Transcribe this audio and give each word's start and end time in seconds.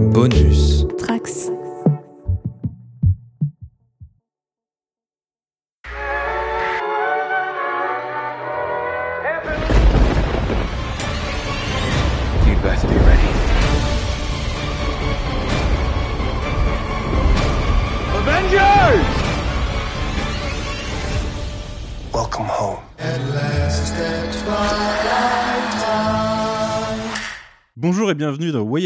Bonus. 0.00 0.69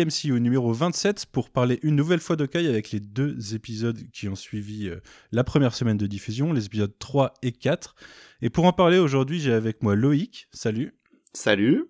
YMCU 0.04 0.40
numéro 0.40 0.72
27 0.72 1.26
pour 1.26 1.50
parler 1.50 1.78
une 1.82 1.96
nouvelle 1.96 2.20
fois 2.20 2.36
de 2.36 2.44
Kai 2.44 2.68
avec 2.68 2.90
les 2.90 3.00
deux 3.00 3.54
épisodes 3.54 3.98
qui 4.12 4.28
ont 4.28 4.34
suivi 4.34 4.88
euh, 4.88 5.00
la 5.32 5.44
première 5.44 5.74
semaine 5.74 5.96
de 5.96 6.06
diffusion, 6.06 6.52
les 6.52 6.66
épisodes 6.66 6.92
3 6.98 7.32
et 7.42 7.52
4. 7.52 7.94
Et 8.42 8.50
pour 8.50 8.66
en 8.66 8.72
parler 8.72 8.98
aujourd'hui, 8.98 9.40
j'ai 9.40 9.52
avec 9.52 9.82
moi 9.82 9.94
Loïc, 9.94 10.48
salut. 10.52 10.94
Salut. 11.32 11.86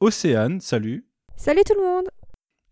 Océane, 0.00 0.60
salut. 0.60 1.08
Salut 1.36 1.62
tout 1.66 1.74
le 1.74 1.84
monde 1.84 2.08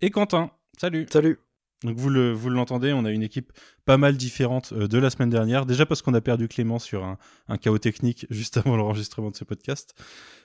Et 0.00 0.10
Quentin, 0.10 0.50
salut. 0.78 1.06
Salut. 1.10 1.38
Donc 1.84 1.98
vous 1.98 2.08
le 2.08 2.32
vous 2.32 2.48
l'entendez, 2.48 2.92
on 2.92 3.04
a 3.04 3.10
une 3.10 3.22
équipe 3.22 3.52
pas 3.84 3.98
mal 3.98 4.16
différente 4.16 4.72
euh, 4.72 4.88
de 4.88 4.98
la 4.98 5.10
semaine 5.10 5.28
dernière. 5.28 5.66
Déjà 5.66 5.84
parce 5.84 6.00
qu'on 6.00 6.14
a 6.14 6.20
perdu 6.20 6.48
Clément 6.48 6.78
sur 6.78 7.04
un, 7.04 7.58
chaos 7.58 7.78
technique 7.78 8.26
juste 8.30 8.56
avant 8.56 8.76
l'enregistrement 8.76 9.30
de 9.30 9.36
ce 9.36 9.44
podcast, 9.44 9.94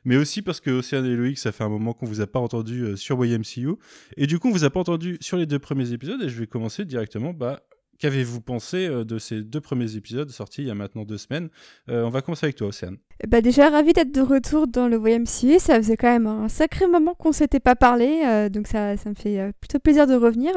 mais 0.04 0.18
aussi 0.18 0.42
parce 0.42 0.60
que 0.60 0.70
Océane 0.70 1.06
et 1.06 1.16
Loïc, 1.16 1.40
ça 1.40 1.52
fait 1.52 1.64
un 1.64 1.70
moment 1.70 1.94
qu'on 1.94 2.06
vous 2.06 2.22
a 2.22 2.28
pas 2.28 2.40
entendu 2.40 2.82
euh, 2.82 2.96
sur 2.98 3.24
YMCU, 3.24 3.70
et 4.18 4.28
du 4.28 4.38
coup 4.38 4.50
on 4.50 4.52
vous 4.52 4.66
a 4.66 4.70
pas 4.70 4.82
entendu 4.82 5.18
sur 5.22 5.38
les 5.38 5.46
deux 5.46 5.60
premiers 5.60 5.94
épisodes. 5.94 6.22
Et 6.22 6.30
je 6.30 6.38
vais 6.38 6.48
commencer 6.48 6.84
directement. 6.84 7.34
Bah, 7.34 7.62
qu'avez-vous 8.00 8.42
pensé 8.42 8.88
euh, 8.88 9.06
de 9.06 9.18
ces 9.18 9.42
deux 9.42 9.62
premiers 9.62 9.96
épisodes 9.96 10.30
sortis 10.30 10.64
il 10.64 10.68
y 10.68 10.72
a 10.72 10.76
maintenant 10.76 11.06
deux 11.06 11.18
semaines? 11.18 11.50
On 11.88 12.10
va 12.10 12.22
commencer 12.22 12.48
avec 12.48 12.58
toi, 12.58 12.68
Océane. 12.68 12.98
Bah 13.28 13.42
déjà 13.42 13.70
ravi 13.70 13.94
d'être 13.94 14.12
de 14.12 14.22
retour 14.22 14.68
dans 14.68 14.90
le 14.90 14.98
YMCA, 14.98 15.60
ça 15.60 15.76
faisait 15.78 15.98
quand 15.98 16.12
même 16.12 16.28
un 16.28 16.50
sacré 16.50 16.88
moment 16.88 17.14
qu'on 17.14 17.32
s'était 17.32 17.60
pas 17.60 17.76
parlé, 17.76 18.50
donc 18.50 18.68
ça, 18.68 18.96
ça 18.96 19.10
me 19.10 19.16
fait 19.16 19.52
plutôt 19.60 19.80
plaisir 19.80 20.08
de 20.08 20.16
revenir. 20.16 20.54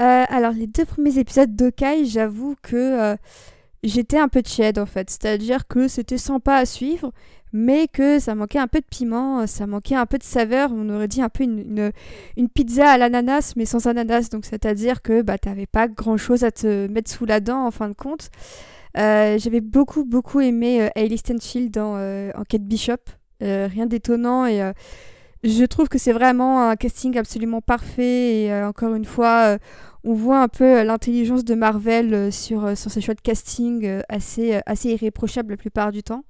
Euh, 0.00 0.24
alors 0.28 0.52
les 0.52 0.66
deux 0.66 0.84
premiers 0.84 1.18
épisodes 1.18 1.54
d'Okai, 1.54 2.06
j'avoue 2.06 2.56
que 2.62 2.76
euh, 2.76 3.16
j'étais 3.82 4.18
un 4.18 4.28
peu 4.28 4.42
tiède 4.42 4.78
en 4.78 4.86
fait, 4.86 5.10
c'est-à-dire 5.10 5.66
que 5.68 5.88
c'était 5.88 6.16
sympa 6.16 6.54
à 6.54 6.64
suivre, 6.64 7.12
mais 7.52 7.86
que 7.86 8.18
ça 8.18 8.34
manquait 8.34 8.58
un 8.58 8.66
peu 8.66 8.80
de 8.80 8.86
piment, 8.90 9.46
ça 9.46 9.66
manquait 9.66 9.96
un 9.96 10.06
peu 10.06 10.16
de 10.16 10.22
saveur, 10.22 10.70
on 10.72 10.88
aurait 10.88 11.08
dit 11.08 11.20
un 11.20 11.28
peu 11.28 11.44
une, 11.44 11.92
une, 12.38 12.48
pizza 12.48 12.90
à 12.90 12.96
l'ananas 12.96 13.52
mais 13.56 13.66
sans 13.66 13.86
ananas, 13.88 14.30
donc 14.30 14.46
c'est-à-dire 14.46 15.02
que 15.02 15.20
bah, 15.20 15.36
t'avais 15.36 15.66
pas 15.66 15.86
grand-chose 15.86 16.44
à 16.44 16.50
te 16.50 16.86
mettre 16.86 17.10
sous 17.10 17.26
la 17.26 17.40
dent 17.40 17.66
en 17.66 17.70
fin 17.70 17.88
de 17.88 17.94
compte. 17.94 18.30
Euh, 18.96 19.38
J'avais 19.38 19.60
beaucoup 19.60 20.04
beaucoup 20.04 20.40
aimé 20.40 20.82
euh, 20.82 20.88
Hailey 20.96 21.16
Stenfield 21.18 21.70
dans 21.70 21.96
euh, 21.96 22.30
en 22.36 22.44
Kate 22.44 22.62
Bishop, 22.62 23.02
Euh, 23.42 23.68
rien 23.70 23.86
d'étonnant 23.86 24.44
et 24.44 24.60
euh, 24.62 24.72
je 25.42 25.64
trouve 25.64 25.88
que 25.88 25.98
c'est 25.98 26.12
vraiment 26.12 26.68
un 26.68 26.76
casting 26.76 27.16
absolument 27.16 27.60
parfait 27.62 28.42
et 28.44 28.52
euh, 28.52 28.68
encore 28.68 28.94
une 28.94 29.04
fois 29.06 29.54
euh, 29.54 29.58
on 30.04 30.12
voit 30.14 30.42
un 30.42 30.48
peu 30.48 30.78
euh, 30.80 30.84
l'intelligence 30.84 31.44
de 31.44 31.54
Marvel 31.54 32.12
euh, 32.14 32.30
sur, 32.30 32.64
euh, 32.66 32.74
sur 32.74 32.90
ses 32.90 33.00
choix 33.00 33.14
de 33.14 33.20
casting 33.20 34.00
assez, 34.08 34.60
assez 34.66 34.90
irréprochables 34.90 35.50
la 35.52 35.56
plupart 35.56 35.92
du 35.92 36.02
temps. 36.02 36.24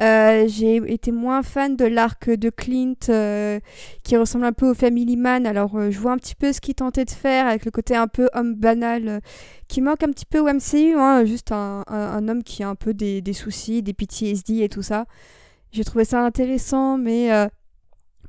Euh, 0.00 0.46
J'ai 0.46 0.76
été 0.92 1.10
moins 1.10 1.42
fan 1.42 1.74
de 1.74 1.84
l'arc 1.84 2.30
de 2.30 2.50
Clint 2.50 2.94
euh, 3.08 3.58
qui 4.04 4.16
ressemble 4.16 4.44
un 4.44 4.52
peu 4.52 4.70
au 4.70 4.74
Family 4.74 5.16
Man. 5.16 5.44
Alors 5.46 5.76
euh, 5.76 5.90
je 5.90 5.98
vois 5.98 6.12
un 6.12 6.18
petit 6.18 6.36
peu 6.36 6.52
ce 6.52 6.60
qu'il 6.60 6.74
tentait 6.76 7.04
de 7.04 7.10
faire 7.10 7.46
avec 7.48 7.64
le 7.64 7.72
côté 7.72 7.96
un 7.96 8.06
peu 8.06 8.28
homme 8.34 8.54
banal 8.54 9.20
qui 9.66 9.80
manque 9.80 10.04
un 10.04 10.10
petit 10.12 10.26
peu 10.26 10.38
au 10.38 10.46
MCU, 10.48 10.94
hein, 10.96 11.24
juste 11.24 11.50
un, 11.52 11.82
un- 11.88 12.28
homme 12.28 12.44
qui 12.44 12.62
a 12.62 12.68
un 12.68 12.76
peu 12.76 12.94
des, 12.94 13.20
des 13.22 13.32
soucis, 13.32 13.82
des 13.82 13.92
PTSD 13.92 14.62
et 14.62 14.68
tout 14.68 14.82
ça. 14.82 15.06
J'ai 15.72 15.84
trouvé 15.84 16.04
ça 16.04 16.24
intéressant 16.24 16.96
mais 16.98 17.30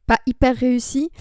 pas 0.09 0.19
hyper 0.25 0.55
réussi. 0.55 1.11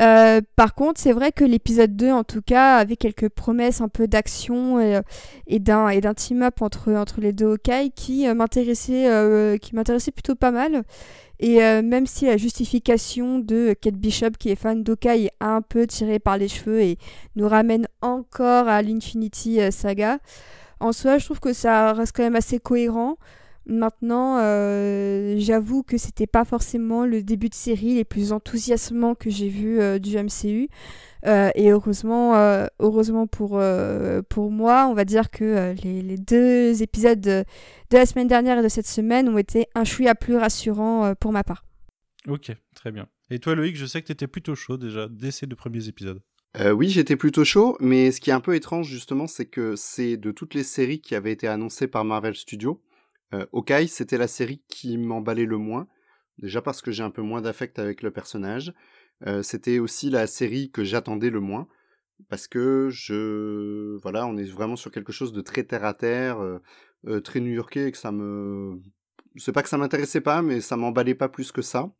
Euh, 0.00 0.40
par 0.54 0.76
contre, 0.76 1.00
c'est 1.00 1.12
vrai 1.12 1.32
que 1.32 1.44
l'épisode 1.44 1.96
2, 1.96 2.12
en 2.12 2.22
tout 2.22 2.40
cas, 2.40 2.76
avait 2.76 2.94
quelques 2.94 3.28
promesses 3.28 3.80
un 3.80 3.88
peu 3.88 4.06
d'action 4.06 4.78
et, 4.78 4.94
euh, 4.94 5.58
d'un 5.58 5.88
et 5.88 6.00
d'un 6.00 6.14
team-up 6.14 6.62
entre, 6.62 6.92
entre 6.92 7.20
les 7.20 7.32
deux 7.32 7.46
Hawkeye 7.46 7.90
qui 7.90 8.28
euh, 8.28 8.34
m'intéressait 8.34 9.58
qui 9.60 9.74
m'intéressait 9.74 10.12
plutôt 10.12 10.36
pas 10.36 10.52
mal. 10.52 10.84
Et 11.40 11.60
même 11.82 12.06
si 12.06 12.26
la 12.26 12.36
justification 12.36 13.38
de 13.38 13.72
Kate 13.80 13.94
Bishop, 13.94 14.32
qui 14.40 14.50
est 14.50 14.56
fan 14.56 14.82
d'Hawkeye, 14.82 15.26
est 15.26 15.32
un 15.38 15.62
peu 15.62 15.86
tirée 15.86 16.18
par 16.18 16.36
les 16.36 16.48
cheveux 16.48 16.80
et 16.80 16.98
nous 17.36 17.48
ramène 17.48 17.86
encore 18.02 18.66
à 18.66 18.82
l'Infinity 18.82 19.60
Saga, 19.70 20.18
en 20.80 20.90
soi, 20.92 21.18
je 21.18 21.26
trouve 21.26 21.38
que 21.38 21.52
ça 21.52 21.92
reste 21.92 22.16
quand 22.16 22.24
même 22.24 22.34
assez 22.34 22.58
cohérent. 22.58 23.18
Maintenant, 23.68 24.38
euh, 24.40 25.36
j'avoue 25.38 25.82
que 25.82 25.98
c'était 25.98 26.26
pas 26.26 26.46
forcément 26.46 27.04
le 27.04 27.22
début 27.22 27.50
de 27.50 27.54
série 27.54 27.94
les 27.94 28.04
plus 28.04 28.32
enthousiasmants 28.32 29.14
que 29.14 29.28
j'ai 29.28 29.48
vu 29.48 29.78
euh, 29.78 29.98
du 29.98 30.16
MCU. 30.16 30.68
Euh, 31.26 31.50
et 31.54 31.70
heureusement, 31.70 32.36
euh, 32.36 32.66
heureusement 32.78 33.26
pour, 33.26 33.58
euh, 33.58 34.22
pour 34.28 34.50
moi, 34.50 34.86
on 34.88 34.94
va 34.94 35.04
dire 35.04 35.30
que 35.30 35.44
euh, 35.44 35.74
les, 35.84 36.00
les 36.00 36.16
deux 36.16 36.82
épisodes 36.82 37.20
de, 37.20 37.44
de 37.90 37.96
la 37.96 38.06
semaine 38.06 38.28
dernière 38.28 38.58
et 38.58 38.62
de 38.62 38.68
cette 38.68 38.86
semaine 38.86 39.28
ont 39.28 39.36
été 39.36 39.66
un 39.74 39.84
chouïa 39.84 40.14
plus 40.14 40.36
rassurants 40.36 41.04
euh, 41.04 41.14
pour 41.14 41.32
ma 41.32 41.44
part. 41.44 41.64
Ok, 42.26 42.50
très 42.74 42.90
bien. 42.90 43.06
Et 43.30 43.38
toi, 43.38 43.54
Loïc, 43.54 43.76
je 43.76 43.84
sais 43.84 44.00
que 44.00 44.06
tu 44.06 44.12
étais 44.12 44.26
plutôt 44.26 44.54
chaud 44.54 44.78
déjà 44.78 45.08
dès 45.10 45.30
ces 45.30 45.46
deux 45.46 45.56
premiers 45.56 45.88
épisodes. 45.88 46.22
Euh, 46.58 46.72
oui, 46.72 46.88
j'étais 46.88 47.16
plutôt 47.16 47.44
chaud, 47.44 47.76
mais 47.80 48.10
ce 48.10 48.20
qui 48.20 48.30
est 48.30 48.32
un 48.32 48.40
peu 48.40 48.54
étrange 48.54 48.88
justement, 48.88 49.26
c'est 49.26 49.44
que 49.44 49.76
c'est 49.76 50.16
de 50.16 50.30
toutes 50.30 50.54
les 50.54 50.62
séries 50.62 51.00
qui 51.00 51.14
avaient 51.14 51.32
été 51.32 51.46
annoncées 51.46 51.88
par 51.88 52.04
Marvel 52.04 52.34
Studios, 52.34 52.80
euh, 53.34 53.86
c'était 53.86 54.18
la 54.18 54.28
série 54.28 54.62
qui 54.68 54.98
m'emballait 54.98 55.44
le 55.44 55.58
moins. 55.58 55.86
Déjà 56.38 56.62
parce 56.62 56.82
que 56.82 56.90
j'ai 56.90 57.02
un 57.02 57.10
peu 57.10 57.22
moins 57.22 57.42
d'affect 57.42 57.78
avec 57.78 58.02
le 58.02 58.10
personnage. 58.10 58.72
Euh, 59.26 59.42
c'était 59.42 59.78
aussi 59.78 60.10
la 60.10 60.26
série 60.26 60.70
que 60.70 60.84
j'attendais 60.84 61.30
le 61.30 61.40
moins. 61.40 61.68
Parce 62.28 62.48
que 62.48 62.88
je. 62.90 63.96
Voilà, 64.02 64.26
on 64.26 64.36
est 64.36 64.50
vraiment 64.50 64.76
sur 64.76 64.90
quelque 64.90 65.12
chose 65.12 65.32
de 65.32 65.40
très 65.40 65.64
terre 65.64 65.84
à 65.84 65.94
terre, 65.94 66.40
euh, 66.40 66.58
euh, 67.06 67.20
très 67.20 67.40
new-yorkais, 67.40 67.88
et 67.88 67.92
que 67.92 67.98
ça 67.98 68.10
me. 68.12 68.80
C'est 69.36 69.52
pas 69.52 69.62
que 69.62 69.68
ça 69.68 69.78
m'intéressait 69.78 70.20
pas, 70.20 70.42
mais 70.42 70.60
ça 70.60 70.76
m'emballait 70.76 71.14
pas 71.14 71.28
plus 71.28 71.52
que 71.52 71.62
ça. 71.62 71.92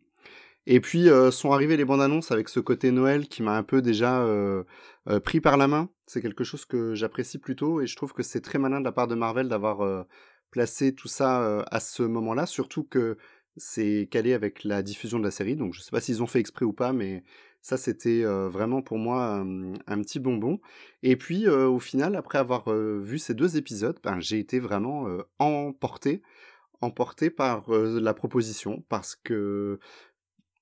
Et 0.67 0.81
puis 0.81 1.09
sont 1.33 1.53
arrivées 1.53 1.77
les 1.78 1.84
bandes 1.84 2.03
annonces 2.03 2.31
avec 2.31 2.49
ce 2.49 2.61
côté 2.61 2.91
Noël 2.91 3.28
qui 3.28 3.43
m'a 3.43 3.56
un 3.56 3.62
peu 3.62 3.81
déjà 3.81 4.27
pris 5.25 5.41
par 5.41 5.56
la 5.56 5.69
main. 5.69 5.88
C'est 6.06 6.21
quelque 6.21 6.44
chose 6.44 6.67
que 6.67 6.94
j'apprécie 6.94 7.38
plutôt 7.38 7.81
et 7.81 7.87
je 7.87 7.97
trouve 7.97 8.12
que 8.12 8.22
c'est 8.22 8.41
très 8.43 8.59
malin 8.59 8.81
de 8.81 8.84
la 8.84 8.93
part 8.93 9.06
de 9.06 9.15
Marvel 9.15 9.49
d'avoir 9.49 10.06
placé 10.51 10.95
tout 10.95 11.09
ça 11.09 11.63
à 11.71 11.81
ce 11.81 12.03
moment-là, 12.03 12.47
surtout 12.47 12.85
que 12.85 13.17
c'est 13.57 14.09
calé 14.11 14.35
avec 14.35 14.65
la 14.65 14.83
diffusion 14.83 15.19
de 15.19 15.25
la 15.25 15.31
série. 15.31 15.57
Donc 15.57 15.75
je 15.75 15.81
sais 15.81 15.91
pas 15.91 16.01
s'ils 16.01 16.23
ont 16.23 16.27
fait 16.27 16.41
exprès 16.41 16.65
ou 16.65 16.73
pas, 16.73 16.93
mais 16.93 17.25
ça 17.61 17.77
c'était 17.77 18.23
vraiment 18.25 18.83
pour 18.83 18.99
moi 18.99 19.45
un, 19.87 20.03
petit 20.03 20.21
bonbon. 20.21 20.61
Et 21.03 21.17
puis 21.17 21.49
au 21.49 21.79
final, 21.81 22.17
après 22.17 22.39
avoir 22.39 22.71
vu 22.73 23.19
ces 23.19 23.35
deux 23.35 23.57
épisodes, 23.57 23.99
ben, 24.03 24.21
j'ai 24.21 24.39
été 24.39 24.61
vraiment 24.61 25.07
emporté, 25.39 26.23
emporté 26.81 27.31
par 27.31 27.69
la 27.71 28.15
proposition 28.15 28.85
parce 28.89 29.17
que 29.17 29.81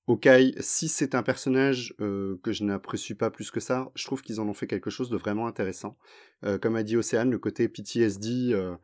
Hawkeye, 0.07 0.55
si 0.61 0.87
c'est 0.87 1.15
un 1.15 1.23
personnage 1.23 1.93
euh, 1.99 2.39
que 2.41 2.53
je 2.53 2.63
n'apprécie 2.63 3.13
pas 3.13 3.29
plus 3.29 3.51
que 3.51 3.59
ça, 3.59 3.91
je 3.93 4.05
trouve 4.05 4.21
qu'ils 4.21 4.39
en 4.39 4.47
ont 4.47 4.53
fait 4.53 4.67
quelque 4.67 4.89
chose 4.89 5.09
de 5.09 5.17
vraiment 5.17 5.47
intéressant. 5.47 5.97
Euh, 6.45 6.57
comme 6.57 6.77
a 6.77 6.83
dit 6.83 6.95
Océane, 6.95 7.29
le 7.29 7.39
côté 7.39 7.67
PTSD, 7.67 8.53
euh, 8.53 8.75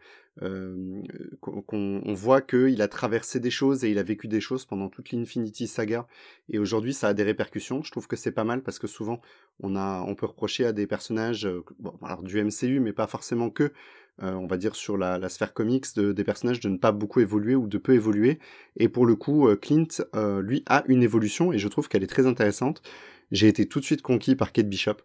euh, 0.42 1.02
qu'on 1.40 1.64
on 2.04 2.14
voit 2.14 2.42
qu'il 2.42 2.82
a 2.82 2.88
traversé 2.90 3.40
des 3.40 3.52
choses 3.52 3.86
et 3.86 3.92
il 3.92 4.00
a 4.00 4.04
vécu 4.04 4.28
des 4.28 4.42
choses 4.42 4.66
pendant 4.66 4.90
toute 4.90 5.12
l'Infinity 5.12 5.68
Saga. 5.68 6.08
Et 6.50 6.60
aujourd'hui, 6.60 6.94
ça 6.94 7.10
a 7.10 7.14
des 7.14 7.24
répercussions. 7.24 7.84
Je 7.84 7.92
trouve 7.92 8.08
que 8.08 8.18
c'est 8.18 8.32
pas 8.32 8.44
mal 8.44 8.62
parce 8.62 8.80
que 8.80 8.88
souvent, 8.88 9.22
on, 9.62 9.78
a, 9.78 10.02
on 10.02 10.16
peut 10.16 10.26
reprocher 10.26 10.66
à 10.66 10.74
des 10.74 10.88
personnages 10.88 11.48
bon, 11.80 11.94
alors 12.02 12.24
du 12.24 12.44
MCU, 12.44 12.82
mais 12.82 12.92
pas 12.92 13.08
forcément 13.08 13.50
que, 13.50 13.72
euh, 14.22 14.34
on 14.34 14.46
va 14.46 14.58
dire 14.58 14.76
sur 14.76 14.96
la, 14.98 15.28
sphère 15.30 15.54
comics, 15.54 15.96
de, 15.96 16.12
des 16.12 16.24
personnages 16.24 16.60
de 16.60 16.70
ne 16.70 16.78
pas 16.78 16.92
beaucoup 16.92 17.20
évoluer 17.20 17.56
ou 17.56 17.68
de 17.68 17.78
peu 17.78 17.94
évoluer. 17.94 18.40
Et 18.78 18.88
pour 18.88 19.06
le 19.06 19.16
coup, 19.16 19.48
euh, 19.48 19.56
Clint, 19.56 19.88
euh, 20.16 20.42
lui, 20.42 20.64
a 20.68 20.84
une 20.88 21.02
évolution 21.02 21.52
et 21.52 21.58
je 21.58 21.68
trouve 21.68 21.90
qu'elle 21.90 22.04
est 22.04 22.08
très 22.08 22.28
intéressante. 22.28 22.84
J'ai 23.32 23.48
été 23.48 23.68
tout 23.68 23.80
de 23.80 23.86
suite 23.86 24.04
conquis 24.04 24.36
par 24.36 24.52
Kate 24.52 24.70
Bishop. 24.70 24.98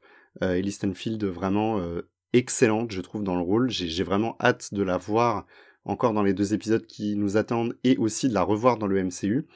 Euh, 0.42 0.54
Ellie 0.54 0.78
vraiment 1.22 1.82
excellente, 2.34 2.92
je 2.92 3.00
trouve, 3.00 3.22
dans 3.22 3.34
le 3.34 3.40
rôle. 3.40 3.70
J'ai 3.70 4.04
vraiment 4.04 4.36
hâte 4.40 4.74
de 4.74 4.82
la 4.82 4.98
voir 4.98 5.46
encore 5.84 6.12
dans 6.12 6.22
les 6.22 6.34
deux 6.34 6.52
épisodes 6.52 6.84
qui 6.86 7.16
nous 7.16 7.38
attendent 7.38 7.76
et 7.84 7.96
aussi 7.96 8.28
de 8.28 8.34
la 8.34 8.42
revoir 8.42 8.76
dans 8.76 8.86
le 8.86 9.02
MCU. 9.02 9.46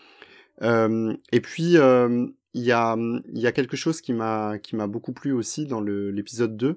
Et 0.63 1.41
puis, 1.43 1.77
il 2.55 2.63
y, 2.63 2.73
a, 2.73 2.97
il 2.97 3.41
y 3.41 3.47
a 3.47 3.53
quelque 3.53 3.77
chose 3.77 4.01
qui 4.01 4.15
m'a 4.15 4.59
beaucoup 4.89 5.13
plu 5.13 5.33
aussi 5.33 5.67
dans 5.67 5.83
l'épisode 5.83 6.57
2, 6.57 6.69
euh, 6.69 6.75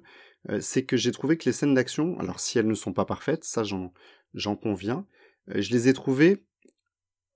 c'est 0.62 0.86
que 0.86 0.98
j'ai 0.98 1.12
trouvé 1.12 1.38
que 1.38 1.46
les 1.46 1.54
scènes 1.54 1.74
d'action, 1.74 2.20
alors 2.20 2.40
si 2.40 2.58
elles 2.60 2.68
ne 2.68 2.74
sont 2.76 2.94
pas 2.94 3.06
parfaites, 3.06 3.44
ça 3.44 3.64
j'en 3.64 4.56
conviens, 4.56 5.06
euh, 5.50 5.62
je 5.62 5.72
les 5.72 5.88
ai 5.90 5.94
trouvées 5.94 6.44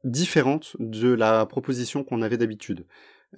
différentes 0.03 0.75
de 0.79 1.09
la 1.13 1.45
proposition 1.45 2.03
qu'on 2.03 2.21
avait 2.21 2.37
d'habitude. 2.37 2.85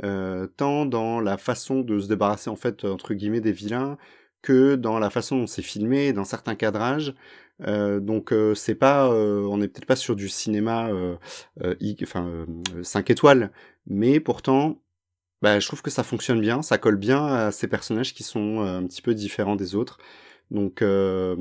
euh, 0.04 0.48
tant 0.58 0.86
dans 0.88 1.22
la 1.22 1.38
façon 1.38 1.82
de 1.82 2.00
se 2.00 2.08
débarrasser 2.10 2.50
en 2.52 2.58
fait 2.58 2.86
entre 2.86 3.14
guillemets 3.16 3.42
des 3.42 3.54
vilains 3.54 3.98
que 4.44 4.76
dans 4.76 5.00
la 5.00 5.10
façon 5.12 5.38
dont 5.40 5.48
c'est 5.48 5.62
filmé, 5.64 6.14
dans 6.14 6.26
certains 6.26 6.56
cadrages. 6.56 7.16
Euh, 7.64 8.00
donc 8.02 8.34
euh, 8.34 8.56
c'est 8.56 8.76
pas, 8.76 9.08
euh, 9.12 9.44
on 9.46 9.58
n'est 9.58 9.70
peut-être 9.70 9.88
pas 9.88 9.96
sur 9.98 10.16
du 10.18 10.30
cinéma, 10.30 10.90
euh, 10.90 11.16
euh, 11.64 11.76
enfin 12.04 12.46
5 12.84 13.10
étoiles, 13.12 13.52
mais 13.88 14.20
pourtant, 14.20 14.81
bah, 15.42 15.60
je 15.60 15.68
trouve 15.68 15.82
que 15.82 15.90
ça 15.90 16.04
fonctionne 16.04 16.42
bien, 16.42 16.62
ça 16.62 16.78
colle 16.78 16.98
bien 16.98 17.26
à 17.26 17.52
ces 17.52 17.68
personnages 17.68 18.14
qui 18.14 18.24
sont 18.24 18.62
euh, 18.62 18.78
un 18.80 18.86
petit 18.86 19.02
peu 19.02 19.14
différents 19.14 19.56
des 19.56 19.76
autres. 19.76 19.98
Donc 20.52 20.82
euh, 20.82 21.36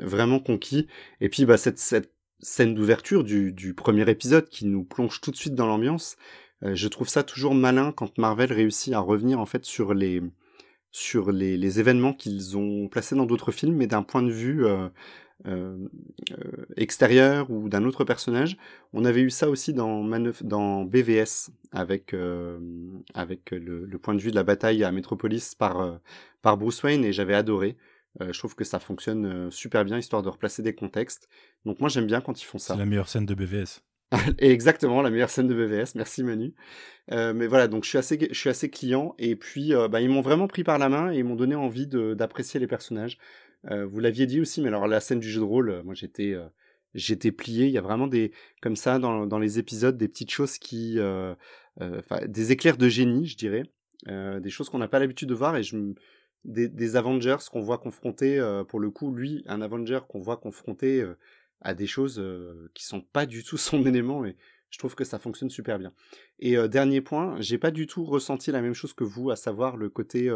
vraiment 0.00 0.38
conquis. 0.38 0.86
Et 1.20 1.28
puis 1.28 1.46
bah 1.46 1.56
cette, 1.56 1.78
cette 1.78 2.12
scène 2.40 2.74
d'ouverture 2.74 3.24
du, 3.24 3.52
du 3.52 3.74
premier 3.74 4.08
épisode 4.10 4.48
qui 4.48 4.66
nous 4.66 4.84
plonge 4.84 5.20
tout 5.20 5.30
de 5.30 5.36
suite 5.36 5.54
dans 5.54 5.66
l'ambiance, 5.66 6.16
euh, 6.62 6.74
je 6.74 6.88
trouve 6.88 7.08
ça 7.08 7.22
toujours 7.22 7.54
malin 7.54 7.92
quand 7.92 8.18
Marvel 8.18 8.52
réussit 8.52 8.92
à 8.94 9.00
revenir 9.00 9.40
en 9.40 9.46
fait 9.46 9.64
sur 9.64 9.94
les 9.94 10.22
sur 10.92 11.30
les, 11.32 11.56
les 11.56 11.80
événements 11.80 12.12
qu'ils 12.12 12.56
ont 12.58 12.88
placés 12.88 13.14
dans 13.14 13.26
d'autres 13.26 13.52
films, 13.52 13.76
mais 13.76 13.86
d'un 13.86 14.02
point 14.02 14.22
de 14.22 14.30
vue 14.32 14.66
euh, 14.66 14.88
euh, 15.46 15.76
euh, 16.32 16.66
extérieur 16.76 17.50
ou 17.50 17.68
d'un 17.68 17.84
autre 17.84 18.04
personnage. 18.04 18.56
On 18.92 19.04
avait 19.04 19.22
eu 19.22 19.30
ça 19.30 19.48
aussi 19.48 19.72
dans, 19.72 20.02
Manœuvre- 20.02 20.44
dans 20.44 20.84
BVS 20.84 21.50
avec, 21.72 22.14
euh, 22.14 22.58
avec 23.14 23.50
le, 23.50 23.84
le 23.86 23.98
point 23.98 24.14
de 24.14 24.20
vue 24.20 24.30
de 24.30 24.36
la 24.36 24.42
bataille 24.44 24.84
à 24.84 24.92
Metropolis 24.92 25.54
par, 25.54 25.98
par 26.42 26.56
Bruce 26.56 26.82
Wayne 26.82 27.04
et 27.04 27.12
j'avais 27.12 27.34
adoré. 27.34 27.76
Euh, 28.20 28.32
je 28.32 28.38
trouve 28.38 28.54
que 28.54 28.64
ça 28.64 28.78
fonctionne 28.80 29.50
super 29.50 29.84
bien 29.84 29.96
histoire 29.98 30.22
de 30.22 30.28
replacer 30.28 30.62
des 30.62 30.74
contextes. 30.74 31.28
Donc 31.64 31.80
moi 31.80 31.88
j'aime 31.88 32.06
bien 32.06 32.20
quand 32.20 32.40
ils 32.40 32.44
font 32.44 32.58
ça. 32.58 32.74
C'est 32.74 32.80
la 32.80 32.86
meilleure 32.86 33.08
scène 33.08 33.26
de 33.26 33.34
BVS. 33.34 33.82
Et 34.38 34.50
exactement, 34.50 35.02
la 35.02 35.10
meilleure 35.10 35.30
scène 35.30 35.46
de 35.46 35.54
BVS. 35.54 35.94
Merci 35.94 36.24
Manu. 36.24 36.52
Euh, 37.12 37.32
mais 37.32 37.46
voilà, 37.46 37.68
donc 37.68 37.84
je 37.84 37.88
suis 37.90 37.98
assez, 37.98 38.18
je 38.30 38.38
suis 38.38 38.50
assez 38.50 38.68
client. 38.70 39.14
Et 39.18 39.36
puis, 39.36 39.74
euh, 39.74 39.88
bah, 39.88 40.00
ils 40.00 40.08
m'ont 40.10 40.20
vraiment 40.20 40.48
pris 40.48 40.64
par 40.64 40.78
la 40.78 40.88
main 40.88 41.12
et 41.12 41.18
ils 41.18 41.24
m'ont 41.24 41.36
donné 41.36 41.54
envie 41.54 41.86
d'apprécier 41.86 42.58
les 42.60 42.66
personnages. 42.66 43.18
Euh, 43.66 43.86
vous 43.86 44.00
l'aviez 44.00 44.26
dit 44.26 44.40
aussi, 44.40 44.60
mais 44.60 44.68
alors 44.68 44.86
la 44.86 45.00
scène 45.00 45.20
du 45.20 45.28
jeu 45.28 45.40
de 45.40 45.44
rôle, 45.44 45.70
euh, 45.70 45.82
moi 45.82 45.94
j'étais, 45.94 46.32
euh, 46.32 46.46
j'étais 46.94 47.32
plié. 47.32 47.66
Il 47.66 47.72
y 47.72 47.78
a 47.78 47.82
vraiment 47.82 48.06
des, 48.06 48.32
comme 48.62 48.76
ça, 48.76 48.98
dans, 48.98 49.26
dans 49.26 49.38
les 49.38 49.58
épisodes, 49.58 49.96
des 49.96 50.08
petites 50.08 50.30
choses 50.30 50.58
qui, 50.58 50.98
euh, 50.98 51.34
des 52.26 52.52
éclairs 52.52 52.76
de 52.76 52.88
génie, 52.88 53.26
je 53.26 53.36
dirais, 53.36 53.62
des 54.06 54.50
choses 54.50 54.70
qu'on 54.70 54.78
n'a 54.78 54.88
pas 54.88 54.98
l'habitude 54.98 55.28
de 55.28 55.34
voir 55.34 55.56
et 55.56 55.62
je, 55.62 55.76
des, 56.44 56.96
Avengers 56.96 57.36
qu'on 57.50 57.60
voit 57.60 57.78
confrontés, 57.78 58.40
pour 58.68 58.80
le 58.80 58.90
coup, 58.90 59.14
lui, 59.14 59.42
un 59.46 59.60
Avenger 59.60 60.00
qu'on 60.08 60.20
voit 60.20 60.38
confronté 60.38 61.04
à 61.60 61.74
des 61.74 61.86
choses 61.86 62.22
qui 62.74 62.84
sont 62.84 63.02
pas 63.02 63.26
du 63.26 63.44
tout 63.44 63.56
son 63.58 63.84
élément 63.84 64.24
et 64.24 64.36
je 64.70 64.78
trouve 64.78 64.94
que 64.94 65.04
ça 65.04 65.18
fonctionne 65.18 65.50
super 65.50 65.78
bien. 65.78 65.92
Et 66.38 66.56
dernier 66.68 67.02
point, 67.02 67.36
j'ai 67.40 67.58
pas 67.58 67.70
du 67.70 67.86
tout 67.86 68.04
ressenti 68.04 68.50
la 68.52 68.62
même 68.62 68.74
chose 68.74 68.94
que 68.94 69.04
vous, 69.04 69.30
à 69.30 69.36
savoir 69.36 69.76
le 69.76 69.90
côté 69.90 70.30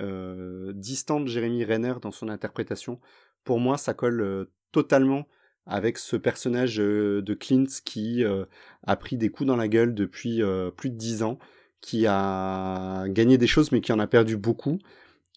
euh, 0.00 0.72
distant 0.74 1.20
de 1.20 1.28
Jérémy 1.28 1.64
Renner 1.64 1.94
dans 2.02 2.10
son 2.10 2.28
interprétation. 2.28 3.00
Pour 3.44 3.60
moi, 3.60 3.76
ça 3.78 3.94
colle 3.94 4.20
euh, 4.22 4.44
totalement 4.72 5.26
avec 5.66 5.98
ce 5.98 6.16
personnage 6.16 6.80
euh, 6.80 7.22
de 7.22 7.34
Clint 7.34 7.64
qui 7.84 8.24
euh, 8.24 8.44
a 8.86 8.96
pris 8.96 9.16
des 9.16 9.28
coups 9.28 9.46
dans 9.46 9.56
la 9.56 9.68
gueule 9.68 9.94
depuis 9.94 10.42
plus 10.76 10.90
de 10.90 10.96
dix 10.96 11.22
ans, 11.22 11.38
qui 11.80 12.06
a 12.06 13.06
gagné 13.08 13.38
des 13.38 13.46
choses 13.46 13.72
mais 13.72 13.80
qui 13.80 13.92
en 13.92 13.98
a 13.98 14.06
perdu 14.06 14.36
beaucoup. 14.36 14.78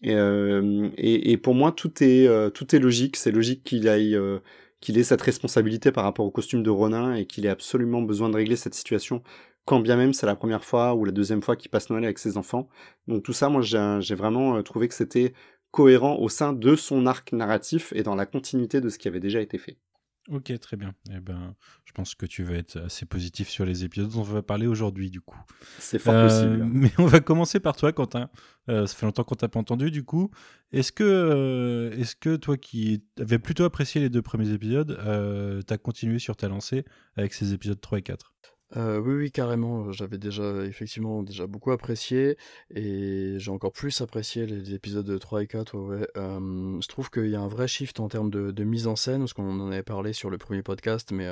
Et, 0.04 1.38
pour 1.42 1.56
moi, 1.56 1.72
tout 1.72 1.92
est, 2.02 2.52
tout 2.54 2.76
est 2.76 2.80
logique. 2.80 3.16
C'est 3.18 3.32
logique 3.32 3.64
qu'il 3.64 3.90
aille, 3.90 4.18
qu'il 4.80 4.98
ait 4.98 5.04
cette 5.04 5.22
responsabilité 5.22 5.92
par 5.92 6.04
rapport 6.04 6.26
au 6.26 6.32
costume 6.32 6.62
de 6.62 6.70
Ronin 6.70 7.16
et 7.16 7.26
qu'il 7.26 7.46
ait 7.46 7.50
absolument 7.50 8.02
besoin 8.02 8.30
de 8.30 8.36
régler 8.36 8.56
cette 8.56 8.76
situation, 8.76 9.24
quand 9.68 9.80
bien 9.82 9.98
même 9.98 10.14
c'est 10.14 10.26
la 10.26 10.36
première 10.36 10.64
fois 10.64 10.96
ou 10.96 11.06
la 11.06 11.12
deuxième 11.12 11.42
fois 11.44 11.56
qu'il 11.56 11.70
passe 11.70 11.90
Noël 11.90 12.06
avec 12.06 12.18
ses 12.20 12.38
enfants. 12.38 12.68
Donc 13.08 13.24
tout 13.24 13.34
ça, 13.34 13.50
moi, 13.50 13.62
j'ai 13.62 14.16
vraiment 14.16 14.56
euh, 14.56 14.62
trouvé 14.64 14.88
que 14.88 14.94
c'était 14.96 15.34
cohérent 15.72 16.16
au 16.16 16.30
sein 16.30 16.54
de 16.54 16.76
son 16.76 17.06
arc 17.06 17.34
narratif 17.34 17.92
et 17.96 18.02
dans 18.02 18.16
la 18.16 18.26
continuité 18.26 18.82
de 18.82 18.90
ce 18.90 18.98
qui 18.98 19.08
avait 19.08 19.20
déjà 19.20 19.42
été 19.42 19.58
fait. 19.58 19.78
Ok, 20.30 20.52
très 20.60 20.76
bien. 20.76 20.94
Eh 21.16 21.20
ben, 21.22 21.56
je 21.86 21.94
pense 21.94 22.14
que 22.14 22.26
tu 22.26 22.44
vas 22.44 22.56
être 22.56 22.78
assez 22.86 23.06
positif 23.06 23.48
sur 23.48 23.64
les 23.66 23.86
épisodes 23.86 24.10
dont 24.10 24.20
on 24.20 24.24
va 24.24 24.42
parler 24.42 24.68
aujourd'hui, 24.68 25.10
du 25.10 25.22
coup. 25.22 25.40
C'est 25.80 26.00
fort 26.00 26.14
Euh, 26.16 26.28
possible. 26.28 26.66
Mais 26.74 26.92
on 26.98 27.06
va 27.06 27.22
commencer 27.22 27.62
par 27.62 27.78
toi, 27.78 27.94
Quentin. 27.94 28.30
Euh, 28.70 28.86
ça 28.88 28.96
fait 28.96 29.06
longtemps 29.06 29.24
qu'on 29.24 29.36
t'a 29.36 29.48
pas 29.48 29.60
entendu, 29.60 29.90
du 29.90 30.04
coup. 30.04 30.30
Est-ce 30.74 30.92
que, 30.92 31.04
euh, 31.06 31.92
est-ce 31.98 32.16
que 32.18 32.36
toi 32.36 32.58
qui 32.58 33.06
avais 33.20 33.40
plutôt 33.40 33.64
apprécié 33.64 34.02
les 34.02 34.10
deux 34.10 34.22
premiers 34.22 34.52
épisodes, 34.52 34.98
euh, 35.06 35.62
t'as 35.62 35.78
continué 35.78 36.20
sur 36.20 36.36
ta 36.36 36.50
lancée 36.50 36.84
avec 37.16 37.34
ces 37.34 37.54
épisodes 37.54 37.80
3 37.80 38.00
et 38.00 38.02
4 38.02 38.34
Oui, 38.76 39.14
oui, 39.14 39.32
carrément. 39.32 39.92
J'avais 39.92 40.18
déjà, 40.18 40.66
effectivement, 40.66 41.24
déjà 41.24 41.48
beaucoup 41.48 41.72
apprécié 41.72 42.38
et 42.74 43.36
j'ai 43.38 43.52
encore 43.52 43.72
plus 43.72 44.02
apprécié 44.02 44.46
les 44.46 44.74
épisodes 44.74 45.20
3 45.20 45.44
et 45.44 45.48
4. 45.48 45.76
Ouais, 45.78 46.08
je 46.16 46.88
trouve 46.88 47.10
qu'il 47.10 47.30
y 47.30 47.36
a 47.36 47.42
un 47.42 47.48
vrai 47.48 47.68
shift 47.68 48.00
en 48.00 48.10
termes 48.10 48.30
de, 48.30 48.64
mise 48.64 48.88
en 48.88 48.96
scène, 48.96 49.20
parce 49.20 49.34
qu'on 49.34 49.60
en 49.60 49.72
avait 49.72 49.84
parlé 49.84 50.14
sur 50.14 50.30
le 50.30 50.38
premier 50.38 50.64
podcast, 50.64 51.12
mais 51.12 51.28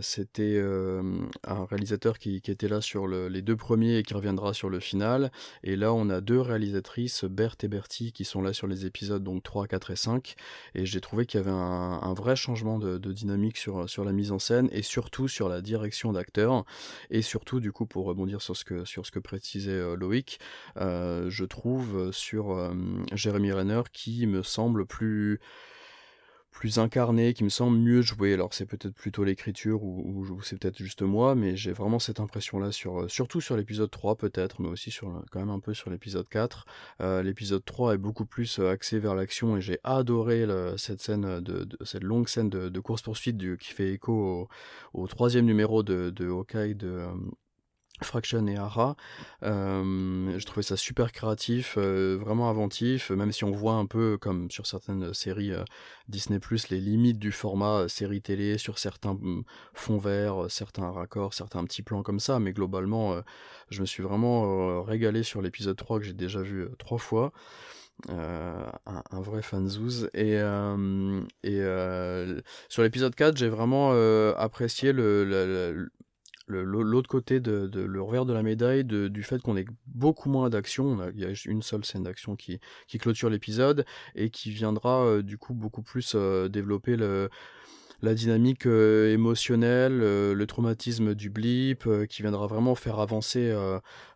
c'était 0.00 0.56
euh, 0.56 1.02
un 1.46 1.64
réalisateur 1.64 2.18
qui, 2.18 2.36
était 2.36 2.68
là 2.68 2.80
sur 2.80 3.06
le- 3.06 3.28
les 3.28 3.42
deux 3.42 3.56
premiers 3.56 3.98
et 3.98 4.02
qui 4.02 4.14
reviendra 4.14 4.54
sur 4.54 4.70
le 4.70 4.80
final. 4.80 5.30
Et 5.62 5.76
là, 5.76 5.92
on 5.92 6.08
a 6.10 6.20
deux 6.20 6.40
réalisatrices, 6.40 7.24
Berthe 7.24 7.64
et 7.64 7.68
Bertie, 7.68 8.12
qui 8.12 8.24
sont 8.24 8.42
là 8.42 8.52
sur 8.52 8.66
les 8.66 8.86
épisodes 8.86 9.22
donc 9.22 9.42
3, 9.42 9.66
4 9.66 9.90
et 9.90 9.96
5. 9.96 10.34
Et 10.74 10.86
j'ai 10.86 11.00
trouvé 11.00 11.26
qu'il 11.26 11.38
y 11.38 11.42
avait 11.42 11.50
un, 11.50 12.14
vrai 12.14 12.36
changement 12.36 12.78
de, 12.78 12.98
dynamique 13.12 13.56
sur, 13.56 14.04
la 14.04 14.12
mise 14.12 14.32
en 14.32 14.38
scène 14.38 14.68
et 14.72 14.82
surtout 14.82 15.28
sur 15.28 15.48
la 15.48 15.60
direction 15.60 16.12
d'acteurs. 16.12 16.64
Et 17.10 17.22
surtout, 17.22 17.60
du 17.60 17.72
coup, 17.72 17.86
pour 17.86 18.06
rebondir 18.06 18.42
sur 18.42 18.56
ce 18.56 18.64
que, 18.64 19.18
précisait 19.20 19.70
euh, 19.72 19.96
Loïc, 19.96 20.40
euh, 20.78 21.28
je 21.28 21.44
trouve 21.44 21.96
euh, 21.96 22.12
sur 22.12 22.52
euh, 22.52 22.72
Jérémy 23.12 23.52
Renner 23.52 23.82
qui 23.92 24.26
me 24.26 24.42
semble 24.42 24.86
plus 24.86 25.40
plus 26.50 26.78
incarné, 26.78 27.32
qui 27.34 27.44
me 27.44 27.48
semble 27.48 27.78
mieux 27.78 28.02
joué. 28.02 28.34
Alors 28.34 28.52
c'est 28.54 28.66
peut-être 28.66 28.94
plutôt 28.94 29.24
l'écriture 29.24 29.82
ou, 29.82 30.40
c'est 30.42 30.58
peut-être 30.58 30.78
juste 30.78 31.02
moi, 31.02 31.34
mais 31.34 31.56
j'ai 31.56 31.72
vraiment 31.72 31.98
cette 31.98 32.20
impression-là, 32.20 32.72
sur, 32.72 33.02
euh, 33.02 33.08
surtout 33.08 33.40
sur 33.40 33.56
l'épisode 33.56 33.90
3 33.90 34.16
peut-être, 34.16 34.60
mais 34.60 34.68
aussi 34.68 34.90
sur, 34.90 35.22
quand 35.30 35.40
même 35.40 35.50
un 35.50 35.60
peu 35.60 35.74
sur 35.74 35.90
l'épisode 35.90 36.28
4. 36.28 36.66
Euh, 37.00 37.22
l'épisode 37.22 37.64
3 37.64 37.94
est 37.94 37.98
beaucoup 37.98 38.26
plus 38.26 38.58
euh, 38.58 38.70
axé 38.70 38.98
vers 38.98 39.14
l'action 39.14 39.56
et 39.56 39.60
j'ai 39.60 39.78
adoré 39.84 40.46
cette 40.76 41.00
scène, 41.00 41.40
de, 41.40 41.68
cette 41.84 42.04
longue 42.04 42.28
scène 42.28 42.50
de, 42.50 42.80
course-poursuite 42.80 43.58
qui 43.58 43.72
fait 43.72 43.92
écho 43.92 44.48
au, 44.94 45.06
troisième 45.06 45.46
numéro 45.46 45.82
de, 45.82 46.10
de 46.10 46.30
de... 46.74 47.06
Fraction 48.02 48.46
et 48.46 48.56
Hara, 48.56 48.96
euh, 49.42 50.38
je 50.38 50.46
trouvais 50.46 50.62
ça 50.62 50.76
super 50.76 51.12
créatif, 51.12 51.76
vraiment 51.76 52.48
inventif, 52.48 53.10
même 53.10 53.32
si 53.32 53.44
on 53.44 53.50
voit 53.50 53.74
un 53.74 53.86
peu 53.86 54.16
comme 54.18 54.50
sur 54.50 54.66
certaines 54.66 55.12
séries 55.12 55.52
euh, 55.52 55.64
Disney 56.08 56.40
les 56.70 56.80
limites 56.80 57.18
du 57.18 57.32
format 57.32 57.88
série 57.88 58.22
télé 58.22 58.58
sur 58.58 58.78
certains 58.78 59.14
mm, 59.14 59.42
fonds 59.74 59.98
verts, 59.98 60.46
certains 60.48 60.90
raccords, 60.90 61.34
certains 61.34 61.64
petits 61.64 61.82
plans 61.82 62.02
comme 62.02 62.20
ça, 62.20 62.38
mais 62.38 62.52
globalement, 62.52 63.20
je 63.70 63.80
me 63.80 63.86
suis 63.86 64.02
vraiment 64.02 64.82
régalé 64.82 65.22
sur 65.22 65.42
l'épisode 65.42 65.76
3 65.76 65.98
que 65.98 66.04
j'ai 66.04 66.12
déjà 66.12 66.40
vu 66.42 66.68
trois 66.78 66.98
fois. 66.98 67.32
Un, 68.08 69.20
vrai 69.20 69.42
fanzouz 69.42 70.08
et, 70.14 70.36
et 71.42 71.62
sur 72.68 72.82
l'épisode 72.82 73.14
4 73.14 73.36
j'ai 73.36 73.48
vraiment 73.48 73.90
apprécié 74.36 74.92
le- 74.92 75.90
l'autre 76.50 77.08
côté 77.08 77.40
de, 77.40 77.70
le 77.72 78.02
revers 78.02 78.26
de 78.26 78.32
la 78.32 78.42
médaille 78.42 78.84
du 78.84 79.22
fait 79.22 79.40
qu'on 79.40 79.56
ait 79.56 79.66
beaucoup 79.86 80.28
moins 80.28 80.50
d'action. 80.50 80.98
Il 81.14 81.20
y 81.20 81.24
a 81.24 81.32
une 81.46 81.62
seule 81.62 81.84
scène 81.84 82.04
d'action 82.04 82.36
qui, 82.36 82.60
clôture 82.98 83.30
l'épisode 83.30 83.84
et 84.14 84.30
qui 84.30 84.50
viendra 84.50 85.04
euh, 85.04 85.22
du 85.22 85.38
coup 85.38 85.54
beaucoup 85.54 85.82
plus 85.82 86.12
euh, 86.14 86.48
développer 86.48 86.96
la 88.02 88.14
dynamique 88.14 88.66
euh, 88.66 89.12
émotionnelle, 89.12 89.98
le 89.98 90.44
traumatisme 90.46 91.14
du 91.14 91.30
blip, 91.30 91.88
qui 92.08 92.22
viendra 92.22 92.46
vraiment 92.46 92.74
faire 92.74 92.98
avancer 92.98 93.54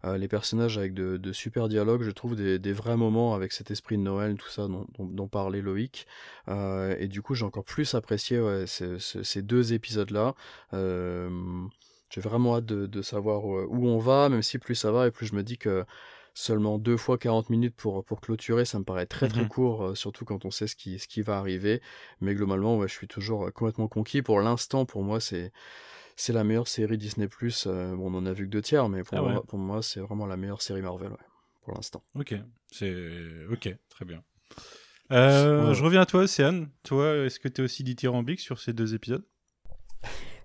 les 0.04 0.28
personnages 0.28 0.78
avec 0.78 0.94
de, 0.94 1.32
super 1.32 1.68
dialogues. 1.68 2.02
Je 2.02 2.10
trouve 2.10 2.34
des, 2.36 2.72
vrais 2.72 2.96
moments 2.96 3.34
avec 3.34 3.52
cet 3.52 3.70
esprit 3.70 3.96
de 3.96 4.02
Noël, 4.02 4.36
tout 4.36 4.48
ça 4.48 4.68
dont, 4.68 5.28
parlait 5.28 5.60
Loïc. 5.60 6.06
Et 6.48 7.08
du 7.08 7.22
coup, 7.22 7.34
j'ai 7.34 7.44
encore 7.44 7.64
plus 7.64 7.94
apprécié 7.94 8.40
ces 8.66 9.42
deux 9.42 9.72
épisodes-là. 9.72 10.34
J'ai 12.14 12.20
vraiment 12.20 12.56
hâte 12.56 12.66
de, 12.66 12.86
de 12.86 13.02
savoir 13.02 13.40
euh, 13.44 13.66
où 13.68 13.88
on 13.88 13.98
va, 13.98 14.28
même 14.28 14.42
si 14.42 14.58
plus 14.58 14.76
ça 14.76 14.92
va 14.92 15.08
et 15.08 15.10
plus 15.10 15.26
je 15.26 15.34
me 15.34 15.42
dis 15.42 15.58
que 15.58 15.84
seulement 16.32 16.78
deux 16.78 16.96
fois 16.96 17.18
40 17.18 17.50
minutes 17.50 17.74
pour, 17.74 18.04
pour 18.04 18.20
clôturer, 18.20 18.64
ça 18.64 18.78
me 18.78 18.84
paraît 18.84 19.06
très 19.06 19.26
très 19.26 19.42
Mhm. 19.42 19.48
court, 19.48 19.82
euh, 19.84 19.94
surtout 19.96 20.24
quand 20.24 20.44
on 20.44 20.52
sait 20.52 20.68
ce 20.68 20.76
qui, 20.76 21.00
ce 21.00 21.08
qui 21.08 21.22
va 21.22 21.38
arriver. 21.38 21.82
Mais 22.20 22.34
globalement, 22.36 22.76
ouais, 22.78 22.86
je 22.86 22.92
suis 22.94 23.08
toujours 23.08 23.46
euh, 23.46 23.50
complètement 23.50 23.88
conquis. 23.88 24.22
Pour 24.22 24.40
l'instant, 24.40 24.84
pour 24.86 25.02
moi, 25.02 25.18
c'est 25.18 25.50
c'est 26.14 26.32
la 26.32 26.44
meilleure 26.44 26.68
série 26.68 26.96
Disney+. 26.98 27.28
Euh, 27.66 27.96
bon, 27.96 28.12
on 28.12 28.18
en 28.18 28.26
a 28.26 28.32
vu 28.32 28.44
que 28.44 28.50
deux 28.50 28.62
tiers, 28.62 28.88
mais 28.88 29.02
pour 29.02 29.18
Ah 29.18 29.22
ouais. 29.24 29.32
moi, 29.32 29.42
pour 29.42 29.58
moi 29.58 29.82
c'est 29.82 29.98
vraiment 29.98 30.26
la 30.26 30.36
meilleure 30.36 30.62
série 30.62 30.82
Marvel, 30.82 31.10
ouais, 31.10 31.26
pour 31.62 31.74
l'instant. 31.74 32.04
Ok, 32.14 32.32
c'est 32.70 32.94
ok, 33.50 33.74
très 33.88 34.04
bien. 34.04 34.22
Euh, 35.10 35.68
Ouais. 35.68 35.74
Je 35.74 35.82
reviens 35.84 36.02
à 36.02 36.06
toi, 36.06 36.22
Océane. 36.22 36.68
Toi, 36.84 37.16
est-ce 37.26 37.38
que 37.40 37.48
tu 37.48 37.60
es 37.60 37.64
aussi 37.64 37.82
dithyrambique 37.84 38.40
sur 38.40 38.58
ces 38.60 38.72
deux 38.72 38.94
épisodes? 38.94 39.24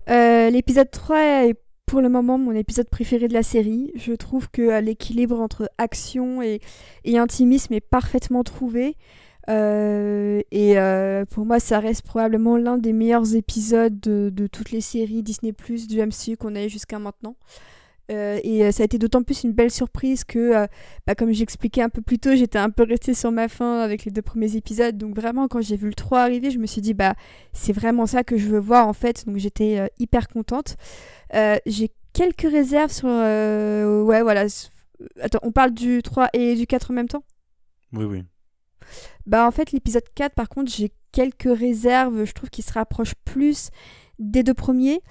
Euh, 0.09 0.49
L'épisode 0.49 0.89
3 0.89 1.47
est 1.47 1.55
pour 1.85 2.01
le 2.01 2.09
moment 2.09 2.37
mon 2.37 2.51
épisode 2.51 2.89
préféré 2.89 3.27
de 3.27 3.33
la 3.33 3.43
série. 3.43 3.91
Je 3.95 4.13
trouve 4.13 4.49
que 4.49 4.79
l'équilibre 4.79 5.39
entre 5.39 5.69
action 5.77 6.41
et, 6.41 6.61
intimisme 7.05 7.73
est 7.73 7.79
parfaitement 7.79 8.43
trouvé. 8.43 8.95
et 9.47 10.75
pour 11.31 11.45
moi, 11.45 11.59
ça 11.59 11.79
reste 11.79 12.03
probablement 12.03 12.57
l'un 12.57 12.77
des 12.77 12.93
meilleurs 12.93 13.35
épisodes 13.35 13.99
de, 13.99 14.29
de, 14.31 14.47
toutes 14.47 14.71
les 14.71 14.81
séries 14.81 15.23
Disney 15.23 15.53
du 15.87 16.01
MCU 16.01 16.37
qu'on 16.37 16.55
a 16.55 16.63
eu 16.63 16.69
jusqu'à 16.69 16.99
maintenant. 16.99 17.35
Euh, 18.09 18.39
et 18.43 18.65
euh, 18.65 18.71
ça 18.71 18.83
a 18.83 18.85
été 18.85 18.97
d'autant 18.97 19.21
plus 19.21 19.43
une 19.43 19.53
belle 19.53 19.71
surprise 19.71 20.23
que, 20.23 20.39
euh, 20.39 20.67
bah, 21.05 21.15
comme 21.15 21.31
j'expliquais 21.31 21.81
un 21.81 21.89
peu 21.89 22.01
plus 22.01 22.19
tôt, 22.19 22.35
j'étais 22.35 22.57
un 22.57 22.69
peu 22.69 22.83
restée 22.83 23.13
sur 23.13 23.31
ma 23.31 23.47
faim 23.47 23.79
avec 23.79 24.05
les 24.05 24.11
deux 24.11 24.21
premiers 24.21 24.55
épisodes. 24.55 24.97
Donc 24.97 25.15
vraiment, 25.15 25.47
quand 25.47 25.61
j'ai 25.61 25.75
vu 25.75 25.87
le 25.87 25.93
3 25.93 26.21
arriver, 26.21 26.51
je 26.51 26.59
me 26.59 26.65
suis 26.65 26.81
dit, 26.81 26.93
bah, 26.93 27.15
c'est 27.53 27.73
vraiment 27.73 28.05
ça 28.05 28.23
que 28.23 28.37
je 28.37 28.47
veux 28.47 28.59
voir 28.59 28.87
en 28.87 28.93
fait. 28.93 29.25
Donc 29.27 29.37
j'étais 29.37 29.91
hyper 29.99 30.27
contente. 30.27 30.77
j'ai 31.65 31.91
quelques 32.13 32.49
réserves 32.49 32.91
sur... 32.91 33.07
ouais, 33.07 34.21
voilà. 34.21 34.45
Attends, 35.21 35.39
on 35.43 35.51
parle 35.51 35.71
du 35.71 36.01
3 36.01 36.29
et 36.33 36.55
du 36.55 36.65
4 36.67 36.91
en 36.91 36.93
même 36.93 37.07
temps? 37.07 37.23
Oui, 37.93 38.05
oui. 38.05 38.23
Bah 39.25 39.45
en 39.45 39.51
fait, 39.51 39.71
l'épisode 39.71 40.03
4, 40.15 40.33
par 40.33 40.49
contre, 40.49 40.71
j'ai 40.71 40.91
quelques 41.11 41.57
réserves. 41.57 42.25
Je 42.25 42.31
trouve 42.33 42.49
qu'il 42.49 42.63
se 42.63 42.73
rapproche 42.73 43.13
plus 43.23 43.69
des 44.19 44.43
deux 44.43 44.53
premiers. 44.53 45.01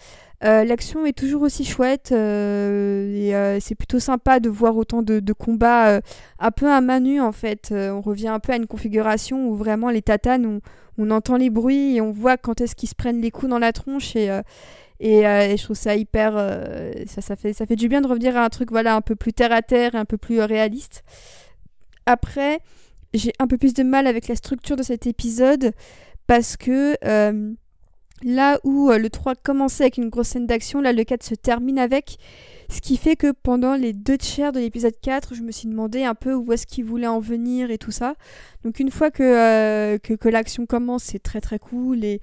Euh, 0.44 0.62
l'action 0.64 1.04
est 1.04 1.18
toujours 1.18 1.42
aussi 1.42 1.64
chouette 1.64 2.10
euh, 2.12 3.12
et 3.12 3.34
euh, 3.34 3.58
c'est 3.58 3.74
plutôt 3.74 3.98
sympa 3.98 4.38
de 4.38 4.48
voir 4.48 4.76
autant 4.76 5.02
de, 5.02 5.32
combats 5.32 6.00
un 6.38 6.50
peu 6.52 6.70
à 6.70 6.80
main 6.80 7.20
en 7.20 7.32
fait. 7.32 7.72
on 7.72 8.00
revient 8.00 8.28
un 8.28 8.38
peu 8.38 8.52
à 8.52 8.56
une 8.56 8.66
configuration 8.66 9.48
où 9.48 9.56
vraiment 9.56 9.90
les 9.90 10.02
tatanes, 10.02 10.60
on, 10.96 11.10
entend 11.10 11.36
les 11.36 11.50
bruits 11.50 11.96
et 11.96 12.00
on 12.00 12.12
voit 12.12 12.36
quand 12.36 12.60
est-ce 12.60 12.76
qu'ils 12.76 12.88
se 12.88 12.94
prennent 12.94 13.20
les 13.20 13.30
coups 13.30 13.50
dans 13.50 13.58
la 13.58 13.72
tronche 13.72 14.14
et, 14.14 14.28
je 15.00 15.62
trouve 15.62 15.76
ça 15.76 15.96
hyper... 15.96 16.34
ça, 17.06 17.20
ça, 17.20 17.36
fait, 17.36 17.52
ça 17.52 17.66
fait 17.66 17.76
du 17.76 17.88
bien 17.88 18.00
de 18.00 18.06
revenir 18.06 18.36
à 18.36 18.44
un 18.44 18.48
truc 18.48 18.70
voilà, 18.70 18.94
un 18.94 19.00
peu 19.00 19.16
plus 19.16 19.32
terre 19.32 19.52
à 19.52 19.62
terre 19.62 19.94
un 19.94 20.04
peu 20.04 20.18
plus 20.18 20.40
réaliste. 20.40 21.02
Après, 22.06 22.60
j'ai 23.12 23.32
un 23.38 23.46
peu 23.46 23.58
plus 23.58 23.74
de 23.74 23.82
mal 23.82 24.06
avec 24.06 24.28
la 24.28 24.36
structure 24.36 24.76
de 24.76 24.82
cet 24.82 25.06
épisode 25.06 25.72
parce 26.26 26.56
que 26.56 26.96
Là 28.22 28.58
où 28.64 28.90
euh, 28.90 28.98
le 28.98 29.10
3 29.10 29.36
commençait 29.36 29.84
avec 29.84 29.96
une 29.96 30.08
grosse 30.08 30.28
scène 30.28 30.46
d'action, 30.46 30.80
là 30.80 30.92
le 30.92 31.04
4 31.04 31.22
se 31.22 31.34
termine 31.34 31.78
avec. 31.78 32.18
Ce 32.70 32.82
qui 32.82 32.98
fait 32.98 33.16
que 33.16 33.32
pendant 33.32 33.76
les 33.76 33.94
deux 33.94 34.18
tiers 34.18 34.52
de 34.52 34.60
l'épisode 34.60 34.94
4, 35.00 35.34
je 35.34 35.40
me 35.40 35.52
suis 35.52 35.68
demandé 35.68 36.04
un 36.04 36.14
peu 36.14 36.34
où 36.34 36.52
est-ce 36.52 36.66
qu'il 36.66 36.84
voulait 36.84 37.06
en 37.06 37.18
venir 37.18 37.70
et 37.70 37.78
tout 37.78 37.92
ça. 37.92 38.14
Donc 38.62 38.78
une 38.78 38.90
fois 38.90 39.10
que, 39.10 39.22
euh, 39.22 39.96
que, 39.96 40.28
l'action 40.28 40.66
commence, 40.66 41.04
c'est 41.04 41.22
très 41.22 41.40
très 41.40 41.58
cool. 41.58 42.04
Et, 42.04 42.20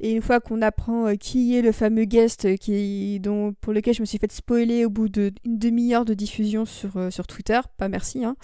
une 0.00 0.20
fois 0.20 0.40
qu'on 0.40 0.60
apprend 0.60 1.06
euh, 1.06 1.14
qui 1.14 1.56
est 1.56 1.62
le 1.62 1.72
fameux 1.72 2.04
guest 2.04 2.58
qui, 2.58 3.18
dont, 3.20 3.54
pour 3.62 3.72
lequel 3.72 3.94
je 3.94 4.02
me 4.02 4.06
suis 4.06 4.18
fait 4.18 4.30
spoiler 4.30 4.84
au 4.84 4.90
bout 4.90 5.08
d'une 5.08 5.32
demi-heure 5.46 6.04
de 6.04 6.12
diffusion 6.12 6.66
sur, 6.66 7.10
sur 7.10 7.26
Twitter, 7.26 7.60
pas 7.78 7.88
merci, 7.88 8.22
hein, 8.22 8.36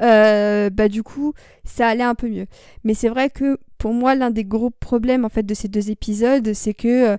bah 0.00 0.88
du 0.88 1.04
coup, 1.04 1.34
ça 1.62 1.86
allait 1.86 2.02
un 2.02 2.16
peu 2.16 2.28
mieux. 2.28 2.46
Mais 2.82 2.94
c'est 2.94 3.08
vrai 3.08 3.30
que 3.30 3.58
pour 3.78 3.92
moi, 3.92 4.14
l'un 4.14 4.30
des 4.30 4.44
gros 4.44 4.70
problèmes 4.70 5.24
en 5.24 5.28
fait 5.28 5.44
de 5.44 5.54
ces 5.54 5.68
deux 5.68 5.90
épisodes, 5.90 6.52
c'est 6.52 6.74
que 6.74 7.14
euh, 7.14 7.16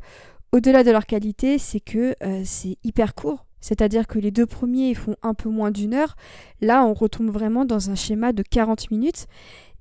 au-delà 0.51 0.83
de 0.83 0.91
leur 0.91 1.05
qualité, 1.05 1.57
c'est 1.57 1.79
que 1.79 2.15
euh, 2.23 2.41
c'est 2.45 2.77
hyper 2.83 3.15
court. 3.15 3.45
C'est-à-dire 3.59 4.07
que 4.07 4.19
les 4.19 4.31
deux 4.31 4.45
premiers 4.45 4.93
font 4.93 5.15
un 5.23 5.33
peu 5.33 5.49
moins 5.49 5.71
d'une 5.71 5.93
heure. 5.93 6.15
Là, 6.61 6.85
on 6.85 6.93
retombe 6.93 7.29
vraiment 7.29 7.65
dans 7.65 7.89
un 7.89 7.95
schéma 7.95 8.31
de 8.31 8.43
40 8.43 8.91
minutes 8.91 9.27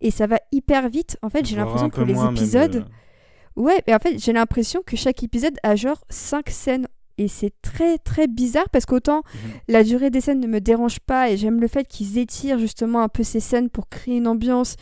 et 0.01 0.11
ça 0.11 0.27
va 0.27 0.39
hyper 0.51 0.89
vite. 0.89 1.19
En 1.23 1.31
fait, 1.31 1.45
j'ai 1.47 1.57
l'impression 1.57 1.91
que 1.91 2.01
les 2.01 2.25
épisodes. 2.25 2.77
Euh. 2.77 3.61
Ouais, 3.61 3.83
mais 3.87 3.95
en 3.95 3.99
fait, 3.99 4.19
j'ai 4.19 4.33
l'impression 4.33 4.83
que 4.85 4.97
chaque 4.97 5.23
épisode 5.23 5.57
a 5.63 5.77
genre 5.77 6.03
5 6.11 6.51
scènes 6.51 6.87
et 7.19 7.29
c'est 7.29 7.53
très 7.63 7.97
très 7.99 8.27
bizarre 8.27 8.69
parce 8.71 8.85
qu'autant 8.85 9.23
mhm. 9.33 9.51
la 9.69 9.85
durée 9.85 10.11
des 10.11 10.21
scènes 10.21 10.41
ne 10.41 10.47
me 10.47 10.61
dérange 10.61 11.01
pas 11.01 11.31
et 11.31 11.39
j'aime 11.39 11.61
le 11.61 11.69
fait 11.69 11.87
qu'ils 11.89 12.19
étirent 12.19 12.59
justement 12.59 13.01
un 13.01 13.09
peu 13.09 13.23
ces 13.23 13.41
scènes 13.41 13.71
pour 13.71 13.89
créer 13.89 14.19
une 14.19 14.27
ambiance 14.27 14.77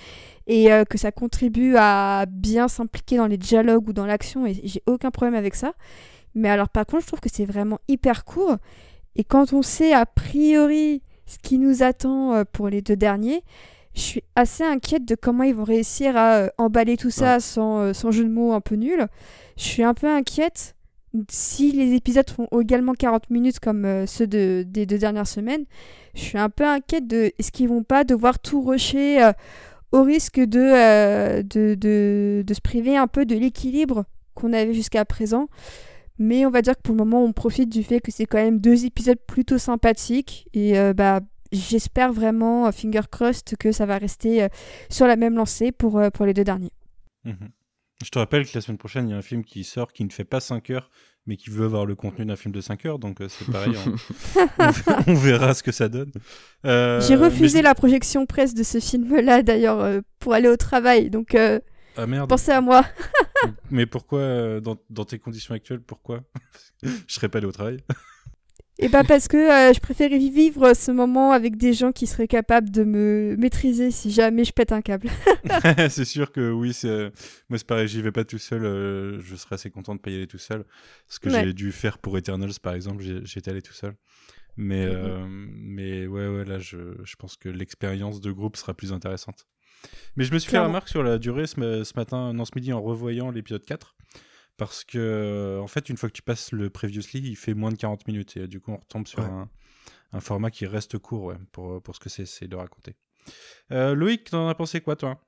et 0.46 0.72
euh, 0.72 0.84
que 0.84 0.98
ça 0.98 1.12
contribue 1.12 1.76
à 1.76 2.26
bien 2.28 2.68
s'impliquer 2.68 3.16
dans 3.16 3.26
les 3.26 3.38
dialogues 3.38 3.88
ou 3.88 3.92
dans 3.92 4.06
l'action 4.06 4.46
et 4.46 4.54
j'ai 4.64 4.82
aucun 4.86 5.10
problème 5.10 5.34
avec 5.34 5.54
ça. 5.54 5.72
Mais 6.34 6.48
alors 6.48 6.68
par 6.68 6.86
contre 6.86 7.02
je 7.02 7.06
trouve 7.06 7.20
que 7.20 7.30
c'est 7.32 7.44
vraiment 7.44 7.78
hyper 7.88 8.24
court 8.24 8.56
et 9.16 9.24
quand 9.24 9.52
on 9.52 9.62
sait 9.62 9.92
a 9.92 10.06
priori 10.06 11.02
ce 11.26 11.38
qui 11.38 11.58
nous 11.58 11.82
attend 11.82 12.34
euh, 12.34 12.44
pour 12.50 12.68
les 12.68 12.82
deux 12.82 12.96
derniers, 12.96 13.42
je 13.94 14.00
suis 14.00 14.24
assez 14.34 14.64
inquiète 14.64 15.04
de 15.04 15.14
comment 15.14 15.44
ils 15.44 15.54
vont 15.54 15.64
réussir 15.64 16.16
à 16.16 16.34
euh, 16.34 16.48
emballer 16.58 16.96
tout 16.96 17.10
ça 17.10 17.40
sans, 17.40 17.94
sans 17.94 18.10
jeu 18.10 18.24
de 18.24 18.30
mots 18.30 18.52
un 18.52 18.60
peu 18.60 18.74
nul. 18.74 19.06
Je 19.56 19.62
suis 19.62 19.84
un 19.84 19.94
peu 19.94 20.08
inquiète 20.08 20.74
si 21.28 21.70
les 21.70 21.94
épisodes 21.94 22.28
font 22.28 22.48
également 22.60 22.92
40 22.92 23.30
minutes 23.30 23.60
comme 23.60 24.04
ceux 24.04 24.26
de, 24.26 24.64
des 24.66 24.84
deux 24.84 24.98
dernières 24.98 25.28
semaines, 25.28 25.64
je 26.16 26.22
suis 26.22 26.38
un 26.38 26.50
peu 26.50 26.64
inquiète 26.64 27.06
de 27.06 27.32
est-ce 27.38 27.52
qu'ils 27.52 27.68
vont 27.68 27.84
pas 27.84 28.02
devoir 28.02 28.40
tout 28.40 28.62
rusher 28.62 29.30
au 29.94 30.02
risque 30.02 30.38
euh, 30.38 31.42
de, 31.42 31.74
de, 31.76 32.54
se 32.54 32.60
priver 32.60 32.96
un 32.96 33.06
peu 33.06 33.24
de 33.24 33.36
l'équilibre 33.36 34.04
qu'on 34.34 34.52
avait 34.52 34.74
jusqu'à 34.74 35.04
présent. 35.04 35.48
Mais 36.18 36.44
on 36.44 36.50
va 36.50 36.62
dire 36.62 36.74
que 36.74 36.82
pour 36.82 36.94
le 36.94 36.98
moment, 36.98 37.22
on 37.24 37.32
profite 37.32 37.68
du 37.68 37.84
fait 37.84 38.00
que 38.00 38.10
c'est 38.10 38.26
quand 38.26 38.38
même 38.38 38.58
deux 38.58 38.86
épisodes 38.86 39.18
plutôt 39.26 39.56
sympathiques. 39.56 40.48
Et 40.52 40.76
euh, 40.78 40.94
bah, 40.94 41.20
j'espère 41.52 42.12
vraiment, 42.12 42.66
euh, 42.66 42.72
finger 42.72 43.02
crossed, 43.08 43.56
que 43.56 43.70
ça 43.70 43.86
va 43.86 43.98
rester 43.98 44.48
sur 44.90 45.06
la 45.06 45.14
même 45.14 45.36
lancée 45.36 45.70
pour, 45.70 46.02
pour 46.12 46.26
les 46.26 46.34
deux 46.34 46.44
derniers. 46.44 46.72
Mhm. 47.24 47.50
Je 48.04 48.10
te 48.10 48.18
rappelle 48.18 48.44
que 48.44 48.50
la 48.54 48.60
semaine 48.60 48.78
prochaine, 48.78 49.08
il 49.08 49.12
y 49.12 49.14
a 49.14 49.18
un 49.18 49.22
film 49.22 49.44
qui 49.44 49.62
sort 49.62 49.92
qui 49.92 50.04
ne 50.04 50.10
fait 50.10 50.24
pas 50.24 50.40
5 50.40 50.70
heures, 50.70 50.90
mais 51.26 51.36
qui 51.36 51.50
veut 51.50 51.64
avoir 51.64 51.86
le 51.86 51.94
contenu 51.94 52.24
d'un 52.26 52.36
film 52.36 52.52
de 52.52 52.60
5 52.60 52.86
heures. 52.86 52.98
Donc 52.98 53.18
c'est 53.28 53.50
pareil, 53.50 53.74
on, 55.06 55.14
verra 55.14 55.54
ce 55.54 55.62
que 55.62 55.72
ça 55.72 55.88
donne. 55.88 56.12
J'ai 56.64 57.16
refusé 57.16 57.62
la 57.62 57.74
projection 57.74 58.26
presse 58.26 58.54
de 58.54 58.62
ce 58.62 58.80
film-là, 58.80 59.42
d'ailleurs, 59.42 60.00
pour 60.18 60.34
aller 60.34 60.48
au 60.48 60.56
travail. 60.56 61.10
Donc 61.10 61.34
ah, 61.96 62.06
pensez 62.28 62.50
à 62.50 62.60
moi. 62.60 62.84
mais 63.70 63.86
pourquoi, 63.86 64.60
dans, 64.60 64.76
dans, 64.90 65.04
tes 65.04 65.18
conditions 65.18 65.54
actuelles, 65.54 65.80
pourquoi? 65.80 66.22
Je 66.82 67.14
serais 67.14 67.28
pas 67.28 67.38
allé 67.38 67.46
au 67.46 67.52
travail. 67.52 67.78
Et 68.78 68.88
bah 68.88 69.04
parce 69.04 69.28
que 69.28 69.36
euh, 69.36 69.72
je 69.72 69.78
préférais 69.78 70.18
vivre 70.18 70.74
ce 70.74 70.90
moment 70.90 71.30
avec 71.30 71.56
des 71.56 71.72
gens 71.72 71.92
qui 71.92 72.08
seraient 72.08 72.26
capables 72.26 72.70
de 72.70 72.82
me 72.82 73.36
maîtriser 73.38 73.92
si 73.92 74.10
jamais 74.10 74.44
je 74.44 74.52
pète 74.52 74.72
un 74.72 74.82
câble. 74.82 75.08
c'est 75.90 76.04
sûr 76.04 76.32
que 76.32 76.50
oui, 76.50 76.72
c'est 76.72 76.88
euh, 76.88 77.10
moi 77.48 77.58
c'est 77.58 77.66
pareil, 77.66 77.86
j'y 77.86 78.02
vais 78.02 78.10
pas 78.10 78.24
tout 78.24 78.38
seul, 78.38 78.64
euh, 78.64 79.20
je 79.20 79.36
serais 79.36 79.54
assez 79.54 79.70
content 79.70 79.94
de 79.94 80.00
pas 80.00 80.10
y 80.10 80.16
aller 80.16 80.26
tout 80.26 80.38
seul. 80.38 80.64
Ce 81.06 81.20
que 81.20 81.30
j'ai 81.30 81.52
dû 81.52 81.70
faire 81.70 81.98
pour 81.98 82.18
Eternals 82.18 82.58
par 82.60 82.74
exemple, 82.74 83.04
j'étais 83.24 83.50
allé 83.50 83.62
tout 83.62 83.72
seul. 83.72 83.94
Mais, 84.56 84.86
mm-hmm. 84.86 85.26
mais 85.26 86.06
ouais, 86.06 86.28
ouais, 86.28 86.44
là 86.44 86.58
je, 86.58 86.78
je 87.04 87.16
pense 87.16 87.36
que 87.36 87.48
l'expérience 87.48 88.20
de 88.20 88.32
groupe 88.32 88.56
sera 88.56 88.74
plus 88.74 88.92
intéressante. 88.92 89.46
Mais 90.16 90.24
je 90.24 90.32
me 90.32 90.38
suis 90.38 90.50
fait 90.50 90.58
remarque 90.58 90.88
sur 90.88 91.02
la 91.02 91.18
durée 91.18 91.46
ce, 91.46 91.84
ce 91.84 91.92
matin, 91.96 92.32
non 92.32 92.44
ce 92.44 92.52
midi 92.56 92.72
en 92.72 92.80
revoyant 92.80 93.30
l'épisode 93.30 93.64
4 93.64 93.96
parce 94.56 94.84
que 94.84 95.58
en 95.62 95.66
fait 95.66 95.88
une 95.88 95.96
fois 95.96 96.08
que 96.08 96.14
tu 96.14 96.22
passes 96.22 96.52
le 96.52 96.70
previously 96.70 97.20
il 97.20 97.36
fait 97.36 97.54
moins 97.54 97.72
de 97.72 97.76
40 97.76 98.06
minutes 98.06 98.36
et 98.36 98.46
du 98.46 98.60
coup 98.60 98.72
on 98.72 98.76
retombe 98.76 99.06
sur 99.06 99.20
un, 99.20 99.48
format 100.20 100.50
qui 100.50 100.66
reste 100.66 100.98
court 100.98 101.24
ouais, 101.24 101.36
pour, 101.50 101.82
pour 101.82 101.94
ce 101.94 102.00
que 102.00 102.08
c'est 102.08 102.46
de 102.46 102.56
raconter 102.56 102.94
euh, 103.72 103.94
Loïc 103.94 104.30
t'en 104.30 104.48
as 104.48 104.54
pensé 104.54 104.80
quoi 104.80 104.96
toi? 104.96 105.20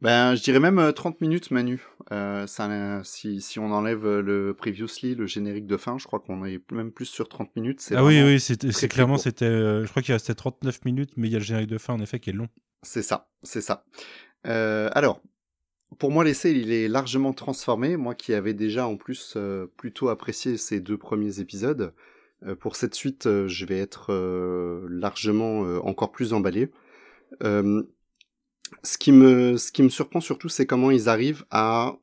Ben, 0.00 0.34
je 0.34 0.42
dirais 0.42 0.60
même 0.60 0.92
30 0.92 1.14
euh, 1.14 1.18
minutes, 1.22 1.50
Manu. 1.50 1.80
Euh, 2.12 2.46
ça, 2.46 3.00
si, 3.04 3.40
si, 3.40 3.58
on 3.58 3.72
enlève 3.72 4.06
le 4.06 4.52
previously, 4.52 5.14
le 5.14 5.26
générique 5.26 5.66
de 5.66 5.78
fin, 5.78 5.96
je 5.96 6.04
crois 6.04 6.20
qu'on 6.20 6.44
est 6.44 6.60
même 6.72 6.92
plus 6.92 7.06
sur 7.06 7.26
30 7.26 7.56
minutes. 7.56 7.80
Ah 7.94 8.04
oui, 8.04 8.22
oui, 8.22 8.38
c'est 8.38 8.88
clairement, 8.88 9.16
c'était, 9.16 9.46
je 9.48 9.88
crois 9.88 10.02
qu'il 10.02 10.12
restait 10.12 10.34
39 10.34 10.84
minutes, 10.84 11.12
mais 11.16 11.28
il 11.28 11.32
y 11.32 11.36
a 11.36 11.38
le 11.38 11.44
générique 11.44 11.70
de 11.70 11.78
fin, 11.78 11.94
en 11.94 12.00
effet, 12.00 12.20
qui 12.20 12.30
est 12.30 12.34
long. 12.34 12.48
C'est 12.82 13.02
ça, 13.02 13.30
c'est 13.42 13.62
ça. 13.62 13.86
alors, 14.42 15.22
pour 15.98 16.10
moi, 16.10 16.24
l'essai, 16.24 16.52
il 16.52 16.72
est 16.72 16.88
largement 16.88 17.32
transformé. 17.32 17.96
Moi 17.96 18.14
qui 18.14 18.34
avais 18.34 18.54
déjà 18.54 18.86
en 18.86 18.96
plus 18.96 19.34
euh, 19.36 19.66
plutôt 19.76 20.08
apprécié 20.08 20.56
ces 20.56 20.80
deux 20.80 20.96
premiers 20.98 21.40
épisodes, 21.40 21.92
euh, 22.46 22.54
pour 22.54 22.76
cette 22.76 22.94
suite, 22.94 23.26
euh, 23.26 23.48
je 23.48 23.66
vais 23.66 23.78
être 23.78 24.12
largement 24.88 25.60
encore 25.86 26.12
plus 26.12 26.32
emballé. 26.32 26.70
ce, 27.40 28.98
qui 28.98 29.12
me, 29.12 29.56
ce 29.56 29.72
qui 29.72 29.82
me 29.82 29.88
surprend 29.88 30.20
surtout, 30.20 30.48
c'est 30.48 30.66
comment 30.66 30.90
ils 30.90 31.08
arrivent 31.08 31.44
à 31.50 31.96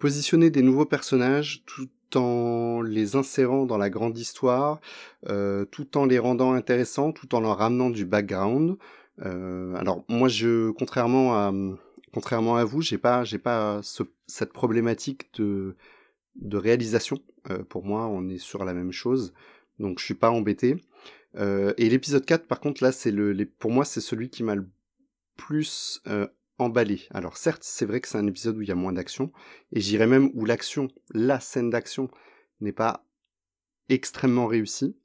positionner 0.00 0.50
des 0.50 0.62
nouveaux 0.62 0.86
personnages 0.86 1.62
tout 1.64 1.88
en 2.16 2.82
les 2.82 3.14
insérant 3.14 3.64
dans 3.64 3.78
la 3.78 3.90
grande 3.90 4.18
histoire, 4.18 4.80
tout 5.70 5.96
en 5.96 6.04
les 6.04 6.18
rendant 6.18 6.52
intéressants, 6.52 7.12
tout 7.12 7.34
en 7.34 7.40
leur 7.40 7.58
ramenant 7.58 7.90
du 7.90 8.04
background. 8.04 8.76
alors 9.20 10.04
moi, 10.08 10.28
je, 10.28 10.70
contrairement 10.72 11.36
à 11.36 11.52
contrairement 12.12 12.56
à 12.56 12.64
vous, 12.64 12.82
j'ai 12.82 12.98
pas, 12.98 13.24
j'ai 13.24 13.38
pas 13.38 13.80
cette 14.26 14.52
problématique 14.52 15.30
de, 15.34 15.76
de 16.36 16.56
réalisation. 16.56 17.18
Euh, 17.50 17.62
pour 17.62 17.84
moi, 17.84 18.06
on 18.06 18.28
est 18.28 18.38
sur 18.38 18.64
la 18.64 18.74
même 18.74 18.92
chose, 18.92 19.32
donc 19.78 19.98
je 19.98 20.04
suis 20.04 20.14
pas 20.14 20.30
embêté. 20.30 20.76
Euh, 21.36 21.72
et 21.76 21.88
l'épisode 21.88 22.24
4, 22.24 22.46
par 22.46 22.60
contre, 22.60 22.82
là, 22.82 22.92
c'est 22.92 23.10
le, 23.10 23.34
pour 23.44 23.70
moi, 23.70 23.84
c'est 23.84 24.00
celui 24.00 24.30
qui 24.30 24.42
m'a 24.42 24.54
le 24.54 24.68
plus 25.36 26.02
euh, 26.06 26.26
emballé. 26.58 27.02
Alors 27.10 27.36
certes, 27.36 27.62
c'est 27.62 27.86
vrai 27.86 28.00
que 28.00 28.08
c'est 28.08 28.18
un 28.18 28.26
épisode 28.26 28.56
où 28.56 28.62
il 28.62 28.68
y 28.68 28.72
a 28.72 28.76
moins 28.76 28.92
d'action, 28.92 29.32
et 29.72 29.80
j'irais 29.80 30.06
même 30.06 30.30
où 30.34 30.44
l'action, 30.44 30.88
la 31.12 31.40
scène 31.40 31.70
d'action, 31.70 32.10
n'est 32.60 32.72
pas 32.72 33.04
extrêmement 33.88 34.46
réussi. 34.46 34.96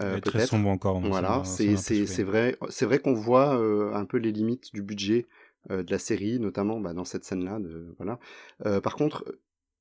Euh, 0.00 0.20
très 0.20 0.46
sombre 0.46 0.70
encore. 0.70 1.02
ça 1.02 1.08
Voilà, 1.08 1.42
c'est 1.44 2.22
vrai 2.22 2.56
c'est 2.70 2.86
vrai 2.86 2.98
qu'on 2.98 3.12
voit 3.12 3.58
euh, 3.58 3.92
un 3.92 4.06
peu 4.06 4.16
les 4.16 4.32
limites 4.32 4.72
du 4.72 4.82
budget 4.82 5.26
de 5.70 5.90
la 5.90 5.98
série, 5.98 6.38
notamment 6.40 6.80
bah, 6.80 6.92
dans 6.92 7.04
cette 7.04 7.24
scène-là. 7.24 7.58
Voilà. 7.98 8.18
Euh, 8.66 8.80
par 8.80 8.96
contre, 8.96 9.24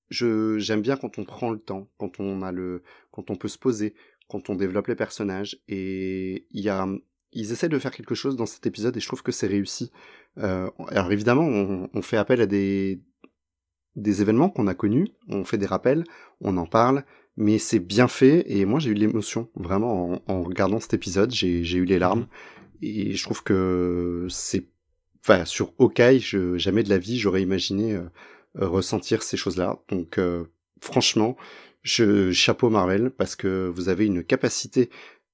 je 0.09 0.57
j'aime 0.59 0.81
bien 0.81 0.97
quand 0.97 1.17
on 1.17 1.25
prend 1.25 1.51
le 1.51 1.59
temps, 1.59 1.89
quand 1.97 2.19
on 2.19 2.41
a 2.41 2.51
le 2.51 2.83
quand 3.11 3.31
on 3.31 3.35
peut 3.35 3.47
se 3.47 3.57
poser, 3.57 3.95
quand 4.27 4.49
on 4.49 4.55
développe 4.55 4.87
les 4.87 4.95
personnages 4.95 5.59
et 5.67 6.45
il 6.51 6.61
y 6.61 6.69
a 6.69 6.87
ils 7.33 7.51
essaient 7.53 7.69
de 7.69 7.79
faire 7.79 7.91
quelque 7.91 8.13
chose 8.13 8.35
dans 8.35 8.45
cet 8.45 8.67
épisode 8.67 8.95
et 8.97 8.99
je 8.99 9.07
trouve 9.07 9.23
que 9.23 9.31
c'est 9.31 9.47
réussi. 9.47 9.91
Euh, 10.37 10.69
alors 10.89 11.11
évidemment, 11.11 11.45
on, 11.45 11.89
on 11.93 12.01
fait 12.01 12.17
appel 12.17 12.41
à 12.41 12.45
des 12.45 13.01
des 13.95 14.21
événements 14.21 14.49
qu'on 14.49 14.67
a 14.67 14.73
connus, 14.73 15.09
on 15.27 15.43
fait 15.43 15.57
des 15.57 15.65
rappels, 15.65 16.03
on 16.39 16.57
en 16.57 16.65
parle, 16.65 17.03
mais 17.37 17.57
c'est 17.57 17.79
bien 17.79 18.07
fait 18.07 18.43
et 18.51 18.65
moi 18.65 18.79
j'ai 18.79 18.91
eu 18.91 18.93
l'émotion 18.93 19.49
vraiment 19.55 20.13
en, 20.13 20.21
en 20.27 20.43
regardant 20.43 20.79
cet 20.79 20.93
épisode, 20.93 21.31
j'ai 21.31 21.63
j'ai 21.63 21.77
eu 21.77 21.85
les 21.85 21.99
larmes 21.99 22.27
et 22.81 23.13
je 23.13 23.23
trouve 23.23 23.43
que 23.43 24.27
c'est 24.29 24.70
enfin 25.23 25.45
sur 25.45 25.73
Hawkeye, 25.79 26.19
je, 26.19 26.57
jamais 26.57 26.83
de 26.83 26.89
la 26.89 26.97
vie 26.97 27.19
j'aurais 27.19 27.41
imaginé 27.41 27.93
euh, 27.95 28.01
euh, 28.59 28.67
ressentir 28.67 29.23
ces 29.23 29.37
choses-là. 29.37 29.79
Donc 29.89 30.17
euh, 30.17 30.45
franchement, 30.81 31.37
je 31.83 32.31
chapeau 32.31 32.69
Marvel 32.69 33.11
parce 33.11 33.35
que 33.35 33.67
vous 33.73 33.89
avez 33.89 34.05
une 34.05 34.23
capacité 34.23 34.89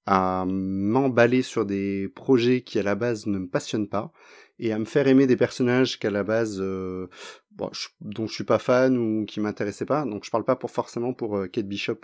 à 0.05 0.45
m'emballer 0.47 1.41
sur 1.41 1.65
des 1.65 2.07
projets 2.15 2.61
qui 2.61 2.79
à 2.79 2.83
la 2.83 2.95
base 2.95 3.25
ne 3.27 3.39
me 3.39 3.47
passionnent 3.47 3.89
pas 3.89 4.11
et 4.59 4.71
à 4.71 4.79
me 4.79 4.85
faire 4.85 5.07
aimer 5.07 5.27
des 5.27 5.35
personnages 5.37 5.99
qu'à 5.99 6.09
la 6.09 6.23
base 6.23 6.57
euh, 6.61 7.07
bon, 7.51 7.69
je- 7.73 7.89
dont 8.01 8.25
je 8.27 8.33
suis 8.33 8.43
pas 8.45 8.59
fan 8.59 8.97
ou 8.97 9.25
qui 9.25 9.39
m'intéressaient 9.41 9.85
pas. 9.85 10.05
Donc 10.05 10.23
je 10.25 10.31
parle 10.31 10.45
pas 10.45 10.55
pour 10.55 10.71
forcément 10.71 11.13
pour 11.13 11.41
Kate 11.51 11.67
Bishop 11.67 11.99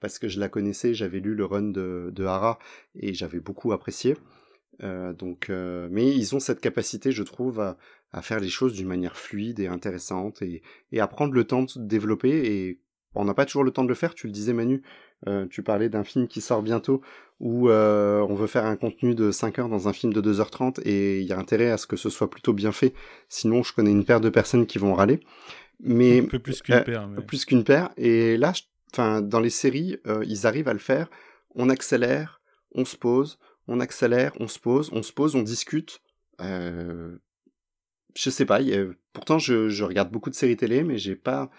parce 0.00 0.18
que 0.18 0.28
je 0.28 0.40
la 0.40 0.48
connaissais, 0.48 0.94
j'avais 0.94 1.20
lu 1.20 1.34
le 1.34 1.44
run 1.44 1.62
de, 1.62 2.10
de 2.12 2.24
Hara 2.24 2.58
et 2.94 3.14
j'avais 3.14 3.40
beaucoup 3.40 3.72
apprécié. 3.72 4.16
Euh, 4.82 5.12
donc, 5.12 5.50
euh, 5.50 5.88
mais 5.90 6.06
ils 6.14 6.34
ont 6.36 6.40
cette 6.40 6.60
capacité, 6.60 7.10
je 7.12 7.22
trouve, 7.22 7.60
à, 7.60 7.76
à 8.12 8.22
faire 8.22 8.40
les 8.40 8.48
choses 8.48 8.74
d'une 8.74 8.86
manière 8.88 9.16
fluide 9.16 9.58
et 9.60 9.66
intéressante 9.66 10.40
et, 10.42 10.62
et 10.92 11.00
à 11.00 11.06
prendre 11.08 11.34
le 11.34 11.44
temps 11.44 11.62
de 11.62 11.68
se 11.70 11.78
développer. 11.78 12.30
Et 12.52 12.80
on 13.14 13.24
n'a 13.24 13.34
pas 13.34 13.44
toujours 13.44 13.64
le 13.64 13.70
temps 13.72 13.82
de 13.84 13.88
le 13.88 13.94
faire. 13.94 14.14
Tu 14.14 14.26
le 14.26 14.32
disais, 14.32 14.52
Manu. 14.52 14.82
euh, 15.26 15.46
tu 15.50 15.62
parlais 15.62 15.88
d'un 15.88 16.04
film 16.04 16.28
qui 16.28 16.40
sort 16.40 16.62
bientôt 16.62 17.00
où 17.40 17.68
euh, 17.70 18.20
on 18.28 18.34
veut 18.34 18.46
faire 18.48 18.66
un 18.66 18.76
contenu 18.76 19.14
de 19.14 19.30
5 19.30 19.58
heures 19.58 19.68
dans 19.68 19.88
un 19.88 19.92
film 19.92 20.12
de 20.12 20.20
2h30 20.20 20.80
et 20.84 21.20
il 21.20 21.26
y 21.26 21.32
a 21.32 21.38
intérêt 21.38 21.70
à 21.70 21.76
ce 21.76 21.86
que 21.86 21.96
ce 21.96 22.10
soit 22.10 22.30
plutôt 22.30 22.52
bien 22.52 22.72
fait. 22.72 22.94
Sinon, 23.28 23.62
je 23.62 23.72
connais 23.72 23.90
une 23.92 24.04
paire 24.04 24.20
de 24.20 24.28
personnes 24.28 24.66
qui 24.66 24.78
vont 24.78 24.94
râler. 24.94 25.20
Mais 25.80 26.20
Un 26.20 26.24
peu 26.26 26.38
plus 26.40 26.60
qu'une 26.62 26.74
euh, 26.76 26.80
paire. 26.82 27.08
mais- 27.08 27.22
plus 27.22 27.44
qu'une 27.44 27.62
paire. 27.64 27.90
Et 27.96 28.36
là, 28.36 28.52
je- 28.54 28.62
enfin, 28.92 29.20
dans 29.22 29.38
les 29.40 29.50
séries, 29.50 29.98
euh, 30.06 30.24
ils 30.26 30.46
arrivent 30.46 30.66
à 30.68 30.72
le 30.72 30.78
faire. 30.80 31.08
On 31.54 31.68
accélère, 31.68 32.40
on 32.74 32.84
se 32.84 32.96
pose, 32.96 33.38
on 33.68 33.80
accélère, 33.80 34.32
on 34.40 34.48
se 34.48 34.58
pose, 34.58 34.90
on 34.92 35.02
se 35.02 35.12
pose, 35.12 35.36
on 35.36 35.42
discute. 35.42 36.00
Euh, 36.40 37.16
je 38.16 38.30
sais 38.30 38.44
pas. 38.44 38.60
Pourtant, 39.12 39.38
je, 39.38 39.82
regarde 39.84 40.10
beaucoup 40.10 40.30
de 40.30 40.34
séries 40.34 40.56
télé, 40.56 40.82
mais 40.82 40.98
j'ai 40.98 41.16
pas, 41.16 41.50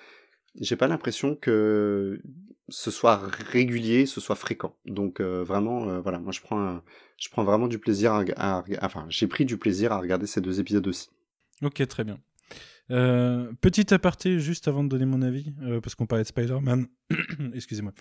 j'ai 0.59 0.75
pas 0.75 0.87
l'impression 0.87 1.35
que 1.35 2.21
ce 2.69 2.91
soit 2.91 3.17
régulier, 3.51 4.05
ce 4.05 4.21
soit 4.21 4.35
fréquent. 4.35 4.75
Donc 4.85 5.21
euh, 5.21 5.43
vraiment, 5.43 5.89
euh, 5.89 5.99
voilà, 6.01 6.19
moi 6.19 6.31
je 6.31 6.41
prends, 6.41 6.81
je 7.17 7.29
prends 7.29 7.43
vraiment 7.43 7.67
du 7.67 7.79
plaisir 7.79 8.13
à, 8.13 8.23
à- 8.37 8.63
enfin, 8.81 9.05
j'ai 9.09 9.27
pris 9.27 9.45
du 9.45 9.57
plaisir 9.57 9.91
à 9.91 9.99
regarder 9.99 10.27
ces 10.27 10.41
deux 10.41 10.59
épisodes 10.59 10.87
aussi. 10.87 11.09
Ok, 11.61 11.85
très 11.87 12.03
bien. 12.03 12.19
Euh, 12.91 13.51
petit 13.61 13.93
aparté, 13.93 14.39
juste 14.39 14.67
avant 14.67 14.83
de 14.83 14.89
donner 14.89 15.05
mon 15.05 15.21
avis, 15.21 15.53
euh, 15.63 15.79
parce 15.79 15.95
qu'on 15.95 16.05
parlait 16.07 16.23
de 16.23 16.27
Spider-Man. 16.27 16.87
Excusez-moi. 17.53 17.91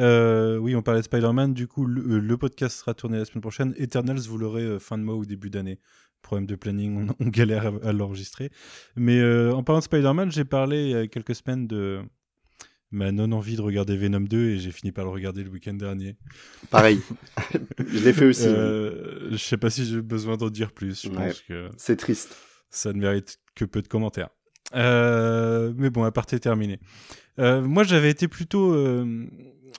Euh, 0.00 0.58
oui, 0.58 0.76
on 0.76 0.82
parlait 0.82 1.00
de 1.00 1.04
Spider-Man. 1.04 1.54
Du 1.54 1.66
coup, 1.66 1.86
le, 1.86 2.02
euh, 2.16 2.18
le 2.20 2.36
podcast 2.36 2.78
sera 2.78 2.94
tourné 2.94 3.18
la 3.18 3.24
semaine 3.24 3.40
prochaine. 3.42 3.74
Eternals, 3.78 4.18
vous 4.20 4.36
l'aurez 4.38 4.78
fin 4.80 4.98
de 4.98 5.02
mois 5.02 5.14
ou 5.16 5.24
début 5.24 5.50
d'année. 5.50 5.78
Problème 6.22 6.46
de 6.46 6.56
planning, 6.56 7.08
on, 7.08 7.24
on 7.26 7.28
galère 7.28 7.66
à, 7.66 7.88
à 7.88 7.92
l'enregistrer. 7.92 8.50
Mais 8.96 9.22
en 9.50 9.62
parlant 9.62 9.80
de 9.80 9.84
Spider-Man, 9.84 10.30
j'ai 10.32 10.44
parlé 10.44 10.84
il 10.84 10.90
y 10.90 10.94
a 10.94 11.06
quelques 11.06 11.34
semaines 11.34 11.66
de 11.66 12.00
ma 12.90 13.10
non-envie 13.12 13.56
de 13.56 13.60
regarder 13.60 13.96
Venom 13.96 14.20
2 14.20 14.38
et 14.50 14.58
j'ai 14.58 14.70
fini 14.70 14.92
par 14.92 15.04
le 15.04 15.10
regarder 15.10 15.42
le 15.42 15.50
week-end 15.50 15.74
dernier. 15.74 16.16
Pareil, 16.70 17.00
je 17.88 17.98
l'ai 18.04 18.12
fait 18.12 18.26
aussi. 18.26 18.44
Je 18.44 19.36
sais 19.36 19.56
pas 19.56 19.68
si 19.68 19.84
j'ai 19.84 20.00
besoin 20.00 20.36
d'en 20.36 20.48
dire 20.48 20.70
plus. 20.72 21.02
Je 21.02 21.08
Ouais. 21.08 21.28
pense 21.28 21.40
que 21.40 21.68
C'est 21.76 21.96
triste. 21.96 22.36
Ça 22.74 22.92
ne 22.92 22.98
mérite 22.98 23.38
que 23.54 23.64
peu 23.64 23.82
de 23.82 23.88
commentaires. 23.88 24.30
Euh, 24.74 25.72
mais 25.76 25.90
bon, 25.90 26.04
à 26.04 26.12
parté 26.12 26.40
terminé. 26.40 26.80
Euh, 27.38 27.62
moi, 27.62 27.84
j'avais 27.84 28.10
été 28.10 28.28
plutôt, 28.28 28.72
euh, 28.72 29.26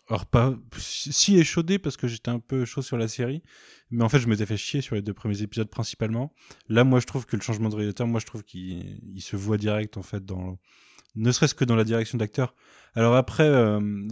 alors 0.10 0.26
pas 0.26 0.54
si 0.78 1.38
échaudé 1.38 1.80
parce 1.80 1.98
que 1.98 2.08
j'étais 2.08 2.30
un 2.30 2.40
peu 2.40 2.66
chaud 2.66 2.82
sur 2.82 2.98
la 2.98 3.08
série, 3.08 3.42
mais 3.92 4.04
en 4.04 4.10
fait, 4.10 4.20
je 4.20 4.28
m'étais 4.28 4.46
fait 4.46 4.58
chier 4.58 4.82
sur 4.82 4.96
les 4.96 5.02
deux 5.02 5.14
premiers 5.14 5.42
épisodes 5.42 5.70
principalement. 5.70 6.34
Là, 6.70 6.84
moi, 6.84 7.00
je 7.00 7.06
trouve 7.06 7.26
que 7.26 7.36
le 7.36 7.42
changement 7.42 7.70
de 7.70 7.76
réalisateur, 7.76 8.08
moi, 8.08 8.20
je 8.20 8.26
trouve 8.26 8.44
qu'il 8.44 9.00
il 9.16 9.22
se 9.22 9.36
voit 9.36 9.58
direct 9.58 9.98
en 9.98 10.04
fait 10.04 10.24
dans, 10.24 10.58
ne 11.16 11.32
serait-ce 11.32 11.56
que 11.56 11.66
dans 11.66 11.76
la 11.76 11.84
direction 11.84 12.18
d'acteur. 12.18 12.54
Alors 12.94 13.16
après, 13.16 13.52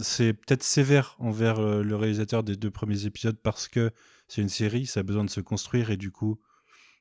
c'est 0.00 0.34
peut-être 0.34 0.62
sévère 0.62 1.16
envers 1.18 1.58
le 1.58 1.96
réalisateur 1.96 2.42
des 2.42 2.54
deux 2.54 2.70
premiers 2.70 3.06
épisodes 3.06 3.38
parce 3.42 3.66
que 3.66 3.90
c'est 4.28 4.42
une 4.42 4.50
série, 4.50 4.84
ça 4.84 5.00
a 5.00 5.02
besoin 5.02 5.24
de 5.24 5.30
se 5.30 5.40
construire 5.40 5.90
et 5.90 5.96
du 5.96 6.10
coup 6.10 6.38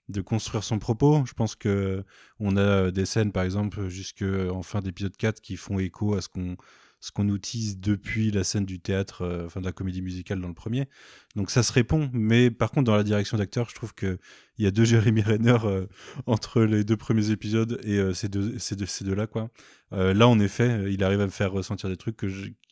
de 0.09 0.21
construire 0.21 0.63
son 0.63 0.79
propos. 0.79 1.23
Je 1.25 1.33
pense 1.33 1.55
que 1.55 2.03
on 2.39 2.57
a 2.57 2.91
des 2.91 3.05
scènes, 3.05 3.31
par 3.31 3.43
exemple, 3.43 3.87
jusqu'en 3.87 4.61
fin 4.63 4.81
d'épisode 4.81 5.15
4 5.17 5.41
qui 5.41 5.57
font 5.57 5.79
écho 5.79 6.15
à 6.15 6.21
ce 6.21 6.29
qu'on 6.29 6.57
ce 7.03 7.11
qu'on 7.11 7.25
nous 7.25 7.37
depuis 7.37 8.31
la 8.31 8.45
scène 8.45 8.63
du 8.63 8.79
théâtre, 8.79 9.23
euh, 9.23 9.45
enfin 9.45 9.59
de 9.59 9.65
la 9.65 9.73
comédie 9.73 10.01
musicale 10.01 10.39
dans 10.39 10.47
le 10.47 10.53
premier. 10.53 10.87
Donc 11.35 11.51
ça 11.51 11.61
se 11.61 11.73
répond, 11.73 12.09
mais 12.13 12.49
par 12.49 12.71
contre 12.71 12.85
dans 12.85 12.95
la 12.95 13.03
direction 13.03 13.37
d'acteur, 13.37 13.69
je 13.69 13.75
trouve 13.75 13.93
que 13.93 14.19
il 14.57 14.63
y 14.63 14.67
a 14.69 14.71
deux 14.71 14.85
Jeremy 14.85 15.21
Renner 15.21 15.57
euh, 15.65 15.85
entre 16.27 16.61
les 16.61 16.85
deux 16.85 16.95
premiers 16.95 17.29
épisodes 17.29 17.77
et 17.83 17.97
euh, 17.97 18.13
ces 18.13 18.29
ces 18.57 18.77
deux 18.77 18.87
ces 18.87 19.03
deux 19.03 19.15
là 19.15 19.27
quoi. 19.27 19.49
Euh, 19.91 20.13
là 20.13 20.29
en 20.29 20.39
effet, 20.39 20.93
il 20.93 21.03
arrive 21.03 21.19
à 21.19 21.25
me 21.25 21.31
faire 21.31 21.51
ressentir 21.51 21.89
des 21.89 21.97
trucs 21.97 22.15
que 22.15 22.27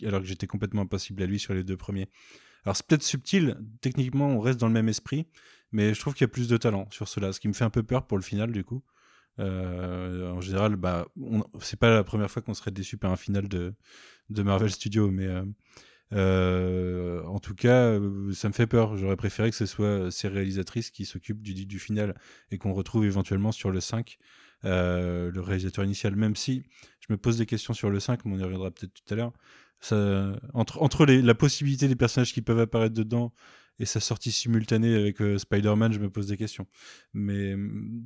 alors 0.05 0.21
que 0.21 0.27
j'étais 0.27 0.47
complètement 0.47 0.83
impassible 0.83 1.21
à 1.23 1.25
lui 1.25 1.37
sur 1.37 1.53
les 1.53 1.65
deux 1.65 1.75
premiers. 1.75 2.07
Alors 2.63 2.77
c'est 2.77 2.85
peut-être 2.87 3.03
subtil, 3.03 3.57
techniquement 3.81 4.29
on 4.29 4.39
reste 4.39 4.61
dans 4.61 4.67
le 4.67 4.73
même 4.73 4.87
esprit, 4.87 5.27
mais 5.71 5.93
je 5.93 5.99
trouve 5.99 6.13
qu'il 6.13 6.21
y 6.23 6.29
a 6.29 6.33
plus 6.33 6.47
de 6.47 6.57
talent 6.57 6.87
sur 6.91 7.07
cela, 7.07 7.33
ce 7.33 7.39
qui 7.39 7.47
me 7.47 7.53
fait 7.53 7.63
un 7.63 7.69
peu 7.69 7.83
peur 7.83 8.07
pour 8.07 8.17
le 8.17 8.23
final 8.23 8.51
du 8.51 8.63
coup. 8.63 8.83
Euh, 9.39 10.29
en 10.31 10.41
général, 10.41 10.75
bah, 10.75 11.07
c'est 11.61 11.79
pas 11.79 11.89
la 11.89 12.03
première 12.03 12.29
fois 12.29 12.41
qu'on 12.41 12.53
serait 12.53 12.71
déçu 12.71 12.97
par 12.97 13.11
un 13.11 13.15
final 13.15 13.47
de, 13.47 13.73
Marvel 14.29 14.71
Studios, 14.71 15.09
mais 15.09 15.25
euh, 15.25 15.43
euh, 16.13 17.23
en 17.25 17.39
tout 17.39 17.55
cas, 17.55 17.97
ça 18.33 18.47
me 18.47 18.53
fait 18.53 18.67
peur. 18.67 18.97
J'aurais 18.97 19.15
préféré 19.15 19.49
que 19.49 19.55
ce 19.55 19.65
soit 19.65 20.11
ces 20.11 20.27
réalisatrices 20.27 20.91
qui 20.91 21.05
s'occupent 21.05 21.41
du, 21.41 21.79
final 21.79 22.15
et 22.51 22.57
qu'on 22.57 22.73
retrouve 22.73 23.05
éventuellement 23.05 23.51
sur 23.51 23.71
le 23.71 23.79
5 23.79 24.17
euh, 24.63 25.31
le 25.31 25.41
réalisateur 25.41 25.83
initial, 25.83 26.15
même 26.15 26.35
si 26.35 26.63
je 26.99 27.11
me 27.11 27.17
pose 27.17 27.37
des 27.37 27.47
questions 27.47 27.73
sur 27.73 27.89
le 27.89 27.99
5, 27.99 28.25
mais 28.25 28.35
on 28.35 28.39
y 28.39 28.43
reviendra 28.43 28.69
peut-être 28.69 28.93
tout 28.93 29.13
à 29.13 29.17
l'heure. 29.17 29.33
Entre 30.53 31.05
la 31.05 31.33
possibilité 31.33 31.87
des 31.87 31.95
personnages 31.95 32.33
qui 32.33 32.43
peuvent 32.43 32.59
apparaître 32.59 32.93
dedans 32.93 33.33
et 33.81 33.85
sa 33.85 33.99
sortie 33.99 34.31
simultanée 34.31 34.95
avec 34.95 35.21
euh, 35.21 35.39
Spider-Man, 35.39 35.91
je 35.91 35.97
me 35.97 36.09
pose 36.09 36.27
des 36.27 36.37
questions. 36.37 36.67
Mais, 37.13 37.55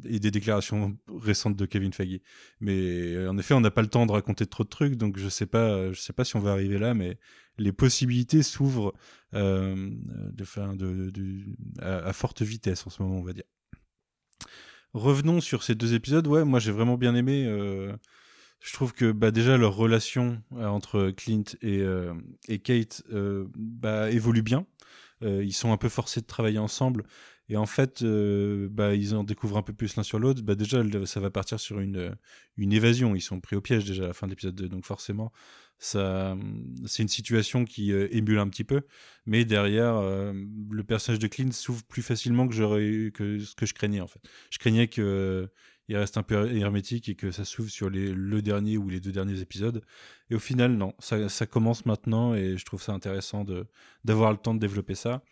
et 0.05 0.19
des 0.19 0.31
déclarations 0.31 0.97
récentes 1.09 1.57
de 1.57 1.65
Kevin 1.65 1.91
Feige. 1.91 2.21
Mais 2.61 3.13
euh, 3.13 3.29
en 3.29 3.37
effet, 3.37 3.53
on 3.53 3.59
n'a 3.59 3.71
pas 3.71 3.81
le 3.81 3.89
temps 3.89 4.05
de 4.05 4.13
raconter 4.13 4.45
trop 4.45 4.63
de 4.63 4.69
trucs, 4.69 4.95
donc 4.95 5.19
je 5.19 5.27
sais 5.27 5.45
sais 5.45 6.13
pas 6.13 6.23
si 6.23 6.35
on 6.37 6.39
va 6.39 6.51
arriver 6.51 6.79
là, 6.79 6.93
mais 6.93 7.19
les 7.57 7.73
possibilités 7.73 8.41
s'ouvrent 8.41 8.93
euh, 9.33 9.91
à, 11.81 12.13
forte 12.13 12.41
vitesse 12.41 12.87
en 12.87 12.89
ce 12.89 13.03
moment, 13.03 13.17
on 13.17 13.23
va 13.23 13.33
dire. 13.33 13.43
Revenons 14.93 15.41
sur 15.41 15.61
ces 15.63 15.75
deux 15.75 15.93
épisodes. 15.93 16.25
Ouais, 16.27 16.45
moi 16.45 16.59
j'ai 16.59 16.71
vraiment 16.71 16.97
bien 16.97 17.15
aimé. 17.15 17.43
je 18.61 18.73
trouve 18.73 18.93
que 18.93 19.11
bah, 19.11 19.31
déjà 19.31 19.57
leur 19.57 19.75
relation 19.75 20.41
entre 20.51 21.11
Clint 21.11 21.43
et, 21.61 22.59
Kate 22.59 23.03
bah, 23.11 24.09
évolue 24.09 24.41
bien. 24.41 24.65
Euh, 25.23 25.43
ils 25.43 25.53
sont 25.53 25.71
un 25.71 25.77
peu 25.77 25.89
forcés 25.89 26.21
de 26.21 26.25
travailler 26.25 26.59
ensemble. 26.59 27.03
Et 27.47 27.57
en 27.57 27.65
fait, 27.65 28.01
euh, 28.01 28.67
bah, 28.71 28.95
ils 28.95 29.15
en 29.15 29.23
découvrent 29.23 29.57
un 29.57 29.61
peu 29.61 29.73
plus 29.73 29.95
l'un 29.95 30.03
sur 30.03 30.19
l'autre. 30.19 30.41
Bah, 30.41 30.55
déjà, 30.55 30.83
ça 31.05 31.19
va 31.19 31.29
partir 31.29 31.59
sur 31.59 31.79
une, 31.79 32.15
une 32.57 32.73
évasion. 32.73 33.15
Ils 33.15 33.21
sont 33.21 33.39
pris 33.39 33.55
au 33.55 33.61
piège 33.61 33.85
déjà 33.85 34.05
à 34.05 34.07
la 34.07 34.13
fin 34.13 34.27
de 34.27 34.31
l'épisode 34.31 34.55
2. 34.55 34.67
Donc 34.67 34.85
forcément, 34.85 35.31
ça, 35.77 36.37
c'est 36.85 37.03
une 37.03 37.09
situation 37.09 37.65
qui 37.65 37.91
euh, 37.91 38.07
émule 38.11 38.39
un 38.39 38.47
petit 38.47 38.63
peu. 38.63 38.83
Mais 39.25 39.45
derrière, 39.45 39.95
euh, 39.97 40.33
le 40.69 40.83
personnage 40.83 41.19
de 41.19 41.27
Clint 41.27 41.51
s'ouvre 41.51 41.83
plus 41.83 42.01
facilement 42.01 42.47
que, 42.47 43.09
que 43.09 43.39
ce 43.39 43.55
que 43.55 43.65
je 43.65 43.73
craignais 43.73 44.01
en 44.01 44.07
fait. 44.07 44.21
Je 44.49 44.57
craignais 44.57 44.87
que 44.87 45.01
euh, 45.01 45.47
il 45.87 45.97
reste 45.97 46.17
un 46.17 46.23
peu 46.23 46.55
hermétique 46.55 47.09
et 47.09 47.15
que 47.15 47.31
ça 47.31 47.45
s'ouvre 47.45 47.69
sur 47.69 47.89
les, 47.89 48.11
le 48.11 48.41
dernier 48.41 48.77
ou 48.77 48.89
les 48.89 48.99
deux 48.99 49.11
derniers 49.11 49.41
épisodes. 49.41 49.83
Et 50.29 50.35
au 50.35 50.39
final, 50.39 50.73
non, 50.73 50.93
ça, 50.99 51.45
commence 51.45 51.85
maintenant 51.85 52.33
et 52.33 52.57
je 52.57 52.65
trouve 52.65 52.81
ça 52.81 52.93
intéressant 52.93 53.45
d'avoir 54.03 54.31
le 54.31 54.37
temps 54.37 54.53
de 54.53 54.59
développer 54.59 54.95
ça. 54.95 55.23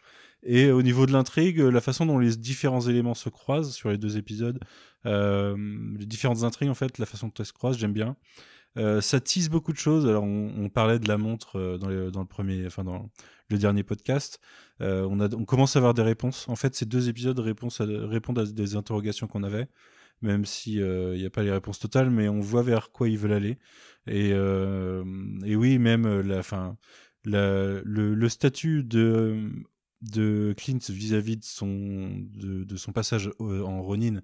Et 0.44 0.72
au 0.72 0.82
niveau 0.82 1.06
de 1.06 1.14
l'intrigue, 1.14 1.60
la 1.60 1.82
façon 1.82 2.06
dont 2.06 2.20
les 2.20 2.36
différents 2.36 2.82
éléments 2.82 3.14
se 3.14 3.30
croisent 3.30 3.74
sur 3.74 3.90
les 3.90 3.98
deux 3.98 4.18
épisodes, 4.18 4.60
euh, 5.06 5.56
les 5.98 6.06
différentes 6.06 6.44
intrigues 6.44 6.70
en 6.70 6.76
fait, 6.76 6.98
la 6.98 7.06
façon 7.06 7.28
dont 7.28 7.34
elles 7.40 7.46
se 7.46 7.54
croisent, 7.54 7.78
j'aime 7.80 7.94
bien. 7.94 8.18
Euh, 8.78 9.02
ça 9.02 9.20
tease 9.20 9.50
beaucoup 9.50 9.72
de 9.72 9.78
choses. 9.78 10.08
Alors, 10.08 10.24
on, 10.24 10.70
parlait 10.70 11.00
de 11.00 11.08
la 11.08 11.18
montre 11.18 11.58
euh, 11.58 11.78
dans, 11.78 11.90
dans 12.10 12.22
le 12.22 12.28
premier, 12.28 12.66
enfin 12.66 12.84
dans 12.84 13.10
le 13.50 13.58
dernier 13.58 13.84
podcast. 13.84 14.40
Euh, 14.82 15.04
on, 15.06 15.46
commence 15.46 15.76
à 15.76 15.80
avoir 15.80 15.94
des 15.94 16.02
réponses. 16.02 16.48
En 16.50 16.56
fait, 16.56 16.76
ces 16.76 16.86
deux 16.86 17.10
épisodes 17.10 17.40
à- 17.40 18.08
répondent 18.08 18.40
à 18.40 18.46
des 18.46 18.76
interrogations 18.76 19.28
qu'on 19.28 19.44
avait, 19.44 19.68
même 20.24 20.46
si 20.46 20.76
il 20.76 21.14
n'y 21.16 21.26
a 21.26 21.30
pas 21.30 21.44
les 21.44 21.52
réponses 21.52 21.80
totales, 21.80 22.10
mais 22.10 22.30
on 22.30 22.40
voit 22.40 22.64
vers 22.64 22.92
quoi 22.92 23.10
ils 23.10 23.18
veulent 23.18 23.34
aller. 23.34 23.58
Et, 24.08 24.32
euh, 24.34 25.04
oui, 25.44 25.78
même 25.80 26.06
euh, 26.06 26.24
la, 26.24 26.44
fin, 26.44 26.78
le, 27.26 28.28
statut 28.30 28.84
de 28.84 29.50
de 30.02 30.54
Clint 30.58 30.80
vis-à-vis 30.90 31.38
de 31.38 32.76
son 32.76 32.92
passage 32.94 33.32
en 33.40 33.82
Ronin 33.82 34.20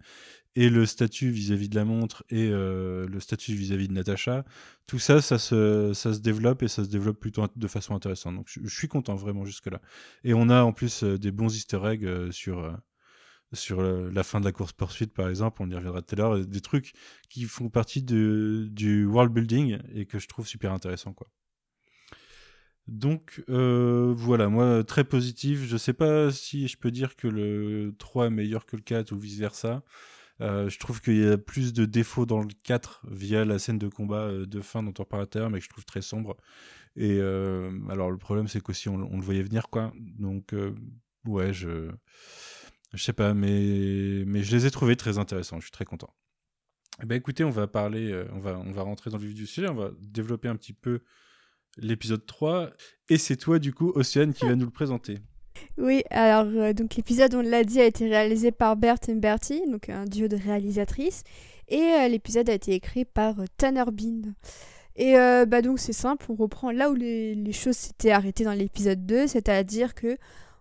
et 0.55 0.69
le 0.69 0.85
statut 0.85 1.29
vis-à-vis 1.29 1.69
de 1.69 1.75
la 1.75 1.85
montre 1.85 2.25
et 2.29 2.49
euh, 2.51 3.07
le 3.07 3.19
statut 3.21 3.53
vis-à-vis 3.53 3.87
de 3.87 3.93
Natacha, 3.93 4.43
tout 4.87 4.99
ça, 4.99 5.21
ça 5.21 5.37
se, 5.37 6.19
développe 6.19 6.63
et 6.63 6.67
ça 6.67 6.83
se 6.83 6.89
développe 6.89 7.19
plutôt 7.19 7.45
de 7.55 7.67
façon 7.67 7.95
intéressante. 7.95 8.35
Donc 8.35 8.47
je, 8.49 8.67
suis 8.67 8.87
content 8.87 9.15
vraiment 9.15 9.45
jusque-là. 9.45 9.79
Et 10.23 10.33
on 10.33 10.49
a 10.49 10.63
en 10.63 10.73
plus 10.73 11.03
euh, 11.03 11.17
des 11.17 11.31
bons 11.31 11.55
easter 11.55 11.79
eggs 11.85 12.05
euh, 12.05 12.31
sur, 12.31 12.59
euh, 12.59 12.71
sur 13.53 13.81
la 13.81 14.23
fin 14.23 14.39
de 14.39 14.45
la 14.45 14.51
course-poursuite, 14.51 15.13
par 15.13 15.29
exemple, 15.29 15.61
on 15.61 15.69
y 15.69 15.75
reviendra 15.75 16.01
tout 16.01 16.15
à 16.15 16.17
l'heure, 16.17 16.45
des 16.45 16.61
trucs 16.61 16.93
qui 17.29 17.45
font 17.45 17.69
partie 17.69 18.03
de, 18.03 18.67
du 18.71 19.05
world 19.05 19.33
building 19.33 19.79
et 19.93 20.05
que 20.05 20.19
je 20.19 20.27
trouve 20.27 20.47
super 20.47 20.71
intéressant. 20.71 21.13
Quoi. 21.13 21.27
Donc 22.89 23.43
euh, 23.49 24.13
voilà, 24.17 24.49
moi 24.49 24.83
très 24.83 25.03
positif. 25.03 25.63
Je 25.63 25.77
sais 25.77 25.93
pas 25.93 26.31
si 26.31 26.67
je 26.67 26.77
peux 26.77 26.91
dire 26.91 27.15
que 27.15 27.27
le 27.27 27.93
3 27.99 28.27
est 28.27 28.29
meilleur 28.31 28.65
que 28.65 28.75
le 28.75 28.81
4 28.81 29.11
ou 29.11 29.19
vice-versa. 29.19 29.83
Euh, 30.41 30.69
je 30.69 30.79
trouve 30.79 31.01
qu'il 31.01 31.17
y 31.17 31.27
a 31.27 31.37
plus 31.37 31.73
de 31.73 31.85
défauts 31.85 32.25
dans 32.25 32.39
le 32.39 32.47
4 32.63 33.01
via 33.11 33.45
la 33.45 33.59
scène 33.59 33.77
de 33.77 33.89
combat 33.89 34.23
euh, 34.23 34.45
de 34.45 34.61
fin 34.61 34.81
dont 34.83 34.93
on 34.97 35.49
mais 35.49 35.59
que 35.59 35.65
je 35.65 35.69
trouve 35.69 35.85
très 35.85 36.01
sombre. 36.01 36.37
Et 36.95 37.19
alors 37.89 38.11
le 38.11 38.17
problème 38.17 38.47
c'est 38.47 38.61
qu'aussi 38.61 38.89
on, 38.89 38.95
on 38.95 39.17
le 39.17 39.23
voyait 39.23 39.43
venir 39.43 39.69
quoi. 39.69 39.93
Donc 40.17 40.53
ouais, 41.25 41.53
je 41.53 41.91
je 42.93 43.03
sais 43.03 43.13
pas, 43.13 43.33
mais 43.33 44.23
mais 44.25 44.43
je 44.43 44.55
les 44.55 44.65
ai 44.65 44.71
trouvés 44.71 44.95
très 44.95 45.17
intéressants. 45.17 45.57
Je 45.59 45.65
suis 45.65 45.71
très 45.71 45.85
content. 45.85 46.13
Eh 47.01 47.05
ben 47.05 47.15
écoutez, 47.15 47.43
on 47.43 47.49
va 47.49 47.67
parler, 47.67 48.11
euh, 48.11 48.25
on 48.33 48.39
va 48.39 48.57
on 48.57 48.71
va 48.71 48.81
rentrer 48.81 49.09
dans 49.09 49.17
le 49.17 49.25
vif 49.25 49.35
du 49.35 49.47
sujet, 49.47 49.69
on 49.69 49.75
va 49.75 49.91
développer 50.01 50.47
un 50.47 50.55
petit 50.55 50.73
peu 50.73 51.01
l'épisode 51.77 52.25
3 52.25 52.71
et 53.09 53.17
c'est 53.17 53.37
toi 53.37 53.59
du 53.59 53.73
coup 53.73 53.91
Océane 53.95 54.33
qui 54.33 54.45
va 54.45 54.55
nous 54.55 54.65
le 54.65 54.71
présenter. 54.71 55.19
Oui, 55.77 56.03
alors 56.09 56.45
euh, 56.45 56.73
donc 56.73 56.95
l'épisode, 56.95 57.35
on 57.35 57.41
l'a 57.41 57.63
dit, 57.63 57.79
a 57.79 57.85
été 57.85 58.07
réalisé 58.09 58.51
par 58.51 58.75
Bert 58.75 58.97
et 59.07 59.13
Bertie, 59.13 59.61
donc 59.69 59.89
un 59.89 60.05
duo 60.05 60.27
de 60.27 60.35
réalisatrices, 60.35 61.23
et 61.67 61.81
euh, 61.81 62.07
l'épisode 62.07 62.49
a 62.49 62.53
été 62.53 62.73
écrit 62.73 63.05
par 63.05 63.35
Tanner 63.57 63.85
Bean. 63.91 64.33
Et 64.95 65.13
bah 65.47 65.61
donc 65.61 65.79
c'est 65.79 65.93
simple, 65.93 66.25
on 66.27 66.35
reprend 66.35 66.71
là 66.71 66.91
où 66.91 66.93
les, 66.93 67.33
les 67.33 67.53
choses 67.53 67.77
s'étaient 67.77 68.11
arrêtées 68.11 68.43
dans 68.43 68.51
l'épisode 68.51 69.05
2, 69.05 69.27
c'est-à-dire 69.27 69.95
que 69.95 70.17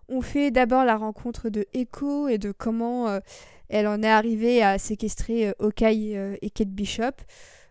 on 0.09 0.21
fait 0.21 0.51
d'abord 0.51 0.83
la 0.85 0.97
rencontre 0.97 1.49
de 1.49 1.65
Echo 1.73 2.27
et 2.27 2.37
de 2.37 2.51
comment 2.51 3.07
euh, 3.07 3.19
elle 3.69 3.87
en 3.87 4.01
est 4.03 4.09
arrivée 4.09 4.61
à 4.63 4.77
séquestrer 4.77 5.49
euh, 5.49 5.53
Hawkeye 5.59 6.17
euh, 6.17 6.35
et 6.41 6.49
Kate 6.49 6.69
Bishop. 6.69 7.03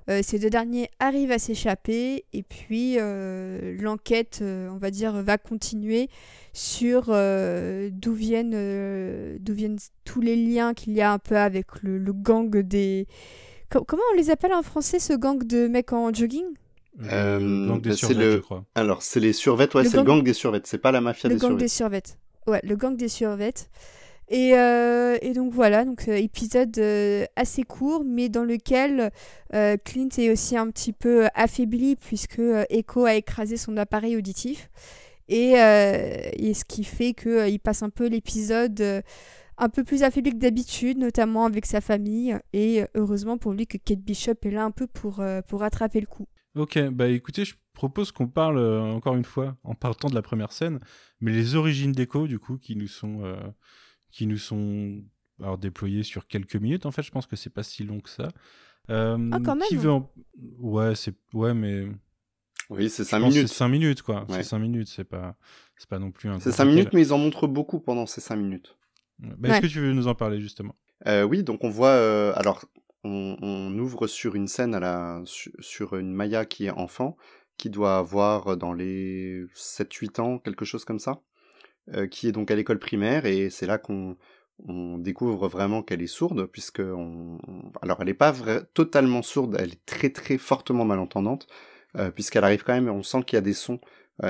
Euh, 0.08 0.20
ces 0.22 0.38
deux 0.38 0.48
derniers 0.48 0.88
arrivent 1.00 1.32
à 1.32 1.38
s'échapper 1.38 2.24
et 2.32 2.42
puis 2.42 2.94
euh, 2.98 3.76
l'enquête, 3.78 4.38
euh, 4.40 4.70
on 4.72 4.78
va 4.78 4.90
dire, 4.90 5.12
va 5.22 5.36
continuer 5.36 6.08
sur 6.54 7.06
euh, 7.10 7.90
d'où 7.92 8.14
viennent, 8.14 8.54
euh, 8.54 9.36
d'où 9.38 9.52
viennent 9.52 9.76
tous 10.06 10.22
les 10.22 10.34
liens 10.34 10.72
qu'il 10.72 10.94
y 10.94 11.02
a 11.02 11.12
un 11.12 11.18
peu 11.18 11.36
avec 11.36 11.66
le, 11.82 11.98
le 11.98 12.12
gang 12.14 12.48
des... 12.62 13.06
Co- 13.70 13.84
comment 13.84 14.02
on 14.14 14.16
les 14.16 14.30
appelle 14.30 14.54
en 14.54 14.62
français, 14.62 14.98
ce 14.98 15.12
gang 15.12 15.42
de 15.44 15.68
mecs 15.68 15.92
en 15.92 16.10
jogging? 16.10 16.46
Euh, 17.12 17.38
Le 17.38 17.68
gang 17.68 17.80
des 17.82 17.90
bah, 17.90 17.96
le- 18.18 18.32
je 18.32 18.38
crois. 18.38 18.64
Alors, 18.74 19.02
c'est 19.02 19.20
les 19.20 19.34
survettes, 19.34 19.74
ouais, 19.74 19.82
Le 19.82 19.90
c'est 19.90 19.98
le 19.98 20.04
gang- 20.04 20.16
gang 20.20 20.24
des 20.24 20.32
survettes, 20.32 20.66
c'est 20.66 20.78
pas 20.78 20.90
la 20.90 21.02
mafia 21.02 21.28
Le 21.28 21.34
des 21.34 21.40
gang 21.40 21.48
survettes. 21.50 21.60
des 21.60 21.68
survettes. 21.68 22.18
Ouais, 22.48 22.60
le 22.64 22.76
gang 22.76 22.96
des 22.96 23.08
survettes. 23.08 23.70
Et, 24.30 24.52
euh, 24.54 25.16
et 25.22 25.32
donc 25.32 25.52
voilà, 25.52 25.84
donc 25.84 26.06
euh, 26.08 26.14
épisode 26.14 26.76
euh, 26.78 27.24
assez 27.36 27.62
court, 27.62 28.04
mais 28.04 28.28
dans 28.28 28.44
lequel 28.44 29.10
Clint 29.84 30.08
est 30.18 30.30
aussi 30.30 30.56
un 30.56 30.70
petit 30.70 30.92
peu 30.92 31.28
affaibli 31.34 31.96
puisque 31.96 32.40
Echo 32.68 33.06
a 33.06 33.14
écrasé 33.14 33.56
son 33.56 33.76
appareil 33.76 34.16
auditif. 34.16 34.70
Et, 35.30 35.52
et 35.52 36.54
ce 36.54 36.64
qui 36.64 36.84
fait 36.84 37.12
qu'il 37.12 37.60
passe 37.60 37.82
un 37.82 37.90
peu 37.90 38.06
l'épisode 38.06 39.02
un 39.60 39.68
peu 39.68 39.84
plus 39.84 40.02
affaibli 40.02 40.30
que 40.30 40.36
d'habitude, 40.36 40.98
notamment 40.98 41.44
avec 41.44 41.66
sa 41.66 41.80
famille. 41.82 42.38
Et 42.52 42.84
heureusement 42.94 43.36
pour 43.36 43.52
lui 43.52 43.66
que 43.66 43.76
Kate 43.76 44.00
Bishop 44.00 44.36
est 44.42 44.50
là 44.50 44.64
un 44.64 44.70
peu 44.70 44.86
pour, 44.86 45.22
pour 45.48 45.60
rattraper 45.60 46.00
le 46.00 46.06
coup. 46.06 46.26
Ok, 46.56 46.78
bah 46.90 47.08
écoutez, 47.08 47.44
je 47.44 47.54
propose 47.78 48.10
qu'on 48.12 48.26
parle 48.28 48.58
euh, 48.58 48.82
encore 48.82 49.14
une 49.16 49.24
fois, 49.24 49.56
en 49.62 49.74
partant 49.76 50.08
de 50.08 50.14
la 50.16 50.22
première 50.22 50.50
scène, 50.52 50.80
mais 51.20 51.32
les 51.32 51.54
origines 51.54 51.92
d'Echo, 51.92 52.26
du 52.26 52.38
coup, 52.40 52.58
qui 52.58 52.74
nous 52.76 52.88
sont, 52.88 53.24
euh, 53.24 53.36
qui 54.10 54.26
nous 54.26 54.36
sont 54.38 55.00
alors, 55.40 55.58
déployées 55.58 56.02
sur 56.02 56.26
quelques 56.26 56.56
minutes. 56.56 56.86
En 56.86 56.90
fait, 56.90 57.02
je 57.02 57.10
pense 57.12 57.26
que 57.26 57.36
c'est 57.36 57.50
pas 57.54 57.62
si 57.62 57.84
long 57.84 58.00
que 58.00 58.10
ça. 58.10 58.28
Euh, 58.90 59.30
Ah, 59.32 59.38
quand 59.44 59.56
Qui 59.68 59.74
même. 59.76 59.84
veut 59.84 59.90
en... 59.92 60.12
Ouais, 60.58 60.94
c'est 60.96 61.14
ouais, 61.34 61.54
mais 61.54 61.86
Oui, 62.70 62.90
c'est 62.90 63.04
je 63.04 63.08
5 63.08 63.20
pense 63.20 63.28
que 63.32 63.34
minutes. 63.36 63.48
C'est 63.48 63.54
5 63.54 63.68
minutes, 63.68 64.02
quoi. 64.02 64.20
Ouais. 64.28 64.36
C'est 64.38 64.42
5 64.42 64.58
minutes, 64.58 64.88
c'est 64.88 65.04
pas, 65.04 65.36
c'est 65.76 65.88
pas 65.88 65.98
non 65.98 66.10
plus 66.10 66.28
un. 66.28 66.38
C'est 66.40 66.50
gros 66.50 66.56
5 66.56 66.64
minutes, 66.66 66.90
mais 66.92 67.02
ils 67.02 67.12
en 67.12 67.18
montrent 67.18 67.46
beaucoup 67.46 67.80
pendant 67.80 68.06
ces 68.06 68.20
5 68.20 68.36
minutes. 68.36 68.76
Bah, 69.20 69.48
Est-ce 69.50 69.60
que 69.62 69.66
tu 69.66 69.80
veux 69.80 69.92
nous 69.92 70.08
en 70.08 70.14
parler 70.14 70.40
justement? 70.40 70.74
Euh, 71.06 71.22
oui, 71.22 71.42
donc 71.44 71.64
on 71.64 71.70
voit. 71.70 71.90
euh, 71.90 72.32
alors, 72.34 72.64
on, 73.04 73.36
on 73.40 73.78
ouvre 73.78 74.06
sur 74.08 74.34
une 74.34 74.48
scène 74.48 74.74
à 74.74 74.80
la, 74.80 75.22
su- 75.24 75.52
sur 75.60 75.96
une 75.96 76.12
Maya 76.12 76.44
qui 76.44 76.66
est 76.66 76.70
enfant, 76.70 77.16
qui 77.58 77.68
doit 77.68 77.98
avoir 77.98 78.56
dans 78.56 78.72
les 78.72 79.44
7-8 79.54 80.20
ans, 80.20 80.38
quelque 80.38 80.64
chose 80.64 80.84
comme 80.84 81.00
ça, 81.00 81.20
qui 82.10 82.28
est 82.28 82.32
donc 82.32 82.50
à 82.50 82.54
l'école 82.54 82.78
primaire, 82.78 83.26
et 83.26 83.50
c'est 83.50 83.66
là 83.66 83.76
qu'on 83.78 84.16
on 84.66 84.98
découvre 84.98 85.48
vraiment 85.48 85.82
qu'elle 85.82 86.02
est 86.02 86.06
sourde, 86.06 86.46
puisque 86.46 86.80
alors 86.80 87.98
elle 88.00 88.06
n'est 88.06 88.14
pas 88.14 88.34
totalement 88.74 89.22
sourde, 89.22 89.56
elle 89.58 89.72
est 89.72 89.86
très 89.86 90.10
très 90.10 90.38
fortement 90.38 90.84
malentendante, 90.84 91.46
puisqu'elle 92.14 92.44
arrive 92.44 92.62
quand 92.64 92.74
même, 92.74 92.88
on 92.88 93.02
sent 93.02 93.22
qu'il 93.24 93.36
y 93.36 93.38
a 93.38 93.42
des 93.42 93.54
sons, 93.54 93.80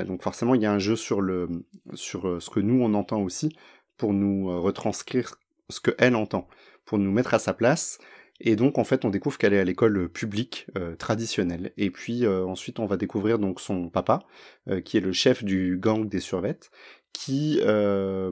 donc 0.06 0.22
forcément 0.22 0.54
il 0.54 0.62
y 0.62 0.66
a 0.66 0.72
un 0.72 0.78
jeu 0.78 0.96
sur 0.96 1.20
le 1.20 1.48
sur 1.94 2.42
ce 2.42 2.50
que 2.50 2.60
nous 2.60 2.82
on 2.82 2.94
entend 2.94 3.22
aussi, 3.22 3.56
pour 3.96 4.12
nous 4.12 4.60
retranscrire 4.60 5.34
ce 5.68 5.80
que 5.80 5.90
elle 5.98 6.16
entend, 6.16 6.48
pour 6.84 6.98
nous 6.98 7.10
mettre 7.12 7.34
à 7.34 7.38
sa 7.38 7.52
place. 7.52 7.98
Et 8.40 8.56
donc 8.56 8.78
en 8.78 8.84
fait 8.84 9.04
on 9.04 9.10
découvre 9.10 9.38
qu'elle 9.38 9.54
est 9.54 9.58
à 9.58 9.64
l'école 9.64 10.08
publique 10.08 10.66
euh, 10.76 10.94
traditionnelle. 10.96 11.72
Et 11.76 11.90
puis 11.90 12.24
euh, 12.24 12.44
ensuite 12.46 12.78
on 12.78 12.86
va 12.86 12.96
découvrir 12.96 13.38
donc 13.38 13.60
son 13.60 13.88
papa, 13.88 14.20
euh, 14.68 14.80
qui 14.80 14.96
est 14.96 15.00
le 15.00 15.12
chef 15.12 15.44
du 15.44 15.76
gang 15.76 16.08
des 16.08 16.20
survettes, 16.20 16.70
qui 17.12 17.60
euh, 17.64 18.30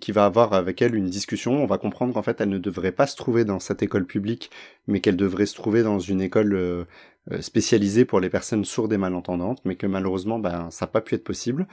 qui 0.00 0.12
va 0.12 0.24
avoir 0.24 0.54
avec 0.54 0.80
elle 0.80 0.94
une 0.94 1.10
discussion. 1.10 1.62
On 1.62 1.66
va 1.66 1.78
comprendre 1.78 2.14
qu'en 2.14 2.22
fait 2.22 2.40
elle 2.40 2.48
ne 2.48 2.58
devrait 2.58 2.92
pas 2.92 3.06
se 3.06 3.16
trouver 3.16 3.44
dans 3.44 3.60
cette 3.60 3.82
école 3.82 4.06
publique, 4.06 4.50
mais 4.86 5.00
qu'elle 5.00 5.16
devrait 5.16 5.46
se 5.46 5.54
trouver 5.54 5.82
dans 5.82 5.98
une 5.98 6.20
école 6.22 6.54
euh, 6.54 6.84
euh, 7.32 7.40
spécialisée 7.40 8.04
pour 8.04 8.20
les 8.20 8.30
personnes 8.30 8.64
sourdes 8.64 8.92
et 8.92 8.98
malentendantes, 8.98 9.60
mais 9.64 9.76
que 9.76 9.86
malheureusement 9.86 10.38
ben 10.38 10.70
ça 10.70 10.86
n'a 10.86 10.90
pas 10.92 11.00
pu 11.02 11.14
être 11.16 11.24
possible. 11.24 11.66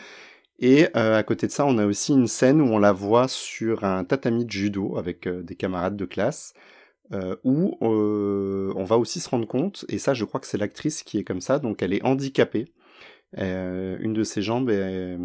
Et 0.60 0.88
euh, 0.96 1.18
à 1.18 1.24
côté 1.24 1.48
de 1.48 1.52
ça, 1.52 1.66
on 1.66 1.78
a 1.80 1.86
aussi 1.88 2.14
une 2.14 2.28
scène 2.28 2.62
où 2.62 2.66
on 2.66 2.78
la 2.80 2.92
voit 2.92 3.28
sur 3.28 3.84
un 3.84 4.04
tatami 4.04 4.46
de 4.46 4.52
judo 4.52 4.98
avec 4.98 5.26
euh, 5.28 5.42
des 5.42 5.56
camarades 5.56 5.98
de 5.98 6.06
classe, 6.06 6.54
euh, 7.14 7.36
où 7.44 7.78
euh, 7.82 8.74
on 8.76 8.84
va 8.84 8.98
aussi 8.98 9.20
se 9.20 9.30
rendre 9.30 9.48
compte, 9.48 9.86
et 9.90 9.98
ça 9.98 10.14
je 10.14 10.26
crois 10.26 10.40
que 10.40 10.48
c'est 10.48 10.58
l'actrice 10.58 11.04
qui 11.04 11.18
est 11.18 11.24
comme 11.24 11.42
ça, 11.42 11.60
donc 11.60 11.82
elle 11.82 11.94
est 11.94 12.04
handicapée. 12.04 12.68
Euh, 13.38 13.98
une 14.02 14.14
de 14.14 14.24
ses 14.24 14.42
jambes 14.42 14.70
est, 14.70 15.18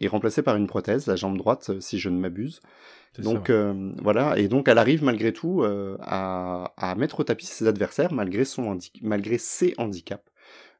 est 0.00 0.08
remplacée 0.08 0.42
par 0.42 0.56
une 0.56 0.66
prothèse, 0.66 1.06
la 1.06 1.14
jambe 1.14 1.38
droite, 1.38 1.80
si 1.80 1.98
je 1.98 2.08
ne 2.08 2.18
m'abuse. 2.18 2.60
Donc 3.18 3.50
euh, 3.50 3.92
voilà, 4.02 4.36
et 4.38 4.48
donc 4.48 4.68
elle 4.68 4.78
arrive 4.78 5.02
malgré 5.02 5.32
tout 5.32 5.62
euh, 5.62 5.96
à, 6.00 6.72
à 6.76 6.94
mettre 6.96 7.20
au 7.20 7.24
tapis 7.24 7.46
ses 7.46 7.66
adversaires 7.66 8.12
malgré, 8.12 8.44
son 8.44 8.78
malgré 9.00 9.38
ses 9.38 9.74
handicaps. 9.78 10.24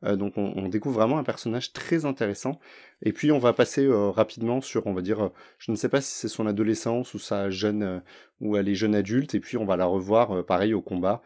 Euh, 0.05 0.17
donc 0.17 0.35
on, 0.37 0.69
découvre 0.69 0.97
vraiment 0.97 1.19
un 1.19 1.25
personnage 1.25 1.73
très 1.73 2.05
intéressant. 2.05 2.59
Et 3.03 3.13
puis 3.13 3.33
on 3.33 3.39
va 3.39 3.53
passer 3.53 3.85
euh, 3.85 4.11
rapidement 4.11 4.61
sur, 4.61 4.87
on 4.87 4.93
va 4.93 5.03
dire, 5.03 5.25
euh, 5.25 5.29
je 5.59 5.71
ne 5.71 5.77
sais 5.77 5.89
pas 5.89 6.01
si 6.01 6.13
c'est 6.15 6.29
son 6.29 6.47
adolescence 6.47 7.15
ou 7.15 7.19
sa 7.19 7.51
jeune, 7.51 8.03
ou 8.41 8.57
elle 8.57 8.69
est 8.69 8.75
jeune 8.75 8.95
adulte, 8.95 9.35
et 9.35 9.41
puis 9.41 9.57
on 9.57 9.65
va 9.65 9.77
la 9.77 9.87
revoir 9.87 10.45
pareil 10.45 10.75
au 10.75 10.83
combat. 10.83 11.23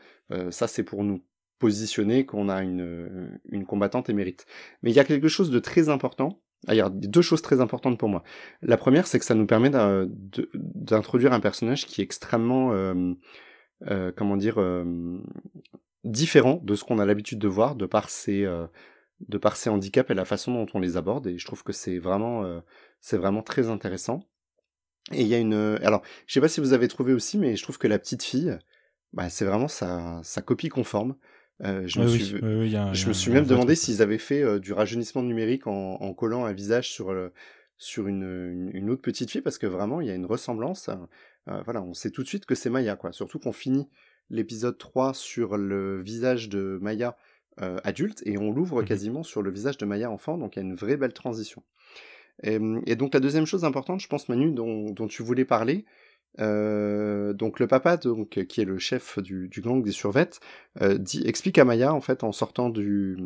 Ça 0.50 0.68
c'est 0.68 0.85
pour 0.85 1.02
nous 1.04 1.24
positionner 1.59 2.24
qu'on 2.24 2.48
a 2.48 2.62
une, 2.62 3.40
une 3.50 3.66
combattante 3.66 4.09
émérite. 4.09 4.46
Mais 4.83 4.90
il 4.90 4.94
y 4.94 5.00
a 5.00 5.04
quelque 5.04 5.28
chose 5.28 5.50
de 5.50 5.59
très 5.59 5.88
important. 5.88 6.40
Ah, 6.66 6.74
il 6.74 6.78
y 6.78 6.83
a 6.83 6.90
deux 6.90 7.22
choses 7.22 7.42
très 7.42 7.61
importantes 7.61 7.98
pour 7.98 8.09
moi. 8.09 8.22
La 8.62 8.76
première, 8.76 9.06
c'est 9.06 9.18
que 9.18 9.24
ça 9.24 9.35
nous 9.35 9.46
permet 9.46 9.70
d'introduire 9.70 11.33
un 11.33 11.40
personnage 11.40 11.87
qui 11.87 12.00
est 12.00 12.04
extrêmement, 12.04 12.72
comment 14.16 14.37
dire, 14.37 14.59
différent 16.04 16.60
de 16.62 16.74
ce 16.74 16.84
qu'on 16.84 16.98
a 16.98 17.04
l'habitude 17.06 17.38
de 17.38 17.48
voir 17.48 17.74
de 17.76 17.86
par 17.86 18.10
ses, 18.10 18.44
euh, 18.44 18.66
de 19.28 19.38
par 19.38 19.56
ses 19.56 19.70
handicaps 19.70 20.10
et 20.10 20.14
la 20.14 20.24
façon 20.24 20.52
dont 20.52 20.66
on 20.74 20.80
les 20.80 20.96
aborde. 20.96 21.26
Et 21.26 21.38
je 21.38 21.46
trouve 21.46 21.62
que 21.62 21.72
c'est 21.72 21.98
vraiment, 21.98 22.44
euh, 22.44 22.60
c'est 23.00 23.16
vraiment 23.16 23.42
très 23.42 23.68
intéressant. 23.68 24.24
Et 25.12 25.22
il 25.22 25.26
y 25.26 25.34
a 25.34 25.38
une, 25.38 25.78
alors, 25.82 26.02
je 26.26 26.34
sais 26.34 26.40
pas 26.40 26.48
si 26.48 26.60
vous 26.60 26.72
avez 26.72 26.88
trouvé 26.88 27.12
aussi, 27.12 27.38
mais 27.38 27.56
je 27.56 27.62
trouve 27.62 27.78
que 27.78 27.88
la 27.88 27.98
petite 27.98 28.22
fille, 28.22 28.56
bah, 29.12 29.28
c'est 29.28 29.44
vraiment 29.44 29.68
sa, 29.68 30.20
sa 30.22 30.40
copie 30.42 30.68
conforme. 30.68 31.16
Euh, 31.62 31.86
je 31.86 32.00
me 32.00 32.06
suis, 32.06 32.36
a 32.76 32.92
je 32.94 33.08
me 33.08 33.12
suis 33.12 33.30
même 33.30 33.44
demandé 33.44 33.74
s'ils 33.74 34.00
avaient 34.00 34.18
fait 34.18 34.42
euh, 34.42 34.58
du 34.58 34.72
rajeunissement 34.72 35.22
numérique 35.22 35.66
en, 35.66 35.94
en 36.00 36.14
collant 36.14 36.46
un 36.46 36.52
visage 36.52 36.90
sur, 36.90 37.12
le, 37.12 37.32
sur 37.76 38.06
une, 38.08 38.22
une, 38.22 38.70
une 38.72 38.90
autre 38.90 39.02
petite 39.02 39.30
fille, 39.30 39.42
parce 39.42 39.58
que 39.58 39.66
vraiment, 39.66 40.00
il 40.00 40.06
y 40.06 40.10
a 40.10 40.14
une 40.14 40.26
ressemblance. 40.26 40.88
Euh, 41.48 41.60
voilà, 41.64 41.82
on 41.82 41.92
sait 41.92 42.10
tout 42.10 42.22
de 42.22 42.28
suite 42.28 42.46
que 42.46 42.54
c'est 42.54 42.70
Maya, 42.70 42.96
quoi. 42.96 43.12
Surtout 43.12 43.38
qu'on 43.38 43.52
finit 43.52 43.88
l'épisode 44.30 44.78
3 44.78 45.14
sur 45.14 45.56
le 45.56 46.00
visage 46.00 46.48
de 46.48 46.78
Maya 46.80 47.16
euh, 47.60 47.78
adulte, 47.84 48.22
et 48.26 48.38
on 48.38 48.52
l'ouvre 48.52 48.82
Mhm. 48.82 48.86
quasiment 48.86 49.22
sur 49.22 49.42
le 49.42 49.50
visage 49.50 49.76
de 49.78 49.84
Maya 49.86 50.10
enfant, 50.10 50.38
donc 50.38 50.56
il 50.56 50.60
y 50.60 50.62
a 50.62 50.66
une 50.66 50.74
vraie 50.76 50.96
belle 50.96 51.12
transition. 51.12 51.62
Et, 52.42 52.58
et 52.86 52.96
donc 52.96 53.14
la 53.14 53.20
deuxième 53.20 53.46
chose 53.46 53.64
importante, 53.64 54.00
je 54.00 54.08
pense, 54.08 54.28
Manu, 54.28 54.52
dont, 54.52 54.90
dont 54.92 55.08
tu 55.08 55.22
voulais 55.22 55.44
parler, 55.44 55.84
euh, 56.40 57.32
donc 57.34 57.60
le 57.60 57.66
papa, 57.66 57.96
donc, 57.96 58.44
qui 58.46 58.60
est 58.60 58.64
le 58.64 58.78
chef 58.78 59.18
du, 59.18 59.48
du 59.48 59.60
gang 59.60 59.82
des 59.82 59.90
survettes, 59.92 60.40
euh, 60.80 60.96
dit, 60.98 61.22
explique 61.26 61.58
à 61.58 61.64
Maya, 61.64 61.92
en 61.94 62.00
fait, 62.00 62.24
en 62.24 62.32
sortant 62.32 62.70
du, 62.70 63.18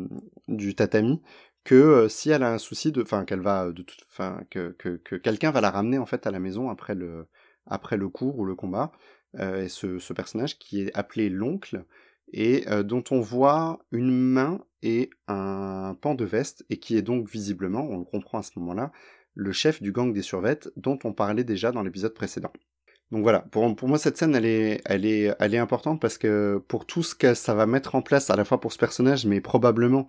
du 0.47 0.75
tatami, 0.75 1.21
que 1.63 1.75
euh, 1.75 2.09
si 2.09 2.29
elle 2.31 2.43
a 2.43 2.51
un 2.53 2.57
souci 2.57 2.91
de, 2.91 3.01
enfin, 3.01 3.25
qu'elle 3.25 3.41
va, 3.41 3.71
de 3.71 3.81
toute, 3.83 4.05
enfin, 4.09 4.41
que, 4.49 4.71
que, 4.77 4.97
que 4.97 5.15
quelqu'un 5.15 5.51
va 5.51 5.61
la 5.61 5.71
ramener 5.71 5.97
en 5.97 6.05
fait 6.05 6.27
à 6.27 6.31
la 6.31 6.39
maison 6.39 6.69
après 6.69 6.95
le, 6.95 7.27
après 7.67 7.97
le 7.97 8.09
cours 8.09 8.37
ou 8.39 8.45
le 8.45 8.55
combat, 8.55 8.91
et 9.37 9.67
ce, 9.67 10.13
personnage 10.13 10.57
qui 10.57 10.81
est 10.81 10.95
appelé 10.95 11.29
l'oncle 11.29 11.85
et 12.33 12.67
euh, 12.69 12.83
dont 12.83 13.03
on 13.11 13.21
voit 13.21 13.79
une 13.91 14.11
main 14.11 14.61
et 14.81 15.09
un 15.27 15.95
pan 15.99 16.15
de 16.15 16.25
veste 16.25 16.65
et 16.69 16.77
qui 16.77 16.97
est 16.97 17.01
donc 17.01 17.29
visiblement, 17.29 17.87
on 17.89 17.99
le 17.99 18.05
comprend 18.05 18.39
à 18.39 18.43
ce 18.43 18.51
moment-là, 18.57 18.91
le 19.33 19.51
chef 19.51 19.81
du 19.81 19.91
gang 19.91 20.13
des 20.13 20.21
survettes 20.21 20.69
dont 20.75 20.99
on 21.03 21.13
parlait 21.13 21.43
déjà 21.43 21.71
dans 21.71 21.83
l'épisode 21.83 22.13
précédent. 22.13 22.51
Donc 23.11 23.21
voilà, 23.21 23.39
pour, 23.39 23.87
moi 23.87 23.97
cette 23.97 24.17
scène 24.17 24.35
elle 24.35 24.45
est 25.05 25.57
importante 25.57 26.01
parce 26.01 26.17
que 26.17 26.61
pour 26.67 26.85
tout 26.85 27.03
ce 27.03 27.13
que 27.13 27.33
ça 27.35 27.53
va 27.53 27.67
mettre 27.67 27.95
en 27.95 28.01
place 28.01 28.29
à 28.29 28.35
la 28.35 28.45
fois 28.45 28.59
pour 28.59 28.73
ce 28.73 28.79
personnage 28.79 29.25
mais 29.25 29.41
probablement 29.41 30.07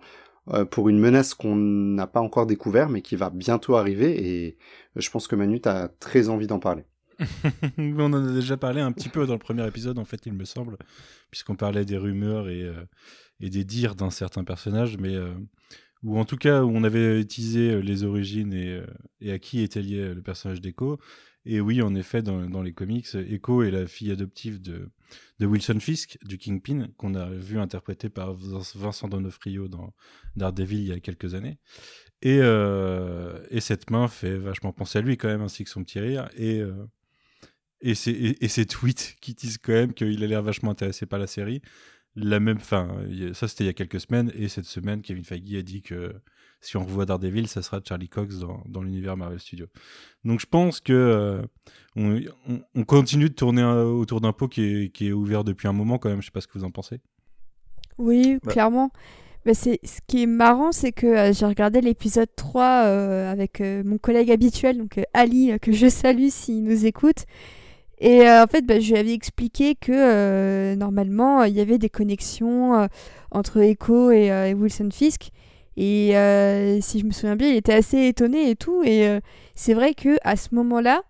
euh, 0.49 0.65
pour 0.65 0.89
une 0.89 0.99
menace 0.99 1.33
qu'on 1.33 1.55
n'a 1.55 2.07
pas 2.07 2.21
encore 2.21 2.47
découvert 2.47 2.89
mais 2.89 3.01
qui 3.01 3.15
va 3.15 3.29
bientôt 3.29 3.75
arriver 3.75 4.45
et 4.45 4.57
je 4.95 5.09
pense 5.11 5.27
que 5.27 5.35
Manu 5.35 5.61
t'as 5.61 5.89
très 5.89 6.29
envie 6.29 6.47
d'en 6.47 6.59
parler. 6.59 6.85
On 7.77 8.13
en 8.13 8.27
a 8.27 8.31
déjà 8.31 8.57
parlé 8.57 8.81
un 8.81 8.91
petit 8.91 9.09
peu 9.09 9.25
dans 9.25 9.33
le 9.33 9.39
premier 9.39 9.67
épisode, 9.67 9.99
en 9.99 10.05
fait, 10.05 10.25
il 10.25 10.33
me 10.33 10.45
semble, 10.45 10.77
puisqu'on 11.31 11.55
parlait 11.55 11.85
des 11.85 11.97
rumeurs 11.97 12.49
et, 12.49 12.63
euh, 12.63 12.83
des 13.39 13.63
dires 13.63 13.95
d'un 13.95 14.09
certain 14.09 14.43
personnage, 14.43 14.97
mais 14.97 15.15
euh, 15.15 15.33
ou 16.03 16.17
en 16.17 16.25
tout 16.25 16.37
cas 16.37 16.63
où 16.63 16.69
on 16.69 16.83
avait 16.83 17.19
utilisé 17.19 17.71
euh, 17.71 17.79
les 17.79 18.03
origines 18.03 18.53
et, 18.53 18.73
euh, 18.73 18.87
et 19.21 19.31
à 19.31 19.39
qui 19.39 19.61
était 19.61 19.81
lié 19.81 20.13
le 20.13 20.21
personnage 20.21 20.61
d'Echo. 20.61 20.99
Et 21.49 21.61
oui, 21.61 21.81
en 21.81 21.95
effet, 21.95 22.21
dans, 22.21 22.61
les 22.61 22.73
comics, 22.73 23.07
Echo 23.15 23.63
est 23.63 23.71
la 23.71 23.87
fille 23.87 24.11
adoptive 24.11 24.61
de, 24.61 24.89
de 25.39 25.45
Wilson 25.45 25.79
Fisk, 25.79 26.17
du 26.25 26.37
Kingpin, 26.37 26.89
qu'on 26.97 27.15
a 27.15 27.29
vu 27.29 27.57
interprété 27.57 28.09
par 28.09 28.33
Vincent 28.33 29.07
Donofrio 29.07 29.69
dans 29.69 29.93
Daredevil 30.35 30.79
il 30.79 30.87
y 30.87 30.91
a 30.91 30.99
quelques 30.99 31.35
années. 31.35 31.57
Et, 32.21 32.39
et 32.39 33.61
cette 33.61 33.89
main 33.91 34.09
fait 34.09 34.35
vachement 34.35 34.73
penser 34.73 34.99
à 34.99 35.01
lui 35.01 35.15
quand 35.15 35.29
même, 35.29 35.39
ainsi 35.39 35.63
que 35.63 35.69
son 35.69 35.85
petit 35.85 36.01
rire. 36.01 36.27
Et, 37.81 37.95
ces, 37.95 38.11
et, 38.11 38.45
et 38.45 38.47
ces 38.47 38.65
tweets 38.65 39.15
qui 39.21 39.33
disent 39.33 39.57
quand 39.57 39.73
même 39.73 39.93
qu'il 39.93 40.23
a 40.23 40.27
l'air 40.27 40.43
vachement 40.43 40.71
intéressé 40.71 41.05
par 41.05 41.19
la 41.19 41.27
série. 41.27 41.61
La 42.15 42.39
même, 42.39 42.59
fin, 42.59 42.97
ça 43.33 43.47
c'était 43.47 43.65
il 43.65 43.67
y 43.67 43.69
a 43.69 43.73
quelques 43.73 44.01
semaines, 44.01 44.31
et 44.33 44.47
cette 44.47 44.65
semaine, 44.65 45.03
Kevin 45.03 45.23
Feige 45.23 45.53
a 45.55 45.61
dit 45.61 45.83
que 45.83 46.15
si 46.61 46.75
on 46.75 46.83
revoit 46.83 47.05
Daredevil, 47.05 47.47
ça 47.47 47.61
sera 47.61 47.79
Charlie 47.87 48.09
Cox 48.09 48.39
dans, 48.39 48.63
dans 48.67 48.81
l'univers 48.81 49.15
Marvel 49.15 49.39
Studios. 49.39 49.67
Donc 50.23 50.39
je 50.39 50.47
pense 50.47 50.79
que 50.79 50.93
euh, 50.93 51.41
on, 51.95 52.19
on, 52.49 52.61
on, 52.73 52.83
continue 52.83 53.29
de 53.29 53.35
tourner 53.35 53.61
un, 53.61 53.83
autour 53.83 54.21
d'un 54.21 54.33
pot 54.33 54.47
qui 54.47 54.63
est, 54.63 54.89
qui 54.89 55.09
est, 55.09 55.11
ouvert 55.11 55.43
depuis 55.43 55.67
un 55.67 55.73
moment 55.73 55.99
quand 55.99 56.09
même. 56.09 56.21
Je 56.21 56.25
sais 56.25 56.31
pas 56.31 56.41
ce 56.41 56.47
que 56.47 56.57
vous 56.57 56.65
en 56.65 56.71
pensez. 56.71 56.99
Oui, 57.99 58.39
bah. 58.43 58.51
clairement. 58.51 58.91
Mais 59.45 59.53
c'est 59.53 59.79
ce 59.83 59.99
qui 60.07 60.23
est 60.23 60.27
marrant, 60.27 60.73
c'est 60.73 60.91
que 60.91 61.07
euh, 61.07 61.33
j'ai 61.33 61.45
regardé 61.45 61.79
l'épisode 61.79 62.27
3 62.35 62.63
euh, 62.63 63.31
avec 63.31 63.61
euh, 63.61 63.81
mon 63.85 63.97
collègue 63.97 64.29
habituel, 64.29 64.77
donc 64.77 64.99
Ali, 65.13 65.57
que 65.61 65.71
je 65.71 65.87
salue 65.87 66.27
s'il 66.29 66.63
nous 66.63 66.85
écoute. 66.85 67.25
Et 67.99 68.29
en 68.29 68.45
fait, 68.47 68.61
bah, 68.65 68.79
je 68.79 68.91
lui 68.91 68.99
avais 68.99 69.13
expliqué 69.13 69.75
que 69.75 70.75
normalement, 70.75 71.43
il 71.43 71.53
y 71.53 71.61
avait 71.61 71.79
des 71.79 71.89
connexions 71.89 72.87
entre 73.31 73.57
Echo 73.61 74.11
et, 74.11 74.53
Wilson 74.53 74.89
Fisk. 74.91 75.31
Et 75.77 76.09
si 76.81 76.99
je 76.99 77.05
me 77.05 77.11
souviens 77.11 77.35
bien, 77.35 77.49
il 77.49 77.55
était 77.55 77.73
assez 77.73 78.07
étonné 78.07 78.51
et 78.51 78.55
tout. 78.55 78.83
Et 78.83 79.19
c'est 79.55 79.73
vrai 79.73 79.95
que 79.95 80.17
à 80.23 80.35
ce 80.35 80.49
moment-là, 80.53 81.01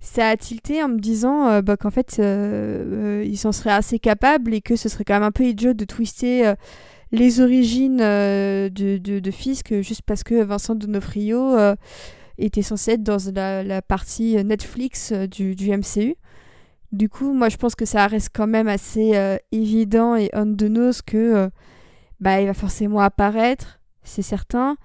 ça 0.00 0.30
a 0.30 0.36
tilté 0.36 0.82
en 0.82 0.88
me 0.88 0.98
disant 0.98 1.62
bah, 1.62 1.76
qu'en 1.76 1.90
fait, 1.90 2.20
il 2.20 3.38
s'en 3.38 3.52
serait 3.52 3.70
assez 3.70 4.00
capable 4.00 4.52
et 4.52 4.60
que 4.60 4.74
ce 4.74 4.88
serait 4.88 5.04
quand 5.04 5.14
même 5.14 5.22
un 5.22 5.30
peu 5.30 5.44
idiot 5.44 5.74
de 5.74 5.84
twister 5.84 6.54
les 7.12 7.40
origines 7.40 8.00
euh, 8.00 8.68
de, 8.70 8.96
de, 8.96 9.20
de, 9.20 9.30
Fisk 9.30 9.80
juste 9.82 10.02
parce 10.02 10.24
que 10.24 10.42
Vincent 10.42 10.74
Donofrio 10.74 11.54
euh, 11.56 11.76
était 12.38 12.62
censé 12.62 12.92
être 12.92 13.02
dans 13.02 13.18
la, 13.34 13.62
la 13.62 13.82
partie 13.82 14.42
Netflix 14.42 15.12
euh, 15.12 15.26
du, 15.26 15.54
du, 15.54 15.70
MCU. 15.70 16.16
Du 16.92 17.08
coup, 17.08 17.32
moi 17.32 17.48
je 17.48 17.56
pense 17.56 17.74
que 17.74 17.84
ça 17.84 18.06
reste 18.06 18.30
quand 18.34 18.46
même 18.46 18.68
assez 18.68 19.16
euh, 19.16 19.36
évident 19.50 20.14
et 20.14 20.30
on 20.34 20.54
the 20.54 20.64
nose 20.64 21.02
que 21.02 21.50
bah, 22.20 22.40
il 22.40 22.46
va 22.46 22.54
forcément 22.54 23.00
apparaître, 23.00 23.80
c'est 24.02 24.22
certain. 24.22 24.76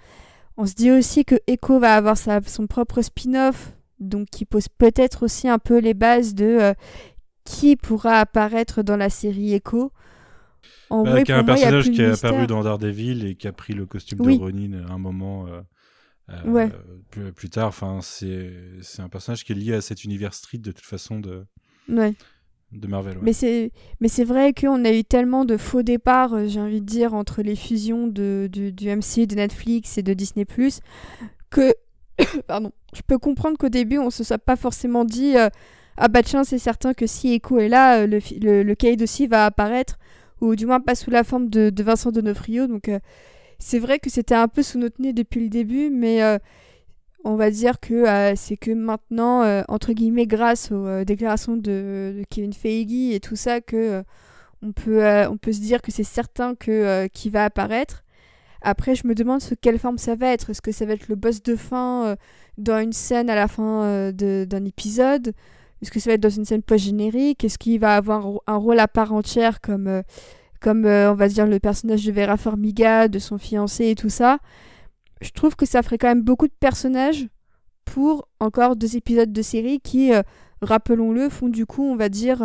On 0.55 0.65
se 0.65 0.73
dit 0.73 0.89
aussi 0.89 1.25
que 1.25 1.35
Echo 1.45 1.79
va 1.79 1.95
avoir 1.95 2.17
sa, 2.17 2.41
son 2.41 2.65
propre 2.65 3.01
spin-off, 3.01 3.73
donc 3.99 4.27
qui 4.31 4.45
pose 4.45 4.67
peut-être 4.69 5.23
aussi 5.23 5.47
un 5.47 5.59
peu 5.59 5.77
les 5.79 5.93
bases 5.93 6.33
de 6.33 6.73
qui 7.47 7.77
pourra 7.77 8.19
apparaître 8.19 8.83
dans 8.83 8.97
la 8.97 9.09
série 9.09 9.53
Echo. 9.53 9.91
En 10.89 11.03
bah, 11.03 11.11
vrai, 11.11 11.23
qui 11.23 11.31
a 11.31 11.39
un 11.39 11.43
moi, 11.43 11.55
personnage 11.55 11.91
qui 11.91 12.01
est 12.01 12.25
apparu 12.25 12.47
dans 12.47 12.63
Daredevil 12.63 13.25
et 13.25 13.35
qui 13.35 13.47
a 13.47 13.53
pris 13.53 13.73
le 13.73 13.85
costume 13.85 14.19
oui. 14.21 14.37
de 14.37 14.43
Ronin 14.43 14.85
à 14.87 14.93
un 14.93 14.97
moment 14.97 15.47
euh, 15.47 15.61
euh, 16.29 16.43
ouais. 16.49 16.69
plus, 17.09 17.31
plus, 17.31 17.49
tard. 17.49 17.67
Enfin, 17.67 17.99
c'est 18.01 18.51
un 18.99 19.09
personnage 19.09 19.43
qui 19.43 19.53
est 19.53 19.55
lié 19.55 19.73
à 19.73 19.81
cet 19.81 20.03
univers 20.03 20.33
street 20.33 20.59
de 20.59 20.71
toute 20.71 20.85
façon 20.85 21.19
de, 21.19 21.45
ouais. 21.89 22.13
de 22.71 22.87
Marvel. 22.87 23.17
Ouais. 23.17 23.23
Mais 23.23 23.33
c'est 23.33 23.71
mais 23.99 24.07
c'est 24.07 24.23
vrai 24.23 24.53
qu'on 24.53 24.83
a 24.85 24.91
eu 24.91 25.03
tellement 25.03 25.45
de 25.45 25.57
faux 25.57 25.83
départs, 25.83 26.33
euh, 26.33 26.47
j'ai 26.47 26.59
envie 26.59 26.81
de 26.81 26.85
dire, 26.85 27.13
entre 27.13 27.41
les 27.41 27.55
fusions 27.55 28.07
de, 28.07 28.49
du, 28.51 28.71
du 28.71 28.89
MCU, 28.89 29.27
de 29.27 29.35
Netflix 29.35 29.97
et 29.97 30.03
de 30.03 30.13
Disney 30.13 30.45
que 31.49 31.73
pardon, 32.47 32.71
je 32.93 33.01
peux 33.01 33.17
comprendre 33.17 33.57
qu'au 33.57 33.69
début 33.69 33.97
on 33.99 34.09
se 34.09 34.23
soit 34.23 34.39
pas 34.39 34.55
forcément 34.55 35.05
dit 35.05 35.37
euh, 35.37 35.49
ah 35.97 36.07
bah 36.07 36.23
tiens 36.23 36.43
c'est 36.43 36.59
certain 36.59 36.93
que 36.93 37.07
si 37.07 37.33
Echo 37.33 37.59
est 37.59 37.69
là, 37.69 38.01
euh, 38.01 38.07
le, 38.07 38.19
le, 38.41 38.63
le 38.63 38.75
Kaïd 38.75 39.01
aussi 39.01 39.27
va 39.27 39.45
apparaître 39.45 39.97
ou 40.41 40.55
du 40.55 40.65
moins 40.65 40.79
pas 40.79 40.95
sous 40.95 41.09
la 41.09 41.23
forme 41.23 41.49
de, 41.49 41.69
de 41.69 41.83
Vincent 41.83 42.11
Donofrio. 42.11 42.67
Donc 42.67 42.89
euh, 42.89 42.99
c'est 43.59 43.79
vrai 43.79 43.99
que 43.99 44.09
c'était 44.09 44.35
un 44.35 44.47
peu 44.47 44.61
sous 44.61 44.77
notre 44.77 45.01
nez 45.01 45.13
depuis 45.13 45.41
le 45.41 45.49
début, 45.49 45.89
mais 45.89 46.21
euh, 46.21 46.37
on 47.27 47.35
va 47.35 47.51
dire 47.51 47.81
que 47.81 47.93
euh, 47.93 48.33
c'est 48.37 48.55
que 48.55 48.71
maintenant, 48.71 49.43
euh, 49.43 49.61
entre 49.67 49.91
guillemets, 49.91 50.27
grâce 50.27 50.71
aux 50.71 50.85
euh, 50.85 51.03
déclarations 51.03 51.57
de, 51.57 52.23
Kevin 52.29 52.53
Feige 52.53 53.13
et 53.13 53.19
tout 53.19 53.35
ça, 53.35 53.59
que 53.59 54.01
on, 54.61 54.71
peut, 54.71 55.01
se 55.51 55.59
dire 55.59 55.81
que 55.81 55.91
c'est 55.91 56.03
certain 56.03 56.55
que 56.55 57.07
qui 57.07 57.29
va 57.29 57.43
apparaître. 57.43 58.03
Après, 58.61 58.95
je 58.95 59.05
me 59.05 59.13
demande 59.13 59.41
quelle 59.61 59.77
forme 59.77 59.97
ça 59.97 60.15
va 60.15 60.31
être. 60.31 60.49
Est-ce 60.49 60.61
que 60.61 60.71
ça 60.71 60.85
va 60.85 60.93
être 60.93 61.09
le 61.09 61.15
boss 61.15 61.43
de 61.43 61.55
fin 61.55 62.15
dans 62.57 62.79
une 62.79 62.93
scène 62.93 63.29
à 63.29 63.35
la 63.35 63.47
fin 63.47 64.11
d'un 64.13 64.65
épisode? 64.65 65.33
Est-ce 65.81 65.91
que 65.91 65.99
ça 65.99 66.09
va 66.09 66.15
être 66.15 66.21
dans 66.21 66.29
une 66.29 66.45
scène 66.45 66.63
post-générique? 66.63 67.43
Est-ce 67.43 67.59
qu'il 67.59 67.79
va 67.79 67.95
avoir 67.95 68.25
un 68.47 68.55
rôle 68.55 68.79
à 68.79 68.87
part 68.87 69.13
entière 69.13 69.61
comme, 69.61 70.01
comme 70.59 70.85
on 70.85 71.13
va 71.13 71.27
dire, 71.27 71.45
le 71.45 71.59
personnage 71.59 72.03
de 72.03 72.11
Vera 72.11 72.37
Farmiga, 72.37 73.09
de 73.09 73.19
son 73.19 73.37
fiancé 73.37 73.89
et 73.89 73.95
tout 73.95 74.09
ça? 74.09 74.39
Je 75.21 75.31
trouve 75.31 75.55
que 75.55 75.65
ça 75.65 75.81
ferait 75.81 75.97
quand 75.97 76.07
même 76.07 76.23
beaucoup 76.23 76.47
de 76.47 76.53
personnages 76.59 77.27
pour 77.85 78.27
encore 78.39 78.75
deux 78.75 78.97
épisodes 78.97 79.31
de 79.31 79.41
série 79.41 79.79
qui, 79.79 80.13
euh, 80.13 80.21
rappelons-le, 80.61 81.29
font 81.29 81.49
du 81.49 81.65
coup, 81.65 81.83
on 81.83 81.95
va 81.95 82.09
dire, 82.09 82.43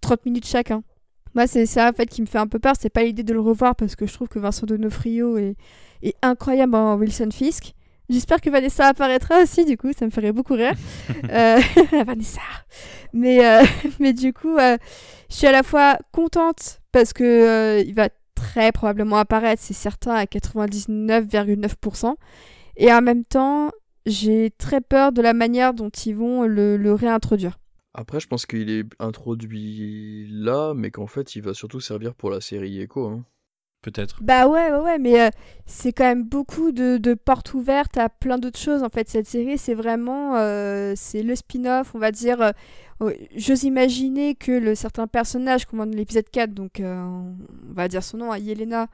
30 0.00 0.24
minutes 0.26 0.46
chacun. 0.46 0.82
Moi, 1.34 1.46
c'est 1.46 1.66
ça 1.66 1.88
en 1.88 1.92
fait 1.92 2.06
qui 2.06 2.22
me 2.22 2.26
fait 2.26 2.38
un 2.38 2.46
peu 2.46 2.58
peur. 2.58 2.74
C'est 2.78 2.90
pas 2.90 3.04
l'idée 3.04 3.22
de 3.22 3.32
le 3.32 3.40
revoir 3.40 3.76
parce 3.76 3.96
que 3.96 4.06
je 4.06 4.12
trouve 4.12 4.28
que 4.28 4.38
Vincent 4.38 4.66
Donofrio 4.66 5.38
est, 5.38 5.56
est 6.02 6.16
incroyable 6.22 6.74
en 6.74 6.96
Wilson 6.96 7.28
Fisk. 7.32 7.74
J'espère 8.08 8.40
que 8.40 8.50
Vanessa 8.50 8.88
apparaîtra 8.88 9.40
aussi, 9.40 9.64
du 9.64 9.76
coup, 9.76 9.92
ça 9.96 10.04
me 10.04 10.10
ferait 10.10 10.32
beaucoup 10.32 10.54
rire. 10.54 10.74
euh, 11.30 11.60
Vanessa. 12.04 12.40
Mais, 13.12 13.46
euh, 13.46 13.62
mais 14.00 14.12
du 14.12 14.32
coup, 14.32 14.56
euh, 14.56 14.76
je 15.30 15.36
suis 15.36 15.46
à 15.46 15.52
la 15.52 15.62
fois 15.62 15.96
contente 16.12 16.80
parce 16.90 17.12
que 17.12 17.22
euh, 17.24 17.84
il 17.86 17.94
va 17.94 18.08
très 18.40 18.72
probablement 18.72 19.18
apparaître, 19.18 19.62
c'est 19.62 19.74
certain, 19.74 20.12
à 20.12 20.24
99,9%. 20.24 22.14
Et 22.76 22.90
en 22.92 23.02
même 23.02 23.24
temps, 23.24 23.70
j'ai 24.06 24.50
très 24.56 24.80
peur 24.80 25.12
de 25.12 25.20
la 25.20 25.34
manière 25.34 25.74
dont 25.74 25.90
ils 25.90 26.16
vont 26.16 26.44
le, 26.46 26.92
réintroduire. 26.94 27.58
Après, 27.92 28.20
je 28.20 28.28
pense 28.28 28.46
qu'il 28.46 28.70
est 28.70 28.86
introduit 28.98 30.26
là, 30.30 30.72
mais 30.74 30.90
qu'en 30.90 31.06
fait, 31.06 31.36
il 31.36 31.42
va 31.42 31.54
surtout 31.54 31.80
servir 31.80 32.14
pour 32.14 32.30
la 32.30 32.40
série 32.40 32.80
Echo. 32.80 33.06
Hein. 33.08 33.24
Peut-être. 33.82 34.22
Bah 34.22 34.46
ouais, 34.48 34.70
ouais, 34.72 34.98
mais 34.98 35.20
euh, 35.20 35.30
c'est 35.66 35.92
quand 35.92 36.04
même 36.04 36.24
beaucoup 36.24 36.72
de, 36.72 36.98
de 36.98 37.14
portes 37.14 37.54
ouvertes 37.54 37.96
à 37.96 38.08
plein 38.08 38.38
d'autres 38.38 38.58
choses. 38.58 38.82
En 38.82 38.88
fait, 38.88 39.08
cette 39.08 39.26
série, 39.26 39.56
c'est 39.58 39.74
vraiment 39.74 40.36
euh, 40.36 40.92
c'est 40.96 41.22
le 41.22 41.34
spin-off, 41.34 41.94
on 41.94 41.98
va 41.98 42.10
dire. 42.12 42.40
euh, 42.42 43.12
J'ose 43.34 43.64
imaginer 43.64 44.34
que 44.34 44.52
le 44.52 44.74
certain 44.74 45.06
personnage 45.06 45.66
voit 45.72 45.86
dans 45.86 45.92
l'épisode 45.96 46.28
4, 46.30 46.52
donc 46.52 46.82
on 46.82 47.34
va 47.72 47.88
dire 47.88 48.02
son 48.02 48.18
nom, 48.18 48.30
hein, 48.32 48.36
Yelena, 48.38 48.88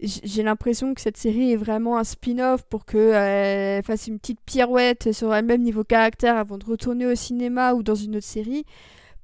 j'ai 0.00 0.42
l'impression 0.44 0.94
que 0.94 1.00
cette 1.00 1.16
série 1.16 1.52
est 1.52 1.56
vraiment 1.56 1.98
un 1.98 2.04
spin-off 2.04 2.62
pour 2.64 2.84
qu'elle 2.84 3.82
fasse 3.84 4.06
une 4.06 4.18
petite 4.20 4.40
pirouette 4.44 5.12
sur 5.12 5.34
elle-même 5.34 5.62
niveau 5.62 5.82
caractère 5.82 6.36
avant 6.36 6.58
de 6.58 6.64
retourner 6.64 7.06
au 7.06 7.14
cinéma 7.16 7.74
ou 7.74 7.82
dans 7.82 7.94
une 7.96 8.16
autre 8.16 8.26
série. 8.26 8.64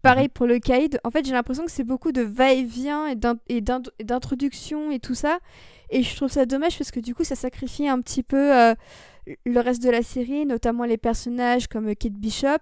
Pareil 0.03 0.29
pour 0.29 0.47
le 0.47 0.59
Kaïd. 0.59 0.99
En 1.05 1.11
fait, 1.11 1.25
j'ai 1.27 1.33
l'impression 1.33 1.65
que 1.65 1.71
c'est 1.71 1.85
beaucoup 1.85 2.11
de 2.13 2.23
va-et-vient 2.23 3.07
et 3.07 3.15
d'in- 3.17 3.39
et 3.49 3.61
d'in- 3.61 3.83
et 3.99 4.05
d'introduction 4.05 4.91
et 4.91 4.99
tout 4.99 5.15
ça. 5.15 5.39
Et 5.91 6.03
je 6.03 6.17
trouve 6.17 6.31
ça 6.31 6.47
dommage 6.47 6.79
parce 6.79 6.91
que 6.91 7.01
du 7.01 7.15
coup, 7.15 7.25
ça 7.25 7.35
sacrifie 7.35 7.87
un 7.89 8.01
petit 8.01 8.23
peu 8.23 8.57
euh, 8.57 8.75
le 9.45 9.61
reste 9.61 9.83
de 9.83 9.91
la 9.91 10.03
série, 10.03 10.47
notamment 10.47 10.85
les 10.85 10.97
personnages 10.97 11.67
comme 11.69 11.95
Kate 11.95 12.15
Bishop, 12.15 12.59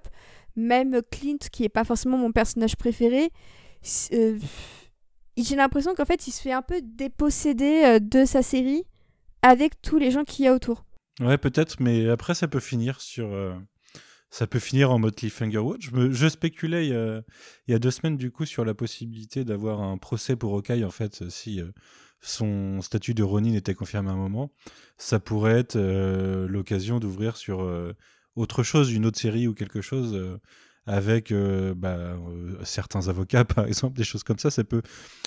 même 0.57 1.01
Clint, 1.13 1.37
qui 1.53 1.65
est 1.65 1.69
pas 1.69 1.85
forcément 1.85 2.19
mon 2.19 2.33
personnage 2.33 2.75
préféré. 2.77 3.31
Euh, 4.13 4.39
j'ai 5.37 5.55
l'impression 5.55 5.95
qu'en 5.95 6.05
fait, 6.07 6.27
il 6.27 6.33
se 6.33 6.43
fait 6.43 6.53
un 6.53 6.63
peu 6.63 6.81
déposséder 6.83 7.83
euh, 7.85 7.99
de 8.01 8.25
sa 8.25 8.43
série 8.43 8.83
avec 9.43 9.81
tous 9.81 9.99
les 9.99 10.11
gens 10.11 10.25
qu'il 10.25 10.45
y 10.47 10.49
a 10.49 10.55
autour. 10.55 10.85
Ouais, 11.21 11.39
peut-être, 11.39 11.77
mais 11.81 12.09
après, 12.09 12.35
ça 12.35 12.49
peut 12.49 12.59
finir 12.61 13.01
sur. 13.01 13.33
Ça 14.31 14.47
peut 14.47 14.59
finir 14.59 14.91
en 14.91 14.99
mode 14.99 15.17
cliffhanger 15.17 15.59
watch. 15.59 15.91
Je, 15.91 16.11
je 16.11 16.29
spéculais 16.29 16.87
il 16.87 16.93
y, 16.93 16.97
a, 16.97 17.23
il 17.67 17.73
y 17.73 17.75
a 17.75 17.79
deux 17.79 17.91
semaines, 17.91 18.17
du 18.17 18.31
coup, 18.31 18.45
sur 18.45 18.65
la 18.65 18.75
possibilité 18.75 19.45
d'avoir 19.45 19.81
un 19.81 19.97
procès 19.97 20.37
pour 20.37 20.55
Hawkeye, 20.55 20.85
en 20.85 20.91
fait, 20.91 21.29
si 21.31 21.61
euh, 21.61 21.71
son 22.21 22.81
statut 22.83 23.15
de 23.15 23.23
Ronin 23.23 23.55
était 23.55 23.75
confirmé 23.75 24.11
à 24.11 24.13
un 24.13 24.17
moment. 24.17 24.53
Ça 24.99 25.19
pourrait 25.19 25.59
être 25.59 25.77
euh, 25.77 26.47
l'occasion 26.49 26.99
d'ouvrir 26.99 27.37
sur 27.37 27.63
euh, 27.63 27.95
autre 28.37 28.63
chose, 28.63 28.93
une 28.93 29.07
autre 29.07 29.19
série 29.19 29.49
ou 29.49 29.55
quelque 29.55 29.81
chose. 29.81 30.39
Avec 30.89 31.31
euh, 31.33 31.75
bah, 31.77 31.97
euh, 31.97 32.57
certains 32.65 33.09
avocats, 33.09 33.45
par 33.45 33.67
exemple, 33.67 33.97
des 33.97 34.05
choses 34.05 34.25
comme 34.25 34.39
ça, 34.39 34.51
ça 34.51 34.65
peut. 34.65 34.83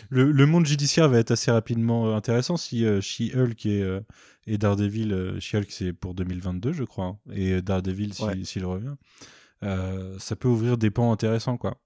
Le, 0.09 0.31
le 0.31 0.45
monde 0.45 0.65
judiciaire 0.65 1.07
va 1.07 1.19
être 1.19 1.31
assez 1.31 1.51
rapidement 1.51 2.07
euh, 2.07 2.15
intéressant 2.15 2.57
si 2.57 2.85
euh, 2.85 2.99
She-Hulk 3.01 3.65
et, 3.65 3.99
et 4.47 4.57
Daredevil, 4.57 5.37
She-Hulk 5.39 5.67
c'est 5.71 5.93
pour 5.93 6.13
2022, 6.15 6.73
je 6.73 6.83
crois, 6.83 7.05
hein, 7.05 7.17
et 7.33 7.61
Daredevil 7.61 8.13
Ouais. 8.19 8.43
s'il 8.43 8.65
revient, 8.65 8.95
ça 9.61 10.35
peut 10.35 10.47
ouvrir 10.47 10.77
des 10.77 10.89
pans 10.89 11.11
intéressants, 11.11 11.57
quoi. 11.57 11.77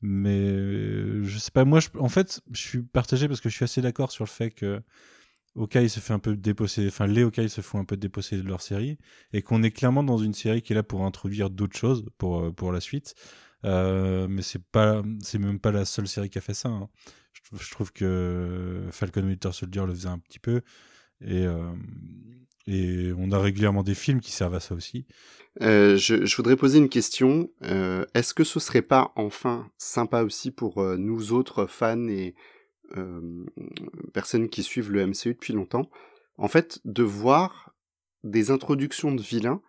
Mais 0.00 1.22
je 1.24 1.38
sais 1.38 1.50
pas, 1.50 1.64
moi, 1.64 1.80
je- 1.80 1.88
en 1.98 2.08
fait, 2.08 2.40
je 2.52 2.60
suis 2.60 2.82
partagé 2.82 3.28
parce 3.28 3.40
que 3.40 3.48
je 3.48 3.54
suis 3.54 3.64
assez 3.64 3.82
d'accord 3.82 4.10
sur 4.12 4.24
le 4.24 4.30
fait 4.30 4.50
que 4.50 4.80
Hawkeye 5.58 5.88
se 5.88 6.00
fait 6.00 6.12
un 6.12 6.18
peu 6.18 6.36
déposséder, 6.36 6.88
enfin 6.88 7.06
les 7.06 7.22
Hawkeye 7.22 7.48
se 7.48 7.60
font 7.60 7.78
un 7.80 7.84
peu 7.84 7.96
déposséder 7.96 8.42
de 8.42 8.48
leur 8.48 8.62
série, 8.62 8.96
et 9.32 9.42
qu'on 9.42 9.62
est 9.62 9.70
clairement 9.72 10.04
dans 10.04 10.18
une 10.18 10.34
série 10.34 10.62
qui 10.62 10.72
est 10.72 10.76
là 10.76 10.82
pour 10.82 11.04
introduire 11.04 11.50
d'autres 11.50 11.76
choses 11.76 12.06
pour, 12.16 12.40
euh, 12.40 12.52
pour 12.52 12.72
la 12.72 12.80
suite. 12.80 13.14
Euh, 13.64 14.28
mais 14.28 14.42
c'est 14.42 14.62
pas, 14.62 15.02
c'est 15.20 15.38
même 15.38 15.58
pas 15.58 15.72
la 15.72 15.84
seule 15.84 16.06
série 16.06 16.30
qui 16.30 16.38
a 16.38 16.40
fait 16.40 16.54
ça. 16.54 16.68
hein. 16.68 16.88
Je, 17.60 17.70
trouve- 17.70 17.92
que 17.92 18.86
Falcon 18.92 19.22
Winter 19.24 19.50
Soldier 19.52 19.84
le 19.86 19.94
faisait 19.94 20.08
un 20.08 20.18
petit 20.18 20.38
peu, 20.38 20.62
et, 21.20 21.44
euh, 21.46 21.72
et 22.66 23.12
on 23.16 23.32
a 23.32 23.38
régulièrement 23.40 23.82
des 23.82 23.94
films 23.94 24.20
qui 24.20 24.30
servent 24.32 24.54
à 24.54 24.60
ça 24.60 24.74
aussi. 24.74 25.06
Je, 25.60 25.96
je 26.24 26.36
voudrais 26.36 26.56
poser 26.56 26.78
une 26.78 26.88
question. 26.88 27.50
Est-ce 27.62 28.32
que 28.34 28.44
ce 28.44 28.60
serait 28.60 28.82
pas 28.82 29.12
enfin 29.16 29.68
sympa 29.78 30.22
aussi 30.22 30.50
pour 30.52 30.84
nous 30.96 31.32
autres 31.32 31.66
fans 31.66 32.06
et 32.08 32.34
personnes 34.12 34.48
qui 34.48 34.62
suivent 34.62 34.90
le 34.90 35.06
MCU 35.06 35.34
depuis 35.34 35.52
longtemps, 35.52 35.90
en 36.36 36.48
fait, 36.48 36.80
de 36.84 37.02
voir 37.02 37.74
des 38.24 38.50
introductions 38.50 39.14
de 39.14 39.22
vilains 39.22 39.62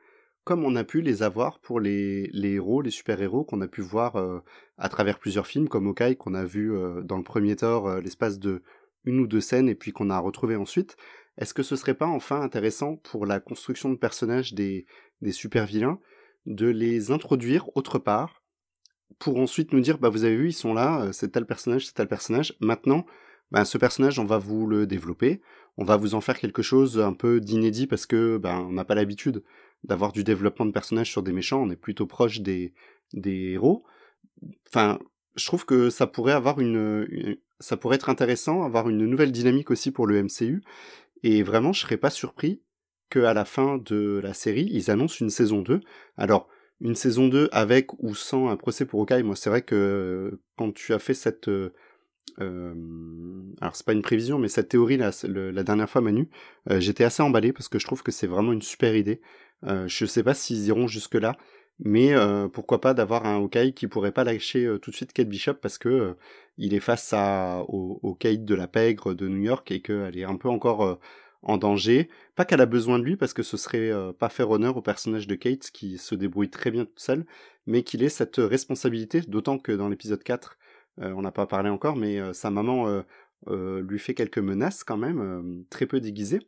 comme 0.50 0.66
on 0.66 0.76
a 0.76 0.84
pu 0.84 1.02
les 1.02 1.22
avoir 1.22 1.60
pour 1.60 1.80
les, 1.80 2.32
héros, 2.34 2.82
les 2.82 2.90
super-héros 2.90 3.44
qu'on 3.44 3.62
a 3.62 3.68
pu 3.68 3.82
voir 3.82 4.16
euh, 4.16 4.40
à 4.80 4.90
travers 4.90 5.20
plusieurs 5.20 5.46
films, 5.46 5.70
comme 5.70 5.86
Hawkeye 5.86 6.16
qu'on 6.16 6.34
a 6.34 6.44
vu 6.44 6.76
euh, 6.76 7.04
dans 7.04 7.18
le 7.18 7.24
premier 7.24 7.56
Thor 7.56 7.88
euh, 7.88 8.02
l'espace 8.02 8.40
de 8.40 8.64
une 9.04 9.20
ou 9.20 9.28
deux 9.28 9.42
scènes 9.42 9.70
et 9.70 9.76
puis 9.76 9.92
qu'on 9.92 10.10
a 10.10 10.18
retrouvé 10.18 10.56
ensuite. 10.56 10.98
Est-ce 11.38 11.54
que 11.54 11.62
ce 11.62 11.76
serait 11.76 11.94
pas 11.94 12.08
enfin 12.08 12.42
intéressant 12.42 12.96
pour 12.96 13.28
la 13.28 13.40
construction 13.40 13.92
de 13.92 13.96
personnages 13.96 14.56
des, 14.56 14.88
des 15.22 15.32
super 15.32 15.68
vilains 15.68 16.00
de 16.48 16.66
les 16.66 17.12
introduire 17.12 17.70
autre 17.78 18.00
part 18.00 18.39
pour 19.18 19.38
ensuite 19.38 19.74
nous 19.74 19.82
dire 19.82 19.98
bah 19.98 20.10
vous 20.10 20.24
avez 20.24 20.36
vu 20.36 20.50
ils 20.50 20.54
sont 20.54 20.74
là 20.74 21.02
euh, 21.02 21.12
c'est 21.12 21.30
tel 21.30 21.46
personnage 21.46 21.88
c'est 21.88 21.94
tel 21.94 22.08
personnage. 22.08 22.56
Maintenant 22.60 23.06
bah, 23.52 23.66
ce 23.66 23.78
personnage 23.78 24.20
on 24.20 24.26
va 24.26 24.38
vous 24.38 24.68
le 24.68 24.86
développer. 24.86 25.42
On 25.78 25.84
va 25.86 25.98
vous 25.98 26.14
en 26.14 26.22
faire 26.22 26.38
quelque 26.38 26.62
chose 26.62 27.00
un 27.00 27.14
peu 27.14 27.40
d'inédit 27.40 27.88
parce 27.88 28.06
que 28.06 28.38
ben 28.38 28.60
on 28.70 28.74
n'a 28.74 28.86
pas 28.86 28.96
l'habitude 28.96 29.44
d'avoir 29.84 30.12
du 30.12 30.24
développement 30.24 30.66
de 30.66 30.72
personnages 30.72 31.10
sur 31.10 31.24
des 31.24 31.32
méchants. 31.32 31.62
On 31.62 31.70
est 31.70 31.76
plutôt 31.76 32.06
proche 32.06 32.42
des 32.42 32.74
des 33.14 33.54
héros. 33.54 33.84
Enfin 34.68 35.00
je 35.36 35.46
trouve 35.46 35.66
que 35.66 35.90
ça 35.90 36.06
pourrait 36.06 36.34
avoir 36.34 36.60
une, 36.60 37.38
ça 37.60 37.78
pourrait 37.78 37.96
être 37.96 38.10
intéressant 38.10 38.64
avoir 38.64 38.90
une 38.90 39.06
nouvelle 39.06 39.32
dynamique 39.32 39.72
aussi 39.72 39.92
pour 39.92 40.06
le 40.06 40.22
MCU 40.22 40.62
et 41.24 41.44
vraiment 41.44 41.72
je 41.72 41.82
serais 41.82 41.98
pas 41.98 42.10
surpris 42.10 42.62
qu'à 43.10 43.34
la 43.34 43.46
fin 43.46 43.78
de 43.78 44.20
la 44.24 44.34
série, 44.34 44.70
ils 44.72 44.92
annoncent 44.92 45.18
une 45.20 45.30
saison 45.30 45.62
2. 45.62 45.82
Alors, 46.18 46.48
une 46.82 46.96
saison 46.96 47.28
2 47.28 47.50
avec 47.52 47.92
ou 48.02 48.16
sans 48.16 48.50
un 48.50 48.58
procès 48.58 48.86
pour 48.86 49.02
Hawkeye, 49.02 49.24
moi 49.24 49.36
c'est 49.36 49.50
vrai 49.50 49.62
que 49.62 50.40
quand 50.58 50.74
tu 50.74 50.94
as 50.94 51.00
fait 51.00 51.14
cette... 51.14 51.48
euh, 51.48 51.74
euh, 52.40 52.74
alors 53.60 53.76
c'est 53.76 53.86
pas 53.86 53.94
une 53.94 54.02
prévision, 54.02 54.40
mais 54.40 54.48
cette 54.48 54.70
théorie 54.70 54.98
là, 54.98 55.12
la 55.24 55.64
dernière 55.64 55.90
fois 55.90 56.02
Manu, 56.02 56.30
euh, 56.70 56.80
j'étais 56.80 57.04
assez 57.04 57.22
emballé 57.22 57.52
parce 57.52 57.68
que 57.68 57.80
je 57.80 57.86
trouve 57.86 58.04
que 58.04 58.12
c'est 58.12 58.28
vraiment 58.28 58.54
une 58.54 58.62
super 58.62 58.96
idée. 58.96 59.22
Je 59.64 60.06
sais 60.06 60.24
pas 60.24 60.34
s'ils 60.34 60.68
iront 60.68 60.88
jusque 60.88 61.16
là, 61.16 61.36
mais 61.80 62.14
pourquoi 62.54 62.80
pas 62.80 62.94
d'avoir 62.94 63.26
un 63.26 63.36
Hawkeye 63.42 63.74
qui 63.74 63.88
pourrait 63.88 64.14
pas 64.14 64.24
lâcher 64.24 64.74
tout 64.82 64.90
de 64.92 64.96
suite 64.96 65.12
Kate 65.12 65.28
Bishop 65.28 65.56
parce 65.56 65.78
que 65.78 66.16
il 66.58 66.74
est 66.74 66.80
face 66.80 67.12
à, 67.12 67.66
au, 67.68 68.00
au 68.02 68.16
Kate 68.16 68.46
de 68.46 68.56
la 68.56 68.68
pègre 68.68 69.14
de 69.14 69.28
New 69.28 69.42
York 69.44 69.70
et 69.72 69.82
qu'elle 69.82 70.18
est 70.18 70.24
un 70.24 70.38
peu 70.38 70.48
encore 70.48 70.98
en 71.42 71.58
danger. 71.58 72.10
Pas 72.36 72.46
qu'elle 72.46 72.62
a 72.62 72.66
besoin 72.66 73.00
de 73.00 73.04
lui 73.04 73.16
parce 73.16 73.34
que 73.34 73.44
ce 73.44 73.58
serait 73.58 73.90
euh, 73.90 74.12
pas 74.14 74.30
faire 74.30 74.50
honneur 74.50 74.78
au 74.78 74.82
personnage 74.82 75.28
de 75.28 75.36
Kate 75.36 75.72
qui 75.72 75.98
se 75.98 76.16
débrouille 76.16 76.50
très 76.50 76.72
bien 76.72 76.86
toute 76.86 77.00
seule, 77.00 77.26
mais 77.66 77.84
qu'il 77.84 78.04
ait 78.04 78.10
cette 78.10 78.38
responsabilité, 78.38 79.22
d'autant 79.22 79.58
que 79.58 79.72
dans 79.72 79.90
l'épisode 79.90 80.24
4, 80.24 80.58
euh, 81.02 81.14
on 81.16 81.22
n'a 81.22 81.32
pas 81.32 81.46
parlé 81.46 81.70
encore, 81.70 81.96
mais 81.96 82.20
euh, 82.20 82.34
sa 82.34 82.52
maman 82.52 82.88
euh, 82.88 83.02
euh, 83.48 83.82
lui 83.82 84.00
fait 84.00 84.14
quelques 84.14 84.40
menaces 84.40 84.84
quand 84.84 84.98
même, 84.98 85.22
euh, 85.22 85.64
très 85.70 85.86
peu 85.86 86.00
déguisées. 86.00 86.42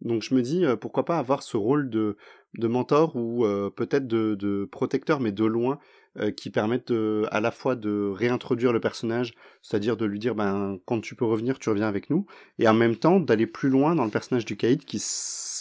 Donc 0.00 0.22
je 0.22 0.34
me 0.34 0.42
dis, 0.42 0.64
euh, 0.64 0.76
pourquoi 0.76 1.04
pas 1.04 1.18
avoir 1.18 1.42
ce 1.42 1.56
rôle 1.56 1.90
de, 1.90 2.16
mentor 2.54 3.16
ou 3.16 3.44
euh, 3.44 3.70
peut-être 3.70 4.06
de 4.06 4.68
protecteur, 4.70 5.20
mais 5.20 5.32
de 5.32 5.44
loin, 5.44 5.78
euh, 6.20 6.30
qui 6.30 6.50
permettent 6.50 6.92
de- 6.92 7.26
à 7.30 7.40
la 7.40 7.50
fois 7.50 7.76
de 7.76 8.10
réintroduire 8.14 8.72
le 8.72 8.80
personnage, 8.80 9.34
c'est-à-dire 9.62 9.96
de 9.96 10.04
lui 10.04 10.18
dire, 10.18 10.34
ben, 10.34 10.78
quand 10.86 11.00
tu 11.00 11.14
peux 11.14 11.24
revenir, 11.24 11.58
tu 11.58 11.68
reviens 11.68 11.88
avec 11.88 12.10
nous, 12.10 12.26
et 12.58 12.66
en 12.68 12.74
même 12.74 12.96
temps 12.96 13.20
d'aller 13.20 13.46
plus 13.46 13.68
loin 13.68 13.94
dans 13.94 14.04
le 14.04 14.10
personnage 14.10 14.44
du 14.44 14.56
Kaïd, 14.56 14.84
qui 14.84 15.02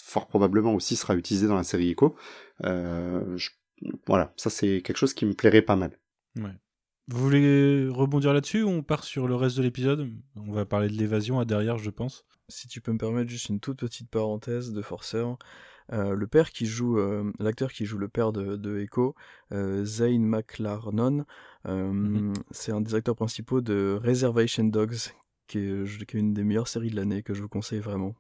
fort 0.04 0.28
probablement 0.28 0.74
aussi 0.74 0.96
sera 0.96 1.16
utilisé 1.16 1.48
dans 1.48 1.56
la 1.58 1.64
série 1.64 1.92
Echo. 1.92 2.16
Euh, 2.64 3.38
je- 3.38 3.50
Voilà, 4.08 4.34
ça 4.38 4.50
c'est 4.50 4.82
quelque 4.82 4.98
chose 4.98 5.14
qui 5.14 5.26
me 5.28 5.34
plairait 5.34 5.62
pas 5.62 5.76
mal. 5.76 5.92
Ouais. 6.38 6.56
Vous 7.10 7.20
voulez 7.24 7.88
rebondir 7.90 8.34
là-dessus 8.34 8.64
ou 8.64 8.70
on 8.70 8.82
part 8.82 9.04
sur 9.04 9.28
le 9.28 9.36
reste 9.36 9.56
de 9.58 9.62
l'épisode? 9.62 10.10
On 10.36 10.52
va 10.52 10.66
parler 10.66 10.88
de 10.88 10.94
l'évasion 10.98 11.40
à 11.40 11.46
derrière, 11.46 11.78
je 11.78 11.92
pense. 11.92 12.26
Si 12.50 12.68
tu 12.68 12.82
peux 12.82 12.92
me 12.92 12.98
permettre 12.98 13.30
juste 13.30 13.50
une 13.50 13.60
toute 13.60 13.80
petite 13.80 14.10
parenthèse 14.10 14.74
de 14.74 14.82
forceur, 14.82 15.38
euh, 15.94 16.14
le 16.14 16.28
père 16.28 16.52
qui 16.52 16.66
joue, 16.66 16.98
euh, 17.00 17.32
l'acteur 17.40 17.72
qui 17.72 17.86
joue 17.86 17.98
le 17.98 18.08
père 18.10 18.32
de, 18.32 18.56
de 18.56 18.80
Echo, 18.80 19.16
euh, 19.52 19.86
Zane 19.86 20.24
McLarnon, 20.26 21.26
euh, 21.68 21.92
Mhm. 21.92 22.34
c'est 22.52 22.72
un 22.72 22.82
des 22.82 22.96
acteurs 22.96 23.16
principaux 23.16 23.62
de 23.62 24.00
Reservation 24.04 24.66
Dogs, 24.66 24.98
qui 25.48 25.60
est, 25.60 25.86
je- 25.86 26.04
qui 26.04 26.18
est 26.18 26.20
une 26.20 26.34
des 26.34 26.44
meilleures 26.44 26.68
séries 26.68 26.90
de 26.90 26.96
l'année 26.96 27.24
que 27.24 27.34
je 27.34 27.42
vous 27.42 27.50
conseille 27.50 27.80
vraiment, 27.80 28.16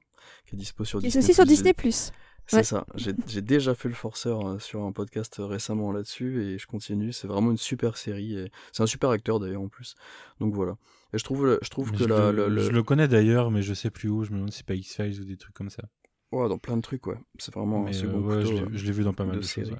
qui 0.45 0.55
est 0.55 0.57
dispo 0.57 0.85
sur 0.85 0.99
est 0.99 1.01
Disney+. 1.03 1.23
aussi 1.23 1.33
sur 1.33 1.45
Disney+. 1.45 1.73
Plus. 1.73 2.11
C'est 2.49 2.55
Ouais. 2.57 2.63
ça. 2.63 2.85
J'ai 2.95 3.11
j'ai 3.27 3.41
déjà 3.41 3.75
fait 3.75 3.89
le 3.89 3.93
forceur 3.93 4.47
euh, 4.47 4.57
sur 4.59 4.81
un 4.83 4.93
podcast 4.93 5.35
récemment 5.37 5.91
là-dessus 5.91 6.41
et 6.43 6.57
je 6.57 6.65
continue. 6.65 7.11
C'est 7.11 7.27
vraiment 7.27 7.51
une 7.51 7.57
super 7.57 7.97
série. 7.97 8.37
et 8.37 8.49
C'est 8.71 8.83
un 8.83 8.87
super 8.87 9.09
acteur 9.09 9.41
d'ailleurs 9.41 9.61
en 9.63 9.67
plus. 9.67 9.95
Donc 10.39 10.53
voilà. 10.53 10.77
Et 11.11 11.17
je 11.17 11.25
trouve, 11.25 11.59
je 11.61 11.69
trouve 11.69 11.91
Mais 11.91 11.97
que 11.97 12.03
je, 12.05 12.09
la, 12.09 12.31
le, 12.31 12.47
le- 12.47 12.55
le- 12.55 12.61
je 12.61 12.71
le 12.71 12.83
connais 12.83 13.09
d'ailleurs, 13.09 13.51
mais 13.51 13.61
je 13.61 13.73
sais 13.73 13.89
plus 13.89 14.07
où. 14.07 14.23
Je 14.23 14.31
me 14.31 14.35
demande 14.37 14.51
si 14.51 14.59
c'est 14.59 14.65
pas 14.65 14.75
X-Files 14.75 15.19
ou 15.19 15.25
des 15.25 15.35
trucs 15.35 15.53
comme 15.55 15.69
ça. 15.69 15.83
Ouais, 16.31 16.49
dans 16.49 16.57
plein 16.57 16.75
de 16.77 16.81
trucs, 16.81 17.07
ouais. 17.07 17.17
C'est 17.39 17.53
vraiment 17.53 17.85
Mais, 17.85 17.89
un 17.89 17.93
second 17.93 18.17
euh, 18.17 18.21
ouais, 18.21 18.35
couteau, 18.35 18.49
je 18.49 18.53
l'ai- 18.53 18.59
euh, 18.63 18.77
je 18.77 18.85
l'ai 18.85 18.91
vu 18.91 19.03
dans 19.03 19.13
pas 19.13 19.25
mal 19.25 19.37
de 19.37 19.41
de, 19.41 19.47
choses. 19.47 19.69
séries. 19.69 19.71
ouais. 19.71 19.79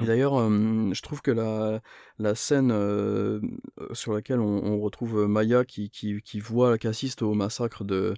Et 0.00 0.06
d'ailleurs, 0.06 0.36
euh, 0.40 0.92
je 0.94 1.02
trouve 1.02 1.22
que 1.22 1.32
la, 1.32 1.80
la 2.18 2.34
scène 2.36 2.70
euh, 2.72 3.40
sur 3.92 4.12
laquelle 4.12 4.40
on, 4.40 4.64
on 4.64 4.78
retrouve 4.80 5.26
Maya 5.26 5.64
qui, 5.64 5.90
qui, 5.90 6.22
qui 6.22 6.40
voit, 6.40 6.78
qui 6.78 6.86
assiste 6.86 7.22
au 7.22 7.34
massacre 7.34 7.84
de, 7.84 8.14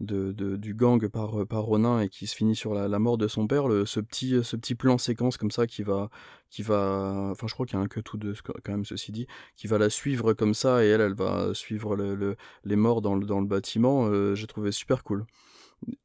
de, 0.00 0.32
de- 0.32 0.56
du 0.56 0.74
gang 0.74 1.08
par, 1.08 1.46
par 1.48 1.62
Ronin 1.64 2.00
et 2.00 2.08
qui 2.08 2.26
se 2.28 2.36
finit 2.36 2.56
sur 2.56 2.74
la, 2.74 2.88
la 2.88 2.98
mort 3.00 3.18
de 3.18 3.28
son 3.28 3.46
père, 3.48 3.68
le, 3.68 3.86
ce, 3.86 4.00
petit, 4.00 4.42
ce 4.44 4.56
petit 4.56 4.74
plan 4.76 4.98
séquence 4.98 5.36
comme 5.36 5.52
ça 5.52 5.66
qui 5.66 5.82
va, 5.84 6.10
qui 6.50 6.62
va, 6.62 7.28
enfin 7.32 7.46
je 7.48 7.54
crois 7.54 7.66
qu'il 7.66 7.76
y 7.78 7.80
a 7.80 7.84
un 7.84 7.88
cut 7.88 8.02
ou 8.14 8.18
deux 8.18 8.34
quand 8.44 8.72
même 8.72 8.84
ceci 8.86 9.12
dit, 9.12 9.26
qui 9.56 9.66
va 9.68 9.78
la 9.78 9.90
suivre 9.90 10.32
comme 10.34 10.54
ça 10.54 10.84
et 10.84 10.88
elle, 10.88 11.00
elle 11.02 11.14
va 11.14 11.54
suivre 11.54 11.96
le, 11.96 12.14
le- 12.16 12.36
les 12.64 12.76
morts 12.76 13.02
dans 13.02 13.16
le, 13.16 13.26
dans 13.26 13.40
le 13.40 13.46
bâtiment, 13.46 14.06
euh, 14.08 14.34
j'ai 14.36 14.46
trouvé 14.48 14.72
super 14.72 15.04
cool. 15.04 15.26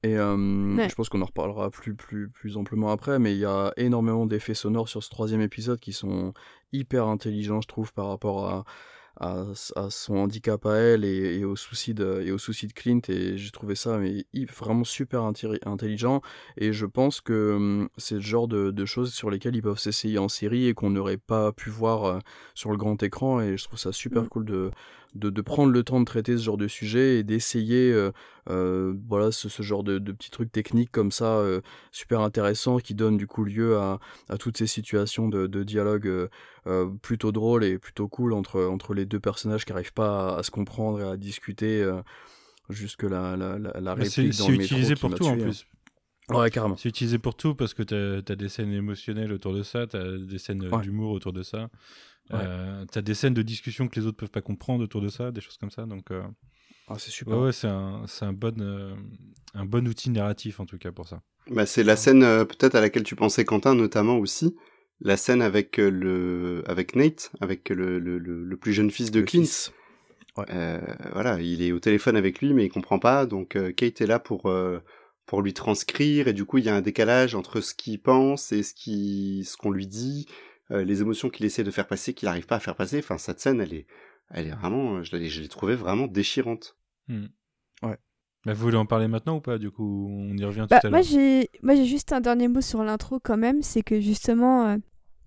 Et 0.04 0.18
euh, 0.18 0.78
Ouais. 0.78 0.88
je 0.90 0.96
pense 0.96 1.10
qu'on 1.10 1.22
en 1.22 1.26
reparlera 1.26 1.70
plus, 1.70 1.96
plus, 1.96 2.30
plus 2.30 2.58
amplement 2.58 2.92
après, 2.92 3.20
mais 3.20 3.34
il 3.34 3.40
y 3.40 3.46
a 3.46 3.74
énormément 3.78 4.26
d'effets 4.26 4.54
sonores 4.54 4.88
sur 4.90 5.04
ce 5.04 5.10
troisième 5.10 5.42
épisode 5.42 5.80
qui 5.80 5.94
sont 5.94 6.34
hyper 6.72 7.08
intelligents, 7.08 7.62
je 7.62 7.68
trouve, 7.68 7.92
par 7.94 8.08
rapport 8.08 8.48
à, 8.48 8.64
à, 9.20 9.44
à 9.76 9.90
son 9.90 10.16
handicap 10.18 10.66
à 10.66 10.76
elle 10.76 11.04
et, 11.06 11.40
et 11.40 11.46
aux 11.46 11.56
soucis 11.56 11.94
de, 11.94 12.22
et 12.26 12.32
aux 12.32 12.38
soucis 12.38 12.68
de 12.68 12.74
Clint. 12.74 13.00
Et 13.10 13.38
j'ai 13.38 13.52
trouvé 13.52 13.76
ça 13.76 13.98
mais, 13.98 14.26
vraiment 14.58 14.84
super 14.84 15.22
intelli- 15.24 15.60
intelligent. 15.66 16.22
Et 16.58 16.72
je 16.72 16.86
pense 16.86 17.20
que 17.22 17.56
hum, 17.56 17.90
c'est 17.98 18.16
le 18.16 18.22
genre 18.22 18.48
de, 18.48 18.72
de 18.72 18.86
choses 18.86 19.14
sur 19.14 19.30
lesquelles 19.30 19.56
ils 19.56 19.62
peuvent 19.62 19.80
s'essayer 19.80 20.20
en 20.20 20.30
série 20.30 20.68
et 20.68 20.74
qu'on 20.74 20.90
n'aurait 20.90 21.18
pas 21.18 21.52
pu 21.52 21.70
voir 21.70 22.04
euh, 22.06 22.20
sur 22.54 22.72
le 22.72 22.78
grand 22.78 23.02
écran. 23.04 23.42
Et 23.42 23.58
je 23.58 23.64
trouve 23.66 23.80
ça 23.80 23.92
super 23.92 24.24
Mm. 24.24 24.28
cool 24.30 24.46
de, 24.46 24.72
de, 25.16 25.30
de 25.30 25.42
prendre 25.42 25.72
le 25.72 25.84
temps 25.84 26.00
de 26.00 26.06
traiter 26.06 26.38
ce 26.38 26.44
genre 26.44 26.58
de 26.58 26.68
sujet 26.68 27.18
et 27.20 27.24
d'essayer 27.24 27.92
euh, 27.92 28.12
euh, 28.50 28.94
voilà, 29.08 29.32
ce, 29.32 29.50
ce 29.50 29.64
genre 29.64 29.84
de, 29.84 29.98
de 29.98 30.12
petits 30.12 30.30
trucs 30.30 30.52
techniques 30.52 30.92
comme 30.92 31.12
ça, 31.12 31.38
euh, 31.38 31.62
super 31.92 32.20
intéressants, 32.22 32.78
qui 32.78 32.94
donnent 32.94 33.18
du 33.18 33.26
coup 33.28 33.44
lieu 33.46 33.78
à, 33.78 34.00
à 34.30 34.38
toutes 34.38 34.58
ces 34.58 34.68
situations 34.68 35.28
de, 35.30 35.48
de 35.48 35.64
dialogue 35.64 36.08
euh, 36.08 36.28
euh, 36.68 36.90
plutôt 37.02 37.32
drôles 37.32 37.64
et 37.64 37.80
plutôt 37.80 38.08
cool 38.08 38.34
entre, 38.34 38.62
entre 38.66 38.94
les 38.94 39.06
deux 39.06 39.20
personnages 39.20 39.66
qui 39.66 39.72
n'arrivent 39.72 39.94
pas 39.94 40.36
à, 40.36 40.40
à 40.40 40.44
se 40.44 40.52
comprendre 40.52 41.00
et 41.00 41.04
à 41.04 41.18
discuter. 41.18 41.82
euh, 41.82 42.02
jusque 42.70 43.04
la, 43.04 43.38
la, 43.38 43.60
la, 43.60 43.80
la 43.80 43.96
C'est 44.06 44.22
réplique 44.22 44.34
c'est 44.34 44.52
utilisé 44.54 44.96
pour 44.96 45.14
tout 45.14 45.24
en 45.26 45.34
tué, 45.36 45.44
hein. 45.44 45.46
plus. 45.46 45.68
Ouais, 46.30 46.50
carrément. 46.50 46.76
C'est 46.78 46.90
utilisé 46.90 47.20
pour 47.20 47.36
tout 47.36 47.54
parce 47.54 47.76
que 47.76 47.84
t'as 47.84 48.34
as 48.34 48.36
des 48.36 48.50
scènes 48.50 48.74
émotionnelles 48.74 49.32
autour 49.32 49.54
de 49.54 49.62
ça, 49.62 49.86
t'as 49.86 50.18
des 50.18 50.40
scènes 50.40 50.68
Ouais. 50.70 50.82
d'humour 50.82 51.12
autour 51.12 51.32
de 51.32 51.44
ça, 51.44 51.70
Ouais. 52.32 52.40
euh, 52.42 52.86
t'as 52.92 53.02
des 53.02 53.14
scènes 53.14 53.34
de 53.36 53.42
discussion 53.44 53.88
que 53.88 54.00
les 54.00 54.06
autres 54.08 54.18
peuvent 54.18 54.32
pas 54.32 54.42
comprendre 54.42 54.84
autour 54.84 55.02
de 55.02 55.10
ça, 55.10 55.32
des 55.32 55.42
choses 55.42 55.58
comme 55.58 55.70
ça. 55.72 55.86
Donc, 55.86 56.10
euh, 56.12 56.24
Ah, 56.88 56.96
c'est 56.98 57.12
super. 57.12 57.38
ouais, 57.38 57.46
ouais, 57.46 57.52
c'est 57.52 57.68
un, 57.68 58.04
c'est 58.08 58.26
un 58.26 58.34
bon, 58.34 58.60
euh, 58.62 58.96
un 59.54 59.66
bon 59.66 59.88
outil 59.88 60.10
narratif 60.10 60.60
en 60.60 60.66
tout 60.66 60.78
cas 60.78 60.92
pour 60.92 61.08
ça. 61.08 61.22
Bah, 61.52 61.66
c'est 61.66 61.84
la 61.84 61.96
scène 61.96 62.24
euh, 62.24 62.46
peut-être 62.46 62.76
à 62.76 62.82
laquelle 62.82 63.04
tu 63.04 63.16
pensais 63.16 63.46
Quentin 63.46 63.76
notamment 63.76 64.18
aussi 64.18 64.56
la 65.02 65.18
scène 65.18 65.42
avec 65.44 65.80
euh, 65.80 65.90
le 65.92 66.64
avec 66.68 66.96
Nate 66.96 67.32
avec 67.42 67.70
le 67.70 68.00
le, 68.00 68.18
le, 68.18 68.44
le 68.44 68.58
plus 68.58 68.74
jeune 68.74 68.90
fils 68.90 69.12
de 69.12 69.20
Le 69.20 69.26
Clint 69.26 69.42
fils. 69.42 69.72
Euh, 70.50 70.82
voilà 71.14 71.40
il 71.40 71.62
est 71.62 71.72
au 71.72 71.80
téléphone 71.80 72.18
avec 72.18 72.42
lui 72.42 72.54
mais 72.54 72.66
il 72.66 72.70
comprend 72.70 73.00
pas 73.00 73.26
donc 73.26 73.56
euh, 73.56 73.72
Kate 73.72 74.02
est 74.02 74.08
là 74.08 74.20
pour 74.20 74.50
euh, 74.50 74.80
pour 75.26 75.42
lui 75.42 75.54
transcrire 75.54 76.28
et 76.28 76.34
du 76.34 76.46
coup 76.46 76.58
il 76.58 76.66
y 76.66 76.70
a 76.70 76.76
un 76.76 76.82
décalage 76.82 77.36
entre 77.36 77.62
ce 77.62 77.74
qu'il 77.74 78.02
pense 78.02 78.52
et 78.52 78.64
ce 78.64 78.74
qui 78.74 79.44
ce 79.46 79.56
qu'on 79.56 79.72
lui 79.72 79.88
dit 79.88 80.28
euh, 80.72 80.84
les 80.84 81.02
émotions 81.02 81.30
qu'il 81.30 81.46
essaie 81.46 81.64
de 81.64 81.72
faire 81.72 81.88
passer 81.88 82.14
qu'il 82.14 82.28
n'arrive 82.28 82.46
pas 82.46 82.56
à 82.56 82.60
faire 82.60 82.76
passer 82.76 83.00
enfin 83.00 83.18
cette 83.18 83.40
scène 83.40 83.62
elle 83.62 83.74
est 83.74 83.86
elle 84.32 84.48
est 84.48 84.52
vraiment 84.52 85.04
je 85.04 85.16
l'ai 85.16 85.30
je 85.30 85.42
l'ai 85.42 85.48
trouvée 85.48 85.76
vraiment 85.76 86.08
déchirante 86.08 86.78
Hmm. 87.08 87.26
Ouais. 87.84 87.98
Bah, 88.46 88.54
vous 88.54 88.62
voulez 88.64 88.78
en 88.78 88.88
parler 88.88 89.08
maintenant 89.08 89.36
ou 89.38 89.42
pas 89.42 89.60
Du 89.60 89.70
coup, 89.70 90.08
on 90.10 90.36
y 90.36 90.44
revient 90.44 90.66
Bah, 90.68 90.80
tout 90.80 90.88
à 90.88 90.90
moi 90.90 91.00
l'heure. 91.00 91.08
j'ai 91.08 91.50
moi 91.62 91.76
j'ai 91.76 91.86
juste 91.86 92.14
un 92.14 92.22
dernier 92.22 92.48
mot 92.48 92.62
sur 92.62 92.84
l'intro 92.84 93.20
quand 93.20 93.38
même, 93.38 93.62
c'est 93.62 93.84
que 93.84 94.00
justement 94.02 94.68
euh, 94.70 94.78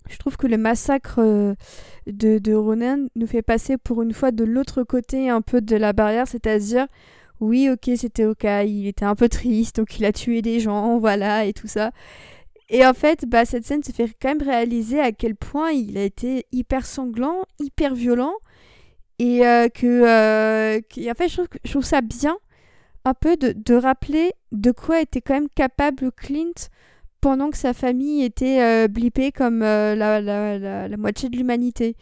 je 0.09 0.17
trouve 0.17 0.37
que 0.37 0.49
le 0.49 0.57
massacre 0.59 1.21
euh, 1.21 1.55
de, 2.09 2.39
de 2.39 2.53
Ronan 2.55 3.07
nous 3.15 3.27
fait 3.29 3.43
passer 3.43 3.77
pour 3.79 4.03
une 4.03 4.13
fois 4.13 4.33
de 4.33 4.43
l'autre 4.45 4.83
côté 4.83 5.29
un 5.31 5.41
peu 5.43 5.61
de 5.61 5.77
la 5.77 5.93
barrière, 5.93 6.27
c'est-à-dire 6.27 6.87
oui 7.41 7.69
ok 7.71 7.91
c'était 7.97 8.25
ok, 8.25 8.45
il 8.67 8.89
était 8.89 9.05
un 9.05 9.15
peu 9.15 9.29
triste 9.29 9.77
donc 9.77 9.97
il 10.01 10.05
a 10.05 10.13
tué 10.13 10.43
des 10.43 10.59
gens, 10.59 10.99
voilà 10.99 11.45
et 11.45 11.53
tout 11.53 11.69
ça. 11.69 11.93
Et 12.71 12.85
en 12.87 12.95
fait 12.95 13.25
bah, 13.27 13.45
cette 13.45 13.65
scène 13.65 13.83
se 13.83 13.93
fait 13.93 14.09
quand 14.21 14.29
même 14.29 14.43
réaliser 14.43 15.01
à 15.01 15.13
quel 15.13 15.37
point 15.37 15.71
il 15.73 15.97
a 15.99 16.05
été 16.05 16.47
hyper 16.53 16.85
sanglant, 16.87 17.45
hyper 17.59 17.95
violent 17.95 18.35
et 19.19 19.47
euh, 19.47 19.69
que, 19.69 19.87
euh, 19.87 20.81
en 21.11 21.15
fait 21.15 21.29
je 21.29 21.35
trouve, 21.35 21.49
que- 21.49 21.59
je 21.65 21.71
trouve 21.73 21.85
ça 21.85 22.01
bien 22.03 22.37
un 23.05 23.15
peu 23.15 23.37
de, 23.37 23.53
de 23.53 23.75
rappeler 23.75 24.33
de 24.53 24.71
quoi 24.73 25.01
était 25.01 25.21
quand 25.21 25.35
même 25.35 25.49
capable 25.55 26.13
Clint 26.13 26.53
pendant 27.21 27.51
que 27.51 27.57
sa 27.57 27.75
famille 27.75 28.23
était 28.25 28.63
euh, 28.63 28.89
blippée 28.89 29.33
comme 29.33 29.61
la, 29.61 29.95
la, 29.97 30.21
la, 30.21 30.89
la 30.89 30.97
moitié 30.97 31.29
de 31.29 31.37
l'humanité. 31.37 31.97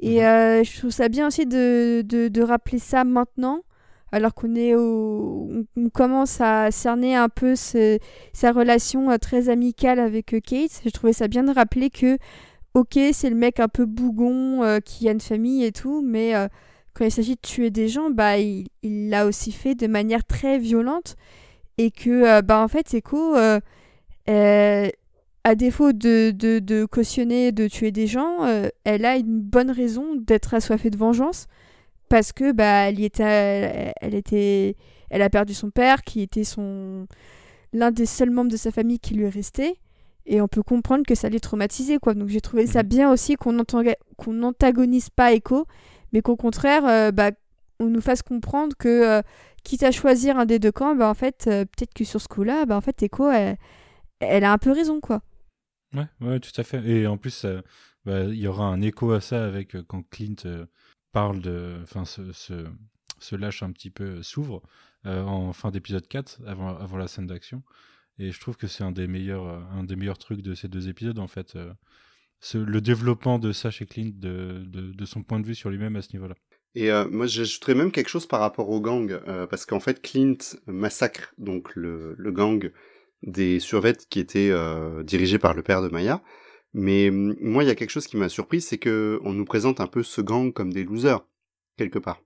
Et 0.00 0.20
Mhm. 0.20 0.64
je 0.64 0.78
trouve 0.78 0.90
ça 0.90 1.08
bien 1.08 1.28
aussi 1.28 1.46
de, 1.46 2.02
de, 2.04 2.28
de 2.28 2.42
rappeler 2.42 2.78
ça 2.78 3.04
maintenant, 3.04 3.62
alors 4.16 4.32
qu'on 4.32 4.54
est 4.54 4.74
au, 4.74 5.50
on, 5.76 5.90
commence 5.90 6.40
à 6.40 6.70
cerner 6.70 7.14
un 7.14 7.28
peu 7.28 7.54
sa 7.54 8.52
relation 8.52 9.10
euh, 9.10 9.18
très 9.18 9.50
amicale 9.50 10.00
avec 10.00 10.32
euh, 10.32 10.40
Kate. 10.40 10.80
Je 10.84 10.90
trouvais 10.90 11.12
ça 11.12 11.28
bien 11.28 11.44
de 11.44 11.52
rappeler 11.52 11.90
que, 11.90 12.16
ok, 12.72 12.98
c'est 13.12 13.28
le 13.28 13.36
mec 13.36 13.60
un 13.60 13.68
peu 13.68 13.84
bougon 13.84 14.62
euh, 14.62 14.80
qui 14.80 15.06
a 15.06 15.12
une 15.12 15.20
famille 15.20 15.64
et 15.64 15.72
tout, 15.72 16.02
mais 16.02 16.32
quand 16.94 17.04
il 17.04 17.10
s'agit 17.10 17.34
de 17.34 17.40
tuer 17.40 17.70
des 17.70 17.88
gens, 17.88 18.08
bah, 18.08 18.38
il 18.38 18.68
l'a 18.82 19.26
aussi 19.26 19.52
fait 19.52 19.74
de 19.74 19.86
manière 19.86 20.24
très 20.24 20.58
violente 20.58 21.16
et 21.76 21.90
que, 21.90 22.40
bah, 22.40 22.62
en 22.62 22.68
fait, 22.68 22.94
Echo, 22.94 23.34
à 23.36 23.60
défaut 25.54 25.92
de, 25.92 26.30
de, 26.30 26.58
de 26.58 26.86
cautionner 26.86 27.52
de 27.52 27.68
tuer 27.68 27.92
des 27.92 28.06
gens, 28.06 28.46
elle 28.84 29.04
a 29.04 29.16
une 29.16 29.40
bonne 29.40 29.70
raison 29.70 30.16
d'être 30.16 30.54
assoiffée 30.54 30.88
de 30.88 30.96
vengeance 30.96 31.48
parce 32.08 32.32
que, 32.32 32.52
bah, 32.52 32.88
elle 32.88 33.00
y 33.00 33.04
était, 33.04 33.92
elle, 34.00 34.14
était, 34.14 34.76
elle 35.10 35.22
a 35.22 35.30
perdu 35.30 35.54
son 35.54 35.70
père 35.70 36.02
qui 36.02 36.20
était 36.22 36.44
son 36.44 37.06
l'un 37.72 37.90
des 37.90 38.06
seuls 38.06 38.30
membres 38.30 38.50
de 38.50 38.56
sa 38.56 38.70
famille 38.70 38.98
qui 38.98 39.14
lui 39.14 39.24
est 39.24 39.28
resté. 39.28 39.78
Et 40.24 40.40
on 40.40 40.48
peut 40.48 40.62
comprendre 40.62 41.04
que 41.06 41.14
ça 41.14 41.28
l'ait 41.28 41.40
traumatisé, 41.40 41.98
quoi. 41.98 42.14
Donc 42.14 42.28
j'ai 42.28 42.40
trouvé 42.40 42.66
ça 42.66 42.82
Mhm. 42.82 42.88
bien 42.88 43.12
aussi 43.12 43.36
qu'on 43.36 43.56
qu'on 44.16 44.32
n'antagonise 44.32 45.10
pas 45.10 45.32
Echo, 45.32 45.66
mais 46.12 46.20
qu'au 46.22 46.36
contraire, 46.36 46.84
euh, 46.86 47.10
bah, 47.12 47.30
on 47.78 47.86
nous 47.86 48.00
fasse 48.00 48.22
comprendre 48.22 48.74
que, 48.76 48.88
euh, 48.88 49.22
quitte 49.62 49.82
à 49.82 49.90
choisir 49.92 50.38
un 50.38 50.46
des 50.46 50.58
deux 50.58 50.72
camps, 50.72 50.94
bah, 50.96 51.08
en 51.08 51.14
fait, 51.14 51.44
euh, 51.48 51.64
peut-être 51.64 51.92
que 51.94 52.04
sur 52.04 52.20
ce 52.20 52.28
coup-là, 52.28 52.66
bah, 52.66 52.76
en 52.76 52.80
fait, 52.80 53.02
Echo, 53.02 53.30
elle, 53.30 53.56
elle 54.20 54.44
a 54.44 54.52
un 54.52 54.58
peu 54.58 54.72
raison, 54.72 55.00
quoi. 55.00 55.22
Ouais, 55.94 56.06
ouais, 56.20 56.40
tout 56.40 56.58
à 56.60 56.62
fait. 56.64 56.84
Et 56.88 57.06
en 57.06 57.18
plus, 57.18 57.44
bah, 58.04 58.22
il 58.24 58.34
y 58.36 58.46
aura 58.48 58.66
un 58.66 58.80
écho 58.82 59.12
à 59.12 59.20
ça 59.20 59.44
avec 59.44 59.76
quand 59.86 60.02
Clint 60.10 60.34
parle 61.16 61.40
de. 61.40 61.78
Enfin, 61.82 62.04
se, 62.04 62.30
se, 62.32 63.36
lâche 63.36 63.62
un 63.62 63.72
petit 63.72 63.88
peu, 63.88 64.04
euh, 64.04 64.22
s'ouvre 64.22 64.62
euh, 65.06 65.22
en 65.22 65.54
fin 65.54 65.70
d'épisode 65.70 66.06
4, 66.06 66.42
avant, 66.46 66.76
avant 66.76 66.98
la 66.98 67.08
scène 67.08 67.26
d'action. 67.26 67.62
Et 68.18 68.32
je 68.32 68.38
trouve 68.38 68.58
que 68.58 68.66
c'est 68.66 68.84
un, 68.84 68.92
des 68.92 69.06
meilleurs, 69.06 69.46
euh, 69.46 69.60
un 69.72 69.84
des 69.84 69.96
meilleurs 69.96 70.18
trucs 70.18 70.42
de 70.42 70.54
ces 70.54 70.68
deux 70.68 70.90
épisodes, 70.90 71.18
en 71.18 71.26
fait. 71.26 71.56
le 72.54 72.80
développement 72.82 73.38
de 73.38 73.52
ça 73.52 73.70
chez 73.70 73.86
Clint, 73.86 74.12
de, 74.14 74.62
de, 74.66 74.92
de 74.92 75.04
son 75.06 75.22
point 75.22 75.40
de 75.40 75.46
vue 75.46 75.54
sur 75.54 75.70
lui-même 75.70 75.96
à 75.96 76.02
ce 76.02 76.12
niveau-là. 76.12 76.34
Et 76.74 76.90
moi, 77.10 77.26
j'ajouterais 77.26 77.74
même 77.74 77.90
quelque 77.90 78.10
chose 78.10 78.26
par 78.26 78.40
rapport 78.40 78.68
au 78.68 78.82
gang, 78.82 79.18
parce 79.48 79.64
qu'en 79.64 79.80
fait, 79.80 80.02
Clint 80.02 80.36
massacre 80.66 81.32
donc 81.38 81.74
le, 81.74 82.14
le 82.18 82.30
gang 82.30 82.70
des 83.22 83.60
survettes 83.60 84.06
qui 84.08 84.20
était 84.20 84.50
euh, 84.50 85.02
dirigé 85.02 85.38
par 85.38 85.54
le 85.54 85.62
père 85.62 85.80
de 85.82 85.88
Maya. 85.88 86.22
Mais 86.78 87.08
hum, 87.08 87.34
moi, 87.40 87.64
il 87.64 87.68
y 87.68 87.70
a 87.70 87.74
quelque 87.74 87.90
chose 87.90 88.06
qui 88.06 88.18
m'a 88.18 88.28
surpris, 88.28 88.60
c'est 88.60 88.76
que 88.78 89.18
on 89.24 89.32
nous 89.32 89.46
présente 89.46 89.80
un 89.80 89.86
peu 89.86 90.02
ce 90.02 90.20
gang 90.20 90.52
comme 90.52 90.72
des 90.74 90.84
losers 90.84 91.26
quelque 91.78 91.98
part. 91.98 92.22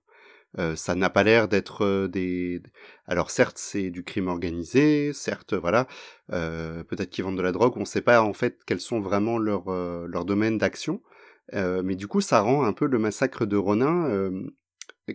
Euh, 0.59 0.75
ça 0.75 0.95
n'a 0.95 1.09
pas 1.09 1.23
l'air 1.23 1.47
d'être 1.47 1.85
euh, 1.85 2.07
des. 2.09 2.61
Alors 3.05 3.31
certes, 3.31 3.57
c'est 3.57 3.89
du 3.89 4.03
crime 4.03 4.27
organisé, 4.27 5.13
certes, 5.13 5.53
voilà. 5.53 5.87
euh, 6.33 6.83
Peut-être 6.83 7.09
qu'ils 7.11 7.23
vendent 7.23 7.37
de 7.37 7.41
la 7.41 7.53
drogue. 7.53 7.73
On 7.77 7.81
ne 7.81 7.85
sait 7.85 8.01
pas 8.01 8.21
en 8.21 8.33
fait 8.33 8.59
quels 8.65 8.81
sont 8.81 8.99
vraiment 8.99 9.37
leurs 9.37 9.69
euh, 9.69 10.05
leurs 10.07 10.25
domaines 10.25 10.57
d'action. 10.57 11.01
Euh, 11.53 11.81
mais 11.83 11.95
du 11.95 12.07
coup, 12.07 12.19
ça 12.21 12.41
rend 12.41 12.65
un 12.65 12.73
peu 12.73 12.87
le 12.87 12.99
massacre 12.99 13.45
de 13.45 13.55
Ronin 13.57 14.31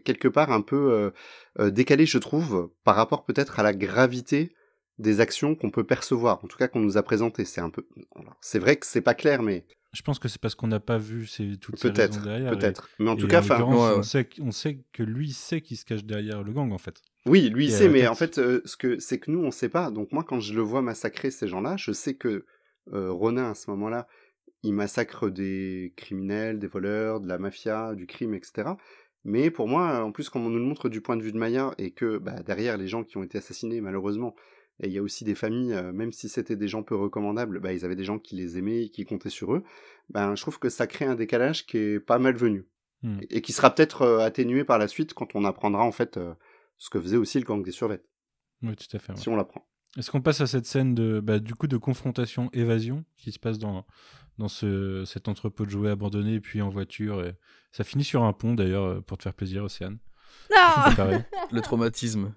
quelque 0.05 0.29
part 0.29 0.53
un 0.53 0.63
peu 0.63 1.13
décalé, 1.59 2.07
je 2.07 2.19
trouve, 2.19 2.71
par 2.85 2.97
rapport 2.97 3.25
peut-être 3.25 3.61
à 3.61 3.63
la 3.63 3.73
gravité 3.73 4.55
des 4.99 5.21
actions 5.21 5.55
qu'on 5.55 5.71
peut 5.71 5.85
percevoir, 5.85 6.43
en 6.45 6.49
tout 6.49 6.57
cas 6.57 6.69
qu'on 6.69 6.81
nous 6.81 6.97
a 6.97 7.03
présentées. 7.03 7.45
C'est 7.45 7.61
un 7.61 7.71
peu, 7.71 7.87
c'est 8.41 8.59
vrai 8.59 8.77
que 8.77 8.87
c'est 8.87 9.01
pas 9.03 9.15
clair, 9.15 9.43
mais 9.43 9.65
Je 9.93 10.03
pense 10.03 10.19
que 10.19 10.29
c'est 10.29 10.41
parce 10.41 10.55
qu'on 10.55 10.67
n'a 10.69 10.81
pas 10.81 10.99
vu 10.99 11.27
ces, 11.27 11.57
toutes 11.59 11.79
ces 11.79 11.91
peut-être, 11.93 12.15
raisons 12.15 12.25
derrière. 12.27 12.51
peut-être. 12.59 12.89
Mais 12.99 13.11
en 13.11 13.17
tout 13.17 13.29
cas, 13.29 13.41
enfin, 13.41 13.59
l'occurrence, 13.59 13.81
Ouais, 13.89 13.93
ouais. 13.93 13.99
on, 13.99 14.03
sait, 14.03 14.25
qu- 14.27 14.43
on 14.43 14.51
sait 14.53 14.79
que 14.93 15.03
lui 15.03 15.33
sait 15.33 15.61
qu'il 15.61 15.77
se 15.77 15.85
cache 15.85 16.05
derrière 16.05 16.43
le 16.43 16.53
gang, 16.53 16.73
en 16.73 16.79
fait. 16.79 17.01
Oui, 17.27 17.49
lui 17.51 17.67
il 17.67 17.73
sait, 17.73 17.87
la 17.87 17.93
mais 17.93 18.01
tête. 18.01 18.09
en 18.09 18.15
fait, 18.15 18.39
euh, 18.39 18.61
ce 18.65 18.77
que 18.77 18.99
c'est 19.01 19.19
que 19.19 19.31
nous 19.31 19.41
on 19.45 19.51
sait 19.51 19.69
pas. 19.69 19.91
Donc 19.91 20.13
moi, 20.13 20.23
quand 20.25 20.39
je 20.41 20.55
le 20.55 20.61
vois 20.63 20.81
massacrer 20.83 21.31
ces 21.31 21.49
gens-là, 21.49 21.77
je 21.77 21.93
sais 21.93 22.15
que 22.15 22.45
euh, 22.93 23.11
Ronin 23.11 23.51
à 23.51 23.55
ce 23.55 23.69
moment-là, 23.71 24.07
il 24.63 24.73
massacre 24.75 25.29
des 25.29 25.93
criminels, 25.97 26.59
des 26.59 26.67
voleurs, 26.69 27.21
de 27.21 27.29
la 27.29 27.39
mafia, 27.39 27.95
du 27.95 28.07
crime, 28.07 28.35
etc. 28.35 28.71
Mais 29.25 29.51
pour 29.51 29.67
moi, 29.67 30.05
en 30.05 30.13
plus, 30.13 30.29
comme 30.29 30.47
on 30.47 30.51
nous 30.51 30.59
le 30.59 30.65
montre 30.65 30.89
du 30.89 31.01
point 31.01 31.17
de 31.17 31.23
vue 31.23 31.33
de 31.33 31.39
Maya 31.39 31.75
et 31.79 31.91
que 31.91 32.19
bah, 32.19 32.43
derrière 32.45 32.77
les 32.77 32.87
gens 32.87 33.03
qui 33.03 33.17
ont 33.17 33.25
été 33.25 33.39
assassinés, 33.39 33.81
malheureusement, 33.81 34.37
et 34.81 34.89
il 34.89 34.93
y 34.93 34.99
a 34.99 35.03
aussi 35.03 35.25
des 35.25 35.35
familles, 35.35 35.73
euh, 35.73 35.93
même 35.93 36.13
si 36.13 36.29
c'était 36.29 36.57
des 36.57 36.69
gens 36.69 36.83
peu 36.83 36.95
recommandables, 36.95 37.61
bah, 37.61 37.73
ils 37.73 37.85
avaient 37.85 37.97
des 37.97 38.05
gens 38.05 38.19
qui 38.19 38.37
les 38.37 38.59
aimaient 38.59 38.85
et 38.85 38.89
qui 38.91 39.05
comptaient 39.05 39.31
sur 39.31 39.55
eux. 39.55 39.65
Ben, 40.11 40.35
je 40.35 40.43
trouve 40.43 40.59
que 40.59 40.69
ça 40.69 40.87
crée 40.87 41.05
un 41.07 41.15
décalage 41.15 41.67
qui 41.67 41.79
est 41.79 42.01
pas 42.01 42.19
malvenu 42.19 42.67
Hmm. 43.03 43.19
et 43.29 43.43
qui 43.43 43.53
sera 43.53 43.75
peut-être 43.75 44.03
euh, 44.03 44.19
atténué 44.21 44.65
par 44.65 44.79
la 44.79 44.89
suite 44.89 45.13
quand 45.13 45.35
on 45.35 45.45
apprendra 45.45 45.85
en 45.85 45.93
fait 45.93 46.17
euh, 46.17 46.33
ce 46.79 46.89
que 46.89 46.99
faisait 46.99 47.19
aussi 47.19 47.39
le 47.39 47.45
gang 47.45 47.63
des 47.63 47.71
survettes. 47.71 48.09
Oui, 48.63 48.75
tout 48.75 48.97
à 48.97 48.99
fait. 48.99 49.13
ouais. 49.13 49.19
si 49.19 49.29
on 49.29 49.37
la 49.37 49.45
prend. 49.45 49.69
Est-ce 49.99 50.11
qu'on 50.11 50.23
passe 50.23 50.41
à 50.41 50.47
cette 50.47 50.65
scène 50.65 50.95
de, 50.95 51.21
bah, 51.21 51.39
du 51.39 51.55
coup, 51.55 51.67
de 51.67 51.77
confrontation 51.77 52.49
évasion 52.55 53.05
qui 53.17 53.33
se 53.33 53.39
passe 53.39 53.59
dans 53.59 53.87
dans 54.39 54.49
ce, 54.49 55.05
cet 55.07 55.29
entrepôt 55.29 55.65
de 55.65 55.71
jouets 55.71 55.91
abandonné, 55.91 56.41
puis 56.41 56.61
en 56.63 56.69
voiture. 56.69 57.25
Et 57.25 57.35
ça 57.73 57.85
finit 57.85 58.05
sur 58.05 58.23
un 58.23 58.33
pont 58.33 58.55
d'ailleurs 58.55 59.03
pour 59.05 59.17
te 59.19 59.23
faire 59.23 59.35
plaisir, 59.35 59.65
Océane? 59.65 59.99
Non. 60.51 60.95
Le 61.53 61.61
traumatisme. 61.61 62.35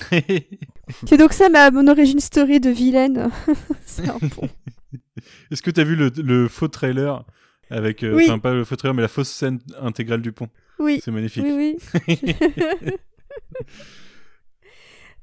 C'est 1.06 1.16
donc 1.16 1.32
ça 1.32 1.48
ma 1.48 1.70
mon 1.70 1.86
origin 1.88 2.18
story 2.20 2.60
de 2.60 2.70
vilaine. 2.70 3.30
C'est 3.86 4.08
un 4.08 4.18
pont. 4.18 4.48
Est-ce 5.50 5.62
que 5.62 5.70
tu 5.70 5.80
as 5.80 5.84
vu 5.84 5.96
le, 5.96 6.10
le 6.16 6.48
faux 6.48 6.68
trailer 6.68 7.24
avec, 7.70 8.02
euh, 8.02 8.14
Oui. 8.14 8.24
enfin 8.26 8.38
pas 8.38 8.52
le 8.52 8.64
faux 8.64 8.76
trailer, 8.76 8.94
mais 8.94 9.02
la 9.02 9.08
fausse 9.08 9.30
scène 9.30 9.60
intégrale 9.80 10.20
du 10.22 10.32
pont? 10.32 10.48
Oui. 10.78 11.00
C'est 11.04 11.10
magnifique. 11.10 11.44
Oui, 11.44 11.76
oui. 12.08 12.16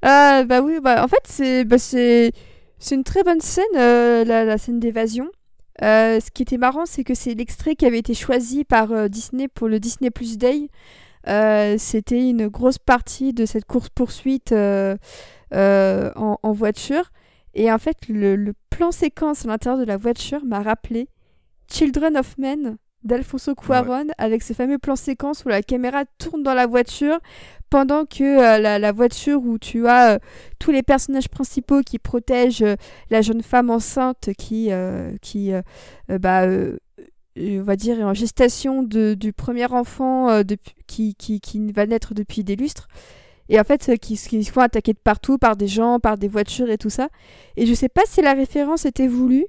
Ah, 0.02 0.44
bah 0.44 0.62
oui, 0.62 0.78
bah 0.82 1.04
en 1.04 1.08
fait, 1.08 1.22
c'est 1.24 1.64
bah, 1.64 1.78
c'est 1.78 2.32
c'est 2.78 2.94
une 2.94 3.04
très 3.04 3.22
bonne 3.22 3.40
scène, 3.40 3.64
euh, 3.76 4.24
la, 4.24 4.44
la 4.44 4.56
scène 4.58 4.80
d'évasion. 4.80 5.28
Euh, 5.82 6.20
ce 6.20 6.30
qui 6.30 6.42
était 6.42 6.56
marrant, 6.58 6.86
c'est 6.86 7.04
que 7.04 7.14
c'est 7.14 7.34
l'extrait 7.34 7.74
qui 7.76 7.84
avait 7.86 7.98
été 7.98 8.14
choisi 8.14 8.64
par 8.64 9.08
Disney 9.10 9.48
pour 9.48 9.68
le 9.68 9.78
Disney 9.78 10.10
Plus 10.10 10.38
Day. 10.38 10.68
Euh, 11.28 11.76
C'était 11.78 12.28
une 12.28 12.48
grosse 12.48 12.78
partie 12.78 13.32
de 13.32 13.46
cette 13.46 13.64
course-poursuite 13.64 14.52
euh, 14.52 14.96
euh, 15.54 16.10
en, 16.16 16.38
en 16.42 16.52
voiture. 16.52 17.10
Et 17.54 17.70
en 17.70 17.78
fait, 17.78 18.08
le, 18.08 18.36
le 18.36 18.54
plan 18.70 18.92
séquence 18.92 19.44
à 19.44 19.48
l'intérieur 19.48 19.78
de 19.78 19.84
la 19.84 19.96
voiture 19.96 20.44
m'a 20.44 20.62
rappelé 20.62 21.08
Children 21.70 22.16
of 22.16 22.38
Men 22.38 22.76
d'Alfonso 23.02 23.54
Cuaron 23.54 24.08
avec 24.18 24.42
ce 24.42 24.52
fameux 24.52 24.78
plan 24.78 24.94
séquence 24.94 25.44
où 25.44 25.48
la 25.48 25.62
caméra 25.62 26.04
tourne 26.18 26.42
dans 26.42 26.52
la 26.52 26.66
voiture 26.66 27.18
pendant 27.70 28.04
que 28.04 28.60
la, 28.60 28.78
la 28.78 28.92
voiture 28.92 29.40
où 29.42 29.58
tu 29.58 29.88
as 29.88 30.18
tous 30.58 30.70
les 30.70 30.82
personnages 30.82 31.28
principaux 31.28 31.80
qui 31.80 31.98
protègent 31.98 32.76
la 33.08 33.22
jeune 33.22 33.42
femme 33.42 33.70
enceinte 33.70 34.30
qui, 34.36 34.70
qui 35.22 35.52
bah, 36.08 36.46
on 37.40 37.62
va 37.62 37.76
dire, 37.76 37.98
en 38.00 38.14
gestation 38.14 38.82
de, 38.82 39.14
du 39.14 39.32
premier 39.32 39.66
enfant 39.66 40.28
euh, 40.28 40.42
depuis- 40.42 40.74
qui, 40.86 41.14
qui, 41.14 41.40
qui 41.40 41.72
va 41.72 41.86
naître 41.86 42.14
depuis 42.14 42.44
des 42.44 42.56
lustres. 42.56 42.88
Et 43.48 43.58
en 43.58 43.64
fait, 43.64 43.88
euh, 43.88 43.96
qui, 43.96 44.16
qui 44.16 44.44
se 44.44 44.52
font 44.52 44.60
attaquer 44.60 44.92
de 44.92 44.98
partout 44.98 45.38
par 45.38 45.56
des 45.56 45.66
gens, 45.66 45.98
par 45.98 46.16
des 46.18 46.28
voitures 46.28 46.70
et 46.70 46.78
tout 46.78 46.90
ça. 46.90 47.08
Et 47.56 47.66
je 47.66 47.74
sais 47.74 47.88
pas 47.88 48.02
si 48.06 48.22
la 48.22 48.32
référence 48.32 48.84
était 48.84 49.08
voulue, 49.08 49.46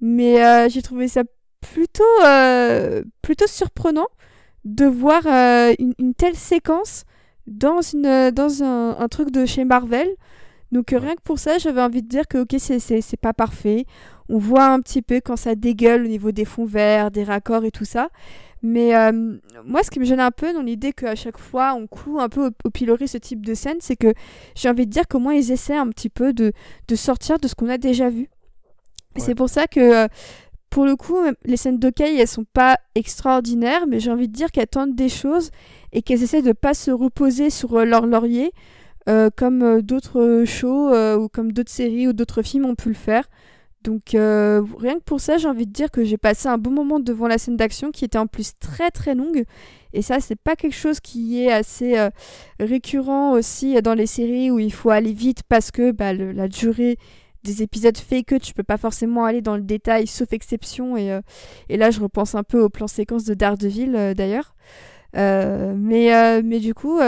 mais 0.00 0.42
euh, 0.44 0.68
j'ai 0.68 0.82
trouvé 0.82 1.08
ça 1.08 1.22
plutôt, 1.60 2.04
euh, 2.24 3.02
plutôt 3.22 3.46
surprenant 3.46 4.08
de 4.64 4.86
voir 4.86 5.22
euh, 5.26 5.74
une, 5.78 5.94
une 5.98 6.14
telle 6.14 6.36
séquence 6.36 7.04
dans, 7.46 7.80
une, 7.82 8.30
dans 8.30 8.62
un, 8.62 8.96
un 8.98 9.08
truc 9.08 9.30
de 9.30 9.44
chez 9.44 9.64
Marvel. 9.64 10.08
Donc 10.72 10.90
rien 10.90 11.14
que 11.14 11.22
pour 11.22 11.38
ça, 11.38 11.58
j'avais 11.58 11.82
envie 11.82 12.02
de 12.02 12.08
dire 12.08 12.26
que 12.26 12.38
ok, 12.38 12.56
c'est 12.58 13.16
pas 13.20 13.32
parfait. 13.34 13.84
On 14.28 14.38
voit 14.38 14.66
un 14.66 14.80
petit 14.80 15.02
peu 15.02 15.20
quand 15.20 15.36
ça 15.36 15.54
dégueule 15.54 16.04
au 16.04 16.08
niveau 16.08 16.32
des 16.32 16.44
fonds 16.44 16.64
verts, 16.64 17.10
des 17.10 17.24
raccords 17.24 17.64
et 17.64 17.70
tout 17.70 17.84
ça. 17.84 18.08
Mais 18.62 18.96
euh, 18.96 19.12
moi, 19.66 19.82
ce 19.82 19.90
qui 19.90 20.00
me 20.00 20.06
gêne 20.06 20.20
un 20.20 20.30
peu 20.30 20.54
dans 20.54 20.62
l'idée 20.62 20.94
qu'à 20.94 21.14
chaque 21.14 21.36
fois 21.36 21.74
on 21.74 21.86
cloue 21.86 22.18
un 22.18 22.30
peu 22.30 22.46
au, 22.46 22.50
au 22.64 22.70
pilori 22.70 23.06
ce 23.06 23.18
type 23.18 23.44
de 23.44 23.52
scène, 23.52 23.76
c'est 23.80 23.96
que 23.96 24.14
j'ai 24.54 24.70
envie 24.70 24.86
de 24.86 24.90
dire 24.90 25.06
qu'au 25.06 25.18
moins 25.18 25.34
ils 25.34 25.52
essaient 25.52 25.76
un 25.76 25.88
petit 25.88 26.08
peu 26.08 26.32
de, 26.32 26.52
de 26.88 26.94
sortir 26.96 27.38
de 27.38 27.46
ce 27.46 27.54
qu'on 27.54 27.68
a 27.68 27.76
déjà 27.76 28.08
vu. 28.08 28.20
Ouais. 28.20 29.22
C'est 29.22 29.34
pour 29.34 29.50
ça 29.50 29.66
que, 29.66 29.80
euh, 30.04 30.08
pour 30.70 30.86
le 30.86 30.96
coup, 30.96 31.18
les 31.44 31.58
scènes 31.58 31.78
d'Okai, 31.78 32.16
elles 32.16 32.26
sont 32.26 32.46
pas 32.54 32.78
extraordinaires, 32.94 33.86
mais 33.86 34.00
j'ai 34.00 34.10
envie 34.10 34.28
de 34.28 34.32
dire 34.32 34.50
qu'elles 34.50 34.66
tentent 34.66 34.96
des 34.96 35.10
choses 35.10 35.50
et 35.92 36.00
qu'elles 36.00 36.22
essaient 36.22 36.40
de 36.40 36.52
pas 36.52 36.72
se 36.72 36.90
reposer 36.90 37.50
sur 37.50 37.74
euh, 37.74 37.84
leur 37.84 38.06
laurier, 38.06 38.50
euh, 39.10 39.28
comme 39.36 39.82
d'autres 39.82 40.44
shows 40.46 40.90
ou 41.16 41.28
comme 41.28 41.52
d'autres 41.52 41.70
séries 41.70 42.08
ou 42.08 42.14
d'autres 42.14 42.40
films 42.40 42.64
ont 42.64 42.74
pu 42.74 42.88
le 42.88 42.94
faire. 42.94 43.28
Donc 43.84 44.14
euh, 44.14 44.62
rien 44.78 44.94
que 44.94 45.04
pour 45.04 45.20
ça, 45.20 45.36
j'ai 45.36 45.46
envie 45.46 45.66
de 45.66 45.72
dire 45.72 45.90
que 45.90 46.04
j'ai 46.04 46.16
passé 46.16 46.48
un 46.48 46.56
bon 46.56 46.70
moment 46.70 47.00
devant 47.00 47.28
la 47.28 47.36
scène 47.36 47.56
d'action 47.56 47.90
qui 47.90 48.06
était 48.06 48.18
en 48.18 48.26
plus 48.26 48.52
très 48.58 48.90
très 48.90 49.14
longue. 49.14 49.44
Et 49.92 50.00
ça, 50.00 50.20
c'est 50.20 50.36
pas 50.36 50.56
quelque 50.56 50.74
chose 50.74 51.00
qui 51.00 51.44
est 51.44 51.52
assez 51.52 51.98
euh, 51.98 52.08
récurrent 52.58 53.32
aussi 53.32 53.80
dans 53.82 53.94
les 53.94 54.06
séries 54.06 54.50
où 54.50 54.58
il 54.58 54.72
faut 54.72 54.90
aller 54.90 55.12
vite 55.12 55.42
parce 55.48 55.70
que 55.70 55.92
bah, 55.92 56.14
la 56.14 56.48
durée 56.48 56.96
des 57.44 57.62
épisodes 57.62 57.96
fait 57.98 58.24
que 58.24 58.36
tu 58.36 58.54
peux 58.54 58.62
pas 58.62 58.78
forcément 58.78 59.26
aller 59.26 59.42
dans 59.42 59.54
le 59.54 59.62
détail, 59.62 60.06
sauf 60.06 60.32
exception. 60.32 60.96
Et, 60.96 61.12
euh, 61.12 61.20
là, 61.68 61.90
je 61.90 62.00
repense 62.00 62.34
un 62.34 62.42
peu 62.42 62.62
au 62.62 62.70
plan 62.70 62.86
séquence 62.86 63.24
de 63.24 63.34
Daredevil 63.34 64.14
d'ailleurs. 64.16 64.56
Mais, 65.14 66.42
du 66.58 66.72
coup, 66.72 66.98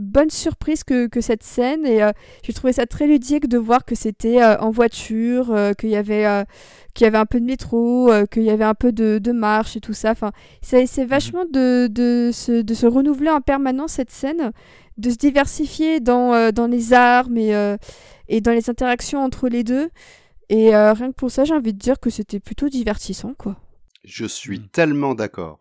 bonne 0.00 0.30
surprise 0.30 0.82
que, 0.84 1.06
que 1.06 1.20
cette 1.20 1.42
scène. 1.42 1.86
Et 1.86 2.02
euh, 2.02 2.10
j'ai 2.42 2.52
trouvé 2.52 2.72
ça 2.72 2.86
très 2.86 3.06
ludique 3.06 3.48
de 3.48 3.58
voir 3.58 3.84
que 3.84 3.94
c'était 3.94 4.42
euh, 4.42 4.58
en 4.58 4.70
voiture, 4.70 5.50
euh, 5.52 5.72
qu'il 5.72 5.90
y 5.90 5.96
avait. 5.96 6.26
euh, 6.26 6.44
qu'il 6.92 7.04
y 7.04 7.06
avait 7.06 7.18
un 7.18 7.24
peu 7.26 7.38
de 7.38 7.44
métro, 7.46 8.10
euh, 8.10 8.26
qu'il 8.26 8.42
y 8.42 8.50
avait 8.50 8.64
un 8.64 8.74
peu 8.74 8.90
de, 8.90 9.18
de 9.22 9.30
marche 9.30 9.76
et 9.76 9.80
tout 9.80 9.92
ça. 9.92 10.10
Enfin, 10.10 10.32
c'est 10.60 10.86
c'est 10.86 11.04
vachement 11.04 11.44
de, 11.44 11.86
de, 11.86 12.30
se, 12.32 12.62
de 12.62 12.74
se 12.74 12.84
renouveler 12.84 13.30
en 13.30 13.40
permanence 13.40 13.92
cette 13.92 14.10
scène, 14.10 14.50
de 14.98 15.10
se 15.10 15.16
diversifier 15.16 16.00
dans, 16.00 16.34
euh, 16.34 16.50
dans 16.50 16.66
les 16.66 16.92
armes 16.92 17.36
et, 17.38 17.54
euh, 17.54 17.76
et 18.26 18.40
dans 18.40 18.50
les 18.50 18.68
interactions 18.68 19.22
entre 19.22 19.48
les 19.48 19.62
deux. 19.62 19.88
Et 20.48 20.74
euh, 20.74 20.92
rien 20.92 21.10
que 21.10 21.14
pour 21.16 21.30
ça, 21.30 21.44
j'ai 21.44 21.54
envie 21.54 21.72
de 21.72 21.78
dire 21.78 22.00
que 22.00 22.10
c'était 22.10 22.40
plutôt 22.40 22.68
divertissant, 22.68 23.34
quoi. 23.38 23.54
Je 24.04 24.24
suis 24.26 24.58
Mm. 24.58 24.68
tellement 24.72 25.14
d'accord. 25.14 25.60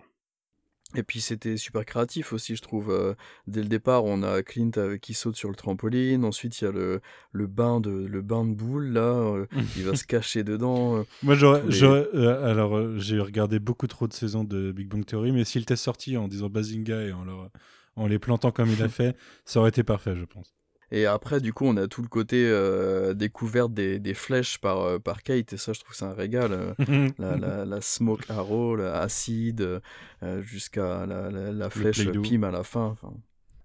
Et 0.96 1.04
puis 1.04 1.22
c'était 1.22 1.56
super 1.58 1.86
créatif 1.86 2.34
aussi, 2.34 2.56
je 2.56 2.62
trouve. 2.64 2.90
euh, 2.90 3.14
dès 3.46 3.62
le 3.62 3.68
départ, 3.68 4.06
on 4.06 4.24
a 4.24 4.42
Clint 4.42 4.72
euh, 4.78 4.98
qui 4.98 5.14
saute 5.14 5.36
sur 5.36 5.50
le 5.50 5.56
trampoline. 5.56 6.26
Ensuite, 6.26 6.60
il 6.62 6.64
y 6.64 6.68
a 6.68 6.72
le, 6.72 7.00
le 7.32 7.46
bain 7.46 7.80
de 7.80 7.92
le 7.92 8.22
bain 8.24 8.44
de 8.44 8.54
boule 8.56 8.88
là. 8.88 9.02
euh, 9.02 9.46
il 9.78 9.84
va 9.84 9.96
se 9.96 10.04
cacher 10.04 10.44
dedans. 10.44 10.98
euh. 10.98 11.04
Moi, 11.22 11.36
j'aurais, 11.36 11.62
les- 11.64 12.18
alors, 12.18 12.98
j'ai 12.98 13.20
regardé 13.20 13.60
beaucoup 13.60 13.86
trop 13.88 14.08
de 14.08 14.14
saisons 14.14 14.44
de 14.44 14.72
Big 14.72 14.88
Bang 14.88 15.06
Theory, 15.06 15.32
mais 15.32 15.46
s'il 15.46 15.62
était 15.62 15.76
sorti 15.76 16.18
en 16.18 16.28
disant 16.28 16.50
Bazinga 16.50 17.02
et 17.04 17.12
en, 17.14 17.24
leur- 17.24 17.50
en 17.96 18.08
les 18.08 18.18
plantant 18.18 18.52
comme 18.52 18.70
il 18.72 18.82
a 18.82 18.90
fait, 18.90 19.16
ça 19.46 19.60
aurait 19.60 19.70
été 19.70 19.84
parfait, 19.84 20.16
je 20.16 20.26
pense. 20.26 20.56
Et 20.92 21.06
après, 21.06 21.40
du 21.40 21.54
coup, 21.54 21.66
on 21.66 21.78
a 21.78 21.88
tout 21.88 22.02
le 22.02 22.08
côté 22.08 22.46
euh, 22.48 23.14
découverte 23.14 23.74
des, 23.74 24.00
des 24.00 24.14
flèches 24.14 24.58
par, 24.58 24.82
euh, 24.82 25.00
par 25.00 25.22
Kate. 25.24 25.54
Et 25.54 25.58
ça, 25.58 25.74
je 25.74 25.80
trouve 25.80 25.92
que 25.92 25.98
c'est 25.98 26.06
un 26.06 26.14
régal. 26.14 26.52
euh, 26.52 26.74
la, 27.20 27.38
la, 27.38 27.66
la 27.66 27.82
smoke 27.82 28.24
arrow, 28.30 28.76
la 28.76 29.00
acide, 29.02 29.82
euh, 30.24 30.42
jusqu'à 30.42 31.06
la, 31.06 31.30
la, 31.30 31.52
la 31.52 31.70
flèche 31.70 32.10
pime 32.22 32.44
à 32.44 32.52
la 32.52 32.64
fin. 32.64 32.96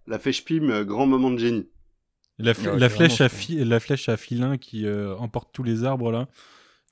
La 0.07 0.19
fèche 0.19 0.45
pime, 0.45 0.71
euh, 0.71 0.85
grand 0.85 1.07
moment 1.07 1.31
de 1.31 1.39
génie. 1.39 1.69
La, 2.39 2.53
fl- 2.53 2.73
Ouais, 2.73 2.79
la 2.79 2.89
c'est 2.89 2.95
flèche 2.97 3.21
à 3.21 3.29
fi- 3.29 3.65
la 3.65 3.81
flèche 3.81 4.09
à 4.09 4.17
filin 4.17 4.59
qui 4.59 4.87
euh, 4.87 5.15
emporte 5.17 5.51
tous 5.53 5.63
les 5.63 5.85
arbres 5.85 6.11
là. 6.11 6.29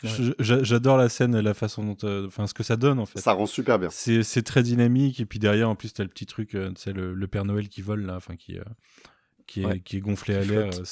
Ouais. 0.05 0.11
J'adore 0.41 0.97
la 0.97 1.09
scène, 1.09 1.39
la 1.39 1.55
façon 1.55 1.85
dont, 1.85 1.97
euh, 2.03 2.27
enfin, 2.27 2.49
ce 2.49 2.55
que 2.55 2.65
ça 2.65 2.77
donne 2.77 2.99
en 2.99 3.07
fait. 3.07 3.21
Ça 3.21 3.33
rend 3.33 3.47
super 3.47 3.79
bien. 3.79 3.89
C'est 3.91 4.25
c'est 4.25 4.43
très 4.43 4.63
dynamique 4.65 5.21
et 5.21 5.27
puis 5.27 5.39
derrière 5.39 5.69
en 5.71 5.77
plus 5.77 5.93
t'as 5.93 6.03
le 6.03 6.09
petit 6.09 6.27
truc, 6.27 6.55
euh, 6.57 6.71
tu 6.73 6.83
sais 6.83 6.93
le, 6.93 7.15
le 7.15 7.27
Père 7.29 7.45
Noël 7.45 7.69
qui 7.69 7.83
vole 7.83 8.03
là, 8.07 8.17
enfin 8.17 8.35
qui 8.35 8.59
euh, 8.59 8.65
qui 9.53 9.63
est 9.63 9.67
Ouais. 9.67 9.81
qui 9.81 9.99
est 9.99 10.01
gonflé 10.01 10.35
à 10.35 10.43
l'air. 10.45 10.67
euh, 10.79 10.85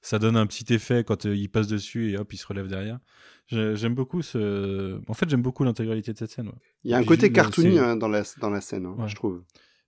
Ça 0.00 0.18
donne 0.18 0.36
un 0.36 0.46
petit 0.46 0.72
effet 0.72 1.04
quand 1.04 1.26
euh, 1.26 1.34
il 1.36 1.48
passe 1.48 1.66
dessus 1.68 2.10
et 2.10 2.18
hop 2.18 2.32
il 2.32 2.36
se 2.36 2.46
relève 2.46 2.66
derrière. 2.68 2.98
J'ai- 3.46 3.76
J'aime 3.76 3.94
beaucoup 3.94 4.22
ce. 4.22 5.00
En 5.08 5.14
fait 5.14 5.28
j'aime 5.28 5.42
beaucoup 5.42 5.64
l'intégralité 5.64 6.12
de 6.12 6.18
cette 6.18 6.30
scène. 6.30 6.48
ouais. 6.48 6.54
Il 6.84 6.90
y 6.90 6.94
a 6.94 6.96
un 6.98 7.00
Puis 7.00 7.08
côté 7.08 7.26
je- 7.28 7.32
cartoony 7.32 7.78
hein, 7.78 7.96
dans, 7.96 8.08
la, 8.08 8.22
dans 8.40 8.50
la 8.50 8.60
scène, 8.60 8.86
hein, 8.86 8.94
Ouais. 8.98 9.08
je 9.08 9.14
trouve. 9.14 9.42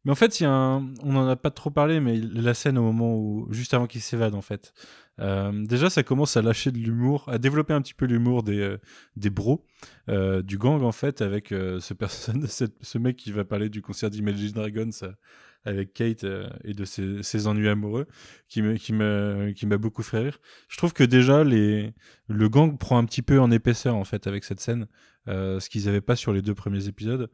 Mais 0.06 0.12
en 0.12 0.14
fait, 0.14 0.40
il 0.40 0.44
y 0.44 0.46
a 0.46 0.50
un... 0.50 0.94
on 1.02 1.12
n'en 1.12 1.28
a 1.28 1.36
pas 1.36 1.50
trop 1.50 1.68
parlé, 1.70 2.00
mais 2.00 2.16
la 2.16 2.54
scène 2.54 2.78
au 2.78 2.82
moment 2.82 3.14
où, 3.18 3.46
juste 3.52 3.74
avant 3.74 3.86
qu'il 3.86 4.00
s'évade, 4.00 4.34
en 4.34 4.40
fait. 4.40 4.72
Euh, 5.18 5.52
déjà, 5.66 5.90
ça 5.90 6.02
commence 6.02 6.38
à 6.38 6.42
lâcher 6.42 6.70
de 6.72 6.78
l'humour, 6.78 7.24
à 7.28 7.36
développer 7.36 7.74
un 7.74 7.82
petit 7.82 7.92
peu 7.92 8.06
l'humour 8.06 8.42
des, 8.42 8.60
euh, 8.60 8.78
des 9.16 9.28
bros, 9.28 9.66
euh, 10.08 10.40
du 10.40 10.56
gang, 10.56 10.82
en 10.84 10.92
fait, 10.92 11.20
avec 11.20 11.52
euh, 11.52 11.80
ce, 11.80 11.92
personne, 12.38 12.46
cette- 12.46 12.78
ce 12.80 12.96
mec 12.96 13.16
qui 13.16 13.30
va 13.30 13.44
parler 13.44 13.68
du 13.68 13.82
concert 13.82 14.08
d'Imagine 14.08 14.52
Dragons 14.52 14.88
euh, 15.02 15.12
avec 15.64 15.92
Kate 15.92 16.24
euh, 16.24 16.48
et 16.64 16.72
de 16.74 16.84
ses, 16.84 17.22
ses 17.22 17.46
ennuis 17.46 17.68
amoureux, 17.68 18.06
qui 18.48 18.62
me- 18.62 18.76
qui 18.76 18.92
m'a 18.92 19.52
qui 19.52 19.66
m'a 19.66 19.76
beaucoup 19.76 20.02
fait 20.02 20.18
rire. 20.18 20.38
Je 20.68 20.76
trouve 20.78 20.92
que 20.92 21.04
déjà, 21.04 21.44
les, 21.44 21.92
le 22.28 22.48
gang 22.48 22.78
prend 22.78 22.98
un 22.98 23.04
petit 23.04 23.22
peu 23.22 23.38
en 23.40 23.50
épaisseur, 23.50 23.94
en 23.96 24.04
fait, 24.04 24.26
avec 24.26 24.44
cette 24.44 24.60
scène, 24.60 24.86
euh, 25.28 25.60
ce 25.60 25.68
qu'ils 25.68 25.84
n'avaient 25.86 26.00
pas 26.00 26.16
sur 26.16 26.32
les 26.32 26.42
deux 26.42 26.54
premiers 26.54 26.88
épisodes. 26.88 27.30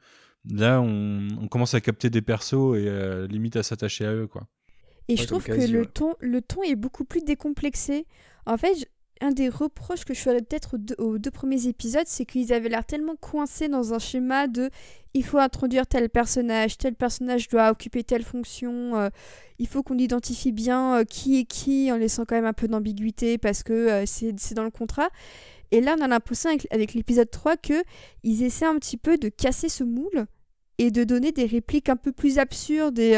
Là, 0.48 0.80
on, 0.80 1.26
on 1.40 1.48
commence 1.48 1.74
à 1.74 1.80
capter 1.80 2.08
des 2.10 2.22
persos 2.22 2.76
et 2.76 2.88
euh, 2.88 3.26
limite 3.26 3.56
à 3.56 3.62
s'attacher 3.62 4.06
à 4.06 4.12
eux, 4.14 4.26
quoi. 4.26 4.46
Et 5.08 5.14
Ouais, 5.14 5.22
je 5.22 5.26
trouve 5.26 5.44
que 5.44 5.52
quasi, 5.52 5.70
le, 5.72 5.80
ouais. 5.80 5.86
ton, 5.86 6.14
le 6.20 6.42
ton 6.42 6.62
est 6.64 6.74
beaucoup 6.74 7.04
plus 7.04 7.22
décomplexé. 7.22 8.06
En 8.44 8.56
fait, 8.56 8.74
je- 8.78 8.84
un 9.20 9.30
des 9.30 9.48
reproches 9.48 10.04
que 10.04 10.14
je 10.14 10.20
ferais 10.20 10.42
peut-être 10.42 10.76
aux 10.98 11.18
deux, 11.18 11.30
premiers 11.30 11.66
épisodes, 11.66 12.06
c'est 12.06 12.24
qu'ils 12.24 12.52
avaient 12.52 12.68
l'air 12.68 12.84
tellement 12.84 13.16
coincés 13.16 13.68
dans 13.68 13.94
un 13.94 13.98
schéma 13.98 14.46
de 14.46 14.70
il 15.14 15.24
faut 15.24 15.38
introduire 15.38 15.86
tel 15.86 16.10
personnage, 16.10 16.76
tel 16.76 16.94
personnage 16.94 17.48
doit 17.48 17.70
occuper 17.70 18.04
telle 18.04 18.22
fonction, 18.22 18.96
euh, 18.96 19.08
il 19.58 19.66
faut 19.66 19.82
qu'on 19.82 19.96
identifie 19.96 20.52
bien 20.52 20.98
euh, 20.98 21.04
qui 21.04 21.40
est 21.40 21.44
qui 21.44 21.90
en 21.90 21.96
laissant 21.96 22.26
quand 22.26 22.34
même 22.34 22.44
un 22.44 22.52
peu 22.52 22.68
d'ambiguïté 22.68 23.38
parce 23.38 23.62
que 23.62 23.72
euh, 23.72 24.04
c'est 24.06 24.54
dans 24.54 24.64
le 24.64 24.70
contrat. 24.70 25.08
Et 25.70 25.80
là, 25.80 25.96
on 25.98 26.02
a 26.02 26.08
l'impression 26.08 26.50
avec, 26.70 26.94
l'épisode 26.94 27.30
3 27.30 27.56
que 27.56 27.82
ils 28.22 28.42
essaient 28.42 28.66
un 28.66 28.78
petit 28.78 28.98
peu 28.98 29.16
de 29.16 29.28
casser 29.28 29.68
ce 29.68 29.84
moule 29.84 30.26
et 30.78 30.90
de 30.90 31.02
donner 31.02 31.32
des 31.32 31.46
répliques 31.46 31.88
un 31.88 31.96
peu 31.96 32.12
plus 32.12 32.38
absurdes 32.38 32.98
et, 32.98 33.16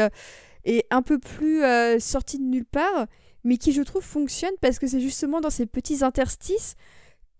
un 0.89 1.01
peu 1.01 1.19
plus 1.19 1.61
sorties 1.99 2.39
de 2.39 2.43
nulle 2.43 2.65
part, 2.65 3.07
mais 3.43 3.57
qui 3.57 3.71
je 3.71 3.81
trouve 3.81 4.03
fonctionne 4.03 4.53
parce 4.61 4.79
que 4.79 4.87
c'est 4.87 4.99
justement 4.99 5.41
dans 5.41 5.49
ces 5.49 5.65
petits 5.65 6.03
interstices 6.03 6.75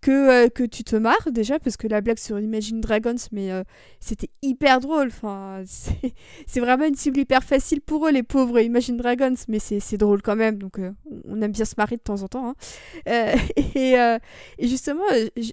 que, 0.00 0.46
euh, 0.46 0.48
que 0.48 0.62
tu 0.62 0.82
te 0.82 0.96
marres 0.96 1.30
déjà, 1.30 1.58
parce 1.58 1.76
que 1.76 1.86
la 1.86 2.00
blague 2.00 2.18
sur 2.18 2.40
Imagine 2.40 2.80
Dragons, 2.80 3.16
mais 3.32 3.50
euh, 3.52 3.62
c'était 4.00 4.30
hyper 4.42 4.80
drôle. 4.80 5.08
Enfin, 5.08 5.62
c'est 6.46 6.60
vraiment 6.60 6.86
une 6.86 6.94
cible 6.94 7.20
hyper 7.20 7.44
facile 7.44 7.80
pour 7.80 8.06
eux, 8.06 8.10
les 8.10 8.22
pauvres 8.22 8.60
Imagine 8.60 8.96
Dragons, 8.96 9.34
mais 9.48 9.58
c'est 9.58 9.96
drôle 9.96 10.22
quand 10.22 10.36
même, 10.36 10.58
donc 10.58 10.78
euh, 10.78 10.92
on 11.28 11.40
aime 11.42 11.52
bien 11.52 11.64
se 11.64 11.74
marrer 11.76 11.96
de 11.96 12.02
temps 12.02 12.22
en 12.22 12.28
temps. 12.28 12.54
Hein. 13.06 13.34
Et, 13.74 14.66
justement, 14.66 15.04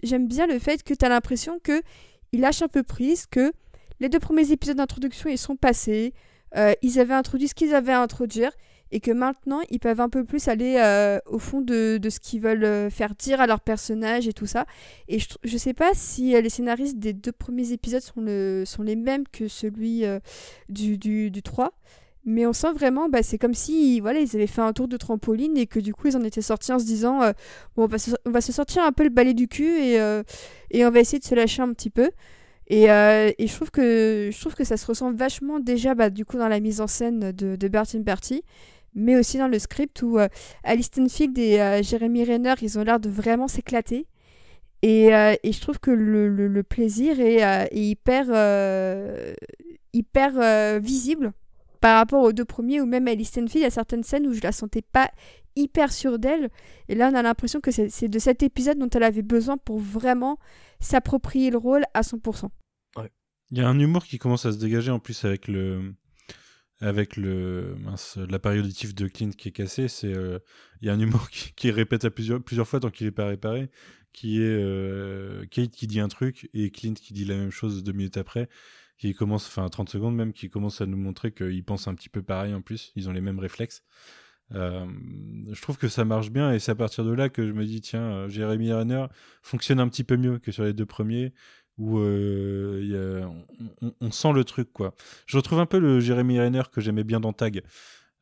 j'aime 0.04 0.28
bien 0.28 0.48
le 0.48 0.60
fait 0.60 0.84
que 0.84 0.94
tu 0.94 1.06
as 1.06 1.10
l'impression 1.10 1.60
que 1.62 1.82
il 2.34 2.42
lâche 2.42 2.62
un 2.62 2.68
peu 2.68 2.84
prise, 2.84 3.26
que 3.26 3.52
les 4.00 4.10
deux 4.10 4.20
premiers 4.20 4.52
épisodes 4.52 4.78
d'introduction, 4.78 5.30
ils 5.30 5.38
sont 5.38 5.56
passés, 5.56 6.14
ils 6.82 7.00
avaient 7.00 7.14
introduit 7.14 7.48
ce 7.48 7.56
qu'ils 7.56 7.74
avaient 7.74 7.94
à 7.94 8.02
introduire, 8.02 8.52
et 8.92 9.00
que 9.00 9.12
maintenant 9.12 9.62
ils 9.70 9.80
peuvent 9.80 10.02
un 10.02 10.10
peu 10.10 10.24
plus 10.24 10.48
aller 10.48 10.76
euh, 10.78 11.20
au 11.26 11.40
fond 11.40 11.62
de, 11.62 11.98
de 11.98 12.10
ce 12.10 12.20
qu'ils 12.20 12.42
veulent 12.42 12.64
euh, 12.64 12.90
faire 12.90 13.16
dire 13.16 13.42
à 13.42 13.48
leur 13.48 13.60
personnage 13.60 14.28
et 14.28 14.34
tout 14.34 14.46
ça. 14.46 14.66
Et 15.08 15.20
je, 15.20 15.28
je 15.44 15.58
sais 15.58 15.74
pas 15.74 15.92
si 15.94 16.36
euh, 16.36 16.42
les 16.42 16.50
scénaristes 16.50 16.98
des 16.98 17.14
deux 17.14 17.32
premiers 17.32 17.72
épisodes 17.72 18.02
sont, 18.02 18.22
le, 18.22 18.64
sont 18.66 18.84
les 18.84 18.96
mêmes 18.96 19.26
que 19.32 19.48
celui 19.48 20.04
du, 20.70 20.98
du, 20.98 21.32
du, 21.32 21.42
3. 21.42 21.74
Mais 22.30 22.46
on 22.46 22.52
sent 22.52 22.74
vraiment, 22.74 23.08
bah, 23.08 23.24
c'est 23.24 23.38
comme 23.38 23.54
si 23.54 24.02
voilà, 24.02 24.20
ils 24.20 24.36
avaient 24.36 24.48
fait 24.48 24.62
un 24.62 24.74
tour 24.74 24.90
de 24.90 24.98
trampoline 24.98 25.58
et 25.58 25.66
que 25.66 25.80
du 25.80 25.94
coup 25.94 26.08
ils 26.08 26.18
en 26.18 26.24
étaient 26.24 26.42
sortis 26.42 26.74
en 26.74 26.80
se 26.80 26.86
disant 26.86 27.20
bon, 27.76 27.84
on 27.84 27.88
va, 27.88 27.98
se, 27.98 28.12
on 28.26 28.32
va 28.32 28.42
se 28.42 28.52
sortir 28.52 28.84
un 28.84 28.92
peu 28.92 29.04
le 29.04 29.10
balai 29.10 29.34
du 29.34 29.48
cul 29.48 29.80
et, 29.80 29.96
et 30.72 30.86
on 30.86 30.92
va 30.92 31.00
essayer 31.00 31.20
de 31.20 31.24
se 31.24 31.36
lâcher 31.36 31.62
un 31.62 31.72
petit 31.74 31.90
peu. 31.90 32.10
Et, 32.70 32.84
et, 32.84 33.48
je, 33.48 33.56
trouve 33.56 33.72
que, 33.72 34.30
je 34.32 34.40
trouve 34.42 34.56
que 34.56 34.66
ça 34.66 34.76
se 34.76 34.86
ressent 34.86 35.14
vachement 35.14 35.62
déjà 35.62 35.96
bah, 35.96 36.10
du 36.10 36.26
coup 36.26 36.38
dans 36.38 36.50
la 36.50 36.60
mise 36.60 36.82
en 36.82 36.88
scène 36.88 37.32
de, 37.32 37.56
de 37.56 37.68
Bertin 37.70 38.00
Bertie 38.00 38.44
mais 38.98 39.16
aussi 39.16 39.38
dans 39.38 39.48
le 39.48 39.60
script 39.60 40.02
où 40.02 40.18
euh, 40.18 40.28
Alice 40.64 40.88
Stenfield 40.88 41.38
et 41.38 41.62
euh, 41.62 41.84
Jeremy 41.84 42.26
Renner, 42.26 42.56
ils 42.62 42.78
ont 42.80 42.84
l'air 42.84 43.00
de 43.00 43.10
vraiment 43.10 43.48
s'éclater. 43.48 44.08
Et, 44.82 45.16
euh, 45.16 45.36
et, 45.44 45.54
je 45.54 45.62
trouve 45.62 45.80
que 45.80 45.92
le, 45.92 46.64
plaisir 46.64 47.20
est, 47.20 47.38
est 47.42 47.70
hyper, 47.72 48.26
hyper 49.94 50.80
visible 50.80 51.32
par 51.80 51.98
rapport 51.98 52.24
aux 52.24 52.34
deux 52.34 52.46
premiers, 52.46 52.82
ou 52.82 52.86
même 52.86 53.08
Alice 53.08 53.30
Stenfield, 53.30 53.56
il 53.56 53.62
y 53.62 53.66
a 53.66 53.72
certaines 53.72 54.04
scènes 54.04 54.28
où 54.28 54.34
je 54.34 54.42
la 54.42 54.52
sentais 54.52 54.82
pas 54.82 55.10
hyper 55.56 55.92
sûre 55.92 56.20
d'elle. 56.20 56.50
Et 56.90 56.96
là, 56.96 57.10
on 57.12 57.16
a 57.16 57.22
l'impression 57.22 57.60
que 57.60 57.72
c'est 57.72 58.08
de 58.08 58.20
cet 58.20 58.44
épisode 58.44 58.78
dont 58.78 58.90
elle 58.90 59.04
avait 59.04 59.24
besoin 59.24 59.58
pour 59.58 59.80
vraiment 59.80 60.38
s'approprier 60.80 61.50
le 61.50 61.58
rôle 61.58 61.84
à 61.94 62.02
100%. 62.02 62.50
Il 63.50 63.58
y 63.58 63.62
a 63.62 63.68
un 63.70 63.80
humour 63.80 64.06
qui 64.06 64.18
commence 64.18 64.46
à 64.46 64.52
se 64.52 64.58
dégager 64.58 64.92
en 64.92 65.00
plus 65.00 65.24
avec 65.24 65.48
le, 65.48 65.94
avec 66.80 67.18
le 67.18 67.76
mince, 67.80 68.18
l'appareil 68.18 68.62
de 68.62 69.08
Clint 69.08 69.32
qui 69.32 69.50
est 69.50 69.52
cassé, 69.52 69.88
c'est 69.88 70.14
euh, 70.14 70.40
il 70.82 70.88
y 70.88 70.90
a 70.90 70.94
un 70.94 71.00
humour 71.00 71.30
qui, 71.56 71.72
répète 71.72 72.06
à 72.06 72.12
plusieurs 72.12 72.42
plusieurs 72.42 72.68
fois 72.68 72.80
tant 72.80 72.92
qu'il 72.92 73.08
est 73.08 73.12
pas 73.12 73.28
réparé, 73.28 73.70
qui 74.14 74.42
est 74.42 74.46
euh, 74.46 75.46
Kate 75.50 75.72
qui 75.72 75.88
dit 75.88 76.00
un 76.00 76.08
truc 76.08 76.50
et 76.54 76.70
Clint 76.70 76.94
qui 76.94 77.14
dit 77.14 77.26
la 77.26 77.36
même 77.36 77.52
chose 77.52 77.84
deux 77.84 77.94
minutes 77.94 78.18
après, 78.18 78.48
qui 78.98 79.14
commence, 79.14 79.48
enfin 79.48 79.68
30 79.68 79.90
secondes 79.90 80.16
même, 80.16 80.34
qui 80.34 80.50
commence 80.50 80.82
à 80.82 80.86
nous 80.86 80.98
montrer 80.98 81.32
qu'ils 81.32 81.64
pensent 81.64 81.88
un 81.88 81.96
petit 81.96 82.10
peu 82.10 82.22
pareil 82.22 82.54
en 82.54 82.62
plus, 82.62 82.92
ils 82.96 83.10
ont 83.10 83.14
les 83.14 83.22
mêmes 83.22 83.40
réflexes. 83.40 83.84
Euh, 84.54 84.86
je 85.52 85.62
trouve 85.62 85.78
que 85.78 85.90
ça 85.90 86.06
marche 86.06 86.30
bien 86.32 86.54
et 86.54 86.60
c'est 86.60 86.72
à 86.72 86.76
partir 86.76 87.04
de 87.04 87.12
là 87.12 87.28
que 87.28 87.46
je 87.46 87.52
me 87.52 87.66
dis 87.66 87.82
tiens, 87.82 88.30
Jeremy 88.30 88.72
Renner 88.72 89.08
fonctionne 89.42 89.80
un 89.80 89.90
petit 89.90 90.06
peu 90.06 90.16
mieux 90.16 90.40
que 90.40 90.52
sur 90.52 90.64
les 90.64 90.74
deux 90.74 90.86
premiers 90.86 91.34
où 91.78 92.00
euh, 92.00 93.26
on, 94.02 94.12
sent 94.12 94.34
le 94.34 94.44
truc 94.44 94.72
quoi. 94.74 94.94
Je 95.26 95.38
retrouve 95.38 95.60
un 95.60 95.66
peu 95.66 95.80
le 95.80 96.00
Jeremy 96.00 96.40
Renner 96.40 96.64
que 96.72 96.82
j'aimais 96.82 97.04
bien 97.04 97.20
dans 97.20 97.34
Tag, 97.34 97.62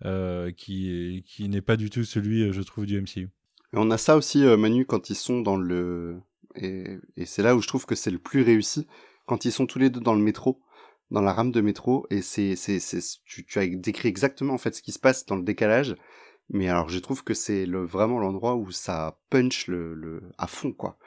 euh, 0.04 0.52
qui, 0.52 1.24
qui 1.28 1.48
n'est 1.48 1.62
pas 1.62 1.78
du 1.78 1.90
tout 1.90 2.04
celui, 2.04 2.44
euh, 2.44 2.52
je 2.52 2.62
trouve, 2.62 2.86
du 2.86 3.00
MCU. 3.02 3.30
on 3.74 3.92
a 3.92 3.98
ça 3.98 4.18
aussi, 4.18 4.44
Manu, 4.44 4.86
quand 4.86 5.10
ils 5.10 5.16
sont 5.16 5.42
dans 5.42 5.58
le... 5.58 6.20
Et, 6.56 7.00
c'est 7.26 7.44
là 7.44 7.56
où 7.56 7.62
je 7.62 7.68
trouve 7.68 7.86
que 7.86 7.96
c'est 7.96 8.12
le 8.12 8.20
plus 8.20 8.42
réussi, 8.42 8.88
quand 9.26 9.46
ils 9.46 9.52
sont 9.52 9.66
tous 9.66 9.80
les 9.80 9.90
deux 9.90 10.00
dans 10.00 10.16
le 10.16 10.22
métro, 10.22 10.62
dans 11.12 11.22
la 11.22 11.34
rame 11.34 11.52
de 11.52 11.62
métro, 11.62 12.08
et 12.10 12.22
c'est, 12.22 12.56
c'est, 12.56 12.80
tu, 13.26 13.46
tu 13.46 13.60
as 13.60 13.68
décrit 13.68 14.10
exactement 14.10 14.54
en 14.54 14.58
fait 14.58 14.76
ce 14.76 14.82
qui 14.82 14.92
se 14.92 15.00
passe 15.00 15.26
dans 15.26 15.36
le 15.36 15.44
décalage, 15.44 15.96
mais 16.50 16.70
alors 16.70 16.90
je 16.90 17.00
trouve 17.00 17.24
que 17.24 17.34
c'est 17.34 17.66
vraiment 17.66 18.20
l'endroit 18.20 18.56
où 18.56 18.72
ça 18.72 19.20
punch 19.30 19.68
le, 19.68 20.22
à 20.38 20.48
fond 20.48 20.72
quoi. 20.72 20.98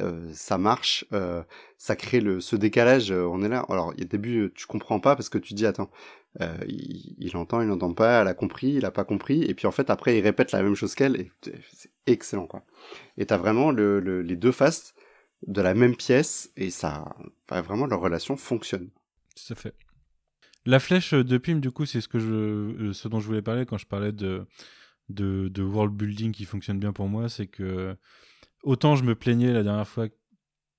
Euh, 0.00 0.28
ça 0.32 0.58
marche, 0.58 1.04
euh, 1.12 1.42
ça 1.78 1.94
crée 1.94 2.20
le, 2.20 2.40
ce 2.40 2.56
décalage. 2.56 3.12
Euh, 3.12 3.26
on 3.26 3.42
est 3.42 3.48
là. 3.48 3.64
Alors, 3.68 3.88
au 3.88 4.04
début, 4.04 4.52
tu 4.54 4.66
comprends 4.66 5.00
pas 5.00 5.14
parce 5.14 5.28
que 5.28 5.38
tu 5.38 5.54
dis 5.54 5.66
attends, 5.66 5.90
il, 6.66 7.36
entend, 7.36 7.60
il 7.60 7.68
n'entend 7.68 7.94
pas, 7.94 8.20
elle 8.20 8.28
a 8.28 8.34
compris, 8.34 8.72
il 8.72 8.84
a 8.84 8.90
pas 8.90 9.04
compris, 9.04 9.44
et 9.44 9.54
puis 9.54 9.68
en 9.68 9.70
fait 9.70 9.88
après 9.88 10.18
il 10.18 10.20
répète 10.20 10.50
la 10.50 10.64
même 10.64 10.74
chose 10.74 10.96
qu'elle, 10.96 11.14
et 11.14 11.30
c'est 11.72 11.92
excellent 12.06 12.48
quoi. 12.48 12.64
Et 13.18 13.26
t'as 13.26 13.36
vraiment 13.36 13.70
le, 13.70 14.00
les 14.00 14.34
deux 14.34 14.50
faces 14.50 14.94
de 15.46 15.62
la 15.62 15.74
même 15.74 15.94
pièce, 15.94 16.50
et 16.56 16.70
ça, 16.70 17.14
vraiment 17.48 17.86
leur 17.86 18.00
relation 18.00 18.36
fonctionne. 18.36 18.90
Tout 19.36 19.52
à 19.52 19.56
fait. 19.56 19.74
La 20.66 20.80
flèche 20.80 21.14
de 21.14 21.38
Pim, 21.38 21.56
du 21.56 21.70
coup, 21.70 21.86
c'est 21.86 22.00
ce 22.00 23.08
dont 23.08 23.20
je 23.20 23.26
voulais 23.26 23.42
parler 23.42 23.64
quand 23.64 23.78
je 23.78 23.86
parlais 23.86 24.12
de, 24.12 24.44
de, 25.10 25.48
de 25.48 25.62
world 25.62 25.94
building 25.94 26.32
qui 26.32 26.46
fonctionne 26.46 26.80
bien 26.80 26.92
pour 26.92 27.08
moi, 27.08 27.28
c'est 27.28 27.46
que 27.46 27.96
autant 28.64 28.96
je 28.96 29.04
me 29.04 29.14
plaignais 29.14 29.52
la 29.52 29.62
dernière 29.62 29.88
fois 29.88 30.08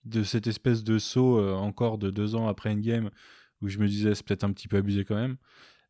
de 0.03 0.23
cette 0.23 0.47
espèce 0.47 0.83
de 0.83 0.99
saut 0.99 1.39
euh, 1.39 1.53
encore 1.53 1.97
de 1.97 2.11
deux 2.11 2.35
ans 2.35 2.47
après 2.47 2.69
Endgame 2.69 3.09
où 3.61 3.69
je 3.69 3.79
me 3.79 3.87
disais 3.87 4.13
c'est 4.13 4.25
peut-être 4.25 4.43
un 4.43 4.51
petit 4.51 4.67
peu 4.67 4.77
abusé 4.77 5.05
quand 5.05 5.15
même. 5.15 5.37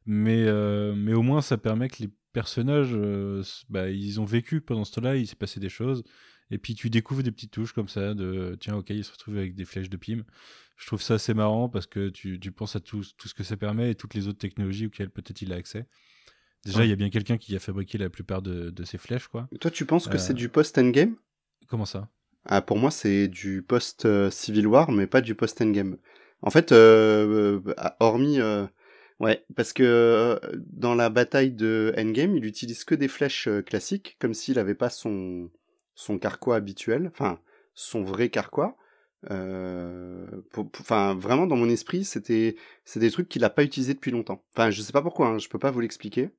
Mais 0.05 0.45
euh, 0.45 0.93
mais 0.95 1.13
au 1.13 1.21
moins 1.21 1.41
ça 1.41 1.57
permet 1.57 1.89
que 1.89 2.03
les 2.03 2.09
personnages 2.31 2.93
euh, 2.93 3.43
bah, 3.69 3.89
ils 3.89 4.21
ont 4.21 4.25
vécu 4.25 4.61
pendant 4.61 4.85
ce 4.85 4.93
temps-là 4.93 5.15
il 5.15 5.27
s'est 5.27 5.35
passé 5.35 5.59
des 5.59 5.69
choses. 5.69 6.03
Et 6.51 6.59
puis 6.59 6.75
tu 6.75 6.89
découvres 6.89 7.23
des 7.23 7.31
petites 7.31 7.51
touches 7.51 7.73
comme 7.73 7.87
ça 7.87 8.13
de 8.13 8.55
tiens 8.59 8.75
ok 8.75 8.91
ils 8.91 9.03
se 9.03 9.11
retrouvent 9.11 9.37
avec 9.37 9.55
des 9.55 9.65
flèches 9.65 9.89
de 9.89 9.97
pim. 9.97 10.23
Je 10.77 10.87
trouve 10.87 11.01
ça 11.01 11.15
assez 11.15 11.33
marrant 11.33 11.69
parce 11.69 11.87
que 11.87 12.09
tu, 12.09 12.39
tu 12.39 12.51
penses 12.51 12.75
à 12.75 12.81
tout, 12.81 13.01
tout 13.17 13.27
ce 13.29 13.33
que 13.33 13.43
ça 13.43 13.55
permet 13.55 13.91
et 13.91 13.95
toutes 13.95 14.13
les 14.13 14.27
autres 14.27 14.37
technologies 14.37 14.87
auxquelles 14.87 15.09
peut-être 15.09 15.41
il 15.41 15.53
a 15.53 15.55
accès. 15.55 15.87
Déjà 16.65 16.83
il 16.83 16.89
y 16.89 16.93
a 16.93 16.95
bien 16.95 17.09
quelqu'un 17.09 17.37
qui 17.37 17.55
a 17.55 17.59
fabriqué 17.59 17.97
la 17.97 18.09
plupart 18.09 18.41
de, 18.41 18.69
de 18.69 18.83
ces 18.83 18.97
flèches 18.97 19.27
quoi. 19.27 19.47
Toi 19.59 19.71
tu 19.71 19.85
penses 19.85 20.07
que 20.07 20.17
c'est 20.17 20.33
du 20.33 20.49
post-endgame? 20.49 21.15
Comment 21.67 21.85
ça? 21.85 22.09
Ah, 22.45 22.61
Pour 22.61 22.77
moi, 22.77 22.91
c'est 22.91 23.27
du 23.27 23.63
post-Civil 23.63 24.67
War, 24.67 24.91
mais 24.91 25.07
pas 25.07 25.21
du 25.21 25.35
post-Endgame. 25.35 25.97
En 26.41 26.49
fait, 26.51 26.71
euh, 26.71 27.59
euh 27.67 27.73
hormis... 27.99 28.39
Euh, 28.39 28.65
ouais, 29.19 29.43
parce 29.55 29.73
que 29.73 29.83
euh, 29.83 30.37
dans 30.71 30.95
la 30.95 31.09
bataille 31.09 31.51
de 31.51 31.93
Endgame, 31.97 32.35
il 32.37 32.45
utilise 32.45 32.83
que 32.83 32.95
des 32.95 33.07
flèches 33.07 33.49
classiques, 33.65 34.17
comme 34.19 34.33
s'il 34.33 34.55
n'avait 34.55 34.75
pas 34.75 34.89
son, 34.89 35.49
son 35.95 36.19
carquois 36.19 36.57
habituel, 36.57 37.09
enfin, 37.11 37.39
son 37.73 38.03
vrai 38.03 38.29
carquois. 38.29 38.77
Enfin, 39.27 41.15
vraiment, 41.15 41.47
dans 41.47 41.55
mon 41.55 41.69
esprit, 41.69 42.05
c'était 42.05 42.55
c'est 42.83 42.99
des 42.99 43.09
trucs 43.09 43.27
qu'il 43.27 43.41
n'a 43.41 43.49
pas 43.49 43.63
utilisés 43.63 43.95
depuis 43.95 44.11
longtemps. 44.11 44.45
Enfin, 44.55 44.69
je 44.69 44.81
sais 44.83 44.93
pas 44.93 45.01
pourquoi, 45.01 45.29
hein, 45.29 45.39
je 45.39 45.49
peux 45.49 45.57
pas 45.57 45.71
vous 45.71 45.79
l'expliquer, 45.79 46.29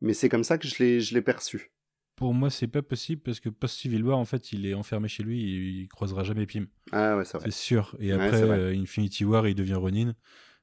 mais 0.00 0.14
c'est 0.14 0.28
comme 0.28 0.44
ça 0.44 0.58
que 0.58 0.68
je 0.68 1.14
l'ai 1.14 1.22
perçu. 1.22 1.72
Pour 2.16 2.32
moi, 2.32 2.48
c'est 2.48 2.66
pas 2.66 2.82
possible 2.82 3.20
parce 3.22 3.40
que 3.40 3.50
post-Civil 3.50 4.02
War, 4.02 4.18
en 4.18 4.24
fait, 4.24 4.52
il 4.52 4.66
est 4.66 4.74
enfermé 4.74 5.06
chez 5.06 5.22
lui 5.22 5.42
et 5.42 5.56
il 5.82 5.88
croisera 5.88 6.24
jamais 6.24 6.46
Pym. 6.46 6.66
Ah 6.90 7.16
ouais, 7.16 7.24
c'est 7.26 7.36
vrai. 7.36 7.50
C'est 7.50 7.56
sûr. 7.56 7.94
Et 8.00 8.10
après, 8.12 8.42
euh, 8.42 8.74
Infinity 8.74 9.24
War, 9.24 9.46
il 9.46 9.54
devient 9.54 9.74
Ronin. 9.74 10.14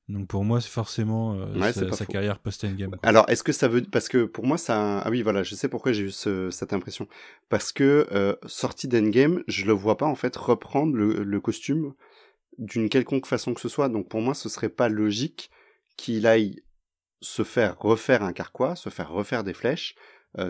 Donc 0.09 0.27
pour 0.27 0.43
moi, 0.43 0.59
c'est 0.59 0.69
forcément 0.69 1.35
euh, 1.35 1.71
sa, 1.71 2.05
carrière 2.05 2.39
post-endgame. 2.39 2.97
Alors, 3.03 3.29
est-ce 3.29 3.43
que 3.43 3.53
ça 3.53 3.67
veut... 3.67 3.83
Parce 3.83 4.09
que 4.09 4.25
pour 4.25 4.45
moi, 4.45 4.57
ça... 4.57 4.99
Ah 4.99 5.09
oui, 5.09 5.21
voilà, 5.21 5.43
je 5.43 5.55
sais 5.55 5.69
pourquoi 5.69 5.93
j'ai 5.93 6.03
eu 6.03 6.11
cette 6.11 6.73
impression. 6.73 7.07
Parce 7.49 7.71
que, 7.71 8.07
euh, 8.11 8.35
sorti 8.47 8.87
d'endgame, 8.87 9.43
je 9.47 9.65
le 9.65 9.73
vois 9.73 9.95
pas, 9.95 10.07
en 10.07 10.15
fait, 10.15 10.35
reprendre 10.35 10.95
le, 10.95 11.23
le 11.23 11.39
costume 11.39 11.93
d'une 12.57 12.89
quelconque 12.89 13.27
façon 13.27 13.53
que 13.53 13.61
ce 13.61 13.69
soit. 13.69 13.89
Donc 13.89 14.09
pour 14.09 14.21
moi, 14.21 14.33
ce 14.33 14.49
serait 14.49 14.69
pas 14.69 14.89
logique 14.89 15.51
qu'il 15.97 16.27
aille 16.27 16.61
se 17.21 17.43
faire 17.43 17.77
refaire 17.79 18.23
un 18.23 18.33
carquois, 18.33 18.75
se 18.75 18.89
faire 18.89 19.09
refaire 19.09 19.43
des 19.43 19.53
flèches, 19.53 19.95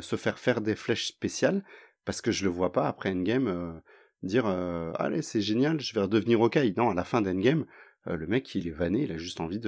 se 0.02 0.16
faire 0.16 0.40
faire 0.40 0.62
des 0.62 0.76
flèches 0.76 1.08
spéciales 1.08 1.64
parce 2.06 2.22
que 2.22 2.32
je 2.32 2.44
le 2.44 2.50
vois 2.50 2.72
pas 2.72 2.88
après 2.88 3.12
Endgame 3.12 3.48
euh, 3.48 3.74
dire 4.22 4.46
euh, 4.46 4.92
allez 4.96 5.22
c'est 5.22 5.42
génial 5.42 5.80
je 5.80 5.94
vais 5.94 6.02
redevenir 6.02 6.40
ok 6.42 6.58
non 6.78 6.90
à 6.90 6.94
la 6.94 7.04
fin 7.04 7.22
d'Endgame 7.22 7.66
le 8.06 8.28
mec 8.28 8.54
il 8.56 8.68
est 8.68 8.72
vanné 8.72 9.04
il 9.04 9.12
a 9.14 9.18
juste 9.18 9.40
envie 9.40 9.62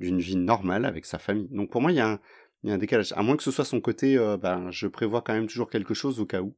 d'une 0.00 0.18
vie 0.18 0.34
normale 0.34 0.84
avec 0.84 1.06
sa 1.06 1.20
famille. 1.20 1.48
Donc 1.50 1.70
pour 1.70 1.80
moi 1.80 1.92
il 1.92 1.94
y 1.94 1.98
y 1.98 2.70
a 2.70 2.74
un 2.74 2.78
décalage. 2.78 3.12
À 3.12 3.22
moins 3.22 3.36
que 3.36 3.44
ce 3.44 3.52
soit 3.52 3.64
son 3.64 3.80
côté 3.80 4.18
ben 4.40 4.72
je 4.72 4.88
prévois 4.88 5.22
quand 5.22 5.32
même 5.32 5.46
toujours 5.46 5.70
quelque 5.70 5.94
chose 5.94 6.18
au 6.18 6.26
cas 6.26 6.40
où 6.40 6.56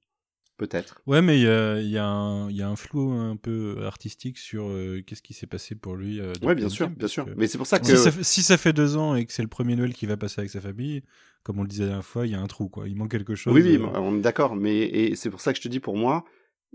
peut-être. 0.61 1.00
Ouais, 1.06 1.22
mais 1.22 1.38
il 1.38 1.42
y 1.42 1.48
a, 1.48 1.80
y, 1.80 1.96
a 1.96 2.46
y 2.50 2.62
a, 2.62 2.68
un 2.68 2.76
flou 2.76 3.12
un 3.12 3.36
peu 3.36 3.78
artistique 3.86 4.36
sur 4.36 4.68
euh, 4.68 5.02
qu'est-ce 5.06 5.22
qui 5.22 5.32
s'est 5.32 5.46
passé 5.46 5.74
pour 5.74 5.96
lui. 5.96 6.20
Euh, 6.20 6.34
ouais, 6.42 6.54
bien 6.54 6.68
sûr, 6.68 6.90
bien 6.90 7.08
sûr. 7.08 7.26
Mais 7.36 7.46
c'est 7.46 7.56
pour 7.56 7.66
ça 7.66 7.78
que. 7.78 7.86
Si 8.22 8.42
ça, 8.42 8.58
fait, 8.58 8.74
deux 8.74 8.98
ans 8.98 9.14
et 9.14 9.24
que 9.24 9.32
c'est 9.32 9.42
le 9.42 9.48
premier 9.48 9.74
Noël 9.74 9.94
qui 9.94 10.04
va 10.04 10.18
passer 10.18 10.40
avec 10.40 10.50
sa 10.50 10.61
famille, 10.61 11.02
comme 11.42 11.58
on 11.58 11.62
le 11.62 11.68
disait 11.68 11.84
la 11.84 11.88
dernière 11.88 12.04
fois, 12.04 12.26
il 12.26 12.32
y 12.32 12.34
a 12.34 12.40
un 12.40 12.46
trou, 12.46 12.68
quoi. 12.68 12.88
Il 12.88 12.96
manque 12.96 13.11
quelque 13.11 13.34
chose. 13.34 13.54
Oui, 13.54 13.62
oui, 13.62 13.76
euh. 13.76 13.98
on 13.98 14.18
est 14.18 14.20
d'accord. 14.20 14.54
Mais 14.54 15.14
c'est 15.14 15.30
pour 15.30 15.40
ça 15.40 15.52
que 15.52 15.56
je 15.56 15.62
te 15.62 15.68
dis, 15.68 15.80
pour 15.80 15.96
moi, 15.96 16.26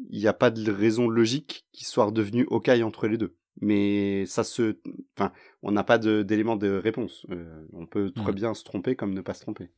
il 0.09 0.19
n'y 0.19 0.27
a 0.27 0.33
pas 0.33 0.49
de 0.49 0.71
raison 0.71 1.07
logique 1.07 1.67
qu'il 1.71 1.85
soit 1.85 2.05
redevenu 2.05 2.47
Hawkeye 2.49 2.81
entre 2.81 3.07
les 3.07 3.19
deux. 3.19 3.35
Mais 3.61 4.25
ça 4.25 4.43
se. 4.43 4.77
Enfin, 5.15 5.31
on 5.61 5.71
n'a 5.71 5.83
pas 5.83 5.99
d'élément 5.99 6.55
de, 6.55 6.71
réponse. 6.71 7.27
on 7.71 7.85
peut 7.85 8.09
très 8.09 8.33
bien 8.33 8.55
se 8.55 8.63
tromper 8.63 8.95
comme 8.95 9.13
ne 9.13 9.21
pas 9.21 9.35
se 9.35 9.41
tromper. 9.41 9.69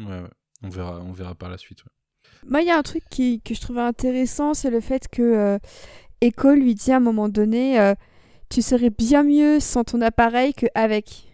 Ouais, 0.00 0.06
ouais. 0.06 0.30
On 0.64 0.68
verra, 0.68 1.00
on 1.00 1.12
verra 1.12 1.36
par 1.36 1.48
la 1.48 1.58
suite. 1.58 1.84
Ouais. 1.84 1.92
Moi, 2.48 2.62
il 2.62 2.66
y 2.66 2.70
a 2.70 2.76
un 2.76 2.82
truc 2.82 3.04
qui, 3.08 3.40
que 3.40 3.54
je 3.54 3.60
trouvais 3.60 3.82
intéressant, 3.82 4.54
c'est 4.54 4.70
le 4.70 4.80
fait 4.80 5.08
que 5.08 5.22
euh, 5.22 5.58
Echo 6.22 6.52
lui 6.52 6.74
dit 6.74 6.92
à 6.92 6.96
un 6.96 7.00
moment 7.00 7.28
donné 7.28 7.78
euh, 7.78 7.94
Tu 8.48 8.62
serais 8.62 8.90
bien 8.90 9.24
mieux 9.24 9.60
sans 9.60 9.84
ton 9.84 10.00
appareil 10.00 10.54
qu'avec. 10.54 11.28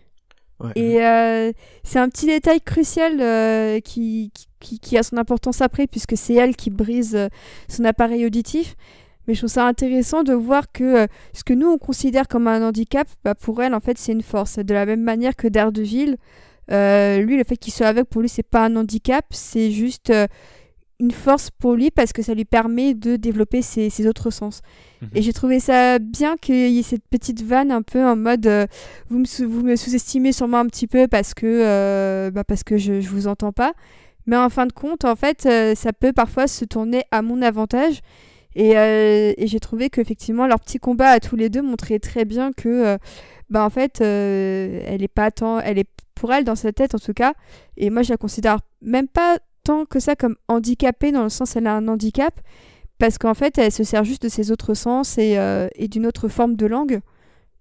Ouais. 0.61 0.73
Et 0.75 1.05
euh, 1.05 1.53
c'est 1.85 2.01
un 2.01 2.09
petit 2.09 2.27
détail 2.27 2.61
crucial 2.61 3.21
euh, 3.21 3.81
qui, 3.81 4.33
qui, 4.59 4.81
qui 4.81 4.99
a 4.99 5.03
son 5.03 5.19
importance 5.19 5.61
après, 5.61 5.87
puisque 5.87 6.17
c'est 6.17 6.35
elle 6.35 6.57
qui 6.57 6.71
brise 6.71 7.29
son 7.69 7.85
appareil 7.85 8.25
auditif. 8.27 8.75
Mais 9.27 9.35
je 9.35 9.41
trouve 9.41 9.51
ça 9.51 9.67
intéressant 9.67 10.23
de 10.23 10.33
voir 10.33 10.73
que 10.73 11.07
ce 11.35 11.45
que 11.45 11.53
nous 11.53 11.69
on 11.69 11.77
considère 11.77 12.27
comme 12.27 12.49
un 12.49 12.67
handicap, 12.67 13.07
bah, 13.25 13.35
pour 13.35 13.63
elle 13.63 13.75
en 13.75 13.81
fait 13.81 13.99
c'est 13.99 14.13
une 14.13 14.23
force. 14.23 14.59
De 14.59 14.73
la 14.73 14.87
même 14.87 15.03
manière 15.03 15.37
que 15.37 15.47
Daredevil, 15.49 16.17
lui 16.71 17.37
le 17.37 17.45
fait 17.47 17.59
qu'il 17.59 17.75
soit 17.75 17.89
aveugle 17.89 18.09
pour 18.09 18.23
lui 18.23 18.31
c'est 18.31 18.43
pas 18.43 18.65
un 18.65 18.75
handicap, 18.75 19.27
c'est 19.31 19.71
juste 19.71 20.11
une 21.01 21.13
force 21.13 21.51
pour 21.51 21.75
lui 21.75 21.91
parce 21.93 22.13
que 22.13 22.23
ça 22.23 22.35
lui 22.35 22.45
permet 22.45 22.93
de 22.95 23.17
développer 23.17 23.63
ses, 23.63 23.89
ses 23.89 24.07
autres 24.09 24.31
sens. 24.31 24.63
Mhm. 25.01 25.09
Et 25.15 25.23
j'ai 25.23 25.33
trouvé 25.33 25.61
ça 25.61 25.99
bien 26.01 26.37
qu'il 26.37 26.71
y 26.71 26.79
ait 26.81 26.83
cette 26.83 27.07
petite 27.09 27.43
vanne 27.43 27.71
un 27.71 27.83
peu 27.83 28.05
en 28.05 28.17
mode 28.17 28.47
euh, 28.47 28.67
vous, 29.09 29.21
me 29.21 29.25
sous- 29.25 29.49
vous 29.49 29.63
me 29.63 29.77
sous-estimez 29.77 30.33
sûrement 30.33 30.59
un 30.59 30.67
petit 30.67 30.87
peu 30.89 31.07
parce 31.07 31.35
que, 31.35 31.47
euh, 31.47 32.31
bah, 32.33 32.43
parce 32.43 32.65
que 32.65 32.77
je, 32.79 33.01
je 33.01 33.09
vous 33.11 33.29
entends 33.29 33.53
pas. 33.53 33.75
Mais 34.27 34.37
en 34.37 34.51
fin 34.51 34.67
de 34.67 34.73
compte, 34.73 35.05
en 35.05 35.15
fait, 35.17 35.47
euh, 35.47 35.75
ça 35.75 35.93
peut 35.93 36.13
parfois 36.13 36.47
se 36.49 36.65
tourner 36.65 37.03
à 37.13 37.23
mon 37.23 37.43
avantage. 37.43 38.01
Et, 38.57 38.71
et 38.73 39.47
j'ai 39.47 39.61
trouvé 39.61 39.89
qu'effectivement, 39.91 40.49
leur 40.49 40.59
petit 40.59 40.79
combat 40.79 41.11
à 41.11 41.21
tous 41.21 41.37
les 41.37 41.49
deux 41.49 41.63
montrait 41.63 42.01
très 42.01 42.25
bien 42.25 42.51
que, 42.53 42.99
bah, 43.51 43.65
en 43.65 43.71
fait, 43.71 44.01
elle 44.01 45.01
est 45.03 45.07
pas 45.15 45.31
tant. 45.31 45.61
Elle 45.61 45.79
est 45.79 45.89
pour 46.17 46.33
elle, 46.33 46.43
dans 46.43 46.57
sa 46.57 46.73
tête 46.73 46.95
en 46.97 46.99
tout 46.99 47.13
cas. 47.15 47.35
Et 47.77 47.89
moi, 47.91 48.03
je 48.03 48.11
la 48.11 48.17
considère 48.17 48.59
même 48.83 49.07
pas 49.07 49.39
tant 49.69 49.85
que 49.87 50.01
ça 50.01 50.15
comme 50.17 50.37
handicapée, 50.49 51.13
dans 51.13 51.25
le 51.25 51.29
sens 51.39 51.57
elle 51.57 51.67
a 51.67 51.75
un 51.77 51.89
handicap. 51.89 52.35
Parce 52.99 53.17
qu'en 53.17 53.35
fait, 53.35 53.59
elle 53.59 53.71
se 53.71 53.85
sert 53.85 54.03
juste 54.03 54.23
de 54.23 54.29
ses 54.29 54.51
autres 54.51 54.75
sens 54.75 55.19
et, 55.19 55.39
euh, 55.39 55.69
et 55.77 55.87
d'une 55.87 56.07
autre 56.07 56.29
forme 56.29 56.57
de 56.57 56.67
langue. 56.67 57.01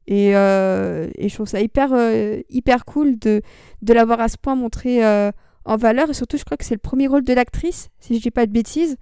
Et, 0.08 0.36
euh, 0.36 1.10
et 1.16 1.30
je 1.30 1.36
trouve 1.36 1.48
ça 1.48 1.62
hyper, 1.62 1.94
euh, 1.94 2.42
hyper 2.50 2.86
cool 2.86 3.20
de, 3.20 3.42
de 3.82 3.94
l'avoir 3.94 4.20
à 4.20 4.30
ce 4.30 4.38
point 4.38 4.56
montré 4.56 5.06
euh, 5.06 5.32
en 5.66 5.76
valeur. 5.76 6.10
Et 6.10 6.16
surtout, 6.16 6.38
je 6.38 6.46
crois 6.46 6.58
que 6.58 6.66
c'est 6.66 6.74
le 6.74 6.80
premier 6.90 7.08
rôle 7.08 7.24
de 7.24 7.34
l'actrice, 7.34 7.90
si 8.00 8.16
je 8.16 8.22
dis 8.22 8.32
pas 8.32 8.48
de 8.48 8.52
bêtises. 8.52 8.98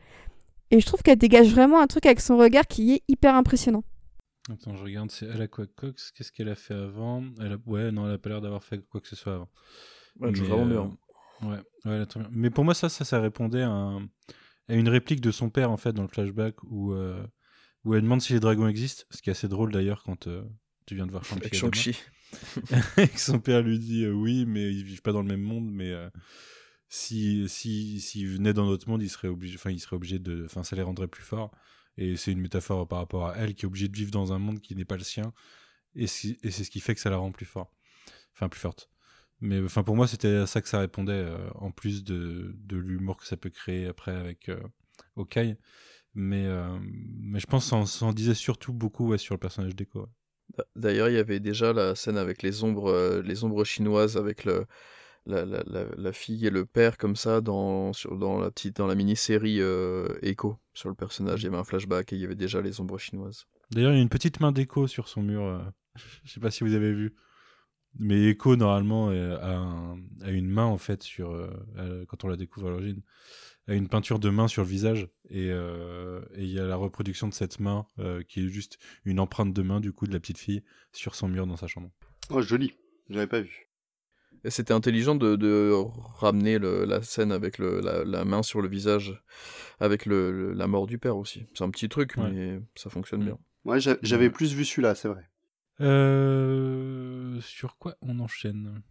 Et 0.72 0.82
je 0.82 0.86
trouve 0.86 1.04
qu'elle 1.04 1.20
dégage 1.20 1.50
vraiment 1.54 1.80
un 1.80 1.88
truc 1.88 2.06
avec 2.06 2.20
son 2.20 2.36
regard 2.38 2.68
qui 2.68 2.96
est 2.96 3.04
hyper 3.08 3.34
impressionnant. 3.36 3.84
Attends, 4.52 4.76
je 4.76 4.84
regarde, 4.84 5.12
c'est 5.12 5.28
Ella 5.28 5.48
Cox? 5.48 6.12
Qu'est-ce 6.12 6.32
qu'elle 6.34 6.50
a 6.50 6.56
fait 6.56 6.74
avant? 6.74 7.24
Elle 7.40 7.54
a... 7.54 7.58
Ouais, 7.66 7.92
non, 7.92 8.08
elle 8.08 8.16
a 8.16 8.18
pas 8.18 8.30
l'air 8.30 8.42
d'avoir 8.42 8.64
fait 8.64 8.80
quoi 8.90 9.00
que 9.00 9.08
ce 9.08 9.16
soit 9.16 9.36
avant. 9.36 9.50
Elle 10.22 10.36
joue 10.36 10.46
vraiment 10.46 10.66
bien. 10.66 10.98
Ouais, 11.42 11.58
ouais, 11.86 12.06
bien. 12.06 12.28
Mais 12.32 12.50
pour 12.50 12.64
moi, 12.66 12.74
ça, 12.74 12.90
ça, 12.90 13.06
ça 13.06 13.20
répondait 13.20 13.62
à, 13.64 13.70
un- 13.70 14.04
à 14.68 14.74
une 14.76 14.90
réplique 14.90 15.22
de 15.22 15.32
son 15.32 15.50
père, 15.50 15.72
en 15.72 15.78
fait, 15.78 15.94
dans 15.94 16.02
le 16.04 16.08
flashback, 16.08 16.56
où, 16.64 16.94
euh, 16.94 17.26
où 17.84 17.94
elle 17.96 18.02
demande 18.04 18.22
si 18.22 18.34
les 18.34 18.40
dragons 18.40 18.68
existent. 18.68 19.04
Ce 19.12 19.22
qui 19.22 19.30
est 19.30 19.32
assez 19.32 19.48
drôle, 19.48 19.72
d'ailleurs, 19.72 20.04
quand 20.04 20.28
euh, 20.28 20.44
tu 20.86 20.96
viens 20.96 21.06
de 21.06 21.12
voir 21.12 21.24
Shang-Chi. 21.26 21.52
Que 22.96 23.20
son 23.20 23.40
père 23.40 23.62
lui 23.62 23.80
dit 23.80 24.04
euh, 24.06 24.12
oui, 24.12 24.46
mais 24.46 24.74
ils 24.74 24.84
vivent 24.84 25.02
pas 25.02 25.12
dans 25.14 25.22
le 25.22 25.28
même 25.28 25.42
monde, 25.42 25.70
mais 25.72 25.94
si 26.90 27.48
si 27.50 28.00
s'ils 28.02 28.28
venaient 28.28 28.54
dans 28.54 28.66
notre 28.66 28.90
monde, 28.90 29.02
ils 29.04 29.10
seraient 29.10 29.28
obligés, 29.28 29.56
enfin 29.56 29.72
ils 29.72 29.80
seraient 29.80 29.96
obligés 29.96 30.20
de, 30.20 30.46
enfin 30.46 30.64
ça 30.64 30.76
les 30.76 30.82
rendrait 30.82 31.08
plus 31.08 31.24
forts. 31.24 31.52
Et 31.98 32.18
c'est 32.18 32.32
une 32.32 32.42
métaphore 32.42 32.88
par 32.88 33.00
rapport 33.00 33.28
à 33.28 33.38
elle 33.38 33.56
qui 33.56 33.64
est 33.66 33.68
obligée 33.68 33.88
de 33.88 33.96
vivre 33.96 34.12
dans 34.12 34.34
un 34.34 34.40
monde 34.40 34.60
qui 34.60 34.76
n'est 34.76 34.86
pas 34.86 34.98
le 34.98 35.04
sien, 35.04 35.34
et, 35.96 36.08
si- 36.08 36.38
et 36.44 36.52
c'est 36.52 36.64
ce 36.66 36.72
qui 36.72 36.80
fait 36.82 36.96
que 36.96 37.02
ça 37.02 37.10
la 37.10 37.18
rend 37.18 37.32
plus 37.32 37.46
fort, 37.46 37.72
enfin 38.34 38.50
plus 38.50 38.60
forte. 38.60 38.90
Mais 39.42 39.62
enfin 39.64 39.84
pour 39.84 39.96
moi 39.96 40.08
c'était 40.08 40.36
à 40.36 40.48
ça 40.48 40.62
que 40.62 40.70
ça 40.70 40.80
répondait, 40.80 41.14
euh, 41.14 41.38
en 41.56 41.72
plus 41.72 42.04
de, 42.04 42.54
de 42.58 42.78
l'humour 42.78 43.18
que 43.18 43.28
ça 43.28 43.38
peut 43.38 43.50
créer 43.50 43.88
après 43.88 44.16
avec 44.16 44.50
euh, 44.50 44.60
Hawkeye. 45.18 45.56
Mais 46.16 46.46
euh, 46.46 46.80
mais 47.20 47.40
je 47.40 47.48
pense 47.48 47.70
que 47.72 47.86
ça 47.86 48.06
en- 48.06 48.14
disait 48.14 48.34
surtout 48.36 48.74
beaucoup 48.74 49.10
ouais, 49.10 49.18
sur 49.18 49.36
le 49.36 49.40
personnage 49.40 49.76
d'Echo. 49.76 50.02
ouais. 50.02 50.08
D'ailleurs, 50.76 51.10
il 51.10 51.16
y 51.16 51.18
avait 51.18 51.40
déjà 51.40 51.74
la 51.74 51.96
scène 51.96 52.18
avec 52.18 52.42
les 52.44 52.64
ombres, 52.64 52.90
euh, 52.92 53.22
les 53.22 53.44
ombres 53.44 53.64
chinoises, 53.66 54.16
avec 54.16 54.46
le, 54.46 54.66
la, 55.26 55.46
la, 55.46 55.64
la, 55.68 55.86
la 55.98 56.14
fille 56.14 56.46
et 56.48 56.50
le 56.52 56.66
père 56.66 56.98
comme 56.98 57.16
ça 57.16 57.42
dans, 57.42 57.94
sur, 57.94 58.18
dans 58.18 58.40
la 58.40 58.52
petite, 58.52 58.78
dans 58.78 58.88
la 58.88 58.96
mini-série 58.96 59.60
Echo 60.22 60.58
sur 60.74 60.90
le 60.90 60.96
personnage. 60.96 61.42
Il 61.42 61.46
y 61.46 61.48
avait 61.48 61.58
un 61.58 61.64
flashback 61.64 62.14
et 62.14 62.16
il 62.16 62.22
y 62.22 62.26
avait 62.26 62.36
déjà 62.36 62.62
les 62.62 62.80
ombres 62.80 62.98
chinoises. 63.00 63.46
D'ailleurs, 63.72 63.92
il 63.92 63.96
y 63.98 64.00
a 64.00 64.02
une 64.04 64.10
petite 64.10 64.40
main 64.40 64.52
d'Echo 64.52 64.88
sur 64.88 65.08
son 65.08 65.22
mur. 65.24 65.74
Je 66.24 66.32
sais 66.32 66.40
pas 66.40 66.52
si 66.52 66.64
vous 66.64 66.74
avez 66.74 66.94
vu. 66.94 67.16
Mais 67.98 68.30
Echo, 68.30 68.56
normalement, 68.56 69.10
euh, 69.12 69.38
a, 69.40 69.56
un- 69.56 69.98
a 70.22 70.30
une 70.32 70.50
main, 70.50 70.66
en 70.66 70.78
fait, 70.78 71.02
sur, 71.04 71.32
euh, 71.32 71.50
euh, 71.78 72.06
quand 72.08 72.24
on 72.24 72.28
la 72.28 72.36
découvre 72.36 72.68
à 72.68 72.70
l'origine, 72.72 73.02
a 73.68 73.74
une 73.74 73.88
peinture 73.88 74.20
de 74.20 74.30
main 74.30 74.48
sur 74.48 74.64
le 74.64 74.68
visage. 74.68 75.08
Et 75.30 75.50
euh, 75.52 76.22
et 76.36 76.44
il 76.44 76.52
y 76.52 76.60
a 76.60 76.66
la 76.66 76.76
reproduction 76.76 77.28
de 77.28 77.34
cette 77.34 77.60
main, 77.60 77.86
euh, 78.00 78.22
qui 78.24 78.46
est 78.46 78.50
juste 78.50 78.78
une 79.06 79.20
empreinte 79.20 79.54
de 79.54 79.62
main, 79.62 79.80
du 79.80 79.92
coup, 79.94 80.08
de 80.08 80.14
la 80.14 80.20
petite 80.20 80.38
fille, 80.38 80.64
sur 80.92 81.16
son 81.16 81.28
mur 81.30 81.48
dans 81.48 81.56
sa 81.58 81.68
chambre. 81.68 81.90
Oh, 82.30 82.42
joli. 82.42 82.74
J'avais 83.10 83.28
pas 83.28 83.42
vu. 83.42 83.70
Et 84.44 84.50
c'était 84.52 84.74
intelligent 84.74 85.16
de, 85.16 85.36
de 85.36 85.72
ramener 86.18 86.60
le- 86.60 86.86
la 86.86 87.02
scène 87.02 87.32
avec 87.32 87.58
le, 87.58 87.80
la, 87.80 88.04
la 88.04 88.26
main 88.26 88.44
sur 88.44 88.62
le 88.62 88.68
visage, 88.68 89.20
avec 89.80 90.06
le, 90.06 90.32
le- 90.32 90.54
la 90.54 90.68
mort 90.68 90.86
du 90.86 91.00
père 91.00 91.18
aussi. 91.18 91.46
C'est 91.56 91.64
un 91.64 91.70
petit 91.72 91.90
truc, 91.90 92.14
Ouais. 92.18 92.30
mais 92.32 92.60
ça 92.76 92.90
fonctionne 92.92 93.22
Mm. 93.22 93.26
bien. 93.26 93.38
Ouais, 93.64 93.80
j'a- 93.80 93.98
j'avais 94.04 94.26
Ouais. 94.26 94.32
plus 94.32 94.54
vu 94.54 94.64
celui-là, 94.66 94.94
c'est 94.94 95.08
vrai. 95.08 95.24
Euh, 95.82 97.40
sur 97.42 97.78
quoi 97.78 97.96
on 98.02 98.20
enchaîne? 98.20 98.82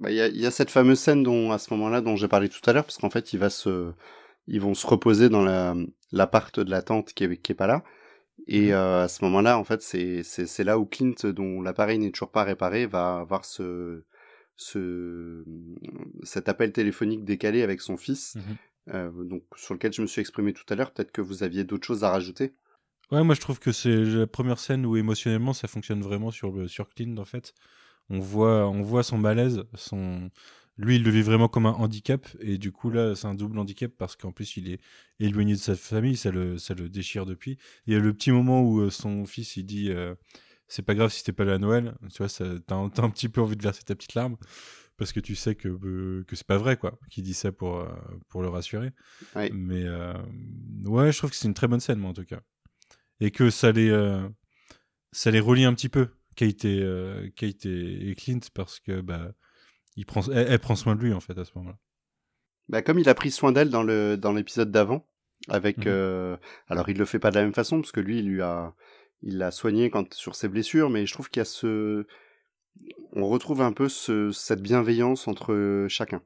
Bah, 0.00 0.10
Il 0.10 0.16
y, 0.16 0.20
a, 0.20 0.28
y 0.28 0.46
a 0.46 0.50
cette 0.50 0.70
fameuse 0.70 0.98
scène 0.98 1.22
dont, 1.22 1.52
à 1.52 1.58
ce 1.58 1.72
moment-là 1.74 2.00
dont 2.00 2.16
j'ai 2.16 2.28
parlé 2.28 2.48
tout 2.48 2.60
à 2.68 2.72
l'heure, 2.72 2.84
parce 2.84 2.98
qu'en 2.98 3.10
fait, 3.10 3.32
il 3.32 3.38
va 3.38 3.50
se, 3.50 3.92
ils 4.46 4.60
vont 4.60 4.74
se 4.74 4.86
reposer 4.86 5.28
dans 5.28 5.42
la, 5.42 5.74
l'appart 6.12 6.60
de 6.60 6.70
la 6.70 6.82
tante 6.82 7.12
qui 7.12 7.24
est, 7.24 7.36
qui 7.36 7.52
est 7.52 7.54
pas 7.54 7.66
là. 7.66 7.84
Et 8.46 8.72
euh, 8.72 9.02
à 9.04 9.08
ce 9.08 9.24
moment-là, 9.24 9.58
en 9.58 9.64
fait, 9.64 9.82
c'est, 9.82 10.64
là 10.64 10.78
où 10.78 10.86
Clint, 10.86 11.14
dont 11.24 11.60
l'appareil 11.60 11.98
n'est 11.98 12.10
toujours 12.10 12.30
pas 12.30 12.44
réparé, 12.44 12.86
va 12.86 13.18
avoir 13.18 13.44
ce, 13.44 14.04
ce, 14.56 15.44
cet 16.22 16.48
appel 16.48 16.72
téléphonique 16.72 17.24
décalé 17.24 17.62
avec 17.62 17.80
son 17.80 17.96
fils, 17.96 18.36
Mhm. 18.36 18.94
euh, 18.94 19.24
donc 19.24 19.42
sur 19.56 19.74
lequel 19.74 19.92
je 19.92 20.02
me 20.02 20.06
suis 20.06 20.20
exprimé 20.20 20.52
tout 20.52 20.64
à 20.68 20.76
l'heure. 20.76 20.92
Peut-être 20.92 21.12
que 21.12 21.20
vous 21.20 21.42
aviez 21.42 21.64
d'autres 21.64 21.86
choses 21.86 22.04
à 22.04 22.10
rajouter? 22.10 22.54
Ouais, 23.10 23.24
moi 23.24 23.34
je 23.34 23.40
trouve 23.40 23.58
que 23.58 23.72
c'est 23.72 24.04
la 24.04 24.26
première 24.26 24.58
scène 24.58 24.84
où 24.84 24.96
émotionnellement 24.96 25.54
ça 25.54 25.66
fonctionne 25.66 26.02
vraiment 26.02 26.30
sur 26.30 26.50
le 26.52 26.68
sur 26.68 26.88
Clint 26.90 27.16
en 27.16 27.24
fait. 27.24 27.54
On 28.10 28.18
voit 28.20 28.68
on 28.68 28.82
voit 28.82 29.02
son 29.02 29.16
malaise, 29.18 29.62
son 29.74 30.30
lui 30.76 30.96
il 30.96 31.02
le 31.04 31.10
vit 31.10 31.22
vraiment 31.22 31.48
comme 31.48 31.66
un 31.66 31.72
handicap 31.72 32.26
et 32.40 32.58
du 32.58 32.70
coup 32.70 32.90
là 32.90 33.14
c'est 33.14 33.26
un 33.26 33.34
double 33.34 33.58
handicap 33.58 33.90
parce 33.96 34.14
qu'en 34.14 34.30
plus 34.32 34.56
il 34.58 34.70
est 34.70 34.80
éloigné 35.20 35.54
de 35.54 35.58
sa 35.58 35.74
famille, 35.74 36.16
ça 36.16 36.30
le 36.30 36.58
ça 36.58 36.74
le 36.74 36.88
déchire 36.90 37.24
depuis. 37.26 37.58
Il 37.86 37.94
y 37.94 37.96
a 37.96 37.98
le 37.98 38.12
petit 38.12 38.30
moment 38.30 38.62
où 38.62 38.80
euh, 38.80 38.90
son 38.90 39.24
fils 39.26 39.56
il 39.56 39.64
dit 39.64 39.90
euh, 39.90 40.14
c'est 40.68 40.82
pas 40.82 40.94
grave 40.94 41.10
si 41.10 41.24
t'es 41.24 41.32
pas 41.32 41.44
là 41.44 41.54
à 41.54 41.58
Noël, 41.58 41.96
tu 42.12 42.22
vois 42.22 42.28
t'as 42.28 42.74
un, 42.76 42.84
un 42.86 43.10
petit 43.10 43.28
peu 43.30 43.40
envie 43.40 43.56
de 43.56 43.62
verser 43.62 43.84
ta 43.84 43.94
petite 43.94 44.14
larme 44.14 44.36
parce 44.98 45.12
que 45.12 45.20
tu 45.20 45.34
sais 45.34 45.54
que 45.54 45.68
euh, 45.68 46.24
que 46.26 46.36
c'est 46.36 46.46
pas 46.46 46.58
vrai 46.58 46.76
quoi, 46.76 46.98
qu'il 47.10 47.24
dit 47.24 47.34
ça 47.34 47.52
pour 47.52 47.78
euh, 47.78 47.88
pour 48.28 48.42
le 48.42 48.48
rassurer. 48.48 48.92
Mais 49.50 49.84
euh, 49.84 50.12
ouais, 50.84 51.12
je 51.12 51.18
trouve 51.18 51.30
que 51.30 51.36
c'est 51.36 51.48
une 51.48 51.54
très 51.54 51.68
bonne 51.68 51.80
scène 51.80 51.98
moi 51.98 52.10
en 52.10 52.14
tout 52.14 52.24
cas 52.24 52.40
et 53.20 53.30
que 53.30 53.50
ça 53.50 53.72
les 53.72 53.90
euh, 53.90 54.28
ça 55.12 55.30
les 55.30 55.40
relie 55.40 55.64
un 55.64 55.74
petit 55.74 55.88
peu 55.88 56.08
Kate 56.36 56.64
et 56.64 56.80
euh, 56.82 57.28
Kate 57.36 57.66
et, 57.66 58.10
et 58.10 58.14
Clint 58.14 58.40
parce 58.54 58.80
que 58.80 59.00
bah 59.00 59.32
il 59.96 60.06
prend 60.06 60.22
elle, 60.30 60.46
elle 60.50 60.58
prend 60.58 60.76
soin 60.76 60.94
de 60.96 61.02
lui 61.02 61.12
en 61.12 61.20
fait 61.20 61.36
à 61.38 61.44
ce 61.44 61.52
moment-là. 61.56 61.76
Bah, 62.68 62.82
comme 62.82 62.98
il 62.98 63.08
a 63.08 63.14
pris 63.14 63.30
soin 63.30 63.50
d'elle 63.52 63.70
dans 63.70 63.82
le 63.82 64.16
dans 64.16 64.32
l'épisode 64.32 64.70
d'avant, 64.70 65.06
avec 65.48 65.78
Mhm. 65.78 65.84
euh, 65.88 66.36
alors 66.68 66.88
il 66.88 66.98
le 66.98 67.04
fait 67.04 67.18
pas 67.18 67.30
de 67.30 67.36
la 67.36 67.42
même 67.42 67.54
façon 67.54 67.80
parce 67.80 67.92
que 67.92 68.00
lui 68.00 68.18
il 68.18 68.26
lui 68.28 68.42
a 68.42 68.74
il 69.22 69.38
l'a 69.38 69.50
soigné 69.50 69.90
quand 69.90 70.12
sur 70.14 70.34
ses 70.36 70.48
blessures, 70.48 70.90
mais 70.90 71.06
je 71.06 71.12
trouve 71.12 71.28
qu'il 71.30 71.40
y 71.40 71.42
a 71.42 71.44
ce 71.46 72.06
on 73.12 73.26
retrouve 73.26 73.62
un 73.62 73.72
peu 73.72 73.88
ce, 73.88 74.30
cette 74.30 74.62
bienveillance 74.62 75.26
entre 75.26 75.86
chacun. 75.88 76.22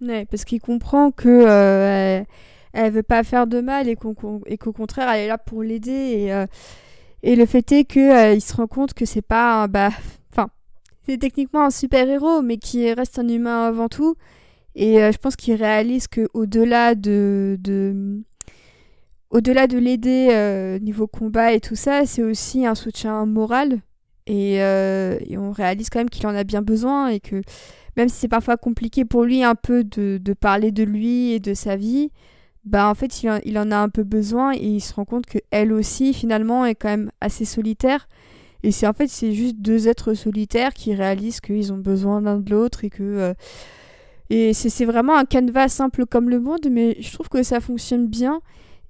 Ouais, 0.00 0.24
parce 0.24 0.44
qu'il 0.44 0.60
comprend 0.60 1.10
que 1.12 1.28
euh, 1.28 2.24
elle, 2.72 2.92
veut 2.92 3.02
pas 3.02 3.24
faire 3.24 3.46
de 3.46 3.60
mal 3.60 3.88
et 3.88 3.96
qu'au 3.96 4.14
contraire 4.14 5.08
elle 5.10 5.20
est 5.20 5.28
là 5.28 5.38
pour 5.38 5.62
l'aider 5.62 5.90
et, 5.90 6.32
euh, 6.32 6.46
le 7.22 7.46
fait 7.46 7.70
est 7.72 7.84
que 7.84 8.00
euh, 8.00 8.34
il 8.34 8.40
se 8.40 8.54
rend 8.54 8.66
compte 8.66 8.94
que 8.94 9.04
c'est 9.04 9.22
pas 9.22 9.62
un, 9.62 9.68
bah 9.68 9.90
c'est 11.04 11.18
techniquement 11.18 11.64
un 11.64 11.70
super 11.70 12.08
héros 12.08 12.42
mais 12.42 12.58
qui 12.58 12.92
reste 12.92 13.18
un 13.18 13.26
humain 13.26 13.64
avant 13.66 13.88
tout. 13.88 14.14
Et 14.76 15.02
euh, 15.02 15.10
je 15.10 15.18
pense 15.18 15.34
qu'il 15.34 15.54
réalise 15.54 16.06
que 16.06 16.28
au-delà 16.32 16.94
de, 16.94 17.58
de 17.60 18.22
l'aider 19.78 20.78
niveau 20.80 21.08
combat 21.08 21.52
et 21.52 21.60
tout 21.60 21.74
ça 21.74 22.06
c'est 22.06 22.22
aussi 22.22 22.66
un 22.66 22.76
soutien 22.76 23.26
moral. 23.26 23.80
Et, 24.28 24.60
on 25.36 25.50
réalise 25.50 25.90
quand 25.90 25.98
même 25.98 26.10
qu'il 26.10 26.26
en 26.28 26.34
a 26.36 26.44
bien 26.44 26.62
besoin 26.62 27.08
et 27.08 27.18
que 27.18 27.42
même 27.96 28.08
si 28.08 28.16
c'est 28.16 28.28
parfois 28.28 28.56
compliqué 28.56 29.04
pour 29.04 29.24
lui 29.24 29.42
un 29.42 29.56
peu 29.56 29.82
de 29.82 30.32
parler 30.34 30.70
de 30.70 30.84
lui 30.84 31.32
et 31.32 31.40
de 31.40 31.52
sa 31.52 31.74
vie, 31.74 32.12
bah 32.64 32.88
en 32.88 32.94
fait 32.94 33.22
il 33.22 33.30
en, 33.30 33.38
il 33.44 33.58
en 33.58 33.70
a 33.70 33.76
un 33.76 33.88
peu 33.88 34.04
besoin 34.04 34.52
et 34.54 34.66
il 34.66 34.80
se 34.80 34.94
rend 34.94 35.04
compte 35.04 35.26
que 35.26 35.38
elle 35.50 35.72
aussi 35.72 36.14
finalement 36.14 36.64
est 36.64 36.74
quand 36.74 36.88
même 36.88 37.10
assez 37.20 37.44
solitaire. 37.44 38.08
Et 38.62 38.70
c'est 38.70 38.86
en 38.86 38.92
fait 38.92 39.08
c'est 39.08 39.32
juste 39.32 39.56
deux 39.58 39.88
êtres 39.88 40.14
solitaires 40.14 40.72
qui 40.72 40.94
réalisent 40.94 41.40
qu'ils 41.40 41.72
ont 41.72 41.78
besoin 41.78 42.20
l'un 42.20 42.38
de 42.38 42.50
l'autre 42.50 42.84
et 42.84 42.90
que 42.90 43.02
euh, 43.02 43.34
Et 44.30 44.54
c'est 44.54 44.84
vraiment 44.84 45.16
un 45.16 45.24
canevas 45.24 45.68
simple 45.68 46.06
comme 46.06 46.30
le 46.30 46.40
monde, 46.40 46.68
mais 46.70 46.96
je 47.00 47.12
trouve 47.12 47.28
que 47.28 47.42
ça 47.42 47.60
fonctionne 47.60 48.06
bien. 48.06 48.40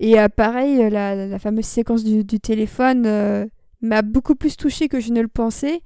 Et 0.01 0.18
euh, 0.20 0.29
pareil, 0.29 0.91
la, 0.91 1.14
la, 1.14 1.39
fameuse 1.39 1.64
séquence 1.64 2.05
du, 2.05 2.25
téléphone 2.41 3.05
euh, 3.07 3.47
m'a 3.81 4.03
beaucoup 4.03 4.35
plus 4.35 4.57
touchée 4.57 4.89
que 4.89 5.01
je 5.01 5.12
ne 5.12 5.20
le 5.20 5.29
pensais. 5.29 5.81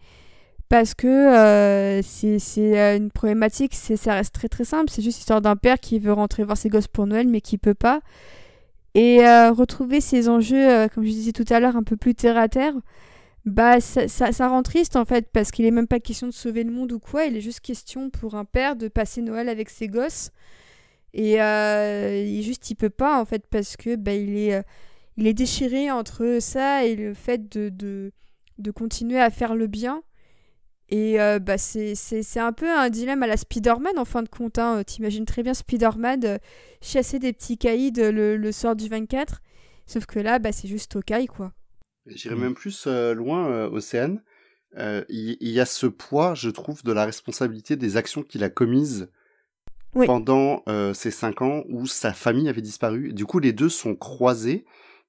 Parce 0.69 0.95
que 0.95 1.07
euh, 1.07 2.03
c'est 2.03 2.97
une 2.97 3.11
problématique, 3.11 3.75
ça 3.75 4.15
reste 4.15 4.35
très 4.35 4.49
très 4.49 4.65
simple. 4.65 4.91
C'est 4.91 5.03
juste 5.03 5.19
l'histoire 5.19 5.41
d'un 5.41 5.57
père 5.57 5.79
qui 5.79 5.99
veut 5.99 6.13
rentrer 6.13 6.43
voir 6.43 6.57
ses 6.57 6.69
gosses 6.69 6.89
pour 6.89 7.07
Noël, 7.07 7.29
mais 7.29 7.41
qui 7.41 7.59
peut 7.59 7.75
pas. 7.75 8.01
Et 8.95 9.19
retrouver 9.51 10.01
ces 10.01 10.29
enjeux, 10.29 10.89
comme 10.89 11.05
je 11.05 11.11
disais 11.11 11.33
tout 11.33 11.45
à 11.51 11.61
l'heure, 11.61 11.77
un 11.77 11.83
peu 11.83 11.97
plus 11.97 12.15
terre 12.15 12.39
à 12.39 12.49
terre, 12.49 12.75
bah 13.47 13.81
ça, 13.81 14.09
ça, 14.09 14.49
rend 14.49 14.65
triste 14.65 14.97
en 14.97 15.05
fait, 15.05 15.29
parce 15.33 15.53
qu'il 15.53 15.65
est 15.67 15.71
même 15.71 15.87
pas 15.87 16.01
question 16.01 16.27
de 16.27 16.33
sauver 16.33 16.65
le 16.65 16.73
monde 16.73 16.91
ou 16.93 16.99
quoi. 16.99 17.27
Il 17.27 17.37
est 17.37 17.41
juste 17.41 17.61
question 17.61 18.11
pour 18.11 18.35
un 18.35 18.45
père 18.45 18.75
de 18.75 18.89
passer 18.89 19.23
Noël 19.23 19.49
avec 19.49 19.71
ses 19.71 19.87
gosses. 19.87 20.33
Et 21.15 21.41
euh, 21.41 22.25
il, 22.27 22.43
juste, 22.43 22.71
il 22.71 22.75
peut 22.75 22.91
pas, 22.91 23.21
en 23.21 23.25
fait, 23.25 23.47
parce 23.49 23.77
que 23.77 23.95
bah, 23.97 24.13
il, 24.15 24.37
est, 24.37 24.55
euh, 24.55 24.63
il 25.17 25.27
est 25.29 25.33
déchiré 25.33 25.91
entre 25.93 26.39
ça 26.41 26.85
et 26.85 26.97
le 26.97 27.15
fait 27.15 27.49
de, 27.57 27.69
de, 27.69 28.13
de 28.59 28.71
continuer 28.73 29.21
à 29.21 29.31
faire 29.31 29.55
le 29.55 29.69
bien. 29.69 30.03
Et 30.89 31.21
euh, 31.21 31.39
bah, 31.39 31.59
c'est 31.59 32.39
un 32.39 32.53
peu 32.53 32.71
un 32.71 32.91
dilemme 32.91 33.23
à 33.23 33.27
la 33.27 33.37
Spider-Man, 33.37 33.99
en 33.99 34.05
fin 34.05 34.23
de 34.23 34.29
compte. 34.29 34.59
Hein. 34.59 34.83
T'imagines 34.85 35.25
très 35.25 35.43
bien 35.43 35.55
Spider-Man 35.55 36.25
euh, 36.25 36.39
chasser 36.81 37.19
des 37.19 37.33
petits 37.33 37.59
caïds 37.59 37.93
le, 37.97 38.37
le, 38.37 38.53
soir 38.53 38.77
du 38.77 38.89
24. 38.89 39.43
Sauf 39.87 40.07
que 40.07 40.21
là, 40.21 40.39
bah, 40.39 40.53
c'est 40.53 40.69
juste 40.69 40.95
Hawkeye, 40.95 41.27
quoi. 41.27 41.53
J'irais 42.07 42.37
même 42.37 42.55
plus 42.55 42.87
loin, 42.87 43.67
Océane. 43.67 44.23
Il, 44.79 45.37
y 45.41 45.59
a 45.59 45.67
ce 45.67 45.87
poids, 45.87 46.35
je 46.35 46.51
trouve, 46.51 46.85
de 46.85 46.93
la 46.93 47.05
responsabilité 47.05 47.75
des 47.75 47.97
actions 47.97 48.23
qu'il 48.23 48.45
a 48.45 48.49
commises 48.49 49.09
pendant 50.05 50.63
euh, 50.69 50.93
ces 50.93 51.11
cinq 51.11 51.41
ans 51.43 51.65
où 51.69 51.87
sa 51.87 52.13
famille 52.13 52.49
avait 52.49 52.61
disparu. 52.61 53.13
Du 53.13 53.25
coup, 53.25 53.39
les 53.39 53.53
deux 53.53 53.69
sont 53.69 53.95
croisés 53.95 54.65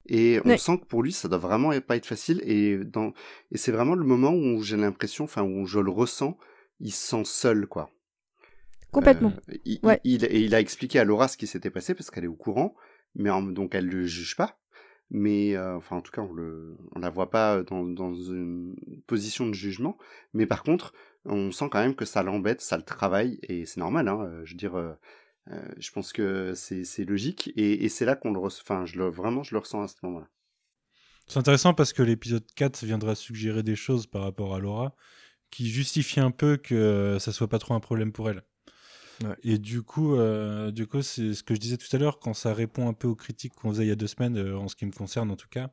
et 0.08 0.40
on 0.44 0.56
sent 0.56 0.78
que 0.78 0.86
pour 0.86 1.02
lui, 1.02 1.12
ça 1.12 1.28
doit 1.28 1.38
vraiment 1.38 1.78
pas 1.80 1.96
être 1.96 2.06
facile. 2.06 2.40
Et, 2.44 2.78
dans... 2.78 3.12
et 3.52 3.58
c'est 3.58 3.72
vraiment 3.72 3.94
le 3.94 4.04
moment 4.04 4.32
où 4.32 4.62
j'ai 4.62 4.76
l'impression, 4.76 5.24
enfin, 5.24 5.42
où 5.42 5.66
je 5.66 5.78
le 5.78 5.90
ressens, 5.90 6.36
il 6.80 6.92
se 6.92 7.06
sent 7.08 7.24
seul, 7.24 7.66
quoi. 7.66 7.90
Complètement. 8.90 9.32
Euh, 9.50 9.56
il, 9.64 9.80
il, 10.04 10.24
et 10.24 10.40
il 10.40 10.54
a 10.54 10.60
expliqué 10.60 10.98
à 10.98 11.04
Laura 11.04 11.28
ce 11.28 11.36
qui 11.36 11.46
s'était 11.46 11.70
passé 11.70 11.94
parce 11.94 12.10
qu'elle 12.10 12.24
est 12.24 12.28
au 12.28 12.34
courant, 12.34 12.74
mais 13.14 13.30
donc 13.52 13.74
elle 13.74 13.86
le 13.86 14.06
juge 14.06 14.36
pas. 14.36 14.58
Mais 15.10 15.56
euh, 15.56 15.76
enfin, 15.76 15.96
en 15.96 16.00
tout 16.00 16.12
cas, 16.12 16.22
on 16.22 16.32
le, 16.32 16.76
on 16.94 16.98
la 16.98 17.10
voit 17.10 17.30
pas 17.30 17.62
dans, 17.62 17.84
dans 17.84 18.14
une 18.14 18.76
position 19.06 19.46
de 19.46 19.54
jugement. 19.54 19.96
Mais 20.34 20.46
par 20.46 20.62
contre, 20.62 20.92
on 21.24 21.50
sent 21.50 21.68
quand 21.70 21.80
même 21.80 21.94
que 21.94 22.04
ça 22.04 22.22
l'embête, 22.22 22.60
ça 22.60 22.76
le 22.76 22.82
travaille, 22.82 23.38
et 23.42 23.66
c'est 23.66 23.80
normal, 23.80 24.08
hein, 24.08 24.20
euh, 24.22 24.44
je 24.44 24.52
veux 24.52 24.58
dire, 24.58 24.96
euh, 25.50 25.54
euh, 25.54 25.74
je 25.78 25.90
pense 25.90 26.12
que 26.12 26.52
c'est 26.54 27.04
logique, 27.04 27.52
et, 27.56 27.84
et 27.84 27.88
c'est 27.88 28.04
là 28.04 28.16
qu'on 28.16 28.32
le 28.32 28.38
ressent, 28.38 28.62
enfin, 28.62 28.86
je 28.86 28.98
le, 28.98 29.08
vraiment, 29.08 29.42
je 29.42 29.54
le 29.54 29.60
ressens 29.60 29.82
à 29.82 29.88
ce 29.88 29.94
moment-là. 30.02 30.28
C'est 31.26 31.38
intéressant 31.38 31.74
parce 31.74 31.92
que 31.92 32.02
l'épisode 32.02 32.44
4 32.54 32.84
viendra 32.84 33.14
suggérer 33.14 33.62
des 33.62 33.76
choses 33.76 34.06
par 34.06 34.22
rapport 34.22 34.54
à 34.54 34.60
Laura 34.60 34.94
qui 35.50 35.68
justifient 35.68 36.20
un 36.20 36.30
peu 36.30 36.56
que 36.56 37.18
ça 37.20 37.32
soit 37.32 37.48
pas 37.48 37.58
trop 37.58 37.74
un 37.74 37.80
problème 37.80 38.12
pour 38.12 38.30
elle. 38.30 38.42
Ouais. 39.22 39.34
Et 39.42 39.58
du 39.58 39.82
coup, 39.82 40.14
euh, 40.16 40.70
du 40.70 40.86
coup, 40.86 41.02
c'est 41.02 41.34
ce 41.34 41.42
que 41.42 41.54
je 41.54 41.60
disais 41.60 41.76
tout 41.76 41.94
à 41.94 41.98
l'heure, 41.98 42.18
quand 42.18 42.34
ça 42.34 42.54
répond 42.54 42.88
un 42.88 42.92
peu 42.94 43.08
aux 43.08 43.16
critiques 43.16 43.54
qu'on 43.54 43.70
faisait 43.70 43.84
il 43.84 43.88
y 43.88 43.92
a 43.92 43.96
deux 43.96 44.06
semaines, 44.06 44.38
en 44.54 44.68
ce 44.68 44.76
qui 44.76 44.86
me 44.86 44.92
concerne 44.92 45.30
en 45.30 45.36
tout 45.36 45.48
cas, 45.48 45.70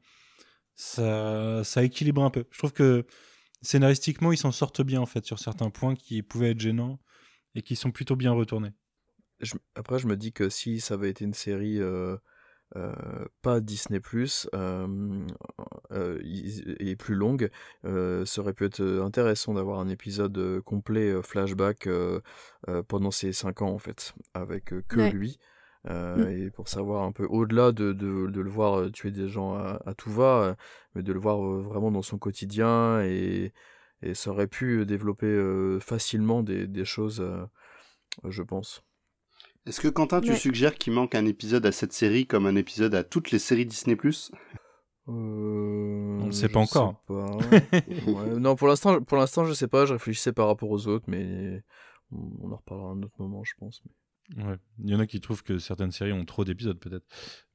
ça, 0.76 1.64
ça 1.64 1.84
équilibre 1.84 2.24
un 2.24 2.30
peu. 2.30 2.46
Je 2.52 2.58
trouve 2.58 2.74
que 2.74 3.06
scénaristiquement, 3.62 4.32
ils 4.32 4.38
s'en 4.38 4.52
sortent 4.52 4.82
bien 4.82 5.02
en 5.02 5.06
fait 5.06 5.26
sur 5.26 5.40
certains 5.40 5.70
points 5.70 5.96
qui 5.96 6.22
pouvaient 6.22 6.52
être 6.52 6.60
gênants 6.60 7.00
et 7.56 7.62
qui 7.62 7.76
sont 7.76 7.92
plutôt 7.92 8.16
bien 8.16 8.32
retournés. 8.32 8.72
Après, 9.76 10.00
je 10.00 10.08
me 10.08 10.16
dis 10.16 10.32
que 10.34 10.50
si 10.50 10.80
ça 10.80 10.96
avait 10.96 11.10
été 11.10 11.26
une 11.26 11.34
série 11.34 11.80
euh, 11.82 12.18
euh, 12.76 12.94
pas 13.42 13.60
Disney 13.62 14.00
Plus 14.00 14.50
euh, 14.54 15.28
et 16.80 16.96
plus 16.96 17.16
longue, 17.16 17.50
ça 17.84 18.42
aurait 18.42 18.54
pu 18.54 18.66
être 18.66 18.82
intéressant 19.04 19.54
d'avoir 19.54 19.80
un 19.80 19.90
épisode 19.90 20.62
complet 20.62 21.22
flashback 21.24 21.88
pendant 22.88 23.12
ces 23.12 23.34
5 23.34 23.62
ans 23.62 23.72
en 23.72 23.80
fait, 23.80 24.14
avec 24.34 24.74
que 24.88 25.00
lui. 25.10 25.38
Mmh. 25.88 26.30
Et 26.30 26.50
pour 26.50 26.68
savoir 26.68 27.04
un 27.04 27.12
peu 27.12 27.26
au-delà 27.26 27.72
de, 27.72 27.94
de, 27.94 28.28
de, 28.28 28.42
le 28.42 28.50
voir 28.50 28.92
tuer 28.92 29.12
des 29.12 29.28
gens 29.28 29.54
à, 29.54 29.80
à 29.86 29.94
tout 29.94 30.10
va, 30.10 30.56
mais 30.96 31.04
de 31.04 31.14
le 31.14 31.20
voir 31.20 31.40
vraiment 31.40 31.92
dans 31.92 32.02
son 32.02 32.18
quotidien 32.18 33.02
et, 33.04 33.54
et 34.02 34.16
ça 34.16 34.32
aurait 34.32 34.48
pu 34.48 34.84
développer 34.88 35.78
facilement 35.80 36.42
des, 36.42 36.66
des 36.66 36.86
choses, 36.86 37.24
je 38.24 38.42
pense. 38.42 38.84
Est-ce 39.66 39.82
que 39.82 39.88
Quentin, 39.88 40.22
tu 40.22 40.36
suggères 40.36 40.76
qu'il 40.76 40.94
manque 40.94 41.16
un 41.16 41.26
épisode 41.26 41.66
à 41.66 41.72
cette 41.72 41.94
série 41.94 42.28
comme 42.28 42.46
un 42.46 42.56
épisode 42.56 42.94
à 42.94 43.04
toutes 43.04 43.32
les 43.32 43.40
séries 43.40 43.66
Disney 43.66 43.96
Plus? 43.96 44.32
Euh, 45.08 46.20
On 46.22 46.28
ne 46.28 46.32
sait 46.32 46.50
pas 46.50 46.60
encore. 46.60 47.02
ouais, 47.10 48.40
non, 48.40 48.56
pour 48.56 48.68
l'instant, 48.68 49.02
pour 49.02 49.18
l'instant, 49.18 49.46
je 49.46 49.54
sais 49.54 49.68
pas. 49.68 49.86
Je 49.86 49.94
réfléchissais 49.94 50.34
par 50.34 50.48
rapport 50.48 50.70
aux 50.70 50.88
autres, 50.88 51.06
mais 51.08 51.64
on 52.12 52.52
en 52.52 52.58
reparlera 52.58 52.90
à 52.90 52.92
un 52.94 53.02
autre 53.02 53.16
moment, 53.18 53.44
je 53.44 53.54
pense. 53.58 53.82
Mais... 53.86 54.44
Ouais. 54.44 54.58
Il 54.84 54.90
y 54.90 54.96
en 54.96 55.00
a 55.00 55.08
qui 55.08 55.20
trouvent 55.20 55.44
que 55.44 55.58
certaines 55.58 55.92
séries 55.92 56.14
ont 56.14 56.26
trop 56.26 56.46
d'épisodes, 56.46 56.80
peut-être. 56.80 57.06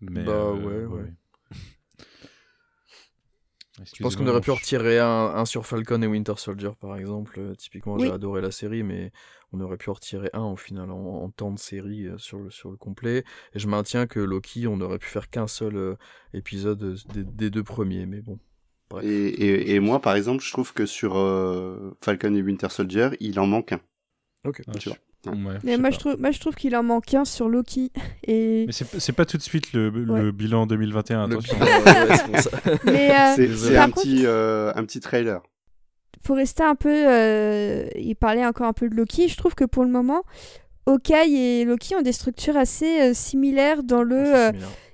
Mais 0.00 0.24
bah 0.24 0.32
euh, 0.32 0.86
ouais, 0.86 1.02
ouais. 1.02 1.12
Je 3.84 4.02
pense 4.02 4.16
qu'on 4.16 4.26
aurait 4.26 4.40
pu 4.40 4.50
retirer 4.50 4.98
un, 4.98 5.06
un, 5.06 5.44
sur 5.44 5.66
Falcon 5.66 6.02
et 6.02 6.06
Winter 6.06 6.34
Soldier, 6.36 6.70
par 6.80 6.96
exemple. 6.96 7.38
Euh, 7.38 7.54
typiquement, 7.54 7.98
j'ai 7.98 8.10
adoré 8.10 8.40
la 8.40 8.50
série, 8.50 8.82
mais 8.82 9.12
on 9.52 9.60
aurait 9.60 9.76
pu 9.76 9.90
en 9.90 9.94
retirer 9.94 10.30
un 10.32 10.44
au 10.44 10.56
final 10.56 10.90
en, 10.90 11.28
temps 11.30 11.50
de 11.50 11.58
série 11.58 12.06
euh, 12.06 12.18
sur, 12.18 12.38
le, 12.38 12.50
sur 12.50 12.70
le 12.70 12.76
complet. 12.76 13.24
Et 13.54 13.58
je 13.58 13.68
maintiens 13.68 14.06
que 14.06 14.20
Loki, 14.20 14.66
on 14.66 14.80
aurait 14.80 14.98
pu 14.98 15.08
faire 15.08 15.30
qu'un 15.30 15.46
seul 15.46 15.96
épisode 16.34 16.96
des, 17.14 17.50
deux 17.50 17.64
premiers, 17.64 18.06
mais 18.06 18.20
bon. 18.20 18.38
Et, 19.02 19.06
et, 19.06 19.74
et, 19.74 19.80
moi, 19.80 20.00
par 20.00 20.16
exemple, 20.16 20.42
je 20.42 20.50
trouve 20.50 20.72
que 20.72 20.84
sur 20.84 21.12
Falcon 22.00 22.34
et 22.34 22.42
Winter 22.42 22.68
Soldier, 22.70 23.10
il 23.20 23.38
en 23.38 23.46
manque 23.46 23.72
un. 23.72 23.80
Ok, 24.44 24.62
ah, 24.66 24.72
tu 24.78 24.88
vois 24.88 24.98
mais 25.62 25.76
moi 25.76 25.90
je, 25.90 25.98
trouve, 25.98 26.18
moi 26.18 26.30
je 26.30 26.40
trouve 26.40 26.54
qu'il 26.54 26.74
en 26.76 26.82
manque 26.82 27.12
un 27.14 27.24
sur 27.24 27.48
Loki. 27.48 27.92
Et... 28.26 28.66
Mais 28.66 28.72
c'est 28.72 29.12
pas 29.12 29.24
tout 29.24 29.36
de 29.36 29.42
suite 29.42 29.72
le, 29.72 29.90
le 29.90 30.32
bilan 30.32 30.66
2021, 30.66 31.24
attention. 31.24 31.56
c'est 32.84 33.76
un, 33.76 33.90
petit, 33.90 34.22
euh, 34.24 34.72
un 34.74 34.84
petit 34.84 35.00
trailer. 35.00 35.42
Pour 36.22 36.36
rester 36.36 36.62
un 36.62 36.74
peu. 36.74 36.90
Euh, 37.08 37.88
il 37.96 38.14
parlait 38.14 38.44
encore 38.44 38.66
un 38.66 38.72
peu 38.72 38.88
de 38.88 38.94
Loki. 38.94 39.28
Je 39.28 39.36
trouve 39.36 39.54
que 39.54 39.64
pour 39.64 39.84
le 39.84 39.90
moment, 39.90 40.22
Hawkeye 40.86 41.36
et 41.36 41.64
Loki 41.64 41.94
ont 41.96 42.02
des 42.02 42.12
structures 42.12 42.56
assez 42.56 43.00
euh, 43.00 43.14
similaires 43.14 43.82
dans 43.82 44.02
le. 44.02 44.52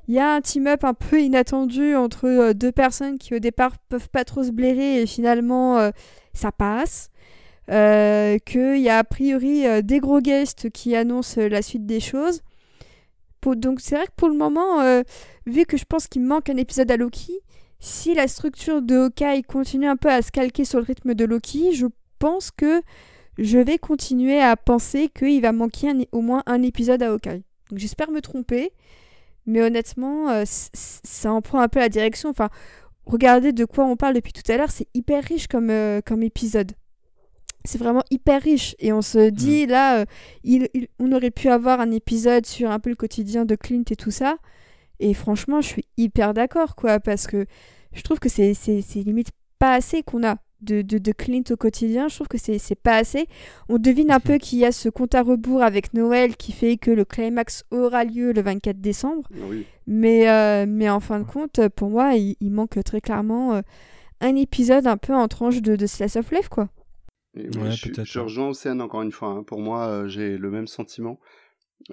Il 0.08 0.14
y 0.14 0.20
a 0.20 0.34
un 0.34 0.40
team-up 0.40 0.84
un 0.84 0.94
peu 0.94 1.20
inattendu 1.20 1.96
entre 1.96 2.52
deux 2.52 2.70
personnes 2.70 3.18
qui 3.18 3.34
au 3.34 3.40
départ 3.40 3.72
peuvent 3.88 4.08
pas 4.08 4.24
trop 4.24 4.44
se 4.44 4.52
blairer 4.52 5.02
et 5.02 5.06
finalement 5.06 5.90
ça 6.32 6.52
passe. 6.52 7.10
Euh, 7.68 8.38
qu'il 8.38 8.78
y 8.78 8.88
a 8.88 8.98
a 8.98 9.04
priori 9.04 9.66
euh, 9.66 9.82
des 9.82 9.98
gros 9.98 10.20
guests 10.20 10.70
qui 10.70 10.94
annoncent 10.94 11.40
euh, 11.40 11.48
la 11.48 11.62
suite 11.62 11.84
des 11.84 11.98
choses. 11.98 12.42
donc 13.44 13.80
c'est 13.80 13.96
vrai 13.96 14.06
que 14.06 14.12
pour 14.16 14.28
le 14.28 14.36
moment, 14.36 15.02
vu 15.46 15.66
que 15.66 15.76
je 15.76 15.84
pense 15.84 16.08
qu'il 16.08 16.22
manque 16.22 16.50
un 16.50 16.56
épisode 16.56 16.90
à 16.90 16.96
Loki, 16.96 17.38
si 17.78 18.14
la 18.14 18.26
structure 18.26 18.82
de 18.82 18.96
Hawkeye 18.96 19.42
continue 19.42 19.86
un 19.86 19.96
peu 19.96 20.10
à 20.10 20.20
se 20.22 20.32
calquer 20.32 20.64
sur 20.64 20.80
le 20.80 20.84
rythme 20.84 21.14
de 21.14 21.24
Loki, 21.24 21.72
je 21.72 21.86
pense 22.18 22.50
que 22.50 22.82
je 23.38 23.58
vais 23.58 23.78
continuer 23.78 24.40
à 24.40 24.56
penser 24.56 25.08
qu'il 25.08 25.40
va 25.42 25.52
manquer 25.52 25.92
au 26.10 26.22
moins 26.22 26.42
un 26.46 26.62
épisode 26.62 27.04
à 27.04 27.12
Hawkeye. 27.12 27.44
Donc 27.70 27.78
j'espère 27.78 28.10
me 28.10 28.20
tromper, 28.20 28.72
mais 29.46 29.62
honnêtement, 29.62 30.44
ça 30.44 31.32
en 31.32 31.40
prend 31.40 31.60
un 31.60 31.68
peu 31.68 31.78
la 31.78 31.88
direction. 31.88 32.30
Enfin, 32.30 32.48
regardez 33.04 33.52
de 33.52 33.64
quoi 33.64 33.84
on 33.84 33.94
parle 33.94 34.14
depuis 34.14 34.32
tout 34.32 34.50
à 34.50 34.56
l'heure, 34.56 34.72
c'est 34.72 34.88
hyper 34.92 35.22
riche 35.22 35.46
comme 35.46 35.70
épisode 36.22 36.72
c'est 37.66 37.78
vraiment 37.78 38.02
hyper 38.10 38.42
riche. 38.42 38.74
Et 38.78 38.92
on 38.92 39.02
se 39.02 39.30
dit, 39.30 39.66
là, 39.66 40.00
euh, 40.00 40.04
il, 40.44 40.68
on 40.98 41.12
aurait 41.12 41.30
pu 41.30 41.48
avoir 41.48 41.80
un 41.80 41.90
épisode 41.90 42.46
sur 42.46 42.70
un 42.70 42.78
peu 42.78 42.90
le 42.90 42.96
quotidien 42.96 43.44
de 43.44 43.54
Clint 43.54 43.84
et 43.90 43.96
tout 43.96 44.10
ça. 44.10 44.38
Et 45.00 45.14
franchement, 45.14 45.60
je 45.60 45.68
suis 45.68 45.84
hyper 45.96 46.34
d'accord, 46.34 46.74
quoi, 46.74 47.00
parce 47.00 47.26
que 47.26 47.46
je 47.92 48.02
trouve 48.02 48.18
que 48.18 48.28
c'est 48.28 48.54
limite 48.94 49.30
pas 49.58 49.74
assez 49.74 50.02
qu'on 50.02 50.24
a 50.24 50.36
de, 50.62 50.82
de, 50.82 51.12
Clint 51.12 51.42
au 51.50 51.56
quotidien. 51.56 52.08
Je 52.08 52.14
trouve 52.14 52.28
que 52.28 52.38
c'est 52.38 52.74
pas 52.74 52.96
assez. 52.96 53.28
On 53.68 53.78
devine 53.78 54.10
un 54.10 54.20
peu 54.20 54.38
qu'il 54.38 54.58
y 54.58 54.64
a 54.64 54.72
ce 54.72 54.88
compte 54.88 55.14
à 55.14 55.22
rebours 55.22 55.62
avec 55.62 55.94
Noël 55.94 56.36
qui 56.36 56.52
fait 56.52 56.76
que 56.76 56.90
le 56.90 57.04
climax 57.04 57.64
aura 57.70 58.04
lieu 58.04 58.32
le 58.32 58.40
24 58.40 58.80
décembre. 58.80 59.28
Mais, 59.86 60.28
euh, 60.28 60.66
mais 60.68 60.88
en 60.90 61.00
fin 61.00 61.20
de 61.20 61.24
compte, 61.24 61.68
pour 61.68 61.90
moi, 61.90 62.14
il, 62.14 62.50
manque 62.50 62.82
très 62.84 63.00
clairement 63.00 63.54
euh, 63.54 63.60
un 64.20 64.34
épisode 64.34 64.86
un 64.86 64.96
peu 64.96 65.14
en 65.14 65.28
tranche 65.28 65.60
de, 65.62 65.76
de 65.76 65.86
Slice 65.86 66.16
of 66.16 66.30
Life, 66.32 66.48
quoi 66.48 66.68
je, 67.36 68.18
rejoins 68.18 68.48
Océane 68.48 68.80
encore 68.80 69.02
une 69.02 69.12
fois. 69.12 69.28
Hein. 69.28 69.42
Pour 69.42 69.60
moi, 69.60 69.86
euh, 69.86 70.08
j'ai 70.08 70.38
le 70.38 70.50
même 70.50 70.66
sentiment 70.66 71.20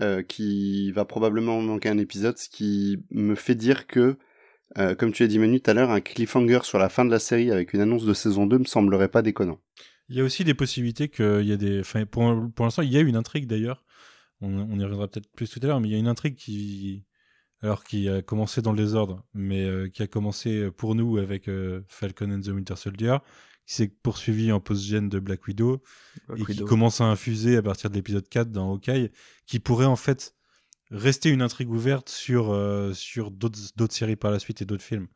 euh, 0.02 0.24
qui 0.24 0.92
va 0.92 1.06
probablement 1.06 1.62
manquer 1.62 1.90
un 1.90 1.98
épisode, 1.98 2.38
ce 2.38 2.50
qui 2.50 3.04
me 3.12 3.36
fait 3.36 3.56
dire 3.56 3.88
que, 3.88 4.18
euh, 4.78 4.96
comme 4.96 5.12
tu 5.12 5.24
as 5.24 5.28
dit 5.28 5.40
Manu 5.40 5.62
tout 5.62 5.70
à 5.70 5.74
l'heure, 5.74 5.92
un 5.92 6.02
cliffhanger 6.02 6.60
sur 6.64 6.80
la 6.80 6.90
fin 6.90 7.06
de 7.06 7.12
la 7.12 7.20
série 7.20 7.52
avec 7.52 7.74
une 7.74 7.82
annonce 7.82 8.06
de 8.06 8.14
saison 8.14 8.46
2 8.46 8.60
me 8.60 8.66
semblerait 8.66 9.10
pas 9.10 9.22
déconnant. 9.22 9.60
Il 10.10 10.16
y 10.16 10.22
a 10.22 10.24
aussi 10.24 10.44
des 10.44 10.54
possibilités 10.54 11.10
qu'il 11.10 11.46
y 11.46 11.52
a 11.52 11.58
des. 11.58 11.80
Enfin, 11.80 12.06
pour, 12.06 12.24
pour 12.56 12.66
l'instant, 12.66 12.82
il 12.82 12.92
y 12.92 12.98
a 12.98 13.02
une 13.02 13.16
intrigue 13.16 13.48
d'ailleurs 13.48 13.84
on, 14.42 14.60
on 14.60 14.80
y 14.80 14.84
reviendra 14.84 15.08
peut-être 15.08 15.32
plus 15.32 15.50
tout 15.50 15.60
à 15.64 15.68
l'heure, 15.68 15.80
mais 15.80 15.88
il 15.88 15.92
y 15.92 15.96
a 15.96 16.00
une 16.00 16.08
intrigue 16.08 16.36
qui, 16.36 17.06
alors 17.62 17.84
qui 17.86 18.10
a 18.10 18.22
commencé 18.22 18.62
dans 18.62 18.74
le 18.74 18.78
désordre, 18.78 19.24
mais 19.34 19.90
qui 19.94 20.04
a 20.04 20.08
commencé 20.08 20.70
pour 20.72 20.96
nous 20.96 21.18
avec 21.18 21.50
Falcon 21.88 22.30
and 22.30 22.42
the 22.42 22.50
Winter 22.50 22.76
Soldier, 22.76 23.18
qui 23.66 23.76
s'est 23.76 23.88
poursuivi 23.88 24.52
en 24.52 24.60
post-gène 24.60 25.10
de 25.10 25.20
Black 25.20 25.48
Widow, 25.48 25.82
Black 26.28 26.50
et 26.50 26.54
qui 26.54 26.60
commence 26.64 27.00
à 27.02 27.06
infuser 27.06 27.56
à 27.58 27.62
partir 27.62 27.90
de 27.90 27.96
l'épisode 27.96 28.28
4 28.28 28.52
dans 28.52 28.72
Hawkeye, 28.74 29.10
qui 29.46 29.60
pourrait 29.60 29.86
en 29.86 29.96
fait 29.96 30.36
rester 30.92 31.30
une 31.30 31.42
intrigue 31.42 31.72
ouverte 31.72 32.10
sur, 32.10 32.52
euh, 32.52 32.94
sur 32.94 33.32
d'autres 33.32 33.60
d'autres 33.76 33.94
séries 33.96 34.16
par 34.18 34.32
la 34.32 34.40
suite 34.40 34.62
et 34.62 34.66
d'autres 34.66 34.84
films. 34.84 35.08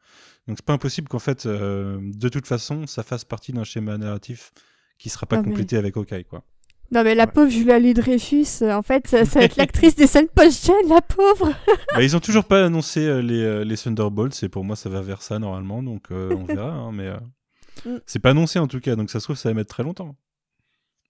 Donc 0.48 0.58
c'est 0.58 0.66
pas 0.66 0.74
impossible 0.74 1.08
qu'en 1.10 1.20
fait, 1.20 1.45
euh, 1.45 2.00
de 2.02 2.30
toute 2.30 2.48
façon, 2.48 2.88
ça 2.88 3.04
fasse 3.04 3.26
partie 3.26 3.52
d'un 3.52 3.64
schéma 3.66 3.98
narratif 3.98 4.54
qui 4.98 5.10
sera 5.10 5.26
pas 5.28 5.36
Ah, 5.38 5.41
mais- 5.41 5.50
complété 5.50 5.76
avec 5.78 5.95
Hawkeye, 5.98 6.24
quoi. 6.26 6.43
Non, 6.89 7.04
mais 7.04 7.16
la 7.16 7.26
Ouais. 7.26 7.32
pauvre 7.34 7.50
Julia 7.52 7.80
Louis-Dreyfus, 7.80 8.48
euh, 8.64 8.74
en 8.74 8.82
fait, 8.82 9.06
ça, 9.08 9.26
ça 9.26 9.39
va 9.39 9.45
être 9.45 9.58
l'actrice 9.58 9.95
des 9.98 10.08
scènes 10.08 10.30
post-gen, 10.30 10.74
la 10.88 11.02
pauvre. 11.02 11.54
Bah, 11.93 12.02
ils 12.02 12.16
ont 12.16 12.22
toujours 12.22 12.45
pas 12.45 12.64
annoncé 12.66 13.02
euh, 13.02 13.22
les, 13.22 13.41
euh, 13.43 13.66
les 13.66 13.76
Thunderbolts, 13.76 14.41
et 14.41 14.48
pour 14.48 14.64
moi, 14.64 14.78
ça 14.78 14.88
va 14.89 15.02
vers 15.02 15.22
ça 15.22 15.38
normalement, 15.38 15.84
donc 15.84 16.06
euh, 16.12 16.34
on 16.34 16.45
verra, 16.45 16.72
hein, 16.72 16.91
mais 16.93 17.08
euh, 17.08 17.18
Mm. 17.86 17.97
c'est 18.05 18.19
pas 18.19 18.32
annoncé 18.32 18.59
en 18.59 18.67
tout 18.67 18.80
cas, 18.80 18.95
donc 18.95 19.09
ça 19.09 19.19
se 19.19 19.25
trouve, 19.25 19.36
ça 19.36 19.49
va 19.49 19.53
mettre 19.55 19.73
très 19.73 19.84
longtemps. 19.84 20.15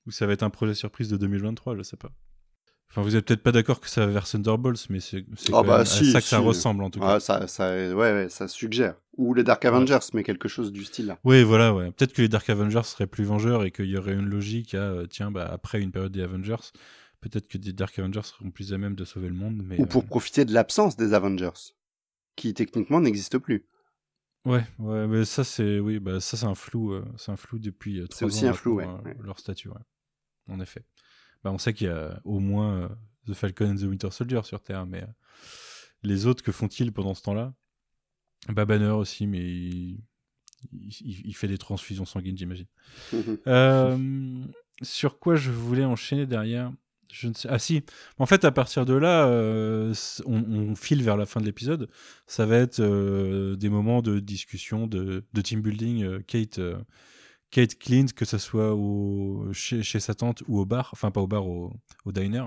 Ou 0.06 0.12
ça 0.12 0.26
va 0.26 0.34
être 0.34 0.44
un 0.44 0.50
projet 0.50 0.74
surprise 0.74 1.10
de 1.10 1.18
2023, 1.18 1.76
je 1.76 1.84
sais 1.84 1.98
pas. 1.98 2.12
Enfin, 2.90 3.02
vous 3.02 3.16
êtes 3.16 3.26
peut-être 3.26 3.44
pas 3.44 3.52
d'accord 3.52 3.82
que 3.82 3.90
ça 3.90 4.06
va 4.06 4.12
vers 4.14 4.26
Thunderbolts, 4.26 4.90
mais 4.90 5.02
c'est 5.02 5.26
Ah 5.52 5.62
bah 5.62 5.78
même 5.78 5.86
si, 5.86 6.10
à 6.10 6.12
ça 6.14 6.22
que 6.22 6.28
ça 6.28 6.40
ressemble 6.40 6.84
en 6.84 6.90
tout 6.90 7.00
cas. 7.00 7.16
Ah, 7.16 7.20
ça, 7.20 7.46
ça, 7.48 7.70
ouais, 7.70 7.94
ouais, 7.94 8.28
ça 8.30 8.48
suggère. 8.48 8.96
Ou 9.18 9.34
les 9.34 9.44
Dark 9.44 9.66
Avengers, 9.66 10.00
mais 10.14 10.24
quelque 10.24 10.48
chose 10.48 10.72
du 10.72 10.86
style 10.86 11.08
là. 11.08 11.20
Oui, 11.24 11.44
voilà, 11.44 11.74
ouais. 11.74 11.92
Peut-être 11.92 12.14
que 12.14 12.22
les 12.22 12.30
Dark 12.30 12.50
Avengers 12.50 12.84
seraient 12.84 13.08
plus 13.08 13.26
vengeurs 13.26 13.66
et 13.66 13.72
qu'il 13.72 13.88
y 13.88 13.98
aurait 13.98 14.14
une 14.14 14.28
logique 14.28 14.74
à, 14.74 14.84
euh, 14.84 15.06
tiens, 15.06 15.32
bah, 15.32 15.50
après 15.52 15.82
une 15.82 15.92
période 15.92 16.12
des 16.14 16.22
Avengers, 16.22 16.72
peut-être 17.20 17.48
que 17.48 17.58
des 17.58 17.74
Dark 17.74 17.98
Avengers 18.00 18.24
seront 18.24 18.52
plus 18.52 18.74
à 18.74 18.78
même 18.78 18.96
de 18.96 19.04
sauver 19.04 19.28
le 19.28 19.36
monde. 19.36 19.62
Mais, 19.66 19.80
Ou 19.80 19.86
pour 19.86 20.06
profiter 20.06 20.46
de 20.46 20.54
l'absence 20.54 20.96
des 20.96 21.14
Avengers, 21.14 21.74
qui 22.36 22.54
techniquement 22.54 23.02
n'existent 23.02 23.40
plus. 23.40 23.66
Ouais, 24.46 24.64
ouais, 24.80 25.08
mais 25.08 25.26
ça, 25.26 25.44
c'est, 25.44 25.80
oui, 25.80 26.00
bah, 26.00 26.20
ça, 26.22 26.38
c'est 26.38 26.46
un 26.46 26.56
flou, 26.56 26.94
euh, 26.94 27.06
c'est 27.18 27.32
un 27.32 27.36
flou 27.36 27.60
depuis 27.60 28.00
euh, 28.00 28.08
trois 28.08 28.28
aussi 28.28 28.46
ans 28.46 28.50
un 28.50 28.54
flou, 28.54 28.76
ouais, 28.76 28.86
euh, 28.86 28.98
ouais. 29.04 29.18
leur 29.22 29.40
statut, 29.40 29.70
ouais. 29.70 29.82
En 30.50 30.60
effet. 30.62 30.84
Bah, 31.44 31.52
on 31.52 31.58
sait 31.58 31.74
qu'il 31.74 31.88
y 31.88 31.90
a 31.90 32.22
au 32.26 32.40
moins 32.40 32.84
euh, 32.84 32.90
The 33.28 33.34
Falcon 33.34 33.72
and 33.72 33.76
the 33.78 33.84
Winter 33.84 34.12
Soldier 34.12 34.42
sur 34.44 34.62
Terre, 34.62 34.86
mais 34.86 35.04
euh, 35.04 35.08
les 36.04 36.26
autres, 36.28 36.44
que 36.44 36.52
font-ils 36.52 36.94
pendant 36.94 37.14
ce 37.16 37.24
temps-là? 37.24 37.54
Bah, 38.50 38.66
Banner 38.66 38.90
aussi, 38.92 39.28
mais 39.28 39.40
il, 39.40 40.04
il- 40.72 41.22
il 41.26 41.36
fait 41.36 41.48
des 41.48 41.58
transfusions 41.58 42.06
sanguines, 42.06 42.38
j'imagine. 42.38 42.68
Euh, 43.48 44.46
sur 44.82 45.20
quoi 45.20 45.36
je 45.36 45.52
voulais 45.52 45.86
enchaîner 45.86 46.26
derrière? 46.26 46.72
Je 47.12 47.28
ne 47.28 47.34
sais... 47.34 47.48
Ah 47.52 47.60
si, 47.60 47.84
en 48.18 48.26
fait 48.26 48.46
à 48.46 48.52
partir 48.52 48.86
de 48.86 48.94
là, 48.94 49.28
euh, 49.28 49.94
on, 50.26 50.44
on 50.44 50.76
file 50.76 51.04
vers 51.04 51.18
la 51.18 51.26
fin 51.26 51.40
de 51.40 51.46
l'épisode. 51.46 51.90
Ça 52.26 52.46
va 52.46 52.58
être 52.58 52.80
euh, 52.80 53.56
des 53.56 53.70
moments 53.70 54.02
de 54.02 54.20
discussion, 54.20 54.88
de, 54.88 55.26
de 55.34 55.42
team 55.42 55.62
building. 55.62 56.04
euh, 56.04 56.20
Kate, 56.26 56.60
Kate 57.52 57.78
Clint, 57.78 58.08
que 58.16 58.26
ce 58.26 58.38
soit 58.38 58.74
au, 58.74 59.48
chez, 59.54 59.84
chez 59.84 60.00
sa 60.00 60.16
tante 60.16 60.44
ou 60.48 60.60
au 60.60 60.66
bar, 60.66 60.90
enfin 60.94 61.12
pas 61.12 61.22
au 61.22 61.28
bar, 61.28 61.48
au, 61.48 61.74
au 62.06 62.12
diner. 62.12 62.44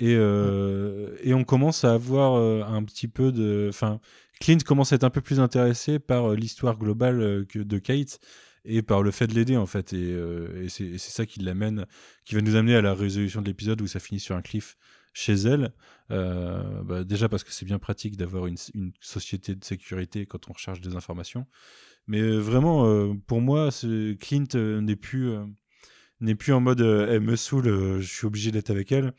Et, 0.00 0.14
et 0.14 1.34
on 1.34 1.44
commence 1.44 1.84
à 1.84 1.94
avoir 1.94 2.34
un 2.34 2.82
petit 2.82 3.06
peu 3.06 3.30
de... 3.30 3.68
Enfin, 3.68 4.00
Clint 4.40 4.58
commence 4.66 4.92
à 4.92 4.96
être 4.96 5.04
un 5.04 5.10
peu 5.10 5.20
plus 5.20 5.38
intéressé 5.38 6.00
par 6.00 6.32
l'histoire 6.32 6.76
globale 6.78 7.46
que 7.48 7.60
de 7.60 7.78
Kate 7.78 8.18
et 8.64 8.82
par 8.82 9.02
le 9.02 9.10
fait 9.10 9.26
de 9.26 9.34
l'aider 9.34 9.56
en 9.56 9.66
fait. 9.66 9.92
Et, 9.92 10.12
euh, 10.12 10.64
et 10.64 10.68
c'est 10.68 10.98
ça 10.98 11.26
qui 11.26 11.40
l'amène, 11.40 11.86
qui 12.24 12.34
va 12.34 12.40
nous 12.40 12.56
amener 12.56 12.74
à 12.74 12.82
la 12.82 12.94
résolution 12.94 13.42
de 13.42 13.46
l'épisode 13.46 13.80
où 13.80 13.86
ça 13.86 14.00
finit 14.00 14.20
sur 14.20 14.36
un 14.36 14.42
cliff 14.42 14.76
chez 15.12 15.34
elle. 15.34 15.72
Euh, 16.10 16.82
bah, 16.82 17.04
déjà 17.04 17.28
parce 17.28 17.44
que 17.44 17.52
c'est 17.52 17.64
bien 17.64 17.78
pratique 17.78 18.16
d'avoir 18.16 18.46
une, 18.46 18.56
société 19.00 19.54
de 19.54 19.64
sécurité 19.64 20.26
quand 20.26 20.48
on 20.48 20.52
recherche 20.52 20.80
des 20.80 20.96
informations. 20.96 21.46
Mais 22.06 22.20
euh, 22.20 22.38
vraiment, 22.38 23.14
pour 23.26 23.40
moi, 23.40 23.70
Clint 24.20 24.54
n'est 24.54 24.96
plus, 24.96 25.32
n'est 26.20 26.34
plus 26.34 26.52
en 26.52 26.60
mode 26.60 26.80
elle 26.80 27.20
me 27.20 27.36
saoule, 27.36 28.00
je 28.00 28.06
suis 28.06 28.26
obligé 28.26 28.50
d'être 28.50 28.70
avec 28.70 28.92
elle. 28.92 29.14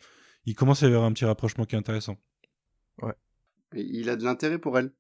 Il 0.46 0.54
commence 0.54 0.84
à 0.84 0.88
y 0.88 0.90
avoir 0.90 1.06
un 1.06 1.14
petit 1.14 1.26
rapprochement 1.26 1.66
qui 1.66 1.76
est 1.76 1.80
intéressant. 1.80 2.18
Et 3.74 3.82
il 3.82 4.10
a 4.10 4.16
de 4.16 4.24
l'intérêt 4.24 4.60
pour 4.60 4.78
elle. 4.78 4.92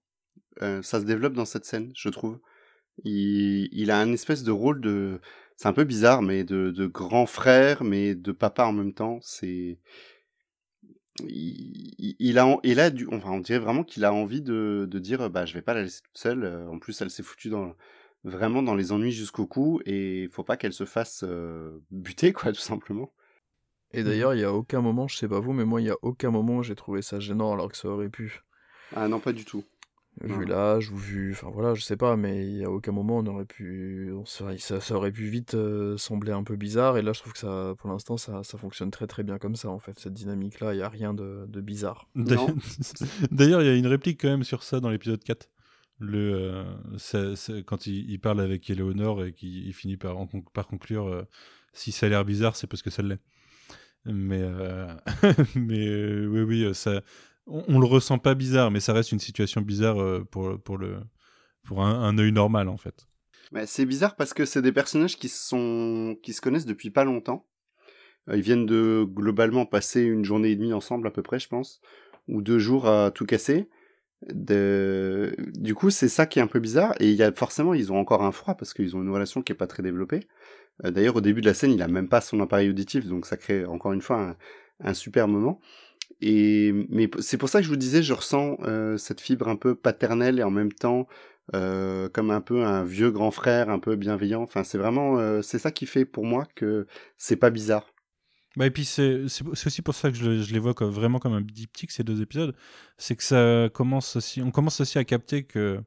Ça 0.60 1.00
se 1.00 1.06
développe 1.06 1.34
dans 1.34 1.46
cette 1.46 1.66
scène, 1.66 1.92
je 1.96 2.10
trouve. 2.10 2.40
Il, 3.04 3.70
il 3.72 3.92
a 3.92 4.00
un 4.00 4.12
espèce 4.14 4.44
de 4.44 4.52
rôle 4.52 4.82
de, 4.82 5.20
c'est 5.58 5.68
un 5.68 5.74
peu 5.74 5.84
bizarre, 5.84 6.22
mais 6.22 6.44
de, 6.44 6.72
de 6.72 6.88
grand 6.88 7.26
frère, 7.26 7.84
mais 7.84 8.16
de 8.16 8.32
papa 8.32 8.66
en 8.66 8.74
même 8.74 8.94
temps. 8.94 9.20
C'est, 9.22 9.80
il, 11.28 12.38
a, 12.40 12.58
il 12.64 12.80
a 12.80 12.90
du, 12.90 13.08
enfin, 13.12 13.32
on 13.32 13.40
dirait 13.40 13.60
vraiment 13.60 13.84
qu'il 13.84 14.06
a 14.06 14.14
envie 14.14 14.42
de, 14.42 14.88
de 14.90 15.00
dire, 15.00 15.30
bah, 15.30 15.46
je 15.46 15.54
vais 15.54 15.62
pas 15.62 15.74
la 15.74 15.84
laisser 15.84 16.02
toute 16.02 16.18
seule. 16.18 16.44
Euh, 16.44 16.68
En 16.70 16.80
plus, 16.80 17.00
elle 17.02 17.10
s'est 17.10 17.24
foutue 17.24 17.50
dans, 17.50 17.74
vraiment 18.24 18.64
dans 18.64 18.76
les 18.76 18.92
ennuis 18.92 19.12
jusqu'au 19.12 19.48
cou, 19.48 19.82
et 19.86 20.24
il 20.24 20.30
faut 20.30 20.44
pas 20.44 20.58
qu'elle 20.58 20.74
se 20.74 20.86
fasse 20.86 21.24
euh, 21.28 21.80
buter, 21.92 22.34
quoi, 22.34 22.52
tout 22.52 22.60
simplement. 22.60 23.14
Et 23.92 24.04
d'ailleurs, 24.04 24.34
il 24.34 24.42
y 24.42 24.44
a 24.44 24.54
aucun 24.54 24.82
moment, 24.82 25.08
je 25.08 25.16
sais 25.16 25.28
pas 25.28 25.40
vous, 25.40 25.54
mais 25.54 25.64
moi, 25.64 25.80
il 25.80 25.88
y 25.88 25.90
a 25.92 25.96
aucun 26.02 26.32
moment 26.32 26.58
où 26.58 26.64
j'ai 26.64 26.76
trouvé 26.76 27.02
ça 27.02 27.20
gênant 27.20 27.54
alors 27.54 27.72
que 27.72 27.78
ça 27.78 27.88
aurait 27.88 28.10
pu. 28.10 28.42
Ah 28.96 29.08
non, 29.08 29.20
pas 29.20 29.32
du 29.32 29.46
tout. 29.46 29.64
Vu 30.22 30.34
Ouais. 30.34 30.46
l'âge 30.46 30.92
ou 30.92 30.96
vu, 30.96 31.34
enfin 31.34 31.50
voilà, 31.54 31.74
je 31.74 31.82
sais 31.82 31.98
pas, 31.98 32.16
mais 32.16 32.64
a 32.64 32.70
aucun 32.72 32.94
moment 32.94 33.18
on 33.18 33.26
aurait 33.26 33.44
pu, 33.46 34.12
on 34.16 34.24
ça, 34.26 34.80
ça 34.80 34.96
aurait 34.96 35.12
pu 35.12 35.26
vite 35.26 35.56
euh, 35.56 35.98
sembler 35.98 36.32
un 36.32 36.44
peu 36.44 36.56
bizarre. 36.56 36.98
Et 36.98 37.02
là, 37.02 37.12
je 37.12 37.20
trouve 37.20 37.34
que 37.34 37.40
ça, 37.40 37.74
pour 37.78 37.90
l'instant, 37.90 38.16
ça, 38.16 38.42
ça 38.44 38.58
fonctionne 38.58 38.92
très 38.92 39.08
très 39.08 39.24
bien 39.24 39.38
comme 39.40 39.58
ça 39.58 39.70
en 39.70 39.80
fait. 39.80 40.00
Cette 40.00 40.14
dynamique-là, 40.14 40.74
il 40.74 40.78
y 40.78 40.82
a 40.82 40.88
rien 40.90 41.14
de, 41.14 41.46
de 41.50 41.60
bizarre. 41.62 42.08
D'ailleurs, 42.16 42.48
Non. 42.48 42.56
D'ailleurs, 43.32 43.62
il 43.62 43.66
y 43.66 43.70
a 43.70 43.76
une 43.76 43.88
réplique 43.88 44.22
quand 44.22 44.30
même 44.30 44.46
sur 44.46 44.64
ça 44.64 44.80
dans 44.80 44.90
l'épisode 44.90 45.22
4. 45.22 45.50
Le, 46.00 46.34
euh, 46.34 46.64
ça- 46.98 47.36
ça- 47.36 47.62
quand 47.64 47.86
il, 47.88 48.10
il 48.10 48.20
parle 48.20 48.40
avec 48.40 48.70
Eleonore 48.70 49.26
et 49.26 49.34
qu'il 49.34 49.68
il 49.68 49.74
finit 49.74 49.98
par, 49.98 50.18
en 50.18 50.28
con- 50.28 50.44
par 50.54 50.68
conclure 50.68 51.08
euh, 51.08 51.24
si 51.74 51.92
ça 51.92 52.06
a 52.06 52.10
l'air 52.10 52.24
bizarre, 52.24 52.56
c'est 52.56 52.68
parce 52.68 52.82
que 52.82 52.90
ça 52.90 53.02
l'est. 53.02 53.20
Mais, 54.06 54.42
euh, 54.42 54.88
mais 55.56 55.88
euh, 55.88 56.28
oui, 56.28 56.42
oui, 56.66 56.76
ça, 56.76 57.02
on, 57.48 57.64
on 57.68 57.80
le 57.80 57.86
ressent 57.86 58.18
pas 58.18 58.36
bizarre, 58.36 58.72
mais 58.72 58.80
ça 58.80 58.94
reste 58.94 59.12
une 59.12 59.20
situation 59.20 59.62
bizarre 59.62 60.02
euh, 60.02 60.26
pour, 60.30 60.60
pour, 60.62 60.78
le, 60.78 60.98
pour 61.64 61.84
un, 61.84 62.02
un 62.04 62.18
œil 62.18 62.32
normal 62.32 62.70
en 62.70 62.78
fait. 62.78 63.08
C'est 63.66 63.86
bizarre 63.86 64.16
parce 64.16 64.34
que 64.34 64.44
c'est 64.44 64.62
des 64.62 64.72
personnages 64.72 65.18
qui 65.18 65.30
sont 65.30 66.18
qui 66.24 66.34
se 66.34 66.42
connaissent 66.42 66.66
depuis 66.66 66.90
pas 66.90 67.04
longtemps. 67.06 67.46
Euh, 68.30 68.38
Ils 68.38 68.42
viennent 68.42 68.66
de 68.66 69.06
globalement 69.08 69.66
passer 69.66 70.02
une 70.02 70.26
journée 70.26 70.50
et 70.50 70.56
demie 70.56 70.74
ensemble 70.74 71.08
à 71.08 71.12
peu 71.12 71.22
près, 71.22 71.40
je 71.40 71.48
pense, 71.48 71.80
ou 72.28 72.42
deux 72.42 72.60
jours 72.60 72.88
à 72.88 73.12
tout 73.12 73.26
casser. 73.26 73.70
Du 74.28 75.76
coup, 75.76 75.92
c'est 75.92 76.10
ça 76.10 76.26
qui 76.26 76.40
est 76.40 76.42
un 76.42 76.48
peu 76.48 76.60
bizarre. 76.60 76.96
Et 77.00 77.12
il 77.12 77.16
y 77.16 77.24
a 77.24 77.32
forcément, 77.32 77.74
ils 77.76 77.92
ont 77.92 78.00
encore 78.00 78.24
un 78.24 78.32
froid 78.32 78.56
parce 78.56 78.74
qu'ils 78.74 78.96
ont 78.96 79.02
une 79.04 79.12
relation 79.12 79.44
qui 79.44 79.52
est 79.52 79.56
pas 79.56 79.68
très 79.68 79.84
développée. 79.84 80.22
Euh, 80.84 80.92
D'ailleurs, 80.92 81.16
au 81.16 81.22
début 81.22 81.42
de 81.42 81.46
la 81.46 81.54
scène, 81.54 81.72
il 81.72 81.82
a 81.82 81.88
même 81.88 82.10
pas 82.10 82.22
son 82.22 82.40
appareil 82.40 82.70
auditif, 82.70 83.06
donc 83.06 83.26
ça 83.26 83.38
crée 83.38 83.64
encore 83.66 83.94
une 83.94 84.02
fois 84.02 84.36
un 84.80 84.94
super 84.94 85.28
moment. 85.28 85.62
Mais 86.22 87.10
c'est 87.20 87.38
pour 87.38 87.50
ça 87.50 87.60
que 87.60 87.66
je 87.66 87.70
vous 87.70 87.76
disais, 87.76 88.04
je 88.04 88.14
ressens 88.14 88.58
euh, 88.64 88.98
cette 88.98 89.22
fibre 89.22 89.48
un 89.48 89.56
peu 89.56 89.76
paternelle 89.76 90.40
et 90.40 90.44
en 90.44 90.52
même 90.52 90.72
temps 90.72 91.08
euh, 91.54 92.10
comme 92.10 92.32
un 92.32 92.42
peu 92.42 92.64
un 92.64 92.84
vieux 92.84 93.12
grand 93.12 93.32
frère, 93.32 93.70
un 93.70 93.80
peu 93.80 93.96
bienveillant. 93.96 94.42
Enfin, 94.42 94.64
c'est 94.64 94.78
vraiment, 94.78 95.20
euh, 95.20 95.42
c'est 95.42 95.60
ça 95.60 95.72
qui 95.72 95.86
fait 95.86 96.06
pour 96.06 96.26
moi 96.26 96.46
que 96.56 96.88
c'est 97.18 97.36
pas 97.36 97.50
bizarre. 97.50 97.86
Bah 98.58 98.66
et 98.66 98.72
puis 98.72 98.86
c'est 98.86 99.24
aussi 99.24 99.82
pour 99.82 99.94
ça 99.94 100.10
que 100.10 100.16
je, 100.18 100.26
le- 100.26 100.42
je 100.42 100.54
les 100.54 100.60
vois 100.60 100.74
vraiment 100.80 101.20
comme 101.20 101.34
un 101.34 101.42
diptyque 101.42 101.92
ces 101.92 102.04
deux 102.06 102.22
épisodes, 102.22 102.56
c'est 102.98 103.18
que 103.18 103.24
ça 103.24 103.70
commence 103.74 104.16
aussi, 104.16 104.42
on 104.42 104.50
commence 104.50 104.80
aussi 104.80 104.98
à 104.98 105.04
capter 105.04 105.44
que 105.44 105.82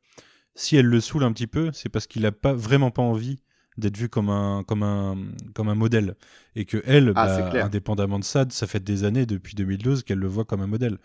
si 0.55 0.77
elle 0.77 0.87
le 0.87 1.01
saoule 1.01 1.25
un 1.25 1.33
petit 1.33 1.47
peu, 1.47 1.71
c'est 1.73 1.89
parce 1.89 2.07
qu'il 2.07 2.27
a 2.27 2.33
pas 2.33 2.53
vraiment 2.53 2.91
pas 2.91 3.01
envie 3.03 3.41
d'être 3.79 3.97
vu 3.97 4.09
comme 4.09 4.29
un 4.29 4.65
comme 4.65 4.83
un 4.83 5.17
comme 5.55 5.69
un 5.69 5.75
modèle 5.75 6.17
et 6.57 6.65
que 6.67 6.83
elle, 6.85 7.13
Ah, 7.15 7.27
bah, 7.27 7.65
indépendamment 7.65 8.19
de 8.19 8.25
ça, 8.25 8.45
ça 8.51 8.67
fait 8.67 8.83
des 8.83 9.05
années 9.05 9.25
depuis 9.25 9.55
2012 9.55 10.03
qu'elle 10.03 10.19
le 10.19 10.27
voit 10.29 10.45
comme 10.45 10.61
un 10.61 10.67
modèle. 10.67 10.99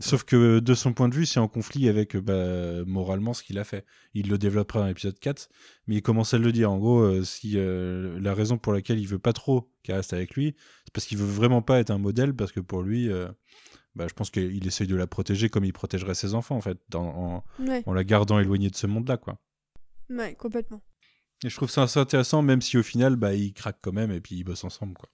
Sauf 0.00 0.22
que 0.22 0.60
de 0.60 0.74
son 0.74 0.92
point 0.92 1.08
de 1.08 1.14
vue, 1.14 1.26
c'est 1.26 1.40
en 1.40 1.48
conflit 1.48 1.88
avec 1.88 2.16
bah, 2.16 2.84
moralement 2.86 3.34
ce 3.34 3.42
qu'il 3.42 3.58
a 3.58 3.64
fait. 3.64 3.84
Il 4.14 4.28
le 4.30 4.38
développera 4.38 4.78
dans 4.80 4.86
l'épisode 4.86 5.18
4, 5.18 5.48
mais 5.88 5.96
il 5.96 6.02
commence 6.02 6.32
à 6.34 6.38
le 6.38 6.52
dire. 6.52 6.70
En 6.70 6.78
gros, 6.78 7.00
euh, 7.00 7.24
si 7.24 7.54
euh, 7.56 8.16
la 8.20 8.32
raison 8.32 8.58
pour 8.58 8.72
laquelle 8.72 9.00
il 9.00 9.08
veut 9.08 9.18
pas 9.18 9.32
trop 9.32 9.68
qu'elle 9.82 9.96
reste 9.96 10.12
avec 10.12 10.34
lui, 10.36 10.54
c'est 10.84 10.92
parce 10.92 11.04
qu'il 11.04 11.18
veut 11.18 11.26
vraiment 11.26 11.62
pas 11.62 11.80
être 11.80 11.90
un 11.90 11.98
modèle, 11.98 12.32
parce 12.32 12.52
que 12.52 12.60
pour 12.60 12.82
lui, 12.82 13.10
euh, 13.10 13.26
bah, 13.96 14.06
je 14.08 14.14
pense 14.14 14.30
qu'il 14.30 14.64
essaye 14.64 14.86
de 14.86 14.94
la 14.94 15.08
protéger 15.08 15.48
comme 15.48 15.64
il 15.64 15.72
protégerait 15.72 16.14
ses 16.14 16.34
enfants, 16.34 16.54
en 16.54 16.60
fait, 16.60 16.78
dans- 16.90 17.02
en, 17.04 17.44
Ouais, 17.58 17.82
en 17.84 17.92
la 17.92 18.04
gardant 18.04 18.38
éloignée 18.38 18.70
de 18.70 18.76
ce 18.76 18.86
monde-là, 18.86 19.16
quoi. 19.16 19.40
ouais, 20.10 20.36
complètement. 20.36 20.80
Et 21.44 21.48
je 21.48 21.56
trouve 21.56 21.70
ça 21.70 21.82
assez 21.84 22.00
intéressant, 22.00 22.42
même 22.42 22.60
si 22.60 22.76
au 22.78 22.82
final, 22.82 23.16
bah, 23.16 23.34
ils 23.34 23.52
craquent 23.52 23.78
quand 23.80 23.92
même 23.92 24.10
et 24.10 24.20
puis 24.20 24.34
ils 24.36 24.44
bossent 24.44 24.64
ensemble, 24.64 24.94
quoi. 24.94 25.08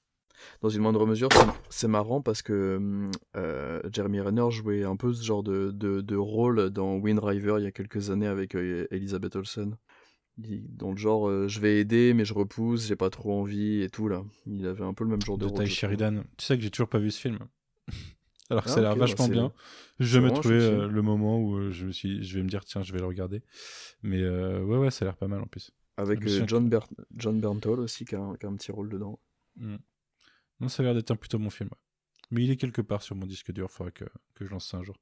Dans 0.63 0.69
une 0.69 0.83
moindre 0.83 1.07
mesure, 1.07 1.29
c'est- 1.71 1.89
marrant 1.89 2.21
parce 2.21 2.43
que 2.43 2.77
hum, 2.77 3.11
euh, 3.37 3.81
Jeremy 3.93 4.21
Renner 4.21 4.51
jouait 4.51 4.85
un 4.85 4.97
peu 4.97 5.13
ce 5.15 5.23
genre 5.23 5.43
de, 5.43 5.71
de, 5.71 6.01
de 6.03 6.17
rôle 6.17 6.69
dans 6.71 6.97
Wind 6.97 7.19
River 7.23 7.57
il 7.59 7.65
y 7.65 7.67
a 7.67 7.71
quelques 7.71 8.11
années 8.11 8.27
avec 8.27 8.55
euh, 8.55 8.87
Elizabeth 8.91 9.37
Olsen. 9.37 9.77
il- 10.43 10.67
dans 10.77 10.91
le 10.91 10.97
genre 10.99 11.29
euh, 11.31 11.49
je 11.49 11.61
vais 11.61 11.79
aider 11.79 12.13
mais 12.13 12.25
je 12.27 12.35
repousse, 12.35 12.87
j'ai 12.87 12.97
pas 12.97 13.09
trop 13.11 13.41
envie 13.41 13.81
et 13.83 13.89
tout 13.89 14.09
là. 14.09 14.23
Il 14.47 14.67
avait 14.67 14.85
un 14.85 14.93
peu 14.93 15.05
le 15.05 15.11
même 15.11 15.23
genre 15.23 15.39
de, 15.39 15.47
de 15.47 15.51
rôle. 15.51 15.67
Sheridan. 15.67 16.25
Tu 16.37 16.45
sais 16.45 16.57
que 16.59 16.63
j'ai 16.63 16.71
toujours 16.71 16.89
pas 16.89 16.99
vu 16.99 17.11
ce 17.11 17.21
film. 17.21 17.39
Alors 18.51 18.65
que 18.65 18.71
Ah, 18.71 18.73
ça 18.75 18.81
a 18.81 18.83
l'air 18.83 18.97
bah, 18.97 19.01
vachement 19.07 19.27
c'est- 19.27 19.33
bien. 19.33 19.53
Je 19.99 20.19
vais 20.19 20.29
me 20.29 20.35
chouette 20.35 20.47
euh, 20.47 20.89
le 20.89 21.03
moment 21.03 21.39
où 21.41 21.71
je 21.71 21.87
me 21.87 21.93
suis, 21.93 22.23
je 22.23 22.37
vais 22.37 22.43
me 22.43 22.49
dire 22.49 22.65
tiens, 22.67 22.83
je 22.83 22.93
vais 22.93 22.99
le 22.99 23.07
regarder. 23.07 23.43
Mais 24.03 24.21
euh, 24.21 24.63
ouais, 24.63 24.77
ouais, 24.77 24.91
ça 24.91 25.05
a 25.05 25.09
l'air 25.09 25.17
pas 25.17 25.29
mal 25.29 25.41
en 25.41 25.47
plus. 25.47 25.71
Avec 25.97 26.27
euh, 26.27 26.45
John, 26.47 26.69
Ber- 26.69 26.89
John 27.17 27.41
Bernthal 27.41 27.79
aussi 27.81 28.05
qui 28.05 28.15
a, 28.17 28.21
un, 28.21 28.35
qui 28.37 28.47
a 28.47 28.49
un 28.49 28.57
petit 28.57 28.73
rôle 28.73 28.89
dedans. 28.89 29.21
Mm. 29.57 29.77
Non, 30.61 30.69
ça 30.69 30.83
a 30.83 30.87
l'air 30.87 30.95
d'être 30.95 31.11
un 31.11 31.17
plutôt 31.17 31.39
bon 31.39 31.51
film. 31.51 31.69
ouais. 31.71 31.79
Mais 32.31 32.43
il 32.45 32.51
est 32.51 32.57
quelque 32.57 32.81
part 32.83 33.03
sur 33.03 33.15
mon 33.17 33.27
disque 33.27 33.53
dur. 33.53 33.71
Faudrait 33.71 33.93
que, 33.93 34.05
que 34.35 34.45
je 34.45 34.51
lance 34.51 34.69
ça 34.69 34.79
un 34.79 34.83
jour. 34.83 34.97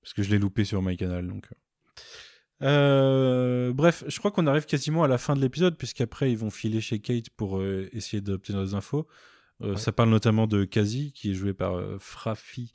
Parce 0.00 0.12
que 0.14 0.22
je 0.22 0.30
l'ai 0.30 0.38
loupé 0.38 0.64
sur 0.64 0.80
MyCanal. 0.82 1.26
Donc. 1.26 1.48
euh. 1.50 1.56
Euh, 2.62 3.72
bref, 3.72 4.04
je 4.06 4.18
crois 4.18 4.30
qu'on 4.30 4.46
arrive 4.46 4.66
quasiment 4.66 5.04
à 5.04 5.08
la 5.08 5.18
fin 5.18 5.34
de 5.36 5.40
l'épisode, 5.40 5.76
puisqu'après 5.76 6.30
ils 6.32 6.38
vont 6.38 6.50
filer 6.50 6.80
chez 6.80 6.98
Kate 7.00 7.30
pour 7.30 7.58
euh, 7.58 7.88
essayer 7.92 8.20
d'obtenir 8.20 8.62
des 8.62 8.74
infos. 8.74 9.06
Euh, 9.62 9.76
Ça 9.76 9.92
parle 9.92 10.10
notamment 10.10 10.46
de 10.46 10.64
Kazi, 10.64 11.12
qui 11.12 11.30
est 11.30 11.34
joué 11.34 11.52
par 11.54 11.80
Frafi, 12.00 12.72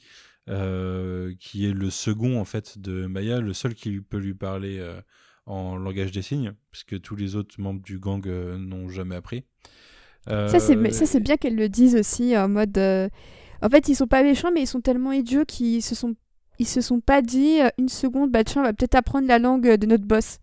qui 0.48 1.66
est 1.66 1.74
le 1.74 1.90
second 1.90 2.40
en 2.40 2.46
fait 2.46 2.78
de 2.78 3.06
Maya, 3.08 3.40
le 3.40 3.54
seul 3.54 3.74
qui 3.76 4.02
peut 4.02 4.18
lui 4.18 4.34
parler 4.34 4.80
en 5.46 5.76
langage 5.76 6.12
des 6.12 6.22
signes, 6.22 6.54
puisque 6.72 7.02
tous 7.02 7.16
les 7.16 7.36
autres 7.36 7.60
membres 7.60 7.82
du 7.82 8.00
gang 8.00 8.26
euh, 8.28 8.58
n'ont 8.58 8.90
jamais 8.90 9.16
appris. 9.16 9.44
Ça, 10.48 10.60
c'est 10.60 10.76
Euh, 10.78 10.90
ça, 10.92 11.06
c'est 11.06 11.20
bien 11.20 11.36
qu'elles 11.38 11.56
le 11.58 11.68
disent 11.70 11.96
aussi 11.96 12.38
en 12.38 12.48
mode. 12.50 12.78
euh, 12.78 13.10
En 13.62 13.70
fait, 13.70 13.88
ils 13.90 13.96
sont 13.96 14.08
pas 14.08 14.24
méchants, 14.24 14.52
mais 14.54 14.62
ils 14.62 14.68
sont 14.68 14.82
tellement 14.82 15.12
idiots 15.12 15.46
qu'ils 15.46 15.82
se 15.84 15.96
sont, 15.96 16.16
ils 16.60 16.68
se 16.68 16.82
sont 16.82 17.00
pas 17.02 17.22
dit 17.22 17.60
une 17.78 17.90
seconde, 17.90 18.32
bah 18.32 18.44
tiens, 18.44 18.62
on 18.62 18.66
va 18.66 18.74
peut-être 18.74 18.96
apprendre 18.96 19.28
la 19.28 19.40
langue 19.40 19.76
de 19.78 19.86
notre 19.88 20.06
boss. 20.06 20.40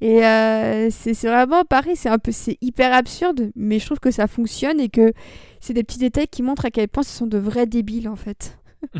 Et 0.00 0.20
c'est 0.90 1.14
c'est 1.14 1.26
vraiment 1.28 1.64
pareil, 1.64 1.96
c'est 1.96 2.08
un 2.08 2.18
peu, 2.18 2.32
c'est 2.32 2.56
hyper 2.60 2.92
absurde, 2.94 3.50
mais 3.56 3.78
je 3.80 3.86
trouve 3.86 3.98
que 4.00 4.10
ça 4.12 4.26
fonctionne 4.28 4.78
et 4.80 4.88
que 4.90 5.12
c'est 5.60 5.74
des 5.74 5.82
petits 5.84 5.98
détails 5.98 6.28
qui 6.28 6.42
montrent 6.42 6.66
à 6.66 6.70
quel 6.70 6.88
point 6.88 7.02
ce 7.02 7.10
sont 7.16 7.26
de 7.26 7.38
vrais 7.38 7.66
débiles 7.66 8.08
en 8.08 8.16
fait. 8.16 8.58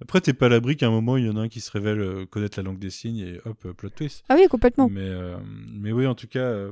Après, 0.00 0.20
t'es 0.20 0.32
pas 0.32 0.46
à 0.46 0.48
l'abri 0.48 0.76
qu'à 0.76 0.86
un 0.86 0.90
moment, 0.90 1.16
il 1.16 1.26
y 1.26 1.28
en 1.28 1.36
a 1.36 1.40
un 1.40 1.48
qui 1.48 1.60
se 1.60 1.70
révèle 1.70 2.00
euh, 2.00 2.26
connaître 2.26 2.58
la 2.58 2.62
langue 2.64 2.78
des 2.78 2.90
signes 2.90 3.18
et 3.18 3.40
hop, 3.44 3.58
euh, 3.66 3.72
plot 3.74 3.90
twist. 3.90 4.24
Ah 4.28 4.36
oui, 4.38 4.46
complètement. 4.48 4.88
Mais, 4.88 5.00
euh, 5.02 5.36
mais 5.72 5.92
oui, 5.92 6.06
en 6.06 6.14
tout 6.14 6.28
cas, 6.28 6.68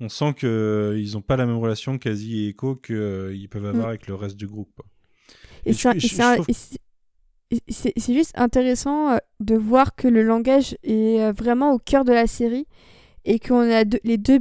on 0.00 0.08
sent 0.08 0.34
qu'ils 0.38 1.12
n'ont 1.14 1.22
pas 1.22 1.36
la 1.36 1.46
même 1.46 1.56
relation, 1.56 1.98
et 2.04 2.48
Echo, 2.48 2.76
qu'ils 2.76 3.48
peuvent 3.50 3.64
avoir 3.66 3.86
Mm. 3.86 3.88
avec 3.90 4.06
le 4.06 4.14
reste 4.14 4.36
du 4.36 4.46
groupe. 4.46 4.70
quoi. 4.76 4.84
Et 5.64 5.70
Et 5.70 5.74
c'est 7.70 7.94
c'est 7.96 8.12
juste 8.14 8.32
intéressant 8.36 9.16
de 9.40 9.54
voir 9.54 9.94
que 9.94 10.06
le 10.06 10.22
langage 10.22 10.76
est 10.82 11.32
vraiment 11.32 11.72
au 11.72 11.78
cœur 11.78 12.04
de 12.04 12.12
la 12.12 12.26
série 12.26 12.66
et 13.24 13.38
qu'on 13.38 13.60
a 13.70 13.84
deux- 13.84 14.00
les 14.04 14.18
deux, 14.18 14.40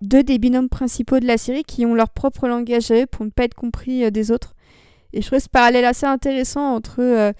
deux 0.00 0.22
des 0.22 0.38
binômes 0.38 0.70
principaux 0.70 1.20
de 1.20 1.26
la 1.26 1.36
série 1.36 1.64
qui 1.64 1.84
ont 1.84 1.94
leur 1.94 2.08
propre 2.08 2.48
langage 2.48 2.90
à 2.90 3.02
eux 3.02 3.06
pour 3.06 3.26
ne 3.26 3.30
pas 3.30 3.44
être 3.44 3.54
compris 3.54 4.10
des 4.10 4.30
autres. 4.30 4.54
Et 5.12 5.22
je 5.22 5.26
trouve 5.26 5.38
ce 5.38 5.48
parallèle 5.48 5.84
assez 5.84 6.06
intéressant 6.06 6.74
entre 6.74 7.00
euh, 7.00 7.32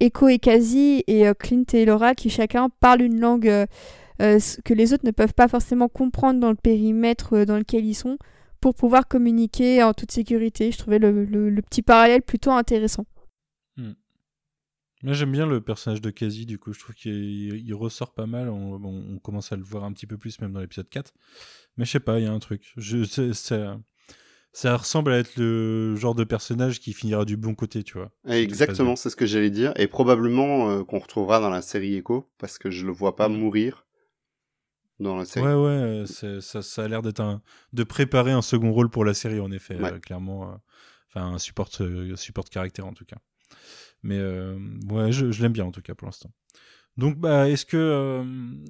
Echo 0.00 0.28
et 0.28 0.38
Kazi 0.38 1.04
et 1.06 1.28
euh, 1.28 1.34
Clint 1.34 1.64
et 1.72 1.84
Laura 1.84 2.14
qui 2.14 2.30
chacun 2.30 2.68
parlent 2.80 3.02
une 3.02 3.20
langue 3.20 3.48
euh, 3.48 3.66
euh, 4.20 4.38
que 4.64 4.74
les 4.74 4.92
autres 4.92 5.06
ne 5.06 5.10
peuvent 5.10 5.34
pas 5.34 5.48
forcément 5.48 5.88
comprendre 5.88 6.40
dans 6.40 6.50
le 6.50 6.56
périmètre 6.56 7.44
dans 7.44 7.56
lequel 7.56 7.84
ils 7.84 7.94
sont 7.94 8.18
pour 8.60 8.74
pouvoir 8.74 9.08
communiquer 9.08 9.82
en 9.82 9.94
toute 9.94 10.12
sécurité. 10.12 10.70
Je 10.72 10.78
trouvais 10.78 10.98
le, 10.98 11.24
le- 11.24 11.62
petit 11.62 11.82
parallèle 11.82 12.22
plutôt 12.22 12.50
intéressant. 12.50 13.06
Moi, 15.02 15.14
j'aime 15.14 15.32
bien 15.32 15.46
le 15.46 15.62
personnage 15.62 16.02
de 16.02 16.10
Kazi, 16.10 16.44
du 16.44 16.58
coup, 16.58 16.74
je 16.74 16.80
trouve 16.80 16.94
qu'il 16.94 17.56
il 17.56 17.74
ressort 17.74 18.12
pas 18.12 18.26
mal. 18.26 18.50
On, 18.50 19.18
commence 19.22 19.50
à 19.50 19.56
le 19.56 19.62
voir 19.62 19.84
un 19.84 19.92
petit 19.92 20.06
peu 20.06 20.18
plus, 20.18 20.38
même 20.42 20.52
dans 20.52 20.60
l'épisode 20.60 20.90
4. 20.90 21.14
Mais 21.78 21.86
je 21.86 21.92
sais 21.92 22.00
pas, 22.00 22.18
il 22.18 22.24
y 22.24 22.28
a 22.28 22.32
un 22.32 22.38
truc. 22.38 22.74
Je, 22.76 23.04
ça, 23.32 23.78
ça 24.52 24.76
ressemble 24.76 25.12
à 25.12 25.18
être 25.18 25.36
le 25.36 25.94
genre 25.96 26.14
de 26.14 26.24
personnage 26.24 26.80
qui 26.80 26.92
finira 26.92 27.24
du 27.24 27.36
bon 27.36 27.54
côté, 27.54 27.82
tu 27.82 27.98
vois. 27.98 28.10
Exactement, 28.28 28.96
c'est 28.96 29.10
ce 29.10 29.16
que 29.16 29.26
j'allais 29.26 29.50
dire. 29.50 29.72
Et 29.76 29.86
probablement 29.86 30.70
euh, 30.70 30.84
qu'on 30.84 30.98
retrouvera 30.98 31.40
dans 31.40 31.50
la 31.50 31.62
série 31.62 31.96
Echo, 31.96 32.30
parce 32.38 32.58
que 32.58 32.70
je 32.70 32.84
le 32.86 32.92
vois 32.92 33.16
pas 33.16 33.28
Mm. 33.28 33.36
mourir 33.36 33.86
dans 34.98 35.16
la 35.16 35.24
série. 35.24 35.46
Ouais, 35.46 35.54
ouais, 35.54 36.04
ça, 36.40 36.62
ça 36.62 36.84
a 36.84 36.88
l'air 36.88 37.02
d'être 37.02 37.20
un. 37.20 37.42
de 37.72 37.84
préparer 37.84 38.32
un 38.32 38.42
second 38.42 38.72
rôle 38.72 38.90
pour 38.90 39.04
la 39.04 39.14
série, 39.14 39.40
en 39.40 39.50
effet, 39.50 39.76
Ouais. 39.76 39.92
euh, 39.92 39.98
clairement. 39.98 40.50
euh, 40.52 40.56
Enfin, 41.12 41.26
un 41.34 41.38
support, 41.38 41.68
support 42.14 42.44
caractère, 42.44 42.86
en 42.86 42.92
tout 42.92 43.04
cas. 43.04 43.16
Mais 44.04 44.20
ouais, 44.90 45.10
je, 45.10 45.32
je 45.32 45.42
l'aime 45.42 45.52
bien, 45.52 45.64
en 45.64 45.72
tout 45.72 45.82
cas, 45.82 45.94
pour 45.96 46.06
l'instant. 46.06 46.30
Donc, 46.96 47.16
bah, 47.18 47.48
est-ce 47.48 47.64
que, 47.64 47.76
euh, 47.76 48.24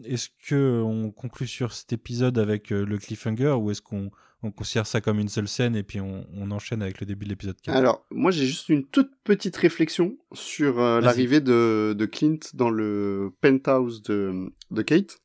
est-ce 0.04 0.28
que 0.48 0.80
on 0.82 1.10
conclut 1.10 1.46
sur 1.48 1.72
cet 1.72 1.92
épisode 1.92 2.38
avec 2.38 2.70
euh, 2.72 2.84
le 2.84 2.98
cliffhanger 2.98 3.52
ou 3.58 3.70
est-ce 3.70 3.82
qu'on 3.82 4.10
on 4.42 4.50
considère 4.52 4.86
ça 4.86 5.00
comme 5.02 5.18
une 5.18 5.28
seule 5.28 5.48
scène 5.48 5.76
et 5.76 5.82
puis 5.82 6.00
on, 6.00 6.26
on 6.34 6.50
enchaîne 6.50 6.80
avec 6.80 7.00
le 7.00 7.06
début 7.06 7.24
de 7.24 7.30
l'épisode 7.30 7.60
4 7.60 7.76
Alors, 7.76 8.06
moi 8.10 8.30
j'ai 8.30 8.46
juste 8.46 8.70
une 8.70 8.86
toute 8.86 9.10
petite 9.24 9.54
réflexion 9.56 10.16
sur 10.32 10.80
euh, 10.80 11.00
l'arrivée 11.02 11.40
de, 11.40 11.94
de 11.98 12.06
Clint 12.06 12.38
dans 12.54 12.70
le 12.70 13.32
penthouse 13.42 14.00
de, 14.02 14.50
de 14.70 14.82
Kate. 14.82 15.18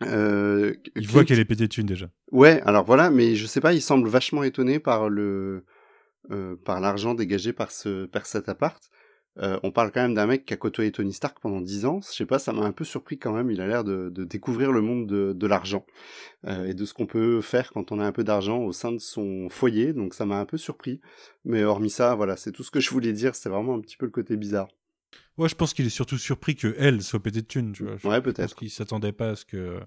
Il 0.00 0.06
Clint- 0.06 1.06
voit 1.08 1.24
qu'elle 1.24 1.40
est 1.40 1.44
pétée 1.44 1.64
de 1.64 1.72
thunes 1.72 1.86
déjà. 1.86 2.08
Ouais, 2.30 2.60
alors 2.62 2.84
voilà, 2.84 3.10
mais 3.10 3.34
je 3.34 3.46
sais 3.46 3.60
pas, 3.60 3.72
il 3.74 3.82
semble 3.82 4.08
vachement 4.08 4.42
étonné 4.42 4.78
par 4.78 5.08
le 5.08 5.64
par 6.64 6.80
l'argent 6.80 7.14
dégagé 7.14 7.52
par 7.52 7.70
ce 7.70 8.06
par 8.06 8.24
cet 8.26 8.48
appart. 8.48 8.82
Euh, 9.38 9.58
on 9.62 9.70
parle 9.70 9.92
quand 9.92 10.02
même 10.02 10.14
d'un 10.14 10.26
mec 10.26 10.44
qui 10.44 10.52
a 10.52 10.56
côtoyé 10.56 10.92
Tony 10.92 11.12
Stark 11.12 11.38
pendant 11.40 11.60
10 11.60 11.86
ans. 11.86 12.00
Je 12.02 12.14
sais 12.14 12.26
pas, 12.26 12.38
ça 12.38 12.52
m'a 12.52 12.62
un 12.62 12.72
peu 12.72 12.84
surpris 12.84 13.18
quand 13.18 13.32
même. 13.32 13.50
Il 13.50 13.60
a 13.60 13.66
l'air 13.66 13.82
de, 13.82 14.10
de 14.10 14.24
découvrir 14.24 14.72
le 14.72 14.82
monde 14.82 15.06
de, 15.06 15.32
de 15.32 15.46
l'argent 15.46 15.86
euh, 16.46 16.66
et 16.66 16.74
de 16.74 16.84
ce 16.84 16.92
qu'on 16.92 17.06
peut 17.06 17.40
faire 17.40 17.72
quand 17.72 17.92
on 17.92 17.98
a 18.00 18.04
un 18.04 18.12
peu 18.12 18.24
d'argent 18.24 18.58
au 18.58 18.72
sein 18.72 18.92
de 18.92 18.98
son 18.98 19.48
foyer. 19.48 19.94
Donc 19.94 20.14
ça 20.14 20.26
m'a 20.26 20.38
un 20.38 20.44
peu 20.44 20.58
surpris. 20.58 21.00
Mais 21.44 21.64
hormis 21.64 21.90
ça, 21.90 22.14
voilà, 22.14 22.36
c'est 22.36 22.52
tout 22.52 22.62
ce 22.62 22.70
que 22.70 22.80
je 22.80 22.90
voulais 22.90 23.12
dire. 23.12 23.34
C'est 23.34 23.48
vraiment 23.48 23.74
un 23.74 23.80
petit 23.80 23.96
peu 23.96 24.06
le 24.06 24.12
côté 24.12 24.36
bizarre. 24.36 24.68
Ouais, 25.38 25.48
je 25.48 25.54
pense 25.54 25.72
qu'il 25.72 25.86
est 25.86 25.90
surtout 25.90 26.18
surpris 26.18 26.56
que 26.56 26.74
elle 26.78 27.00
soit 27.02 27.20
pétée 27.20 27.40
de 27.40 27.46
thunes, 27.46 27.72
tu 27.72 27.84
vois. 27.84 27.96
Je 27.96 28.06
Ouais, 28.06 28.20
peut-être. 28.20 28.54
qu'il 28.54 28.70
s'attendait 28.70 29.12
pas 29.12 29.30
à 29.30 29.36
ce 29.36 29.46
que. 29.46 29.78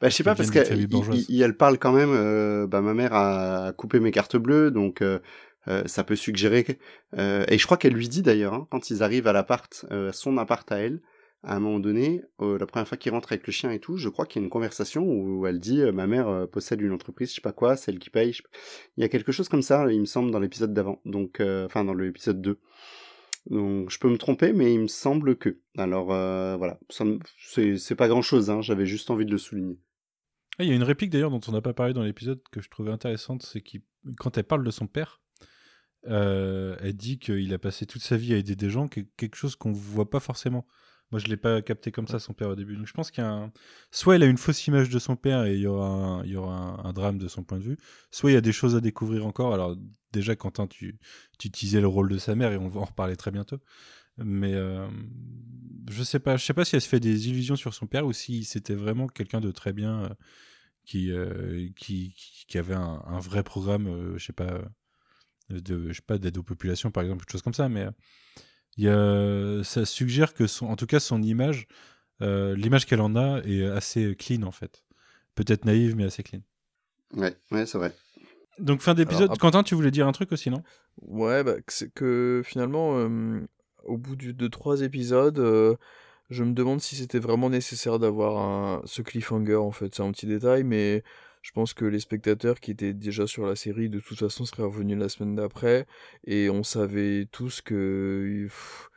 Bah, 0.00 0.08
je 0.08 0.16
sais 0.16 0.24
pas, 0.24 0.34
parce 0.34 0.50
qu'elle 0.50 0.88
elle 1.30 1.56
parle 1.56 1.78
quand 1.78 1.92
même, 1.92 2.10
euh, 2.12 2.66
bah, 2.66 2.80
ma 2.80 2.92
mère 2.92 3.14
a 3.14 3.72
coupé 3.72 4.00
mes 4.00 4.10
cartes 4.10 4.36
bleues, 4.36 4.72
donc 4.72 5.00
euh, 5.00 5.20
euh, 5.68 5.82
ça 5.86 6.04
peut 6.04 6.16
suggérer... 6.16 6.78
euh, 7.18 7.44
et 7.48 7.58
je 7.58 7.64
crois 7.66 7.76
qu'elle 7.76 7.92
lui 7.92 8.08
dit 8.08 8.22
d'ailleurs, 8.22 8.54
hein, 8.54 8.66
quand 8.70 8.90
ils 8.90 9.02
arrivent 9.02 9.26
à 9.26 9.32
l'appart, 9.32 9.84
euh, 9.90 10.12
son 10.12 10.38
appart 10.38 10.70
à 10.72 10.78
elle, 10.78 11.00
à 11.42 11.56
un 11.56 11.60
moment 11.60 11.80
donné, 11.80 12.20
la 12.38 12.66
première 12.66 12.86
fois 12.86 12.98
qu'ils 12.98 13.12
rentrent 13.12 13.32
avec 13.32 13.46
le 13.46 13.52
chien 13.52 13.70
et 13.70 13.78
tout, 13.78 13.96
je 13.96 14.10
crois 14.10 14.26
qu'il 14.26 14.42
y 14.42 14.42
a 14.42 14.44
une 14.44 14.50
conversation 14.50 15.04
où 15.06 15.46
elle 15.46 15.58
dit 15.58 15.80
ma 15.90 16.06
mère 16.06 16.46
possède 16.52 16.82
une 16.82 16.92
entreprise, 16.92 17.30
je 17.30 17.36
sais 17.36 17.40
pas 17.40 17.54
quoi, 17.54 17.76
c'est 17.76 17.90
elle 17.90 17.98
qui 17.98 18.10
paye. 18.10 18.36
Il 18.98 19.00
y 19.00 19.04
a 19.04 19.08
quelque 19.08 19.32
chose 19.32 19.48
comme 19.48 19.62
ça, 19.62 19.90
il 19.90 20.00
me 20.00 20.04
semble, 20.04 20.30
dans 20.32 20.38
l'épisode 20.38 20.74
d'avant, 20.74 21.00
donc 21.06 21.40
enfin 21.40 21.82
dans 21.82 21.94
l'épisode 21.94 22.42
2. 22.42 22.60
Donc 23.46 23.88
je 23.88 23.98
peux 23.98 24.10
me 24.10 24.18
tromper, 24.18 24.52
mais 24.52 24.74
il 24.74 24.80
me 24.80 24.86
semble 24.86 25.34
que. 25.38 25.60
Alors 25.78 26.08
voilà, 26.08 26.78
c'est 26.90 27.94
pas 27.94 28.08
grand 28.08 28.20
chose, 28.20 28.50
hein, 28.50 28.60
j'avais 28.60 28.84
juste 28.84 29.08
envie 29.08 29.24
de 29.24 29.32
le 29.32 29.38
souligner. 29.38 29.78
Ah, 30.58 30.64
il 30.64 30.68
y 30.68 30.72
a 30.72 30.76
une 30.76 30.82
réplique 30.82 31.08
d'ailleurs 31.08 31.30
dont 31.30 31.40
on 31.48 31.52
n'a 31.52 31.62
pas 31.62 31.72
parlé 31.72 31.94
dans 31.94 32.02
l'épisode 32.02 32.42
que 32.52 32.60
je 32.60 32.68
trouvais 32.68 32.90
intéressante, 32.90 33.42
c'est 33.44 33.62
quand 34.18 34.36
elle 34.36 34.44
parle 34.44 34.62
de 34.62 34.70
son 34.70 34.86
père, 34.86 35.22
euh, 36.08 36.76
elle 36.80 36.94
dit 36.96 37.18
qu'il 37.18 37.52
a 37.54 37.58
passé 37.58 37.86
toute 37.86 38.02
sa 38.02 38.16
vie 38.16 38.34
à 38.34 38.36
aider 38.38 38.56
des 38.56 38.70
gens, 38.70 38.88
que- 38.88 39.00
quelque 39.16 39.36
chose 39.36 39.56
qu'on 39.56 39.72
voit 39.72 40.10
pas 40.10 40.20
forcément. 40.20 40.66
Moi, 41.12 41.18
je 41.20 41.26
l'ai 41.26 41.36
pas 41.36 41.60
capté 41.62 41.90
comme 41.92 42.06
ça 42.06 42.18
son 42.20 42.34
père 42.34 42.48
au 42.50 42.54
début. 42.54 42.76
Donc, 42.76 42.86
je 42.86 42.92
pense 42.92 43.10
qu'il 43.10 43.22
y 43.24 43.26
a 43.26 43.30
un... 43.32 43.52
soit 43.90 44.14
elle 44.16 44.22
a 44.22 44.26
une 44.26 44.38
fausse 44.38 44.66
image 44.68 44.88
de 44.90 44.98
son 45.00 45.16
père 45.16 45.44
et 45.44 45.54
il 45.56 45.60
y 45.60 45.66
aura 45.66 45.88
un, 45.88 46.24
il 46.24 46.30
y 46.30 46.36
aura 46.36 46.54
un, 46.56 46.84
un 46.84 46.92
drame 46.92 47.18
de 47.18 47.26
son 47.28 47.42
point 47.42 47.58
de 47.58 47.64
vue, 47.64 47.78
soit 48.12 48.30
il 48.30 48.34
y 48.34 48.36
a 48.36 48.40
des 48.40 48.52
choses 48.52 48.76
à 48.76 48.80
découvrir 48.80 49.26
encore. 49.26 49.52
Alors 49.54 49.76
déjà, 50.12 50.36
Quentin, 50.36 50.66
tu, 50.68 50.98
tu 51.38 51.48
utilisais 51.48 51.80
le 51.80 51.88
rôle 51.88 52.08
de 52.08 52.18
sa 52.18 52.34
mère 52.36 52.52
et 52.52 52.56
on 52.58 52.68
va 52.68 52.80
en 52.80 52.84
reparler 52.84 53.16
très 53.16 53.30
bientôt. 53.32 53.58
Mais 54.18 54.54
euh, 54.54 54.88
je 55.90 56.02
sais 56.02 56.20
pas, 56.20 56.36
je 56.36 56.44
sais 56.44 56.54
pas 56.54 56.64
si 56.64 56.76
elle 56.76 56.82
se 56.82 56.88
fait 56.88 57.00
des 57.00 57.28
illusions 57.28 57.56
sur 57.56 57.74
son 57.74 57.86
père 57.86 58.06
ou 58.06 58.12
si 58.12 58.44
c'était 58.44 58.74
vraiment 58.74 59.06
quelqu'un 59.08 59.40
de 59.40 59.50
très 59.50 59.72
bien. 59.72 60.04
euh, 60.04 60.08
qui, 60.84 61.12
euh, 61.12 61.68
qui, 61.76 62.12
qui, 62.16 62.46
qui 62.48 62.58
avait 62.58 62.74
un, 62.74 63.02
un 63.06 63.20
vrai 63.20 63.42
programme, 63.44 64.16
je 64.18 64.24
sais 64.24 64.32
pas, 64.32 64.62
de, 65.50 65.88
je 65.88 65.94
sais 65.94 66.02
pas, 66.06 66.18
d'aide 66.18 66.38
aux 66.38 66.42
populations, 66.42 66.90
par 66.90 67.02
exemple, 67.02 67.24
quelque 67.24 67.32
chose 67.32 67.42
comme 67.42 67.54
ça, 67.54 67.68
mais 67.68 67.86
euh, 67.86 67.90
il 68.76 68.84
y 68.84 68.88
a, 68.88 69.64
ça 69.64 69.84
suggère 69.84 70.34
que, 70.34 70.46
son, 70.46 70.66
en 70.66 70.76
tout 70.76 70.86
cas, 70.86 71.00
son 71.00 71.22
image, 71.22 71.66
euh, 72.22 72.54
l'image 72.56 72.86
qu'elle 72.86 73.00
en 73.00 73.16
a 73.16 73.40
est 73.44 73.64
assez 73.64 74.14
clean, 74.16 74.42
en 74.42 74.52
fait. 74.52 74.84
Peut-être 75.34 75.64
naïve, 75.64 75.96
mais 75.96 76.04
assez 76.04 76.22
clean. 76.22 76.40
Ouais, 77.14 77.34
ouais, 77.50 77.66
c'est 77.66 77.78
vrai. 77.78 77.92
Donc, 78.58 78.80
fin 78.82 78.94
d'épisode. 78.94 79.36
Quentin, 79.38 79.62
tu 79.62 79.74
voulais 79.74 79.90
dire 79.90 80.06
un 80.06 80.12
truc 80.12 80.32
aussi, 80.32 80.50
non? 80.50 80.62
Ouais, 81.00 81.42
bah, 81.42 81.54
que 81.60 81.72
c'est 81.72 81.92
que 81.92 82.42
finalement, 82.44 82.98
euh, 82.98 83.40
au 83.84 83.96
bout 83.96 84.16
du- 84.16 84.34
de 84.34 84.48
trois 84.48 84.82
épisodes, 84.82 85.38
euh, 85.38 85.76
je 86.28 86.44
me 86.44 86.52
demande 86.52 86.80
si 86.80 86.94
c'était 86.94 87.18
vraiment 87.18 87.48
nécessaire 87.50 87.98
d'avoir 87.98 88.38
un, 88.38 88.82
ce 88.84 89.02
cliffhanger, 89.02 89.56
en 89.56 89.70
fait. 89.72 89.94
C'est 89.94 90.02
un 90.02 90.12
petit 90.12 90.26
détail, 90.26 90.62
mais 90.62 91.02
je 91.42 91.52
pense 91.52 91.74
que 91.74 91.84
les 91.84 92.00
spectateurs 92.00 92.60
qui 92.60 92.70
étaient 92.70 92.92
déjà 92.92 93.26
sur 93.26 93.46
la 93.46 93.56
série, 93.56 93.88
de 93.88 94.00
toute 94.00 94.18
façon, 94.18 94.44
seraient 94.44 94.62
revenus 94.64 94.98
la 94.98 95.08
semaine 95.08 95.34
d'après, 95.34 95.86
et 96.24 96.50
on 96.50 96.62
savait 96.62 97.26
tous 97.32 97.60
que 97.62 98.44
pff, 98.44 98.90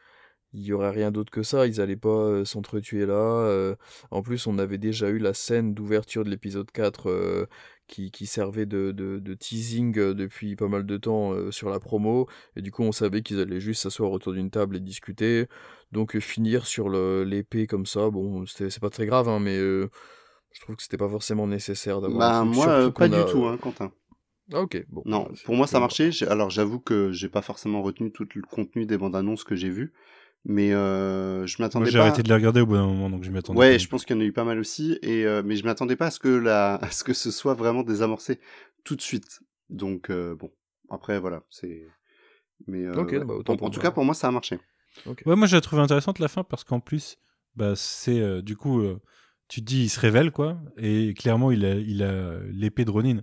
il 0.54 0.62
y 0.64 0.74
aurait 0.74 0.92
rien 0.92 1.12
d'autre 1.12 1.32
que 1.32 1.44
ça. 1.44 1.68
Ils 1.68 1.82
allaient 1.82 1.96
pas 1.96 2.10
euh, 2.10 2.46
s'entretuer 2.46 3.06
là. 3.06 3.14
euh. 3.14 3.76
en 4.12 4.22
plus, 4.22 4.48
on 4.48 4.60
avait 4.60 4.78
déjà 4.78 5.10
eu 5.10 5.18
la 5.18 5.34
scène 5.34 5.74
d'ouverture 5.74 6.24
de 6.24 6.30
l'épisode 6.30 6.70
4 6.72 7.10
euh, 7.10 7.46
qui, 7.88 8.26
servait 8.26 8.66
de, 8.66 9.20
teasing 9.40 9.94
depuis 9.94 10.56
pas 10.56 10.68
mal 10.68 10.86
de 10.86 10.98
temps 10.98 11.52
sur 11.52 11.70
la 11.70 11.80
promo. 11.80 12.28
Et 12.56 12.62
du 12.62 12.72
coup, 12.72 12.84
on 12.84 12.92
savait 12.92 13.22
qu'ils 13.22 13.40
allaient 13.40 13.60
juste 13.60 13.84
s'asseoir 13.84 14.12
autour 14.12 14.34
d'une 14.34 14.50
table 14.50 14.78
et 14.78 14.80
discuter. 14.80 15.48
Donc, 15.92 16.18
finir 16.20 16.66
sur 16.66 16.90
l'épée 16.90 17.68
comme 17.68 17.86
ça, 17.86 18.10
bon, 18.10 18.46
c'est 18.48 18.80
pas 18.80 18.90
très 18.90 19.06
grave, 19.06 19.30
hein, 19.30 19.40
mais 19.40 19.60
je 20.54 20.62
trouve 20.62 20.76
que 20.76 20.84
c'était 20.84 20.98
pas 20.98 21.10
forcément 21.10 21.48
nécessaire 21.48 22.00
d'avoir 22.02 22.20
Bah, 22.20 22.44
moi, 22.46 22.68
euh, 22.70 22.90
pas 22.92 23.08
du 23.10 23.16
a- 23.20 23.26
tout, 23.26 23.46
hein, 23.46 23.58
Quentin. 23.58 23.92
Ah, 24.54 24.62
ok, 24.62 24.86
bon. 24.90 25.02
Non, 25.06 25.24
bah, 25.24 25.32
pour 25.46 25.56
moi 25.56 25.68
ça 25.68 25.78
a 25.78 25.80
plutôt- 25.80 25.84
marché. 25.84 26.12
J'ai- 26.12 26.28
Alors 26.28 26.50
j'avoue 26.50 26.80
que 26.80 27.12
j'ai 27.12 27.30
pas 27.30 27.42
forcément 27.42 27.82
retenu 27.82 28.12
tout 28.12 28.28
le 28.36 28.42
contenu 28.42 28.86
des 28.86 28.98
bandes 28.98 29.16
annonces 29.16 29.44
que 29.44 29.56
j'ai 29.56 29.70
vues, 29.70 29.94
mais 30.46 30.74
euh, 30.74 31.46
je 31.48 31.62
m'attendais 31.62 31.90
j'ai 31.90 32.00
arrêté 32.00 32.24
de 32.24 32.28
les 32.28 32.34
regarder 32.36 32.62
au 32.62 32.66
bout 32.66 32.76
d'un 32.76 32.86
moment, 32.86 33.10
donc 33.10 33.24
je 33.24 33.32
m'y 33.32 33.38
attendais. 33.38 33.60
Ouais, 33.60 33.80
je 33.80 33.88
pense 33.88 34.06
qu'il 34.06 34.16
y 34.16 34.20
en 34.20 34.22
a 34.22 34.26
eu 34.26 34.34
pas 34.34 34.44
mal 34.44 34.60
aussi, 34.60 35.00
et 35.02 35.26
euh, 35.26 35.42
mais 35.46 35.56
je 35.56 35.64
m'attendais 35.64 35.96
pas 35.96 36.08
à 36.08 36.12
ce 36.12 36.20
que 36.20 36.28
la, 36.28 36.76
à 36.84 36.92
ce 36.92 37.04
que 37.04 37.14
ce 37.14 37.32
soit 37.32 37.54
vraiment 37.54 37.84
désamorcé 37.84 38.40
tout 38.84 38.96
de 38.96 39.02
suite. 39.02 39.40
Donc 39.70 40.10
euh, 40.10 40.36
bon, 40.36 40.52
après 40.90 41.20
voilà, 41.20 41.44
c'est. 41.50 41.88
Mais 42.68 42.86
euh, 42.86 42.94
ouais. 42.96 43.26
bah, 43.26 43.34
autant 43.34 43.54
en, 43.54 43.66
en 43.66 43.70
tout 43.70 43.80
cas 43.80 43.92
pour 43.92 44.06
moi 44.06 44.14
ça 44.14 44.28
a 44.28 44.32
marché. 44.32 44.60
Ok. 45.06 45.24
Ouais, 45.26 45.36
moi 45.36 45.48
j'ai 45.48 45.60
trouvé 45.62 45.82
intéressante 45.82 46.20
la 46.20 46.28
fin 46.28 46.44
parce 46.44 46.64
qu'en 46.64 46.80
plus, 46.82 47.18
bah, 47.56 47.74
c'est 47.76 48.20
euh, 48.20 48.42
du 48.42 48.56
coup, 48.58 48.82
euh, 48.82 49.00
tu 49.48 49.62
te 49.62 49.66
dis, 49.66 49.84
il 49.84 49.90
se 49.90 50.00
révèle 50.00 50.32
quoi, 50.32 50.60
et 50.78 51.14
clairement 51.14 51.52
il 51.52 51.66
a, 51.66 51.76
il 51.76 52.04
a 52.04 52.40
l'épée 52.52 52.86
de 52.86 52.92
Ronin. 52.92 53.22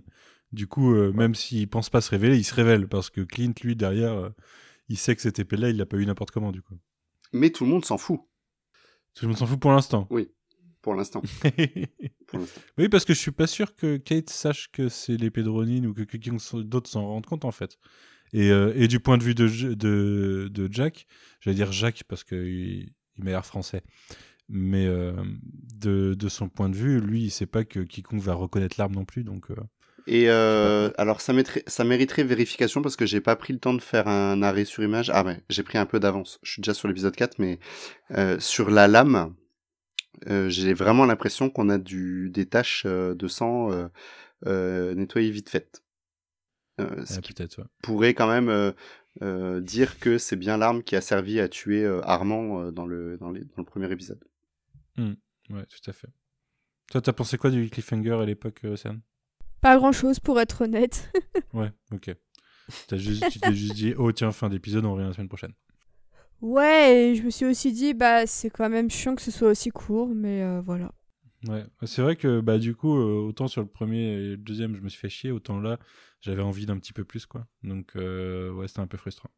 Du 0.51 0.67
coup, 0.67 0.93
euh, 0.93 1.13
même 1.13 1.33
s'il 1.33 1.69
pense 1.69 1.89
pas 1.89 2.01
se 2.01 2.09
révéler, 2.09 2.37
il 2.37 2.43
se 2.43 2.53
révèle 2.53 2.87
parce 2.87 3.09
que 3.09 3.21
Clint, 3.21 3.53
lui, 3.63 3.75
derrière, 3.75 4.13
euh, 4.13 4.29
il 4.89 4.97
sait 4.97 5.15
que 5.15 5.21
cette 5.21 5.39
épée-là, 5.39 5.69
il 5.69 5.77
l'a 5.77 5.85
pas 5.85 5.97
eu 5.97 6.05
n'importe 6.05 6.31
comment 6.31 6.51
du 6.51 6.61
coup. 6.61 6.77
Mais 7.31 7.49
tout 7.51 7.63
le 7.63 7.69
monde 7.69 7.85
s'en 7.85 7.97
fout 7.97 8.19
Tout 9.15 9.25
le 9.25 9.29
monde 9.29 9.37
s'en 9.37 9.45
fout 9.45 9.59
pour 9.59 9.71
l'instant. 9.71 10.07
l'instant. 10.95 11.21
Pour 12.27 12.39
l'instant. 12.39 12.61
oui, 12.77 12.89
parce 12.89 13.05
que 13.05 13.13
je 13.13 13.19
suis 13.19 13.31
pas 13.31 13.45
sûr 13.47 13.75
que 13.75 13.97
Kate 13.97 14.29
sache 14.29 14.69
que 14.71 14.89
c'est 14.89 15.15
l'épée 15.15 15.43
de 15.43 15.49
Ronin 15.49 15.85
ou 15.85 15.93
que 15.93 16.01
quelqu'un 16.01 16.37
d'autre 16.63 16.89
s'en 16.89 17.05
rende 17.05 17.25
compte 17.25 17.45
en 17.45 17.51
fait. 17.51 17.77
Et, 18.33 18.51
euh, 18.51 18.73
et 18.75 18.87
du 18.87 18.99
point 18.99 19.17
de 19.17 19.23
vue 19.23 19.35
de, 19.35 19.47
de, 19.73 20.49
de 20.51 20.69
Jack, 20.71 21.05
j'allais 21.41 21.55
dire 21.55 21.71
Jacques 21.71 22.03
parce 22.07 22.23
qu'il 22.23 22.93
il 23.17 23.23
m'a 23.23 23.31
l'air 23.31 23.45
français, 23.45 23.83
mais 24.51 24.85
euh, 24.85 25.13
de, 25.79 26.13
de 26.13 26.29
son 26.29 26.49
point 26.49 26.69
de 26.69 26.75
vue, 26.75 26.99
lui, 26.99 27.23
il 27.23 27.31
sait 27.31 27.45
pas 27.45 27.63
que 27.63 27.79
quiconque 27.79 28.21
va 28.21 28.33
reconnaître 28.33 28.75
l'arme 28.77 28.93
non 28.93 29.05
plus, 29.05 29.23
donc 29.23 29.49
euh, 29.51 29.55
Et 30.07 30.29
euh, 30.29 30.89
alors 30.97 31.21
ça, 31.21 31.33
mériterait 31.33 32.23
vérification 32.23 32.81
parce 32.81 32.95
que 32.95 33.05
j'ai 33.05 33.21
pas 33.21 33.35
pris 33.35 33.53
le 33.53 33.59
temps 33.59 33.73
de 33.73 33.81
faire 33.81 34.07
un 34.07 34.41
arrêt 34.41 34.65
sur 34.65 34.83
image. 34.83 35.09
Ah 35.13 35.23
ouais, 35.23 35.41
j'ai 35.49 35.63
pris 35.63 35.77
un 35.77 35.85
peu 35.85 35.99
d'avance. 35.99 36.39
Je 36.43 36.51
suis 36.51 36.61
déjà 36.61 36.73
sur 36.73 36.87
l'épisode 36.87 37.15
4, 37.15 37.39
mais 37.39 37.59
euh, 38.11 38.39
sur 38.39 38.69
la 38.69 38.87
lame, 38.87 39.33
euh, 40.27 40.49
j'ai 40.49 40.73
vraiment 40.73 41.05
l'impression 41.05 41.49
qu'on 41.49 41.69
a 41.69 41.77
du, 41.77 42.29
des 42.29 42.45
taches 42.45 42.85
de 42.85 43.27
sang 43.27 43.69
nettoyées 44.45 45.31
vite 45.31 45.49
faites. 45.49 45.83
Ce 46.79 47.19
qui 47.19 47.33
ouais. 47.39 47.47
pourrait 47.83 48.15
quand 48.15 48.27
même 48.27 48.73
dire 49.61 49.99
que 49.99 50.17
c'est 50.17 50.35
bien 50.35 50.57
l'arme 50.57 50.81
qui 50.83 50.95
a 50.95 51.01
servi 51.01 51.39
à 51.39 51.47
tuer 51.47 51.85
Armand 52.03 52.71
dans, 52.71 52.87
le, 52.87 53.17
dans, 53.17 53.29
les- 53.31 53.41
dans 53.41 53.57
le 53.57 53.65
premier 53.65 53.91
épisode. 53.91 54.19
Ouais, 54.97 55.65
tout 55.65 55.89
à 55.89 55.93
fait. 55.93 56.07
Toi, 56.91 57.01
t'as 57.01 57.13
pensé 57.13 57.37
quoi 57.37 57.49
du 57.49 57.69
cliffhanger 57.69 58.21
à 58.21 58.25
l'époque, 58.25 58.61
euh, 58.65 58.73
Océane 58.73 59.01
Pas 59.61 59.77
grand 59.77 59.91
chose 59.91 60.19
pour 60.19 60.39
être 60.39 60.61
honnête. 60.61 61.11
Ouais, 61.53 61.71
ok. 61.91 62.15
Juste, 62.93 63.29
tu 63.29 63.39
t'es 63.39 63.53
juste 63.53 63.73
dit, 63.73 63.93
oh 63.97 64.09
tiens, 64.13 64.31
fin 64.31 64.47
d'épisode, 64.47 64.85
on 64.85 64.93
revient 64.93 65.07
la 65.07 65.13
semaine 65.13 65.27
prochaine. 65.27 65.53
Ouais, 66.39 66.95
et 66.95 67.15
je 67.15 67.23
me 67.23 67.29
suis 67.29 67.45
aussi 67.45 67.73
dit, 67.73 67.93
bah 67.93 68.25
c'est 68.25 68.49
quand 68.49 68.69
même 68.69 68.89
chiant 68.89 69.15
que 69.15 69.21
ce 69.21 69.31
soit 69.31 69.49
aussi 69.49 69.69
court, 69.69 70.07
mais 70.07 70.41
euh, 70.41 70.61
voilà. 70.61 70.93
Ouais, 71.47 71.65
c'est 71.83 72.01
vrai 72.01 72.15
que 72.15 72.39
bah 72.39 72.57
du 72.57 72.73
coup, 72.73 72.95
euh, 72.95 73.27
autant 73.27 73.47
sur 73.47 73.61
le 73.61 73.67
premier 73.67 74.13
et 74.13 74.29
le 74.29 74.37
deuxième, 74.37 74.75
je 74.75 74.81
me 74.81 74.89
suis 74.89 74.99
fait 74.99 75.09
chier, 75.09 75.31
autant 75.31 75.59
là, 75.59 75.77
j'avais 76.21 76.41
envie 76.41 76.65
d'un 76.65 76.77
petit 76.77 76.93
peu 76.93 77.03
plus, 77.03 77.25
quoi. 77.25 77.47
Donc, 77.63 77.95
euh, 77.95 78.51
ouais, 78.51 78.67
c'était 78.67 78.79
un 78.79 78.87
peu 78.87 78.97
frustrant. 78.97 79.29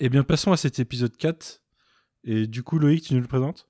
Eh 0.00 0.08
bien, 0.08 0.22
passons 0.22 0.52
à 0.52 0.56
cet 0.56 0.78
épisode 0.78 1.16
4. 1.16 1.62
Et 2.24 2.46
du 2.46 2.62
coup, 2.62 2.78
Loïc, 2.78 3.04
tu 3.04 3.14
nous 3.14 3.20
le 3.20 3.26
présentes? 3.26 3.68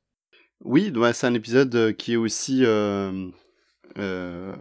Oui, 0.65 0.91
ouais, 0.95 1.13
c'est 1.13 1.27
un 1.27 1.35
épisode 1.35 1.75
euh, 1.77 1.93
qui 1.93 2.15
est 2.15 2.17
aussi 2.17 2.65
euh, 2.65 3.31
euh, 3.97 4.55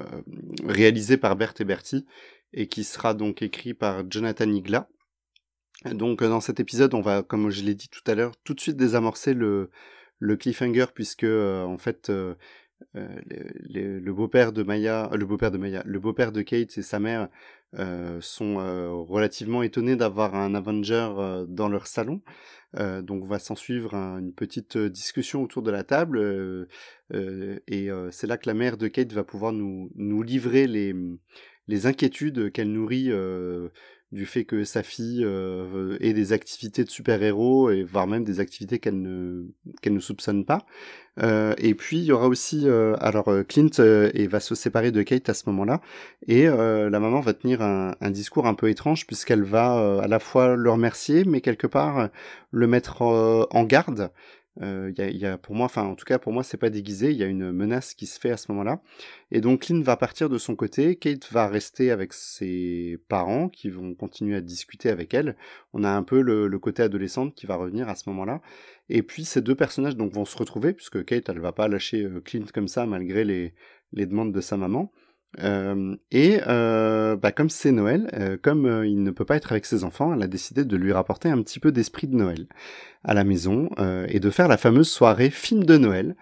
réalisé 0.63 1.17
par 1.17 1.35
Berthe 1.35 1.61
et 1.61 1.65
Bertie 1.65 2.05
et 2.53 2.67
qui 2.67 2.83
sera 2.83 3.13
donc 3.13 3.41
écrit 3.41 3.73
par 3.73 4.03
Jonathan 4.09 4.49
Igla. 4.49 4.87
Donc 5.85 6.23
dans 6.23 6.41
cet 6.41 6.59
épisode, 6.59 6.93
on 6.93 7.01
va, 7.01 7.23
comme 7.23 7.49
je 7.49 7.63
l'ai 7.63 7.75
dit 7.75 7.89
tout 7.89 8.03
à 8.07 8.15
l'heure, 8.15 8.33
tout 8.43 8.53
de 8.53 8.59
suite 8.59 8.77
désamorcer 8.77 9.33
le, 9.33 9.71
le 10.19 10.37
cliffhanger 10.37 10.85
puisque 10.93 11.23
en 11.23 11.77
fait 11.77 12.11
le, 12.93 14.11
beau-père 14.11 14.53
de 14.53 14.63
Maya, 14.63 15.09
le 15.13 15.25
beau-père 15.25 15.51
de 15.51 15.57
Maya, 15.57 15.83
le 15.85 15.99
beau-père 15.99 16.31
de 16.31 16.41
Kate 16.41 16.77
et 16.77 16.81
sa 16.81 16.99
mère 16.99 17.29
euh, 17.75 18.19
sont 18.21 18.59
euh, 18.59 18.89
relativement 18.91 19.61
étonnés 19.63 19.95
d'avoir 19.95 20.35
un 20.35 20.55
Avenger 20.55 21.09
euh, 21.17 21.45
dans 21.47 21.69
leur 21.69 21.87
salon. 21.87 22.21
Euh, 22.75 23.01
donc 23.01 23.25
va 23.25 23.39
s'en 23.39 23.55
suivre 23.55 23.93
un- 23.95 24.19
une 24.19 24.33
petite 24.33 24.77
discussion 24.77 25.41
autour 25.43 25.61
de 25.63 25.71
la 25.71 25.83
table 25.83 26.67
et 27.13 27.89
c'est 28.11 28.27
là 28.27 28.37
que 28.37 28.47
la 28.49 28.53
mère 28.53 28.77
de 28.77 28.87
Kate 28.87 29.13
va 29.13 29.23
pouvoir 29.23 29.53
nous, 29.53 29.89
nous 29.95 30.21
livrer 30.21 30.67
les, 30.67 30.93
les 31.67 31.85
inquiétudes 31.85 32.51
qu'elle 32.51 32.71
nourrit 32.71 33.09
du 34.13 34.25
fait 34.25 34.45
que 34.45 34.63
sa 34.63 34.83
fille 34.83 35.23
euh, 35.25 35.97
ait 35.99 36.13
des 36.13 36.31
activités 36.31 36.85
de 36.85 36.89
super-héros 36.89 37.71
et 37.71 37.83
voire 37.83 38.07
même 38.07 38.23
des 38.23 38.39
activités 38.39 38.79
qu'elle 38.79 39.01
ne, 39.01 39.47
qu'elle 39.81 39.93
ne 39.93 39.99
soupçonne 39.99 40.45
pas. 40.45 40.65
Euh, 41.19 41.53
et 41.57 41.73
puis 41.73 41.97
il 41.97 42.05
y 42.05 42.11
aura 42.11 42.27
aussi 42.27 42.69
euh, 42.69 42.95
alors 42.99 43.29
Clint 43.49 43.83
et 44.13 44.27
va 44.27 44.39
se 44.39 44.55
séparer 44.55 44.91
de 44.91 45.01
Kate 45.01 45.27
à 45.27 45.33
ce 45.33 45.43
moment-là 45.47 45.81
et 46.27 46.45
la 46.45 46.99
maman 46.99 47.19
va 47.19 47.33
tenir 47.33 47.61
un, 47.61 48.11
discours 48.11 48.47
un 48.47 48.53
peu 48.53 48.69
étrange 48.69 49.07
puisqu'elle 49.07 49.43
va 49.43 49.99
à 50.01 50.07
la 50.07 50.19
fois 50.19 50.55
le 50.55 50.69
remercier 50.69 51.25
mais 51.25 51.41
quelque 51.41 51.67
part 51.67 52.09
le 52.51 52.67
mettre 52.67 53.01
en 53.01 53.63
garde. 53.63 54.11
Euh, 54.61 54.91
y, 54.97 55.01
a, 55.01 55.09
y 55.09 55.25
a 55.25 55.37
pour 55.37 55.53
moi, 55.55 55.65
enfin 55.65 55.83
en 55.83 55.95
tout 55.95 56.05
cas 56.05 56.17
pour 56.17 56.33
moi 56.33 56.43
c'est 56.43 56.57
pas 56.57 56.69
déguisé, 56.69 57.11
il 57.11 57.17
y 57.17 57.23
a 57.23 57.27
une 57.27 57.51
menace 57.51 57.93
qui 57.93 58.07
se 58.07 58.19
fait 58.19 58.31
à 58.31 58.37
ce 58.37 58.51
moment-là. 58.51 58.81
Et 59.31 59.41
donc 59.41 59.61
Clint 59.61 59.81
va 59.81 59.97
partir 59.97 60.29
de 60.29 60.37
son 60.37 60.55
côté, 60.55 60.95
Kate 60.95 61.31
va 61.31 61.47
rester 61.47 61.91
avec 61.91 62.13
ses 62.13 62.97
parents 63.07 63.49
qui 63.49 63.69
vont 63.69 63.93
continuer 63.93 64.35
à 64.35 64.41
discuter 64.41 64.89
avec 64.89 65.13
elle. 65.13 65.35
On 65.73 65.83
a 65.83 65.89
un 65.89 66.03
peu 66.03 66.21
le, 66.21 66.47
le 66.47 66.59
côté 66.59 66.81
adolescente 66.81 67.35
qui 67.35 67.45
va 67.45 67.55
revenir 67.55 67.87
à 67.89 67.95
ce 67.95 68.09
moment-là. 68.09 68.41
Et 68.89 69.03
puis 69.03 69.25
ces 69.25 69.41
deux 69.41 69.55
personnages 69.55 69.95
donc 69.95 70.13
vont 70.13 70.25
se 70.25 70.37
retrouver 70.37 70.73
puisque 70.73 71.03
Kate 71.05 71.29
elle 71.29 71.39
va 71.39 71.51
pas 71.51 71.67
lâcher 71.67 72.03
euh, 72.03 72.21
Clint 72.21 72.45
comme 72.53 72.67
ça 72.67 72.85
malgré 72.85 73.25
les, 73.25 73.53
les 73.93 74.05
demandes 74.05 74.31
de 74.33 74.41
sa 74.41 74.57
maman. 74.57 74.91
Euh, 75.43 75.95
et 76.11 76.39
euh, 76.47 77.15
bah, 77.15 77.31
comme 77.31 77.49
c'est 77.49 77.71
Noël, 77.71 78.09
euh, 78.13 78.37
comme 78.41 78.83
il 78.85 79.03
ne 79.03 79.11
peut 79.11 79.25
pas 79.25 79.35
être 79.35 79.51
avec 79.51 79.65
ses 79.65 79.83
enfants, 79.83 80.13
elle 80.13 80.23
a 80.23 80.27
décidé 80.27 80.65
de 80.65 80.77
lui 80.77 80.91
rapporter 80.91 81.29
un 81.29 81.41
petit 81.41 81.59
peu 81.59 81.71
d'esprit 81.71 82.07
de 82.07 82.15
Noël 82.15 82.47
à 83.03 83.13
la 83.13 83.23
maison 83.23 83.69
et 84.09 84.19
de 84.19 84.29
faire 84.29 84.49
la 84.49 84.57
fameuse 84.57 84.89
soirée 84.89 85.29
film 85.29 85.63
de 85.63 85.77
Noël 85.77 86.17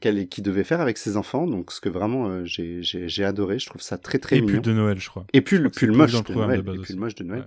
qu'elle 0.00 0.28
qui 0.28 0.42
devait 0.42 0.64
faire 0.64 0.80
avec 0.82 0.98
ses 0.98 1.16
enfants. 1.16 1.46
Donc 1.46 1.72
ce 1.72 1.80
que 1.80 1.88
vraiment 1.88 2.44
j'ai 2.44 3.24
adoré, 3.24 3.58
je 3.58 3.66
trouve 3.66 3.80
ça 3.80 3.96
très 3.96 4.18
très 4.18 4.36
Et 4.36 4.40
mignon. 4.42 4.60
puis 4.60 4.60
de 4.60 4.72
Noël, 4.76 4.98
je 4.98 5.08
crois. 5.08 5.24
Et 5.32 5.40
le 5.40 5.70
c'est 5.72 5.86
moche 5.86 6.12
de 6.12 6.34
Noël. 6.34 6.62
de 6.62 6.72
et 6.72 6.92
le 6.92 6.96
moche 6.96 7.14
de 7.14 7.24
Noël. 7.24 7.46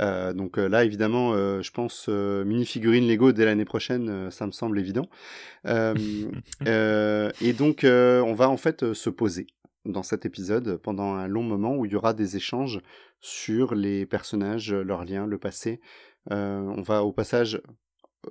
Ouais. 0.00 0.34
Donc 0.34 0.56
là, 0.56 0.84
évidemment, 0.84 1.34
je 1.34 1.70
pense 1.70 2.08
mini 2.08 2.64
figurine 2.64 3.06
Lego 3.06 3.30
dès 3.30 3.44
l'année 3.44 3.66
prochaine, 3.66 4.30
ça 4.32 4.46
me 4.46 4.52
semble 4.52 4.80
évident. 4.80 5.08
Et 5.64 7.52
donc, 7.52 7.80
on 7.84 8.34
va 8.34 8.48
en 8.48 8.56
fait 8.56 8.94
se 8.94 9.10
poser 9.10 9.46
dans 9.84 10.02
cet 10.02 10.26
épisode 10.26 10.76
pendant 10.76 11.14
un 11.14 11.28
long 11.28 11.42
moment 11.42 11.76
où 11.76 11.84
il 11.84 11.92
y 11.92 11.96
aura 11.96 12.14
des 12.14 12.36
échanges 12.36 12.80
sur 13.20 13.74
les 13.74 14.06
personnages, 14.06 14.72
leurs 14.72 15.04
liens, 15.04 15.26
le 15.26 15.38
passé. 15.38 15.80
Euh, 16.30 16.60
on 16.60 16.82
va 16.82 17.04
au 17.04 17.12
passage 17.12 17.60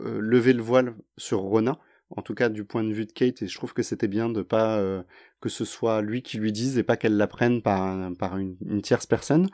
euh, 0.02 0.20
lever 0.20 0.54
le 0.54 0.62
voile 0.62 0.96
sur 1.18 1.40
Ronin, 1.40 1.78
en 2.16 2.22
tout 2.22 2.34
cas 2.34 2.50
du 2.50 2.64
point 2.64 2.84
de 2.84 2.94
vue 2.94 3.06
de 3.06 3.12
Kate, 3.12 3.42
et 3.42 3.48
je 3.48 3.56
trouve 3.58 3.74
que 3.74 3.84
c'était 3.84 4.08
bien 4.08 4.30
de 4.30 4.42
pas 4.42 4.78
euh, 4.78 5.04
que 5.42 5.50
ce 5.50 5.66
soit 5.66 6.02
lui 6.02 6.22
qui 6.22 6.38
lui 6.38 6.52
dise 6.54 6.78
et 6.78 6.84
pas 6.84 6.96
qu'elle 6.96 7.18
l'apprenne 7.18 7.62
par, 7.62 8.12
par 8.18 8.38
une, 8.38 8.56
tierce 8.82 9.06
personne. 9.06 9.50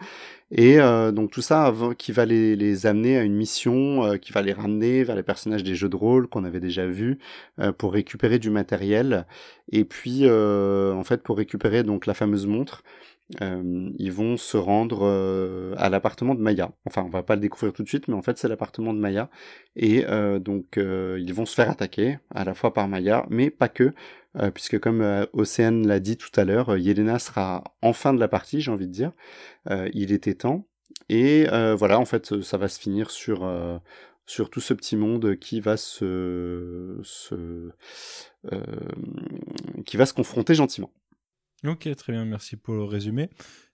Et 0.51 0.79
euh, 0.79 1.11
donc 1.11 1.31
tout 1.31 1.41
ça 1.41 1.73
qui 1.97 2.11
va 2.11 2.25
les, 2.25 2.85
amener 2.85 3.17
à 3.17 3.23
une 3.23 3.35
mission, 3.35 4.05
euh, 4.05 4.17
qui 4.17 4.31
va 4.31 4.41
les 4.43 4.53
ramener 4.53 5.03
vers 5.03 5.15
les 5.15 5.23
personnages 5.23 5.63
des 5.63 5.75
jeux 5.75 5.89
de 5.89 5.95
rôle 5.95 6.27
qu'on 6.27 6.43
avait 6.43 6.59
déjà 6.59 6.85
vus, 6.85 7.17
pour 7.77 7.93
récupérer 7.93 8.37
du 8.39 8.51
matériel. 8.51 9.25
Et 9.71 9.83
puis 9.83 10.29
en 10.29 11.03
fait 11.03 11.23
pour 11.23 11.37
récupérer 11.37 11.83
donc 11.83 12.05
la 12.05 12.13
fameuse 12.13 12.45
montre, 12.45 12.83
euh, 13.41 13.89
ils 13.97 14.11
vont 14.11 14.37
se 14.37 14.57
rendre 14.57 15.01
euh, 15.03 15.73
à 15.77 15.89
l'appartement 15.89 16.35
de 16.35 16.41
Maya. 16.41 16.71
Enfin, 16.85 17.03
on 17.03 17.09
va 17.09 17.23
pas 17.23 17.35
le 17.35 17.41
découvrir 17.41 17.73
tout 17.73 17.83
de 17.83 17.87
suite, 17.87 18.07
mais 18.07 18.13
en 18.13 18.21
fait, 18.21 18.37
c'est 18.37 18.47
l'appartement 18.47 18.93
de 18.93 18.99
Maya. 18.99 19.29
Et 19.75 20.05
euh, 20.07 20.39
donc, 20.39 20.77
euh, 20.77 21.17
ils 21.21 21.33
vont 21.33 21.45
se 21.45 21.55
faire 21.55 21.69
attaquer, 21.69 22.19
à 22.33 22.43
la 22.43 22.53
fois 22.53 22.73
par 22.73 22.87
Maya, 22.87 23.25
mais 23.29 23.49
pas 23.49 23.69
que, 23.69 23.93
euh, 24.37 24.51
puisque 24.51 24.79
comme 24.79 25.01
euh, 25.01 25.25
Océane 25.33 25.87
l'a 25.87 25.99
dit 25.99 26.17
tout 26.17 26.31
à 26.35 26.43
l'heure, 26.43 26.69
euh, 26.69 26.79
Yelena 26.79 27.19
sera 27.19 27.63
en 27.81 27.93
fin 27.93 28.13
de 28.13 28.19
la 28.19 28.27
partie, 28.27 28.61
j'ai 28.61 28.71
envie 28.71 28.87
de 28.87 28.93
dire. 28.93 29.11
Euh, 29.69 29.89
il 29.93 30.11
était 30.11 30.35
temps. 30.35 30.67
Et 31.09 31.47
euh, 31.51 31.75
voilà, 31.75 31.99
en 31.99 32.05
fait, 32.05 32.41
ça 32.41 32.57
va 32.57 32.67
se 32.67 32.79
finir 32.79 33.09
sur... 33.11 33.43
euh, 33.43 33.77
sur 34.25 34.49
tout 34.49 34.61
ce 34.61 34.73
petit 34.73 34.95
monde 34.95 35.35
qui 35.35 35.59
va 35.59 35.75
se, 35.75 36.97
se 37.03 37.71
qui 39.85 39.97
va 39.97 40.05
se 40.05 40.13
confronter 40.13 40.55
gentiment. 40.55 40.91
Ok, 41.65 41.87
très 41.95 42.13
bien, 42.13 42.25
merci 42.25 42.57
pour 42.57 42.75
le 42.75 42.83
résumé. 42.83 43.29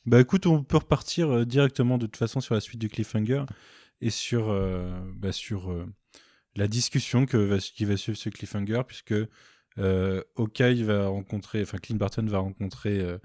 Bah 0.05 0.19
écoute, 0.21 0.45
on 0.45 0.63
peut 0.63 0.77
repartir 0.77 1.45
directement 1.45 1.97
de 1.97 2.05
toute 2.05 2.17
façon 2.17 2.39
sur 2.39 2.53
la 2.53 2.61
suite 2.61 2.79
du 2.79 2.89
cliffhanger 2.89 3.43
et 4.01 4.11
sur, 4.11 4.55
bah, 5.15 5.31
sur 5.31 5.73
la 6.55 6.67
discussion 6.67 7.25
que 7.25 7.57
qui 7.57 7.85
va 7.85 7.97
suivre 7.97 8.17
ce 8.17 8.29
cliffhanger, 8.29 8.81
puisque 8.85 9.13
euh, 9.77 10.23
va 10.37 11.07
rencontrer, 11.07 11.61
enfin 11.61 11.77
Clint 11.77 11.97
Barton 11.97 12.25
va 12.25 12.39
rencontrer 12.39 12.99
euh, 12.99 13.17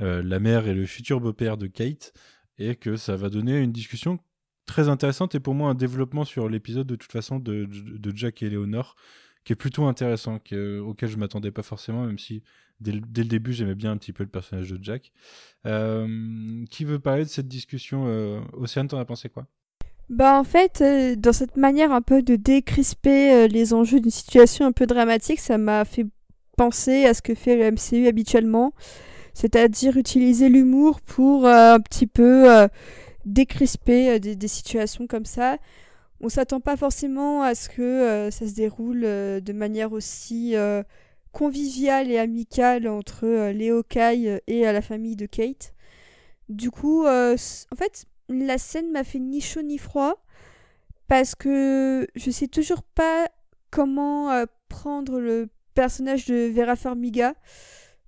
euh, 0.00 0.22
la 0.22 0.38
mère 0.38 0.66
et 0.68 0.74
le 0.74 0.86
futur 0.86 1.20
beau-père 1.20 1.56
de 1.56 1.66
Kate, 1.66 2.12
et 2.58 2.76
que 2.76 2.96
ça 2.96 3.16
va 3.16 3.30
donner 3.30 3.58
une 3.58 3.72
discussion 3.72 4.18
très 4.66 4.88
intéressante 4.88 5.34
et 5.34 5.40
pour 5.40 5.54
moi 5.54 5.70
un 5.70 5.74
développement 5.74 6.24
sur 6.24 6.48
l'épisode 6.48 6.86
de 6.86 6.96
toute 6.96 7.12
façon 7.12 7.38
de, 7.38 7.68
Jack 8.14 8.42
et 8.42 8.46
Eleanor 8.46 8.96
qui 9.44 9.52
est 9.52 9.56
plutôt 9.56 9.84
intéressant, 9.84 10.36
auquel 10.36 11.08
je 11.08 11.16
m'attendais 11.18 11.50
pas 11.50 11.62
forcément, 11.62 12.06
même 12.06 12.18
si 12.18 12.42
dès, 12.80 12.92
le 12.92 13.24
début 13.24 13.52
j'aimais 13.52 13.74
bien 13.74 13.92
un 13.92 13.96
petit 13.96 14.12
peu 14.12 14.24
le 14.24 14.30
personnage 14.30 14.70
de 14.70 14.82
Jack. 14.82 15.12
Euh, 15.66 16.64
qui 16.70 16.84
veut 16.84 16.98
parler 16.98 17.24
de 17.24 17.28
cette 17.28 17.48
discussion 17.48 18.04
Océane, 18.52 18.88
t'en 18.88 18.98
as 18.98 19.04
pensé 19.04 19.28
quoi? 19.28 19.46
Bah 20.10 20.38
en 20.38 20.44
fait, 20.44 20.80
euh, 20.82 21.16
dans 21.16 21.32
cette 21.32 21.56
manière 21.56 21.90
un 21.92 22.02
peu 22.02 22.22
de 22.22 22.36
décrisper 22.36 23.32
euh, 23.32 23.46
les 23.46 23.72
enjeux 23.72 24.00
d'une 24.00 24.10
situation 24.10 24.66
un 24.66 24.72
peu 24.72 24.86
dramatique, 24.86 25.40
ça 25.40 25.56
m'a 25.56 25.84
fait 25.86 26.06
penser 26.58 27.06
à 27.06 27.14
ce 27.14 27.22
que 27.22 27.34
fait 27.34 27.56
le 27.56 27.70
MCU 27.70 28.06
habituellement, 28.06 28.74
c'est-à-dire 29.32 29.96
utiliser 29.96 30.50
l'humour 30.50 31.00
pour 31.00 31.46
euh, 31.46 31.74
un 31.74 31.80
petit 31.80 32.06
peu 32.06 32.68
décrisper 33.24 34.20
des, 34.20 34.36
des, 34.36 34.48
situations 34.48 35.06
comme 35.06 35.24
ça. 35.24 35.56
On 36.20 36.28
s'attend 36.28 36.60
pas 36.60 36.76
forcément 36.76 37.42
à 37.42 37.54
ce 37.54 37.68
que 37.68 38.28
ça 38.30 38.46
se 38.46 38.54
déroule 38.54 39.00
de 39.02 39.52
manière 39.52 39.92
aussi 39.92 40.54
conviviale 41.34 42.10
et 42.10 42.18
amicale 42.18 42.88
entre 42.88 43.50
les 43.50 43.70
Hawkeye 43.70 44.40
et 44.46 44.62
la 44.62 44.80
famille 44.80 45.16
de 45.16 45.26
Kate. 45.26 45.74
Du 46.48 46.70
coup, 46.70 47.06
en 47.06 47.76
fait, 47.76 48.06
la 48.28 48.56
scène 48.56 48.90
m'a 48.90 49.04
fait 49.04 49.18
ni 49.18 49.40
chaud 49.40 49.62
ni 49.62 49.76
froid 49.78 50.24
parce 51.08 51.34
que 51.34 52.06
je 52.14 52.30
sais 52.30 52.48
toujours 52.48 52.82
pas 52.82 53.28
comment 53.70 54.30
euh, 54.30 54.44
prendre 54.68 55.20
le 55.20 55.48
personnage 55.74 56.26
de 56.26 56.50
Vera 56.54 56.76
Farmiga. 56.76 57.34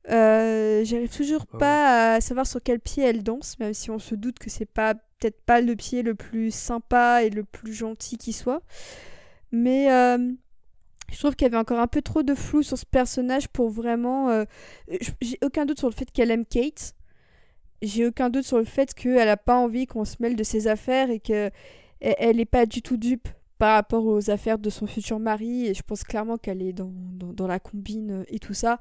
Euh, 0.08 0.84
j'arrive 0.84 1.14
toujours 1.14 1.46
pas 1.46 2.14
à 2.14 2.20
savoir 2.20 2.46
sur 2.46 2.62
quel 2.62 2.78
pied 2.78 3.02
elle 3.02 3.24
danse, 3.24 3.58
même 3.58 3.74
si 3.74 3.90
on 3.90 3.98
se 3.98 4.14
doute 4.14 4.38
que 4.38 4.48
c'est 4.48 4.64
pas 4.64 4.94
peut-être 4.94 5.40
pas 5.42 5.60
le 5.60 5.74
pied 5.74 6.02
le 6.02 6.14
plus 6.14 6.54
sympa 6.54 7.24
et 7.24 7.30
le 7.30 7.42
plus 7.42 7.72
gentil 7.72 8.16
qui 8.16 8.32
soit. 8.32 8.62
Mais 9.50 9.90
euh, 9.90 10.30
je 11.10 11.18
trouve 11.18 11.36
qu'il 11.36 11.46
y 11.46 11.48
avait 11.48 11.56
encore 11.56 11.78
un 11.78 11.86
peu 11.86 12.02
trop 12.02 12.22
de 12.22 12.34
flou 12.34 12.62
sur 12.62 12.76
ce 12.76 12.84
personnage 12.84 13.48
pour 13.48 13.70
vraiment. 13.70 14.44
J'ai 15.20 15.38
aucun 15.42 15.64
doute 15.64 15.78
sur 15.78 15.88
le 15.88 15.94
fait 15.94 16.10
qu'elle 16.10 16.30
aime 16.30 16.44
Kate 16.44 16.96
j'ai 17.82 18.06
aucun 18.06 18.30
doute 18.30 18.44
sur 18.44 18.58
le 18.58 18.64
fait 18.64 18.94
qu'elle 18.94 19.26
n'a 19.26 19.36
pas 19.36 19.56
envie 19.56 19.86
qu'on 19.86 20.04
se 20.04 20.16
mêle 20.20 20.36
de 20.36 20.42
ses 20.42 20.66
affaires 20.66 21.10
et 21.10 21.20
qu'elle 21.20 21.52
n'est 22.00 22.44
pas 22.44 22.66
du 22.66 22.82
tout 22.82 22.96
dupe 22.96 23.28
par 23.58 23.74
rapport 23.74 24.04
aux 24.04 24.30
affaires 24.30 24.58
de 24.58 24.70
son 24.70 24.86
futur 24.86 25.18
mari. 25.18 25.66
Et 25.66 25.74
je 25.74 25.82
pense 25.82 26.02
clairement 26.04 26.36
qu'elle 26.36 26.62
est 26.62 26.72
dans, 26.72 26.92
dans, 26.92 27.46
la 27.46 27.58
combine 27.58 28.24
et 28.28 28.38
tout 28.38 28.54
ça. 28.54 28.78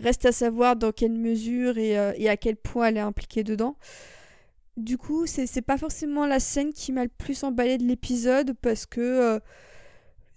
Reste 0.00 0.26
à 0.26 0.32
savoir 0.32 0.76
dans 0.76 0.92
quelle 0.92 1.12
mesure 1.12 1.78
et, 1.78 1.98
euh, 1.98 2.12
et 2.16 2.28
à 2.28 2.36
quel 2.36 2.56
point 2.56 2.88
elle 2.88 2.98
est 2.98 3.00
impliquée 3.00 3.44
dedans. 3.44 3.76
Du 4.76 4.98
coup, 4.98 5.24
c'est 5.26 5.62
pas 5.62 5.78
forcément 5.78 6.26
la 6.26 6.38
scène 6.38 6.72
qui 6.72 6.92
m'a 6.92 7.04
le 7.04 7.10
plus 7.16 7.44
emballé 7.44 7.78
de 7.78 7.84
l'épisode 7.84 8.52
parce 8.60 8.84
que 8.84 9.00
euh, 9.00 9.40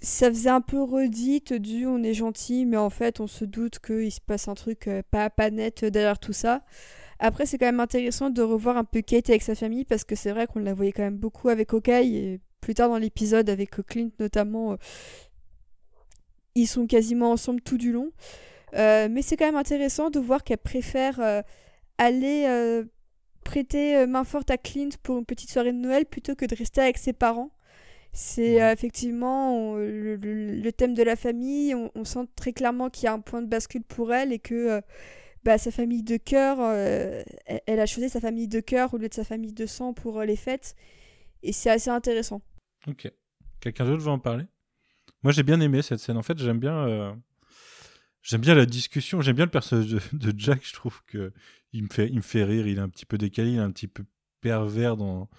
ça 0.01 0.29
faisait 0.29 0.49
un 0.49 0.61
peu 0.61 0.81
redite 0.81 1.53
du 1.53 1.85
on 1.85 2.01
est 2.03 2.13
gentil, 2.13 2.65
mais 2.65 2.77
en 2.77 2.89
fait 2.89 3.19
on 3.19 3.27
se 3.27 3.43
doute 3.45 3.79
qu'il 3.79 4.11
se 4.11 4.21
passe 4.21 4.47
un 4.47 4.55
truc 4.55 4.87
euh, 4.87 5.01
pas, 5.11 5.29
pas 5.29 5.49
net 5.49 5.83
derrière 5.85 6.19
tout 6.19 6.33
ça. 6.33 6.63
Après, 7.21 7.45
c'est 7.45 7.57
quand 7.57 7.65
même 7.65 7.81
intéressant 7.81 8.29
de 8.29 8.41
revoir 8.41 8.77
un 8.77 8.85
peu 8.85 9.01
Kate 9.01 9.29
avec 9.29 9.41
sa 9.41 9.53
famille 9.53 9.83
parce 9.83 10.05
que 10.05 10.15
c'est 10.15 10.31
vrai 10.31 10.47
qu'on 10.47 10.59
la 10.59 10.73
voyait 10.73 10.93
quand 10.93 11.03
même 11.03 11.17
beaucoup 11.17 11.49
avec 11.49 11.73
Hawkeye 11.73 12.15
et 12.15 12.39
plus 12.61 12.75
tard 12.75 12.87
dans 12.87 12.97
l'épisode 12.97 13.49
avec 13.49 13.71
Clint 13.87 14.11
notamment, 14.19 14.73
euh, 14.73 14.75
ils 16.55 16.67
sont 16.67 16.87
quasiment 16.87 17.31
ensemble 17.31 17.59
tout 17.59 17.77
du 17.77 17.91
long. 17.91 18.11
Euh, 18.75 19.09
mais 19.11 19.21
c'est 19.21 19.35
quand 19.35 19.45
même 19.45 19.57
intéressant 19.57 20.09
de 20.09 20.19
voir 20.19 20.45
qu'elle 20.45 20.59
préfère 20.59 21.43
aller 21.97 22.83
prêter 23.43 24.07
main 24.07 24.23
forte 24.23 24.49
à 24.49 24.57
Clint 24.57 24.89
pour 25.03 25.17
une 25.17 25.25
petite 25.25 25.51
soirée 25.51 25.73
de 25.73 25.77
Noël 25.77 26.05
plutôt 26.05 26.35
que 26.35 26.45
de 26.45 26.55
rester 26.55 26.79
avec 26.79 26.97
ses 26.97 27.13
parents. 27.13 27.51
C'est 28.11 28.55
effectivement 28.55 29.75
le, 29.77 30.69
thème 30.71 30.93
de 30.93 31.03
la 31.03 31.15
famille. 31.15 31.75
On, 31.75 31.91
on 31.95 32.03
sent 32.03 32.27
très 32.35 32.53
clairement 32.53 32.89
qu'il 32.89 33.05
y 33.05 33.07
a 33.07 33.13
un 33.13 33.19
point 33.19 33.41
de 33.41 33.47
bascule 33.47 33.83
pour 33.83 34.13
elle 34.13 34.33
et 34.33 34.39
que 34.39 34.81
bah, 35.43 35.57
sa 35.57 35.71
famille 35.71 36.03
de 36.03 36.17
cœur, 36.17 36.57
euh, 36.59 37.23
elle, 37.65 37.79
a 37.79 37.85
choisi 37.85 38.09
sa 38.09 38.19
famille 38.19 38.47
de 38.47 38.59
cœur 38.59 38.93
au 38.93 38.97
lieu 38.97 39.07
de 39.07 39.13
sa 39.13 39.23
famille 39.23 39.53
de 39.53 39.65
sang 39.65 39.93
pour 39.93 40.19
euh, 40.19 40.25
les 40.25 40.35
fêtes. 40.35 40.75
Et 41.43 41.53
c'est 41.53 41.69
assez 41.69 41.89
intéressant. 41.89 42.41
Ok. 42.87 43.09
Quelqu'un 43.61 43.85
d'autre 43.85 44.03
veut 44.03 44.11
en 44.11 44.19
parler? 44.19 44.45
Moi 45.23 45.31
j'ai 45.31 45.43
bien 45.43 45.59
aimé 45.61 45.81
cette 45.81 45.99
scène. 45.99 46.17
En 46.17 46.23
fait, 46.23 46.37
j'aime 46.37 46.59
bien, 46.59 46.87
euh, 46.87 47.13
j'aime 48.21 48.41
bien 48.41 48.53
la 48.53 48.65
discussion. 48.65 49.21
J'aime 49.21 49.35
bien 49.35 49.45
le 49.45 49.51
personnage 49.51 49.87
de, 50.13 50.33
Jack. 50.37 50.61
Je 50.65 50.73
trouve 50.73 51.01
que 51.07 51.31
il 51.71 51.83
me 51.83 51.89
fait, 51.89 52.07
il 52.07 52.17
me 52.17 52.21
fait 52.21 52.43
rire. 52.43 52.67
Il 52.67 52.77
est 52.77 52.81
un 52.81 52.89
petit 52.89 53.05
peu 53.05 53.17
décalé, 53.17 53.51
il 53.51 53.57
est 53.57 53.61
un 53.61 53.71
petit 53.71 53.87
peu 53.87 54.03
pervers 54.41 54.97
dans 54.97 55.29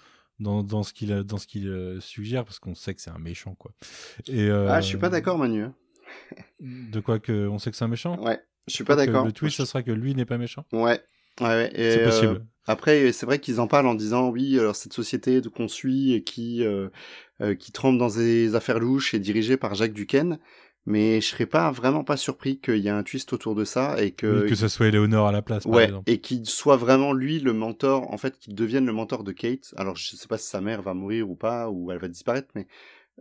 dans, 0.41 0.63
dans 0.63 0.83
ce 0.83 0.91
qu'il 0.91 1.09
dans 1.23 1.37
ce 1.37 1.47
qu'il 1.47 1.97
suggère 2.01 2.43
parce 2.43 2.59
qu'on 2.59 2.75
sait 2.75 2.93
que 2.93 3.01
c'est 3.01 3.11
un 3.11 3.19
méchant 3.19 3.55
quoi. 3.55 3.71
Et 4.27 4.49
ah, 4.49 4.81
je 4.81 4.87
suis 4.87 4.97
pas 4.97 5.09
d'accord 5.09 5.37
Manu. 5.37 5.63
Hein. 5.63 5.75
De 6.59 6.99
quoi 6.99 7.19
que 7.19 7.47
on 7.47 7.57
sait 7.59 7.71
que 7.71 7.77
c'est 7.77 7.85
un 7.85 7.87
méchant? 7.87 8.21
Ouais. 8.21 8.39
Je 8.67 8.73
suis 8.73 8.83
pas 8.83 8.95
d'accord. 8.95 9.25
Le 9.25 9.31
twist, 9.31 9.57
ce 9.57 9.65
sera 9.65 9.81
que 9.81 9.91
lui 9.91 10.13
n'est 10.13 10.25
pas 10.25 10.37
méchant? 10.37 10.65
Ouais. 10.71 11.01
Ouais, 11.39 11.71
c'est 11.73 12.03
possible. 12.03 12.33
Euh, 12.33 12.39
après, 12.67 13.11
c'est 13.13 13.25
vrai 13.25 13.39
qu'ils 13.39 13.61
en 13.61 13.67
parlent 13.67 13.87
en 13.87 13.95
disant 13.95 14.29
oui, 14.29 14.59
alors 14.59 14.75
cette 14.75 14.93
société 14.93 15.41
qu'on 15.55 15.69
suit 15.69 16.13
et 16.13 16.23
qui 16.23 16.63
euh, 16.63 16.89
euh, 17.39 17.55
qui 17.55 17.71
trempe 17.71 17.97
dans 17.97 18.09
des 18.09 18.53
affaires 18.53 18.79
louches 18.79 19.13
est 19.13 19.19
dirigée 19.19 19.55
par 19.57 19.73
Jacques 19.73 19.93
Duquesne. 19.93 20.39
Mais 20.87 21.21
je 21.21 21.27
serais 21.27 21.45
pas 21.45 21.71
vraiment 21.71 22.03
pas 22.03 22.17
surpris 22.17 22.59
qu'il 22.59 22.77
y 22.77 22.87
ait 22.87 22.91
un 22.91 23.03
twist 23.03 23.31
autour 23.33 23.53
de 23.53 23.65
ça 23.65 24.01
et 24.01 24.11
que 24.11 24.47
que 24.47 24.55
ce 24.55 24.67
soit 24.67 24.87
Eleonore 24.87 25.27
à 25.27 25.31
la 25.31 25.43
place. 25.43 25.63
Par 25.63 25.73
ouais, 25.73 25.91
et 26.07 26.19
qu'il 26.19 26.45
soit 26.47 26.77
vraiment 26.77 27.13
lui 27.13 27.39
le 27.39 27.53
mentor, 27.53 28.11
en 28.11 28.17
fait, 28.17 28.39
qu'il 28.39 28.55
devienne 28.55 28.85
le 28.87 28.93
mentor 28.93 29.23
de 29.23 29.31
Kate. 29.31 29.73
Alors 29.77 29.95
je 29.95 30.15
sais 30.15 30.27
pas 30.27 30.39
si 30.39 30.47
sa 30.47 30.59
mère 30.59 30.81
va 30.81 30.93
mourir 30.95 31.29
ou 31.29 31.35
pas 31.35 31.69
ou 31.69 31.91
elle 31.91 31.99
va 31.99 32.07
disparaître, 32.07 32.49
mais 32.55 32.67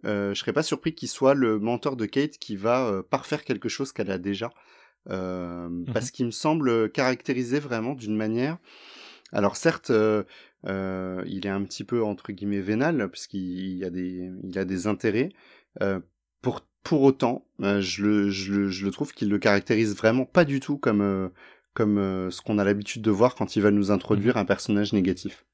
euh, 0.07 0.33
je 0.33 0.41
serais 0.41 0.55
pas 0.55 0.63
surpris 0.63 0.95
qu'il 0.95 1.09
soit 1.09 1.35
le 1.35 1.59
mentor 1.59 1.97
de 1.97 2.07
Kate 2.07 2.39
qui 2.39 2.57
va 2.57 3.03
parfaire 3.11 3.45
quelque 3.45 3.69
chose 3.69 3.93
qu'elle 3.93 4.11
a 4.11 4.19
déjà. 4.19 4.51
Euh, 5.09 5.69
mmh 5.69 5.87
parce 5.93 6.11
qu'il 6.11 6.27
me 6.27 6.31
semble 6.31 6.91
caractérisé 6.91 7.59
vraiment 7.59 7.95
d'une 7.95 8.17
manière. 8.17 8.59
Alors 9.33 9.57
certes, 9.57 9.91
euh, 9.91 10.25
euh, 10.67 11.23
il 11.27 11.47
est 11.47 11.51
un 11.51 11.65
petit 11.65 11.85
peu 11.85 12.03
entre 12.03 12.33
guillemets 12.33 12.61
vénal 12.61 13.09
puisqu'il 13.11 13.83
a 13.85 13.91
des, 13.91 14.31
il 14.45 14.59
a 14.59 14.65
des 14.65 14.87
intérêts. 14.87 15.31
pour 16.43 16.67
pour 16.83 17.03
autant, 17.03 17.47
je 17.61 18.03
le, 18.03 18.31
je, 18.31 18.53
le, 18.53 18.69
je 18.69 18.85
le 18.85 18.91
trouve 18.91 19.13
qu'il 19.13 19.29
le 19.29 19.39
caractérise 19.39 19.95
vraiment 19.95 20.25
pas 20.25 20.45
du 20.45 20.61
tout 20.61 20.79
comme 20.79 21.31
comme 21.75 22.29
ce 22.31 22.41
qu'on 22.41 22.59
a 22.59 22.65
l'habitude 22.65 23.03
de 23.03 23.11
voir 23.11 23.35
quand 23.35 23.57
il 23.57 23.63
va 23.63 23.71
nous 23.71 23.89
mmh 23.89 23.93
introduire 23.93 24.37
un 24.37 24.45
personnage 24.45 24.93
négatif. 24.93 25.45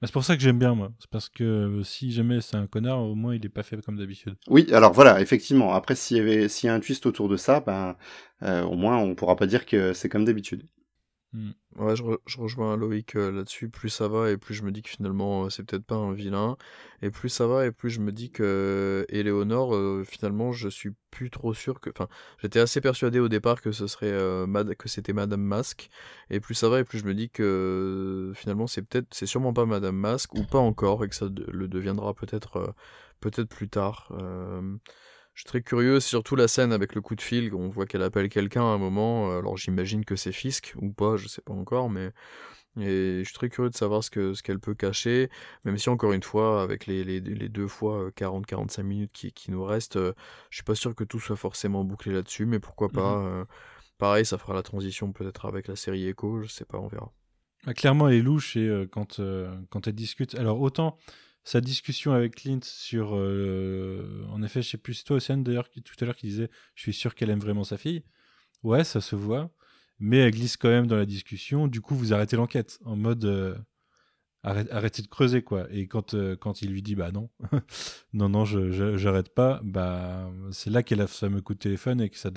Bah, 0.00 0.06
c'est 0.06 0.12
pour 0.12 0.24
ça 0.24 0.36
que 0.36 0.42
j'aime 0.42 0.58
bien, 0.58 0.74
moi. 0.74 0.92
C'est 0.98 1.10
parce 1.10 1.28
que 1.28 1.44
euh, 1.44 1.82
si 1.82 2.12
jamais 2.12 2.40
c'est 2.40 2.56
un 2.56 2.66
connard, 2.66 3.00
au 3.00 3.14
moins 3.14 3.34
il 3.34 3.44
est 3.44 3.50
pas 3.50 3.62
fait 3.62 3.80
comme 3.82 3.96
d'habitude. 3.96 4.36
Oui, 4.48 4.66
alors 4.72 4.92
voilà, 4.92 5.20
effectivement. 5.20 5.72
Après, 5.74 5.94
s'il 5.94 6.18
y, 6.18 6.20
avait, 6.20 6.48
s'il 6.48 6.66
y 6.66 6.70
a 6.70 6.74
un 6.74 6.80
twist 6.80 7.06
autour 7.06 7.28
de 7.28 7.36
ça, 7.36 7.60
ben, 7.60 7.96
euh, 8.42 8.62
au 8.62 8.76
moins 8.76 8.98
on 8.98 9.14
pourra 9.14 9.36
pas 9.36 9.46
dire 9.46 9.64
que 9.64 9.92
c'est 9.92 10.08
comme 10.08 10.24
d'habitude. 10.24 10.64
Hmm. 11.32 11.50
Ouais, 11.76 11.94
je, 11.96 12.02
rejoins 12.38 12.76
Loïc 12.76 13.16
euh, 13.16 13.30
là-dessus. 13.30 13.68
Plus 13.68 13.90
ça 13.90 14.08
va 14.08 14.30
et 14.30 14.36
plus 14.38 14.54
je 14.54 14.62
me 14.62 14.70
dis 14.70 14.82
que 14.82 14.88
finalement 14.88 15.44
euh, 15.44 15.50
c'est 15.50 15.64
peut-être 15.64 15.84
pas 15.84 15.96
un 15.96 16.12
vilain. 16.12 16.56
Et 17.02 17.10
plus 17.10 17.28
ça 17.28 17.46
va 17.46 17.66
et 17.66 17.72
plus 17.72 17.90
je 17.90 18.00
me 18.00 18.12
dis 18.12 18.30
que 18.30 19.04
Éléonore, 19.10 19.74
euh, 19.74 20.04
finalement, 20.08 20.52
je 20.52 20.68
suis 20.68 20.90
plus 21.10 21.30
trop 21.30 21.52
sûr 21.52 21.80
que. 21.80 21.90
Enfin, 21.90 22.08
j'étais 22.40 22.60
assez 22.60 22.80
persuadé 22.80 23.18
au 23.20 23.28
départ 23.28 23.60
que 23.60 23.70
c'était 23.72 25.12
Madame 25.12 25.42
Masque. 25.42 25.90
Et 26.30 26.40
plus 26.40 26.54
ça 26.54 26.68
va 26.68 26.80
et 26.80 26.84
plus 26.84 26.98
je 27.00 27.04
me 27.04 27.14
dis 27.14 27.28
que 27.28 28.32
finalement 28.34 28.66
c'est 28.66 28.82
peut-être, 28.82 29.08
c'est 29.12 29.26
sûrement 29.26 29.52
pas 29.52 29.66
Madame 29.66 29.96
Masque 29.96 30.34
ou 30.34 30.44
pas 30.44 30.58
encore 30.58 31.04
et 31.04 31.08
que 31.08 31.14
ça 31.14 31.26
le 31.48 31.68
deviendra 31.68 32.14
peut-être, 32.14 32.74
peut-être 33.20 33.48
plus 33.48 33.68
tard. 33.68 34.12
Je 35.36 35.42
suis 35.42 35.48
très 35.48 35.60
curieux, 35.60 36.00
c'est 36.00 36.08
surtout 36.08 36.34
la 36.34 36.48
scène 36.48 36.72
avec 36.72 36.94
le 36.94 37.02
coup 37.02 37.14
de 37.14 37.20
fil, 37.20 37.54
on 37.54 37.68
voit 37.68 37.84
qu'elle 37.84 38.02
appelle 38.02 38.30
quelqu'un 38.30 38.62
à 38.62 38.68
un 38.68 38.78
moment, 38.78 39.30
euh, 39.30 39.40
alors 39.40 39.58
j'imagine 39.58 40.02
que 40.02 40.16
c'est 40.16 40.32
Fisk 40.32 40.72
ou 40.80 40.90
pas, 40.90 41.18
je 41.18 41.28
sais 41.28 41.42
pas 41.42 41.52
encore, 41.52 41.90
mais 41.90 42.10
et 42.80 43.18
je 43.18 43.24
suis 43.24 43.34
très 43.34 43.50
curieux 43.50 43.68
de 43.68 43.76
savoir 43.76 44.02
ce 44.02 44.08
que 44.08 44.32
ce 44.32 44.42
qu'elle 44.42 44.60
peut 44.60 44.74
cacher, 44.74 45.28
même 45.64 45.76
si 45.76 45.90
encore 45.90 46.14
une 46.14 46.22
fois, 46.22 46.62
avec 46.62 46.86
les, 46.86 47.04
les, 47.04 47.20
les 47.20 47.48
deux 47.50 47.68
fois 47.68 48.08
40-45 48.16 48.80
euh, 48.80 48.82
minutes 48.84 49.10
qui, 49.12 49.30
qui, 49.30 49.50
nous 49.50 49.62
restent, 49.62 49.96
euh, 49.96 50.14
je 50.48 50.56
suis 50.56 50.64
pas 50.64 50.74
sûr 50.74 50.94
que 50.94 51.04
tout 51.04 51.20
soit 51.20 51.36
forcément 51.36 51.84
bouclé 51.84 52.14
là-dessus, 52.14 52.46
mais 52.46 52.58
pourquoi 52.58 52.88
pas. 52.88 53.20
Mmh 53.20 53.46
pareil, 53.98 54.26
ça 54.26 54.36
fera 54.36 54.52
la 54.52 54.62
transition 54.62 55.10
peut-être 55.12 55.46
avec 55.46 55.68
la 55.68 55.74
série 55.76 56.06
Echo, 56.06 56.42
je 56.42 56.48
sais 56.48 56.66
pas, 56.66 56.78
on 56.78 56.86
verra. 56.86 57.10
Bah, 57.64 57.72
clairement, 57.72 58.08
elle 58.08 58.16
est 58.16 58.22
louche 58.22 58.54
et 58.56 58.86
quand, 58.92 59.22
quand 59.70 59.86
elle 59.86 59.94
discute, 59.94 60.34
alors 60.34 60.60
autant 60.60 60.98
sa 61.46 61.60
discussion 61.60 62.12
avec 62.12 62.34
Clint 62.34 62.60
sur. 62.62 63.12
en 63.12 64.42
effet, 64.42 64.62
je 64.62 64.70
sais 64.70 64.78
plus, 64.78 64.94
c'est 64.94 65.04
toi, 65.04 65.16
Océane, 65.16 65.42
d'ailleurs, 65.44 65.70
tout 65.70 65.94
à 66.00 66.04
l'heure, 66.04 66.16
qui 66.16 66.26
disait 66.26 66.50
Je 66.74 66.82
suis 66.82 66.92
sûr 66.92 67.14
qu'elle 67.14 67.30
aime 67.30 67.40
vraiment 67.40 67.64
sa 67.64 67.78
fille. 67.78 68.02
Ouais, 68.62 68.84
ça 68.84 69.00
se 69.00 69.16
voit. 69.16 69.50
Mais 69.98 70.18
elle 70.18 70.32
glisse 70.32 70.56
quand 70.56 70.68
même 70.68 70.86
dans 70.86 70.96
la 70.96 71.06
discussion. 71.06 71.68
Du 71.68 71.80
coup, 71.80 71.94
vous 71.94 72.12
arrêtez 72.12 72.36
l'enquête. 72.36 72.78
En 72.84 72.96
mode 72.96 73.24
arrêtez 74.46 75.02
de 75.02 75.08
creuser 75.08 75.42
quoi. 75.42 75.66
Et 75.70 75.86
quand, 75.86 76.14
euh, 76.14 76.36
quand 76.36 76.62
il 76.62 76.70
lui 76.70 76.82
dit 76.82 76.94
bah 76.94 77.10
non, 77.10 77.30
non, 78.12 78.28
non, 78.28 78.44
je, 78.44 78.96
j'arrête 78.96 79.34
pas, 79.34 79.60
bah 79.64 80.30
c'est 80.52 80.70
là 80.70 80.82
qu'elle 80.82 81.00
a 81.00 81.06
ce 81.06 81.26
fameux 81.26 81.40
coup 81.40 81.54
de 81.54 81.58
téléphone 81.58 82.00
et 82.00 82.10
que 82.10 82.18
ça, 82.18 82.30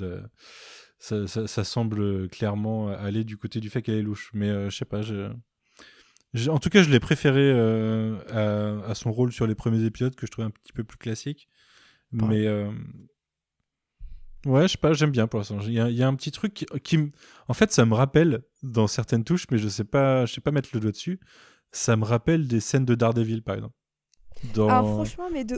ça, 0.97 1.27
ça, 1.27 1.63
semble 1.63 2.29
clairement 2.29 2.89
aller 2.89 3.23
du 3.23 3.37
côté 3.37 3.59
du 3.59 3.69
fait 3.69 3.81
qu'elle 3.81 3.95
est 3.95 4.01
louche. 4.01 4.31
Mais 4.33 4.49
euh, 4.49 4.69
je 4.69 4.77
sais 4.77 4.85
pas, 4.85 5.01
je, 5.01 5.31
en 6.47 6.59
tout 6.59 6.69
cas, 6.69 6.83
je 6.83 6.89
l'ai 6.89 6.99
préféré 6.99 7.41
euh, 7.41 8.17
à, 8.85 8.91
à, 8.91 8.95
son 8.95 9.11
rôle 9.11 9.31
sur 9.31 9.47
les 9.47 9.55
premiers 9.55 9.83
épisodes 9.83 10.15
que 10.15 10.25
je 10.25 10.31
trouvais 10.31 10.47
un 10.47 10.51
petit 10.51 10.73
peu 10.73 10.83
plus 10.83 10.97
classique. 10.97 11.47
Mais 12.11 12.47
ouais, 14.45 14.63
je 14.63 14.67
sais 14.67 14.77
pas, 14.77 14.93
j'aime 14.93 15.11
bien 15.11 15.27
pour 15.27 15.39
l'instant. 15.39 15.59
Il 15.61 15.71
y, 15.71 15.75
y, 15.75 16.03
a 16.03 16.07
un 16.07 16.15
petit 16.15 16.31
truc 16.31 16.53
qui, 16.53 16.65
qui, 16.83 17.11
en 17.47 17.53
fait, 17.53 17.71
ça 17.71 17.85
me 17.85 17.93
rappelle 17.93 18.41
dans 18.63 18.87
certaines 18.87 19.23
touches, 19.23 19.45
mais 19.51 19.57
je 19.57 19.67
sais 19.67 19.83
pas, 19.83 20.25
je 20.25 20.33
sais 20.33 20.41
pas 20.41 20.51
mettre 20.51 20.69
le 20.73 20.79
doigt 20.79 20.91
dessus 20.91 21.19
ça 21.71 21.95
me 21.95 22.03
rappelle 22.03 22.47
des 22.47 22.59
scènes 22.59 22.85
de 22.85 22.95
Daredevil, 22.95 23.43
par 23.43 23.55
exemple. 23.55 23.75
Dans, 24.53 25.03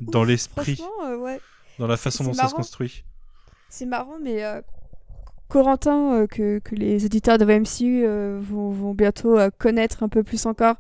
dans 0.02 0.24
l'esprit, 0.24 0.82
euh, 1.04 1.38
dans 1.78 1.88
la 1.88 1.98
façon 1.98 2.24
dont 2.24 2.34
ça 2.34 2.48
se 2.48 2.56
construit. 2.56 3.06
C'est 3.70 3.86
marrant, 3.86 4.18
mais 4.20 4.44
euh, 4.44 4.62
Corentin, 5.52 6.14
euh, 6.14 6.28
que, 6.28 6.60
que, 6.60 6.76
les 6.76 7.06
auditeurs 7.06 7.38
de 7.38 7.46
VMCU 7.46 8.06
vont, 8.40 8.70
vont, 8.70 8.94
bientôt 8.94 9.38
connaître 9.58 10.04
un 10.04 10.10
peu 10.10 10.24
plus 10.24 10.46
encore, 10.46 10.76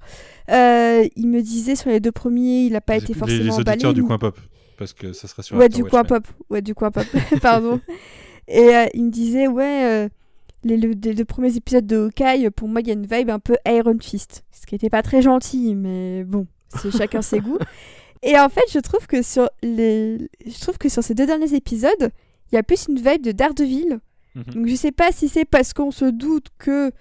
il 0.47 1.27
me 1.27 1.41
disait 1.41 1.75
sur 1.75 1.89
les 1.89 1.99
deux 1.99 2.11
premiers, 2.11 2.61
il 2.61 2.73
n'a 2.73 2.81
pas 2.81 2.95
été 2.95 3.13
forcément 3.13 3.39
Les, 3.39 3.49
les 3.49 3.59
auditeurs 3.59 3.93
du 3.93 4.03
coin 4.03 4.17
pop, 4.17 4.39
parce 4.77 4.93
que 4.93 5.13
ça 5.13 5.27
sera 5.27 5.43
sur 5.43 5.57
Ouais, 5.57 5.69
du 5.69 5.83
coin 5.83 6.03
pop. 6.03 6.25
Ouais, 6.49 6.61
du 6.61 6.73
coin 6.73 6.91
pop. 6.91 7.05
Pardon. 7.41 7.79
Et 8.47 8.69
il 8.93 9.05
me 9.05 9.11
disait, 9.11 9.47
ouais 9.47 10.09
les, 10.63 10.95
deux 10.95 11.25
premiers 11.25 11.55
épisodes 11.55 11.85
de 11.85 11.97
Hawkeye, 11.97 12.49
pour 12.51 12.67
moi, 12.67 12.81
il 12.81 12.87
y 12.87 12.91
a 12.91 12.93
une 12.93 13.05
vibe 13.05 13.29
un 13.29 13.39
peu 13.39 13.55
Iron 13.65 13.97
Fist. 13.99 14.43
Ce 14.51 14.65
qui 14.65 14.75
n'était 14.75 14.89
pas 14.89 15.01
très 15.01 15.21
gentil, 15.21 15.75
mais 15.75 16.23
bon, 16.23 16.47
c'est 16.69 16.91
chacun 16.91 17.21
ses 17.21 17.39
goûts. 17.39 17.59
Et 18.23 18.37
en 18.37 18.49
fait, 18.49 18.65
je 18.71 18.79
trouve 18.79 19.07
que 19.07 19.23
sur 19.23 19.49
les, 19.63 20.29
je 20.45 20.59
trouve 20.59 20.77
que 20.77 20.89
sur 20.89 21.03
ces 21.03 21.15
deux 21.15 21.25
derniers 21.25 21.55
épisodes, 21.55 22.11
il 22.51 22.55
y 22.55 22.57
a 22.57 22.63
plus 22.63 22.85
une 22.87 22.97
vibe 22.97 23.23
de 23.23 23.31
Daredevil. 23.31 23.99
Mhm. 24.35 24.43
Donc 24.53 24.67
je 24.67 24.75
sais 24.75 24.91
pas 24.91 25.11
si 25.11 25.29
c'est 25.29 25.45
parce 25.45 25.73
qu'on 25.73 25.91
se 25.91 26.05
doute 26.05 26.47
que 26.57 26.91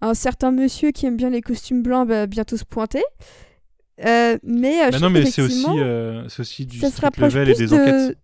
un 0.00 0.14
certain 0.14 0.50
monsieur 0.50 0.90
qui 0.90 1.06
aime 1.06 1.16
bien 1.16 1.30
les 1.30 1.42
costumes 1.42 1.82
blancs 1.82 2.08
va 2.08 2.26
bientôt 2.26 2.56
se 2.56 2.64
pointer. 2.64 3.04
Euh, 4.04 4.38
mais, 4.42 4.82
euh, 4.82 4.90
bah 4.90 4.98
non, 4.98 5.10
mais 5.10 5.26
c'est 5.26 5.42
aussi, 5.42 5.66
euh, 5.68 6.26
aussi 6.38 6.64
du 6.64 6.78
street 6.78 7.10
level 7.18 7.50
et 7.50 7.54
des 7.54 7.72
enquêtes. 7.72 8.18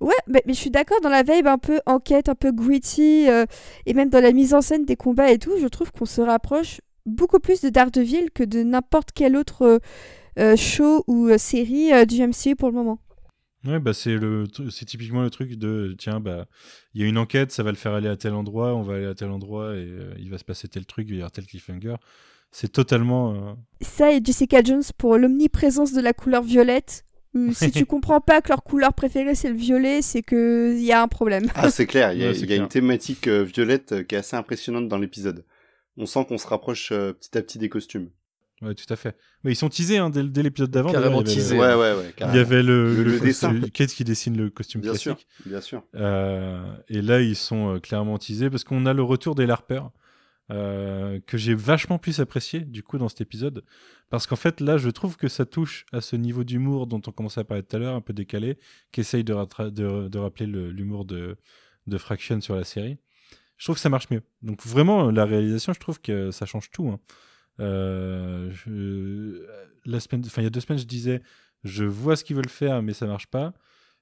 Ouais, 0.00 0.14
mais, 0.28 0.42
je 0.46 0.52
suis 0.52 0.70
d'accord 0.70 1.00
dans 1.00 1.08
la 1.08 1.24
vibe 1.24 1.48
un 1.48 1.58
peu 1.58 1.80
enquête, 1.86 2.28
un 2.28 2.36
peu 2.36 2.52
gritty, 2.52 3.28
euh, 3.28 3.46
et 3.84 3.94
même 3.94 4.10
dans 4.10 4.22
la 4.22 4.30
mise 4.30 4.54
en 4.54 4.60
scène 4.60 4.84
des 4.84 4.94
combats 4.94 5.32
et 5.32 5.38
tout, 5.38 5.54
je 5.60 5.66
trouve 5.66 5.90
qu'on 5.90 6.06
se 6.06 6.20
rapproche 6.20 6.80
beaucoup 7.04 7.40
plus 7.40 7.62
de 7.62 7.68
Daredevil 7.68 8.30
que 8.32 8.44
de 8.44 8.62
n'importe 8.62 9.08
quel 9.12 9.34
autre 9.34 9.80
euh, 10.38 10.56
show 10.56 11.02
ou 11.08 11.36
série 11.36 12.06
du 12.06 12.22
MCU 12.24 12.54
pour 12.54 12.68
le 12.68 12.74
moment. 12.76 13.00
Ouais, 13.68 13.78
bah 13.78 13.92
c'est 13.92 14.16
le, 14.16 14.44
c'est 14.70 14.86
typiquement 14.86 15.22
le 15.22 15.30
truc 15.30 15.52
de 15.56 15.94
tiens 15.98 16.20
bah 16.20 16.46
il 16.94 17.02
y 17.02 17.04
a 17.04 17.06
une 17.06 17.18
enquête, 17.18 17.52
ça 17.52 17.62
va 17.62 17.70
le 17.70 17.76
faire 17.76 17.92
aller 17.92 18.08
à 18.08 18.16
tel 18.16 18.32
endroit, 18.32 18.74
on 18.74 18.82
va 18.82 18.94
aller 18.94 19.06
à 19.06 19.14
tel 19.14 19.30
endroit 19.30 19.76
et 19.76 19.88
il 20.18 20.30
va 20.30 20.38
se 20.38 20.44
passer 20.44 20.68
tel 20.68 20.86
truc, 20.86 21.06
il 21.08 21.12
va 21.12 21.16
y 21.16 21.20
avoir 21.20 21.32
tel 21.32 21.46
cliffhanger. 21.46 21.96
C'est 22.50 22.72
totalement. 22.72 23.58
Ça 23.82 24.10
et 24.12 24.20
Jessica 24.24 24.62
Jones 24.62 24.82
pour 24.96 25.18
l'omniprésence 25.18 25.92
de 25.92 26.00
la 26.00 26.14
couleur 26.14 26.42
violette 26.42 27.04
si 27.52 27.70
tu 27.70 27.86
comprends 27.86 28.20
pas 28.20 28.40
que 28.40 28.48
leur 28.48 28.62
couleur 28.62 28.92
préférée 28.94 29.34
c'est 29.34 29.50
le 29.50 29.56
violet, 29.56 30.02
c'est 30.02 30.22
qu'il 30.22 30.80
y 30.80 30.92
a 30.92 31.02
un 31.02 31.08
problème. 31.08 31.46
Ah, 31.54 31.70
c'est 31.70 31.86
clair, 31.86 32.12
il 32.12 32.20
y 32.20 32.24
a, 32.24 32.56
une 32.56 32.68
thématique 32.68 33.28
euh, 33.28 33.42
violette 33.42 33.92
euh, 33.92 34.02
qui 34.02 34.14
est 34.14 34.18
assez 34.18 34.36
impressionnante 34.36 34.88
dans 34.88 34.98
l'épisode. 34.98 35.44
On 35.96 36.06
sent 36.06 36.24
qu'on 36.28 36.38
se 36.38 36.46
rapproche 36.46 36.90
euh, 36.92 37.12
petit 37.12 37.36
à 37.36 37.42
petit 37.42 37.58
des 37.58 37.68
costumes. 37.68 38.10
Ouais, 38.60 38.74
tout 38.74 38.92
à 38.92 38.96
fait. 38.96 39.16
Mais 39.44 39.52
ils 39.52 39.56
sont 39.56 39.68
teasés 39.68 39.98
hein, 39.98 40.10
dès, 40.10 40.42
l'épisode 40.42 40.70
d'avant. 40.70 40.90
Carrément 40.90 41.22
teasés. 41.22 41.56
Ouais, 41.56 41.74
ouais, 41.74 41.94
ouais. 41.94 42.14
Il 42.20 42.36
y 42.36 42.38
avait 42.38 42.62
le, 42.62 43.04
le, 43.04 43.20
dessin. 43.20 43.60
Kate 43.72 43.90
qui 43.90 44.04
dessine 44.04 44.36
le 44.36 44.50
costume 44.50 44.80
bien 44.80 44.90
classique. 44.90 45.26
Sûr, 45.28 45.46
bien 45.46 45.60
sûr. 45.60 45.82
et 45.94 47.02
là, 47.02 47.20
ils 47.20 47.36
sont 47.36 47.78
clairement 47.80 48.18
teasés 48.18 48.50
parce 48.50 48.64
qu'on 48.64 48.86
a 48.86 48.92
le 48.92 49.02
retour 49.02 49.34
des 49.34 49.46
LARPers. 49.46 49.90
que 50.48 51.20
j'ai 51.34 51.54
vachement 51.54 51.98
plus 51.98 52.20
apprécié 52.20 52.60
du 52.60 52.82
coup 52.82 52.98
dans 52.98 53.08
cet 53.08 53.20
épisode 53.20 53.62
parce 54.10 54.26
qu'en 54.26 54.36
fait, 54.36 54.60
là, 54.60 54.78
je 54.78 54.88
trouve 54.88 55.16
que 55.16 55.28
ça 55.28 55.44
touche 55.44 55.84
à 55.92 56.00
ce 56.00 56.16
niveau 56.16 56.42
d'humour 56.42 56.86
dont 56.86 57.02
on 57.06 57.12
commençait 57.12 57.40
à 57.40 57.44
parler 57.44 57.62
tout 57.62 57.76
à 57.76 57.78
l'heure, 57.78 57.94
un 57.94 58.00
peu 58.00 58.14
décalé, 58.14 58.58
qui 58.90 59.00
essaye 59.00 59.22
de, 59.22 59.34
de, 59.68 60.18
rappeler 60.18 60.46
l'humour 60.46 61.04
de, 61.04 61.36
de 61.86 61.98
Fraction 61.98 62.40
sur 62.40 62.56
la 62.56 62.64
série. 62.64 62.96
Je 63.58 63.66
trouve 63.66 63.76
que 63.76 63.80
ça 63.80 63.90
marche 63.90 64.08
mieux. 64.10 64.22
Donc 64.40 64.64
vraiment, 64.64 65.10
la 65.10 65.24
réalisation, 65.24 65.72
je 65.74 65.80
trouve 65.80 66.00
que 66.00 66.30
ça 66.30 66.46
change 66.46 66.70
tout. 66.70 66.88
Hein. 66.88 67.00
Euh, 67.60 68.52
la 69.84 70.00
semaine, 70.00 70.24
il 70.36 70.42
y 70.42 70.46
a 70.46 70.50
deux 70.50 70.60
semaines, 70.60 70.78
je 70.78 70.86
disais, 70.86 71.22
je 71.64 71.84
vois 71.84 72.16
ce 72.16 72.24
qu'ils 72.24 72.36
veulent 72.36 72.48
faire, 72.48 72.82
mais 72.82 72.92
ça 72.92 73.06
marche 73.06 73.26
pas. 73.26 73.54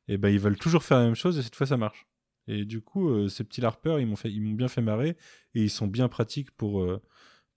Et 0.09 0.19
ben, 0.19 0.29
ils 0.29 0.41
veulent 0.41 0.59
toujours 0.59 0.83
faire 0.83 0.99
la 0.99 1.05
même 1.05 1.15
chose, 1.15 1.39
et 1.39 1.43
cette 1.43 1.57
fois, 1.57 1.67
ça 1.67 1.77
marche. 1.77 2.07
Et 2.49 2.65
du 2.65 2.81
coup, 2.81 3.09
euh, 3.11 3.29
ces 3.29 3.45
petits 3.45 3.61
larpeurs, 3.61 3.99
ils 3.99 4.07
m'ont 4.07 4.53
bien 4.53 4.69
fait 4.69 4.83
marrer, 4.83 5.17
et 5.55 5.63
ils 5.63 5.71
sont 5.71 5.87
bien 5.87 6.09
pratiques 6.09 6.51
pour 6.53 6.83
euh, 6.83 7.03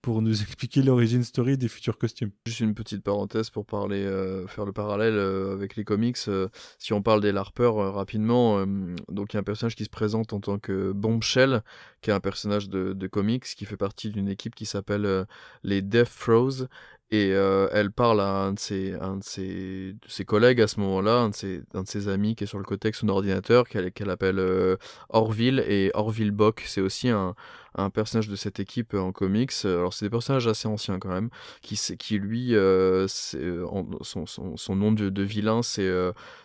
pour 0.02 0.22
nous 0.22 0.40
expliquer 0.42 0.82
l'origine 0.82 1.22
story 1.22 1.58
des 1.58 1.68
futurs 1.68 1.98
costumes. 1.98 2.30
Juste 2.46 2.60
une 2.60 2.74
petite 2.74 3.02
parenthèse 3.02 3.50
pour 3.50 3.66
parler, 3.66 4.04
euh, 4.04 4.46
faire 4.46 4.64
le 4.64 4.72
parallèle 4.72 5.14
euh, 5.14 5.52
avec 5.52 5.76
les 5.76 5.84
comics. 5.84 6.16
Euh, 6.28 6.48
si 6.78 6.92
on 6.92 7.02
parle 7.02 7.20
des 7.20 7.32
LARPers 7.32 7.74
rapidement, 7.74 8.64
donc 9.08 9.32
il 9.32 9.34
y 9.34 9.36
a 9.36 9.40
un 9.40 9.44
personnage 9.44 9.76
qui 9.76 9.84
se 9.84 9.90
présente 9.90 10.32
en 10.32 10.40
tant 10.40 10.58
que 10.58 10.92
Bombshell, 10.92 11.62
qui 12.00 12.10
est 12.10 12.12
un 12.12 12.20
personnage 12.20 12.68
de, 12.68 13.06
comics 13.06 13.44
qui 13.44 13.64
fait 13.64 13.76
partie 13.76 14.10
d'une 14.10 14.28
équipe 14.28 14.54
qui 14.54 14.66
s'appelle 14.66 15.26
les 15.64 15.82
Death 15.82 16.10
Throws 16.18 16.66
et 17.10 17.30
elle 17.30 17.90
parle 17.90 18.20
à 18.20 18.44
un 18.44 18.52
de 18.52 18.58
ses, 18.58 20.24
collègues 20.26 20.60
à 20.60 20.68
ce 20.68 20.78
moment-là, 20.80 21.18
un, 21.18 21.30
de 21.30 21.86
ses, 21.86 22.08
amis 22.08 22.36
qui 22.36 22.44
est 22.44 22.46
sur 22.46 22.58
le 22.58 22.64
côté 22.64 22.86
avec 22.86 22.94
son 22.94 23.08
ordinateur, 23.08 23.68
qu'elle 23.68 23.90
qu'elle 23.92 24.10
appelle 24.10 24.38
euh, 24.38 24.76
Orville. 25.08 25.64
Et 25.66 25.90
Orville 25.94 26.30
Bock, 26.30 26.62
c'est 26.66 26.80
aussi 26.80 27.08
un, 27.08 27.34
un 27.74 27.90
personnage 27.90 28.28
de 28.28 28.36
cette 28.36 28.60
équipe 28.60 28.94
en 28.94 29.12
comics. 29.12 29.52
Alors, 29.64 29.92
c'est 29.92 30.06
des 30.06 30.10
personnages 30.10 30.46
assez 30.46 30.68
anciens 30.68 30.98
quand 30.98 31.10
même, 31.10 31.30
qui, 31.62 31.76
qui 31.98 32.18
lui, 32.18 32.54
euh, 32.54 33.06
son, 33.08 34.26
son, 34.26 34.56
son, 34.56 34.76
nom 34.76 34.92
de, 34.92 35.08
de 35.08 35.22
vilain, 35.22 35.62
c'est 35.62 35.90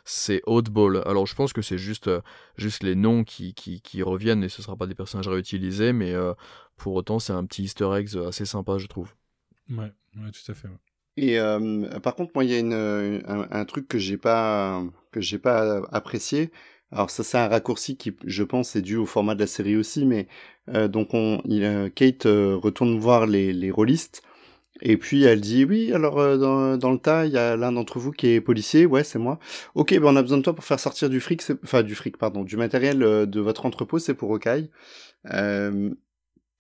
c'est 0.04 0.42
Oddball. 0.46 1.04
Alors, 1.06 1.28
je 1.28 1.36
pense 1.36 1.54
que 1.54 1.62
c'est 1.62 1.78
juste, 1.78 2.10
juste 2.58 2.84
les 2.84 2.96
noms 2.96 3.24
qui, 3.24 3.54
qui, 3.54 3.82
qui, 3.82 4.04
reviennent 4.04 4.44
et 4.44 4.50
ce 4.50 4.62
ne 4.62 4.64
sera 4.66 4.76
pas 4.76 4.88
des 4.88 4.96
personnages 4.96 5.28
réutilisés, 5.28 5.94
mais 5.94 6.14
pour 6.78 6.94
autant, 6.96 7.20
c'est 7.20 7.34
un 7.34 7.46
petit 7.46 7.64
easter 7.64 7.90
egg 7.96 8.10
assez 8.28 8.46
sympa, 8.46 8.78
je 8.78 8.88
trouve. 8.88 9.14
Ouais. 9.70 9.92
Ouais, 10.18 10.32
tout 10.32 10.52
à 10.52 10.56
fait. 10.56 10.70
Et 11.18 11.40
euh, 11.40 12.00
par 12.00 12.16
contre, 12.16 12.32
moi, 12.36 12.44
il 12.44 12.52
y 12.52 12.56
a 12.56 12.60
une, 12.60 12.74
un, 12.74 13.48
un, 13.50 13.66
truc 13.66 13.88
que 13.88 13.98
j'ai 13.98 14.18
pas 14.18 14.84
que 15.12 15.22
j'ai 15.22 15.40
pas 15.40 15.82
apprécié. 15.92 16.52
Alors 16.92 17.10
ça, 17.10 17.24
c'est 17.24 17.38
un 17.38 17.48
raccourci 17.48 17.98
qui, 17.98 18.16
je 18.26 18.44
pense, 18.44 18.76
est 18.76 18.82
dû 18.82 18.96
au 18.96 19.06
format 19.06 19.36
de 19.36 19.40
la 19.40 19.48
série 19.48 19.78
aussi. 19.78 20.06
Mais 20.06 20.20
euh, 20.22 20.30
donc, 20.68 21.14
on, 21.14 21.42
il, 21.46 21.64
euh, 21.64 21.90
Kate 21.90 22.26
euh, 22.26 22.56
retourne 22.56 22.98
voir 23.00 23.28
les, 23.28 23.54
les 23.54 23.72
rôlistes. 23.72 24.22
Et 24.82 24.98
puis 24.98 25.24
elle 25.24 25.40
dit 25.40 25.64
oui, 25.64 25.94
alors 25.94 26.20
euh, 26.20 26.38
dans, 26.38 26.78
dans, 26.78 26.92
le 26.92 26.98
tas, 27.00 27.26
il 27.26 27.32
y 27.32 27.38
a 27.38 27.56
l'un 27.56 27.72
d'entre 27.72 27.98
vous 27.98 28.12
qui 28.12 28.28
est 28.28 28.42
policier, 28.42 28.86
ouais, 28.86 29.06
c'est 29.06 29.20
moi. 29.20 29.40
Ok, 29.74 29.94
ben 29.94 30.06
on 30.06 30.16
a 30.18 30.22
besoin 30.22 30.38
de 30.40 30.44
toi 30.44 30.54
pour 30.54 30.66
faire 30.66 30.80
sortir 30.82 31.10
du 31.10 31.22
fric, 31.22 31.42
enfin 31.64 31.82
du 31.82 31.96
fric, 31.96 32.18
pardon, 32.18 32.44
du 32.44 32.58
matériel 32.58 33.00
de 33.00 33.40
votre 33.40 33.66
entrepôt, 33.66 34.00
c'est 34.00 34.16
pour 34.16 34.32
Okai. 34.32 34.70
Euh, 35.32 35.92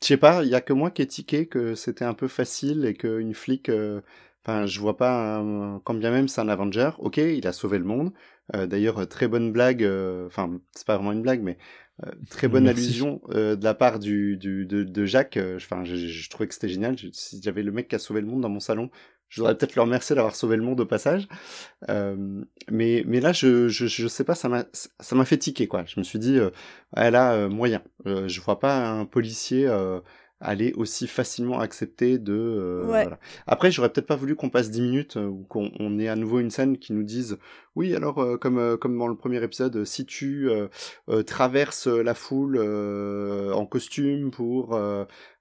je 0.02 0.08
sais 0.08 0.18
pas, 0.18 0.44
il 0.44 0.50
y 0.50 0.56
a 0.56 0.62
que 0.62 0.74
moi 0.74 0.92
qui 0.92 1.02
ai 1.02 1.08
tiqué 1.08 1.48
que 1.48 1.76
c'était 1.76 2.06
un 2.06 2.14
peu 2.14 2.28
facile 2.28 2.86
et 2.86 2.94
qu'une 2.96 3.34
flic, 3.34 3.70
euh, 3.70 4.02
enfin, 4.46 4.66
je 4.66 4.80
vois 4.80 4.98
pas, 4.98 5.44
quand 5.84 5.94
bien 5.96 6.12
même 6.12 6.28
c'est 6.28 6.42
un 6.42 6.50
Avenger, 6.50 6.92
ok, 7.00 7.18
il 7.18 7.48
a 7.48 7.54
sauvé 7.54 7.80
le 7.80 7.86
monde. 7.86 8.14
Euh, 8.54 8.68
d'ailleurs, 8.68 9.08
très 9.08 9.28
bonne 9.28 9.52
blague, 9.52 9.84
euh, 9.84 10.28
enfin, 10.28 10.60
c'est 10.76 10.86
pas 10.86 10.96
vraiment 10.96 11.12
une 11.14 11.24
blague, 11.24 11.42
mais 11.42 11.58
très 12.30 12.48
bonne 12.48 12.68
allusion 12.68 13.22
de 13.30 13.64
la 13.64 13.74
part 13.74 14.00
du, 14.00 14.38
du 14.38 14.66
de, 14.66 14.84
de 14.84 15.06
Jacques. 15.06 15.40
Enfin, 15.56 15.84
je, 15.86 16.30
trouvais 16.30 16.48
que 16.48 16.54
c'était 16.54 16.70
génial. 16.70 16.96
si 17.14 17.42
j'avais 17.42 17.64
le 17.64 17.72
mec 17.72 17.88
qui 17.88 17.96
a 17.96 18.00
sauvé 18.00 18.22
le 18.22 18.28
monde 18.28 18.42
dans 18.42 18.50
mon 18.50 18.60
salon, 18.60 18.90
je 19.30 19.42
voudrais 19.42 19.58
peut-être 19.58 19.76
le 19.76 19.82
remercier 19.82 20.16
d'avoir 20.16 20.36
sauvé 20.36 20.56
le 20.56 20.64
monde 20.64 20.80
au 20.80 20.86
passage. 20.86 21.28
Euh, 21.90 22.44
mais, 22.72 23.04
mais 23.06 23.20
là, 23.20 23.34
je, 23.34 23.68
je, 23.68 23.88
je 23.88 24.08
sais 24.08 24.24
pas, 24.24 24.36
ça 24.36 24.50
m'a, 24.50 24.66
ça 24.72 25.16
m'a 25.16 25.26
fait 25.26 25.38
tiquer, 25.38 25.68
quoi. 25.68 25.84
Je 25.86 26.00
me 26.00 26.04
suis 26.04 26.20
dit, 26.20 26.38
euh, 26.38 26.52
elle 26.96 27.16
a 27.16 27.34
euh, 27.34 27.50
moyen. 27.50 27.82
Euh, 28.08 28.28
je 28.28 28.42
vois 28.42 28.60
pas 28.60 28.88
un 28.88 29.06
policier 29.06 29.68
euh, 29.68 30.00
aller 30.40 30.74
aussi 30.76 31.08
facilement 31.08 31.60
accepter 31.60 32.18
de. 32.18 32.34
Euh, 32.34 32.84
voilà. 32.86 33.20
Après, 33.48 33.72
j'aurais 33.72 33.90
peut-être 33.90 34.08
pas 34.08 34.16
voulu 34.16 34.36
qu'on 34.36 34.50
passe 34.50 34.70
10 34.70 34.82
minutes 34.82 35.16
ou 35.16 35.46
qu'on 35.50 35.72
on 35.80 35.98
ait 36.00 36.08
à 36.08 36.16
nouveau 36.16 36.40
une 36.40 36.52
scène 36.52 36.78
qui 36.78 36.94
nous 36.94 37.04
dise, 37.04 37.38
oui, 37.76 37.96
alors 37.96 38.40
comme 38.40 38.78
comme 38.78 38.98
dans 38.98 39.08
le 39.08 39.16
premier 39.16 39.44
épisode, 39.44 39.86
si 39.86 40.06
tu 40.06 40.50
traverses 41.26 41.88
la 41.88 42.14
foule 42.14 42.60
en 42.60 43.66
costume 43.66 44.32
pour 44.32 44.80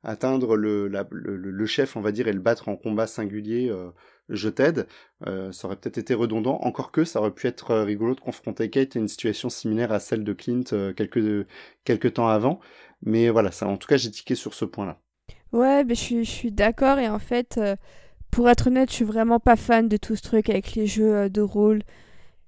atteindre 0.02 0.56
le, 0.56 0.88
la, 0.88 1.06
le, 1.10 1.36
le, 1.36 1.66
chef, 1.66 1.96
on 1.96 2.00
va 2.00 2.12
dire, 2.12 2.28
et 2.28 2.32
le 2.32 2.40
battre 2.40 2.68
en 2.68 2.76
combat 2.76 3.06
singulier, 3.06 3.72
je 4.28 4.48
t'aide, 4.48 4.86
euh, 5.26 5.52
ça 5.52 5.66
aurait 5.66 5.76
peut-être 5.76 5.98
été 5.98 6.14
redondant. 6.14 6.58
Encore 6.62 6.92
que 6.92 7.04
ça 7.04 7.20
aurait 7.20 7.30
pu 7.30 7.46
être 7.46 7.70
euh, 7.72 7.84
rigolo 7.84 8.14
de 8.14 8.20
confronter 8.20 8.70
Kate 8.70 8.96
à 8.96 8.98
une 8.98 9.08
situation 9.08 9.48
similaire 9.50 9.92
à 9.92 10.00
celle 10.00 10.24
de 10.24 10.32
Clint 10.32 10.64
euh, 10.72 10.92
quelques, 10.92 11.46
quelques 11.84 12.14
temps 12.14 12.28
avant. 12.28 12.60
Mais 13.04 13.28
voilà, 13.28 13.50
ça, 13.52 13.66
en 13.66 13.76
tout 13.76 13.86
cas, 13.86 13.96
j'ai 13.96 14.10
tiqué 14.10 14.34
sur 14.34 14.54
ce 14.54 14.64
point-là. 14.64 14.98
Ouais, 15.52 15.84
mais 15.84 15.94
je 15.94 16.00
suis, 16.00 16.24
je 16.24 16.30
suis 16.30 16.50
d'accord. 16.50 16.98
Et 16.98 17.08
en 17.08 17.18
fait, 17.18 17.58
euh, 17.58 17.76
pour 18.30 18.48
être 18.50 18.66
honnête, 18.66 18.90
je 18.90 18.96
suis 18.96 19.04
vraiment 19.04 19.38
pas 19.38 19.56
fan 19.56 19.88
de 19.88 19.96
tout 19.96 20.16
ce 20.16 20.22
truc 20.22 20.50
avec 20.50 20.74
les 20.74 20.86
jeux 20.86 21.14
euh, 21.14 21.28
de 21.28 21.40
rôle. 21.40 21.82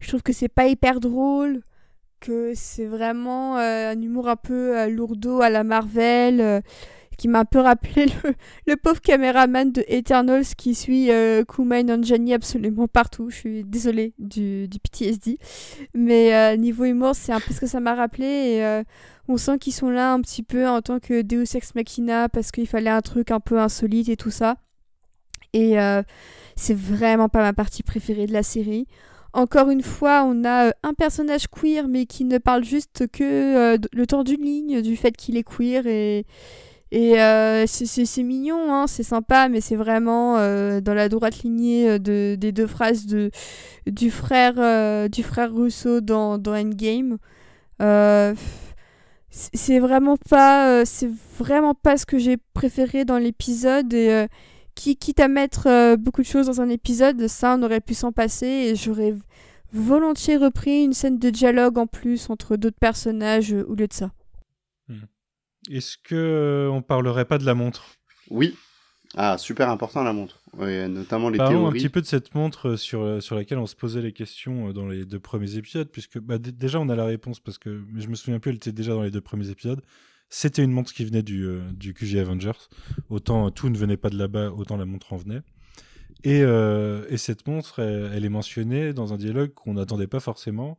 Je 0.00 0.08
trouve 0.08 0.22
que 0.22 0.32
c'est 0.32 0.48
pas 0.48 0.66
hyper 0.66 0.98
drôle, 0.98 1.60
que 2.20 2.52
c'est 2.54 2.86
vraiment 2.86 3.58
euh, 3.58 3.92
un 3.92 4.00
humour 4.00 4.28
un 4.28 4.36
peu 4.36 4.76
euh, 4.76 4.88
lourdeau 4.88 5.40
à 5.42 5.50
la 5.50 5.62
Marvel, 5.62 6.62
qui 7.16 7.28
m'a 7.28 7.40
un 7.40 7.44
peu 7.44 7.60
rappelé 7.60 8.06
le, 8.66 8.76
pauvre 8.76 9.00
caméraman 9.00 9.72
de 9.72 9.84
Eternals 9.88 10.44
qui 10.56 10.74
suit 10.74 11.10
euh, 11.10 11.44
Kumail 11.44 11.84
Nanjiani 11.84 12.34
absolument 12.34 12.88
partout. 12.88 13.30
Je 13.30 13.36
suis 13.36 13.64
désolée 13.64 14.14
du, 14.18 14.68
du 14.68 14.78
PTSD. 14.78 15.38
Mais 15.94 16.34
euh, 16.34 16.56
niveau 16.56 16.84
humour, 16.84 17.14
c'est 17.14 17.32
un 17.32 17.40
peu 17.40 17.52
ce 17.52 17.60
que 17.60 17.66
ça 17.66 17.80
m'a 17.80 17.94
rappelé. 17.94 18.60
Euh, 18.60 18.82
on 19.28 19.36
sent 19.36 19.58
qu'ils 19.58 19.72
sont 19.72 19.90
là 19.90 20.12
un 20.12 20.20
petit 20.20 20.42
peu 20.42 20.68
en 20.68 20.82
tant 20.82 21.00
que 21.00 21.22
Deus 21.22 21.56
Ex 21.56 21.74
Machina 21.74 22.28
parce 22.28 22.50
qu'il 22.50 22.66
fallait 22.66 22.90
un 22.90 23.02
truc 23.02 23.30
un 23.30 23.40
peu 23.40 23.58
insolite 23.58 24.08
et 24.08 24.16
tout 24.16 24.30
ça. 24.30 24.56
Et 25.52 25.80
euh, 25.80 26.02
c'est 26.54 26.76
vraiment 26.76 27.28
pas 27.28 27.40
ma 27.40 27.52
partie 27.52 27.82
préférée 27.82 28.26
de 28.26 28.32
la 28.32 28.42
série. 28.42 28.86
Encore 29.32 29.70
une 29.70 29.82
fois, 29.82 30.22
on 30.24 30.44
a 30.44 30.72
un 30.82 30.94
personnage 30.94 31.46
queer, 31.48 31.88
mais 31.88 32.06
qui 32.06 32.24
ne 32.24 32.38
parle 32.38 32.64
juste 32.64 33.06
que 33.12 33.76
le 33.92 34.06
temps 34.06 34.24
d'une 34.24 34.40
ligne 34.40 34.80
du 34.80 34.96
fait 34.96 35.14
qu'il 35.14 35.36
est 35.36 35.44
queer. 35.44 35.86
Et, 35.86 36.24
et 36.92 37.20
euh, 37.20 37.66
c'est- 37.66 38.22
mignon, 38.22 38.72
hein, 38.72 38.86
c'est 38.86 39.02
sympa, 39.02 39.48
mais 39.48 39.60
c'est 39.60 39.74
vraiment 39.76 40.36
euh, 40.38 40.80
dans 40.80 40.94
la 40.94 41.08
droite 41.08 41.42
lignée 41.42 41.90
euh, 41.90 41.98
de, 41.98 42.36
des 42.36 42.52
deux 42.52 42.68
phrases 42.68 43.06
du, 43.06 44.10
frère, 44.10 44.54
euh, 44.58 45.08
du 45.08 45.22
frère 45.24 45.52
Russo 45.52 46.00
dans, 46.00 46.40
Endgame. 46.46 47.18
C'est 49.30 49.80
vraiment 49.80 50.16
pas 50.30 50.84
vraiment 51.38 51.74
pas 51.74 51.96
ce 51.96 52.06
que 52.06 52.18
j'ai 52.18 52.38
préféré 52.54 53.04
dans 53.04 53.18
l'épisode 53.18 53.92
et 53.92 54.26
qui 54.74 54.96
quitte 54.96 55.20
à 55.20 55.28
mettre 55.28 55.96
beaucoup 55.96 56.22
de 56.22 56.26
choses 56.26 56.46
dans 56.46 56.60
un 56.62 56.70
épisode 56.70 57.26
ça 57.26 57.56
on 57.58 57.62
aurait 57.62 57.80
pu 57.80 57.92
s'en 57.92 58.12
passer 58.12 58.46
et 58.46 58.76
j'aurais 58.76 59.14
volontiers 59.74 60.38
repris 60.38 60.84
une 60.84 60.94
scène 60.94 61.18
de 61.18 61.28
dialogue 61.28 61.76
en 61.76 61.86
plus 61.86 62.30
entre 62.30 62.56
d'autres 62.56 62.78
personnages 62.80 63.52
au 63.52 63.74
lieu 63.74 63.88
de 63.88 63.92
ça 63.92 64.10
Est-ce 65.70 65.96
que 65.98 66.14
euh, 66.14 66.70
on 66.70 66.82
parlerait 66.82 67.24
pas 67.24 67.38
de 67.38 67.44
la 67.44 67.54
montre? 67.54 67.86
Oui. 68.30 68.54
Ah, 69.16 69.38
super 69.38 69.70
important 69.70 70.02
la 70.02 70.12
montre. 70.12 70.40
Ouais, 70.56 70.88
notamment 70.88 71.30
les 71.30 71.38
Parlons 71.38 71.58
un 71.60 71.70
théories. 71.70 71.78
petit 71.78 71.88
peu 71.88 72.00
de 72.02 72.06
cette 72.06 72.34
montre 72.34 72.70
euh, 72.70 72.76
sur, 72.76 73.00
euh, 73.02 73.20
sur 73.20 73.34
laquelle 73.34 73.58
on 73.58 73.66
se 73.66 73.76
posait 73.76 74.02
les 74.02 74.12
questions 74.12 74.72
dans 74.72 74.86
les 74.88 75.04
deux 75.04 75.20
premiers 75.20 75.56
épisodes, 75.56 75.88
puisque 75.90 76.18
bah, 76.18 76.38
déjà 76.38 76.80
on 76.80 76.88
a 76.88 76.96
la 76.96 77.04
réponse, 77.04 77.40
parce 77.40 77.56
que 77.58 77.82
mais 77.92 78.00
je 78.02 78.08
me 78.08 78.14
souviens 78.14 78.40
plus, 78.40 78.50
elle 78.50 78.56
était 78.56 78.72
déjà 78.72 78.92
dans 78.92 79.02
les 79.02 79.10
deux 79.10 79.20
premiers 79.20 79.48
épisodes. 79.48 79.80
C'était 80.28 80.62
une 80.64 80.72
montre 80.72 80.92
qui 80.92 81.04
venait 81.04 81.22
du, 81.22 81.44
euh, 81.46 81.60
du 81.72 81.94
QG 81.94 82.16
Avengers. 82.18 82.68
Autant 83.08 83.50
tout 83.50 83.68
ne 83.70 83.78
venait 83.78 83.96
pas 83.96 84.10
de 84.10 84.18
là-bas, 84.18 84.50
autant 84.50 84.76
la 84.76 84.84
montre 84.84 85.12
en 85.12 85.16
venait. 85.16 85.40
Et, 86.24 86.42
euh, 86.42 87.04
et 87.08 87.16
cette 87.16 87.46
montre, 87.46 87.78
elle, 87.78 88.10
elle 88.12 88.24
est 88.24 88.28
mentionnée 88.30 88.92
dans 88.92 89.12
un 89.14 89.16
dialogue 89.16 89.54
qu'on 89.54 89.74
n'attendait 89.74 90.08
pas 90.08 90.18
forcément. 90.20 90.78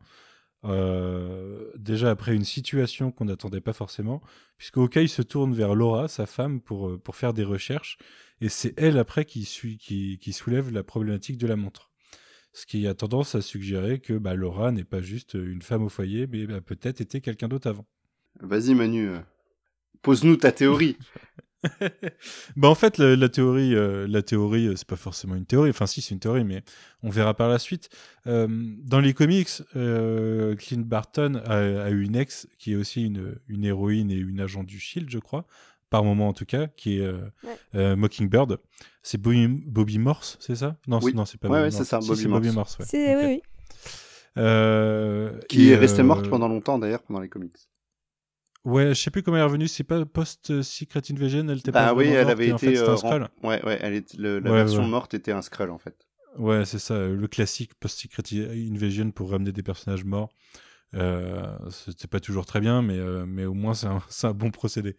Euh, 0.65 1.71
déjà 1.77 2.09
après 2.09 2.35
une 2.35 2.43
situation 2.43 3.11
qu'on 3.11 3.25
n'attendait 3.25 3.61
pas 3.61 3.73
forcément, 3.73 4.21
puisque 4.57 4.77
Hawkeye 4.77 5.07
se 5.07 5.21
tourne 5.21 5.53
vers 5.53 5.75
Laura, 5.75 6.07
sa 6.07 6.25
femme, 6.25 6.61
pour, 6.61 6.89
euh, 6.89 6.97
pour 6.97 7.15
faire 7.15 7.33
des 7.33 7.43
recherches, 7.43 7.97
et 8.41 8.49
c'est 8.49 8.73
elle 8.77 8.97
après 8.97 9.25
qui, 9.25 9.45
suit, 9.45 9.77
qui, 9.77 10.17
qui 10.19 10.33
soulève 10.33 10.71
la 10.71 10.83
problématique 10.83 11.37
de 11.37 11.47
la 11.47 11.55
montre. 11.55 11.91
Ce 12.53 12.65
qui 12.65 12.87
a 12.87 12.95
tendance 12.95 13.35
à 13.35 13.41
suggérer 13.41 13.99
que 13.99 14.13
bah, 14.13 14.33
Laura 14.33 14.71
n'est 14.71 14.83
pas 14.83 15.01
juste 15.01 15.35
une 15.35 15.61
femme 15.61 15.83
au 15.83 15.89
foyer, 15.89 16.25
mais 16.27 16.51
a 16.51 16.61
peut-être 16.61 17.01
été 17.01 17.21
quelqu'un 17.21 17.47
d'autre 17.47 17.69
avant. 17.69 17.85
Vas-y 18.39 18.73
Manu, 18.73 19.09
euh, 19.09 19.19
pose-nous 20.01 20.37
ta 20.37 20.51
théorie. 20.51 20.97
bah 22.55 22.67
en 22.69 22.75
fait 22.75 22.97
la, 22.97 23.15
la 23.15 23.29
théorie 23.29 23.75
euh, 23.75 24.05
la 24.07 24.21
théorie 24.21 24.67
euh, 24.67 24.75
c'est 24.75 24.87
pas 24.87 24.95
forcément 24.95 25.35
une 25.35 25.45
théorie 25.45 25.71
enfin 25.71 25.87
si 25.87 26.01
c'est 26.01 26.13
une 26.13 26.19
théorie 26.19 26.43
mais 26.43 26.63
on 27.03 27.09
verra 27.09 27.33
par 27.33 27.49
la 27.49 27.59
suite 27.59 27.89
Euh, 28.27 28.47
dans 28.83 28.99
les 28.99 29.13
comics 29.13 29.49
euh, 29.75 30.55
Clint 30.55 30.81
Barton 30.85 31.41
a, 31.45 31.55
a 31.85 31.89
eu 31.89 32.03
une 32.03 32.15
ex 32.15 32.47
qui 32.59 32.73
est 32.73 32.75
aussi 32.75 33.05
une, 33.05 33.35
une 33.47 33.63
héroïne 33.65 34.11
et 34.11 34.15
une 34.17 34.39
agent 34.39 34.63
du 34.63 34.79
Shield 34.79 35.09
je 35.09 35.19
crois 35.19 35.45
par 35.89 36.03
moment 36.03 36.27
en 36.27 36.33
tout 36.33 36.45
cas 36.45 36.67
qui 36.67 36.99
est 36.99 37.01
euh, 37.05 37.19
Ouais. 37.43 37.57
euh, 37.75 37.95
Mockingbird 37.95 38.59
c'est 39.01 39.19
Bobby, 39.19 39.47
Bobby 39.47 39.97
Morse 39.97 40.37
c'est 40.41 40.55
ça? 40.57 40.77
Non 40.87 40.99
Oui. 41.01 41.13
non 41.13 41.25
c'est 41.25 41.39
pas 41.39 41.47
Ouais, 41.47 41.59
Bobby 41.61 41.63
ouais, 41.63 41.71
Morse. 41.71 41.77
c'est 41.77 41.89
ça, 41.89 41.99
Bobby 41.99 42.21
c'est 42.21 42.27
Morse. 42.27 42.53
Morse 42.55 42.77
ouais. 42.79 42.85
c'est 42.87 43.15
Ok. 43.15 43.21
oui 43.23 43.27
oui 43.27 43.41
Euh, 44.37 45.39
Qui 45.49 45.71
est 45.71 45.75
restée 45.75 46.01
euh, 46.01 46.05
morte 46.05 46.29
pendant 46.29 46.47
longtemps 46.47 46.77
d'ailleurs 46.77 47.01
pendant 47.01 47.21
les 47.21 47.29
comics. 47.29 47.55
Ouais, 48.67 48.89
je 48.89 49.01
sais 49.01 49.11
plus 49.11 49.23
comment 49.23 49.37
elle 49.37 49.41
est 49.41 49.45
revenue. 49.45 49.67
C'est 49.67 49.83
pas 49.83 50.05
post 50.05 50.61
Secret 50.61 51.01
Invasion, 51.09 51.47
elle 51.49 51.57
était 51.59 51.71
Bah 51.71 51.87
pas 51.87 51.93
oui, 51.93 52.05
vraiment 52.05 52.15
elle 52.15 52.25
morte, 52.27 52.29
avait 52.29 52.51
en 52.51 52.57
été. 52.57 52.65
fait, 52.67 52.75
c'était 52.75 52.89
euh, 52.89 52.93
un 52.93 52.97
Skrull. 52.97 53.21
rem- 53.23 53.29
Ouais, 53.43 53.65
ouais, 53.65 53.79
elle 53.81 53.93
est... 53.93 54.13
le- 54.15 54.39
la 54.39 54.51
Ouais, 54.51 54.57
version 54.57 54.83
ouais. 54.83 54.89
morte 54.89 55.13
était 55.13 55.31
un 55.31 55.41
Skrull 55.41 55.71
en 55.71 55.77
fait. 55.77 56.07
Ouais, 56.37 56.65
c'est 56.65 56.79
ça, 56.79 56.93
euh, 56.93 57.15
le 57.15 57.27
classique 57.27 57.73
post-Secret 57.79 58.23
Invasion 58.33 59.11
pour 59.11 59.31
ramener 59.31 59.51
des 59.51 59.63
personnages 59.63 60.03
morts. 60.03 60.29
Euh, 60.95 61.57
C'était 61.71 62.07
pas 62.07 62.19
toujours 62.19 62.45
très 62.45 62.59
bien, 62.61 62.81
mais, 62.81 62.97
euh, 62.97 63.25
mais 63.27 63.45
au 63.45 63.53
moins 63.53 63.73
c'est 63.73 63.87
un, 63.87 64.01
c'est 64.09 64.27
un 64.27 64.33
bon 64.33 64.51
procédé. 64.51 64.95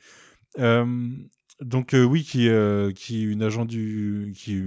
Euh, 0.58 0.86
donc 1.60 1.94
euh, 1.94 2.04
oui, 2.04 2.24
qui, 2.24 2.48
euh, 2.48 2.92
qui 2.92 3.20
est 3.20 3.24
une 3.24 3.42
agent 3.42 3.64
du, 3.66 4.32
qui 4.36 4.62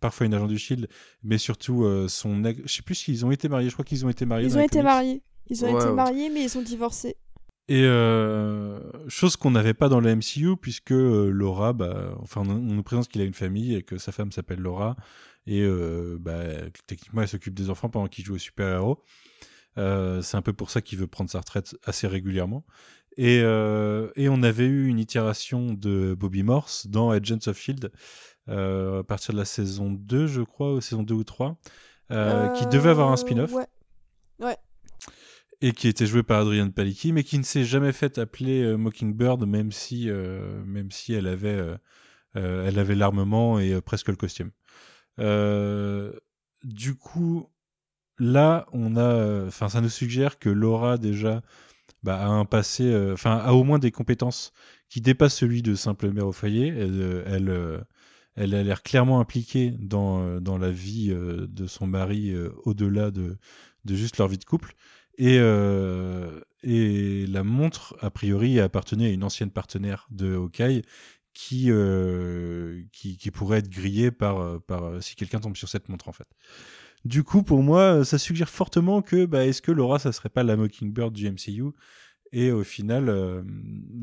parfois 0.00 0.26
une 0.26 0.34
agent 0.34 0.46
du 0.48 0.58
Shield, 0.58 0.88
mais 1.22 1.38
surtout 1.38 1.84
euh, 1.84 2.08
son, 2.08 2.44
ex- 2.44 2.60
je 2.64 2.72
sais 2.74 2.82
plus 2.82 2.94
s'ils 2.96 3.26
ont 3.26 3.30
été 3.32 3.48
mariés. 3.48 3.68
Je 3.68 3.74
crois 3.74 3.84
qu'ils 3.84 4.06
ont 4.06 4.10
été 4.10 4.26
mariés. 4.26 4.46
ils 4.46 4.56
ont 4.58 4.62
été 4.62 4.82
mariés 4.82 5.22
ils 5.48 5.64
ont 5.64 5.68
Ouais, 5.68 5.74
été 5.76 5.90
ouais. 5.90 5.94
mariés 5.94 6.30
mais 6.30 6.44
ils 6.44 6.58
ont 6.58 6.62
divorcé 6.62 7.16
Et 7.68 7.82
euh, 7.82 8.78
chose 9.08 9.36
qu'on 9.36 9.50
n'avait 9.50 9.74
pas 9.74 9.88
dans 9.88 10.00
la 10.00 10.14
MCU, 10.14 10.56
puisque 10.56 10.92
euh, 10.92 11.30
Laura, 11.30 11.72
bah, 11.72 12.14
enfin, 12.20 12.42
on, 12.42 12.54
nous 12.54 12.82
présente 12.84 13.08
qu'il 13.08 13.20
a 13.20 13.24
une 13.24 13.34
famille 13.34 13.74
et 13.74 13.82
que 13.82 13.98
sa 13.98 14.12
femme 14.12 14.30
s'appelle 14.30 14.60
Laura, 14.60 14.96
et 15.46 15.62
euh, 15.62 16.16
bah, 16.20 16.44
techniquement, 16.86 17.22
elle 17.22 17.28
s'occupe 17.28 17.54
des 17.54 17.68
enfants 17.70 17.88
pendant 17.88 18.06
qu'il 18.06 18.24
joue 18.24 18.34
au 18.34 18.38
super-héros. 18.38 19.02
Euh, 19.78 20.22
c'est 20.22 20.36
un 20.36 20.42
peu 20.42 20.52
pour 20.52 20.70
ça 20.70 20.80
qu'il 20.80 20.98
veut 20.98 21.06
prendre 21.06 21.28
sa 21.28 21.40
retraite 21.40 21.76
assez 21.84 22.06
régulièrement. 22.06 22.64
Et, 23.16 23.40
euh, 23.42 24.10
et 24.14 24.28
on 24.28 24.42
avait 24.42 24.66
eu 24.66 24.86
une 24.88 24.98
itération 24.98 25.72
de 25.72 26.14
Bobby 26.14 26.42
Morse 26.42 26.86
dans 26.86 27.10
Agents 27.10 27.46
of 27.46 27.58
Shield 27.58 27.90
à 28.48 29.02
partir 29.02 29.32
de 29.32 29.38
la 29.38 29.44
saison 29.44 29.90
2, 29.90 30.28
je 30.28 30.42
crois, 30.42 30.72
ou 30.74 30.80
saison 30.80 31.02
2 31.02 31.14
ou 31.14 31.24
3, 31.24 31.58
euh, 32.12 32.48
qui 32.50 32.66
devait 32.66 32.90
avoir 32.90 33.10
un 33.10 33.16
spin-off 33.16 33.52
ouais 34.38 34.56
et 35.62 35.72
qui 35.72 35.88
était 35.88 36.06
joué 36.06 36.22
par 36.22 36.40
Adrienne 36.40 36.72
Palicki, 36.72 37.12
mais 37.12 37.24
qui 37.24 37.38
ne 37.38 37.42
s'est 37.42 37.64
jamais 37.64 37.92
fait 37.92 38.18
appeler 38.18 38.62
euh, 38.62 38.76
Mockingbird, 38.76 39.46
même 39.46 39.72
si, 39.72 40.10
euh, 40.10 40.62
même 40.64 40.90
si 40.90 41.14
elle 41.14 41.26
avait, 41.26 41.48
euh, 41.48 41.76
elle 42.34 42.78
avait 42.78 42.94
l'armement 42.94 43.58
et 43.58 43.80
presque 43.80 44.08
le 44.08 44.16
costume. 44.16 44.50
Du 46.64 46.94
coup, 46.96 47.48
là, 48.18 48.66
on 48.72 48.96
a, 48.96 49.46
enfin, 49.46 49.68
ça 49.68 49.80
nous 49.80 49.88
suggère 49.88 50.38
que 50.38 50.48
Laura 50.48 50.98
déjà 50.98 51.42
bah, 52.02 52.18
a 52.20 52.26
un 52.26 52.44
passé, 52.44 52.94
enfin, 53.12 53.36
a 53.38 53.52
au 53.52 53.64
moins 53.64 53.78
des 53.78 53.92
compétences 53.92 54.52
qui 54.88 55.00
dépassent 55.00 55.36
celui 55.36 55.62
de 55.62 55.74
simple 55.74 56.10
mère 56.12 56.26
au 56.26 56.32
foyer. 56.32 56.68
Elle, 56.68 57.86
elle, 58.34 58.54
a 58.54 58.62
l'air 58.62 58.82
clairement 58.82 59.20
impliquée 59.20 59.74
dans, 59.78 60.40
dans 60.40 60.58
la 60.58 60.70
vie 60.70 61.08
de 61.08 61.66
son 61.66 61.86
mari 61.86 62.34
au-delà 62.64 63.10
de, 63.10 63.38
de 63.86 63.94
juste 63.94 64.18
leur 64.18 64.28
vie 64.28 64.38
de 64.38 64.44
couple. 64.44 64.74
Et, 65.18 65.38
euh, 65.40 66.40
et 66.62 67.26
la 67.26 67.42
montre, 67.42 67.96
a 68.00 68.10
priori, 68.10 68.60
appartenait 68.60 69.06
à 69.06 69.10
une 69.10 69.24
ancienne 69.24 69.50
partenaire 69.50 70.06
de 70.10 70.34
Hawkeye 70.34 70.82
qui, 71.32 71.66
euh, 71.68 72.82
qui, 72.92 73.30
pourrait 73.30 73.58
être 73.58 73.68
grillée 73.68 74.10
par, 74.10 74.38
euh, 74.38 74.58
par 74.58 75.02
si 75.02 75.16
quelqu'un 75.16 75.38
tombe 75.38 75.56
sur 75.56 75.68
cette 75.68 75.88
montre, 75.88 76.08
en 76.08 76.12
fait. 76.12 76.28
Du 77.04 77.22
coup, 77.22 77.42
pour 77.42 77.62
moi, 77.62 78.04
ça 78.04 78.18
suggère 78.18 78.48
fortement 78.48 79.02
que 79.02 79.26
bah, 79.26 79.46
est-ce 79.46 79.62
que 79.62 79.72
Laura, 79.72 79.98
ça 79.98 80.12
serait 80.12 80.28
pas 80.28 80.42
la 80.42 80.56
Mockingbird 80.56 81.12
du 81.12 81.30
MCU 81.30 81.72
Et 82.32 82.50
au 82.50 82.64
final, 82.64 83.44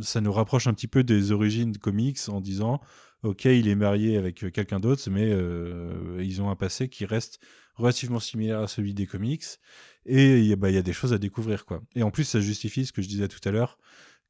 ça 0.02 0.22
nous 0.22 0.32
rapproche 0.32 0.68
un 0.68 0.74
petit 0.74 0.88
peu 0.88 1.04
des 1.04 1.32
origines 1.32 1.78
comics 1.78 2.20
en 2.30 2.40
disant 2.40 2.80
Ok, 3.24 3.46
il 3.46 3.68
est 3.68 3.76
marié 3.76 4.18
avec 4.18 4.52
quelqu'un 4.54 4.80
d'autre, 4.80 5.10
mais 5.10 5.32
ils 6.24 6.42
ont 6.42 6.50
un 6.50 6.56
passé 6.56 6.88
qui 6.88 7.06
reste 7.06 7.40
relativement 7.76 8.20
similaire 8.20 8.60
à 8.60 8.68
celui 8.68 8.94
des 8.94 9.06
comics. 9.08 9.44
Et 10.06 10.40
il 10.40 10.46
y, 10.46 10.54
a- 10.54 10.56
bah, 10.56 10.70
il 10.70 10.76
y 10.76 10.78
a 10.78 10.82
des 10.84 10.94
choses 10.94 11.14
à 11.14 11.18
découvrir. 11.18 11.66
quoi. 11.66 11.82
Et 11.96 12.04
en 12.04 12.12
plus, 12.12 12.24
ça 12.26 12.40
justifie 12.40 12.86
ce 12.86 12.92
que 12.92 13.02
je 13.02 13.08
disais 13.08 13.28
tout 13.28 13.40
à 13.48 13.52
l'heure, 13.52 13.78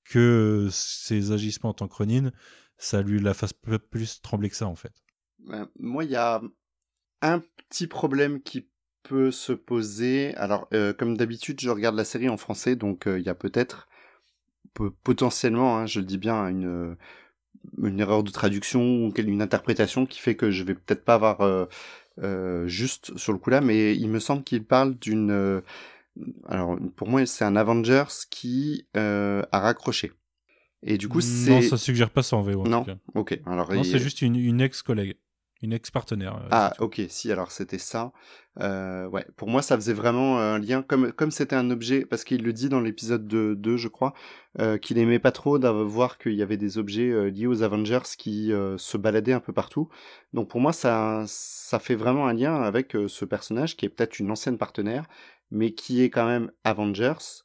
que 0.04 0.68
ses 0.72 1.32
agissements 1.32 1.70
en 1.72 1.74
tant 1.74 1.88
que 1.88 1.96
Ronin, 1.96 2.32
ça 2.78 3.02
lui 3.02 3.20
la 3.20 3.34
fasse 3.34 3.54
plus 3.54 4.22
trembler 4.22 4.50
que 4.50 4.56
ça, 4.56 4.68
en 4.68 4.76
fait. 4.76 4.94
Moi, 5.80 6.04
il 6.06 6.12
y 6.12 6.16
a 6.16 6.42
un 7.22 7.40
petit 7.70 7.88
problème 7.88 8.42
qui 8.42 8.68
peut 9.04 9.32
se 9.32 9.54
poser. 9.54 10.36
Alors, 10.36 10.68
euh, 10.74 10.94
comme 10.94 11.18
d'habitude, 11.18 11.60
je 11.60 11.70
regarde 11.70 11.96
la 11.96 12.06
série 12.06 12.30
en 12.30 12.38
français, 12.38 12.76
donc 12.76 13.08
euh, 13.08 13.20
il 13.20 13.26
y 13.26 13.30
a 13.30 13.36
peut-être, 13.36 13.88
peu- 14.74 14.92
potentiellement, 14.92 15.78
hein, 15.78 15.86
je 15.86 16.00
le 16.00 16.06
dis 16.06 16.18
bien, 16.18 16.48
une, 16.48 16.96
une 17.82 18.00
erreur 18.00 18.24
de 18.24 18.32
traduction 18.32 18.82
ou 18.82 19.14
une 19.18 19.42
interprétation 19.42 20.06
qui 20.06 20.20
fait 20.20 20.36
que 20.36 20.52
je 20.52 20.64
vais 20.64 20.76
peut-être 20.76 21.06
pas 21.06 21.16
avoir 21.16 21.42
euh, 21.42 21.66
euh, 22.22 22.68
juste 22.68 23.18
sur 23.18 23.34
le 23.34 23.40
coup 23.40 23.50
là, 23.50 23.62
mais 23.62 23.96
il 23.96 24.10
me 24.10 24.20
semble 24.20 24.44
qu'il 24.44 24.64
parle 24.64 24.96
d'une. 25.00 25.32
euh, 25.32 25.62
alors 26.48 26.78
pour 26.96 27.08
moi, 27.08 27.26
c'est 27.26 27.44
un 27.46 27.56
Avengers 27.56 28.04
qui 28.30 28.86
euh, 28.98 29.42
a 29.52 29.60
raccroché. 29.60 30.12
Et 30.84 30.98
du 30.98 31.08
coup, 31.08 31.22
c'est. 31.22 31.50
Non, 31.50 31.62
ça 31.62 31.78
suggère 31.78 32.10
pas 32.10 32.24
ça 32.24 32.36
en 32.36 32.42
VO. 32.42 32.62
en 32.66 32.68
Non. 32.70 32.80
tout 32.84 32.92
cas. 32.92 32.98
Ok. 33.16 33.40
Alors 33.46 33.74
Non, 33.74 33.82
il- 33.84 33.86
c'est 33.86 34.00
juste 34.00 34.22
une, 34.22 34.36
une 34.36 34.60
ex-collègue, 34.62 35.16
une 35.64 35.74
ex-partenaire. 35.74 36.36
euh, 36.36 36.48
Ah, 36.52 36.74
ok, 36.80 37.02
si, 37.10 37.32
alors 37.32 37.52
c'était 37.52 37.78
ça. 37.78 38.12
Euh, 38.60 39.08
ouais, 39.08 39.26
pour 39.38 39.48
moi, 39.48 39.62
ça 39.62 39.76
faisait 39.76 39.94
vraiment 39.94 40.38
un 40.40 40.60
lien, 40.60 40.84
comme 40.84 41.12
comme 41.12 41.32
c'était 41.32 41.56
un 41.56 41.72
objet, 41.72 42.06
parce 42.06 42.24
qu'il 42.24 42.44
le 42.44 42.54
dit 42.54 42.70
dans 42.70 42.82
l'épisode 42.82 43.28
2, 43.28 43.56
2, 43.56 43.78
je 43.78 43.88
crois, 43.88 44.14
euh, 44.60 44.78
qu'il 44.78 44.98
aimait 44.98 45.20
pas 45.20 45.32
trop 45.32 45.58
d'avoir 45.58 45.86
voir 45.86 46.18
qu'il 46.18 46.34
y 46.34 46.44
avait 46.44 46.58
des 46.58 46.78
objets 46.78 47.32
liés 47.32 47.48
aux 47.48 47.64
Avengers 47.64 48.04
qui 48.18 48.52
se 48.78 48.98
baladaient 48.98 49.34
un 49.34 49.40
peu 49.40 49.54
partout. 49.54 49.90
Donc 50.34 50.50
pour 50.50 50.60
moi, 50.60 50.74
ça, 50.74 51.24
ça 51.28 51.80
fait 51.80 51.96
vraiment 51.96 52.28
un 52.28 52.34
lien 52.34 52.62
avec 52.62 52.96
ce 53.08 53.26
personnage 53.26 53.76
qui 53.76 53.86
est 53.86 53.90
peut-être 53.90 54.20
une 54.20 54.30
ancienne 54.30 54.58
partenaire, 54.58 55.06
mais 55.50 55.74
qui 55.74 56.04
est 56.04 56.10
quand 56.10 56.28
même 56.28 56.52
Avengers, 56.64 57.44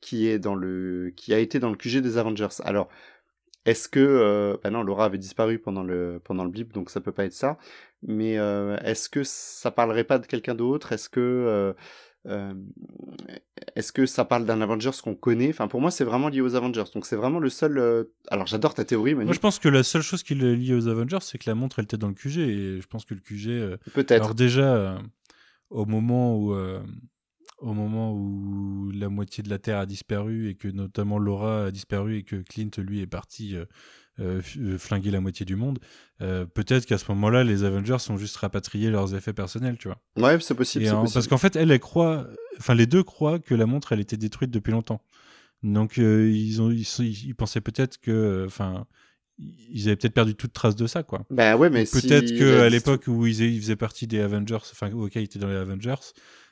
qui 0.00 0.28
est 0.28 0.38
dans 0.38 0.54
le, 0.54 1.12
qui 1.16 1.34
a 1.34 1.38
été 1.38 1.58
dans 1.58 1.70
le 1.70 1.76
QG 1.76 2.00
des 2.00 2.18
Avengers. 2.18 2.48
Alors, 2.64 2.88
est-ce 3.64 3.88
que, 3.88 4.00
euh, 4.00 4.56
bah 4.62 4.70
non, 4.70 4.82
Laura 4.82 5.04
avait 5.04 5.18
disparu 5.18 5.58
pendant 5.58 5.82
le 5.82 6.20
pendant 6.24 6.44
le 6.44 6.50
blip, 6.50 6.72
donc 6.72 6.90
ça 6.90 7.00
peut 7.00 7.12
pas 7.12 7.24
être 7.24 7.32
ça. 7.32 7.58
Mais 8.06 8.38
euh, 8.38 8.78
est-ce 8.78 9.08
que 9.08 9.24
ça 9.24 9.70
parlerait 9.70 10.04
pas 10.04 10.18
de 10.18 10.26
quelqu'un 10.26 10.54
d'autre? 10.54 10.92
Est-ce 10.92 11.08
que 11.08 11.20
euh, 11.20 11.72
euh, 12.26 12.54
est-ce 13.74 13.92
que 13.92 14.06
ça 14.06 14.24
parle 14.24 14.44
d'un 14.44 14.60
Avengers 14.60 14.90
qu'on 15.02 15.14
connaît? 15.14 15.50
Enfin, 15.50 15.66
pour 15.68 15.80
moi, 15.80 15.90
c'est 15.90 16.04
vraiment 16.04 16.28
lié 16.28 16.40
aux 16.40 16.54
Avengers. 16.54 16.84
Donc, 16.94 17.06
c'est 17.06 17.16
vraiment 17.16 17.40
le 17.40 17.48
seul. 17.48 18.06
Alors, 18.28 18.46
j'adore 18.46 18.74
ta 18.74 18.84
théorie, 18.84 19.14
Manu. 19.14 19.26
Moi, 19.26 19.34
je 19.34 19.40
pense 19.40 19.58
que 19.58 19.68
la 19.68 19.82
seule 19.82 20.02
chose 20.02 20.22
qui 20.22 20.34
le 20.34 20.54
lie 20.54 20.74
aux 20.74 20.88
Avengers, 20.88 21.18
c'est 21.22 21.38
que 21.38 21.48
la 21.48 21.54
montre, 21.54 21.78
elle 21.78 21.84
était 21.84 21.96
dans 21.96 22.08
le 22.08 22.14
QG. 22.14 22.38
Et 22.38 22.80
je 22.80 22.86
pense 22.86 23.04
que 23.04 23.14
le 23.14 23.20
QG. 23.20 23.78
Peut-être. 23.94 24.22
Alors, 24.22 24.34
déjà, 24.34 24.98
au 25.70 25.84
moment 25.84 26.36
où. 26.36 26.54
Au 27.60 27.72
moment 27.72 28.12
où 28.14 28.90
la 28.94 29.08
moitié 29.08 29.42
de 29.42 29.50
la 29.50 29.58
Terre 29.58 29.78
a 29.78 29.86
disparu 29.86 30.48
et 30.48 30.54
que 30.54 30.68
notamment 30.68 31.18
Laura 31.18 31.64
a 31.66 31.70
disparu 31.72 32.16
et 32.18 32.22
que 32.22 32.36
Clint 32.36 32.70
lui 32.78 33.00
est 33.00 33.06
parti 33.08 33.56
euh, 33.56 33.64
euh, 34.20 34.40
euh, 34.60 34.78
flinguer 34.78 35.10
la 35.10 35.20
moitié 35.20 35.44
du 35.44 35.56
monde, 35.56 35.80
euh, 36.22 36.44
peut-être 36.46 36.86
qu'à 36.86 36.98
ce 36.98 37.04
moment-là 37.10 37.42
les 37.42 37.64
Avengers 37.64 37.96
ont 38.10 38.16
juste 38.16 38.36
rapatrié 38.36 38.90
leurs 38.90 39.14
effets 39.16 39.32
personnels, 39.32 39.76
tu 39.76 39.88
vois. 39.88 40.00
Ouais, 40.16 40.38
c'est 40.40 40.54
possible. 40.54 40.88
En- 40.88 41.04
parce 41.12 41.26
qu'en 41.26 41.38
fait, 41.38 41.56
elle, 41.56 41.70
elle 41.72 41.80
croit, 41.80 42.28
enfin 42.58 42.74
les 42.74 42.86
deux 42.86 43.02
croient 43.02 43.38
que 43.40 43.54
la 43.54 43.66
montre, 43.66 43.92
elle 43.92 44.00
était 44.00 44.16
détruite 44.16 44.50
depuis 44.52 44.70
longtemps. 44.72 45.02
Donc 45.64 45.98
euh, 45.98 46.30
ils 46.30 46.62
ont, 46.62 46.70
ils, 46.70 46.84
sont- 46.84 47.02
ils 47.02 47.34
pensaient 47.34 47.60
peut-être 47.60 47.98
que, 47.98 48.44
enfin, 48.46 48.86
ils 49.38 49.86
avaient 49.88 49.96
peut-être 49.96 50.14
perdu 50.14 50.34
toute 50.36 50.52
trace 50.52 50.76
de 50.76 50.86
ça, 50.86 51.02
quoi. 51.02 51.24
Bah 51.30 51.56
ouais, 51.56 51.70
mais 51.70 51.84
Peut-être 51.84 52.30
il 52.30 52.38
que 52.38 52.60
à 52.60 52.66
existe- 52.66 52.86
l'époque 52.86 53.04
où 53.08 53.26
ils, 53.26 53.40
ils 53.40 53.60
faisaient 53.60 53.76
partie 53.76 54.06
des 54.06 54.20
Avengers, 54.20 54.58
enfin, 54.60 54.92
ok, 54.92 55.16
ils 55.16 55.22
étaient 55.22 55.38
dans 55.40 55.48
les 55.48 55.56
Avengers, 55.56 55.94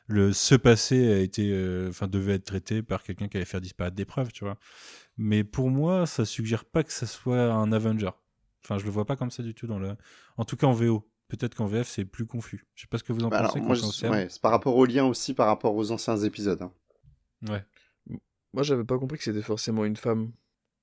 le 0.07 0.33
ce 0.33 0.55
passé 0.55 1.13
a 1.13 1.19
été, 1.19 1.51
euh, 1.53 1.89
enfin, 1.89 2.07
devait 2.09 2.35
être 2.35 2.45
traité 2.45 2.83
par 2.83 3.03
quelqu'un 3.03 3.29
qui 3.29 3.37
allait 3.37 3.47
faire 3.47 3.61
disparaître 3.61 3.97
des 3.97 4.05
preuves, 4.05 4.33
tu 4.33 4.45
vois. 4.45 4.57
Mais 5.17 5.45
pour 5.45 5.71
moi, 5.71 6.07
ça 6.07 6.25
suggère 6.25 6.65
pas 6.65 6.85
que 6.85 6.93
ça 6.93 7.07
soit 7.07 7.53
un 7.53 7.73
Avenger. 7.73 8.11
Enfin, 8.65 8.79
je 8.79 8.85
le 8.85 8.91
vois 8.91 9.05
pas 9.07 9.17
comme 9.17 9.31
ça 9.31 9.43
du 9.43 9.55
tout 9.55 9.67
dans 9.67 9.79
le. 9.79 9.97
En 10.37 10.45
tout 10.45 10.57
cas 10.57 10.67
en 10.67 10.73
VO. 10.73 11.09
Peut-être 11.29 11.57
qu'en 11.57 11.67
VF 11.67 11.89
c'est 11.89 12.05
plus 12.05 12.25
confus. 12.27 12.67
Je 12.77 12.83
sais 12.83 12.87
pas 12.89 12.99
ce 12.99 13.03
que 13.05 13.13
vous 13.13 13.25
en 13.25 13.31
Bah 13.31 13.39
alors, 13.39 13.51
pensez. 13.51 13.61
moi, 13.61 13.75
Quentin 13.75 13.83
je- 13.87 13.89
Océane. 13.89 14.13
ouais, 14.13 14.29
c'est 14.31 14.41
par 14.41 14.53
rapport 14.53 14.77
au 14.77 14.85
lien 14.85 15.05
aussi, 15.07 15.35
par 15.35 15.49
rapport 15.49 15.75
aux 15.75 15.91
anciens 15.91 16.17
épisodes. 16.19 16.63
hein. 16.63 16.73
Ouais. 17.49 17.65
Moi, 18.53 18.63
j'avais 18.63 18.85
pas 18.85 18.97
compris 18.99 19.19
que 19.19 19.25
c'était 19.25 19.43
forcément 19.43 19.85
une 19.85 19.97
femme. 19.97 20.31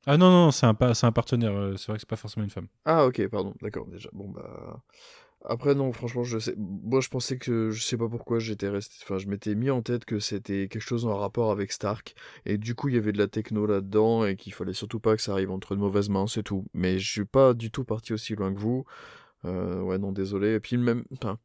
Ah 0.05 0.17
non 0.17 0.29
non, 0.29 0.51
c'est 0.51 0.65
un 0.65 0.73
pa- 0.73 0.93
c'est 0.93 1.05
un 1.07 1.13
partenaire. 1.13 1.53
euh, 1.55 1.77
C'est 1.77 1.87
vrai 1.87 1.95
que 1.95 2.01
c'est 2.01 2.09
pas 2.09 2.17
forcément 2.17 2.43
une 2.43 2.49
femme. 2.49 2.67
Ah, 2.83 3.05
ok, 3.05 3.25
pardon, 3.29 3.53
d'accord, 3.61 3.87
déjà. 3.87 4.09
Bon, 4.11 4.27
bah. 4.29 4.83
Après, 5.45 5.75
non, 5.75 5.91
franchement, 5.91 6.23
je 6.23 6.39
sais. 6.39 6.55
Moi, 6.57 7.01
je 7.01 7.09
pensais 7.09 7.37
que. 7.37 7.69
Je 7.71 7.81
sais 7.83 7.97
pas 7.97 8.07
pourquoi 8.07 8.39
j'étais 8.39 8.69
resté. 8.69 8.95
Enfin, 9.03 9.17
je 9.17 9.27
m'étais 9.27 9.55
mis 9.55 9.69
en 9.69 9.81
tête 9.81 10.05
que 10.05 10.19
c'était 10.19 10.67
quelque 10.69 10.81
chose 10.81 11.05
en 11.05 11.17
rapport 11.17 11.51
avec 11.51 11.71
Stark. 11.73 12.15
Et 12.45 12.57
du 12.57 12.75
coup, 12.75 12.87
il 12.89 12.95
y 12.95 12.97
avait 12.97 13.11
de 13.11 13.17
la 13.17 13.27
techno 13.27 13.65
là-dedans 13.65 14.25
et 14.25 14.35
qu'il 14.37 14.53
fallait 14.53 14.73
surtout 14.73 14.99
pas 14.99 15.15
que 15.17 15.21
ça 15.21 15.33
arrive 15.33 15.51
entre 15.51 15.75
de 15.75 15.81
mauvaises 15.81 16.09
mains, 16.09 16.27
c'est 16.27 16.43
tout. 16.43 16.65
Mais 16.73 16.97
je 16.99 17.11
suis 17.11 17.25
pas 17.25 17.53
du 17.53 17.71
tout 17.71 17.83
parti 17.83 18.13
aussi 18.13 18.35
loin 18.35 18.53
que 18.53 18.59
vous. 18.59 18.85
Euh, 19.45 19.81
ouais, 19.81 19.97
non, 19.97 20.11
désolé. 20.13 20.53
Et 20.55 20.59
puis, 20.61 20.77
même. 20.77 21.03
Enfin. 21.13 21.37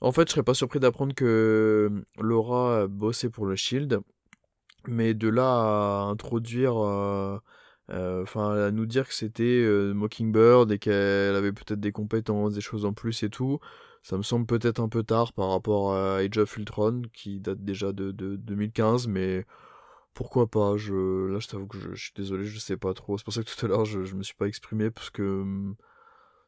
En 0.00 0.12
fait, 0.12 0.28
je 0.28 0.32
serais 0.32 0.42
pas 0.42 0.54
surpris 0.54 0.80
d'apprendre 0.80 1.14
que 1.14 1.90
Laura 2.18 2.86
bossé 2.88 3.28
pour 3.30 3.46
le 3.46 3.56
Shield. 3.56 4.00
Mais 4.86 5.12
de 5.14 5.28
là 5.28 5.44
à 5.44 6.08
introduire. 6.10 6.78
euh, 6.78 7.38
Enfin, 7.92 8.52
à 8.66 8.70
nous 8.70 8.86
dire 8.86 9.08
que 9.08 9.14
c'était 9.14 9.42
euh, 9.44 9.92
Mockingbird 9.94 10.70
et 10.72 10.78
qu'elle 10.78 11.34
avait 11.34 11.52
peut-être 11.52 11.80
des 11.80 11.92
compétences, 11.92 12.54
des 12.54 12.60
choses 12.60 12.84
en 12.84 12.92
plus 12.92 13.22
et 13.22 13.30
tout, 13.30 13.58
ça 14.02 14.16
me 14.16 14.22
semble 14.22 14.46
peut-être 14.46 14.80
un 14.80 14.88
peu 14.88 15.02
tard 15.02 15.32
par 15.32 15.50
rapport 15.50 15.94
à 15.94 16.16
Age 16.18 16.38
of 16.38 16.56
Ultron 16.56 17.02
qui 17.12 17.40
date 17.40 17.64
déjà 17.64 17.92
de, 17.92 18.12
de 18.12 18.36
2015, 18.36 19.08
mais 19.08 19.44
pourquoi 20.14 20.48
pas 20.48 20.76
je... 20.76 21.26
Là, 21.32 21.38
je 21.40 21.48
t'avoue 21.48 21.66
que 21.66 21.78
je, 21.78 21.94
suis 21.94 22.12
désolé, 22.16 22.44
je 22.44 22.58
sais 22.58 22.76
pas 22.76 22.94
trop. 22.94 23.18
C'est 23.18 23.24
pour 23.24 23.32
ça 23.34 23.42
que 23.42 23.50
tout 23.54 23.64
à 23.66 23.68
l'heure, 23.68 23.84
je, 23.84 24.04
je 24.04 24.14
me 24.14 24.22
suis 24.22 24.34
pas 24.34 24.46
exprimé 24.48 24.90
parce 24.90 25.10
que 25.10 25.22
hum, 25.22 25.76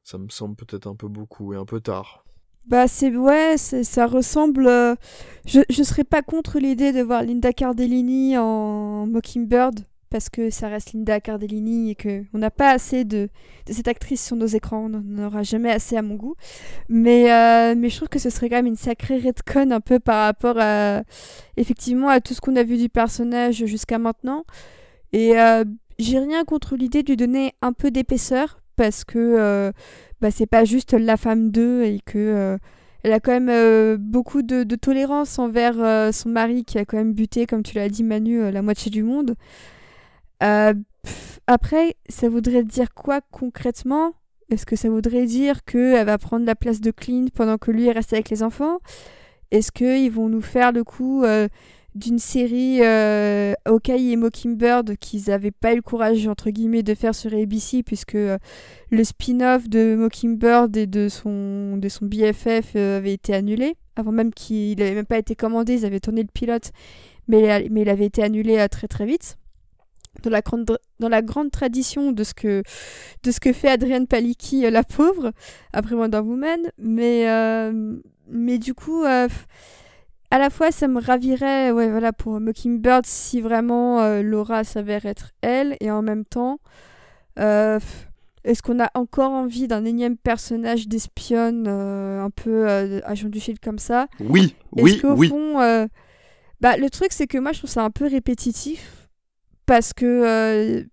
ça 0.04 0.18
me 0.18 0.28
semble 0.28 0.56
peut-être 0.56 0.86
un 0.86 0.96
peu 0.96 1.08
beaucoup 1.08 1.52
et 1.54 1.56
un 1.56 1.64
peu 1.66 1.80
tard. 1.80 2.24
Bah 2.66 2.86
c'est 2.86 3.14
ouais, 3.16 3.56
ça 3.58 4.06
ressemble. 4.06 4.66
euh, 4.68 4.94
Je 5.46 5.60
je 5.68 5.82
serais 5.82 6.04
pas 6.04 6.22
contre 6.22 6.58
l'idée 6.60 6.92
de 6.92 7.02
voir 7.02 7.22
Linda 7.24 7.52
Cardellini 7.52 8.38
en 8.38 9.06
Mockingbird 9.06 9.80
parce 10.12 10.28
que 10.28 10.50
ça 10.50 10.68
reste 10.68 10.92
Linda 10.92 11.20
Cardellini 11.20 11.90
et 11.90 11.94
que 11.94 12.22
on 12.34 12.38
n'a 12.38 12.50
pas 12.50 12.70
assez 12.70 13.04
de, 13.04 13.30
cette 13.66 13.88
actrice 13.88 14.24
sur 14.24 14.36
nos 14.36 14.46
écrans, 14.46 14.84
on 14.84 14.88
n'en 14.90 15.26
aura 15.26 15.42
jamais 15.42 15.70
assez 15.70 15.96
à 15.96 16.02
mon 16.02 16.16
goût. 16.16 16.34
Mais 16.90 17.32
euh, 17.32 17.74
mais 17.74 17.88
je 17.88 17.96
trouve 17.96 18.10
que 18.10 18.18
ce 18.18 18.28
serait 18.28 18.50
quand 18.50 18.56
même 18.56 18.66
une 18.66 18.76
sacrée 18.76 19.18
redcon 19.18 19.70
un 19.70 19.80
peu 19.80 19.98
par 19.98 20.26
rapport 20.26 20.56
à 20.58 21.02
effectivement 21.56 22.08
à 22.08 22.20
tout 22.20 22.34
ce 22.34 22.42
qu'on 22.42 22.56
a 22.56 22.62
vu 22.62 22.76
du 22.76 22.90
personnage 22.90 23.64
jusqu'à 23.64 23.98
maintenant. 23.98 24.44
Et 25.14 25.38
euh, 25.40 25.64
j'ai 25.98 26.18
rien 26.18 26.44
contre 26.44 26.76
l'idée 26.76 27.02
de 27.02 27.08
lui 27.08 27.16
donner 27.16 27.54
un 27.62 27.72
peu 27.72 27.90
d'épaisseur 27.90 28.60
parce 28.76 29.04
que 29.04 29.18
euh, 29.18 29.72
bah, 30.20 30.30
c'est 30.30 30.46
pas 30.46 30.64
juste 30.64 30.92
la 30.92 31.16
femme 31.16 31.50
d'eux 31.50 31.84
et 31.84 32.00
que 32.04 32.18
euh, 32.18 32.58
elle 33.02 33.14
a 33.14 33.20
quand 33.20 33.38
même 33.38 33.96
beaucoup 33.96 34.42
de, 34.42 34.62
tolérance 34.76 35.38
envers 35.38 36.12
son 36.14 36.28
mari 36.28 36.64
qui 36.64 36.78
a 36.78 36.84
quand 36.84 36.98
même 36.98 37.14
buté, 37.14 37.46
comme 37.46 37.62
tu 37.64 37.74
l'as 37.74 37.88
dit 37.88 38.04
Manu, 38.04 38.50
la 38.52 38.62
moitié 38.62 38.92
du 38.92 39.02
monde. 39.02 39.34
Euh, 40.42 40.74
après, 41.46 41.96
ça 42.08 42.28
voudrait 42.28 42.64
dire 42.64 42.94
quoi 42.94 43.20
concrètement? 43.30 44.14
Est-ce 44.50 44.66
que 44.66 44.76
ça 44.76 44.90
voudrait 44.90 45.26
dire 45.26 45.64
qu'elle 45.64 46.04
va 46.04 46.18
prendre 46.18 46.44
la 46.44 46.54
place 46.54 46.80
de 46.80 46.90
Clint 46.90 47.26
pendant 47.34 47.58
que 47.58 47.70
lui 47.70 47.90
reste 47.90 48.12
avec 48.12 48.30
les 48.30 48.42
enfants? 48.42 48.78
Est-ce 49.50 49.72
qu'ils 49.72 50.10
vont 50.10 50.28
nous 50.28 50.40
faire 50.40 50.72
le 50.72 50.84
coup 50.84 51.24
euh, 51.24 51.48
d'une 51.94 52.18
série 52.18 52.80
euh, 52.82 53.54
et 53.88 54.16
Mockingbird 54.16 54.96
qu'ils 54.96 55.24
n'avaient 55.28 55.50
pas 55.50 55.72
eu 55.72 55.76
le 55.76 55.82
courage 55.82 56.26
entre 56.26 56.50
guillemets 56.50 56.82
de 56.82 56.94
faire 56.94 57.14
sur 57.14 57.34
ABC 57.34 57.82
puisque 57.82 58.14
euh, 58.14 58.38
le 58.90 59.04
spin-off 59.04 59.68
de 59.68 59.94
Mockingbird 59.94 60.76
et 60.76 60.86
de 60.86 61.08
son, 61.08 61.76
de 61.76 61.88
son 61.88 62.06
BFF 62.06 62.76
avait 62.76 63.12
été 63.12 63.34
annulé? 63.34 63.76
Avant 63.96 64.12
même 64.12 64.32
qu'il 64.32 64.78
n'avait 64.78 64.94
même 64.94 65.06
pas 65.06 65.18
été 65.18 65.34
commandé 65.34 65.74
ils 65.74 65.84
avaient 65.84 66.00
tourné 66.00 66.22
le 66.22 66.30
pilote 66.32 66.72
mais, 67.28 67.66
il 67.70 67.88
avait 67.88 68.06
été 68.06 68.22
annulé 68.22 68.66
très 68.70 68.88
très 68.88 69.06
vite 69.06 69.36
dans 70.22 70.30
la 70.30 70.40
grande, 70.40 70.78
dans 71.00 71.08
la 71.08 71.22
grande 71.22 71.50
tradition 71.50 72.12
de 72.12 72.24
ce 72.24 72.34
que, 72.34 72.62
de 73.22 73.30
ce 73.30 73.40
que 73.40 73.52
fait 73.52 73.68
Adrienne 73.68 74.06
Palicki, 74.06 74.66
euh, 74.66 74.70
la 74.70 74.84
pauvre, 74.84 75.32
après 75.72 75.94
Wonder 75.94 76.18
Woman. 76.18 76.60
Mais, 76.78 77.28
euh, 77.28 77.96
mais 78.28 78.58
du 78.58 78.74
coup, 78.74 79.04
euh, 79.04 79.28
à 80.30 80.38
la 80.38 80.50
fois, 80.50 80.70
ça 80.70 80.88
me 80.88 81.00
ravirait 81.00 81.70
ouais, 81.72 81.90
voilà, 81.90 82.12
pour 82.12 82.38
Mockingbird 82.40 83.06
si 83.06 83.40
vraiment 83.40 84.00
euh, 84.00 84.22
Laura 84.22 84.64
s'avère 84.64 85.06
être 85.06 85.30
elle, 85.40 85.76
et 85.80 85.90
en 85.90 86.02
même 86.02 86.24
temps, 86.24 86.58
est-ce 87.36 88.62
qu'on 88.62 88.80
a 88.80 88.90
encore 88.94 89.30
envie 89.30 89.68
d'un 89.68 89.84
énième 89.84 90.16
personnage 90.16 90.88
d'espionne 90.88 91.66
un 91.66 92.28
peu 92.30 92.66
agent 93.04 93.28
du 93.28 93.40
Shield 93.40 93.58
comme 93.60 93.78
ça? 93.78 94.06
Oui, 94.20 94.54
oui, 94.72 94.98
qu'au 94.98 95.14
oui. 95.14 95.28
fond, 95.28 95.88
bah, 96.60 96.76
le 96.76 96.90
truc 96.90 97.12
c'est 97.12 97.26
que 97.26 97.38
moi 97.38 97.52
je 97.52 97.58
trouve 97.58 97.70
ça 97.70 97.82
un 97.82 97.90
peu 97.90 98.06
répétitif 98.06 99.01
parce 99.72 99.94
que 99.94 100.04
euh, 100.04 100.84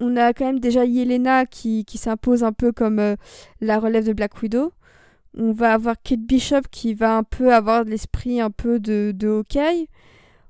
on 0.00 0.16
a 0.16 0.32
quand 0.32 0.44
même 0.44 0.58
déjà 0.58 0.84
Yelena 0.84 1.46
qui, 1.46 1.84
qui 1.84 1.98
s'impose 1.98 2.42
un 2.42 2.52
peu 2.52 2.72
comme 2.72 2.98
euh, 2.98 3.14
la 3.60 3.78
relève 3.78 4.04
de 4.04 4.12
Black 4.12 4.42
Widow. 4.42 4.72
On 5.38 5.52
va 5.52 5.74
avoir 5.74 5.94
Kate 6.02 6.18
Bishop 6.18 6.62
qui 6.72 6.94
va 6.94 7.16
un 7.16 7.22
peu 7.22 7.54
avoir 7.54 7.84
l'esprit 7.84 8.40
un 8.40 8.50
peu 8.50 8.80
de, 8.80 9.12
de 9.14 9.28
Hawkeye. 9.28 9.86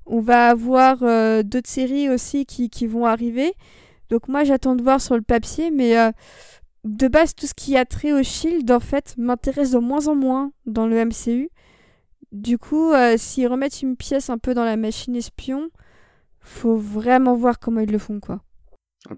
On 0.07 0.19
va 0.19 0.47
avoir 0.47 1.03
euh, 1.03 1.43
d'autres 1.43 1.69
séries 1.69 2.09
aussi 2.09 2.47
qui, 2.47 2.71
qui 2.71 2.87
vont 2.87 3.05
arriver. 3.05 3.53
Donc 4.09 4.29
moi 4.29 4.43
j'attends 4.43 4.75
de 4.75 4.81
voir 4.81 4.99
sur 4.99 5.15
le 5.15 5.21
papier, 5.21 5.69
mais 5.69 5.93
de 6.85 7.07
base 7.07 7.35
tout 7.35 7.45
ce 7.45 7.53
qui 7.53 7.77
a 7.77 7.85
trait 7.85 8.13
au 8.13 8.23
Shield 8.23 8.71
en 8.71 8.79
fait 8.79 9.13
m'intéresse 9.19 9.69
de 9.69 9.77
moins 9.77 10.07
en 10.07 10.15
moins 10.15 10.53
dans 10.65 10.87
le 10.87 11.05
MCU. 11.05 11.51
Du 12.31 12.57
coup, 12.57 12.93
s'ils 13.17 13.47
remettent 13.47 13.83
une 13.83 13.95
pièce 13.95 14.31
un 14.31 14.39
peu 14.39 14.55
dans 14.55 14.65
la 14.65 14.75
machine 14.75 15.15
espion, 15.15 15.69
faut 16.43 16.75
vraiment 16.77 17.35
voir 17.35 17.59
comment 17.59 17.79
ils 17.81 17.91
le 17.91 17.97
font 17.99 18.19
quoi. 18.19 18.41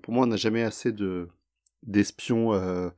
Pour 0.02 0.14
moi, 0.14 0.24
on 0.24 0.28
n'a 0.28 0.36
jamais 0.38 0.64
assez 0.64 0.92
de 0.92 1.30
d'espions, 1.84 2.54
euh, 2.56 2.90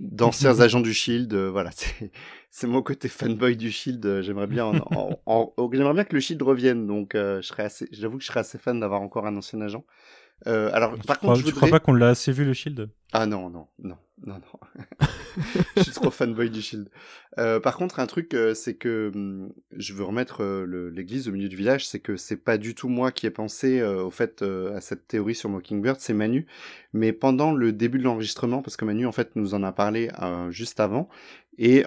d'anciens 0.00 0.60
agents 0.60 0.80
du 0.80 0.94
Shield. 0.94 1.32
euh, 1.34 1.50
voilà, 1.50 1.70
c'est 1.76 2.10
c'est 2.50 2.66
mon 2.66 2.82
côté 2.82 3.08
fanboy 3.08 3.56
du 3.56 3.70
Shield. 3.70 4.04
euh, 4.06 4.22
J'aimerais 4.22 4.46
bien, 4.46 4.64
en- 4.66 4.78
en- 4.80 5.22
en- 5.26 5.54
en- 5.56 5.70
j'aimerais 5.72 5.92
bien 5.94 6.04
que 6.04 6.14
le 6.14 6.20
Shield 6.20 6.42
revienne. 6.42 6.86
Donc, 6.86 7.14
euh, 7.14 7.42
je 7.42 7.48
serais 7.48 7.64
assez, 7.64 7.88
j'avoue 7.92 8.16
que 8.18 8.24
je 8.24 8.28
serais 8.28 8.40
assez 8.40 8.58
fan 8.58 8.80
d'avoir 8.80 9.02
encore 9.02 9.26
un 9.26 9.36
ancien 9.36 9.60
agent. 9.60 9.84
Euh, 10.48 10.70
alors, 10.74 10.98
Tu 11.02 11.06
par 11.06 11.20
crois, 11.20 11.34
contre, 11.34 11.40
je 11.40 11.44
tu 11.44 11.52
voudrais. 11.52 11.54
crois 11.54 11.68
pas 11.68 11.80
qu'on 11.80 11.92
l'a 11.92 12.08
assez 12.10 12.32
vu 12.32 12.44
le 12.44 12.52
Shield? 12.54 12.88
Ah 13.12 13.26
non, 13.26 13.50
non, 13.50 13.66
non, 13.82 13.96
non, 14.24 14.34
non. 14.34 14.86
je 15.76 15.82
suis 15.82 15.92
trop 15.92 16.12
fanboy 16.12 16.48
du 16.48 16.62
Shield. 16.62 16.88
Euh, 17.38 17.58
par 17.58 17.76
contre, 17.76 17.98
un 17.98 18.06
truc, 18.06 18.34
euh, 18.34 18.54
c'est 18.54 18.74
que 18.74 19.10
hum, 19.12 19.52
je 19.76 19.94
veux 19.94 20.04
remettre 20.04 20.44
euh, 20.44 20.90
l'église 20.94 21.28
au 21.28 21.32
milieu 21.32 21.48
du 21.48 21.56
village, 21.56 21.88
c'est 21.88 21.98
que 21.98 22.16
c'est 22.16 22.36
pas 22.36 22.56
du 22.56 22.76
tout 22.76 22.88
moi 22.88 23.10
qui 23.10 23.26
ai 23.26 23.30
pensé 23.30 23.80
euh, 23.80 24.04
au 24.04 24.10
fait 24.10 24.42
à 24.42 24.80
cette 24.80 25.08
théorie 25.08 25.34
sur 25.34 25.48
Mockingbird, 25.48 25.96
c'est 25.98 26.14
Manu. 26.14 26.46
Mais 26.92 27.12
pendant 27.12 27.52
le 27.52 27.72
début 27.72 27.98
de 27.98 28.04
l'enregistrement, 28.04 28.62
parce 28.62 28.76
que 28.76 28.84
Manu 28.84 29.06
en 29.06 29.12
fait 29.12 29.34
nous 29.34 29.54
en 29.54 29.62
a 29.64 29.72
parlé 29.72 30.10
juste 30.50 30.80
avant, 30.80 31.08
et 31.58 31.84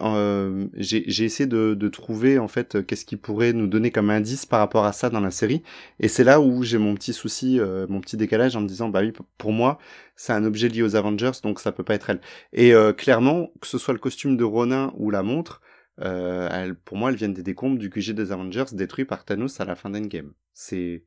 j'ai 0.76 1.26
essayé 1.26 1.48
de, 1.48 1.74
de 1.74 1.90
trouver 1.90 2.38
en 2.38 2.48
fait 2.48 2.86
qu'est-ce 2.86 3.06
qui 3.06 3.18
pourrait 3.18 3.54
nous 3.54 3.68
donner 3.68 3.92
comme 3.92 4.10
indice 4.10 4.46
par 4.46 4.60
rapport 4.60 4.86
à 4.86 4.94
ça 4.94 5.10
dans 5.10 5.20
la 5.20 5.32
série. 5.32 5.64
Et 6.00 6.08
c'est 6.08 6.24
là 6.24 6.40
où 6.40 6.64
j'ai 6.64 6.78
mon 6.78 6.96
petit 6.96 7.12
souci, 7.12 7.60
mon 7.90 8.00
petit 8.00 8.16
décalage 8.16 8.56
en 8.56 8.62
me 8.62 8.68
disant 8.68 8.90
bah 8.90 9.02
oui 9.02 9.14
pour 9.38 9.52
moi 9.52 9.80
c'est 10.16 10.34
un 10.34 10.44
objet 10.46 10.70
lié 10.70 10.82
aux 10.84 10.96
Avengers 10.96 11.32
donc 11.44 11.60
ça 11.60 11.72
peut 11.72 11.84
pas 11.84 11.96
être 11.96 12.10
elle. 12.10 12.22
Et 12.54 12.74
euh, 12.74 12.94
clairement 12.94 13.52
que 13.62 13.68
ce 13.68 13.78
soit 13.78 13.94
le 13.94 14.00
costume 14.00 14.38
de 14.38 14.44
Ronin 14.44 14.94
ou 14.98 15.10
la 15.12 15.24
montre, 15.24 15.62
euh, 16.02 16.48
elles, 16.52 16.76
pour 16.76 16.98
moi 16.98 17.10
elles 17.12 17.16
viennent 17.18 17.34
des 17.34 17.44
décombres 17.44 17.78
du 17.78 17.90
QG 17.90 18.12
des 18.14 18.32
Avengers 18.32 18.66
détruit 18.74 19.06
par 19.06 19.26
Thanos 19.26 19.60
à 19.60 19.66
la 19.66 19.76
fin 19.76 19.90
d'Endgame. 19.90 20.34
C'est 20.54 21.04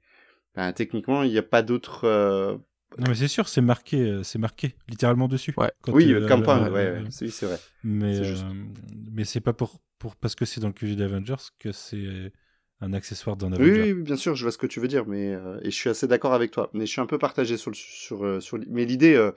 ben, 0.55 0.73
techniquement 0.73 1.23
il 1.23 1.31
n'y 1.31 1.39
a 1.39 1.43
pas 1.43 1.63
d'autre. 1.63 2.05
euh, 2.05 2.57
Non, 2.99 3.09
mais 3.09 3.15
c'est 3.15 3.29
sûr, 3.29 3.49
c'est 3.49 3.61
marqué, 3.61 4.21
c'est 4.23 4.39
marqué 4.39 4.75
littéralement 4.89 5.29
dessus. 5.29 5.55
Ouais. 5.57 5.71
Quand, 5.83 5.93
Oui, 5.93 6.13
euh, 6.13 6.27
ouais, 6.29 6.71
ouais, 6.71 7.05
c'est- 7.11 7.27
oui, 7.27 7.31
c'est 7.31 7.47
vrai. 7.47 7.59
Mais, 7.85 8.15
C'est 8.17 8.25
juste. 8.25 8.45
euh, 8.45 8.65
mais 9.13 9.25
c'est 9.25 9.41
pas 9.41 9.53
pour, 9.53 9.81
pour 9.99 10.17
parce 10.17 10.35
que 10.35 10.45
c'est 10.45 10.61
dans 10.61 10.69
le 10.69 10.73
QG 10.73 10.97
d'Avengers 10.97 11.35
que 11.59 11.73
c'est 11.73 12.33
un 12.81 12.93
accessoire 12.93 13.37
d'un 13.37 13.53
Avenger. 13.53 13.83
oui, 13.83 13.93
oui, 13.93 14.03
bien 14.03 14.17
sûr, 14.17 14.35
je 14.35 14.43
vois 14.43 14.53
ce 14.53 14.59
que 14.59 14.67
tu 14.67 14.81
veux 14.81 14.89
dire, 14.89 15.07
mais 15.07 15.35
euh, 15.35 15.59
et 15.63 15.71
je 15.71 15.77
suis 15.77 15.89
assez 15.89 16.07
d'accord 16.07 16.35
avec 16.35 16.51
toi. 16.51 16.71
Mais 16.75 16.87
je 16.87 16.93
suis 16.93 17.01
un 17.01 17.07
peu 17.07 17.19
partagé 17.19 17.57
sur 17.57 17.71
le 17.71 17.77
sur 17.77 18.25
euh, 18.25 18.41
sur. 18.41 18.59
Mais 18.69 18.85
l'idée, 18.85 19.15
euh, 19.15 19.33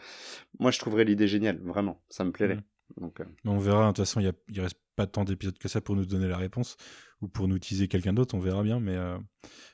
moi, 0.60 0.72
je 0.72 0.80
trouverais 0.80 1.06
l'idée 1.06 1.28
géniale, 1.28 1.60
vraiment, 1.64 2.02
ça 2.10 2.24
me 2.24 2.32
plairait. 2.32 2.56
Mhm. 2.56 2.64
Donc, 2.98 3.20
euh, 3.22 3.26
Mais 3.45 3.52
on 3.52 3.60
verra, 3.60 3.84
de 3.84 3.88
toute 3.90 3.98
façon, 3.98 4.20
il 4.20 4.34
il 4.49 4.61
reste 4.61 4.80
pas 4.95 5.07
tant 5.07 5.24
d'épisodes 5.24 5.57
que 5.57 5.70
ça 5.70 5.80
pour 5.80 5.95
nous 5.95 6.06
donner 6.06 6.28
la 6.28 6.38
réponse 6.38 6.76
ou 7.22 7.28
pour 7.30 7.48
nous 7.48 7.60
teaser 7.60 7.88
quelqu'un 7.88 8.14
d'autre, 8.14 8.36
on 8.36 8.40
verra 8.40 8.64
bien. 8.64 8.80
Mais, 8.82 8.98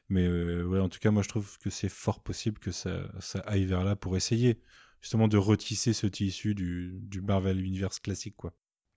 mais 0.10 0.28
ouais, 0.28 0.80
en 0.80 0.90
tout 0.90 1.00
cas, 1.00 1.10
moi 1.12 1.24
je 1.24 1.30
trouve 1.30 1.58
que 1.60 1.70
c'est 1.70 1.90
fort 1.90 2.22
possible 2.22 2.60
que 2.60 2.72
ça, 2.72 3.10
ça 3.20 3.40
aille 3.40 3.66
vers 3.66 3.84
là 3.84 3.96
pour 3.96 4.18
essayer 4.18 4.60
justement 5.02 5.28
de 5.28 5.38
retisser 5.38 5.94
ce 5.94 6.08
tissu 6.08 6.54
du, 6.56 7.00
du 7.02 7.22
Marvel 7.22 7.60
Universe 7.64 8.00
classique. 8.00 8.36
quoi. 8.36 8.54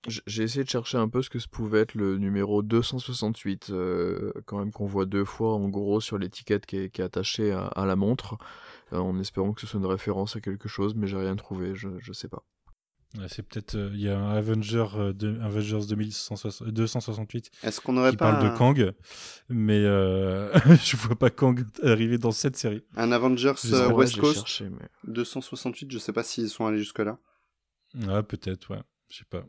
J'ai 0.07 0.45
essayé 0.45 0.62
de 0.65 0.69
chercher 0.70 0.97
un 0.97 1.09
peu 1.09 1.23
ce 1.23 1.29
que 1.29 1.39
ce 1.41 1.49
pouvait 1.49 1.81
être 1.81 1.95
le 1.95 2.19
numéro 2.19 2.62
268, 2.62 3.70
euh, 3.70 4.33
quand 4.47 4.59
même 4.59 4.70
qu'on 4.70 4.87
voit 4.87 5.07
deux 5.07 5.25
fois 5.25 5.55
en 5.55 5.69
gros 5.69 6.01
sur 6.01 6.19
l'étiquette 6.19 6.66
qui 6.66 6.77
est, 6.77 6.91
qui 6.91 7.01
est 7.01 7.05
attachée 7.05 7.51
à, 7.53 7.66
à 7.66 7.85
la 7.85 7.97
montre, 7.97 8.39
euh, 8.93 8.99
en 8.99 9.19
espérant 9.19 9.53
que 9.53 9.61
ce 9.61 9.66
soit 9.66 9.81
une 9.81 9.87
référence 9.87 10.37
à 10.37 10.41
quelque 10.41 10.69
chose, 10.69 10.95
mais 10.95 11.09
j'ai 11.09 11.16
rien 11.16 11.35
trouvé, 11.37 11.75
je, 11.75 11.89
je 11.99 12.12
sais 12.12 12.29
pas. 12.29 12.45
Ouais, 13.19 13.27
c'est 13.29 13.43
peut-être. 13.43 13.75
euh, 13.75 13.91
Il 13.95 14.01
y 14.01 14.09
a 14.09 14.19
un 14.19 14.31
Avenger, 14.37 14.87
euh, 14.95 15.12
de, 15.12 15.41
Avengers 15.41 15.81
2160 15.89 16.69
268 16.69 17.51
est-ce 17.65 17.81
qu'on 17.81 17.95
n'aurait 17.95 18.11
qui 18.11 18.16
pas 18.19 18.33
parle 18.33 18.53
de 18.53 18.57
Kang, 18.57 18.93
mais 19.49 19.83
euh, 19.83 20.53
je 20.85 20.97
vois 20.97 21.16
pas 21.16 21.31
Kang 21.31 21.65
arriver 21.83 22.19
dans 22.19 22.33
cette 22.33 22.57
série. 22.57 22.85
un 22.97 23.11
Avengers 23.11 23.55
West 23.95 24.20
Coast 24.20 24.35
cherché, 24.37 24.69
mais- 24.70 24.89
268 25.12 25.91
Je 25.91 25.99
sais 25.99 26.12
pas 26.12 26.23
s'ils 26.23 26.51
sont 26.51 26.66
allés 26.66 26.79
jusque 26.79 26.99
là. 27.01 27.19
Ah, 28.09 28.23
peut-être, 28.23 28.70
ouais. 28.70 28.83
Je 29.11 29.16
sais 29.19 29.25
pas. 29.29 29.43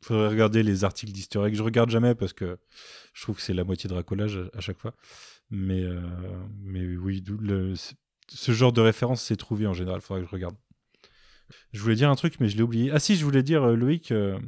Faudrait 0.00 0.28
regarder 0.28 0.62
les 0.62 0.84
articles 0.84 1.12
egg. 1.12 1.54
Je 1.54 1.62
regarde 1.62 1.90
jamais 1.90 2.14
parce 2.14 2.32
que 2.32 2.58
je 3.14 3.22
trouve 3.22 3.36
que 3.36 3.42
c'est 3.42 3.54
la 3.54 3.64
moitié 3.64 3.88
de 3.88 3.94
racolage 3.94 4.40
à, 4.54 4.60
chaque 4.60 4.78
fois. 4.78 4.94
Mais, 5.50 5.82
euh, 5.82 6.00
mais 6.62 6.86
oui, 6.96 7.24
ce 8.28 8.52
genre 8.52 8.72
de 8.72 8.80
référence 8.80 9.22
s'est 9.22 9.36
trouvé 9.36 9.66
en 9.66 9.74
général. 9.74 10.00
Faudrait 10.00 10.22
que 10.22 10.28
je 10.28 10.32
regarde. 10.32 10.56
Je 11.72 11.80
voulais 11.80 11.96
dire 11.96 12.10
un 12.10 12.14
truc, 12.14 12.40
mais 12.40 12.48
je 12.48 12.56
l'ai 12.56 12.62
oublié. 12.62 12.90
Ah 12.92 12.98
si, 12.98 13.16
je 13.16 13.24
voulais 13.24 13.42
dire, 13.42 13.64
euh, 13.64 13.74
Loïc, 13.74 14.12
euh, 14.12 14.38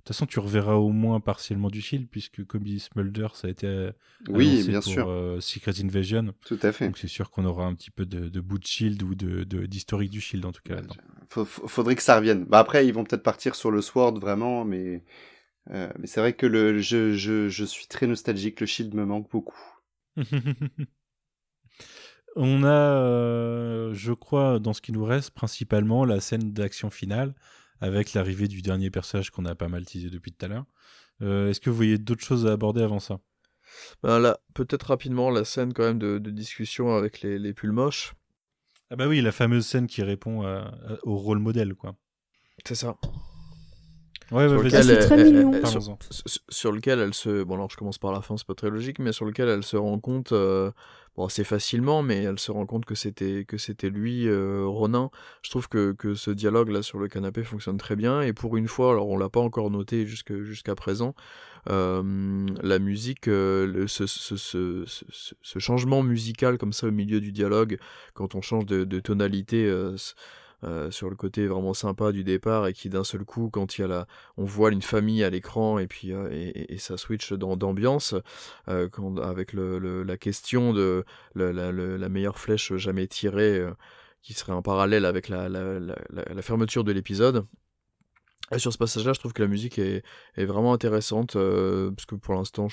toute 0.00 0.08
façon, 0.08 0.26
tu 0.26 0.38
reverras 0.40 0.74
au 0.74 0.90
moins 0.90 1.20
partiellement 1.20 1.70
du 1.70 1.80
Shield, 1.80 2.08
puisque 2.10 2.40
dit 2.58 2.80
Smulder, 2.80 3.28
ça 3.34 3.48
a 3.48 3.50
été 3.50 3.66
euh, 3.66 3.92
Oui, 4.28 4.62
bien 4.66 4.80
pour 4.80 4.92
sûr, 4.92 5.08
euh, 5.08 5.40
Secret 5.40 5.72
Invasion. 5.82 6.34
tout 6.46 6.58
à 6.62 6.72
fait. 6.72 6.86
Donc 6.86 6.98
c'est 6.98 7.08
sûr 7.08 7.30
qu'on 7.30 7.44
aura 7.44 7.64
un 7.66 7.74
petit 7.74 7.90
peu 7.90 8.06
de, 8.06 8.28
de 8.28 8.40
bout 8.40 8.58
de 8.58 8.66
Shield 8.66 9.02
ou 9.02 9.14
de 9.14 9.44
de- 9.44 9.66
d'historique 9.66 10.10
du 10.10 10.20
Shield 10.20 10.44
en 10.44 10.52
tout 10.52 10.62
cas. 10.64 10.80
Faut- 11.28 11.44
faudrait 11.44 11.96
que 11.96 12.02
ça 12.02 12.16
revienne. 12.16 12.44
Bah 12.44 12.58
après, 12.58 12.86
ils 12.86 12.92
vont 12.92 13.04
peut-être 13.04 13.22
partir 13.22 13.54
sur 13.54 13.70
le 13.70 13.80
Sword 13.82 14.18
vraiment, 14.18 14.64
mais 14.64 15.04
euh, 15.70 15.88
mais 15.98 16.06
c'est 16.06 16.20
vrai 16.20 16.32
que 16.32 16.46
le 16.46 16.80
je, 16.80 17.12
je 17.14 17.48
je 17.48 17.64
suis 17.64 17.86
très 17.86 18.06
nostalgique. 18.06 18.60
Le 18.60 18.66
Shield 18.66 18.94
me 18.94 19.04
manque 19.04 19.30
beaucoup. 19.30 19.58
On 22.36 22.62
a, 22.62 22.68
euh, 22.68 23.92
je 23.92 24.12
crois, 24.12 24.60
dans 24.60 24.72
ce 24.72 24.80
qui 24.80 24.92
nous 24.92 25.04
reste, 25.04 25.30
principalement 25.32 26.04
la 26.04 26.20
scène 26.20 26.52
d'action 26.52 26.90
finale 26.90 27.34
avec 27.80 28.14
l'arrivée 28.14 28.48
du 28.48 28.62
dernier 28.62 28.90
personnage 28.90 29.30
qu'on 29.30 29.44
a 29.44 29.54
pas 29.54 29.68
mal 29.68 29.84
teasé 29.84 30.10
depuis 30.10 30.32
tout 30.32 30.44
à 30.44 30.48
l'heure. 30.48 30.64
Euh, 31.22 31.50
Est-ce 31.50 31.60
que 31.60 31.70
vous 31.70 31.76
voyez 31.76 31.98
d'autres 31.98 32.24
choses 32.24 32.46
à 32.46 32.52
aborder 32.52 32.82
avant 32.82 33.00
ça? 33.00 33.20
Ben 34.02 34.18
là, 34.18 34.38
peut-être 34.54 34.84
rapidement 34.84 35.30
la 35.30 35.44
scène 35.44 35.72
quand 35.72 35.84
même 35.84 35.98
de, 35.98 36.18
de 36.18 36.30
discussion 36.30 36.94
avec 36.96 37.20
les, 37.20 37.38
les 37.38 37.54
pulls 37.54 37.72
moches. 37.72 38.14
Ah 38.90 38.96
bah 38.96 39.06
oui, 39.06 39.20
la 39.20 39.30
fameuse 39.32 39.66
scène 39.66 39.86
qui 39.86 40.02
répond 40.02 40.42
à- 40.42 40.72
à- 40.88 40.98
au 41.04 41.16
rôle 41.16 41.38
modèle, 41.38 41.74
quoi. 41.74 41.94
C'est 42.66 42.74
ça. 42.74 42.96
Ouais, 44.32 44.48
Sur 44.48 44.58
ouais, 44.58 44.64
lequel 44.64 44.70
vas-y. 44.70 44.86
c'est 44.86 44.98
très 44.98 45.20
elle- 45.20 45.50
elle- 45.52 45.66
sur- 45.66 46.42
sur 46.48 46.72
lequel 46.72 46.98
elle 47.00 47.14
se. 47.14 47.42
Bon, 47.42 47.54
alors 47.54 47.70
je 47.70 47.76
commence 47.76 47.98
par 47.98 48.12
la 48.12 48.20
fin, 48.22 48.36
c'est 48.36 48.46
pas 48.46 48.54
très 48.54 48.70
logique, 48.70 48.98
mais 48.98 49.12
sur 49.12 49.24
lequel 49.24 49.48
elle 49.48 49.64
se 49.64 49.76
rend 49.76 49.98
compte, 49.98 50.32
euh, 50.32 50.70
bon, 51.28 51.44
facilement, 51.44 52.02
mais 52.02 52.22
elle 52.22 52.38
se 52.38 52.50
rend 52.50 52.66
compte 52.66 52.84
que 52.84 52.94
c'était 52.94 53.44
que 53.44 53.58
c'était 53.58 53.90
lui, 53.90 54.26
euh, 54.28 54.64
Ronin. 54.66 55.10
Je 55.42 55.50
trouve 55.50 55.68
que, 55.68 55.92
que 55.92 56.14
ce 56.14 56.30
dialogue 56.30 56.70
là 56.70 56.82
sur 56.82 56.98
le 56.98 57.08
canapé 57.08 57.42
fonctionne 57.44 57.78
très 57.78 57.96
bien, 57.96 58.22
et 58.22 58.32
pour 58.32 58.56
une 58.56 58.68
fois, 58.68 58.92
alors 58.92 59.08
on 59.08 59.16
l'a 59.18 59.28
pas 59.28 59.40
encore 59.40 59.70
noté 59.70 60.06
jusqu'à 60.06 60.74
présent, 60.74 61.14
euh, 61.68 62.46
la 62.62 62.78
musique, 62.78 63.28
euh, 63.28 63.86
ce, 63.86 64.06
ce- 64.06 64.36
ce- 64.36 65.58
changement 65.58 66.02
musical 66.02 66.56
comme 66.58 66.72
ça 66.72 66.86
au 66.86 66.90
milieu 66.90 67.20
du 67.20 67.32
dialogue, 67.32 67.78
quand 68.14 68.34
on 68.34 68.40
change 68.40 68.66
de, 68.66 68.84
de 68.84 69.00
tonalité. 69.00 69.66
Euh, 70.64 70.90
sur 70.90 71.08
le 71.08 71.16
côté 71.16 71.46
vraiment 71.46 71.74
sympa 71.74 72.12
du 72.12 72.24
départ 72.24 72.66
et 72.66 72.72
qui 72.72 72.90
d'un 72.90 73.04
seul 73.04 73.24
coup 73.24 73.48
quand 73.50 73.78
il 73.78 73.80
y 73.80 73.84
a 73.84 73.88
la 73.88 74.06
on 74.36 74.44
voit 74.44 74.70
une 74.70 74.82
famille 74.82 75.24
à 75.24 75.30
l'écran 75.30 75.78
et 75.78 75.86
puis 75.86 76.12
euh, 76.12 76.28
et, 76.30 76.76
ça 76.78 76.96
switch 76.96 77.32
dans 77.32 77.56
d'ambiance 77.56 78.14
euh, 78.68 78.88
avec 79.22 79.52
le, 79.52 80.02
la 80.02 80.16
question 80.16 80.72
de 80.72 81.04
la, 81.34 82.08
meilleure 82.08 82.38
flèche 82.38 82.74
jamais 82.76 83.06
tirée 83.06 83.64
qui 84.22 84.34
serait 84.34 84.52
en 84.52 84.62
parallèle 84.62 85.04
avec 85.04 85.28
la- 85.28 85.48
la 85.48 86.42
fermeture 86.42 86.84
de 86.84 86.92
l'épisode. 86.92 87.46
Et 88.52 88.58
sur 88.58 88.72
ce 88.72 88.78
passage-là, 88.78 89.12
je 89.12 89.20
trouve 89.20 89.32
que 89.32 89.42
la 89.42 89.48
musique 89.48 89.78
est, 89.78 90.02
est 90.40 90.46
vraiment 90.46 90.72
intéressante 90.72 91.36
euh, 91.36 91.90
parce 91.90 92.06
que 92.06 92.14
pour 92.14 92.34
l'instant, 92.34 92.68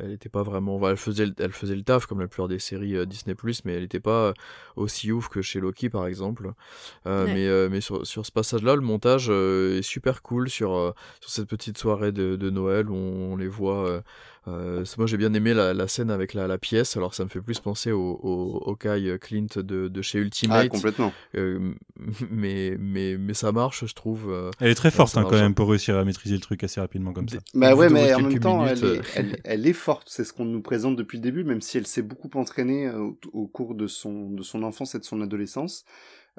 elle 0.00 0.08
n'était 0.10 0.28
pas 0.28 0.42
vraiment. 0.42 0.76
enfin, 0.76 0.90
elle 0.90 0.96
faisait, 0.96 1.26
le- 1.26 1.34
elle 1.38 1.52
faisait 1.52 1.76
le 1.76 1.82
taf 1.82 2.06
comme 2.06 2.20
la 2.20 2.28
plupart 2.28 2.48
des 2.48 2.58
séries 2.58 2.96
euh, 2.96 3.06
Disney+, 3.06 3.34
mais 3.64 3.74
elle 3.74 3.82
n'était 3.82 4.00
pas 4.00 4.32
aussi 4.76 5.12
ouf 5.12 5.28
que 5.28 5.42
chez 5.42 5.60
Loki, 5.60 5.88
par 5.90 6.06
exemple. 6.06 6.52
Euh, 7.06 7.26
Ouais. 7.26 7.34
Mais, 7.34 7.46
euh, 7.48 7.68
mais 7.70 7.80
sur, 7.80 8.06
sur 8.06 8.24
ce 8.24 8.32
passage-là, 8.32 8.74
le 8.76 8.80
montage 8.82 9.26
euh, 9.28 9.78
est 9.78 9.82
super 9.82 10.22
cool 10.22 10.48
sur, 10.48 10.74
euh, 10.76 10.92
sur 11.20 11.30
cette 11.30 11.48
petite 11.48 11.76
soirée 11.78 12.12
de, 12.12 12.36
de 12.36 12.50
Noël 12.50 12.88
où 12.90 12.94
on, 12.94 13.36
les 13.36 13.48
voit. 13.48 13.86
euh, 13.88 14.00
euh, 14.46 14.84
moi, 14.96 15.06
j'ai 15.06 15.16
bien 15.18 15.34
aimé 15.34 15.52
la, 15.52 15.74
la 15.74 15.88
scène 15.88 16.10
avec 16.10 16.32
la, 16.32 16.46
la 16.46 16.56
pièce. 16.58 16.96
Alors, 16.96 17.12
ça 17.14 17.24
me 17.24 17.28
fait 17.28 17.40
plus 17.42 17.58
penser 17.58 17.92
au, 17.92 18.18
au, 18.22 18.62
au 18.64 18.76
Kai 18.76 19.18
Clint 19.20 19.46
de, 19.56 19.88
de 19.88 20.02
chez 20.02 20.18
Ah 20.18 20.22
Ultimate. 20.22 20.68
complètement. 20.68 21.12
Euh, 21.34 21.72
mais, 22.30 22.76
mais, 22.78 23.16
mais 23.18 23.34
ça 23.34 23.52
marche, 23.52 23.84
je 23.84 23.92
trouve. 23.94 24.30
euh, 24.30 24.50
Elle 24.60 24.70
est 24.70 24.74
très 24.74 24.90
forte 24.90 25.16
hein, 25.18 25.24
quand 25.28 25.32
même 25.36 25.54
pour 25.54 25.68
réussir 25.68 25.96
à 25.98 26.04
maîtriser 26.04 26.34
le 26.36 26.40
truc 26.40 26.64
assez 26.64 26.77
rapidement 26.80 27.12
comme 27.12 27.28
ça. 27.28 27.38
Bah 27.54 27.74
ouais, 27.74 27.88
mais 27.88 28.14
en 28.14 28.20
même 28.20 28.38
temps, 28.40 28.62
minutes, 28.64 28.78
elle, 28.82 28.88
est, 28.90 28.98
euh. 28.98 29.02
elle, 29.16 29.36
elle 29.44 29.66
est 29.66 29.72
forte. 29.72 30.08
C'est 30.10 30.24
ce 30.24 30.32
qu'on 30.32 30.44
nous 30.44 30.62
présente 30.62 30.96
depuis 30.96 31.18
le 31.18 31.22
début, 31.22 31.44
même 31.44 31.60
si 31.60 31.78
elle 31.78 31.86
s'est 31.86 32.02
beaucoup 32.02 32.30
entraînée 32.34 32.86
euh, 32.86 32.98
au, 33.00 33.18
au 33.32 33.46
cours 33.46 33.74
de 33.74 33.86
son, 33.86 34.30
de 34.30 34.42
son 34.42 34.62
enfance 34.62 34.94
et 34.94 34.98
de 34.98 35.04
son 35.04 35.20
adolescence. 35.20 35.84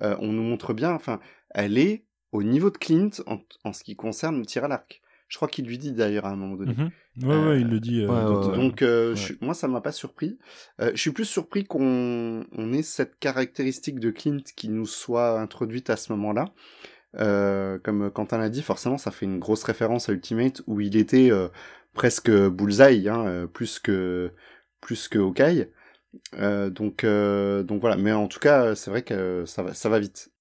Euh, 0.01 0.15
on 0.19 0.31
nous 0.31 0.43
montre 0.43 0.73
bien, 0.73 0.91
enfin, 0.91 1.19
elle 1.49 1.77
est 1.77 2.05
au 2.31 2.43
niveau 2.43 2.69
de 2.69 2.77
Clint 2.77 3.09
en, 3.27 3.39
en 3.63 3.73
ce 3.73 3.83
qui 3.83 3.95
concerne 3.95 4.37
le 4.39 4.45
tir 4.45 4.63
à 4.63 4.67
l'arc. 4.67 5.01
Je 5.27 5.35
crois 5.37 5.47
qu'il 5.47 5.65
lui 5.65 5.77
dit 5.77 5.91
d'ailleurs 5.91 6.25
à 6.25 6.29
un 6.31 6.35
moment 6.35 6.55
donné. 6.55 6.73
Mhm. 6.75 6.89
Ouais, 7.27 7.35
Euh, 7.35 7.49
ouais, 7.49 7.61
il 7.61 7.67
le 7.67 7.79
dit. 7.79 8.01
euh, 8.01 8.07
ouais, 8.07 8.47
ouais, 8.49 8.55
Donc, 8.57 8.81
euh, 8.81 9.13
je 9.15 9.33
Ouais. 9.33 9.37
moi, 9.41 9.53
ça 9.53 9.67
m'a 9.67 9.81
pas 9.81 9.91
surpris. 9.91 10.39
Euh, 10.81 10.89
je 10.95 10.99
suis 11.01 11.11
plus 11.11 11.25
surpris 11.25 11.65
qu'on 11.65 12.45
on 12.51 12.73
ait 12.73 12.81
cette 12.81 13.19
caractéristique 13.19 13.99
de 13.99 14.09
Clint 14.09 14.39
qui 14.55 14.69
nous 14.69 14.85
soit 14.87 15.39
introduite 15.39 15.89
à 15.91 15.97
ce 15.97 16.11
moment-là. 16.13 16.45
Euh, 17.15 17.79
comme 17.79 18.11
Quentin 18.11 18.37
l'a 18.37 18.49
dit, 18.49 18.61
forcément, 18.61 18.97
ça 18.97 19.11
fait 19.11 19.25
une 19.25 19.39
grosse 19.39 19.63
référence 19.63 20.09
à 20.09 20.13
Ultimate 20.13 20.61
où 20.67 20.79
il 20.81 20.95
était 20.95 21.31
euh, 21.31 21.49
presque 21.93 22.31
bullseye, 22.31 23.09
hein, 23.09 23.25
euh, 23.25 23.47
plus 23.47 23.79
que 23.79 24.31
plus 24.81 25.07
que 25.07 25.19
Hawkeye. 25.19 25.67
Euh, 26.35 26.69
donc, 26.69 27.03
euh, 27.03 27.63
donc 27.63 27.81
voilà. 27.81 27.97
Mais 27.97 28.11
en 28.11 28.27
tout 28.27 28.39
cas, 28.39 28.75
c'est 28.75 28.89
vrai 28.91 29.03
que 29.03 29.45
ça 29.45 29.63
va, 29.63 29.73
ça 29.73 29.89
va 29.89 29.99
vite. 29.99 30.31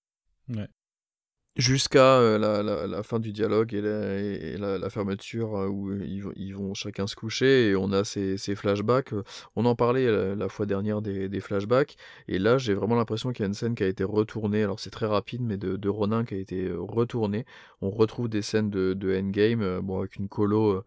Jusqu'à 1.58 2.18
euh, 2.18 2.38
la, 2.38 2.62
la, 2.62 2.86
la 2.86 3.02
fin 3.02 3.18
du 3.18 3.32
dialogue 3.32 3.74
et 3.74 3.80
la, 3.80 4.14
et 4.16 4.56
la, 4.58 4.78
la 4.78 4.90
fermeture 4.90 5.56
euh, 5.58 5.66
où 5.66 5.92
ils, 5.92 6.20
vont- 6.22 6.32
ils 6.36 6.54
vont 6.54 6.72
chacun 6.72 7.08
se 7.08 7.16
coucher 7.16 7.70
et 7.70 7.76
on 7.76 7.90
a 7.90 8.04
ces, 8.04 8.36
ces 8.38 8.54
flashbacks. 8.54 9.12
Euh, 9.12 9.24
On 9.56 9.64
en 9.66 9.74
parlait 9.74 10.06
la, 10.08 10.36
la 10.36 10.48
fois 10.48 10.66
dernière 10.66 11.02
des, 11.02 11.28
des 11.28 11.40
flashbacks 11.40 11.96
et 12.28 12.38
là 12.38 12.58
j'ai 12.58 12.74
vraiment 12.74 12.94
l'impression 12.94 13.32
qu'il 13.32 13.42
y 13.42 13.44
a 13.44 13.48
une 13.48 13.54
scène 13.54 13.74
qui 13.74 13.82
a 13.82 13.88
été 13.88 14.04
retournée. 14.04 14.62
Alors 14.62 14.78
c'est 14.78 14.90
très 14.90 15.06
rapide 15.06 15.40
mais 15.42 15.56
de, 15.56 15.74
de 15.76 15.88
Ronin 15.88 16.24
qui 16.24 16.34
a 16.34 16.38
été 16.38 16.68
euh, 16.68 16.76
retournée. 16.78 17.44
On 17.82 17.90
retrouve 17.90 18.28
des 18.28 18.42
scènes 18.42 18.70
de, 18.70 18.94
de 18.94 19.16
Endgame, 19.18 19.60
euh, 19.62 19.80
bon 19.82 19.98
avec 19.98 20.14
une 20.14 20.28
colo 20.28 20.70
euh, 20.74 20.84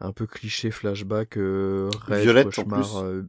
un 0.00 0.12
peu 0.12 0.26
cliché 0.26 0.70
flashback, 0.70 1.36
euh, 1.38 1.90
rêve, 2.06 2.22
Violette, 2.22 2.46
en 2.46 2.64
cauchemar, 2.64 2.86
plus. 2.86 3.04
euh, 3.04 3.22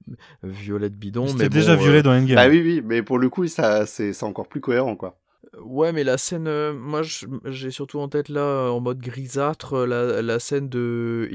violette 0.44 0.96
bidon. 0.96 1.28
C'était 1.28 1.44
mais 1.44 1.50
déjà 1.50 1.76
bon, 1.76 1.82
euh, 1.82 1.84
violet 1.84 2.04
dans 2.04 2.12
Endgame. 2.12 2.38
Ah 2.38 2.48
oui, 2.50 2.62
oui, 2.64 2.82
mais 2.86 3.02
pour 3.02 3.18
le 3.20 3.30
coup, 3.30 3.48
ça, 3.48 3.86
c'est 3.88 4.22
encore 4.24 4.48
plus 4.48 4.62
cohérent, 4.62 4.96
quoi. 4.96 5.18
Ouais, 5.64 5.92
mais 5.92 6.04
la 6.04 6.18
scène, 6.18 6.48
euh, 6.48 6.74
moi 6.74 7.02
j'ai 7.46 7.72
surtout 7.72 8.00
en 8.00 8.08
tête 8.10 8.30
là, 8.30 8.70
en 8.72 8.80
mode 8.80 9.00
grisâtre, 9.00 9.74
euh, 9.74 9.86
la, 9.86 10.22
la 10.22 10.40
scène 10.40 10.70
de 10.70 11.30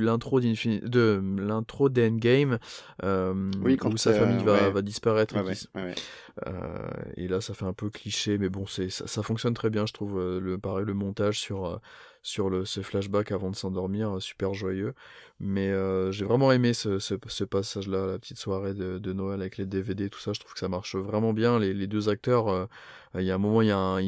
l'intro 0.00 0.40
de 0.40 1.22
l'intro 1.38 1.88
d'Endgame, 1.88 2.58
euh, 3.04 3.50
Oui, 3.62 3.76
quand, 3.76 3.92
où 3.92 3.96
sa 3.96 4.14
famille 4.14 4.42
va, 4.44 4.52
ouais. 4.54 4.70
va 4.70 4.82
disparaître. 4.82 5.34
Ouais, 5.34 5.54
ouais, 5.74 5.94
et 7.16 7.28
là, 7.28 7.40
ça 7.40 7.54
fait 7.54 7.64
un 7.64 7.72
peu 7.72 7.90
cliché, 7.90 8.38
mais 8.38 8.48
bon, 8.48 8.66
c'est 8.66 8.90
ça, 8.90 9.06
ça 9.06 9.22
fonctionne 9.22 9.54
très 9.54 9.70
bien, 9.70 9.86
je 9.86 9.92
trouve. 9.92 10.18
euh, 10.18 10.40
Le 10.40 10.58
pareil, 10.58 10.84
le 10.86 10.94
montage 10.94 11.38
sur 11.40 11.66
euh, 11.66 11.78
sur 12.22 12.50
le 12.50 12.64
ce 12.64 12.80
flashback 12.82 13.32
avant 13.32 13.50
de 13.50 13.56
s'endormir, 13.56 14.16
euh, 14.16 14.20
super 14.20 14.54
joyeux. 14.54 14.94
Mais 15.40 15.68
euh, 15.70 16.10
j'ai 16.12 16.24
vraiment 16.24 16.50
aimé 16.52 16.74
ce, 16.74 17.44
passage-là, 17.44 18.06
la 18.06 18.18
petite 18.18 18.38
soirée 18.38 18.74
de, 18.74 19.12
Noël 19.12 19.40
avec 19.40 19.56
les 19.56 19.66
DVD, 19.66 20.10
tout 20.10 20.18
ça. 20.18 20.32
Je 20.32 20.40
trouve 20.40 20.52
que 20.52 20.58
ça 20.58 20.68
marche 20.68 20.96
vraiment 20.96 21.32
bien. 21.32 21.58
Les, 21.58 21.86
deux 21.86 22.08
acteurs, 22.08 22.48
euh, 22.48 22.66
il 23.14 23.22
y 23.22 23.30
a 23.30 23.36
un 23.36 23.38
moment, 23.38 23.62
y 23.62 23.70
a 23.70 23.98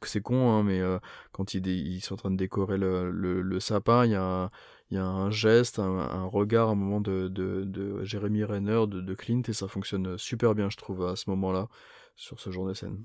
c'est 0.00 0.20
con, 0.20 0.50
hein, 0.50 0.62
mais 0.64 0.80
euh, 0.80 0.98
quand 1.32 1.54
ils, 1.54 2.00
sont 2.00 2.14
en 2.14 2.16
train 2.16 2.30
de 2.30 2.36
décorer 2.36 2.76
le, 2.76 3.10
le, 3.10 3.40
le 3.40 3.60
sapin, 3.60 4.04
il 4.04 4.12
y 4.12 4.14
a 4.16 4.22
un, 4.22 4.50
il 4.90 4.96
y 4.96 4.98
a 4.98 5.04
un 5.04 5.30
geste, 5.30 5.78
un, 5.78 5.98
un 5.98 6.24
regard, 6.26 6.70
un 6.70 6.74
moment 6.74 7.00
de, 7.00 7.28
de, 7.28 7.64
de 7.64 8.04
Jeremy 8.04 8.44
Renner, 8.44 8.86
de, 8.88 9.00
de 9.00 9.14
Clint, 9.14 9.42
et 9.48 9.52
ça 9.52 9.68
fonctionne 9.68 10.16
super 10.18 10.54
bien, 10.54 10.70
je 10.70 10.76
trouve, 10.76 11.06
à 11.06 11.16
ce 11.16 11.28
moment-là, 11.30 11.68
sur 12.16 12.40
ce 12.40 12.50
genre 12.50 12.66
de 12.66 12.74
scène. 12.74 13.04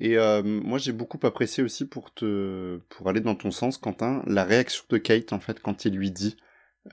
Et 0.00 0.18
euh, 0.18 0.42
moi, 0.44 0.78
j'ai 0.78 0.92
beaucoup 0.92 1.18
apprécié 1.24 1.62
aussi 1.64 1.86
pour 1.86 2.12
te, 2.14 2.78
pour 2.88 3.08
aller 3.08 3.20
dans 3.20 3.34
ton 3.34 3.50
sens, 3.50 3.78
Quentin, 3.78 4.22
la 4.26 4.44
réaction 4.44 4.84
de 4.90 4.98
Kate 4.98 5.32
en 5.32 5.40
fait 5.40 5.60
quand 5.60 5.84
il 5.84 5.94
lui 5.96 6.10
dit 6.10 6.36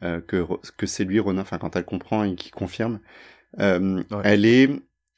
euh, 0.04 0.22
que 0.22 0.46
que 0.78 0.86
c'est 0.88 1.04
lui 1.06 1.20
Ronin, 1.20 1.42
enfin 1.42 1.58
quand 1.60 1.76
elle 1.76 1.86
comprend 1.86 2.24
et 2.24 2.36
qu'il 2.36 2.52
confirme, 2.52 3.00
euh, 3.60 4.04
Ouais. 4.12 4.22
elle 4.24 4.46
est, 4.46 4.70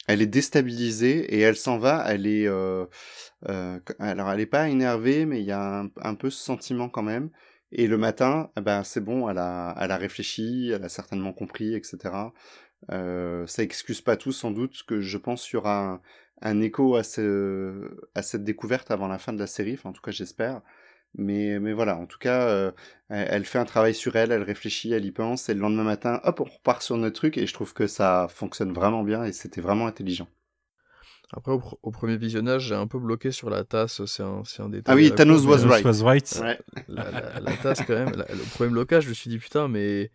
elle 0.07 0.21
est 0.21 0.27
déstabilisée 0.27 1.19
et 1.35 1.39
elle 1.41 1.55
s'en 1.57 1.77
va. 1.77 2.05
Elle 2.07 2.27
est, 2.27 2.47
euh, 2.47 2.85
euh, 3.49 3.79
alors 3.99 4.31
elle 4.31 4.39
est 4.41 4.45
pas 4.47 4.69
énervée, 4.69 5.25
mais 5.25 5.41
il 5.41 5.45
y 5.45 5.51
a 5.51 5.81
un, 5.81 5.89
un 6.01 6.15
peu 6.15 6.29
ce 6.29 6.43
sentiment 6.43 6.89
quand 6.89 7.03
même. 7.03 7.29
Et 7.71 7.87
le 7.87 7.97
matin, 7.97 8.49
eh 8.57 8.61
ben 8.61 8.83
c'est 8.83 9.01
bon, 9.01 9.29
elle 9.29 9.37
a, 9.39 9.75
elle 9.79 9.91
a 9.91 9.97
réfléchi, 9.97 10.71
elle 10.73 10.83
a 10.85 10.89
certainement 10.89 11.33
compris, 11.33 11.75
etc. 11.75 12.33
Euh, 12.91 13.45
ça 13.47 13.63
excuse 13.63 14.01
pas 14.01 14.17
tout, 14.17 14.31
sans 14.31 14.51
doute, 14.51 14.83
que 14.87 15.01
je 15.01 15.17
pense 15.17 15.43
qu'il 15.45 15.55
y 15.55 15.57
aura 15.57 16.01
un, 16.41 16.61
écho 16.61 16.95
à, 16.95 17.03
ce, 17.03 17.97
à 18.15 18.21
cette 18.21 18.43
découverte 18.43 18.91
avant 18.91 19.07
la 19.07 19.17
fin 19.19 19.33
de 19.33 19.39
la 19.39 19.47
série, 19.47 19.73
enfin 19.73 19.89
en 19.89 19.93
tout 19.93 20.01
cas 20.01 20.11
j'espère. 20.11 20.61
Mais, 21.15 21.59
mais 21.59 21.73
voilà, 21.73 21.97
en 21.97 22.05
tout 22.05 22.19
cas, 22.19 22.47
euh, 22.49 22.71
elle 23.09 23.45
fait 23.45 23.59
un 23.59 23.65
travail 23.65 23.95
sur 23.95 24.15
elle, 24.17 24.31
elle 24.31 24.43
réfléchit, 24.43 24.91
elle 24.93 25.05
y 25.05 25.11
pense, 25.11 25.49
et 25.49 25.53
le 25.53 25.61
lendemain 25.61 25.83
matin, 25.83 26.21
hop, 26.23 26.41
on 26.41 26.43
repart 26.45 26.81
sur 26.81 26.97
notre 26.97 27.15
truc, 27.15 27.37
et 27.37 27.47
je 27.47 27.53
trouve 27.53 27.73
que 27.73 27.87
ça 27.87 28.27
fonctionne 28.29 28.73
vraiment 28.73 29.03
bien, 29.03 29.23
et 29.25 29.31
c'était 29.33 29.61
vraiment 29.61 29.87
intelligent. 29.87 30.27
Après, 31.33 31.51
au, 31.51 31.59
pr- 31.59 31.77
au 31.83 31.91
premier 31.91 32.15
visionnage, 32.17 32.67
j'ai 32.67 32.75
un 32.75 32.87
peu 32.87 32.99
bloqué 32.99 33.31
sur 33.31 33.49
la 33.49 33.63
tasse, 33.65 34.05
c'est 34.05 34.23
un, 34.23 34.43
c'est 34.45 34.61
un 34.63 34.69
détail. 34.69 34.93
Ah 34.93 34.95
oui, 34.95 35.11
Thanos 35.13 35.45
was 35.45 35.65
right. 35.67 35.83
was 35.85 36.01
right. 36.03 36.39
Ouais. 36.41 36.57
La, 36.87 37.11
la- 37.11 37.39
la 37.41 37.51
tasse, 37.57 37.81
quand 37.85 37.93
même, 37.95 38.13
la- 38.15 38.25
le 38.33 38.49
premier 38.55 38.69
blocage, 38.71 39.03
je 39.03 39.09
me 39.09 39.13
suis 39.13 39.29
dit, 39.29 39.37
putain, 39.37 39.67
mais 39.67 40.09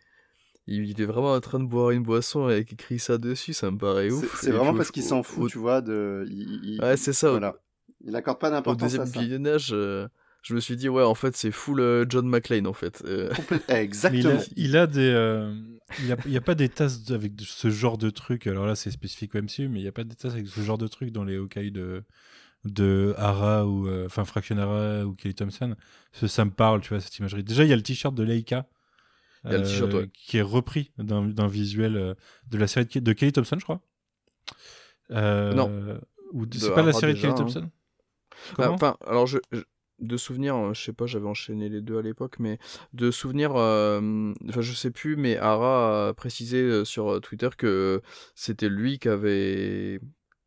il, 0.67 0.89
il 0.89 1.01
est 1.01 1.05
vraiment 1.05 1.33
en 1.35 1.41
train 1.41 1.61
de 1.61 1.67
boire 1.67 1.91
une 1.91 2.03
boisson 2.03 2.47
avec 2.47 2.73
écrit 2.73 2.99
ça 2.99 3.19
dessus, 3.19 3.53
ça 3.53 3.71
me 3.71 3.77
paraît 3.77 4.11
ouf. 4.11 4.41
c'est 4.41 4.49
Et 4.49 4.53
vraiment 4.53 4.71
puis, 4.71 4.79
parce 4.79 4.89
au- 4.89 4.93
qu'il 4.93 5.03
s'en 5.03 5.21
au- 5.21 5.23
fout, 5.23 5.45
au- 5.45 5.49
tu 5.49 5.59
vois, 5.59 5.83
de... 5.83 6.25
il- 6.31 6.61
il- 6.65 6.81
Ouais, 6.83 6.97
c'est 6.97 7.13
ça. 7.13 7.29
au- 7.29 7.33
Voilà. 7.33 7.57
Il 8.05 8.17
accorde 8.17 8.39
pas 8.41 8.49
Au 8.49 8.53
d'importance 8.53 8.83
deuxième 8.83 9.03
à 9.03 9.07
ça. 9.07 9.21
visionnage, 9.21 9.69
euh, 9.73 10.09
je 10.43 10.55
me 10.55 10.61
suis 10.61 10.77
dit, 10.77 10.89
ouais, 10.89 11.05
en 11.05 11.15
fait, 11.15 11.37
c'est 11.37 11.51
full 11.53 11.79
euh, 11.81 12.05
John 12.09 12.27
McClane, 12.27 12.67
en 12.67 12.73
fait. 12.73 13.03
Euh, 13.05 13.31
il, 13.69 13.75
Exactement. 13.75 14.39
a, 14.41 14.45
il 14.57 14.77
a 14.79 14.87
des. 14.87 15.01
euh, 15.15 15.55
il 16.01 16.31
n'y 16.31 16.37
a, 16.37 16.41
pas 16.41 16.55
des 16.55 16.69
tasses 16.69 17.11
avec 17.11 17.33
ce 17.41 17.71
genre 17.71 17.99
de 17.99 18.11
truc. 18.11 18.47
Alors 18.47 18.67
là, 18.67 18.75
c'est 18.77 18.91
spécifique 18.91 19.35
au 19.35 19.39
MCU, 19.43 19.69
mais 19.69 19.81
il 19.81 19.83
n'y 19.83 19.89
a 19.89 19.93
pas 19.93 20.05
des 20.05 20.15
tasses 20.15 20.33
avec 20.33 20.47
ce 20.49 20.61
genre 20.61 20.79
de 20.79 20.87
truc 20.89 21.11
dans 21.11 21.25
les 21.25 21.37
Hawkeye 21.37 21.71
de, 21.71 22.05
de 22.65 23.15
Hara 23.19 23.67
ou. 23.67 23.89
euh, 23.89 24.07
Enfin, 24.07 24.25
Fraction 24.25 24.57
Hara 24.59 25.05
ou 25.05 25.15
Kelly 25.15 25.35
Thompson. 25.35 25.75
Ce- 26.13 26.27
ça 26.27 26.45
me 26.45 26.51
parle, 26.51 26.81
tu 26.81 26.91
vois, 26.91 27.01
cette 27.01 27.17
imagerie. 27.19 27.43
Déjà, 27.45 27.65
il 27.65 27.71
y 27.71 27.73
a 27.73 27.77
le 27.77 27.83
t-shirt 27.83 28.15
de 28.15 28.23
Leica. 28.23 28.67
Il 29.45 29.51
y 29.53 29.55
a 29.55 29.59
le 29.59 29.65
t-shirt, 29.65 29.93
ouais. 29.95 30.09
Qui 30.13 30.39
est 30.39 30.43
repris 30.43 30.93
d'un 30.99 31.49
visuel 31.49 31.97
euh, 31.97 32.15
de 32.51 32.59
la 32.59 32.67
série 32.69 32.87
de, 32.87 33.01
de 33.01 33.13
Kelly 33.13 33.33
Thompson, 33.33 33.57
je 33.59 33.65
crois. 33.65 33.81
Euh, 35.11 35.53
Non. 35.55 35.99
Ou 36.33 36.47
c'est 36.53 36.73
pas 36.75 36.83
la 36.83 36.93
série 36.93 37.15
de 37.15 37.21
Kelly 37.21 37.33
hein. 37.33 37.37
Thompson? 37.37 37.71
Ah, 37.71 38.53
Comment? 38.57 38.75
Enfin, 38.75 38.97
alors, 39.07 39.27
je, 39.27 39.39
je- 39.53 39.61
de 40.03 40.17
souvenir, 40.17 40.55
euh, 40.57 40.75
je 40.75 40.83
sais 40.83 40.93
pas, 40.93 41.07
j'avais 41.07 41.27
enchaîné 41.27 41.69
les 41.69 41.81
deux 41.81 41.97
à 41.99 42.03
l'époque, 42.03 42.39
mais 42.39 42.59
de 42.93 43.11
souvenir, 43.11 43.53
euh, 43.57 44.33
enfin, 44.49 44.61
je 44.61 44.73
sais 44.73 44.91
plus, 44.91 45.17
mais 45.17 45.37
Ara 45.39 46.09
a 46.09 46.15
précisé 46.15 46.59
euh, 46.61 46.85
sur 46.85 47.21
Twitter 47.21 47.49
que 47.57 48.03
c'était 48.35 48.69
lui 48.69 48.99
qui 48.99 49.09
avait, 49.09 50.01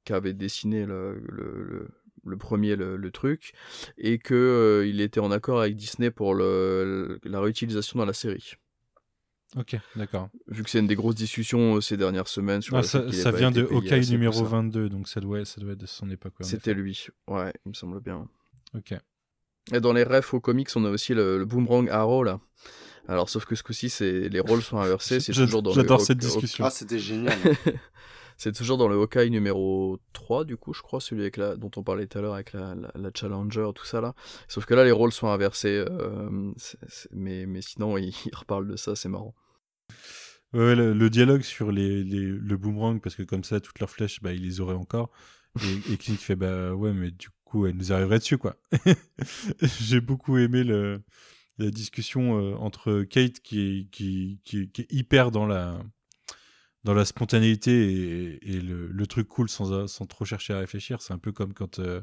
qui 0.03 0.13
avait 0.13 0.33
dessiné 0.33 0.85
le, 0.85 1.19
le, 1.29 1.63
le- 1.63 1.87
le 2.27 2.37
premier 2.37 2.75
le, 2.75 3.11
truc 3.11 3.53
et 3.99 4.17
que 4.17 4.33
euh, 4.33 4.87
il 4.87 4.99
était 4.99 5.19
en 5.19 5.29
accord 5.29 5.61
avec 5.61 5.75
Disney 5.75 6.09
pour 6.09 6.33
le, 6.33 7.19
la 7.23 7.39
réutilisation 7.39 7.99
dans 7.99 8.05
la 8.05 8.13
série. 8.13 8.53
Ok, 9.55 9.77
d'accord. 9.95 10.29
Vu 10.47 10.63
que 10.63 10.69
c'est 10.71 10.79
une 10.79 10.87
des 10.87 10.95
grosses 10.95 11.15
discussions 11.15 11.75
euh, 11.75 11.81
ces 11.81 11.97
dernières 11.97 12.27
semaines 12.27 12.61
sur 12.63 12.75
Ah, 12.75 12.81
le 12.81 12.87
fait 12.87 13.11
ça, 13.11 13.11
ça 13.23 13.31
vient 13.31 13.51
de 13.51 13.61
Hawkeye 13.61 14.01
tout 14.05 14.11
numéro 14.11 14.33
ça. 14.33 14.43
22, 14.43 14.89
donc 14.89 15.07
ça 15.07 15.21
doit, 15.21 15.45
ça 15.45 15.61
doit 15.61 15.73
être 15.73 15.77
de 15.79 15.85
son 15.85 16.09
époque. 16.09 16.33
ouais, 16.39 16.45
C'était 16.47 16.73
lui, 16.73 17.07
ouais, 17.29 17.53
il 17.65 17.69
me 17.69 17.73
semble 17.75 18.01
bien. 18.01 18.27
Ok. 18.73 18.95
Et 19.73 19.79
dans 19.79 19.93
les 19.93 20.03
refs 20.03 20.33
aux 20.33 20.39
comics, 20.39 20.69
on 20.75 20.85
a 20.85 20.89
aussi 20.89 21.13
le, 21.13 21.37
le 21.39 21.45
Boomerang 21.45 21.89
Arrow 21.89 22.23
là. 22.23 22.39
Alors, 23.07 23.29
sauf 23.29 23.45
que 23.45 23.55
ce 23.55 23.61
coup-ci, 23.63 23.89
c'est 23.89 24.29
les 24.29 24.39
rôles 24.39 24.61
sont 24.63 24.77
inversés. 24.79 25.19
C'est 25.19 25.33
J'ad- 25.33 25.45
toujours 25.45 25.61
dans 25.63 25.69
le 25.71 25.75
J'adore 25.75 26.01
cette 26.01 26.17
discussion. 26.17 26.65
Ah, 26.65 26.69
c'était 26.71 26.97
génial. 26.99 27.37
c'est 28.37 28.51
toujours 28.51 28.77
dans 28.77 28.87
le 28.87 28.95
Hawkeye 28.95 29.29
numéro 29.29 29.99
3, 30.13 30.43
du 30.43 30.57
coup, 30.57 30.73
je 30.73 30.81
crois, 30.81 30.99
celui 30.99 31.21
avec 31.21 31.37
la, 31.37 31.55
dont 31.55 31.69
on 31.75 31.83
parlait 31.83 32.07
tout 32.07 32.17
à 32.17 32.21
l'heure 32.21 32.33
avec 32.33 32.53
la, 32.53 32.73
la, 32.75 32.91
la 32.95 33.09
Challenger, 33.13 33.69
tout 33.75 33.85
ça 33.85 34.01
là. 34.01 34.15
Sauf 34.47 34.65
que 34.65 34.73
là, 34.73 34.83
les 34.83 34.91
rôles 34.91 35.11
sont 35.11 35.27
inversés. 35.27 35.85
euh, 35.87 36.29
mais, 37.11 37.45
mais 37.45 37.61
sinon, 37.61 37.97
ils, 37.97 38.09
ils 38.25 38.35
reparlent 38.35 38.67
de 38.67 38.75
ça, 38.75 38.95
c'est 38.95 39.09
marrant. 39.09 39.35
Ouais, 40.53 40.75
le, 40.75 40.93
le 40.93 41.09
dialogue 41.09 41.41
sur 41.41 41.71
les, 41.71 42.03
les- 42.03 42.25
le 42.25 42.57
boomerang, 42.57 43.01
parce 43.01 43.15
que 43.15 43.23
comme 43.23 43.43
ça, 43.43 43.59
toutes 43.59 43.79
leurs 43.79 43.89
flèches, 43.89 44.21
bah, 44.21 44.31
ils 44.33 44.41
les 44.43 44.61
auraient 44.61 44.73
encore. 44.75 45.11
Et, 45.63 45.93
et 45.93 45.97
Clint 45.97 46.15
fait, 46.17 46.35
bah 46.35 46.73
ouais, 46.73 46.91
mais 46.93 47.11
du 47.11 47.29
coup, 47.45 47.65
elle 47.67 47.75
nous 47.75 47.93
arriverait 47.93 48.19
dessus, 48.19 48.37
quoi. 48.37 48.57
J'ai 49.81 50.01
beaucoup 50.01 50.37
aimé 50.37 50.63
la 50.63 51.71
discussion 51.71 52.37
euh, 52.37 52.55
entre 52.55 53.03
Kate, 53.03 53.39
qui 53.39 53.61
est, 53.61 53.89
qui, 53.89 54.41
qui, 54.43 54.69
est 54.77 54.91
hyper 54.91 55.31
dans 55.31 55.45
la, 55.45 55.79
dans 56.83 56.93
la 56.93 57.05
spontanéité 57.05 58.39
et, 58.41 58.61
le, 58.61 59.07
truc 59.07 59.27
cool 59.27 59.49
sans, 59.49 59.87
sans 59.87 60.05
trop 60.05 60.25
chercher 60.25 60.53
à 60.53 60.59
réfléchir. 60.59 61.01
C'est 61.01 61.13
un 61.13 61.17
peu 61.17 61.31
comme 61.31 61.53
quand 61.53 61.79
euh, 61.79 62.01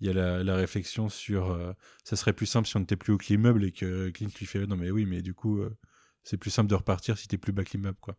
il 0.00 0.06
y 0.06 0.10
a 0.10 0.42
la, 0.42 0.54
réflexion 0.54 1.08
sur 1.08 1.50
euh, 1.50 1.72
ça 2.04 2.16
serait 2.16 2.32
plus 2.32 2.46
simple 2.46 2.68
si 2.68 2.76
on 2.76 2.80
n'était 2.80 2.96
plus 2.96 3.12
au 3.12 3.18
l'immeuble 3.28 3.64
et 3.64 3.72
que 3.72 4.10
Clint 4.10 4.28
lui 4.38 4.46
fait 4.46 4.66
non, 4.66 4.76
mais 4.76 4.90
oui, 4.90 5.06
mais 5.06 5.22
du 5.22 5.34
coup. 5.34 5.60
euh, 5.60 5.76
c'est 6.24 6.36
plus 6.36 6.50
simple 6.50 6.68
de 6.68 6.74
repartir 6.74 7.16
si 7.16 7.26
t'es 7.26 7.38
plus 7.38 7.52
bas 7.52 7.64
que 7.64 7.70
l'immeuble, 7.72 7.96
quoi. 8.02 8.18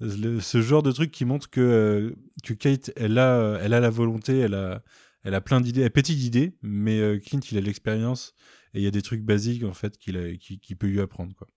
Ce 0.00 0.60
genre 0.60 0.82
de 0.82 0.90
truc 0.90 1.12
qui 1.12 1.24
montre 1.24 1.48
que, 1.50 2.16
que 2.42 2.52
Kate, 2.52 2.90
elle 2.96 3.16
a, 3.18 3.58
elle 3.62 3.74
a 3.74 3.80
la 3.80 3.90
volonté, 3.90 4.38
elle 4.38 4.54
a, 4.54 4.82
elle 5.24 5.34
a 5.34 5.40
plein 5.40 5.60
d'idées, 5.60 5.82
elle 5.82 5.90
pétille 5.90 6.16
d'idées, 6.16 6.56
mais 6.62 7.00
euh, 7.00 7.18
Clint, 7.18 7.40
il 7.50 7.58
a 7.58 7.60
de 7.60 7.66
l'expérience 7.66 8.34
et 8.74 8.78
il 8.78 8.82
y 8.82 8.86
a 8.86 8.90
des 8.90 9.02
trucs 9.02 9.22
basiques, 9.22 9.64
en 9.64 9.74
fait, 9.74 9.98
qu'il 9.98 10.76
peut 10.78 10.86
lui 10.86 11.00
apprendre, 11.00 11.34
quoi. 11.34 11.48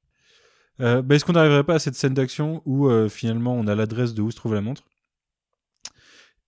Euh, 0.79 1.01
bah, 1.01 1.15
Est-ce 1.15 1.25
qu'on 1.25 1.33
n'arriverait 1.33 1.63
pas 1.63 1.75
à 1.75 1.79
cette 1.79 1.95
scène 1.95 2.13
d'action 2.13 2.63
où 2.65 2.88
euh, 2.88 3.07
finalement 3.07 3.53
on 3.53 3.67
a 3.67 3.75
l'adresse 3.75 4.15
de 4.15 4.21
où 4.21 4.31
se 4.31 4.35
trouve 4.35 4.55
la 4.55 4.61
montre? 4.61 4.83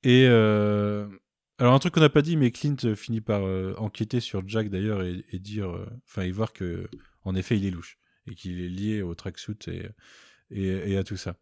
Et 0.03 0.25
alors 0.25 1.75
un 1.75 1.79
truc 1.79 1.93
qu'on 1.93 2.01
n'a 2.01 2.09
pas 2.09 2.23
dit, 2.23 2.35
mais 2.35 2.51
Clint 2.51 2.95
finit 2.95 3.21
par 3.21 3.43
enquêter 3.79 4.19
sur 4.19 4.47
Jack 4.47 4.69
d'ailleurs 4.69 5.03
et, 5.03 5.39
dire, 5.39 5.69
enfin 6.05 6.23
et 6.23 6.31
voir 6.31 6.51
que 6.51 6.89
en 7.23 7.35
effet 7.35 7.57
il 7.57 7.65
est 7.65 7.71
louche 7.71 7.99
et 8.27 8.35
qu'il 8.35 8.59
est 8.59 8.69
lié 8.69 9.01
au 9.01 9.13
tracksuit 9.15 9.55
et, 9.67 9.83
et, 10.53 10.91
et 10.91 10.97
à 10.97 11.03
tout 11.03 11.17
ça. 11.17 11.35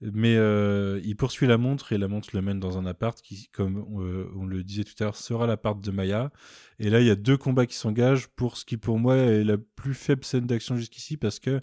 Mais 0.00 0.36
euh, 0.36 1.00
il 1.04 1.16
poursuit 1.16 1.46
la 1.46 1.56
montre 1.56 1.92
et 1.92 1.98
la 1.98 2.08
montre 2.08 2.30
le 2.34 2.42
mène 2.42 2.60
dans 2.60 2.76
un 2.76 2.84
appart 2.84 3.20
qui, 3.22 3.48
comme 3.52 3.78
euh, 4.00 4.28
on 4.36 4.44
le 4.44 4.62
disait 4.62 4.84
tout 4.84 4.92
à 5.00 5.04
l'heure, 5.04 5.16
sera 5.16 5.46
l'appart 5.46 5.80
de 5.80 5.90
Maya. 5.90 6.30
Et 6.78 6.90
là, 6.90 7.00
il 7.00 7.06
y 7.06 7.10
a 7.10 7.14
deux 7.14 7.36
combats 7.36 7.64
qui 7.64 7.76
s'engagent 7.76 8.26
pour 8.28 8.56
ce 8.56 8.64
qui, 8.64 8.76
pour 8.76 8.98
moi, 8.98 9.16
est 9.16 9.44
la 9.44 9.56
plus 9.56 9.94
faible 9.94 10.24
scène 10.24 10.46
d'action 10.46 10.76
jusqu'ici 10.76 11.16
parce 11.16 11.38
que 11.38 11.60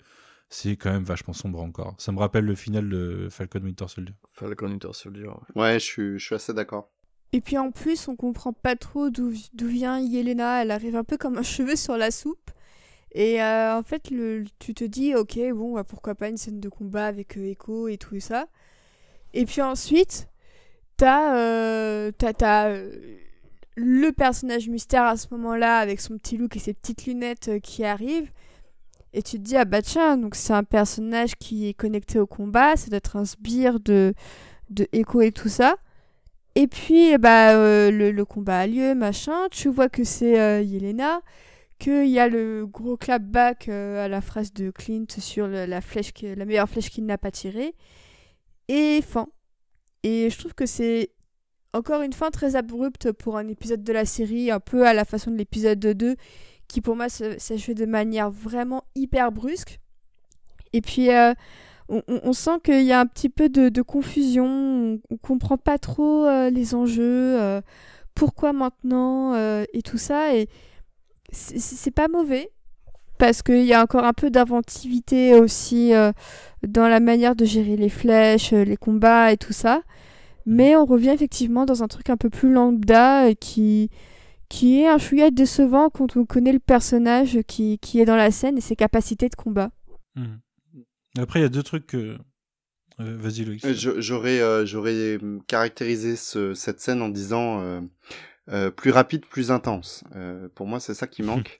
c'est 0.49 0.75
quand 0.75 0.91
même 0.91 1.03
vachement 1.03 1.33
sombre 1.33 1.61
encore. 1.61 1.95
Ça 1.99 2.11
me 2.11 2.19
rappelle 2.19 2.45
le 2.45 2.55
final 2.55 2.89
de 2.89 3.27
Falcon 3.29 3.61
Winter 3.61 3.87
Soldier. 3.87 4.15
Falcon 4.33 4.67
Winter 4.67 4.89
Soldier. 4.93 5.27
ouais. 5.27 5.61
Ouais, 5.61 5.73
je 5.79 5.85
suis, 5.85 6.19
je 6.19 6.25
suis 6.25 6.35
assez 6.35 6.53
d'accord. 6.53 6.89
Et 7.33 7.41
puis 7.41 7.57
en 7.57 7.71
plus, 7.71 8.07
on 8.07 8.15
comprend 8.15 8.53
pas 8.53 8.75
trop 8.75 9.09
d'où 9.09 9.31
vient 9.61 9.99
Yelena. 9.99 10.63
Elle 10.63 10.71
arrive 10.71 10.95
un 10.95 11.03
peu 11.03 11.17
comme 11.17 11.37
un 11.37 11.43
cheveu 11.43 11.75
sur 11.75 11.95
la 11.95 12.11
soupe. 12.11 12.51
Et 13.13 13.41
euh, 13.41 13.77
en 13.77 13.83
fait, 13.83 14.09
le, 14.09 14.45
tu 14.59 14.73
te 14.73 14.83
dis, 14.83 15.15
ok, 15.15 15.37
bon, 15.53 15.73
bah, 15.73 15.83
pourquoi 15.83 16.15
pas 16.15 16.29
une 16.29 16.37
scène 16.37 16.59
de 16.59 16.69
combat 16.69 17.07
avec 17.07 17.37
euh, 17.37 17.49
Echo 17.49 17.87
et 17.87 17.97
tout 17.97 18.19
ça. 18.19 18.47
Et 19.33 19.45
puis 19.45 19.61
ensuite, 19.61 20.29
t'as 20.97 21.35
euh, 21.35 22.11
le 23.75 24.11
personnage 24.11 24.69
mystère 24.69 25.03
à 25.03 25.17
ce 25.17 25.27
moment-là 25.31 25.77
avec 25.79 25.99
son 25.99 26.17
petit 26.17 26.37
look 26.37 26.55
et 26.55 26.59
ses 26.59 26.73
petites 26.73 27.05
lunettes 27.05 27.59
qui 27.61 27.83
arrive. 27.83 28.31
Et 29.13 29.21
tu 29.21 29.37
te 29.37 29.43
dis, 29.43 29.57
ah 29.57 29.65
bah 29.65 29.81
tiens, 29.81 30.17
donc 30.17 30.35
c'est 30.35 30.53
un 30.53 30.63
personnage 30.63 31.35
qui 31.35 31.67
est 31.67 31.73
connecté 31.73 32.17
au 32.17 32.27
combat, 32.27 32.77
c'est 32.77 32.91
d'être 32.91 33.17
un 33.17 33.25
sbire 33.25 33.81
de, 33.81 34.13
de 34.69 34.87
Echo 34.93 35.19
et 35.21 35.33
tout 35.33 35.49
ça. 35.49 35.75
Et 36.55 36.67
puis, 36.67 37.17
bah, 37.17 37.53
le, 37.91 38.23
combat 38.23 38.59
a 38.59 38.67
lieu, 38.67 38.95
machin. 38.95 39.47
Tu 39.51 39.69
vois 39.69 39.89
que 39.89 40.03
c'est 40.05 40.63
Yelena 40.65 41.21
qu'il 41.81 42.09
y 42.09 42.19
a 42.19 42.29
le 42.29 42.67
gros 42.67 42.95
clapback 42.95 43.67
euh, 43.67 44.05
à 44.05 44.07
la 44.07 44.21
phrase 44.21 44.53
de 44.53 44.69
Clint 44.69 45.07
sur 45.17 45.47
la, 45.47 45.81
flèche 45.81 46.13
la 46.21 46.45
meilleure 46.45 46.69
flèche 46.69 46.91
qu'il 46.91 47.07
n'a 47.07 47.17
pas 47.17 47.31
tirée. 47.31 47.73
Et 48.67 49.01
fin. 49.01 49.27
Et 50.03 50.29
je 50.29 50.37
trouve 50.37 50.53
que 50.53 50.67
c'est 50.67 51.09
encore 51.73 52.03
une 52.03 52.13
fin 52.13 52.29
très 52.29 52.55
abrupte 52.55 53.11
pour 53.11 53.35
un 53.35 53.47
épisode 53.47 53.83
de 53.83 53.93
la 53.93 54.05
série, 54.05 54.51
un 54.51 54.59
peu 54.59 54.85
à 54.85 54.93
la 54.93 55.05
façon 55.05 55.31
de 55.31 55.37
l'épisode 55.37 55.79
2, 55.79 56.15
qui 56.67 56.81
pour 56.81 56.95
moi 56.95 57.09
s'achève 57.09 57.75
de 57.75 57.85
manière 57.85 58.29
vraiment 58.29 58.83
hyper 58.93 59.31
brusque. 59.31 59.79
Et 60.73 60.81
puis, 60.81 61.09
euh, 61.09 61.33
on, 61.89 62.31
sent 62.31 62.59
qu'il 62.63 62.83
y 62.83 62.91
a 62.91 62.99
un 62.99 63.07
petit 63.07 63.29
peu 63.29 63.49
de, 63.49 63.81
confusion, 63.81 64.45
on, 64.45 64.99
ne 65.09 65.17
comprend 65.17 65.57
pas 65.57 65.79
trop 65.79 66.25
euh, 66.25 66.51
les 66.51 66.75
enjeux, 66.75 67.61
pourquoi 68.13 68.53
maintenant, 68.53 69.33
et 69.73 69.81
tout 69.81 69.97
ça. 69.97 70.35
Et 70.35 70.47
c'est 71.31 71.91
pas 71.91 72.07
mauvais 72.07 72.51
parce 73.21 73.43
qu'il 73.43 73.65
y 73.65 73.73
a 73.73 73.83
encore 73.83 74.03
un 74.03 74.13
peu 74.13 74.31
d'inventivité 74.31 75.35
aussi 75.35 75.93
euh, 75.93 76.11
dans 76.67 76.87
la 76.87 76.99
manière 76.99 77.35
de 77.35 77.45
gérer 77.45 77.77
les 77.77 77.87
flèches, 77.87 78.51
euh, 78.51 78.63
les 78.63 78.77
combats 78.77 79.31
et 79.31 79.37
tout 79.37 79.53
ça. 79.53 79.83
Mhm. 80.47 80.55
Mais 80.55 80.75
on 80.75 80.85
revient 80.85 81.11
effectivement 81.11 81.65
dans 81.65 81.83
un 81.83 81.87
truc 81.87 82.09
un 82.09 82.17
peu 82.17 82.31
plus 82.31 82.51
lambda 82.51 83.29
et 83.29 83.35
qui, 83.35 83.91
qui 84.49 84.81
est 84.81 84.87
un 84.87 84.97
chouïa 84.97 85.29
décevant 85.29 85.91
quand 85.91 86.17
on 86.17 86.25
connaît 86.25 86.51
le 86.51 86.57
personnage 86.59 87.39
qui, 87.47 87.77
qui, 87.77 87.99
est 87.99 88.05
dans 88.05 88.15
la 88.15 88.31
scène 88.31 88.57
et 88.57 88.61
ses 88.61 88.75
capacités 88.75 89.29
de 89.29 89.35
combat. 89.35 89.69
Mhm. 90.15 90.39
Après, 91.19 91.39
il 91.39 91.43
y 91.43 91.45
a 91.45 91.49
deux 91.49 91.63
trucs 91.63 91.85
que. 91.85 92.17
Euh, 92.99 93.17
vas-y, 93.17 93.45
Loïc. 93.45 93.63
J'aurais, 93.99 94.65
j'aurais 94.65 95.19
caractérisé 95.45 96.15
cette 96.15 96.79
scène 96.79 97.03
en 97.03 97.09
disant 97.09 97.61
euh, 97.61 97.81
plus 98.75 98.91
rapide, 98.91 99.25
plus 99.25 99.51
intense. 99.51 100.03
Euh, 100.15 100.47
pour 100.55 100.67
moi, 100.67 100.79
c'est 100.79 100.93
ça 100.93 101.07
qui 101.07 101.23
manque. 101.23 101.59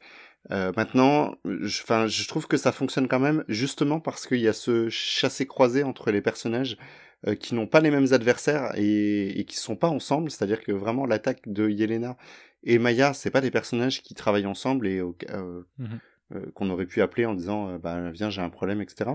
Euh, 0.49 0.71
maintenant, 0.75 1.35
je, 1.45 1.83
je 2.07 2.27
trouve 2.27 2.47
que 2.47 2.57
ça 2.57 2.71
fonctionne 2.71 3.07
quand 3.07 3.19
même, 3.19 3.43
justement 3.47 3.99
parce 3.99 4.25
qu'il 4.25 4.39
y 4.39 4.47
a 4.47 4.53
ce 4.53 4.89
chassé-croisé 4.89 5.83
entre 5.83 6.09
les 6.09 6.21
personnages 6.21 6.77
euh, 7.27 7.35
qui 7.35 7.53
n'ont 7.53 7.67
pas 7.67 7.79
les 7.79 7.91
mêmes 7.91 8.11
adversaires 8.11 8.71
et, 8.75 9.39
et 9.39 9.45
qui 9.45 9.55
sont 9.55 9.75
pas 9.75 9.89
ensemble. 9.89 10.31
C'est-à-dire 10.31 10.63
que 10.63 10.71
vraiment 10.71 11.05
l'attaque 11.05 11.41
de 11.45 11.69
Yelena 11.69 12.17
et 12.63 12.79
Maya, 12.79 13.13
c'est 13.13 13.29
pas 13.29 13.41
des 13.41 13.51
personnages 13.51 14.01
qui 14.01 14.15
travaillent 14.15 14.47
ensemble 14.47 14.87
et 14.87 15.01
mmh 15.01 15.99
qu'on 16.55 16.69
aurait 16.69 16.85
pu 16.85 17.01
appeler 17.01 17.25
en 17.25 17.33
disant 17.33 17.77
bah 17.77 18.09
viens 18.09 18.29
j'ai 18.29 18.41
un 18.41 18.49
problème 18.49 18.81
etc. 18.81 19.09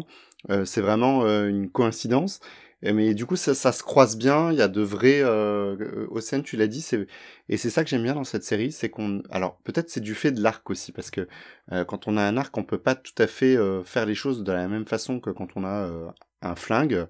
c'est 0.66 0.82
vraiment 0.82 1.22
une 1.47 1.70
coïncidence 1.70 2.40
mais 2.82 3.15
du 3.15 3.27
coup, 3.27 3.36
ça, 3.36 3.55
ça, 3.55 3.73
se 3.73 3.82
croise 3.82 4.16
bien. 4.16 4.53
Il 4.53 4.59
y 4.59 4.62
a 4.62 4.69
de 4.69 4.82
vrais 4.82 5.20
euh, 5.23 6.07
Océane, 6.11 6.43
tu 6.43 6.57
l'as 6.57 6.66
dit, 6.66 6.82
c'est 6.82 7.07
et 7.48 7.57
c'est 7.57 7.70
ça 7.70 7.85
que 7.85 7.90
j'aime 7.90 8.03
bien 8.03 8.15
dans 8.15 8.24
cette 8.24 8.44
série, 8.44 8.73
c'est 8.73 8.89
qu'on, 8.90 9.23
alors 9.31 9.59
peut-être 9.65 9.89
c'est 9.90 10.01
du 10.01 10.15
fait 10.15 10.32
de 10.32 10.43
l'arc 10.43 10.69
aussi, 10.70 10.93
parce 10.93 11.11
que 11.11 11.28
euh, 11.73 11.85
quand 11.85 12.09
on 12.09 12.16
a 12.16 12.23
un 12.23 12.36
arc, 12.36 12.57
on 12.59 12.65
peut 12.65 12.78
pas 12.78 12.94
tout 12.94 13.15
à 13.19 13.27
fait 13.27 13.57
euh, 13.57 13.85
faire 13.85 14.07
les 14.07 14.15
choses 14.15 14.43
de 14.44 14.53
la 14.53 14.69
même 14.69 14.86
façon 14.86 15.20
que 15.20 15.31
quand 15.31 15.57
on 15.57 15.65
a 15.65 15.86
euh, 15.86 16.09
un 16.43 16.57
flingue. 16.57 17.07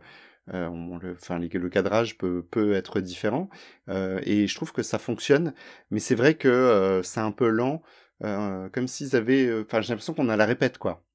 On, 0.53 0.99
le, 0.99 1.15
enfin, 1.15 1.41
le 1.41 1.69
cadrage 1.69 2.17
peut, 2.19 2.45
peut 2.49 2.73
être 2.75 3.01
différent, 3.01 3.51
et 3.89 4.47
je 4.47 4.55
trouve 4.55 4.73
que 4.73 4.85
ça 4.85 4.99
fonctionne. 5.01 5.55
Mais 5.91 5.99
c'est 5.99 6.15
vrai 6.15 6.35
que 6.35 7.01
c'est 7.03 7.19
un 7.19 7.33
peu 7.33 7.49
lent, 7.49 7.83
comme 8.21 8.87
s'ils 8.87 9.17
avaient, 9.17 9.53
enfin, 9.63 9.81
j'ai 9.81 9.89
l'impression 9.89 10.15
qu'on 10.15 10.29
a 10.29 10.37
la 10.37 10.47
répète, 10.47 10.79
quoi. 10.79 11.06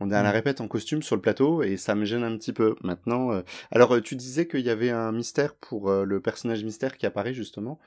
On 0.00 0.10
est 0.10 0.14
à 0.14 0.22
la 0.22 0.30
mmh. 0.30 0.32
répète 0.32 0.60
en 0.62 0.68
costume 0.68 1.02
sur 1.02 1.16
le 1.16 1.22
plateau 1.22 1.62
et 1.62 1.76
ça 1.76 1.94
me 1.94 2.04
gêne 2.06 2.22
un 2.22 2.36
petit 2.38 2.54
peu. 2.54 2.76
Maintenant, 2.82 3.32
euh, 3.32 3.42
alors 3.70 3.94
euh, 3.94 4.00
tu 4.00 4.16
disais 4.16 4.48
qu'il 4.48 4.60
y 4.60 4.70
avait 4.70 4.90
un 4.90 5.12
mystère 5.12 5.54
pour 5.54 5.90
euh, 5.90 6.04
le 6.04 6.20
personnage 6.20 6.64
mystère 6.64 6.96
qui 6.96 7.04
apparaît 7.04 7.34
justement. 7.34 7.78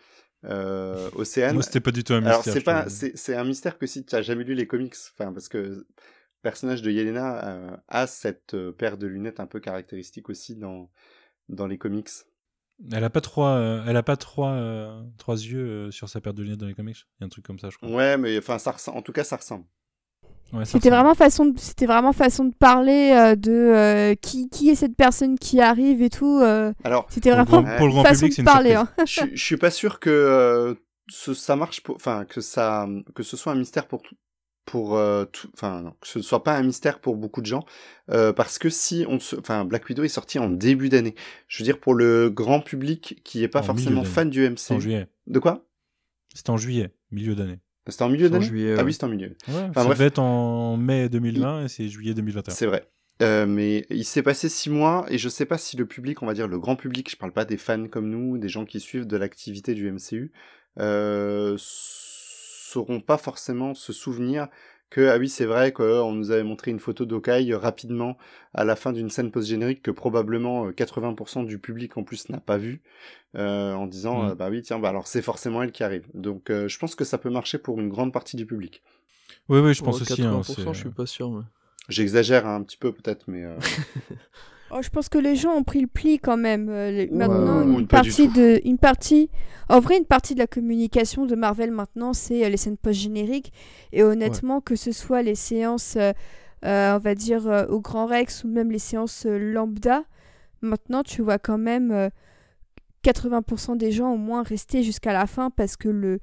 Euh, 0.44 1.10
Océane. 1.16 1.56
Moi, 1.56 1.64
c'était 1.64 1.80
pas 1.80 1.92
du 1.92 2.04
tout 2.04 2.14
un 2.14 2.22
mystère. 2.22 2.34
Alors 2.34 2.44
c'est 2.44 2.62
pas, 2.62 2.86
c'est 2.90 3.36
un 3.36 3.44
mystère 3.44 3.80
que 3.80 3.88
si 3.88 4.06
tu 4.06 4.16
as 4.16 4.22
jamais 4.22 4.44
lu 4.44 4.54
les 4.54 4.68
comics, 4.68 4.94
enfin 5.18 5.34
parce 5.34 5.50
que 5.50 5.58
le 5.58 5.88
personnage 6.44 6.84
de 6.84 6.92
Yelena 6.92 7.82
a 7.88 8.06
cette 8.06 8.56
paire 8.78 9.00
de 9.00 9.08
lunettes 9.08 9.40
un 9.40 9.48
peu 9.48 9.60
caractéristique 9.60 10.30
aussi 10.30 10.56
dans 10.56 10.92
dans 11.50 11.66
les 11.66 11.80
comics. 11.80 12.10
Elle 12.92 13.04
a 13.04 13.10
pas 13.10 13.22
trois, 13.22 13.84
elle 13.88 13.98
a 13.98 14.04
pas 14.04 14.18
trois, 14.18 15.04
trois 15.18 15.36
yeux 15.36 15.90
sur 15.90 16.08
sa 16.08 16.22
paire 16.22 16.36
de 16.36 16.44
lunettes 16.44 16.60
dans 16.60 16.68
les 16.68 16.76
comics? 16.76 16.98
Il 16.98 17.22
y 17.22 17.24
a 17.24 17.26
un 17.26 17.30
truc 17.30 17.46
comme 17.46 17.58
ça, 17.58 17.72
je 17.72 17.78
crois. 17.78 17.90
Ouais, 17.90 18.18
mais 18.18 18.38
enfin 18.38 18.60
ça 18.60 18.76
en 18.92 19.02
tout 19.02 19.14
cas 19.14 19.24
ça 19.24 19.38
ressemble 19.38 19.66
c'était 20.64 20.90
vraiment 20.90 21.16
façon, 21.16 21.46
de, 21.46 21.60
c'était 21.60 21.86
vraiment 21.86 22.14
façon 22.14 22.46
de 22.46 22.54
parler 22.54 23.12
euh, 23.16 23.36
de 23.36 23.52
euh, 23.52 24.16
qui, 24.16 24.50
qui 24.50 24.70
est 24.70 24.76
cette 24.76 24.96
personne 24.96 25.38
qui 25.38 25.60
arrive 25.62 26.02
et 26.02 26.10
tout. 26.10 26.40
Euh. 26.42 26.74
Alors, 26.84 27.08
c'était 27.10 27.32
vraiment 27.32 27.64
pour 27.78 27.88
le 27.88 27.92
grand 27.92 28.04
façon 28.04 28.28
public, 28.28 28.40
de 28.40 28.46
parler. 28.46 28.74
Hein. 28.74 28.88
je, 29.06 29.22
je 29.34 29.44
suis 29.44 29.58
pas 29.58 29.72
sûr 29.72 30.00
que 30.00 30.78
ce, 31.08 31.34
ça 31.34 31.56
marche, 31.56 31.82
enfin 31.90 32.26
que 32.26 32.42
ça, 32.42 32.88
que 33.14 33.24
ce 33.24 33.38
soit 33.38 33.52
un 33.52 33.56
mystère 33.56 33.88
pour 33.88 34.04
pour 34.66 34.94
enfin 35.54 35.94
que 36.02 36.08
ce 36.08 36.22
soit 36.24 36.44
pas 36.44 36.56
un 36.56 36.64
mystère 36.64 37.00
pour 37.00 37.18
beaucoup 37.18 37.42
de 37.42 37.46
gens 37.46 37.64
parce 38.08 38.58
que 38.58 38.72
si 38.72 39.06
on 39.08 39.20
se 39.20 39.36
enfin 39.36 39.64
Black 39.64 39.88
Widow 39.88 40.04
est 40.04 40.08
sorti 40.08 40.40
en 40.40 40.50
début 40.50 40.90
d'année 40.90 41.14
je 41.48 41.60
veux 41.60 41.66
dire 41.66 41.80
pour 41.80 41.94
le 41.94 42.32
grand 42.32 42.62
public 42.62 43.22
qui 43.24 43.44
est 43.44 43.48
pas 43.48 43.62
forcément 43.62 44.04
fan 44.04 44.28
du 44.32 44.50
MC 44.50 44.72
en 44.72 44.80
juillet 44.80 45.08
de 45.28 45.38
quoi? 45.38 45.68
C'était 46.34 46.50
en 46.50 46.58
juillet 46.58 46.96
milieu 47.12 47.36
d'année 47.36 47.60
c'était 47.92 48.04
en 48.04 48.10
milieu 48.10 48.30
d'année? 48.30 48.76
Ah 48.78 48.84
oui, 48.84 48.94
c'était 48.94 49.06
en 49.06 49.10
milieu. 49.10 49.36
Ouais, 49.48 49.68
enfin, 49.70 49.84
ça 49.84 49.90
devait 49.90 50.06
être 50.06 50.20
en 50.20 50.78
mai 50.78 51.10
2020 51.10 51.66
et 51.66 51.68
c'est 51.68 51.88
juillet 51.88 52.14
2021. 52.14 52.54
C'est 52.54 52.66
vrai. 52.66 52.88
Euh, 53.22 53.46
mais 53.46 53.86
il 53.90 54.04
s'est 54.04 54.24
passé 54.24 54.50
six 54.50 54.70
mois 54.70 55.06
et 55.10 55.18
je 55.18 55.30
sais 55.30 55.46
pas 55.46 55.58
si 55.58 55.78
le 55.78 55.86
public, 55.86 56.22
on 56.22 56.26
va 56.26 56.34
dire 56.34 56.48
le 56.48 56.60
grand 56.60 56.76
public, 56.76 57.10
je 57.10 57.16
parle 57.16 57.32
pas 57.32 57.46
des 57.46 57.58
fans 57.58 57.88
comme 57.88 58.10
nous, 58.10 58.38
des 58.38 58.50
gens 58.50 58.66
qui 58.66 58.80
suivent 58.80 59.08
de 59.08 59.16
l'activité 59.16 59.74
du 59.74 59.90
MCU, 59.90 60.34
euh, 60.80 61.56
sauront 61.58 63.00
pas 63.00 63.18
forcément 63.18 63.74
se 63.74 63.94
souvenir 63.94 64.50
que 64.90 65.10
ah 65.10 65.18
oui 65.18 65.30
c'est 65.30 65.46
vrai 65.46 65.72
qu'on 65.72 66.12
nous 66.12 66.32
avait 66.32 66.44
montré 66.44 66.72
une 66.72 66.80
photo 66.80 67.06
d'Okai 67.06 67.54
rapidement 67.56 68.18
à 68.54 68.64
la 68.64 68.76
fin 68.76 68.94
d'une 68.94 69.10
scène 69.10 69.32
post-générique 69.32 69.82
que 69.82 69.92
probablement 69.92 70.70
80% 70.70 71.44
euh, 71.44 71.46
du 71.46 71.60
public 71.60 71.98
en 71.98 72.04
plus 72.04 72.30
n'a 72.30 72.40
pas 72.40 72.58
vu 72.58 72.82
euh, 73.36 73.74
en 73.74 73.88
disant 73.88 74.24
mm. 74.24 74.30
euh, 74.30 74.36
bah 74.36 74.50
oui 74.50 74.62
tiens 74.62 74.80
bah 74.80 74.90
alors 74.90 75.08
c'est 75.08 75.22
forcément 75.22 75.62
elle 75.64 75.72
qui 75.72 75.84
arrive. 75.84 76.06
Donc 76.14 76.50
je 76.50 76.78
pense 76.78 76.96
que 76.96 77.04
ça 77.04 77.18
peut 77.18 77.30
marcher 77.30 77.58
pour 77.58 77.80
une 77.80 77.90
grande 77.90 78.14
partie 78.14 78.38
du 78.38 78.46
public. 78.46 78.84
Oui 79.50 79.60
oui 79.60 79.74
je 79.74 79.84
pense 79.84 80.02
aussi 80.02 80.22
80% 80.22 80.68
hein, 80.68 80.74
je 80.74 80.80
suis 80.80 80.90
pas 80.90 81.06
sûr 81.06 81.44
j'exagère 81.88 82.48
un 82.48 82.64
petit 82.64 82.78
peu 82.78 82.92
peut-être 82.92 83.26
mais 83.28 83.44
Oh, 84.72 84.82
je 84.82 84.90
pense 84.90 85.10
que 85.10 85.18
les 85.18 85.36
gens 85.36 85.52
ont 85.52 85.64
pris 85.64 85.82
le 85.82 85.88
pli 85.88 86.18
quand 86.20 86.38
même. 86.38 86.70
Euh, 86.70 87.06
maintenant, 87.12 87.62
une 87.62 87.88
partie 87.88 88.28
de, 88.28 88.60
une 88.66 88.80
partie, 88.80 89.30
en 89.70 89.80
vrai, 89.80 89.98
une 89.98 90.06
partie 90.06 90.34
de 90.34 90.40
la 90.40 90.48
communication 90.48 91.26
de 91.26 91.36
Marvel 91.36 91.72
maintenant, 91.72 92.14
c'est 92.14 92.44
euh, 92.44 92.50
les 92.50 92.58
scènes 92.58 92.78
post-génériques. 92.78 93.54
Et 93.94 94.04
honnêtement, 94.04 94.62
que 94.62 94.76
ce 94.76 94.92
soit 94.92 95.22
les 95.22 95.36
séances, 95.36 95.98
euh, 95.98 96.14
on 96.64 96.98
va 96.98 97.14
dire 97.14 97.68
au 97.70 97.80
Grand 97.80 98.08
Rex 98.08 98.44
ou 98.44 98.48
même 98.48 98.72
les 98.72 98.80
séances 98.80 99.26
lambda, 99.26 100.04
maintenant, 100.62 101.04
tu 101.04 101.22
vois 101.22 101.38
quand 101.38 101.60
même 101.60 102.10
80% 103.04 103.78
des 103.78 103.92
gens 103.92 104.12
au 104.12 104.18
moins 104.18 104.42
rester 104.42 104.82
jusqu'à 104.82 105.14
la 105.14 105.28
fin 105.28 105.52
parce 105.52 105.76
que 105.78 105.90
le 105.90 106.20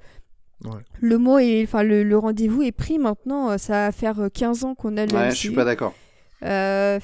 le 1.01 1.17
mot 1.17 1.39
et 1.39 1.61
enfin 1.65 1.83
le, 1.83 2.03
le 2.03 2.17
rendez-vous 2.17 2.61
est 2.61 2.71
pris 2.71 2.97
maintenant. 2.97 3.57
Ça 3.57 3.73
va 3.85 3.91
faire 3.91 4.29
15 4.33 4.63
ans 4.63 4.75
qu'on 4.75 4.95
a 4.95 5.05
le. 5.05 5.13
Ouais, 5.13 5.31
je 5.31 5.35
suis 5.35 5.51
pas 5.51 5.65
d'accord. 5.65 5.93
Euh, 6.43 6.99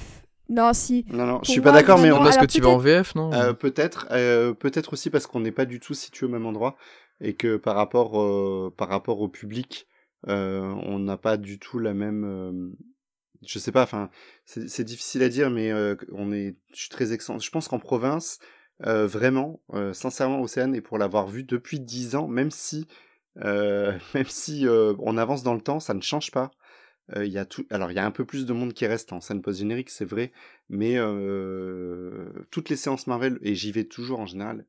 non, 0.50 0.72
si. 0.72 1.06
Non, 1.10 1.26
non, 1.26 1.40
je 1.44 1.52
suis 1.52 1.60
pas 1.60 1.70
d'accord, 1.70 1.98
mais 2.00 2.10
on... 2.10 2.18
parce 2.18 2.36
que 2.36 2.44
tu 2.44 2.60
vas 2.60 2.70
en 2.70 2.78
VF, 2.78 3.14
non 3.14 3.32
euh, 3.32 3.52
Peut-être, 3.52 4.08
euh, 4.10 4.52
peut-être 4.52 4.92
aussi 4.94 5.08
parce 5.08 5.28
qu'on 5.28 5.38
n'est 5.38 5.52
pas 5.52 5.64
du 5.64 5.78
tout 5.78 5.94
situé 5.94 6.26
au 6.26 6.28
même 6.28 6.44
endroit 6.44 6.76
et 7.20 7.34
que 7.34 7.56
par 7.56 7.76
rapport, 7.76 8.20
euh, 8.20 8.74
par 8.76 8.88
rapport 8.88 9.20
au 9.20 9.28
public, 9.28 9.86
on 10.26 10.98
n'a 10.98 11.16
pas 11.16 11.36
du 11.36 11.60
tout 11.60 11.78
la 11.78 11.94
même. 11.94 12.74
je 13.46 13.58
sais 13.60 13.70
pas, 13.70 13.84
enfin, 13.84 14.10
c'est 14.44 14.84
difficile 14.84 15.22
à 15.22 15.28
dire, 15.28 15.50
mais 15.50 15.72
on 16.12 16.32
est, 16.32 16.56
je 16.74 16.80
suis 16.80 16.90
très 16.90 17.12
excellent. 17.12 17.38
Je 17.38 17.50
pense 17.50 17.68
qu'en 17.68 17.78
province, 17.78 18.40
vraiment, 18.80 19.60
sincèrement, 19.92 20.42
Océane, 20.42 20.74
et 20.74 20.80
pour 20.80 20.98
l'avoir 20.98 21.28
vu 21.28 21.44
depuis 21.44 21.78
dix 21.78 22.16
ans, 22.16 22.26
même 22.26 22.50
si, 22.50 22.88
même 23.36 24.26
si 24.26 24.66
on 24.68 25.16
avance 25.16 25.44
dans 25.44 25.54
le 25.54 25.60
temps, 25.60 25.78
ça 25.78 25.94
ne 25.94 26.02
change 26.02 26.32
pas. 26.32 26.50
Euh, 27.16 27.24
il 27.24 27.32
y 27.32 27.38
a 27.38 27.44
tout... 27.44 27.66
Alors, 27.70 27.90
il 27.90 27.94
y 27.94 27.98
a 27.98 28.06
un 28.06 28.10
peu 28.10 28.24
plus 28.24 28.46
de 28.46 28.52
monde 28.52 28.72
qui 28.72 28.86
reste 28.86 29.12
en 29.12 29.20
scène 29.20 29.42
post-générique, 29.42 29.90
c'est 29.90 30.04
vrai, 30.04 30.32
mais 30.68 30.94
euh, 30.96 32.28
toutes 32.50 32.68
les 32.68 32.76
séances 32.76 33.06
Marvel, 33.06 33.38
et 33.42 33.54
j'y 33.54 33.72
vais 33.72 33.84
toujours 33.84 34.20
en 34.20 34.26
général, 34.26 34.64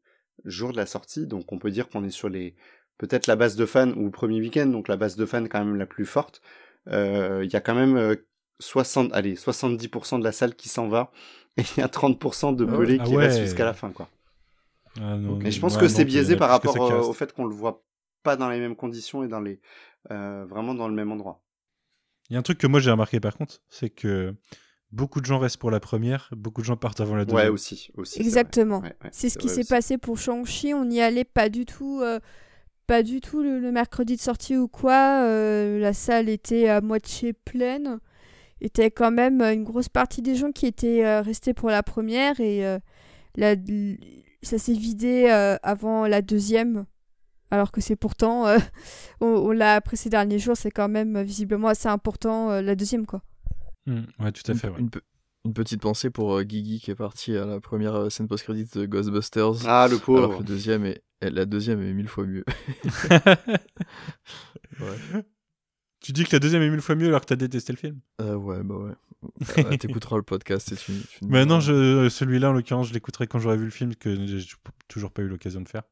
jour 0.46 0.72
de 0.72 0.78
la 0.78 0.86
sortie. 0.86 1.28
Donc 1.28 1.52
on 1.52 1.60
peut 1.60 1.72
dire 1.72 1.90
qu'on 1.90 2.04
est 2.04 2.10
sur 2.10 2.30
les 2.30 2.56
peut-être 2.98 3.28
la 3.28 3.36
base 3.36 3.56
de 3.56 3.66
fans 3.66 3.92
ou 3.94 4.06
le 4.06 4.12
premier 4.12 4.40
week-end, 4.40 4.68
donc 4.68 4.88
la 4.88 4.98
base 4.98 5.16
de 5.16 5.26
fans 5.26 5.46
quand 5.46 5.64
même 5.64 5.76
la 5.76 5.86
plus 5.86 6.06
forte. 6.06 6.42
Il 6.88 7.50
y 7.52 7.56
a 7.56 7.62
quand 7.62 7.76
même 7.76 8.18
60, 8.60 9.12
allez, 9.14 9.36
70% 9.36 10.20
de 10.20 10.24
la 10.24 10.32
salle 10.32 10.56
qui 10.56 10.70
s'en 10.70 10.88
va 10.88 11.12
et 11.58 11.64
il 11.78 11.82
y 11.82 11.84
a 11.84 11.88
30% 11.88 12.56
de 12.56 12.66
Ah 12.66 12.68
pelés 12.78 12.98
ouais. 12.98 13.04
qui 13.04 13.16
Ah 13.16 13.20
restent 13.20 13.40
ouais. 13.40 13.46
jusqu'à 13.46 13.66
la 13.66 13.74
fin, 13.74 13.92
quoi. 13.92 14.10
Ah, 15.00 15.16
non, 15.18 15.40
Et 15.42 15.52
je 15.52 15.60
pense 15.60 15.76
ouais, 15.76 15.82
que 15.82 15.88
c'est 15.88 16.06
biaisé 16.06 16.36
a 16.36 16.38
par 16.38 16.50
rapport 16.50 16.82
euh, 16.82 17.02
au 17.02 17.14
restent. 17.14 17.14
fait 17.14 17.34
qu'on 17.34 17.46
le 17.46 17.54
voit 17.56 17.84
pas 18.24 18.36
dans 18.36 18.50
les 18.50 18.60
mêmes 18.60 18.76
conditions 18.76 19.24
et 19.24 19.28
dans 19.28 19.40
les 19.40 19.60
euh, 20.12 20.46
vraiment 20.46 20.74
dans 20.74 20.88
le 20.88 20.94
même 20.94 21.12
endroit. 21.12 21.41
Il 22.32 22.36
y 22.36 22.38
a 22.38 22.40
un 22.40 22.44
truc 22.44 22.58
que 22.58 22.66
moi 22.68 22.80
j'ai 22.80 22.90
remarqué 22.92 23.20
par 23.20 23.36
contre, 23.38 23.62
c'est 23.70 23.90
que 23.90 24.34
beaucoup 24.94 25.20
de 25.20 25.26
gens 25.26 25.38
restent 25.38 25.58
pour 25.58 25.70
la 25.70 25.82
première, 25.82 26.30
beaucoup 26.32 26.62
de 26.62 26.66
gens 26.66 26.78
partent 26.78 27.02
avant 27.02 27.16
la 27.16 27.26
deuxième. 27.26 27.44
Ouais, 27.48 27.50
aussi, 27.50 27.90
aussi. 27.98 28.22
Exactement. 28.22 28.80
Ouais, 28.80 28.96
ouais, 29.04 29.10
C'est 29.12 29.28
ce 29.30 29.38
qui 29.38 29.50
s'est 29.50 29.66
passé 29.66 29.98
pour 29.98 30.18
Shang-Chi. 30.18 30.74
On 30.74 30.86
n'y 30.86 31.02
allait 31.02 31.26
pas 31.26 31.50
du 31.50 31.66
tout, 31.66 32.00
euh, 32.02 32.20
pas 32.88 33.04
du 33.04 33.20
tout 33.20 33.44
le, 33.44 33.60
le 33.60 33.72
mercredi 33.74 34.16
de 34.16 34.22
sortie 34.22 34.56
ou 34.56 34.70
quoi. 34.70 35.24
Euh, 35.26 35.78
la 35.80 35.92
salle 35.92 36.30
était 36.30 36.70
à 36.70 36.80
moitié 36.80 37.34
pleine. 37.34 38.00
Il 38.62 38.70
y 38.78 38.80
avait 38.82 38.92
quand 38.92 39.12
même 39.12 39.42
une 39.42 39.66
grosse 39.66 39.90
partie 39.90 40.22
des 40.22 40.36
gens 40.36 40.54
qui 40.54 40.68
étaient 40.68 41.04
euh, 41.06 41.22
restés 41.22 41.54
pour 41.54 41.70
la 41.70 41.84
première 41.84 42.40
et 42.40 42.66
euh, 42.66 42.80
la- 43.36 43.56
ça 44.42 44.58
s'est 44.58 44.74
vidé 44.74 45.28
euh, 45.30 45.58
avant 45.64 46.08
la 46.08 46.22
deuxième. 46.22 46.86
Alors 47.52 47.72
que 47.72 47.82
c'est 47.82 47.96
pourtant, 47.96 48.48
euh, 48.48 48.58
on, 49.22 49.28
on 49.28 49.52
l'a 49.52 49.76
appris 49.76 49.98
ces 49.98 50.10
derniers 50.10 50.40
jours, 50.40 50.56
c'est 50.58 50.72
quand 50.72 50.90
même 50.90 51.18
euh, 51.18 51.24
visiblement 51.24 51.68
assez 51.68 51.88
important 51.90 52.50
euh, 52.52 52.62
la 52.62 52.76
deuxième 52.76 53.06
quoi. 53.06 53.22
Mm, 53.86 54.02
ouais, 54.20 54.32
tout 54.32 54.44
à 54.48 54.54
Une, 54.54 54.58
fait. 54.58 54.70
ouais. 54.70 54.80
une 54.80 54.90
pe- 54.90 55.02
une 55.44 55.54
petite 55.54 55.82
pensée 55.82 56.10
pour 56.12 56.36
euh, 56.38 56.44
Guigui 56.44 56.80
qui 56.80 56.92
est 56.92 56.96
parti 56.96 57.36
à 57.36 57.46
la 57.46 57.60
première 57.60 57.96
euh, 57.96 58.10
scène 58.10 58.28
post-crédit 58.28 58.66
de 58.74 58.86
Ghostbusters. 58.86 59.66
Ah, 59.68 59.88
le 59.88 59.96
alors 59.96 60.02
pauvre. 60.02 60.34
que 60.36 60.40
le 60.40 60.44
deuxième 60.46 60.86
est, 60.86 61.04
et 61.22 61.30
la 61.30 61.46
deuxième 61.46 61.82
est 61.82 61.94
mille 61.94 62.08
fois 62.08 62.26
mieux. 62.26 62.46
Ouais. 64.80 65.24
Tu 66.00 66.12
dis 66.14 66.24
que 66.24 66.30
la 66.36 66.40
deuxième 66.40 66.62
est 66.64 66.70
mille 66.70 66.82
fois 66.82 66.96
mieux 66.96 67.08
alors 67.08 67.22
que 67.22 67.26
t'as 67.28 67.36
détesté 67.36 67.74
le 67.74 67.78
film? 67.78 68.00
Euh, 68.22 68.36
ouais, 68.36 68.64
bah 68.64 68.76
ouais. 68.76 68.94
Euh, 69.60 69.78
T'écouteras 69.78 70.18
le 70.18 70.24
podcast 70.24 70.72
et 70.72 70.76
tu, 70.76 70.94
tu 71.20 71.26
non, 71.26 71.60
je, 71.60 72.10
celui-là 72.10 72.50
en 72.50 72.54
l'occurrence, 72.54 72.88
je 72.88 72.94
l'écouterai 72.94 73.28
quand 73.28 73.38
j'aurai 73.38 73.58
vu 73.58 73.66
le 73.66 73.70
film, 73.72 73.94
que 73.96 74.26
j'ai 74.26 74.44
toujours 74.88 75.12
pas 75.12 75.22
eu 75.22 75.28
l'occasion 75.28 75.62
de 75.62 75.70
faire. 75.70 75.84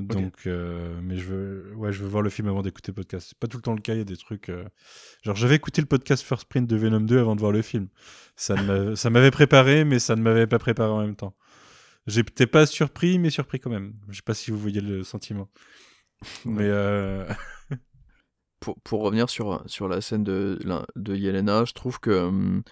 Donc, 0.00 0.46
euh, 0.46 1.00
mais 1.02 1.16
je 1.16 1.24
veux, 1.24 1.72
ouais, 1.76 1.92
je 1.92 2.02
veux 2.02 2.08
voir 2.08 2.22
le 2.22 2.30
film 2.30 2.48
avant 2.48 2.62
d'écouter 2.62 2.92
le 2.92 2.96
podcast. 2.96 3.28
C'est 3.30 3.38
pas 3.38 3.46
tout 3.46 3.56
le 3.58 3.62
temps 3.62 3.74
le 3.74 3.80
cas, 3.80 3.94
il 3.94 3.98
y 3.98 4.02
a 4.02 4.04
des 4.04 4.16
trucs. 4.16 4.48
euh, 4.48 4.64
Genre, 5.22 5.36
j'avais 5.36 5.56
écouté 5.56 5.80
le 5.80 5.86
podcast 5.86 6.24
First 6.24 6.46
Print 6.48 6.68
de 6.68 6.76
Venom 6.76 7.00
2 7.00 7.18
avant 7.18 7.34
de 7.34 7.40
voir 7.40 7.52
le 7.52 7.62
film. 7.62 7.88
Ça 8.36 8.54
m'avait 9.10 9.30
préparé, 9.30 9.84
mais 9.84 9.98
ça 9.98 10.16
ne 10.16 10.22
m'avait 10.22 10.46
pas 10.46 10.58
préparé 10.58 10.90
en 10.90 11.00
même 11.00 11.16
temps. 11.16 11.34
J'étais 12.06 12.46
pas 12.46 12.66
surpris, 12.66 13.18
mais 13.18 13.30
surpris 13.30 13.60
quand 13.60 13.70
même. 13.70 13.92
Je 14.08 14.16
sais 14.16 14.22
pas 14.24 14.34
si 14.34 14.50
vous 14.50 14.58
voyez 14.58 14.80
le 14.80 15.04
sentiment. 15.04 15.48
Mais 16.44 16.66
euh, 16.68 17.26
pour, 18.60 18.80
pour 18.82 19.02
revenir 19.02 19.30
sur, 19.30 19.62
sur 19.66 19.88
la 19.88 20.00
scène 20.00 20.24
de, 20.24 20.58
de 20.96 21.16
Yelena, 21.16 21.64
je 21.64 21.72
trouve 21.72 22.00
que 22.00 22.10
hum, 22.10 22.62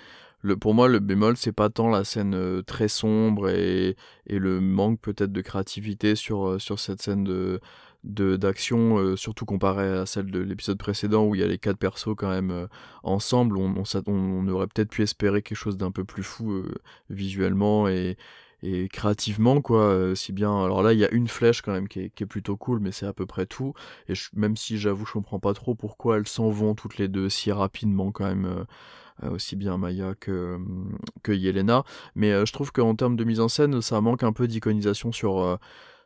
le, 0.42 0.56
pour 0.56 0.74
moi, 0.74 0.88
le 0.88 1.00
bémol, 1.00 1.36
c'est 1.36 1.52
pas 1.52 1.68
tant 1.68 1.88
la 1.88 2.04
scène 2.04 2.34
euh, 2.34 2.62
très 2.62 2.88
sombre 2.88 3.48
et, 3.50 3.96
et 4.26 4.38
le 4.38 4.60
manque 4.60 5.00
peut-être 5.00 5.32
de 5.32 5.40
créativité 5.40 6.14
sur, 6.14 6.46
euh, 6.48 6.58
sur 6.58 6.78
cette 6.78 7.02
scène 7.02 7.24
de 7.24 7.60
d'action, 8.04 8.96
euh, 8.98 9.16
surtout 9.16 9.44
comparée 9.44 9.98
à 9.98 10.06
celle 10.06 10.30
de 10.30 10.38
l'épisode 10.38 10.78
précédent 10.78 11.26
où 11.26 11.34
il 11.34 11.40
y 11.40 11.44
a 11.44 11.48
les 11.48 11.58
quatre 11.58 11.78
persos 11.78 12.14
quand 12.16 12.30
même 12.30 12.68
ensemble. 13.02 13.58
On, 13.58 13.74
on, 14.06 14.48
aurait 14.48 14.68
peut-être 14.68 14.90
pu 14.90 15.02
espérer 15.02 15.42
quelque 15.42 15.58
chose 15.58 15.76
d'un 15.76 15.90
peu 15.90 16.04
plus 16.04 16.22
fou 16.22 16.64
visuellement 17.10 17.88
et, 17.88 18.16
et 18.62 18.88
créativement, 18.88 19.60
quoi. 19.60 20.14
si 20.14 20.32
bien, 20.32 20.64
alors 20.64 20.82
là, 20.82 20.92
il 20.92 21.00
y 21.00 21.04
a 21.04 21.10
une 21.10 21.28
flèche 21.28 21.60
quand 21.60 21.72
même 21.72 21.88
qui 21.88 22.00
est, 22.00 22.26
plutôt 22.26 22.56
cool, 22.56 22.78
mais 22.80 22.92
c'est 22.92 23.04
à 23.04 23.12
peu 23.12 23.26
près 23.26 23.46
tout. 23.46 23.74
Et 24.08 24.14
même 24.32 24.56
si 24.56 24.78
j'avoue, 24.78 25.04
je 25.04 25.12
comprends 25.12 25.40
pas 25.40 25.52
trop 25.52 25.74
pourquoi 25.74 26.18
elles 26.18 26.28
s'en 26.28 26.50
vont 26.50 26.74
toutes 26.74 26.98
les 26.98 27.08
deux 27.08 27.28
si 27.28 27.50
rapidement 27.52 28.12
quand 28.12 28.26
même, 28.26 28.64
aussi 29.22 29.56
bien 29.56 29.78
Maya 29.78 30.14
que, 30.18 30.58
que 31.22 31.32
Yelena. 31.32 31.84
Mais 32.14 32.32
euh, 32.32 32.46
je 32.46 32.52
trouve 32.52 32.72
qu'en 32.72 32.94
termes 32.94 33.16
de 33.16 33.24
mise 33.24 33.40
en 33.40 33.48
scène, 33.48 33.80
ça 33.82 34.00
manque 34.00 34.22
un 34.22 34.32
peu 34.32 34.46
d'iconisation 34.46 35.12
sur, 35.12 35.40
euh, 35.40 35.56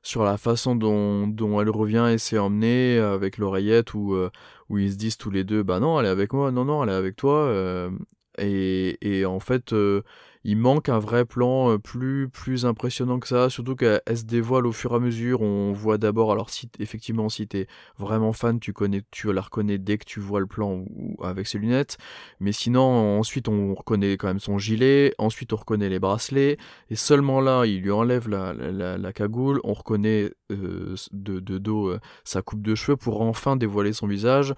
sur 0.03 0.25
la 0.25 0.37
façon 0.37 0.75
dont, 0.77 1.27
dont 1.27 1.61
elle 1.61 1.71
revient 1.71 2.09
et 2.13 2.19
s'est 2.19 2.39
emmenée 2.39 2.99
avec 2.99 3.39
l'oreillette 3.39 3.95
où, 3.95 4.15
euh, 4.15 4.31
où 4.69 4.79
ils 4.79 4.93
se 4.93 4.97
disent 4.97 5.17
tous 5.19 5.31
les 5.31 5.45
deux, 5.45 5.63
bah 5.63 5.81
non, 5.81 6.01
elle 6.01 6.07
est 6.07 6.11
avec 6.11 6.33
moi, 6.33 6.51
non, 6.51 6.65
non, 6.65 6.83
elle 6.83 6.91
est 6.91 6.95
avec 6.95 7.17
toi. 7.17 7.37
euh, 7.39 7.91
et, 8.39 8.97
et 9.03 9.27
en 9.27 9.41
fait, 9.41 9.73
euh, 9.73 10.03
il 10.44 10.56
manque 10.56 10.89
un 10.89 10.98
vrai 10.98 11.24
plan 11.24 11.70
euh, 11.73 11.78
plus, 11.78 12.28
plus 12.28 12.66
impressionnant 12.66 13.19
que 13.20 13.28
ça, 13.28 13.48
surtout 13.51 13.77
qu'elle 13.77 14.01
elle 14.06 14.19
se 14.19 14.24
dévoile 14.24 14.66
au 14.66 14.73
fur 14.73 14.93
et 14.93 14.97
à 14.97 14.98
mesure. 14.98 15.40
On 15.43 15.73
voit 15.73 15.98
d'abord, 15.98 16.32
alors 16.32 16.51
si 16.51 16.69
effectivement, 16.81 17.28
si 17.28 17.47
t'es 17.47 17.66
vraiment 17.98 18.32
fan, 18.32 18.59
tu 18.60 18.73
connais, 18.73 19.02
tu 19.10 19.32
la 19.32 19.40
reconnais 19.40 19.78
dès 19.78 19.98
que 19.98 20.05
tu 20.05 20.20
vois 20.20 20.40
le 20.40 20.47
plan 20.47 20.73
ou, 20.97 21.16
avec 21.23 21.47
ses 21.47 21.59
lunettes. 21.59 21.97
Mais 22.40 22.52
sinon, 22.52 23.19
ensuite, 23.19 23.48
on 23.48 23.74
reconnaît 23.74 24.16
quand 24.16 24.27
même 24.28 24.40
son 24.40 24.59
gilet. 24.59 25.14
Ensuite, 25.19 25.52
on 25.52 25.56
reconnaît 25.56 25.89
les 25.89 25.98
bracelets. 26.01 26.56
Et 26.90 26.97
seulement 26.97 27.40
là, 27.40 27.64
il 27.64 27.81
lui 27.81 27.90
enlève 27.93 28.28
la, 28.28 28.52
la, 28.52 28.70
la- 28.73 28.98
la 28.98 29.12
cagoule. 29.12 29.60
On 29.64 29.73
reconnaît 29.74 30.32
euh, 30.51 30.94
de, 31.12 31.40
de 31.40 31.59
dos 31.59 31.89
euh, 31.89 32.01
sa 32.24 32.43
coupe 32.43 32.62
de 32.62 32.74
cheveux 32.74 32.97
pour 32.97 33.23
enfin 33.23 33.56
dévoiler 33.56 33.93
son 33.93 34.06
visage. 34.06 34.55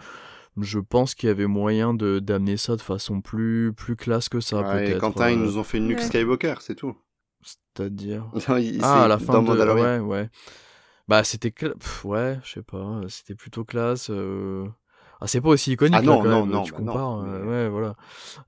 Je 0.60 0.78
pense 0.78 1.14
qu'il 1.14 1.28
y 1.28 1.30
avait 1.30 1.46
moyen 1.46 1.94
de 1.94 2.18
d'amener 2.20 2.56
ça 2.56 2.76
de 2.76 2.80
façon 2.80 3.20
plus 3.20 3.72
plus 3.72 3.96
classe 3.96 4.28
que 4.28 4.40
ça 4.40 4.60
Ouais, 4.60 4.84
et 4.84 4.88
peut-être. 4.90 5.00
Quentin, 5.00 5.30
ils 5.30 5.38
euh, 5.38 5.42
nous 5.44 5.58
ont 5.58 5.64
fait 5.64 5.78
une 5.78 5.88
Luke 5.88 5.98
Ouais. 5.98 6.04
Skywalker, 6.04 6.54
c'est 6.60 6.74
tout. 6.76 6.94
C'est-à-dire. 7.42 8.24
Non, 8.34 8.40
Ah, 8.48 8.60
c'est 8.60 8.82
à 8.84 9.08
la 9.08 9.18
fin 9.18 9.32
dans 9.34 9.42
de... 9.42 9.48
Mandalorian. 9.48 9.84
Ouais, 9.84 9.98
ouais. 10.00 10.30
Bah, 11.08 11.24
c'était... 11.24 11.52
ouais, 12.04 12.38
je 12.44 12.52
sais 12.54 12.62
pas. 12.62 13.00
C'était 13.08 13.34
plutôt 13.34 13.64
classe. 13.64 14.08
euh. 14.10 14.66
Ah, 15.20 15.26
c'est 15.26 15.40
pas 15.40 15.48
aussi 15.50 15.72
iconique, 15.72 15.94
Ah 15.96 16.02
non, 16.02 16.22
là, 16.22 16.30
quand 16.30 16.30
non, 16.30 16.46
même. 16.46 16.54
non, 16.54 16.62
tu 16.64 16.72
bah 16.72 16.78
non, 16.80 16.86
compares. 16.92 17.18
euh, 17.20 17.42
mais- 17.44 17.48
ouais, 17.50 17.68
voilà. 17.68 17.94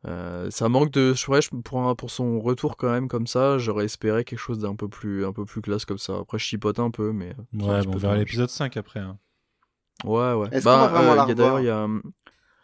Euh, 0.06 0.50
ça 0.50 0.68
manque 0.68 0.90
de... 0.90 1.14
je- 1.14 1.30
Ouais, 1.30 1.40
pour, 1.64 1.82
un- 1.82 1.94
pour 1.94 2.10
son 2.10 2.40
retour, 2.40 2.76
quand 2.76 2.90
même, 2.90 3.08
comme 3.08 3.26
ça, 3.26 3.56
j'aurais 3.58 3.84
espéré 3.86 4.24
quelque 4.24 4.38
chose 4.38 4.58
d'un 4.58 4.74
peu 4.74 4.88
plus, 4.88 5.24
un 5.24 5.32
peu 5.32 5.44
plus 5.44 5.60
classe 5.62 5.84
comme 5.84 5.98
ça. 5.98 6.16
Après, 6.18 6.38
je 6.38 6.44
chipote 6.44 6.78
un 6.78 6.90
peu, 6.90 7.12
mais... 7.12 7.28
ouais, 7.54 7.82
bon, 7.84 7.92
on 7.94 7.96
verra 7.96 8.16
l'épisode 8.16 8.50
5 8.50 8.76
après. 8.76 9.00
hein. 9.00 9.18
Ouais, 10.04 10.32
ouais. 10.34 10.48
Est-ce 10.52 10.64
qu'on 10.64 10.70
va 10.70 10.76
Bah, 10.78 10.88
vraiment 10.88 11.14
la 11.14 11.22
il 11.24 11.28
y 11.28 11.32
a 11.32 11.34
D'ailleurs, 11.34 11.54
revoir 11.56 11.60
il 11.62 11.66
y 11.66 11.70
a... 11.70 11.86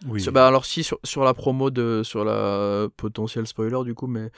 Oui. 0.09 0.21
Sur- 0.21 0.33
bah 0.33 0.49
alors 0.49 0.65
si 0.65 0.83
sur, 0.83 0.99
sur 1.05 1.23
la 1.23 1.33
promo 1.33 1.71
de 1.71 2.03
sur 2.03 2.25
la 2.25 2.89
potentiel 2.97 3.47
spoiler 3.47 3.85
du 3.85 3.95
coup 3.95 4.09
mais 4.09 4.33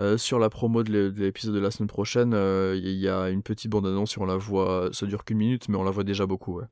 euh, 0.00 0.16
sur 0.16 0.38
la 0.38 0.48
promo 0.48 0.82
de 0.82 0.90
l'é- 0.90 1.10
de 1.10 1.20
l'épisode 1.20 1.54
de 1.54 1.60
la 1.60 1.70
semaine 1.70 1.88
prochaine 1.88 2.32
euh, 2.32 2.74
il 2.82 2.88
y, 2.92 3.06
a 3.06 3.28
une 3.28 3.42
petite 3.42 3.70
bande 3.70 3.86
annonce 3.86 4.16
et 4.16 4.20
on 4.22 4.24
la 4.24 4.38
voit 4.38 4.88
ça 4.92 5.04
dure 5.04 5.26
qu'une 5.26 5.36
minute 5.36 5.68
mais 5.68 5.76
on 5.76 5.84
la 5.84 5.90
voit 5.90 6.04
déjà 6.04 6.24
beaucoup 6.24 6.56
ouais. 6.60 6.64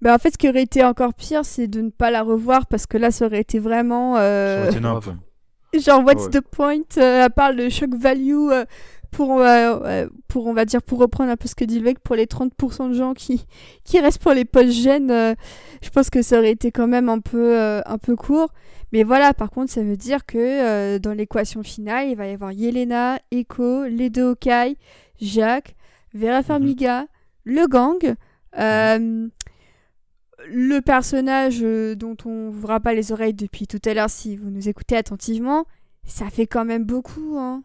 Bah, 0.00 0.14
en 0.14 0.18
fait, 0.18 0.30
ce 0.30 0.38
qui 0.38 0.48
aurait 0.48 0.62
été 0.62 0.82
encore 0.84 1.12
pire, 1.12 1.44
c'est 1.44 1.66
de 1.66 1.80
ne 1.80 1.90
pas 1.90 2.10
la 2.10 2.22
revoir 2.22 2.66
parce 2.68 2.86
que 2.86 2.96
là, 2.96 3.10
ça 3.10 3.26
aurait 3.26 3.40
été 3.40 3.58
vraiment. 3.58 4.14
Ça 4.14 4.22
euh, 4.22 4.70
aurait 4.70 4.98
été. 4.98 5.80
Genre, 5.80 6.04
what's 6.04 6.24
Ouais. 6.26 6.30
the 6.30 6.40
point 6.40 6.82
euh, 6.98 7.24
À 7.24 7.30
part 7.30 7.52
le 7.52 7.68
shock 7.68 7.90
value 7.94 8.48
euh, 8.52 8.64
pour, 9.10 9.40
euh, 9.40 10.06
pour, 10.28 10.46
on 10.46 10.52
va 10.52 10.64
dire, 10.64 10.82
pour 10.82 10.98
reprendre 10.98 11.30
un 11.30 11.36
peu 11.36 11.48
ce 11.48 11.54
que 11.54 11.64
dit 11.64 11.78
le 11.78 11.84
mec, 11.84 11.98
pour 12.00 12.16
les 12.16 12.26
30% 12.26 12.88
de 12.88 12.94
gens 12.94 13.14
qui, 13.14 13.46
qui 13.84 13.98
restent 13.98 14.22
pour 14.22 14.32
les 14.32 14.44
post-gènes, 14.44 15.10
euh, 15.10 15.34
je 15.82 15.90
pense 15.90 16.10
que 16.10 16.22
ça 16.22 16.38
aurait 16.38 16.52
été 16.52 16.70
quand 16.70 16.86
même 16.86 17.08
un 17.08 17.20
peu, 17.20 17.56
euh, 17.56 17.80
un 17.86 17.98
peu 17.98 18.16
court. 18.16 18.52
Mais 18.92 19.02
voilà, 19.02 19.34
par 19.34 19.50
contre, 19.50 19.70
ça 19.70 19.82
veut 19.82 19.96
dire 19.96 20.24
que 20.24 20.96
dans 20.98 21.12
l'équation 21.12 21.62
finale, 21.62 22.08
il 22.08 22.16
va 22.16 22.26
y 22.26 22.32
avoir 22.32 22.52
Yelena, 22.52 23.18
Echo, 23.30 23.84
les 23.84 24.08
deux 24.08 24.30
Hawkeye, 24.30 24.78
Jacques, 25.20 25.74
Vera 26.14 26.42
Farmiga, 26.42 27.04
le 27.44 27.66
gang, 27.66 28.14
le 30.46 30.80
personnage 30.80 31.60
dont 31.60 32.16
on 32.24 32.48
vous 32.48 32.66
pas 32.80 32.94
les 32.94 33.12
oreilles 33.12 33.34
depuis 33.34 33.66
tout 33.66 33.80
à 33.84 33.92
l'heure 33.92 34.08
si 34.08 34.36
vous 34.36 34.48
nous 34.48 34.70
écoutez 34.70 34.96
attentivement, 34.96 35.66
ça 36.06 36.30
fait 36.30 36.46
quand 36.46 36.64
même 36.64 36.84
beaucoup. 36.84 37.36
Hein. 37.36 37.62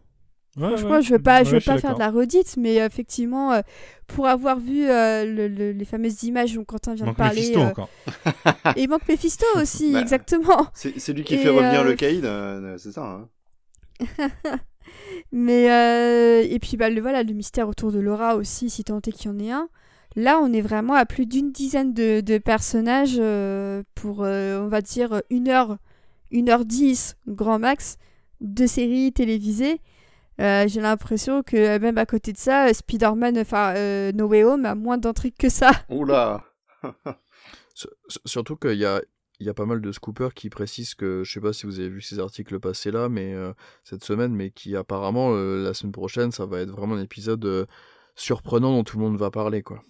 Ouais, 0.56 0.68
Franchement, 0.68 0.90
ouais. 0.90 1.02
je 1.02 1.10
veux 1.12 1.18
pas, 1.18 1.42
je 1.42 1.50
veux 1.50 1.60
pas 1.60 1.78
faire 1.78 1.94
de 1.94 1.98
la 1.98 2.10
redite, 2.10 2.56
mais 2.56 2.80
euh, 2.80 2.86
effectivement, 2.86 3.52
euh, 3.52 3.60
pour 4.06 4.28
avoir 4.28 4.58
vu 4.60 4.88
euh, 4.88 5.24
le- 5.24 5.48
le- 5.48 5.72
les 5.72 5.84
fameuses 5.84 6.22
images 6.22 6.54
dont 6.54 6.64
Quentin 6.64 6.94
vient 6.94 7.06
Manque 7.06 7.14
de 7.14 7.18
parler, 7.18 7.40
Mephisto 7.40 7.58
euh, 7.60 7.66
encore. 7.66 7.88
et 8.76 8.82
il 8.82 8.88
manque 8.88 9.08
Mephisto 9.08 9.44
aussi, 9.56 9.92
Bah, 9.92 10.00
exactement. 10.00 10.66
C'est 10.74 11.12
lui 11.12 11.24
qui 11.24 11.34
Et, 11.34 11.38
fait 11.38 11.48
revenir 11.48 11.82
le 11.82 11.94
Caïd, 11.94 12.24
euh, 12.24 12.78
c'est 12.78 12.92
ça. 12.92 13.02
Hein. 13.04 13.28
Mais 15.32 15.70
euh, 15.70 16.46
et 16.48 16.58
puis 16.58 16.76
bah 16.76 16.90
le 16.90 17.00
voilà 17.00 17.22
le 17.22 17.32
mystère 17.32 17.68
autour 17.68 17.90
de 17.90 17.98
Laura 17.98 18.36
aussi, 18.36 18.70
si 18.70 18.84
tant 18.84 18.98
est 18.98 19.12
qu'il 19.12 19.30
y 19.30 19.34
en 19.34 19.38
ait 19.38 19.50
un. 19.50 19.68
Là, 20.16 20.38
on 20.40 20.52
est 20.52 20.60
vraiment 20.60 20.94
à 20.94 21.06
plus 21.06 21.26
d'une 21.26 21.50
dizaine 21.50 21.92
de, 21.92 22.20
de 22.20 22.38
personnages 22.38 23.16
euh, 23.18 23.82
pour, 23.96 24.22
euh, 24.22 24.60
on 24.60 24.68
va 24.68 24.80
dire, 24.80 25.22
une 25.28 25.48
heure, 25.48 25.78
une 26.30 26.50
heure 26.50 26.64
dix, 26.64 27.16
grand 27.26 27.58
max, 27.58 27.98
de 28.40 28.64
séries 28.66 29.12
télévisées. 29.12 29.80
Euh, 30.40 30.66
J'ai 30.68 30.80
l'impression 30.80 31.42
que 31.42 31.56
euh, 31.56 31.78
même 31.78 31.96
à 31.98 32.06
côté 32.06 32.32
de 32.32 32.38
ça, 32.38 32.68
euh, 32.68 32.72
Spider-Man, 32.72 33.38
enfin 33.38 33.74
euh, 33.76 34.10
No 34.12 34.26
Way 34.26 34.44
Home 34.44 34.64
a 34.66 34.74
moins 34.74 34.98
d'intrigues 34.98 35.36
que 35.38 35.48
ça. 35.48 35.70
Oula 35.88 36.44
Surtout 38.24 38.56
qu'il 38.56 38.74
y 38.78 38.84
a, 38.84 39.00
il 39.40 39.46
y 39.46 39.48
a 39.50 39.54
pas 39.54 39.66
mal 39.66 39.80
de 39.80 39.90
scoopers 39.92 40.34
qui 40.34 40.48
précisent 40.50 40.94
que, 40.94 41.22
je 41.24 41.32
sais 41.32 41.40
pas 41.40 41.52
si 41.52 41.66
vous 41.66 41.80
avez 41.80 41.88
vu 41.88 42.00
ces 42.00 42.18
articles 42.20 42.58
passés 42.60 42.90
là, 42.90 43.08
mais 43.08 43.34
euh, 43.34 43.52
cette 43.82 44.04
semaine, 44.04 44.32
mais 44.34 44.50
qui 44.50 44.76
apparemment, 44.76 45.30
euh, 45.34 45.64
la 45.64 45.74
semaine 45.74 45.92
prochaine, 45.92 46.30
ça 46.30 46.46
va 46.46 46.60
être 46.60 46.70
vraiment 46.70 46.94
un 46.94 47.02
épisode 47.02 47.44
euh, 47.44 47.66
surprenant 48.14 48.72
dont 48.72 48.84
tout 48.84 48.96
le 48.98 49.04
monde 49.04 49.16
va 49.18 49.30
parler, 49.30 49.62
quoi. 49.62 49.82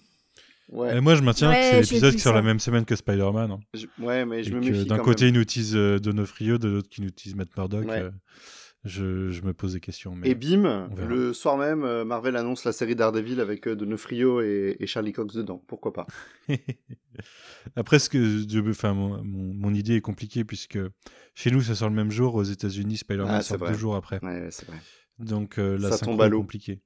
Ouais. 0.70 0.96
Et 0.96 1.00
moi, 1.02 1.14
je 1.14 1.20
maintiens 1.22 1.50
Ouais, 1.50 1.56
que 1.56 1.82
c'est 1.84 1.94
l'épisode 1.94 2.14
qui 2.14 2.20
sort 2.20 2.32
la 2.34 2.40
même 2.40 2.58
semaine 2.58 2.86
que 2.86 2.96
Spider-Man. 2.96 3.50
hein. 3.50 3.60
Je- 3.74 3.86
ouais, 4.02 4.24
mais 4.24 4.40
Et 4.40 4.44
je 4.44 4.54
me 4.54 4.60
que 4.62 4.66
méfie 4.70 4.86
D'un 4.86 4.96
côté, 4.98 5.26
même. 5.26 5.34
ils 5.34 5.36
nous 5.36 5.42
utilisent 5.42 5.76
euh, 5.76 5.98
Donofrio, 5.98 6.56
de 6.56 6.68
l'autre, 6.68 6.88
qui 6.88 7.02
nous 7.02 7.08
utilisent 7.08 7.36
Matt 7.36 7.54
Murdock. 7.54 7.84
Ouais. 7.86 8.08
Je, 8.84 9.30
je 9.30 9.42
me 9.42 9.52
pose 9.54 9.72
des 9.74 9.80
questions. 9.80 10.14
Mais... 10.14 10.28
Et 10.30 10.34
bim, 10.34 10.88
le 10.96 11.32
soir 11.32 11.56
même, 11.56 11.84
euh, 11.84 12.04
Marvel 12.04 12.36
annonce 12.36 12.64
la 12.64 12.72
série 12.72 12.94
Daredevil 12.94 13.40
avec 13.40 13.66
euh, 13.66 13.74
Donofrio 13.76 14.40
et, 14.42 14.76
et 14.78 14.86
Charlie 14.86 15.12
Cox 15.12 15.34
dedans. 15.34 15.62
Pourquoi 15.66 15.92
pas? 15.92 16.06
Après, 17.76 17.98
ce 17.98 18.08
que 18.08 18.70
enfin, 18.70 18.92
mon, 18.94 19.22
mon, 19.24 19.54
mon 19.54 19.74
idée 19.74 19.96
est 19.96 20.00
compliquée 20.00 20.44
puisque 20.44 20.78
chez 21.34 21.50
nous, 21.50 21.62
ça 21.62 21.74
sort 21.74 21.88
le 21.88 21.94
même 21.94 22.10
jour. 22.10 22.34
Aux 22.34 22.42
États-Unis, 22.42 22.98
Spider-Man 22.98 23.28
Ah, 23.30 23.42
sort 23.42 23.58
vrai. 23.58 23.72
deux 23.72 23.78
jours 23.78 23.96
après. 23.96 24.18
Ouais, 24.22 24.40
ouais, 24.40 24.48
c'est 24.50 24.66
vrai. 24.66 24.76
Donc 25.18 25.58
euh, 25.58 25.78
la 25.78 25.92
Ça 25.92 26.04
tombe 26.04 26.20
à 26.20 26.28
l'eau. 26.28 26.40
compliquée. 26.40 26.80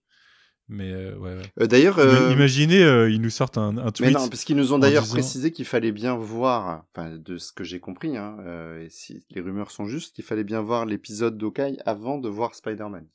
Mais 0.71 0.93
euh, 0.93 1.17
ouais, 1.17 1.35
ouais. 1.35 1.43
Euh, 1.63 1.67
d'ailleurs, 1.67 1.99
euh, 1.99 2.31
Imaginez, 2.31 2.83
euh, 2.83 3.11
ils 3.11 3.21
nous 3.23 3.31
sortent 3.31 3.57
un, 3.57 3.79
un 3.79 3.85
mais 3.87 3.93
tweet. 3.93 4.11
non, 4.13 4.29
parce 4.29 4.45
qu'ils 4.45 4.57
nous 4.57 4.73
ont 4.75 4.79
d'ailleurs 4.79 5.03
disant- 5.05 5.15
précisé 5.15 5.51
qu'il 5.51 5.65
fallait 5.65 5.93
bien 5.93 6.15
voir, 6.17 6.85
enfin, 6.95 7.17
de 7.17 7.39
ce 7.39 7.53
que 7.53 7.65
j'ai 7.65 7.81
compris, 7.81 8.17
hein, 8.19 8.37
euh, 8.41 8.85
et 8.85 8.91
si 8.91 9.25
les 9.31 9.41
rumeurs 9.41 9.71
sont 9.71 9.87
justes, 9.87 10.15
qu'il 10.15 10.25
fallait 10.25 10.45
bien 10.45 10.61
voir 10.61 10.85
l'épisode 10.85 11.39
d'Okai 11.39 11.79
avant 11.87 12.19
de 12.19 12.29
voir 12.29 12.55
Spider-Man. 12.55 13.07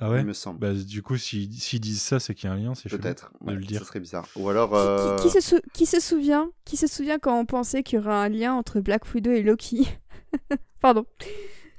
ah 0.00 0.10
ouais 0.10 0.20
Il 0.22 0.26
me 0.26 0.32
semble. 0.32 0.58
bah, 0.58 0.72
Du 0.74 1.02
coup, 1.02 1.16
s'ils 1.16 1.52
s'ils 1.54 1.78
disent 1.80 2.02
ça, 2.02 2.18
c'est 2.18 2.34
qu'il 2.34 2.48
y 2.48 2.52
a 2.52 2.54
un 2.54 2.58
lien, 2.58 2.74
c'est. 2.74 2.88
Peut-être. 2.88 3.30
de 3.42 3.46
Ouais, 3.50 3.54
le 3.54 3.64
dire. 3.64 3.78
Ça 3.80 3.86
serait 3.86 4.00
bizarre. 4.00 4.26
Ou 4.34 4.48
alors. 4.48 4.70
Qui- 4.70 4.76
euh, 4.76 5.16
Qui, 5.18 5.22
qui 5.28 5.30
se 5.30 5.40
sou- 5.40 5.62
qui 5.72 5.86
se 5.86 6.00
souvient 6.00 6.50
Qui 6.64 6.76
se 6.76 6.88
souvient 6.88 7.20
quand 7.20 7.38
on 7.38 7.46
pensait 7.46 7.84
qu'il 7.84 8.00
y 8.00 8.02
aurait 8.02 8.12
un 8.12 8.28
lien 8.28 8.54
entre 8.54 8.80
Black 8.80 9.02
Widow 9.14 9.30
et 9.30 9.42
Loki? 9.42 9.86
Pardon. 10.80 11.06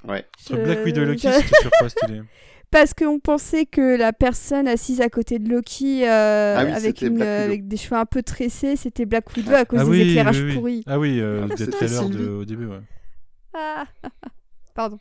Ouais. 0.08 0.24
Entre 0.50 0.56
Je- 0.58 0.64
Black 0.64 0.84
Widow 0.84 1.02
et 1.02 1.06
Loki, 1.06 1.28
c'était 1.30 1.60
sur 1.60 1.70
quoi 1.72 1.88
Parce 2.74 2.92
qu'on 2.92 3.20
pensait 3.20 3.66
que 3.66 3.96
la 3.96 4.12
personne 4.12 4.66
assise 4.66 5.00
à 5.00 5.08
côté 5.08 5.38
de 5.38 5.48
Loki 5.48 6.04
euh, 6.08 6.56
Ah 6.58 6.64
oui, 6.64 6.72
avec, 6.72 7.02
une, 7.02 7.18
des 7.68 7.76
cheveux 7.76 7.94
un 8.00 8.04
peu 8.04 8.20
tressés, 8.24 8.74
c'était 8.74 9.06
Black 9.06 9.30
Widow 9.36 9.52
à 9.54 9.64
cause 9.64 9.78
Ah 9.78 9.84
des 9.84 9.90
oui, 9.90 10.00
éclairages 10.00 10.40
oui, 10.40 10.46
oui. 10.48 10.54
pourris. 10.56 10.82
Ah 10.88 10.98
oui, 10.98 11.20
euh, 11.20 11.42
Ah, 11.44 11.48
des 11.54 11.56
c'était 11.56 11.70
trailers 11.70 12.08
de- 12.08 12.12
Sylvie. 12.18 12.28
au 12.28 12.44
début, 12.44 12.66
ouais. 12.66 12.80
Ah. 13.54 13.84
Pardon. 14.74 14.98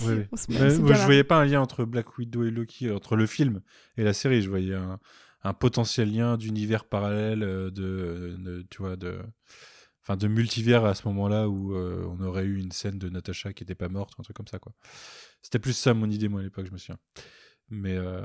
Ouais, 0.00 0.14
ouais. 0.14 0.28
Se- 0.34 0.46
Mais 0.48 0.78
moi, 0.78 0.94
je 0.94 1.04
voyais 1.04 1.22
pas 1.24 1.36
un 1.36 1.44
lien 1.44 1.60
entre 1.60 1.84
Black 1.84 2.16
Widow 2.16 2.42
et 2.44 2.50
Loki, 2.50 2.90
entre 2.90 3.16
le 3.16 3.26
film 3.26 3.60
et 3.98 4.02
la 4.02 4.14
série. 4.14 4.40
Je 4.40 4.48
voyais 4.48 4.74
un, 4.74 4.98
un 5.44 5.52
potentiel 5.52 6.10
lien 6.10 6.38
d'univers 6.38 6.86
parallèle, 6.86 7.42
euh, 7.42 7.70
de, 7.70 8.34
de- 8.38 8.64
tu 8.70 8.78
vois, 8.80 8.96
de, 8.96 9.18
enfin, 10.02 10.16
de 10.16 10.26
multivers 10.26 10.86
à 10.86 10.94
ce 10.94 11.06
moment-là 11.08 11.50
où 11.50 11.74
euh, 11.74 12.02
on 12.08 12.24
aurait 12.24 12.44
eu 12.44 12.58
une 12.58 12.72
scène 12.72 12.96
de 12.98 13.10
Natasha 13.10 13.52
qui 13.52 13.62
était 13.62 13.74
pas 13.74 13.90
morte, 13.90 14.14
un 14.18 14.22
truc 14.22 14.36
comme 14.36 14.48
ça, 14.48 14.58
quoi. 14.58 14.72
C'était 15.42 15.58
plus 15.58 15.72
ça 15.72 15.94
mon 15.94 16.10
idée, 16.10 16.28
moi, 16.28 16.40
à 16.40 16.42
l'époque, 16.44 16.66
je 16.66 16.72
me 16.72 16.78
souviens. 16.78 16.98
Mais 17.70 17.96
euh, 17.96 18.22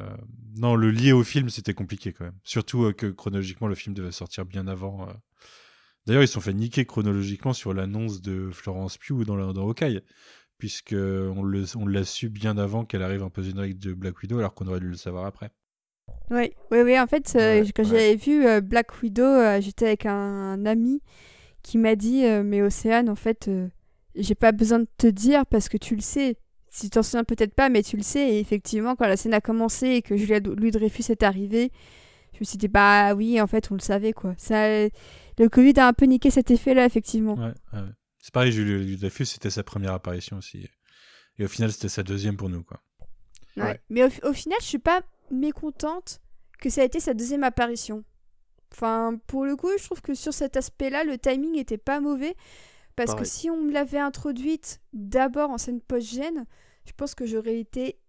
non, 0.57 0.75
le 0.75 0.91
lier 0.91 1.13
au 1.13 1.23
film, 1.23 1.49
c'était 1.49 1.73
compliqué 1.73 2.13
quand 2.13 2.25
même. 2.25 2.37
Surtout 2.43 2.85
euh, 2.85 2.93
que 2.93 3.07
chronologiquement, 3.07 3.67
le 3.67 3.75
film 3.75 3.95
devait 3.95 4.11
sortir 4.11 4.45
bien 4.45 4.67
avant. 4.67 5.09
euh. 5.09 5.13
D'ailleurs, 6.07 6.23
ils 6.23 6.27
se 6.27 6.33
sont 6.35 6.41
fait 6.41 6.53
niquer 6.53 6.85
chronologiquement 6.85 7.53
sur 7.53 7.73
l'annonce 7.73 8.21
de 8.21 8.49
Florence 8.51 8.97
Pugh 8.97 9.23
dans, 9.25 9.35
la- 9.35 9.53
dans 9.53 9.67
Hawkeye, 9.67 10.01
puisque 10.59 10.93
on 10.93 11.43
le- 11.43 11.65
on 11.77 11.87
l'a 11.87 12.05
su 12.05 12.29
bien 12.29 12.57
avant 12.57 12.85
qu'elle 12.85 13.03
arrive 13.03 13.27
peu 13.29 13.43
générique 13.43 13.79
de 13.79 13.93
Black 13.93 14.21
Widow, 14.21 14.39
alors 14.39 14.55
qu'on 14.55 14.67
aurait 14.67 14.81
dû 14.81 14.89
le 14.89 14.97
savoir 14.97 15.25
après. 15.25 15.51
Oui, 16.31 16.51
oui, 16.71 16.79
oui. 16.81 16.99
En 16.99 17.07
fait, 17.07 17.33
Ouais, 17.37 17.63
quand 17.75 17.83
ouais. 17.83 17.91
j'avais 17.91 18.15
vu 18.15 18.61
Black 18.61 19.01
Widow, 19.01 19.59
j'étais 19.61 19.87
avec 19.87 20.05
un, 20.05 20.13
un 20.13 20.65
ami 20.65 21.01
qui 21.63 21.77
m'a 21.77 21.95
dit 21.95 22.23
Mais 22.45 22.61
Océane, 22.63 23.09
en 23.09 23.15
fait, 23.15 23.49
j'ai 24.15 24.35
pas 24.35 24.51
besoin 24.51 24.79
de 24.79 24.87
te 24.97 25.07
dire 25.07 25.45
parce 25.47 25.69
que 25.69 25.77
tu 25.77 25.95
le 25.95 26.01
sais. 26.01 26.37
Si 26.75 26.87
tu 26.87 26.89
t'en 26.89 27.03
souviens 27.03 27.23
peut-être 27.23 27.53
pas, 27.53 27.69
mais 27.69 27.81
tu 27.83 27.95
le 27.95 28.03
sais. 28.03 28.33
Et 28.33 28.39
effectivement, 28.41 28.97
quand 28.97 29.07
la 29.07 29.15
scène 29.15 29.33
a 29.33 29.39
commencé 29.39 29.87
et 29.91 30.01
que 30.01 30.17
Julia 30.17 30.41
Louis 30.41 30.71
Dreyfus 30.71 31.09
est 31.09 31.23
arrivé, 31.23 31.71
je 32.33 32.39
me 32.41 32.43
suis 32.43 32.57
dit 32.57 32.67
Bah 32.67 33.13
oui, 33.13 33.39
en 33.39 33.47
fait, 33.47 33.71
on 33.71 33.75
le 33.75 33.79
savait, 33.79 34.11
quoi. 34.11 34.33
Ça, 34.37 34.67
le 34.67 35.49
Covid 35.49 35.79
a 35.79 35.87
un 35.87 35.93
peu 35.93 36.03
niqué 36.03 36.31
cet 36.31 36.51
effet-là, 36.51 36.85
effectivement. 36.85 37.35
Ouais, 37.35 37.53
ouais. 37.71 37.87
C'est 38.19 38.33
pareil, 38.33 38.51
Julie 38.51 38.97
Dreyfus, 38.97 39.25
c'était 39.25 39.49
sa 39.49 39.63
première 39.63 39.93
apparition 39.93 40.35
aussi. 40.37 40.67
Et 41.39 41.45
au 41.45 41.47
final, 41.47 41.71
c'était 41.71 41.87
sa 41.87 42.03
deuxième 42.03 42.35
pour 42.35 42.49
nous, 42.49 42.63
quoi. 42.63 42.81
Ouais. 43.55 43.63
Ouais. 43.63 43.81
Mais 43.89 44.03
au, 44.03 44.09
au 44.29 44.33
final, 44.33 44.57
je 44.59 44.65
suis 44.65 44.77
pas 44.77 45.01
mécontente 45.31 46.19
que 46.59 46.69
ça 46.69 46.81
a 46.81 46.83
été 46.83 46.99
sa 46.99 47.13
deuxième 47.13 47.45
apparition. 47.45 48.03
Enfin, 48.73 49.17
pour 49.27 49.45
le 49.45 49.55
coup, 49.55 49.69
je 49.79 49.83
trouve 49.85 50.01
que 50.01 50.13
sur 50.13 50.33
cet 50.33 50.57
aspect-là, 50.57 51.05
le 51.05 51.17
timing 51.17 51.55
était 51.57 51.77
pas 51.77 52.01
mauvais. 52.01 52.35
Parce 52.97 53.11
Pareil. 53.11 53.23
que 53.23 53.29
si 53.29 53.49
on 53.49 53.61
me 53.61 53.71
l'avait 53.71 53.99
introduite 53.99 54.81
d'abord 54.93 55.49
en 55.51 55.57
scène 55.57 55.81
post-gène, 55.81 56.45
je 56.85 56.93
pense 56.93 57.15
que 57.15 57.25
j'aurais 57.25 57.59
été 57.59 57.99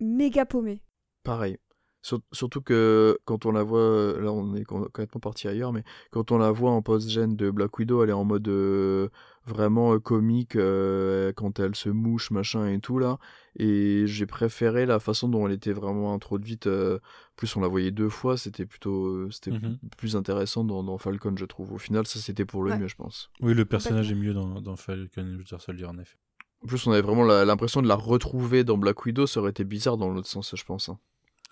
méga 0.00 0.44
paumée. 0.46 0.82
Pareil. 1.22 1.58
Sur- 2.02 2.20
surtout 2.30 2.60
que 2.60 3.18
quand 3.24 3.46
on 3.46 3.50
la 3.52 3.64
voit, 3.64 4.14
là 4.20 4.30
on 4.32 4.54
est 4.54 4.62
com- 4.62 4.84
complètement 4.84 5.20
parti 5.20 5.48
ailleurs, 5.48 5.72
mais 5.72 5.82
quand 6.12 6.30
on 6.30 6.38
la 6.38 6.52
voit 6.52 6.70
en 6.70 6.80
post-gène 6.80 7.34
de 7.34 7.50
Black 7.50 7.76
Widow, 7.78 8.04
elle 8.04 8.10
est 8.10 8.12
en 8.12 8.22
mode 8.24 8.46
euh, 8.46 9.08
vraiment 9.44 9.92
euh, 9.94 9.98
comique 9.98 10.54
euh, 10.54 11.32
quand 11.32 11.58
elle 11.58 11.74
se 11.74 11.88
mouche, 11.88 12.30
machin 12.30 12.68
et 12.68 12.78
tout 12.78 13.00
là. 13.00 13.18
Et 13.58 14.04
j'ai 14.06 14.26
préféré 14.26 14.86
la 14.86 15.00
façon 15.00 15.28
dont 15.28 15.48
elle 15.48 15.54
était 15.54 15.72
vraiment 15.72 16.14
introduite. 16.14 16.68
euh, 16.68 17.00
plus 17.34 17.56
on 17.56 17.60
la 17.60 17.66
voyait 17.68 17.90
deux 17.90 18.08
fois, 18.10 18.36
c'était 18.36 18.66
plutôt 18.66 19.06
euh, 19.06 19.28
c'était 19.32 19.50
Mhm. 19.50 19.76
plus 19.96 20.14
intéressant 20.14 20.62
dans, 20.62 20.84
dans 20.84 20.98
Falcon, 20.98 21.34
je 21.36 21.44
trouve. 21.44 21.72
Au 21.72 21.78
final, 21.78 22.06
ça 22.06 22.20
c'était 22.20 22.44
pour 22.44 22.62
le 22.62 22.70
Ouais. 22.70 22.78
mieux, 22.78 22.86
je 22.88 22.94
pense. 22.96 23.30
Oui, 23.40 23.52
le 23.52 23.64
personnage 23.64 24.12
est 24.12 24.14
mieux 24.14 24.32
dans, 24.34 24.60
dans 24.60 24.76
Falcon 24.76 25.22
and 25.22 25.38
Winter 25.38 25.56
Soldier, 25.58 25.86
en 25.86 25.98
effet. 25.98 26.18
En 26.66 26.68
plus, 26.68 26.84
on 26.88 26.90
avait 26.90 27.00
vraiment 27.00 27.22
l'impression 27.22 27.80
de 27.80 27.86
la 27.86 27.94
retrouver 27.94 28.64
dans 28.64 28.76
Black 28.76 29.06
Widow, 29.06 29.28
ça 29.28 29.38
aurait 29.38 29.50
été 29.50 29.62
bizarre 29.62 29.96
dans 29.96 30.08
l'autre 30.10 30.26
sens, 30.26 30.52
je 30.56 30.64
pense. 30.64 30.88
hein. 30.88 30.98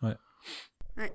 Ouais. 0.03 0.17
Ouais. 0.97 1.13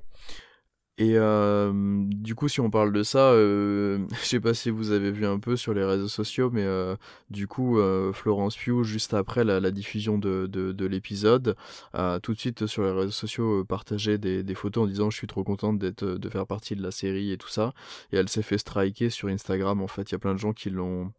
Et 0.98 1.18
euh, 1.18 1.72
du 2.08 2.34
coup, 2.34 2.48
si 2.48 2.62
on 2.62 2.70
parle 2.70 2.94
de 2.94 3.04
ça, 3.04 3.32
euh, 3.32 4.00
je 4.22 4.26
sais 4.26 4.40
pas 4.40 4.54
si 4.54 4.70
vous 4.70 4.92
avez 4.92 5.12
vu 5.12 5.26
un 5.26 5.38
peu 5.38 5.58
sur 5.58 5.74
les 5.74 5.84
réseaux 5.84 6.08
sociaux, 6.08 6.50
mais 6.50 6.64
euh, 6.64 6.96
du 7.30 7.46
coup, 7.46 7.78
euh, 7.78 8.14
Florence 8.14 8.56
Pugh, 8.56 8.84
juste 8.84 9.14
après 9.14 9.44
la, 9.44 9.60
la 9.60 9.72
diffusion 9.72 10.18
de, 10.18 10.48
de, 10.48 10.72
de 10.72 10.86
l'épisode, 10.86 11.58
a 11.92 12.20
tout 12.24 12.34
de 12.34 12.40
suite 12.40 12.68
sur 12.68 12.84
les 12.84 12.92
réseaux 12.92 13.12
sociaux 13.12 13.66
partagé 13.66 14.18
des, 14.18 14.44
des 14.44 14.56
photos 14.56 14.86
en 14.86 14.88
disant 14.88 15.10
je 15.10 15.18
suis 15.18 15.28
trop 15.28 15.44
contente 15.44 15.78
d'être 15.78 16.06
de 16.06 16.30
faire 16.30 16.48
partie 16.48 16.78
de 16.78 16.82
la 16.84 16.92
série 16.92 17.34
et 17.34 17.38
tout 17.38 17.50
ça. 17.50 17.74
Et 18.14 18.16
elle 18.16 18.30
s'est 18.30 18.44
fait 18.44 18.58
striker 18.58 19.10
sur 19.10 19.28
Instagram. 19.28 19.82
En 19.82 19.88
fait, 19.88 20.04
il 20.10 20.14
y 20.14 20.16
a 20.16 20.20
plein 20.20 20.34
de 20.36 20.40
gens 20.40 20.54
qui 20.54 20.70
l'ont 20.70 21.12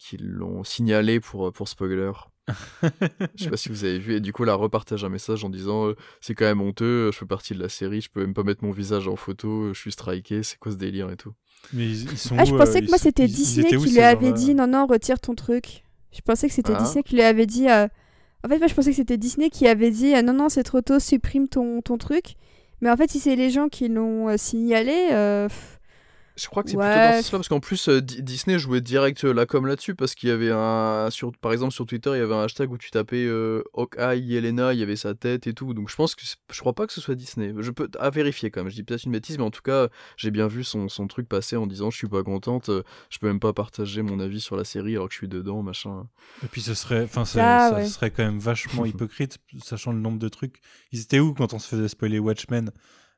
qui 0.00 0.16
l'ont 0.16 0.64
signalé 0.64 1.20
pour 1.20 1.52
pour 1.52 1.68
spoiler. 1.68 2.10
Je 3.36 3.44
sais 3.44 3.50
pas 3.50 3.56
si 3.56 3.68
vous 3.68 3.84
avez 3.84 3.98
vu, 3.98 4.14
et 4.16 4.20
du 4.20 4.32
coup, 4.32 4.42
elle 4.42 4.48
a 4.48 4.54
repartage 4.54 5.04
un 5.04 5.08
message 5.08 5.44
en 5.44 5.50
disant 5.50 5.86
euh, 5.88 5.96
c'est 6.20 6.34
quand 6.34 6.46
même 6.46 6.60
honteux, 6.60 7.12
je 7.12 7.18
fais 7.18 7.26
partie 7.26 7.54
de 7.54 7.60
la 7.62 7.68
série, 7.68 8.00
je 8.00 8.10
peux 8.10 8.20
même 8.22 8.34
pas 8.34 8.42
mettre 8.42 8.64
mon 8.64 8.72
visage 8.72 9.06
en 9.06 9.14
photo, 9.14 9.66
euh, 9.66 9.74
je 9.74 9.78
suis 9.80 9.92
striké, 9.92 10.42
c'est 10.42 10.58
quoi 10.58 10.72
ce 10.72 10.76
délire 10.76 11.10
et 11.10 11.16
tout. 11.16 11.32
Mais 11.74 11.84
ils, 11.86 12.10
ils 12.10 12.18
sont 12.18 12.34
Ah, 12.38 12.44
je 12.44 12.54
pensais 12.56 12.78
euh, 12.78 12.86
que 12.86 12.88
moi 12.88 12.98
c'était 12.98 13.26
Disney 13.28 13.68
qui 13.68 13.90
lui 13.92 14.00
avait 14.00 14.32
dit 14.32 14.54
non, 14.54 14.66
non, 14.66 14.86
retire 14.86 15.20
ton 15.20 15.34
truc. 15.34 15.84
Je 16.12 16.20
pensais 16.22 16.48
que 16.48 16.54
c'était 16.54 16.72
Ah. 16.74 16.82
Disney 16.82 17.02
qui 17.04 17.14
lui 17.14 17.22
avait 17.22 17.46
dit. 17.46 17.68
euh, 17.68 17.86
En 18.42 18.48
fait, 18.48 18.58
moi 18.58 18.66
je 18.66 18.74
pensais 18.74 18.90
que 18.90 18.96
c'était 18.96 19.18
Disney 19.18 19.50
qui 19.50 19.68
avait 19.68 19.90
dit 19.92 20.14
euh, 20.16 20.22
non, 20.22 20.32
non, 20.32 20.48
c'est 20.48 20.64
trop 20.64 20.80
tôt, 20.80 20.98
supprime 20.98 21.46
ton, 21.48 21.82
ton 21.82 21.98
truc. 21.98 22.34
Mais 22.80 22.90
en 22.90 22.96
fait, 22.96 23.10
si 23.10 23.20
c'est 23.20 23.36
les 23.36 23.50
gens 23.50 23.68
qui 23.68 23.88
l'ont 23.88 24.28
euh, 24.30 24.36
signalé, 24.38 25.10
euh, 25.12 25.46
pff, 25.48 25.79
Je 26.40 26.46
crois 26.48 26.62
que 26.62 26.70
c'est 26.70 26.76
Ouais. 26.76 26.86
plutôt 26.86 27.00
dans 27.00 27.12
ce 27.18 27.22
sens-là, 27.24 27.38
parce 27.38 27.48
qu'en 27.48 27.60
plus, 27.60 27.88
euh, 27.88 28.00
Di- 28.00 28.22
Disney 28.22 28.58
jouait 28.58 28.80
direct 28.80 29.24
euh, 29.24 29.32
la 29.34 29.44
com 29.46 29.66
là-dessus, 29.66 29.94
parce 29.94 30.14
qu'il 30.14 30.28
y 30.28 30.32
avait 30.32 30.50
un. 30.52 31.08
Sur, 31.10 31.32
par 31.32 31.52
exemple, 31.52 31.72
sur 31.74 31.84
Twitter, 31.86 32.10
il 32.14 32.18
y 32.18 32.22
avait 32.22 32.34
un 32.34 32.42
hashtag 32.44 32.70
où 32.72 32.78
tu 32.78 32.90
tapais 32.90 33.24
euh, 33.26 33.62
Hawkeye, 33.74 34.20
Yelena, 34.20 34.72
il 34.72 34.78
y 34.80 34.82
avait 34.82 34.96
sa 34.96 35.14
tête 35.14 35.46
et 35.46 35.52
tout. 35.54 35.74
Donc 35.74 35.90
je 35.90 35.96
pense 35.96 36.14
que. 36.14 36.24
c'est- 36.24 36.36
Je 36.52 36.60
crois 36.60 36.72
pas 36.72 36.86
que 36.86 36.92
ce 36.92 37.00
soit 37.00 37.14
Disney. 37.14 37.52
Je 37.58 37.70
peux. 37.70 37.88
À 37.98 38.10
vérifier 38.10 38.50
quand 38.50 38.62
même, 38.62 38.70
je 38.70 38.74
dis 38.76 38.82
peut-être 38.82 39.04
une 39.04 39.12
bêtise, 39.12 39.36
mais 39.38 39.44
en 39.44 39.50
tout 39.50 39.62
cas, 39.62 39.88
j'ai 40.16 40.30
bien 40.30 40.46
vu 40.46 40.64
son, 40.64 40.88
son 40.88 41.06
truc 41.06 41.28
passer 41.28 41.56
en 41.56 41.66
disant 41.66 41.90
je 41.90 41.96
suis 41.98 42.08
pas 42.08 42.22
contente, 42.22 42.68
euh, 42.70 42.82
je 43.10 43.18
peux 43.18 43.26
même 43.26 43.40
pas 43.40 43.52
partager 43.52 44.02
mon 44.02 44.18
avis 44.20 44.40
sur 44.40 44.56
la 44.56 44.64
série 44.64 44.94
alors 44.96 45.08
que 45.08 45.14
je 45.14 45.18
suis 45.18 45.28
dedans, 45.28 45.62
machin. 45.62 46.06
Et 46.42 46.46
puis 46.46 46.62
ce 46.62 46.74
serait, 46.74 47.02
enfin, 47.04 47.24
ça, 47.24 47.40
Ça, 47.40 47.68
ça 47.70 47.74
ouais. 47.76 47.86
serait 47.86 48.10
quand 48.10 48.24
même 48.24 48.38
vachement 48.38 48.84
hypocrite, 48.86 49.38
sachant 49.62 49.92
le 49.92 49.98
nombre 50.00 50.18
de 50.18 50.28
trucs. 50.28 50.60
Ils 50.92 51.00
étaient 51.02 51.20
où 51.20 51.34
quand 51.34 51.52
on 51.52 51.58
se 51.58 51.68
faisait 51.68 51.88
spoiler 51.88 52.18
Watchmen? 52.18 52.70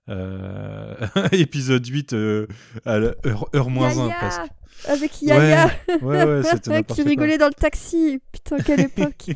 Épisode 1.32 1.86
8, 1.86 2.12
euh, 2.12 2.46
à 2.84 2.98
l'heure 2.98 3.14
heure, 3.24 3.48
heure 3.54 3.70
moins 3.70 3.96
1 3.96 4.08
Yaya 4.08 4.18
presque. 4.18 4.52
Avec 4.86 5.22
Yaya 5.22 5.70
Ouais, 6.02 6.24
ouais, 6.24 6.82
qui 6.94 7.02
rigolait 7.02 7.38
dans 7.38 7.48
le 7.48 7.54
taxi. 7.54 8.20
Putain, 8.32 8.58
quelle 8.58 8.80
époque. 8.92 9.30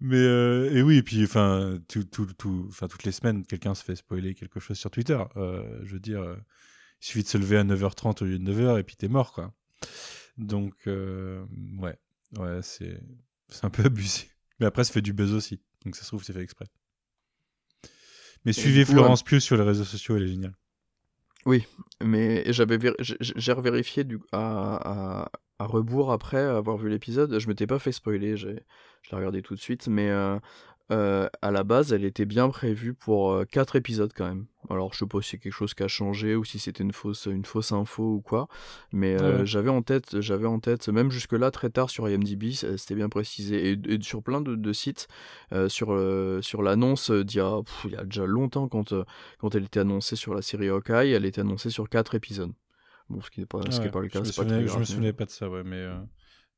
Mais 0.00 0.16
euh, 0.16 0.74
et 0.74 0.82
oui, 0.82 0.96
et 0.96 1.02
puis 1.02 1.22
enfin, 1.24 1.78
tout, 1.88 2.04
tout, 2.04 2.26
tout, 2.38 2.66
enfin 2.68 2.88
toutes 2.88 3.04
les 3.04 3.12
semaines, 3.12 3.44
quelqu'un 3.44 3.74
se 3.74 3.84
fait 3.84 3.96
spoiler 3.96 4.34
quelque 4.34 4.58
chose 4.58 4.78
sur 4.78 4.90
Twitter. 4.90 5.18
Euh, 5.36 5.80
je 5.84 5.92
veux 5.92 6.00
dire, 6.00 6.22
euh, 6.22 6.36
il 7.02 7.06
suffit 7.06 7.22
de 7.22 7.28
se 7.28 7.36
lever 7.36 7.58
à 7.58 7.64
9h30 7.64 8.22
au 8.22 8.26
lieu 8.26 8.38
de 8.38 8.52
9h 8.52 8.80
et 8.80 8.82
puis 8.82 8.96
t'es 8.96 9.08
mort, 9.08 9.32
quoi. 9.32 9.52
Donc, 10.38 10.74
euh, 10.86 11.44
ouais, 11.78 11.98
ouais, 12.38 12.60
c'est 12.62 12.98
c'est 13.48 13.64
un 13.64 13.70
peu 13.70 13.84
abusé. 13.84 14.30
Mais 14.58 14.66
après, 14.66 14.84
ça 14.84 14.92
fait 14.92 15.02
du 15.02 15.12
buzz 15.12 15.34
aussi. 15.34 15.60
Donc 15.84 15.96
ça 15.96 16.02
se 16.02 16.08
trouve, 16.08 16.24
c'est 16.24 16.32
fait 16.32 16.42
exprès. 16.42 16.66
Mais 18.44 18.52
suivez 18.52 18.84
coup, 18.84 18.92
Florence 18.92 19.22
Pugh 19.22 19.40
sur 19.40 19.56
les 19.56 19.62
réseaux 19.62 19.84
sociaux, 19.84 20.16
elle 20.16 20.24
est 20.24 20.28
géniale. 20.28 20.54
Mais 22.02 22.44
j'avais 22.52 22.78
j'ai- 23.00 23.52
revérifié 23.52 24.04
du, 24.04 24.18
à, 24.32 25.22
à, 25.22 25.30
à 25.58 25.64
rebours 25.64 26.12
après 26.12 26.38
avoir 26.38 26.76
vu 26.76 26.88
l'épisode. 26.88 27.38
Je 27.38 27.48
m'étais 27.48 27.66
pas 27.66 27.78
fait 27.78 27.92
spoiler, 27.92 28.36
j'ai- 28.36 28.62
je 29.02 29.10
l'ai 29.10 29.16
regardé 29.16 29.42
tout 29.42 29.54
de 29.54 29.60
suite. 29.60 29.88
Mais 29.88 30.08
euh, 30.10 30.38
euh, 30.90 31.28
à 31.42 31.50
la 31.50 31.62
base, 31.64 31.92
elle 31.92 32.04
était 32.04 32.24
bien 32.24 32.48
prévue 32.48 32.94
pour 32.94 33.32
euh, 33.32 33.44
4 33.44 33.76
épisodes 33.76 34.12
quand 34.14 34.26
même. 34.26 34.46
Alors, 34.68 34.92
je 34.92 34.98
sais 34.98 35.06
pas 35.06 35.20
si 35.22 35.30
c'est 35.30 35.38
quelque 35.38 35.52
chose 35.52 35.74
qui 35.74 35.82
a 35.82 35.88
changé 35.88 36.36
ou 36.36 36.44
si 36.44 36.58
c'était 36.58 36.82
une 36.82 36.92
fausse, 36.92 37.26
une 37.26 37.44
fausse 37.44 37.72
info 37.72 38.02
ou 38.16 38.20
quoi. 38.20 38.48
Mais 38.92 39.14
euh, 39.20 39.38
Ouais. 39.40 39.46
j'avais 39.46 39.70
en 39.70 39.82
tête, 39.82 40.20
j'avais 40.20 40.46
en 40.46 40.58
tête, 40.60 40.88
même 40.88 41.10
jusque-là, 41.10 41.50
très 41.50 41.70
tard 41.70 41.90
sur 41.90 42.08
IMDb, 42.08 42.50
c- 42.52 42.76
c'était 42.76 42.94
bien 42.94 43.08
précisé. 43.08 43.70
Et, 43.72 43.92
et 43.94 44.00
sur 44.02 44.22
plein 44.22 44.40
de, 44.40 44.54
de 44.56 44.72
sites, 44.72 45.08
euh, 45.52 45.68
sur, 45.68 45.92
euh, 45.92 46.40
sur 46.42 46.62
l'annonce 46.62 47.10
d'il 47.10 47.38
y, 47.38 47.40
a, 47.40 47.62
pff, 47.64 47.82
il 47.86 47.92
y 47.92 47.96
a 47.96 48.04
déjà 48.04 48.26
longtemps, 48.26 48.68
quand, 48.68 48.92
euh, 48.92 49.04
quand 49.38 49.54
elle 49.54 49.64
était 49.64 49.80
annoncée 49.80 50.16
sur 50.16 50.34
la 50.34 50.42
série 50.42 50.68
Hawkeye, 50.68 51.12
elle 51.12 51.24
était 51.24 51.40
annoncée 51.40 51.70
sur 51.70 51.88
4 51.88 52.14
épisodes. 52.14 52.52
Bon, 53.08 53.20
ce 53.22 53.30
qui 53.30 53.40
n'est 53.40 53.46
pas, 53.46 53.60
ce 53.70 53.80
qui 53.80 53.82
Ouais, 53.82 53.88
est 53.88 53.90
pas 53.90 54.00
le 54.00 54.08
je 54.08 54.12
cas, 54.12 54.20
me 54.20 54.24
pas 54.24 54.32
souvenais, 54.32 54.58
très 54.58 54.66
je 54.68 54.74
me 54.74 54.78
mais- 54.80 54.84
souvenais 54.84 55.12
pas 55.12 55.24
de 55.24 55.30
ça, 55.30 55.48
ouais, 55.50 55.62
mais 55.64 55.76
euh, 55.78 55.98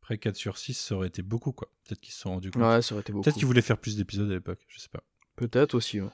après 0.03 0.19
4 0.19 0.35
sur 0.35 0.59
6, 0.59 0.74
ça 0.74 0.97
aurait 0.97 1.07
été 1.07 1.23
beaucoup, 1.23 1.53
quoi. 1.53 1.70
Peut-être 1.85 2.01
qu'ils 2.01 2.12
se 2.12 2.20
sont 2.23 2.31
rendus 2.31 2.51
compte. 2.51 2.62
Ouais, 2.62 2.83
ça 2.83 2.95
aurait 2.95 3.03
été 3.03 3.12
beaucoup. 3.12 3.23
Peut-être 3.23 3.37
qu'ils 3.37 3.47
voulaient 3.47 3.62
faire 3.62 3.79
plus 3.79 3.97
d'épisodes 3.97 4.29
à 4.29 4.35
l'époque, 4.35 4.59
je 4.66 4.81
sais 4.81 4.89
pas. 4.89 5.05
Peut-être 5.37 5.74
aussi, 5.74 6.01
ouais. 6.01 6.11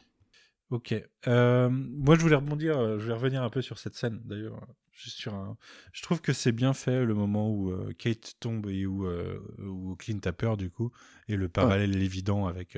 Ok. 0.69 0.95
Euh, 1.27 1.71
moi, 1.71 2.15
je 2.15 2.21
voulais 2.21 2.37
rebondir, 2.37 2.79
euh, 2.79 2.99
je 2.99 3.05
voulais 3.05 3.15
revenir 3.15 3.43
un 3.43 3.49
peu 3.49 3.63
sur 3.63 3.79
cette 3.79 3.95
scène, 3.95 4.21
d'ailleurs. 4.27 4.57
euh, 4.57 4.67
sur 4.93 5.33
un... 5.35 5.57
Je 5.93 6.03
trouve 6.03 6.21
que 6.21 6.35
c'est 6.35 6.53
bien 6.53 6.75
fait 6.75 7.03
le 7.07 7.15
moment 7.15 7.51
où 7.51 7.71
euh, 7.71 7.95
Kate 7.97 8.35
tombe 8.41 8.69
et 8.69 8.85
où, 8.85 9.07
euh, 9.07 9.41
où 9.59 9.97
Clint 9.97 10.21
a 10.27 10.33
peur, 10.33 10.59
du 10.59 10.69
coup, 10.71 10.93
et 11.29 11.37
le 11.37 11.49
parallèle 11.49 11.97
est 11.97 12.05
évident 12.05 12.47
avec, 12.47 12.77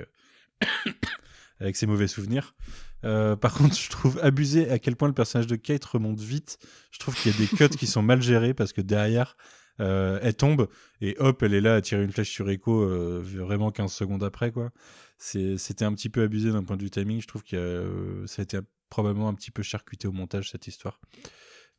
avec 1.58 1.74
ses 1.74 1.86
mauvais 1.86 2.06
souvenirs. 2.06 2.54
Par 3.02 3.52
contre, 3.54 3.76
je 3.76 3.90
trouve 3.90 4.20
abusé 4.22 4.70
à 4.70 4.78
quel 4.78 4.94
point 4.94 5.08
le 5.08 5.14
personnage 5.14 5.48
de 5.48 5.56
Kate 5.56 5.84
remonte 5.84 6.20
vite. 6.20 6.58
Je 6.92 7.00
trouve 7.00 7.16
qu'il 7.16 7.32
y 7.32 7.34
a 7.34 7.38
des 7.38 7.48
cuts 7.48 7.76
qui 7.76 7.88
sont 7.88 8.02
mal 8.02 8.22
gérés 8.22 8.54
parce 8.54 8.72
que 8.72 8.80
derrière, 8.80 9.36
euh, 9.80 10.18
elle 10.22 10.34
tombe 10.34 10.68
et 11.00 11.16
hop, 11.18 11.42
elle 11.42 11.54
est 11.54 11.60
là 11.60 11.74
à 11.76 11.80
tirer 11.80 12.04
une 12.04 12.12
flèche 12.12 12.30
sur 12.30 12.48
Echo 12.50 12.82
euh, 12.82 13.20
vraiment 13.24 13.70
15 13.70 13.92
secondes 13.92 14.22
après, 14.22 14.52
quoi. 14.52 14.70
C'était 15.18 15.84
un 15.84 15.92
petit 15.94 16.08
peu 16.08 16.22
abusé 16.22 16.50
d'un 16.52 16.62
point 16.64 16.76
de 16.76 16.82
vue 16.82 16.90
timing. 16.90 17.20
Je 17.20 17.26
trouve 17.26 17.42
que 17.44 17.56
euh, 17.56 18.26
ça 18.26 18.40
a 18.40 18.44
été 18.44 18.58
probablement 18.88 19.28
un 19.28 19.34
petit 19.34 19.50
peu 19.50 19.62
charcuté 19.62 20.08
au 20.08 20.12
montage, 20.12 20.50
cette 20.50 20.66
histoire. 20.66 21.00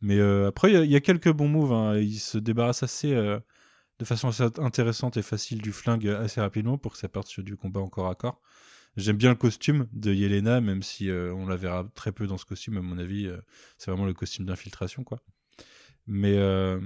Mais 0.02 0.20
après, 0.22 0.72
il 0.74 0.92
y 0.92 0.96
a- 0.96 1.00
quelques 1.02 1.32
bons 1.32 1.48
moves. 1.48 1.74
hein. 1.74 1.98
Il 1.98 2.20
se 2.20 2.38
débarrasse 2.38 2.84
assez, 2.84 3.14
de 3.14 4.06
façon 4.06 4.30
assez 4.30 4.44
intéressante 4.58 5.18
et 5.18 5.22
facile 5.22 5.62
du 5.62 5.72
flingue 5.72 6.08
assez 6.08 6.42
rapidement 6.42 6.78
pour 6.78 6.94
que 6.94 6.98
ça 6.98 7.10
parte 7.10 7.28
sur 7.28 7.44
du 7.44 7.56
combat 7.58 7.82
encore 7.82 8.08
à 8.10 8.16
corps. 8.16 8.42
J'aime 8.98 9.18
bien 9.18 9.30
le 9.30 9.36
costume 9.36 9.88
de 9.94 10.14
Yelena, 10.14 10.60
même 10.62 10.84
si 10.84 11.10
on 11.12 11.48
la 11.48 11.56
verra 11.56 11.88
très 11.96 12.12
peu 12.12 12.28
dans 12.28 12.38
ce 12.38 12.46
costume, 12.46 12.78
à 12.78 12.82
mon 12.82 12.98
avis. 12.98 13.30
c'est 13.78 13.92
vraiment 13.92 14.06
le 14.06 14.14
costume 14.14 14.46
d'infiltration, 14.46 15.04
quoi. 15.04 15.20
Mais, 16.08 16.36
euh, 16.38 16.80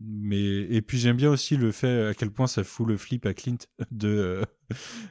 mais 0.00 0.40
et 0.40 0.80
puis 0.80 0.98
j'aime 0.98 1.16
bien 1.16 1.30
aussi 1.30 1.56
le 1.56 1.72
fait 1.72 2.06
à 2.08 2.14
quel 2.14 2.30
point 2.30 2.46
ça 2.46 2.62
fout 2.64 2.86
le 2.86 2.96
flip 2.96 3.26
à 3.26 3.34
Clint 3.34 3.56
de 3.90 4.08
euh, 4.08 4.42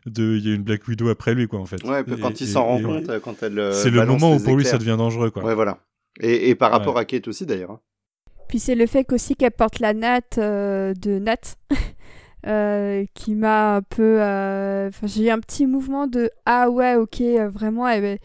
de 0.06 0.38
il 0.38 0.48
y 0.48 0.52
a 0.52 0.56
une 0.56 0.64
Black 0.64 0.88
Widow 0.88 1.10
après 1.10 1.36
lui 1.36 1.48
quoi 1.48 1.60
en 1.60 1.66
fait. 1.66 1.84
Ouais, 1.84 2.04
quand 2.22 2.30
Et- 2.32 2.44
il 2.46 2.48
s'en 2.48 2.66
rend 2.66 2.80
et- 2.80 2.84
compte, 2.84 3.20
quand 3.22 3.44
elle. 3.44 3.60
euh, 3.60 3.74
C'est 3.74 3.90
le 3.92 4.06
moment 4.06 4.34
où 4.36 4.40
pour 4.40 4.56
lui 4.56 4.66
ça 4.66 4.78
devient 4.78 4.96
dangereux 4.98 5.30
quoi. 5.30 5.44
Ouais, 5.44 5.56
voilà. 5.56 5.80
Et, 6.22 6.50
et 6.50 6.56
par 6.56 6.72
rapport 6.72 6.96
Ouais. 6.96 7.02
à 7.02 7.06
Kate 7.06 7.28
aussi, 7.28 7.46
d'ailleurs. 7.46 7.72
hein. 7.72 7.80
Puis 8.48 8.60
c'est 8.60 8.76
le 8.76 8.88
fait 8.88 9.12
aussi 9.14 9.36
qu'elle 9.36 9.52
porte 9.52 9.80
la 9.80 9.94
natte 9.94 10.38
euh, 10.40 10.94
de 10.96 11.20
Nat 11.20 11.56
euh, 12.48 13.06
qui 13.14 13.36
m'a 13.36 13.76
un 13.76 13.82
peu. 13.82 14.22
euh, 14.22 14.88
Enfin, 14.90 15.08
j'ai 15.08 15.26
eu 15.26 15.30
un 15.30 15.40
petit 15.40 15.68
mouvement 15.68 16.08
de 16.08 16.32
ah 16.46 16.70
ouais, 16.70 16.96
ok, 16.96 17.22
euh, 17.22 17.50
vraiment. 17.50 17.88
elle- 17.88 18.04
elle- 18.06 18.20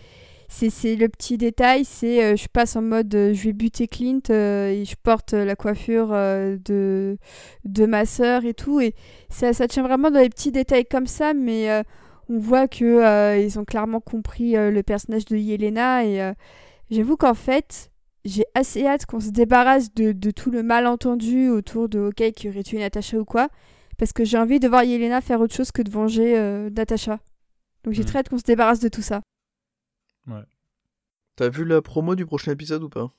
c'est 0.54 0.70
c'est 0.70 0.94
le 0.94 1.08
petit 1.08 1.36
détail, 1.36 1.84
c'est 1.84 2.22
euh, 2.22 2.36
je 2.36 2.46
passe 2.46 2.76
en 2.76 2.82
mode 2.82 3.12
euh, 3.14 3.34
je 3.34 3.44
vais 3.44 3.52
buter 3.52 3.88
Clint 3.88 4.20
euh, 4.30 4.68
et 4.70 4.84
je 4.84 4.94
porte 5.02 5.32
la 5.32 5.56
coiffure 5.56 6.10
de, 6.10 7.18
de 7.64 7.86
ma 7.86 8.06
sœur 8.06 8.44
et 8.44 8.54
tout. 8.54 8.80
Et 8.80 8.94
ça, 9.30 9.52
ça 9.52 9.66
tient 9.66 9.82
vraiment 9.82 10.12
dans 10.12 10.20
les 10.20 10.28
petits 10.28 10.52
détails 10.52 10.84
comme 10.84 11.08
ça, 11.08 11.34
mais 11.34 11.82
on 12.28 12.38
voit 12.38 12.68
que 12.68 13.40
ils 13.44 13.58
ont 13.58 13.64
clairement 13.64 14.00
compris 14.00 14.52
le 14.52 14.82
personnage 14.82 15.24
de 15.24 15.36
Yelena. 15.36 16.04
Et 16.04 16.32
j'avoue 16.90 17.16
qu'en 17.16 17.34
fait, 17.34 17.90
j'ai 18.24 18.44
assez 18.54 18.86
hâte 18.86 19.06
qu'on 19.06 19.20
se 19.20 19.30
débarrasse 19.30 19.92
de, 19.94 20.12
de 20.12 20.30
tout 20.30 20.50
le 20.52 20.62
malentendu 20.62 21.48
autour 21.48 21.88
de 21.88 21.98
Hawkeye 21.98 22.32
qui 22.32 22.48
aurait 22.48 22.62
tué 22.62 22.78
Natasha 22.78 23.18
ou 23.18 23.24
quoi. 23.24 23.48
Parce 23.98 24.12
que 24.12 24.24
j'ai 24.24 24.38
envie 24.38 24.60
de 24.60 24.68
voir 24.68 24.84
Yelena 24.84 25.20
faire 25.20 25.40
autre 25.40 25.54
chose 25.54 25.72
que 25.72 25.82
de 25.82 25.90
venger 25.90 26.38
Natasha. 26.76 27.18
Donc 27.82 27.92
j'ai 27.92 28.02
Mm. 28.02 28.06
très 28.06 28.18
hâte 28.20 28.28
qu'on 28.28 28.38
se 28.38 28.44
débarrasse 28.44 28.80
de 28.80 28.88
tout 28.88 29.02
ça. 29.02 29.20
T'as 31.36 31.48
vu 31.48 31.64
la 31.64 31.82
promo 31.82 32.14
du 32.14 32.26
prochain 32.26 32.52
épisode 32.52 32.82
ou 32.82 32.88
pas? 32.88 33.12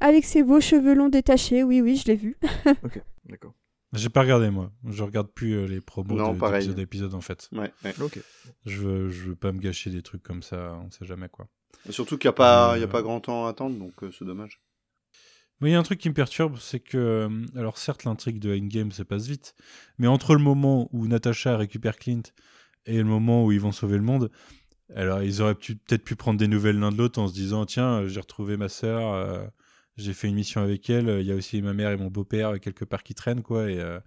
Avec 0.00 0.24
ses 0.24 0.42
beaux 0.42 0.60
cheveux 0.60 0.94
longs 0.94 1.08
détachés, 1.08 1.62
oui, 1.62 1.80
oui, 1.80 1.96
je 1.96 2.06
l'ai 2.08 2.16
vu. 2.16 2.36
D'accord. 3.26 3.54
J'ai 3.92 4.08
pas 4.08 4.22
regardé 4.22 4.50
moi. 4.50 4.72
Je 4.88 5.02
regarde 5.02 5.28
plus 5.30 5.52
euh, 5.54 5.66
les 5.66 5.80
promos 5.80 6.14
Non, 6.16 6.32
de- 6.32 6.38
pareil. 6.38 6.60
d'épisode 6.66 6.78
à 6.78 6.82
épisode 6.82 7.14
en 7.14 7.20
fait. 7.20 7.48
Ouais, 7.52 7.70
ouais. 7.84 7.94
Ok. 8.00 8.18
Je 8.66 8.78
veux, 8.80 9.10
je 9.10 9.28
veux 9.28 9.36
pas 9.36 9.52
me 9.52 9.60
gâcher 9.60 9.90
des 9.90 10.02
trucs 10.02 10.22
comme 10.22 10.42
ça, 10.42 10.78
on 10.84 10.90
sait 10.90 11.04
jamais 11.04 11.28
quoi. 11.28 11.46
Et 11.88 11.92
Surtout 11.92 12.16
qu'il 12.18 12.28
n'y 12.28 12.30
a, 12.30 12.34
pas- 12.34 12.72
Euh, 12.72 12.78
il 12.78 12.80
y 12.80 12.84
a 12.84 12.88
pas 12.88 13.02
grand 13.02 13.20
temps 13.20 13.46
à 13.46 13.50
attendre, 13.50 13.78
donc 13.78 13.92
euh, 14.02 14.10
c'est 14.18 14.24
dommage. 14.24 14.60
Moi, 15.60 15.68
il 15.68 15.72
y 15.72 15.74
a 15.76 15.78
un 15.78 15.82
truc 15.84 16.00
qui 16.00 16.08
me 16.08 16.14
perturbe, 16.14 16.56
c'est 16.58 16.80
que, 16.80 17.28
alors 17.56 17.78
certes, 17.78 18.02
l'intrigue 18.04 18.40
de 18.40 18.52
Endgame 18.52 18.90
se 18.90 19.04
passe 19.04 19.26
vite, 19.28 19.54
mais 19.98 20.08
entre 20.08 20.34
le 20.34 20.40
moment 20.40 20.88
où 20.92 21.06
Natasha 21.06 21.56
récupère 21.56 21.98
Clint 21.98 22.22
et 22.86 22.96
le 22.98 23.04
moment 23.04 23.44
où 23.44 23.52
ils 23.52 23.60
vont 23.60 23.70
sauver 23.70 23.96
le 23.96 24.02
monde, 24.02 24.32
alors 24.96 25.22
ils 25.22 25.42
auraient 25.42 25.54
peut-être 25.54 26.04
pu 26.04 26.16
prendre 26.16 26.38
des 26.38 26.48
nouvelles 26.48 26.78
l'un 26.78 26.90
de 26.92 26.96
l'autre 26.98 27.20
en 27.20 27.28
se 27.28 27.32
disant 27.34 27.66
tiens, 27.66 28.02
euh, 28.02 28.08
j'ai 28.08 28.20
retrouvé 28.20 28.56
ma 28.56 28.68
sœur, 28.68 29.12
euh, 29.14 29.44
j'ai 29.96 30.12
fait 30.12 30.28
une 30.28 30.34
mission 30.34 30.60
avec 30.62 30.88
elle, 30.90 31.08
il 31.20 31.26
y 31.26 31.32
a 31.32 31.34
aussi 31.34 31.60
ma 31.62 31.72
mère 31.74 31.90
et 31.90 31.96
mon 31.96 32.08
beau-père 32.08 32.54
euh, 32.54 32.58
quelque 32.58 32.84
part 32.84 33.02
qui 33.02 33.14
traînent 33.14 33.42
quoi, 33.42 33.70
et, 33.70 33.78
euh, 33.80 34.00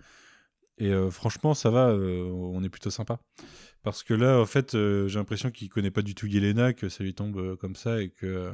et 0.78 0.92
euh, 0.92 1.10
franchement 1.12 1.54
ça 1.54 1.70
va, 1.70 1.90
euh, 1.90 2.24
on 2.26 2.64
est 2.64 2.70
plutôt 2.70 2.90
sympa. 2.92 3.20
Parce 3.84 4.02
que 4.04 4.16
là, 4.16 4.40
en 4.40 4.46
fait, 4.48 4.74
euh, 4.76 5.08
j'ai 5.08 5.20
l'impression 5.20 5.52
qu'il 5.52 5.70
connaît 5.70 5.92
pas 5.92 6.02
du 6.02 6.16
tout 6.16 6.26
Yelena, 6.28 6.74
que 6.74 6.90
ça 6.90 7.04
lui 7.04 7.14
tombe 7.14 7.38
euh, 7.38 7.56
comme 7.56 7.76
ça 7.76 8.02
et 8.02 8.10
que. 8.10 8.26
euh, 8.26 8.52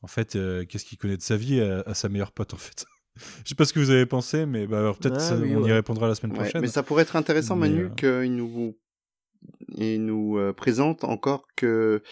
en 0.00 0.06
fait, 0.08 0.36
euh, 0.36 0.64
qu'est-ce 0.64 0.84
qu'il 0.84 0.98
connaît 0.98 1.16
de 1.16 1.22
sa 1.22 1.36
vie 1.36 1.60
à, 1.60 1.80
à 1.86 1.94
sa 1.94 2.08
meilleure 2.08 2.32
pote, 2.32 2.54
en 2.54 2.58
fait? 2.58 2.86
Je 3.44 3.50
sais 3.50 3.54
pas 3.54 3.64
ce 3.66 3.72
que 3.72 3.78
vous 3.78 3.90
avez 3.90 4.06
pensé, 4.06 4.46
mais 4.46 4.66
bah, 4.66 4.92
peut-être 4.98 5.20
Ah 5.20 5.36
oui, 5.36 5.54
on 5.54 5.64
y 5.66 5.72
répondra 5.72 6.08
la 6.08 6.14
semaine 6.14 6.32
Ouais, 6.32 6.38
prochaine. 6.38 6.62
mais 6.62 6.68
ça 6.68 6.82
pourrait 6.82 7.02
être 7.02 7.14
intéressant, 7.14 7.56
Mais, 7.56 7.68
Manu, 7.68 7.84
euh, 8.02 8.24
qu'il 8.24 8.34
nous, 8.34 8.76
il 9.76 10.04
nous 10.04 10.38
euh, 10.38 10.52
présente 10.52 11.04
encore 11.04 11.46
que 11.56 12.02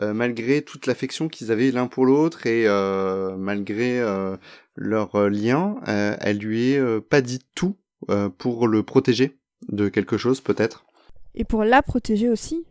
euh, 0.00 0.12
malgré 0.12 0.62
toute 0.62 0.86
l'affection 0.86 1.28
qu'ils 1.28 1.52
avaient 1.52 1.70
l'un 1.70 1.86
pour 1.86 2.06
l'autre 2.06 2.46
et 2.46 2.64
euh, 2.66 3.36
malgré 3.36 4.02
leur 4.76 5.28
lien, 5.30 5.76
elle 5.86 6.38
lui 6.38 6.72
est 6.72 7.00
pas 7.00 7.20
dit 7.20 7.40
tout 7.54 7.76
pour 8.38 8.68
le 8.68 8.82
protéger 8.82 9.38
de 9.68 9.88
quelque 9.88 10.16
chose, 10.16 10.40
peut-être. 10.40 10.84
Et 11.34 11.44
pour 11.44 11.64
la 11.64 11.82
protéger 11.82 12.28
aussi. 12.28 12.64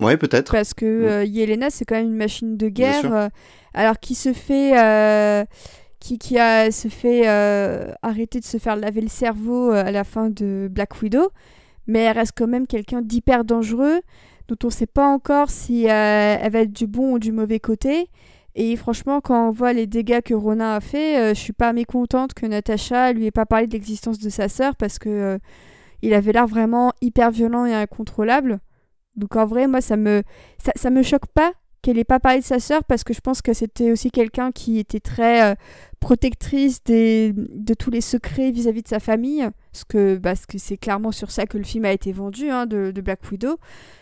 Ouais, 0.00 0.16
peut-être. 0.16 0.52
Parce 0.52 0.74
que 0.74 1.22
Mm. 1.22 1.26
Yelena, 1.26 1.70
c'est 1.70 1.84
quand 1.84 1.96
même 1.96 2.06
une 2.06 2.16
machine 2.16 2.56
de 2.56 2.68
guerre. 2.68 3.30
alors 3.74 3.98
qui 3.98 4.14
se 4.14 4.32
fait. 4.32 5.46
qui, 5.98 6.18
qui 6.18 6.38
a, 6.38 6.70
se 6.70 6.88
fait 6.88 7.26
arrêter 8.02 8.40
de 8.40 8.44
se 8.44 8.58
faire 8.58 8.76
laver 8.76 9.00
le 9.00 9.08
cerveau 9.08 9.70
à 9.70 9.90
la 9.90 10.04
fin 10.04 10.30
de 10.30 10.68
Black 10.70 11.02
Widow. 11.02 11.30
Mais 11.86 12.00
elle 12.00 12.16
reste 12.16 12.32
quand 12.36 12.46
même 12.46 12.66
quelqu'un 12.66 13.02
d'hyper 13.02 13.44
dangereux, 13.44 14.00
dont 14.48 14.56
on 14.64 14.66
ne 14.68 14.72
sait 14.72 14.86
pas 14.86 15.06
encore 15.06 15.50
si 15.50 15.88
euh, 15.88 16.36
elle 16.40 16.52
va 16.52 16.60
être 16.60 16.72
du 16.72 16.86
bon 16.86 17.14
ou 17.14 17.18
du 17.18 17.32
mauvais 17.32 17.60
côté. 17.60 18.08
Et 18.54 18.76
franchement, 18.76 19.20
quand 19.20 19.48
on 19.48 19.50
voit 19.50 19.72
les 19.72 19.86
dégâts 19.86 20.20
que 20.20 20.34
Ronin 20.34 20.76
a 20.76 20.80
fait, 20.80 21.18
euh, 21.18 21.34
je 21.34 21.40
suis 21.40 21.54
pas 21.54 21.72
mécontente 21.72 22.34
que 22.34 22.44
Natasha 22.44 23.12
lui 23.12 23.26
ait 23.26 23.30
pas 23.30 23.46
parlé 23.46 23.66
de 23.66 23.72
l'existence 23.72 24.18
de 24.18 24.28
sa 24.28 24.48
sœur 24.48 24.76
parce 24.76 24.98
que 24.98 25.08
euh, 25.08 25.38
il 26.02 26.12
avait 26.12 26.32
l'air 26.32 26.46
vraiment 26.46 26.92
hyper 27.00 27.30
violent 27.30 27.64
et 27.64 27.74
incontrôlable. 27.74 28.60
Donc 29.16 29.36
en 29.36 29.46
vrai, 29.46 29.68
moi, 29.68 29.80
ça 29.80 29.96
me 29.96 30.22
ça, 30.58 30.72
ça 30.76 30.90
me 30.90 31.02
choque 31.02 31.26
pas 31.26 31.52
qu'elle 31.82 31.98
ait 31.98 32.04
pas 32.04 32.20
parlé 32.20 32.38
de 32.38 32.44
sa 32.44 32.60
sœur 32.60 32.84
parce 32.84 33.02
que 33.02 33.12
je 33.12 33.20
pense 33.20 33.42
que 33.42 33.52
c'était 33.52 33.90
aussi 33.90 34.10
quelqu'un 34.10 34.52
qui 34.52 34.78
était 34.78 35.00
très 35.00 35.50
euh, 35.50 35.54
protectrice 36.00 36.82
des, 36.84 37.32
de 37.34 37.74
tous 37.74 37.90
les 37.90 38.00
secrets 38.00 38.52
vis-à-vis 38.52 38.82
de 38.82 38.88
sa 38.88 39.00
famille. 39.00 39.46
Parce 39.72 39.84
que 39.84 40.16
bah, 40.16 40.34
c'est 40.36 40.76
clairement 40.76 41.12
sur 41.12 41.30
ça 41.30 41.44
que 41.46 41.58
le 41.58 41.64
film 41.64 41.84
a 41.84 41.92
été 41.92 42.12
vendu 42.12 42.48
hein, 42.50 42.66
de, 42.66 42.92
Black 43.00 43.20
Widow. 43.30 43.58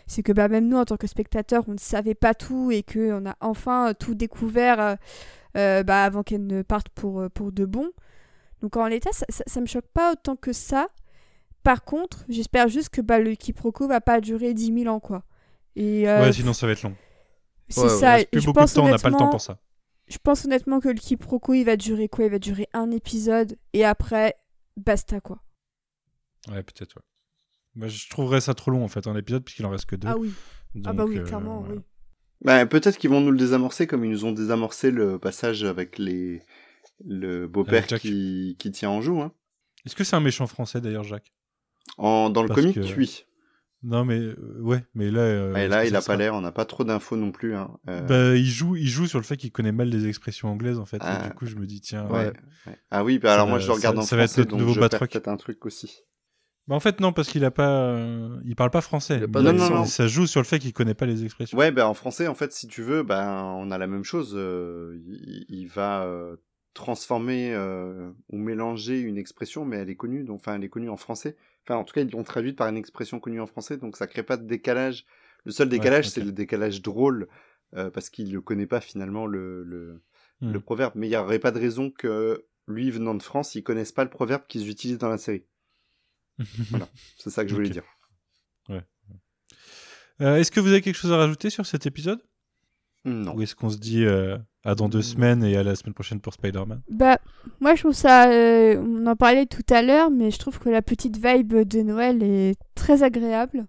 C'est 0.07 0.23
que 0.23 0.32
bah, 0.32 0.48
même 0.48 0.69
nous, 0.69 0.77
en 0.77 0.85
tant 0.85 0.98
que 0.98 1.07
spectateurs, 1.07 1.65
on 1.69 1.73
ne 1.73 1.78
savait 1.78 2.15
pas 2.15 2.35
tout 2.35 2.70
et 2.70 2.82
qu'on 2.82 3.27
a 3.27 3.36
enfin 3.40 3.89
euh, 3.89 3.94
tout 3.98 4.15
découvert 4.15 4.97
euh, 5.57 5.82
bah, 5.82 6.05
avant 6.05 6.23
qu'elle 6.23 6.47
ne 6.47 6.62
parte 6.62 6.90
pour, 6.90 7.28
pour 7.31 7.51
de 7.51 7.65
bon. 7.65 7.90
Donc 8.61 8.77
en 8.77 8.86
l'état, 8.86 9.11
ça, 9.12 9.24
ça, 9.31 9.43
ça 9.47 9.61
me 9.61 9.66
choque 9.66 9.89
pas 9.94 10.12
autant 10.12 10.36
que 10.36 10.52
ça. 10.52 10.89
Par 11.62 11.82
contre, 11.85 12.24
j'espère 12.28 12.69
juste 12.69 12.90
que 12.90 13.01
bah, 13.01 13.19
le 13.19 13.35
quiproquo 13.35 13.89
va 13.89 14.02
pas 14.02 14.20
durer 14.20 14.52
10 14.52 14.82
000 14.82 14.94
ans, 14.94 15.01
quoi. 15.01 15.23
Et, 15.77 16.05
Ouais, 16.05 16.32
sinon 16.32 16.52
ça 16.52 16.66
va 16.66 16.73
être 16.73 16.82
long. 16.82 16.94
C'est 17.71 17.81
Ouais, 17.83 17.89
ça. 17.89 18.19
Plus 18.31 18.41
je 18.41 18.47
beaucoup 18.47 18.59
de 18.59 18.63
pense 18.63 18.75
temps, 18.75 18.85
on 18.85 18.89
n'a 18.91 18.99
pas 18.99 19.09
le 19.09 19.13
temps 19.13 19.19
honnêtement- 19.19 19.31
pour 19.31 19.41
ça. 19.41 19.59
Je 20.09 20.19
pense 20.19 20.45
honnêtement 20.45 20.81
que 20.81 20.89
le 20.89 20.95
quiproquo, 20.95 21.55
il 21.55 21.65
va 21.65 21.77
durer 21.77 22.09
quoi? 22.09 22.25
Il 22.25 22.31
va 22.33 22.39
durer 22.41 22.69
un 22.73 22.91
épisode 22.91 23.57
et 23.73 23.85
après, 23.85 24.35
basta, 24.77 25.21
quoi. 25.21 25.41
Ouais, 26.49 26.63
peut-être, 26.63 26.97
ouais. 26.97 27.03
Moi, 27.77 27.89
je 27.89 28.09
trouverais 28.09 28.41
ça 28.41 28.55
trop 28.55 28.71
long, 28.73 28.83
en 28.85 28.89
fait, 28.89 29.07
un 29.07 29.15
épisode, 29.17 29.45
puisqu'il 29.45 29.65
en 29.67 29.71
reste 29.71 29.87
que 29.87 29.95
deux. 29.97 30.09
Ah 30.09 30.17
oui. 30.19 30.33
ah 30.85 30.93
bah 30.93 31.05
oui, 31.05 31.19
euh, 31.19 31.25
clairement, 31.25 31.61
voilà. 31.61 31.75
oui. 31.77 31.81
Bah, 32.43 32.67
peut-être 32.67 32.97
qu'ils 32.99 33.11
vont 33.11 33.21
nous 33.21 33.31
le 33.31 33.37
désamorcer 33.39 33.87
comme 33.87 34.05
ils 34.05 34.11
nous 34.11 34.25
ont 34.25 34.33
désamorcé 34.33 34.91
le 34.91 35.19
passage 35.19 35.63
avec 35.63 35.99
les 35.99 36.43
le 37.05 37.47
beau-père 37.47 37.87
qui, 37.87 38.57
qui 38.59 38.71
tient 38.73 38.91
en 38.91 39.01
joue. 39.01 39.21
Hein. 39.21 39.33
Est-ce 39.87 39.95
que 39.95 40.05
c'est 40.05 40.17
un 40.17 40.21
méchant 40.21 40.47
français, 40.47 40.81
d'ailleurs, 40.81 41.05
Jacques 41.05 41.33
En, 41.99 42.31
dans 42.31 42.43
le 42.43 42.49
Parce 42.49 42.61
comic, 42.63 42.75
que- 42.75 42.97
oui. 42.99 43.25
Non, 43.82 44.05
mais 44.05 44.19
euh, 44.19 44.36
ouais, 44.61 44.85
mais 44.94 45.11
là. 45.11 45.20
euh, 45.20 45.55
Et 45.57 45.61
est-ce 45.61 45.70
là, 45.70 45.85
il 45.86 45.97
a 45.97 46.02
pas 46.02 46.16
l'air, 46.16 46.35
on 46.35 46.43
n'a 46.43 46.52
pas 46.52 46.66
trop 46.66 46.85
d'infos 46.85 47.16
non 47.16 47.32
plus. 47.32 47.55
Hein. 47.55 47.70
euh, 47.89 48.02
Bah, 48.02 48.36
il 48.36 48.44
joue, 48.47 48.77
il 48.77 48.86
joue 48.89 49.07
sur 49.07 49.19
le 49.19 49.24
fait 49.24 49.36
qu'il 49.39 49.52
connaît 49.52 49.73
mal 49.73 49.89
les 49.89 50.07
expressions 50.07 50.48
anglaises 50.48 50.78
en 50.78 50.85
fait. 50.85 50.98
et 50.98 51.01
Ah. 51.02 51.27
du 51.28 51.35
coup, 51.35 51.47
je 51.47 51.57
me 51.57 51.66
dis 51.66 51.81
tiens. 51.81 52.07
ouais. 52.11 52.32
Ah 52.90 53.05
oui, 53.05 53.19
bah 53.19 53.28
Ça 53.28 53.35
alors 53.35 53.47
va- 53.47 53.51
moi 53.52 53.59
je 53.59 53.66
le 53.66 53.73
regarde 53.73 53.97
ça- 53.97 54.02
en 54.02 54.05
ça 54.05 54.16
va 54.16 54.24
être 54.24 54.36
notre 54.36 54.57
nouveau 54.57 54.78
Batroc. 54.78 55.11
peut-être 55.11 55.28
un 55.28 55.36
truc 55.39 55.65
aussi. 55.65 56.02
Bah, 56.69 56.74
en 56.77 56.81
fait 56.81 57.01
non, 57.01 57.12
parce 57.15 57.28
qu'il 57.28 57.43
a 57.47 57.51
pas, 57.51 57.70
euh, 57.94 58.39
il 58.44 58.55
parle 58.55 58.70
pas 58.70 58.82
français. 58.82 59.27
Pas 59.27 59.40
Mais 59.43 59.52
Non, 59.55 59.70
non. 59.70 59.85
Ça 59.86 60.07
joue 60.07 60.27
sur 60.27 60.40
le 60.43 60.47
fait 60.47 60.59
qu'il 60.59 60.74
connaît 60.74 60.94
pas 60.94 61.07
les 61.07 61.24
expressions. 61.24 61.57
Ouais, 61.57 61.73
bah 61.73 61.89
en 61.89 61.94
français, 61.94 62.28
en 62.28 62.35
fait, 62.35 62.52
si 62.52 62.69
tu 62.69 62.82
veux, 62.82 63.02
bah 63.02 63.43
on 63.57 63.70
a 63.70 63.78
la 63.78 63.86
même 63.86 64.05
chose. 64.05 64.35
euh, 64.36 65.01
il, 65.07 65.47
il 65.48 65.66
va 65.69 66.02
euh, 66.05 66.36
transformer 66.74 67.52
euh, 67.55 68.11
ou 68.28 68.36
mélanger 68.39 69.01
une 69.01 69.16
expression, 69.19 69.65
mais 69.65 69.78
elle 69.78 69.90
est 69.90 69.97
connue, 69.97 70.23
donc 70.23 70.36
enfin 70.40 70.55
elle 70.57 70.65
est 70.65 70.69
connue 70.69 70.90
en 70.90 70.97
français. 70.97 71.36
Enfin, 71.71 71.81
en 71.81 71.85
tout 71.85 71.95
cas, 71.95 72.01
ils 72.01 72.11
l'ont 72.11 72.25
traduite 72.25 72.57
par 72.57 72.69
une 72.69 72.77
expression 72.77 73.21
connue 73.21 73.41
en 73.41 73.47
français, 73.47 73.77
donc 73.77 73.97
ça 73.97 74.07
crée 74.09 74.25
pas 74.25 74.37
de 74.37 74.47
décalage. 74.47 75.07
Le 75.45 75.53
seul 75.53 75.69
décalage, 75.69 76.09
c'est 76.09 76.23
le 76.23 76.33
décalage 76.33 76.83
drôle, 76.83 77.29
euh, 77.77 77.91
parce 77.91 78.11
qu'il 78.11 78.33
ne 78.33 78.39
connaît 78.41 78.67
pas 78.67 78.81
finalement 78.81 79.27
le, 79.27 79.63
le, 79.63 80.03
Hmm. 80.41 80.53
le 80.53 80.61
proverbe. 80.61 80.93
Mais 80.97 81.07
il 81.07 81.11
n'y 81.11 81.17
aurait 81.17 81.39
pas 81.39 81.51
de 81.51 81.59
raison 81.59 81.91
que 81.91 82.47
lui, 82.67 82.91
venant 82.91 83.15
de 83.15 83.23
France, 83.23 83.55
il 83.55 83.63
connaisse 83.63 83.93
pas 83.93 84.05
le 84.05 84.11
proverbe 84.11 84.47
qu'ils 84.47 84.69
utilisent 84.69 84.99
dans 84.99 85.09
la 85.09 85.19
série. 85.19 85.45
Voilà. 86.71 86.89
C'est 87.19 87.31
ça 87.31 87.45
que 87.45 87.51
je 87.51 87.55
voulais 87.55 87.71
dire. 87.71 87.85
Euh, 90.23 90.37
est-ce 90.37 90.51
que 90.51 90.61
vous 90.61 90.69
avez 90.69 90.83
quelque 90.83 90.97
chose 90.97 91.13
à 91.13 91.17
rajouter 91.17 91.49
sur 91.49 91.65
cet 91.65 91.87
épisode? 91.87 92.23
Non. 93.07 93.35
Ou 93.35 93.43
est-ce 93.43 93.55
qu'on 93.55 93.71
se 93.71 93.79
dit 93.79 94.05
euh, 94.05 94.37
à 94.65 94.74
dans 94.74 94.89
deux 94.89 95.03
semaines 95.03 95.43
et 95.43 95.57
à 95.57 95.62
la 95.62 95.74
semaine 95.74 95.95
prochaine 95.95 96.20
pour 96.20 96.35
Spider-Man 96.35 96.82
Bah, 96.91 97.19
moi 97.61 97.74
je 97.74 97.81
trouve 97.81 97.95
ça. 97.95 98.28
euh, 98.31 98.82
on 98.87 99.07
en 99.07 99.16
parlait 99.16 99.47
tout 99.47 99.62
à 99.70 99.81
l'heure, 99.82 100.11
mais 100.11 100.31
je 100.31 100.39
trouve 100.39 100.59
que 100.59 100.69
la 100.69 100.82
petite 100.82 101.16
vibe 101.16 101.55
de 101.66 101.81
Noël 101.82 102.23
est 102.23 102.57
très 102.74 103.03
agréable. 103.03 103.66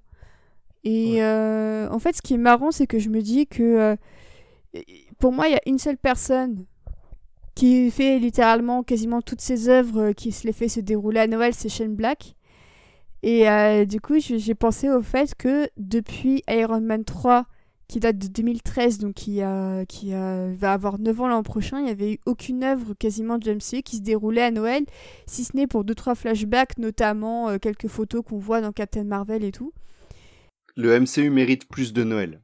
Et 0.83 1.21
euh, 1.23 1.87
en 1.89 1.99
fait, 1.99 2.15
ce 2.15 2.21
qui 2.21 2.33
est 2.33 2.37
marrant, 2.39 2.71
c'est 2.71 2.87
que 2.87 2.99
je 2.99 3.09
me 3.09 3.21
dis 3.21 3.45
que 3.47 3.61
euh, 3.63 3.95
pour 5.19 5.31
moi, 5.31 5.47
il 5.47 5.51
y 5.51 5.55
a 5.55 5.61
une 5.65 5.77
seule 5.77 5.97
personne 5.97 6.65
qui 7.55 7.91
fait 7.91 8.17
littéralement 8.19 8.81
quasiment 8.83 9.21
toutes 9.21 9.41
ses 9.41 9.69
œuvres, 9.69 10.11
qui 10.13 10.31
se 10.31 10.47
les 10.47 10.53
fait 10.53 10.67
se 10.69 10.79
dérouler 10.79 11.19
à 11.19 11.27
Noël, 11.27 11.53
c'est 11.53 11.69
Shane 11.69 11.95
Black. 11.95 12.35
Et 13.23 13.45
du 13.85 14.01
coup, 14.01 14.15
j'ai 14.19 14.55
pensé 14.55 14.89
au 14.89 15.03
fait 15.03 15.35
que 15.35 15.69
depuis 15.77 16.41
Iron 16.49 16.81
Man 16.81 17.03
3, 17.03 17.45
qui 17.91 17.99
date 17.99 18.17
de 18.17 18.27
2013, 18.27 18.99
donc 18.99 19.13
qui, 19.15 19.41
a, 19.41 19.85
qui 19.85 20.13
a- 20.13 20.47
va 20.53 20.71
avoir 20.73 20.97
9 20.97 21.19
ans 21.21 21.27
l'an 21.27 21.43
prochain, 21.43 21.79
il 21.79 21.83
n'y 21.85 21.91
avait 21.91 22.13
eu 22.13 22.19
aucune 22.25 22.63
œuvre 22.63 22.93
quasiment 22.93 23.37
de 23.37 23.51
MCU 23.53 23.81
qui 23.83 23.97
se 23.97 24.01
déroulait 24.01 24.43
à 24.43 24.51
Noël, 24.51 24.85
si 25.27 25.43
ce 25.43 25.55
n'est 25.57 25.67
pour 25.67 25.83
2-3 25.83 26.15
flashbacks, 26.15 26.77
notamment 26.77 27.49
euh, 27.49 27.57
quelques 27.57 27.87
photos 27.87 28.23
qu'on 28.25 28.37
voit 28.39 28.61
dans 28.61 28.71
Captain 28.71 29.03
Marvel 29.03 29.43
et 29.43 29.51
tout. 29.51 29.73
Le 30.77 30.97
MCU 30.99 31.29
mérite 31.29 31.67
plus 31.67 31.91
de 31.91 32.03
Noël. 32.05 32.39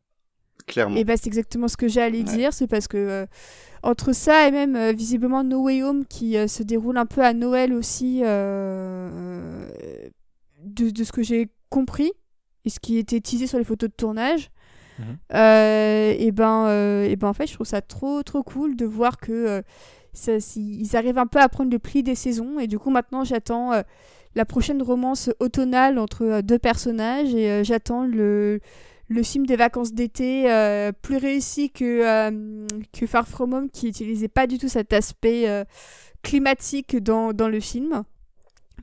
Clairement. 0.68 0.98
Et 0.98 1.06
bah, 1.06 1.14
c'est 1.16 1.28
exactement 1.28 1.70
ce 1.70 1.78
que 1.78 1.88
j'allais 1.88 2.18
Ouais. 2.18 2.24
dire, 2.26 2.52
c'est 2.52 2.68
parce 2.68 2.90
que 2.90 2.98
euh, 2.98 3.26
entre 3.84 4.12
ça 4.14 4.50
et 4.50 4.52
même 4.52 4.76
euh, 4.76 4.92
visiblement 4.92 5.46
No 5.46 5.64
Way 5.64 5.82
Home 5.84 6.06
qui 6.06 6.36
euh, 6.36 6.48
se 6.48 6.62
déroule 6.62 6.98
un 6.98 7.06
peu 7.06 7.24
à 7.24 7.32
Noël 7.34 7.74
aussi, 7.74 8.22
euh, 8.26 9.10
euh, 9.14 10.10
de, 10.66 10.90
de 10.90 11.04
ce 11.06 11.14
que 11.14 11.24
j'ai 11.24 11.48
compris 11.70 12.12
et 12.66 12.70
ce 12.70 12.82
qui 12.82 12.98
était 12.98 13.22
teasé 13.22 13.48
sur 13.48 13.58
les 13.60 13.64
photos 13.64 13.90
de 13.90 13.96
tournage, 13.96 14.50
Mhm. 15.00 15.18
euh, 15.36 16.14
et 16.18 16.32
ben, 16.32 16.66
euh, 16.68 17.04
et 17.06 17.16
ben 17.16 17.28
en 17.28 17.34
fait 17.34 17.48
je 17.48 17.54
trouve 17.54 17.68
ça 17.68 17.82
trop 17.82 18.24
trop 18.24 18.44
cool 18.44 18.76
de 18.76 18.86
voir 18.86 19.18
que 19.18 19.32
euh, 19.32 19.62
ça- 20.14 20.38
ils 20.56 20.96
arrivent 20.96 21.18
un 21.20 21.28
peu 21.28 21.40
à 21.40 21.50
prendre 21.50 21.72
le 21.72 21.80
pli 21.80 22.02
des 22.04 22.16
saisons 22.16 22.60
et 22.60 22.68
du 22.68 22.80
coup 22.80 22.90
maintenant 22.90 23.24
j'attends 23.24 23.74
euh, 23.74 23.82
la 24.36 24.46
prochaine 24.46 24.82
romance 24.82 25.30
automnale 25.40 26.00
entre 26.00 26.42
deux 26.42 26.60
personnages 26.60 27.34
et 27.36 27.64
j'attends 27.64 28.06
le 28.06 28.60
le 29.10 29.24
film 29.24 29.46
des 29.46 29.56
vacances 29.56 29.94
d'été 29.94 30.44
plus 31.02 31.16
réussi 31.18 31.70
que, 31.70 32.30
que 32.92 33.08
Far 33.08 33.26
From 33.26 33.54
Home 33.54 33.70
qui 33.70 33.88
utilisait 33.88 34.28
pas 34.28 34.48
du 34.48 34.58
tout 34.58 34.68
cet 34.68 34.92
aspect 34.92 35.46
climatique 36.24 36.98
dans, 37.02 37.32
dans 37.34 37.48
le 37.48 37.60
film. 37.62 38.04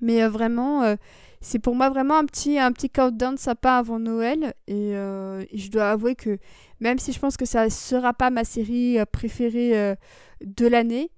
Mais 0.01 0.27
vraiment, 0.27 0.97
c'est 1.45 1.59
pour 1.59 1.75
moi 1.75 1.91
vraiment 1.91 2.17
un 2.19 2.25
petit, 2.25 2.59
un 2.59 2.73
petit 2.73 2.89
countdown 2.91 3.37
sapin 3.37 3.77
avant 3.79 3.99
Noël. 3.99 4.55
Et, 4.67 4.97
euh, 4.97 5.45
je 5.55 5.69
dois 5.71 5.91
avouer 5.91 6.15
que 6.15 6.39
même 6.81 6.99
si 6.99 7.13
je 7.13 7.19
pense 7.19 7.37
que 7.37 7.45
ça 7.47 7.69
sera 7.71 8.13
pas 8.15 8.31
ma 8.31 8.45
série 8.45 8.99
euh, 8.99 9.05
préférée 9.05 9.79
euh, 9.79 9.95
de 10.45 10.67
l'année, 10.67 11.11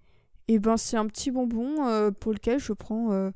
et 0.49 0.59
ben 0.59 0.77
c'est 0.77 0.97
un 0.97 1.07
petit 1.07 1.31
bonbon 1.31 1.87
euh, 1.89 2.11
pour 2.11 2.33
lequel 2.33 2.59
je 2.59 2.73
prends 2.73 3.13
euh, 3.13 3.31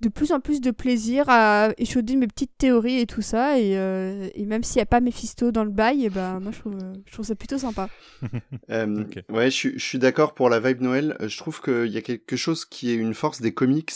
de 0.00 0.08
plus 0.08 0.32
en 0.32 0.40
plus 0.40 0.60
de 0.60 0.70
plaisir 0.70 1.26
à 1.28 1.70
échauder 1.78 2.16
mes 2.16 2.26
petites 2.26 2.56
théories 2.58 3.00
et 3.00 3.06
tout 3.06 3.22
ça. 3.22 3.58
Et, 3.58 3.76
euh, 3.76 4.28
et 4.34 4.46
même 4.46 4.64
s'il 4.64 4.78
n'y 4.78 4.82
a 4.82 4.86
pas 4.86 5.00
Mephisto 5.00 5.52
dans 5.52 5.62
le 5.64 5.70
bail, 5.70 6.06
et 6.06 6.10
ben 6.10 6.40
moi 6.40 6.52
je 6.52 6.58
trouve, 6.60 6.78
je 7.06 7.12
trouve 7.12 7.26
ça 7.26 7.34
plutôt 7.34 7.58
sympa. 7.58 7.88
Euh. 8.70 9.04
Ouais, 9.28 9.46
je, 9.50 9.56
suis- 9.56 9.78
je 9.78 9.84
suis 9.84 9.98
d'accord 9.98 10.34
pour 10.34 10.48
la 10.48 10.60
vibe 10.60 10.80
Noël. 10.80 11.16
Je 11.20 11.36
trouve 11.36 11.60
qu'il 11.60 11.88
y 11.88 11.96
a 11.96 12.02
quelque 12.02 12.36
chose 12.36 12.64
qui 12.64 12.90
est 12.90 12.94
une 12.94 13.14
force 13.14 13.40
des 13.40 13.52
comics 13.52 13.92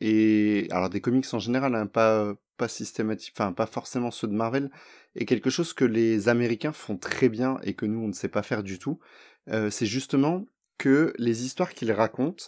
et 0.00 0.68
alors 0.70 0.90
des 0.90 1.00
comics 1.00 1.26
en 1.32 1.38
général, 1.38 1.74
hein, 1.74 1.86
pas 1.86 2.34
pas 2.56 2.68
systématique, 2.68 3.34
pas 3.34 3.66
forcément 3.66 4.10
ceux 4.10 4.26
de 4.28 4.34
Marvel, 4.34 4.70
et 5.14 5.24
quelque 5.24 5.48
chose 5.50 5.72
que 5.72 5.84
les 5.84 6.28
Américains 6.28 6.72
font 6.72 6.96
très 6.96 7.28
bien 7.28 7.58
et 7.62 7.74
que 7.74 7.86
nous 7.86 8.00
on 8.00 8.08
ne 8.08 8.12
sait 8.12 8.28
pas 8.28 8.42
faire 8.42 8.62
du 8.62 8.78
tout. 8.78 8.98
euh, 9.50 9.70
c'est 9.70 9.86
justement 9.86 10.46
que 10.78 11.12
les 11.18 11.44
histoires 11.44 11.74
qu'ils 11.74 11.92
racontent 11.92 12.44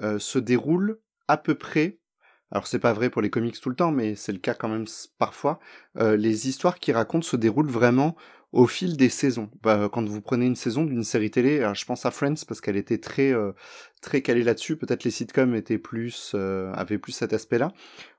euh, 0.00 0.18
se 0.18 0.38
déroulent 0.38 1.00
à 1.28 1.36
peu 1.36 1.54
près. 1.54 1.98
Alors 2.50 2.66
c'est 2.66 2.78
pas 2.78 2.92
vrai 2.92 3.10
pour 3.10 3.22
les 3.22 3.30
comics 3.30 3.58
tout 3.60 3.70
le 3.70 3.76
temps, 3.76 3.92
mais 3.92 4.14
c'est 4.14 4.32
le 4.32 4.38
cas 4.38 4.54
quand 4.54 4.68
même 4.68 4.86
parfois. 5.18 5.60
Euh, 5.98 6.16
les 6.16 6.48
histoires 6.48 6.78
qu'ils 6.78 6.94
racontent 6.94 7.26
se 7.26 7.36
déroulent 7.36 7.70
vraiment 7.70 8.16
au 8.52 8.66
fil 8.66 8.96
des 8.96 9.08
saisons. 9.08 9.50
Bah, 9.62 9.88
quand 9.90 10.06
vous 10.06 10.20
prenez 10.20 10.46
une 10.46 10.56
saison 10.56 10.84
d'une 10.84 11.04
série 11.04 11.30
télé, 11.30 11.66
je 11.74 11.84
pense 11.84 12.06
à 12.06 12.10
Friends 12.10 12.44
parce 12.46 12.60
qu'elle 12.60 12.76
était 12.76 12.98
très 12.98 13.32
euh, 13.32 13.52
très 14.02 14.20
calée 14.20 14.42
là-dessus. 14.42 14.76
Peut-être 14.76 15.04
les 15.04 15.10
sitcoms 15.10 15.54
étaient 15.54 15.78
plus 15.78 16.32
euh, 16.34 16.70
avaient 16.74 16.98
plus 16.98 17.12
cet 17.12 17.32
aspect-là. 17.32 17.72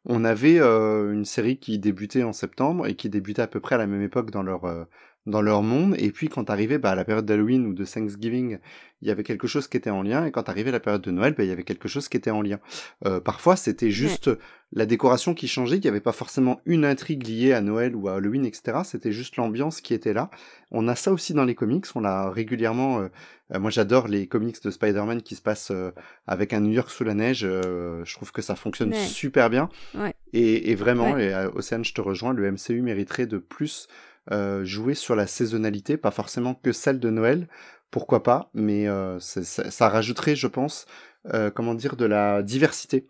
On 0.05 0.25
avait 0.25 0.59
euh, 0.59 1.13
une 1.13 1.25
série 1.25 1.57
qui 1.57 1.77
débutait 1.77 2.23
en 2.23 2.33
septembre 2.33 2.87
et 2.87 2.95
qui 2.95 3.09
débutait 3.09 3.43
à 3.43 3.47
peu 3.47 3.59
près 3.59 3.75
à 3.75 3.77
la 3.77 3.85
même 3.85 4.01
époque 4.01 4.31
dans 4.31 4.43
leur 4.43 4.65
euh, 4.65 4.85
dans 5.25 5.41
leur 5.41 5.61
monde. 5.63 5.95
Et 5.97 6.11
puis 6.11 6.27
quand 6.29 6.49
arrivait 6.49 6.77
bah, 6.79 6.95
la 6.95 7.05
période 7.05 7.25
d'Halloween 7.25 7.65
ou 7.65 7.73
de 7.73 7.85
Thanksgiving, 7.85 8.57
il 9.01 9.07
y 9.07 9.11
avait 9.11 9.23
quelque 9.23 9.47
chose 9.47 9.67
qui 9.67 9.77
était 9.77 9.89
en 9.89 10.01
lien. 10.01 10.25
Et 10.25 10.31
quand 10.31 10.47
arrivait 10.49 10.71
la 10.71 10.79
période 10.79 11.01
de 11.01 11.11
Noël, 11.11 11.33
bah, 11.37 11.43
il 11.43 11.49
y 11.49 11.51
avait 11.51 11.63
quelque 11.63 11.87
chose 11.87 12.07
qui 12.09 12.17
était 12.17 12.31
en 12.31 12.41
lien. 12.41 12.59
Euh, 13.05 13.19
parfois, 13.19 13.55
c'était 13.55 13.91
juste 13.91 14.29
la 14.71 14.85
décoration 14.85 15.33
qui 15.33 15.47
changeait. 15.47 15.77
Il 15.77 15.81
n'y 15.81 15.87
avait 15.89 15.99
pas 16.01 16.11
forcément 16.13 16.59
une 16.65 16.83
intrigue 16.85 17.27
liée 17.27 17.53
à 17.53 17.61
Noël 17.61 17.95
ou 17.95 18.07
à 18.07 18.15
Halloween, 18.15 18.45
etc. 18.45 18.79
C'était 18.85 19.11
juste 19.11 19.35
l'ambiance 19.37 19.81
qui 19.81 19.93
était 19.93 20.13
là. 20.13 20.29
On 20.71 20.87
a 20.87 20.95
ça 20.95 21.11
aussi 21.11 21.33
dans 21.33 21.45
les 21.45 21.55
comics. 21.55 21.85
On 21.95 21.99
l'a 22.01 22.29
régulièrement. 22.29 22.99
euh, 23.01 23.07
euh, 23.53 23.59
moi, 23.59 23.69
j'adore 23.71 24.07
les 24.07 24.27
comics 24.27 24.61
de 24.63 24.71
Spider-Man 24.71 25.21
qui 25.21 25.35
se 25.35 25.41
passent 25.41 25.71
euh, 25.71 25.91
avec 26.27 26.53
un 26.53 26.61
New 26.61 26.71
York 26.71 26.89
sous 26.89 27.03
la 27.03 27.13
neige. 27.13 27.41
euh, 27.43 28.03
je 28.05 28.13
trouve 28.15 28.31
que 28.31 28.41
ça 28.41 28.55
fonctionne 28.55 28.91
Ouais. 28.91 29.05
super 29.05 29.49
bien. 29.49 29.69
Ouais. 29.95 30.13
Et, 30.33 30.71
et 30.71 30.75
vraiment, 30.75 31.17
et, 31.17 31.33
Océane, 31.53 31.83
je 31.85 31.93
te 31.93 32.01
rejoins, 32.01 32.33
le 32.33 32.49
MCU 32.51 32.81
mériterait 32.81 33.27
de 33.27 33.37
plus 33.37 33.87
euh, 34.31 34.63
jouer 34.63 34.93
sur 34.95 35.15
la 35.15 35.27
saisonnalité, 35.27 35.97
pas 35.97 36.11
forcément 36.11 36.53
que 36.55 36.71
celle 36.71 36.99
de 36.99 37.09
Noël. 37.09 37.47
Pourquoi 37.91 38.23
pas 38.23 38.49
Mais 38.53 38.87
euh, 38.87 39.19
ça, 39.19 39.43
ça 39.43 39.89
rajouterait, 39.89 40.35
je 40.35 40.47
pense, 40.47 40.85
euh, 41.33 41.51
comment 41.51 41.75
dire, 41.75 41.95
de 41.95 42.05
la 42.05 42.41
diversité 42.41 43.07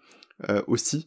aussi. 0.68 1.06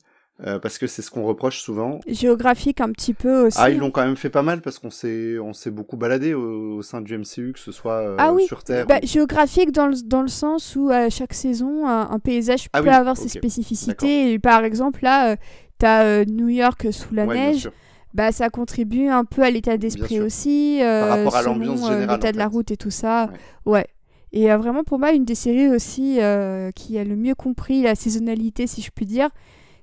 parce 0.63 0.79
que 0.79 0.87
c'est 0.87 1.03
ce 1.03 1.11
qu'on 1.11 1.25
reproche 1.25 1.61
souvent. 1.61 2.01
Géographique 2.07 2.81
un 2.81 2.91
petit 2.93 3.15
peu 3.15 3.47
aussi. 3.47 3.59
Ah, 3.61 3.71
ils 3.71 3.79
l'ont 3.79 3.91
quand 3.91 4.05
même 4.05 4.17
fait 4.17 4.31
pas 4.31 4.43
mal 4.43 4.61
parce 4.61 4.79
qu'on 4.79 4.91
s'est 4.91 5.39
on 5.39 5.53
s'est 5.53 5.71
beaucoup 5.71 5.97
baladé 5.97 6.35
au, 6.35 6.77
au 6.77 6.83
sein 6.83 7.01
du 7.01 7.17
MCU, 7.19 7.53
que 7.55 7.59
ce 7.59 7.73
soit 7.73 8.17
Ah 8.19 8.33
oui, 8.33 8.45
sur 8.47 8.63
Terre. 8.63 8.87
Bah, 8.87 8.99
ou- 9.03 9.07
géographique 9.07 9.73
dans 9.73 9.87
le, 9.87 9.95
dans 10.05 10.23
le 10.23 10.29
sens 10.29 10.77
où 10.77 10.91
à 10.91 11.09
chaque 11.11 11.33
saison, 11.35 11.87
un, 11.87 12.11
un 12.11 12.19
paysage 12.19 12.69
Ah 12.73 12.81
peut 12.83 12.89
oui, 12.89 12.95
avoir 12.95 13.17
ses 13.17 13.29
spécificités. 13.29 14.33
Et 14.33 14.39
par 14.39 14.63
exemple, 14.65 15.01
là, 15.03 15.37
t'as 15.79 16.25
New 16.27 16.49
York 16.49 16.87
sous 16.93 17.15
la 17.15 17.25
Ouais, 17.25 17.35
bien 17.35 17.51
neige. 17.53 17.61
sûr. 17.63 17.73
Bah, 18.17 18.33
ça 18.33 18.49
contribue 18.49 19.09
un 19.09 19.27
peu 19.27 19.43
à 19.43 19.51
l'état 19.51 19.77
d'esprit 19.77 20.21
aussi. 20.21 20.79
euh, 20.83 21.05
rapport 21.11 21.37
à 21.37 21.43
selon, 21.43 21.53
l'ambiance 21.53 21.85
euh, 21.85 21.89
générale, 21.93 22.17
L'état 22.17 22.29
en 22.29 22.33
de 22.33 22.37
la 22.39 22.45
fait. 22.45 22.51
route 22.51 22.71
et 22.71 22.77
tout 22.79 22.91
ça. 22.91 23.31
Ouais. 23.67 23.87
Et 24.33 24.51
euh, 24.51 24.57
vraiment, 24.57 24.85
pour 24.85 24.99
moi, 24.99 25.13
une 25.13 25.27
des 25.27 25.35
séries 25.35 25.69
aussi 25.69 26.17
euh, 26.21 26.71
qui 26.73 26.99
a 26.99 27.05
le 27.05 27.15
mieux 27.15 27.35
compris 27.35 27.83
la 27.83 27.95
saisonnalité, 27.95 28.67
si 28.67 28.81
je 28.81 28.91
puis 28.91 29.05
dire, 29.05 29.29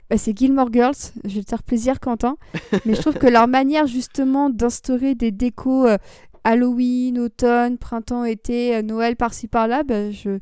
bah, 0.10 0.18
c'est 0.18 0.35
Gilmore 0.35 0.73
Girls. 0.73 0.95
Je 1.26 1.35
vais 1.35 1.43
te 1.43 1.49
faire 1.49 1.61
plaisir, 1.61 1.99
Quentin. 1.99 2.38
Mais 2.85 2.95
je 2.95 3.01
trouve 3.01 3.14
que 3.19 3.27
leur 3.27 3.47
manière, 3.47 3.85
justement, 3.85 4.49
d'instaurer 4.49 5.14
des 5.14 5.30
décos 5.31 5.88
Halloween, 6.43 7.19
automne, 7.19 7.77
printemps, 7.77 8.26
été, 8.26 8.81
Noël, 8.84 9.15
par-ci, 9.15 9.47
par-là, 9.47 9.84
bah, 9.84 10.10
je, 10.11 10.39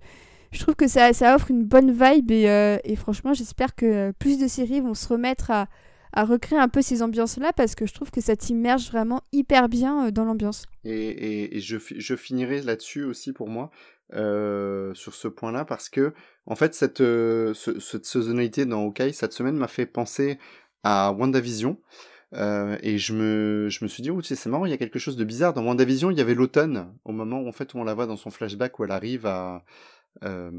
je 0.51 0.59
trouve 0.59 0.76
que 0.76 0.88
ça, 0.88 1.13
ça 1.13 1.35
offre 1.35 1.51
une 1.51 1.63
bonne 1.63 1.91
vibe. 1.91 2.31
Et, 2.31 2.49
euh, 2.49 2.77
et 2.84 2.95
franchement, 2.95 3.34
j'espère 3.34 3.76
que 3.76 4.11
plus 4.18 4.39
de 4.39 4.47
séries 4.47 4.80
vont 4.80 4.93
se 4.93 5.07
remettre 5.09 5.51
à, 5.51 5.68
à 6.13 6.25
recréer 6.25 6.59
un 6.59 6.67
peu 6.67 6.81
ces 6.81 7.01
ambiances-là 7.01 7.53
parce 7.53 7.75
que 7.75 7.85
je 7.85 7.93
trouve 7.93 8.11
que 8.11 8.21
ça 8.21 8.35
t'immerge 8.35 8.89
vraiment 8.91 9.21
hyper 9.31 9.69
bien 9.69 10.07
euh, 10.07 10.11
dans 10.11 10.25
l'ambiance. 10.25 10.65
Et, 10.83 11.57
et, 11.57 11.59
je, 11.59 11.77
je 11.79 12.15
finirai 12.15 12.61
là-dessus 12.61 13.03
aussi 13.03 13.33
pour 13.33 13.47
moi, 13.49 13.71
euh, 14.13 14.93
sur 14.93 15.13
ce 15.15 15.27
point-là, 15.27 15.65
parce 15.65 15.89
que, 15.89 16.13
en 16.45 16.55
fait, 16.55 16.73
cette, 16.73 17.01
euh, 17.01 17.53
ce- 17.53 17.79
cette 17.79 18.05
saisonnalité 18.05 18.65
dans 18.65 18.83
Hawkeye, 18.83 19.13
cette 19.13 19.33
semaine, 19.33 19.55
m'a 19.55 19.67
fait 19.67 19.85
penser 19.85 20.38
à 20.83 21.11
WandaVision. 21.13 21.77
Et 22.33 22.97
je 22.97 23.13
me, 23.13 23.67
je 23.69 23.83
me 23.83 23.89
suis 23.89 24.01
dit, 24.03 24.09
oh, 24.09 24.21
c'est 24.21 24.45
marrant, 24.45 24.65
il 24.65 24.71
y 24.71 24.73
a 24.73 24.77
quelque 24.77 24.99
chose 24.99 25.17
de 25.17 25.25
bizarre. 25.25 25.53
Dans 25.53 25.65
WandaVision, 25.65 26.11
il 26.11 26.17
y 26.17 26.21
avait 26.21 26.33
l'automne, 26.33 26.88
au 27.03 27.11
moment 27.11 27.41
où, 27.41 27.47
en 27.49 27.51
fait, 27.51 27.73
où 27.73 27.77
on 27.79 27.83
la 27.83 27.93
voit 27.93 28.05
dans 28.07 28.15
son 28.15 28.29
flashback, 28.29 28.79
où 28.79 28.85
elle 28.85 28.91
arrive 28.91 29.25
à... 29.25 29.65
Euh... 30.23 30.51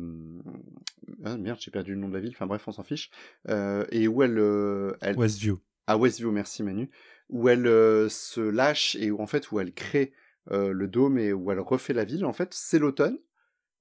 Ah, 1.25 1.37
merde, 1.37 1.59
j'ai 1.61 1.71
perdu 1.71 1.95
le 1.95 2.01
nom 2.01 2.09
de 2.09 2.15
la 2.15 2.21
ville, 2.21 2.33
enfin 2.35 2.47
bref, 2.47 2.67
on 2.67 2.73
s'en 2.73 2.83
fiche. 2.83 3.11
Euh, 3.49 3.85
et 3.91 4.09
où 4.09 4.23
elle... 4.23 4.39
euh, 4.39 4.97
elle... 5.01 5.17
Westview. 5.17 5.61
À 5.87 5.97
Westview, 5.97 6.31
merci 6.31 6.63
Manu. 6.63 6.91
Où 7.29 7.49
elle 7.49 7.65
se 8.11 8.41
lâche 8.41 8.97
et 8.97 9.11
où, 9.11 9.21
en 9.21 9.27
fait, 9.27 9.51
où 9.51 9.61
elle 9.61 9.73
crée 9.73 10.13
le 10.51 10.87
dôme 10.87 11.19
et 11.19 11.33
où 11.33 11.51
elle 11.51 11.61
refait 11.61 11.93
la 11.93 12.05
ville. 12.05 12.25
En 12.25 12.33
fait, 12.33 12.53
c'est 12.53 12.79
l'automne. 12.79 13.19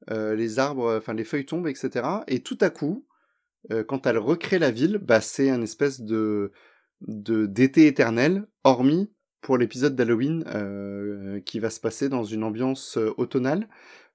Les 0.10 0.57
arbres, 0.57 0.98
enfin 0.98 1.14
les 1.14 1.23
feuilles 1.23 1.45
tombent, 1.45 1.68
etc. 1.68 2.07
Et 2.27 2.41
tout 2.41 2.57
à 2.61 2.69
coup, 2.69 3.06
quand 3.88 4.07
elle 4.07 4.18
recrée 4.18 4.57
la 4.57 4.72
ville, 4.72 4.98
bah 4.98 5.22
c'est 5.22 5.49
un 5.49 5.61
espèce 5.61 6.02
de 6.02 6.52
de 7.02 7.45
d'été 7.45 7.88
éternel, 7.88 8.48
hormis 8.64 9.11
pour 9.41 9.57
l'épisode 9.57 9.95
d'Halloween 9.95 10.43
euh, 10.48 11.39
qui 11.41 11.60
va 11.60 11.69
se 11.69 11.80
passer 11.80 12.10
dans 12.10 12.23
une 12.23 12.43
ambiance 12.43 12.98
euh, 12.98 13.14
automnale. 13.18 13.68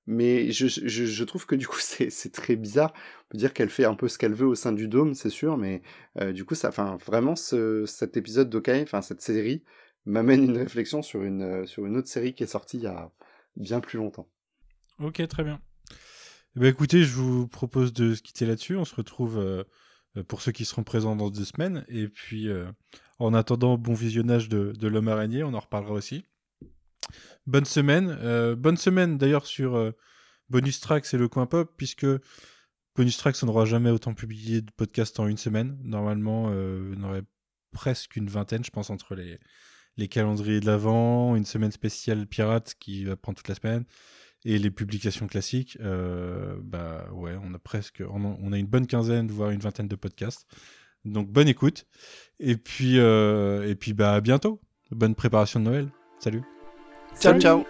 Mais 0.06 0.52
je, 0.52 0.66
je, 0.68 1.24
trouve 1.24 1.46
que 1.46 1.56
du 1.56 1.66
coup 1.66 1.78
c'est 1.80 2.32
très 2.32 2.56
bizarre. 2.56 2.92
On 2.94 3.28
peut 3.30 3.38
dire 3.38 3.52
qu'elle 3.52 3.70
fait 3.70 3.84
un 3.84 3.94
peu 3.94 4.08
ce 4.08 4.18
qu'elle 4.18 4.34
veut 4.34 4.46
au 4.46 4.54
sein 4.54 4.72
du 4.72 4.86
dôme, 4.88 5.14
c'est 5.14 5.30
sûr, 5.30 5.56
mais 5.56 5.82
euh, 6.20 6.32
du 6.32 6.44
coup 6.44 6.54
ça, 6.54 6.68
enfin 6.68 6.96
vraiment 7.04 7.34
ce, 7.34 7.84
cet 7.86 8.16
épisode 8.16 8.48
d'Okai, 8.48 8.82
enfin 8.82 9.02
cette 9.02 9.20
série 9.20 9.62
m'amène 10.04 10.44
une 10.44 10.56
réflexion 10.56 11.02
sur 11.02 11.22
une 11.22 11.42
euh, 11.42 11.66
sur 11.66 11.86
une 11.86 11.96
autre 11.96 12.08
série 12.08 12.34
qui 12.34 12.44
est 12.44 12.46
sortie 12.46 12.78
il 12.78 12.84
y 12.84 12.86
a 12.86 13.10
bien 13.56 13.80
plus 13.80 13.98
longtemps. 13.98 14.28
Ok, 15.00 15.26
très 15.26 15.42
bien. 15.42 15.60
Eh 16.56 16.60
ben, 16.60 16.68
écoutez, 16.68 17.02
je 17.02 17.14
vous 17.16 17.48
propose 17.48 17.92
de 17.92 18.14
se 18.14 18.22
quitter 18.22 18.46
là-dessus. 18.46 18.76
On 18.76 18.84
se 18.84 18.94
retrouve 18.94 19.38
euh, 19.38 19.64
pour 20.28 20.40
ceux 20.40 20.52
qui 20.52 20.64
seront 20.64 20.84
présents 20.84 21.16
dans 21.16 21.30
deux 21.30 21.44
semaines. 21.44 21.84
Et 21.88 22.08
puis, 22.08 22.48
en 23.18 23.34
attendant, 23.34 23.76
bon 23.76 23.92
visionnage 23.92 24.48
de, 24.48 24.72
de 24.72 24.88
l'homme 24.88 25.08
araignée. 25.08 25.42
On 25.44 25.52
en 25.52 25.60
reparlera 25.60 25.92
aussi. 25.92 26.24
Bonne 27.46 27.64
semaine. 27.64 28.16
Euh, 28.20 28.56
bonne 28.56 28.76
semaine 28.76 29.18
d'ailleurs 29.18 29.46
sur 29.46 29.76
euh, 29.76 29.92
Bonus 30.48 30.80
Tracks 30.80 31.12
et 31.12 31.18
le 31.18 31.28
coin 31.28 31.46
pop, 31.46 31.72
puisque 31.76 32.06
Bonus 32.96 33.18
Tracks, 33.18 33.36
on 33.42 33.46
n'aura 33.46 33.66
jamais 33.66 33.90
autant 33.90 34.14
publié 34.14 34.62
de 34.62 34.70
podcasts 34.70 35.20
en 35.20 35.26
une 35.26 35.36
semaine. 35.36 35.78
Normalement, 35.82 36.48
euh, 36.50 36.94
on 36.96 37.02
aurait 37.04 37.22
presque 37.72 38.16
une 38.16 38.28
vingtaine, 38.28 38.64
je 38.64 38.70
pense, 38.70 38.88
entre 38.88 39.14
les, 39.14 39.38
calendriers 40.08 40.60
de 40.60 40.66
l'avant, 40.66 41.36
une 41.36 41.44
semaine 41.44 41.72
spéciale 41.72 42.26
pirate 42.26 42.74
qui 42.80 43.04
va 43.04 43.16
prendre 43.16 43.36
toute 43.36 43.48
la 43.48 43.54
semaine, 43.54 43.84
et 44.44 44.58
les 44.58 44.70
publications 44.70 45.26
classiques. 45.26 45.76
Euh, 45.80 46.56
bah 46.62 47.06
ouais, 47.12 47.36
on 47.42 47.52
a 47.52 47.58
presque, 47.58 48.00
une 48.00 48.66
bonne 48.66 48.86
quinzaine, 48.86 49.28
voire 49.28 49.50
une 49.50 49.60
vingtaine 49.60 49.88
de 49.88 49.96
podcasts. 49.96 50.46
Donc 51.04 51.30
bonne 51.30 51.48
écoute. 51.48 51.86
Et 52.40 52.56
puis, 52.56 52.98
euh, 52.98 53.68
et 53.68 53.74
puis 53.74 53.92
bah 53.92 54.14
à 54.14 54.20
bientôt. 54.20 54.60
Bonne 54.90 55.14
préparation 55.14 55.60
de 55.60 55.66
Noël. 55.66 55.90
Salut. 56.18 56.42
Ciao, 57.18 57.38
ciao. 57.38 57.66